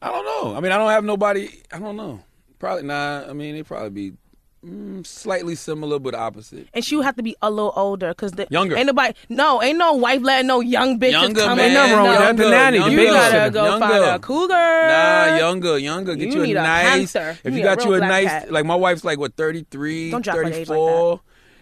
I 0.00 0.08
don't 0.08 0.24
know. 0.24 0.56
I 0.56 0.60
mean, 0.60 0.72
I 0.72 0.78
don't 0.78 0.90
have 0.90 1.04
nobody. 1.04 1.48
I 1.72 1.78
don't 1.78 1.96
know. 1.96 2.20
Probably 2.58 2.84
nah. 2.84 3.24
I 3.28 3.32
mean, 3.32 3.54
they 3.54 3.62
probably 3.62 3.90
be 3.90 4.16
mm, 4.64 5.06
slightly 5.06 5.54
similar 5.54 5.98
but 5.98 6.14
opposite. 6.14 6.68
And 6.74 6.84
she 6.84 6.96
would 6.96 7.04
have 7.04 7.16
to 7.16 7.22
be 7.22 7.36
a 7.42 7.50
little 7.50 7.72
older 7.76 8.08
because 8.08 8.32
the 8.32 8.46
Younger. 8.50 8.76
Ain't 8.76 8.86
nobody, 8.86 9.14
no, 9.28 9.62
ain't 9.62 9.78
no 9.78 9.92
wife 9.94 10.22
letting 10.22 10.46
no 10.46 10.60
young 10.60 10.98
bitches 10.98 11.12
Younger, 11.12 11.40
come 11.42 11.56
man. 11.58 11.68
in. 11.68 11.74
nothing 11.74 11.96
wrong 11.96 12.08
with 12.08 12.14
no. 12.18 12.20
that. 12.26 12.36
The 12.36 12.50
nanny, 12.50 12.78
the 12.78 12.90
You 12.90 13.06
gotta 13.06 13.50
go 13.50 13.64
Younger. 13.64 13.86
find 13.86 14.04
a 14.04 14.18
cougar. 14.18 14.54
Nah, 14.54 15.36
younger, 15.38 15.78
younger. 15.78 16.14
Get 16.16 16.28
You 16.28 16.34
you, 16.40 16.42
need 16.46 16.56
a 16.56 16.60
a 16.60 16.62
nice. 16.62 17.12
panther. 17.12 17.30
If 17.30 17.44
You 17.44 17.50
you 17.50 17.56
need 17.58 17.62
got 17.62 17.80
a 17.84 17.88
you 17.88 17.94
a 17.94 17.98
nice, 18.00 18.26
cat. 18.26 18.50
like 18.52 18.64
my 18.66 18.74
wife's 18.76 19.04
like 19.04 19.18
what 19.18 19.34
33, 19.36 20.10
Don't 20.10 20.22
drop 20.24 20.36
her 20.36 20.44
age 20.44 20.52
like 20.54 20.66
34. 20.68 21.20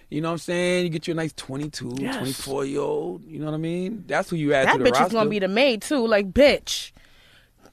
You 0.08 0.20
know 0.20 0.28
what 0.28 0.32
I'm 0.34 0.38
saying? 0.38 0.84
You 0.84 0.88
get 0.90 1.08
you 1.08 1.12
a 1.12 1.16
nice 1.16 1.32
22, 1.32 1.96
Yes. 1.98 2.16
24 2.18 2.64
year 2.66 2.80
old. 2.80 3.24
You 3.24 3.40
know 3.40 3.46
what 3.46 3.54
I 3.54 3.58
mean? 3.58 4.04
That's 4.06 4.30
who 4.30 4.36
you 4.36 4.54
add 4.54 4.68
That 4.68 4.72
to 4.74 4.78
the 4.78 4.84
bitch 4.84 4.92
roster. 4.92 5.06
is 5.08 5.12
gonna 5.12 5.28
be 5.30 5.40
the 5.40 5.48
maid 5.48 5.82
too. 5.82 6.06
Like, 6.06 6.32
bitch. 6.32 6.92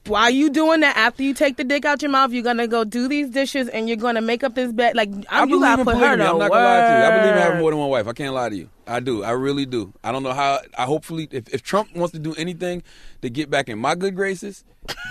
Why 0.06 0.24
are 0.24 0.30
you 0.30 0.50
doing 0.50 0.80
that? 0.80 0.96
After 0.98 1.22
you 1.22 1.32
take 1.32 1.56
the 1.56 1.64
dick 1.64 1.86
out 1.86 2.02
your 2.02 2.10
mouth, 2.10 2.32
you're 2.32 2.42
gonna 2.42 2.66
go 2.68 2.84
do 2.84 3.08
these 3.08 3.30
dishes 3.30 3.68
and 3.68 3.88
you're 3.88 3.96
gonna 3.96 4.20
make 4.20 4.44
up 4.44 4.54
this 4.54 4.70
bed. 4.70 4.94
Like, 4.94 5.08
I 5.30 5.40
I'm, 5.42 5.48
you 5.48 5.56
believe 5.56 5.62
gotta 5.62 5.80
in 5.80 5.84
put 5.86 5.96
her 5.96 6.16
to 6.16 6.28
I'm 6.30 6.38
not 6.38 6.50
gonna 6.50 6.64
lie 6.64 6.80
to 6.80 6.98
you. 6.98 7.04
I 7.04 7.10
believe 7.18 7.32
in 7.36 7.42
having 7.42 7.60
more 7.60 7.70
than 7.70 7.80
one 7.80 7.88
wife. 7.88 8.06
I 8.06 8.12
can't 8.12 8.34
lie 8.34 8.50
to 8.50 8.56
you. 8.56 8.68
I 8.86 9.00
do. 9.00 9.24
I 9.24 9.30
really 9.30 9.64
do. 9.64 9.94
I 10.04 10.12
don't 10.12 10.22
know 10.22 10.34
how. 10.34 10.60
I 10.76 10.84
hopefully, 10.84 11.28
if, 11.30 11.48
if 11.54 11.62
Trump 11.62 11.96
wants 11.96 12.12
to 12.12 12.18
do 12.18 12.34
anything 12.34 12.82
to 13.22 13.30
get 13.30 13.48
back 13.48 13.70
in 13.70 13.78
my 13.78 13.94
good 13.94 14.14
graces, 14.14 14.64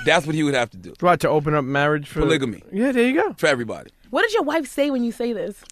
that's 0.05 0.27
what 0.27 0.35
he 0.35 0.43
would 0.43 0.53
have 0.53 0.69
to 0.69 0.77
do 0.77 0.93
Right 1.01 1.19
to 1.21 1.29
open 1.29 1.55
up 1.55 1.65
marriage 1.65 2.07
for. 2.07 2.19
Polygamy. 2.19 2.61
Yeah, 2.71 2.91
there 2.91 3.07
you 3.07 3.15
go. 3.15 3.33
for 3.33 3.47
everybody. 3.47 3.89
What 4.11 4.21
does 4.21 4.33
your 4.33 4.43
wife 4.43 4.67
say 4.67 4.91
when 4.91 5.03
you 5.03 5.11
say 5.11 5.33
this? 5.33 5.63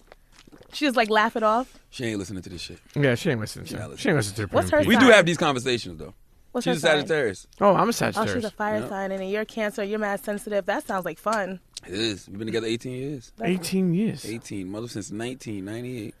She 0.72 0.84
just 0.84 0.96
like 0.96 1.10
laugh 1.10 1.36
it 1.36 1.44
off. 1.44 1.78
She 1.90 2.06
ain't 2.06 2.18
listening 2.18 2.42
to 2.42 2.50
this 2.50 2.62
shit. 2.62 2.80
Yeah, 2.96 3.14
she 3.14 3.30
ain't 3.30 3.38
listening 3.38 3.66
to 3.66 3.76
not 3.76 3.98
She 4.00 4.08
ain't 4.08 4.16
listening 4.16 4.36
to 4.36 4.46
the 4.46 4.54
What's 4.54 4.70
Premium 4.70 4.90
her 4.90 4.98
We 4.98 5.06
do 5.06 5.12
have 5.12 5.26
these 5.26 5.36
conversations 5.36 5.98
though. 5.98 6.14
What's 6.52 6.64
She's 6.64 6.84
a 6.84 6.88
her 6.88 6.92
sign? 6.94 7.00
Sagittarius. 7.06 7.46
Oh, 7.60 7.74
I'm 7.74 7.88
a 7.88 7.92
Sagittarius. 7.92 8.16
Oh, 8.16 8.20
Sagittarius. 8.34 8.44
she's 8.44 8.52
a 8.52 8.56
fire 8.56 8.78
Yeah. 8.80 8.88
sign, 8.88 9.10
and 9.12 9.20
then 9.20 9.28
you're 9.28 9.44
Cancer. 9.44 9.82
You're 9.82 9.98
mad 9.98 10.22
sensitive. 10.24 10.66
That 10.66 10.86
sounds 10.86 11.04
like 11.04 11.18
fun. 11.18 11.60
It 11.86 11.94
is. 11.94 12.28
We've 12.28 12.38
been 12.38 12.46
together 12.46 12.66
18 12.66 12.92
years. 12.92 13.32
18 13.42 13.94
years. 13.94 14.24
18. 14.24 14.70
Mother 14.70 14.86
since 14.88 15.10
1998. 15.10 16.14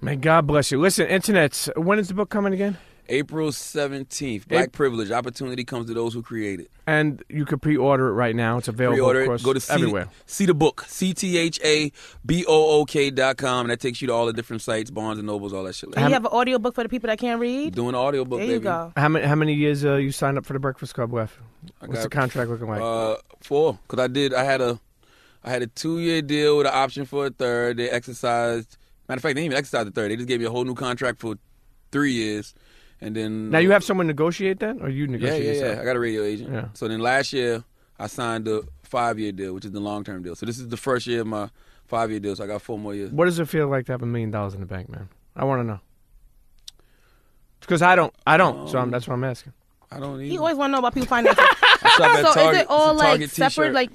May 0.00 0.16
God 0.16 0.46
bless 0.46 0.72
you. 0.72 0.80
Listen, 0.80 1.06
internets. 1.06 1.68
When 1.76 1.98
is 1.98 2.08
the 2.08 2.14
book 2.14 2.28
coming 2.30 2.52
again? 2.52 2.76
April 3.08 3.50
17th. 3.50 4.48
Black 4.48 4.72
privilege. 4.72 5.10
Opportunity 5.10 5.64
comes 5.64 5.86
to 5.88 5.94
those 5.94 6.14
who 6.14 6.22
create 6.22 6.60
it. 6.60 6.70
And 6.86 7.22
you 7.28 7.44
can 7.44 7.58
pre-order 7.58 8.08
it 8.08 8.12
right 8.12 8.34
now. 8.36 8.58
It's 8.58 8.68
available, 8.68 8.96
Pre-order 8.96 9.34
it. 9.34 9.42
Go 9.42 9.52
to 9.52 9.60
see, 9.60 9.72
everywhere. 9.74 10.08
see 10.26 10.46
the 10.46 10.54
book. 10.54 10.84
C 10.86 11.12
T 11.14 11.36
H 11.36 11.58
A 11.64 11.90
B 12.24 12.44
O 12.46 12.80
O 12.80 12.84
K 12.84 13.10
dot 13.10 13.36
com. 13.36 13.66
And 13.66 13.70
that 13.70 13.80
takes 13.80 14.00
you 14.00 14.08
to 14.08 14.14
all 14.14 14.26
the 14.26 14.32
different 14.32 14.62
sites, 14.62 14.90
Barnes 14.90 15.18
and 15.18 15.26
Nobles, 15.26 15.52
all 15.52 15.64
that 15.64 15.74
shit. 15.74 15.88
And 15.88 15.96
Like 15.96 16.08
you 16.08 16.12
have 16.14 16.24
an 16.24 16.30
audio 16.32 16.58
book 16.58 16.74
for 16.74 16.82
the 16.82 16.88
people 16.88 17.08
that 17.08 17.18
can't 17.18 17.40
read. 17.40 17.74
Doing 17.74 17.90
an 17.90 17.94
audiobook, 17.96 18.38
There 18.38 18.46
baby. 18.46 18.54
you 18.54 18.60
go. 18.60 18.92
How 18.96 19.08
many 19.08 19.26
how 19.26 19.34
many 19.34 19.54
years 19.54 19.84
uh, 19.84 19.96
you 19.96 20.12
signed 20.12 20.38
up 20.38 20.46
for 20.46 20.52
the 20.52 20.58
Breakfast 20.60 20.94
Club 20.94 21.12
left? 21.12 21.36
I 21.80 21.86
What's 21.86 22.00
got, 22.00 22.02
the 22.10 22.16
contract 22.16 22.50
looking 22.50 22.68
like? 22.68 22.80
Uh, 22.80 23.16
four. 23.40 23.78
Because 23.88 24.02
I 24.04 24.06
did, 24.06 24.32
I 24.32 24.44
had 24.44 24.60
a, 24.60 24.78
I 25.42 25.50
had 25.50 25.62
a 25.62 25.66
two 25.66 25.98
year 25.98 26.22
deal 26.22 26.58
with 26.58 26.66
an 26.66 26.72
option 26.74 27.04
for 27.04 27.26
a 27.26 27.30
third. 27.30 27.78
They 27.78 27.90
exercised. 27.90 28.76
Matter 29.08 29.18
of 29.18 29.22
fact, 29.22 29.34
they 29.34 29.40
didn't 29.42 29.46
even 29.46 29.58
exercise 29.58 29.84
the 29.86 29.90
third. 29.90 30.10
They 30.10 30.16
just 30.16 30.28
gave 30.28 30.40
me 30.40 30.46
a 30.46 30.50
whole 30.50 30.64
new 30.64 30.74
contract 30.74 31.18
for 31.20 31.36
three 31.92 32.12
years. 32.12 32.54
And 33.00 33.14
then 33.14 33.50
now 33.50 33.58
you 33.58 33.68
uh, 33.70 33.72
have 33.72 33.84
someone 33.84 34.06
negotiate 34.06 34.60
that, 34.60 34.76
or 34.80 34.88
you 34.88 35.06
negotiate? 35.06 35.42
yeah, 35.44 35.52
yourself? 35.52 35.76
yeah. 35.76 35.82
I 35.82 35.84
got 35.84 35.96
a 35.96 36.00
radio 36.00 36.22
agent. 36.22 36.52
Yeah. 36.52 36.68
So 36.74 36.88
then 36.88 37.00
last 37.00 37.32
year 37.32 37.62
I 37.98 38.06
signed 38.06 38.48
a 38.48 38.62
five 38.82 39.18
year 39.18 39.32
deal, 39.32 39.52
which 39.54 39.64
is 39.64 39.72
the 39.72 39.80
long 39.80 40.02
term 40.04 40.22
deal. 40.22 40.34
So 40.34 40.46
this 40.46 40.58
is 40.58 40.68
the 40.68 40.76
first 40.76 41.06
year 41.06 41.20
of 41.20 41.26
my 41.26 41.50
five 41.86 42.10
year 42.10 42.20
deal. 42.20 42.34
So 42.36 42.44
I 42.44 42.46
got 42.46 42.62
four 42.62 42.78
more 42.78 42.94
years. 42.94 43.12
What 43.12 43.26
does 43.26 43.38
it 43.38 43.48
feel 43.48 43.68
like 43.68 43.86
to 43.86 43.92
have 43.92 44.02
a 44.02 44.06
million 44.06 44.30
dollars 44.30 44.54
in 44.54 44.60
the 44.60 44.66
bank, 44.66 44.88
man? 44.88 45.08
I 45.34 45.44
want 45.44 45.60
to 45.60 45.64
know. 45.64 45.80
Because 47.60 47.82
I 47.82 47.96
don't, 47.96 48.14
I 48.26 48.36
don't. 48.36 48.68
so 48.68 48.78
I'm, 48.78 48.84
um, 48.84 48.90
that's 48.90 49.08
what 49.08 49.14
I'm 49.14 49.24
asking. 49.24 49.52
I 49.90 49.98
don't 50.00 50.18
need. 50.18 50.32
You 50.32 50.38
always 50.40 50.56
want 50.56 50.70
to 50.70 50.72
know 50.72 50.78
about 50.78 50.94
people 50.94 51.08
finances. 51.08 51.44
I 51.82 52.22
so 52.22 52.32
Target. 52.34 52.54
is 52.54 52.60
it 52.62 52.66
all 52.68 52.92
It's 52.92 53.02
a 53.02 53.04
like 53.04 53.30
separate? 53.30 53.48
t-shirt. 53.68 53.74
Like, 53.74 53.90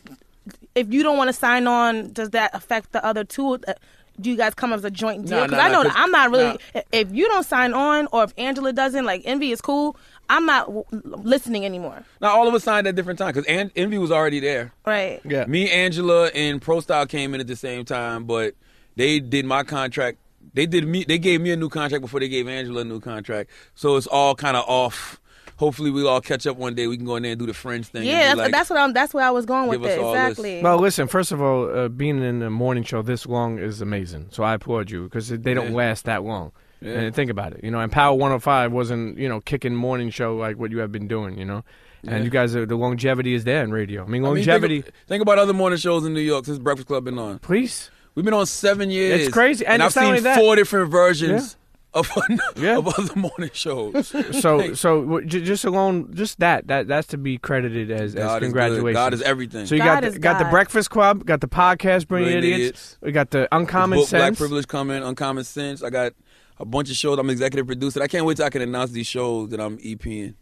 if 0.76 0.94
you 0.94 1.04
don't 1.04 1.18
want 1.18 1.30
to 1.30 1.34
sign 1.34 1.68
on, 1.68 2.12
does 2.12 2.32
that 2.32 2.52
affect 2.54 2.92
the 2.92 3.04
other 3.06 3.24
two? 3.24 3.54
Uh, 3.68 3.74
Do 4.20 4.30
you 4.30 4.38
guys 4.38 4.54
come 4.54 4.72
up 4.74 4.78
as 4.80 4.86
a 4.86 4.92
joint 4.92 5.26
deal? 5.26 5.38
Nah, 5.40 5.44
Because 5.46 5.58
nah, 5.58 5.64
I 5.64 5.68
know 5.70 5.78
nah, 5.78 5.84
that 5.84 5.90
'cause- 5.94 6.02
I'm 6.04 6.12
not 6.12 6.32
really. 6.32 6.58
nah. 6.76 6.82
If 6.92 7.12
you 7.12 7.28
don't 7.28 7.46
sign 7.46 7.74
on, 7.74 8.08
or 8.12 8.24
if 8.24 8.34
Angela 8.38 8.72
doesn't, 8.74 9.06
like 9.06 9.22
Envy 9.26 9.52
is 9.52 9.62
cool. 9.62 9.96
I'm 10.30 10.46
not 10.46 10.68
w- 10.68 10.86
listening 11.04 11.66
anymore. 11.66 12.04
now 12.22 12.30
all 12.30 12.48
of 12.48 12.54
us 12.54 12.64
signed 12.64 12.88
at 12.88 12.96
different 12.96 13.20
times 13.20 13.34
because 13.36 13.48
An- 13.48 13.72
Envy 13.76 13.98
was 13.98 14.12
already 14.12 14.40
there. 14.40 14.74
Right. 14.86 15.20
Yeah. 15.26 15.46
Me, 15.46 15.70
Angela, 15.70 16.28
and 16.28 16.62
Pro 16.62 16.80
Style 16.82 17.06
came 17.06 17.34
in 17.34 17.42
at 17.42 17.48
the 17.48 17.56
same 17.56 17.84
time, 17.86 18.26
but 18.26 18.54
they 18.96 19.20
did 19.20 19.46
my 19.46 19.64
contract. 19.64 20.18
They 20.54 20.66
did 20.66 20.88
me. 20.88 21.04
They 21.06 21.18
gave 21.18 21.40
me 21.40 21.52
a 21.52 21.56
new 21.56 21.70
contract 21.70 22.02
before 22.02 22.20
they 22.20 22.28
gave 22.28 22.48
Angela 22.48 22.82
a 22.82 22.84
new 22.84 23.00
contract. 23.00 23.50
So 23.76 23.96
it's 23.96 24.08
all 24.08 24.36
kind 24.36 24.58
of 24.58 24.66
off. 24.68 25.20
Hopefully, 25.62 25.92
we'll 25.92 26.08
all 26.08 26.22
catch 26.22 26.48
up 26.48 26.58
one 26.58 26.74
day. 26.74 26.88
We 26.88 26.98
can 26.98 27.06
go 27.06 27.18
in 27.18 27.24
there 27.24 27.34
and 27.34 27.40
do 27.40 27.46
the 27.46 27.54
Friends 27.54 27.88
thing. 27.88 28.02
Yeah, 28.04 28.30
that's, 28.30 28.38
like, 28.40 28.52
that's 28.52 28.70
what 28.72 28.80
I'm. 28.80 28.94
That's 28.94 29.14
where 29.14 29.24
I 29.24 29.30
was 29.30 29.46
going 29.46 29.70
with 29.70 29.86
it. 29.86 30.00
all 30.00 30.12
this. 30.14 30.30
Exactly. 30.32 30.62
Well, 30.64 30.80
listen. 30.80 31.08
First 31.08 31.32
of 31.32 31.40
all, 31.40 31.70
uh, 31.70 31.88
being 31.88 32.24
in 32.24 32.42
a 32.42 32.50
morning 32.50 32.84
show 32.84 33.04
this 33.04 33.28
long 33.28 33.60
is 33.60 33.80
amazing. 33.80 34.30
So 34.32 34.42
I 34.44 34.56
applaud 34.56 34.90
you 34.90 35.04
because 35.04 35.30
they 35.30 35.54
don't 35.54 35.70
Yeah. 35.72 35.78
last 35.78 36.06
that 36.06 36.24
long. 36.24 36.52
Yeah. 36.82 36.94
And 36.94 37.16
think 37.16 37.30
about 37.30 37.54
it. 37.54 37.64
You 37.64 37.70
know, 37.70 37.80
and 37.80 37.92
Power 37.92 38.16
105 38.18 38.72
wasn't 38.72 39.20
you 39.20 39.30
know 39.30 39.40
kicking 39.40 39.76
morning 39.76 40.10
show 40.10 40.36
like 40.36 40.58
what 40.58 40.72
you 40.72 40.80
have 40.80 40.92
been 40.92 41.08
doing. 41.08 41.38
You 41.38 41.46
know, 41.46 41.64
and 42.02 42.12
Yeah. 42.12 42.24
you 42.24 42.32
guys 42.32 42.56
are 42.56 42.66
the 42.66 42.76
longevity 42.76 43.36
is 43.36 43.44
there 43.44 43.64
in 43.64 43.72
radio. 43.72 44.02
I 44.02 44.06
mean, 44.08 44.24
I 44.26 44.30
mean, 44.30 44.36
longevity. 44.38 44.82
think, 44.82 44.96
think 45.08 45.22
about 45.22 45.38
other 45.38 45.54
morning 45.54 45.78
shows 45.78 46.06
in 46.08 46.16
New 46.16 46.22
York 46.22 46.46
since 46.46 46.58
Breakfast 46.58 46.88
Club 46.88 47.04
been 47.06 47.20
on. 47.20 47.38
please. 47.38 47.92
We've 48.16 48.26
been 48.26 48.34
on 48.34 48.46
seven 48.48 48.90
years. 48.90 49.22
It's 49.22 49.32
crazy, 49.34 49.66
and 49.66 49.76
I've 49.82 49.86
not 49.86 49.94
seen 49.94 50.04
only 50.06 50.20
that. 50.22 50.38
four 50.38 50.56
different 50.58 50.92
versions 50.92 51.56
of 51.94 52.10
Yeah. 52.56 52.78
of 52.78 52.88
other 52.88 53.16
morning 53.16 53.50
shows. 53.54 54.08
So 54.40 54.74
so 54.74 55.22
just 55.22 55.66
alone 55.66 56.14
just 56.14 56.40
that 56.40 56.68
that 56.68 56.88
that's 56.88 57.08
to 57.08 57.18
be 57.18 57.38
credited 57.38 57.92
as, 57.92 58.16
as 58.16 58.24
God 58.26 58.44
is 58.44 58.48
congratulations. 58.48 58.96
God 58.96 59.14
is 59.14 59.22
everything. 59.22 59.66
So 59.66 59.76
you 59.76 59.82
God 59.82 60.04
got 60.04 60.14
the, 60.14 60.20
got 60.20 60.40
the 60.40 60.46
Breakfast 60.46 60.90
Club, 60.90 61.26
got 61.26 61.42
the 61.42 61.48
podcast, 61.48 62.08
Brilliant 62.08 62.08
Brilliant 62.08 62.44
Idiots. 62.46 62.60
Idiots. 62.60 62.98
We 63.02 63.12
got 63.12 63.32
the 63.32 63.48
Uncommon 63.54 64.00
book 64.00 64.10
Black 64.10 64.36
Privilege 64.36 64.68
coming, 64.68 65.04
Uncommon 65.04 65.44
Sense. 65.44 65.84
I 65.84 65.90
got 65.90 66.14
a 66.60 66.66
bunch 66.66 66.90
of 66.90 66.96
shows. 66.96 67.18
I'm 67.20 67.30
executive 67.30 67.68
producer. 67.68 68.02
I 68.02 68.08
can't 68.08 68.26
wait 68.26 68.38
till 68.38 68.46
I 68.46 68.50
can 68.50 68.62
announce 68.62 68.92
these 68.92 69.08
shows 69.08 69.50
that 69.50 69.60
I'm 69.60 69.78
EPing. 69.80 70.36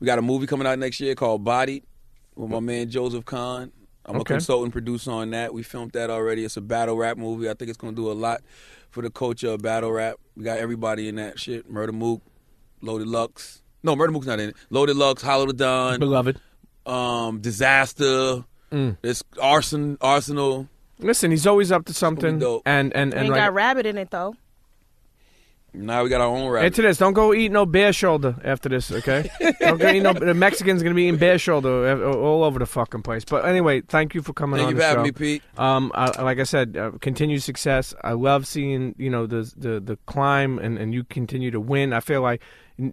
We 0.00 0.06
got 0.06 0.18
a 0.18 0.22
movie 0.22 0.46
coming 0.46 0.66
out 0.66 0.78
next 0.78 1.00
year 1.00 1.14
called 1.16 1.42
Bodied 1.42 1.82
with 2.36 2.50
my 2.50 2.60
man 2.60 2.88
Joseph 2.88 3.24
Kahn. 3.24 3.72
I'm 4.04 4.16
Okay. 4.16 4.34
a 4.34 4.36
consultant 4.36 4.72
producer 4.72 5.10
on 5.10 5.30
that. 5.30 5.52
We 5.52 5.62
filmed 5.62 5.92
that 5.92 6.08
already. 6.08 6.44
It's 6.44 6.56
a 6.56 6.60
battle 6.62 6.96
rap 6.96 7.18
movie. 7.18 7.50
I 7.50 7.54
think 7.54 7.68
it's 7.68 7.76
going 7.76 7.94
to 7.94 8.00
do 8.00 8.10
a 8.10 8.14
lot 8.14 8.40
for 8.98 9.02
the 9.02 9.10
culture 9.10 9.50
of 9.50 9.62
battle 9.62 9.92
rap. 9.92 10.16
We 10.36 10.42
got 10.42 10.58
everybody 10.58 11.06
in 11.08 11.14
that 11.16 11.38
shit. 11.38 11.70
Murder 11.70 11.92
Mook, 11.92 12.20
Loaded 12.82 13.06
Lux. 13.06 13.62
No, 13.84 13.94
Murder 13.94 14.10
Mook's 14.10 14.26
not 14.26 14.40
in 14.40 14.48
it. 14.48 14.56
Loaded 14.70 14.96
Lux, 14.96 15.22
Hollow 15.22 15.46
Da 15.46 15.52
Don, 15.92 16.00
Beloved. 16.00 16.40
um, 16.84 17.40
Dizaster. 17.40 18.44
Mm. 18.72 18.96
There's 19.00 19.22
Arson, 19.40 19.98
Arsenal. 20.00 20.68
Listen, 20.98 21.30
he's 21.30 21.46
always 21.46 21.70
up 21.70 21.84
to 21.84 21.94
something. 21.94 22.40
dope. 22.40 22.62
And 22.66 22.92
and 22.92 23.12
We 23.12 23.18
and 23.18 23.24
ain't 23.26 23.32
like 23.34 23.40
got 23.40 23.54
rabbit 23.54 23.86
in 23.86 23.98
it 23.98 24.10
though. 24.10 24.34
Now 25.78 26.02
we 26.02 26.10
got 26.10 26.20
our 26.20 26.26
own 26.26 26.48
rap. 26.48 26.64
into 26.64 26.82
this, 26.82 26.98
don't 26.98 27.12
go 27.12 27.32
eat 27.32 27.52
no 27.52 27.64
bear 27.64 27.92
shoulder 27.92 28.36
after 28.44 28.68
this, 28.68 28.90
okay? 28.90 29.30
don't 29.60 29.78
go 29.78 29.88
eat 29.88 30.00
no. 30.00 30.12
The 30.12 30.34
Mexicans 30.34 30.82
gonna 30.82 30.94
be 30.94 31.04
eating 31.04 31.18
bear 31.18 31.38
shoulder 31.38 32.04
all 32.12 32.44
over 32.44 32.58
the 32.58 32.66
fucking 32.66 33.02
place. 33.02 33.24
But 33.24 33.44
anyway, 33.44 33.80
thank 33.82 34.14
you 34.14 34.22
for 34.22 34.32
coming 34.32 34.60
on. 34.60 34.66
Thank 34.66 34.68
on 34.68 34.72
you 34.72 34.76
the 34.76 34.82
for 34.82 34.88
show. 34.90 34.96
having 34.98 35.02
me, 35.04 35.12
Pete. 35.12 35.42
Um, 35.56 35.92
I, 35.94 36.22
like 36.22 36.38
I 36.38 36.44
said, 36.44 36.76
uh, 36.76 36.90
continued 37.00 37.42
success. 37.42 37.94
I 38.02 38.12
love 38.12 38.46
seeing 38.46 38.94
you 38.98 39.10
know 39.10 39.26
the 39.26 39.52
the 39.56 39.80
the 39.80 39.96
climb 40.06 40.58
and, 40.58 40.78
and 40.78 40.92
you 40.92 41.04
continue 41.04 41.50
to 41.52 41.60
win. 41.60 41.92
I 41.92 42.00
feel 42.00 42.22
like, 42.22 42.42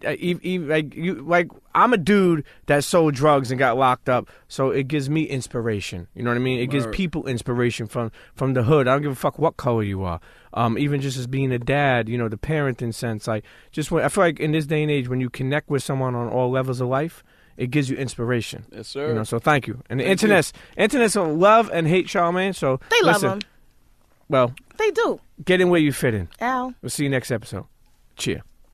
uh, 0.05 0.11
e- 0.11 0.39
e- 0.43 0.59
like 0.59 0.93
you 0.95 1.15
like 1.15 1.49
I'm 1.73 1.93
a 1.93 1.97
dude 1.97 2.43
that 2.67 2.83
sold 2.83 3.15
drugs 3.15 3.51
and 3.51 3.57
got 3.59 3.77
locked 3.77 4.09
up, 4.09 4.29
so 4.47 4.69
it 4.69 4.87
gives 4.87 5.09
me 5.09 5.23
inspiration. 5.23 6.07
You 6.15 6.23
know 6.23 6.29
what 6.29 6.37
I 6.37 6.39
mean? 6.41 6.59
It 6.59 6.67
gives 6.67 6.85
people 6.87 7.25
inspiration 7.27 7.87
from 7.87 8.11
from 8.35 8.53
the 8.53 8.63
hood. 8.63 8.87
I 8.87 8.93
don't 8.93 9.01
give 9.01 9.11
a 9.11 9.15
fuck 9.15 9.39
what 9.39 9.57
color 9.57 9.83
you 9.83 10.03
are. 10.03 10.19
Um, 10.55 10.77
even 10.77 11.01
just 11.01 11.17
as 11.17 11.27
being 11.27 11.51
a 11.51 11.59
dad, 11.59 12.07
you 12.07 12.17
know, 12.17 12.29
the 12.29 12.37
parenting 12.37 12.93
sense, 12.93 13.27
like 13.27 13.43
just 13.73 13.91
I 13.91 14.07
feel 14.07 14.23
like 14.23 14.39
in 14.39 14.53
this 14.53 14.65
day 14.65 14.81
and 14.81 14.89
age, 14.89 15.09
when 15.09 15.19
you 15.19 15.29
connect 15.29 15.69
with 15.69 15.83
someone 15.83 16.15
on 16.15 16.29
all 16.29 16.49
levels 16.49 16.79
of 16.79 16.87
life, 16.87 17.23
it 17.57 17.71
gives 17.71 17.89
you 17.89 17.97
inspiration. 17.97 18.65
Yes, 18.71 18.87
sir. 18.87 19.09
You 19.09 19.13
know, 19.15 19.23
so 19.23 19.37
thank 19.37 19.67
you. 19.67 19.81
And 19.89 19.99
the 19.99 20.03
Thank 20.05 20.21
you. 20.21 20.27
internet, 20.29 20.51
internet's 20.77 21.15
love 21.17 21.69
and 21.73 21.87
hate 21.87 22.07
Charlamagne. 22.07 22.55
So 22.55 22.79
They 22.89 23.01
love 23.01 23.15
listen, 23.21 23.31
him. 23.33 23.39
Well, 24.29 24.53
They 24.77 24.91
do. 24.91 25.19
get 25.43 25.59
in 25.61 25.69
where 25.69 25.79
you 25.81 25.91
fit 25.91 26.13
in. 26.13 26.29
Al. 26.39 26.73
We'll 26.81 26.89
see 26.89 27.03
you 27.03 27.09
next 27.09 27.31
episode. 27.31 27.65
Cheer. 28.15 28.41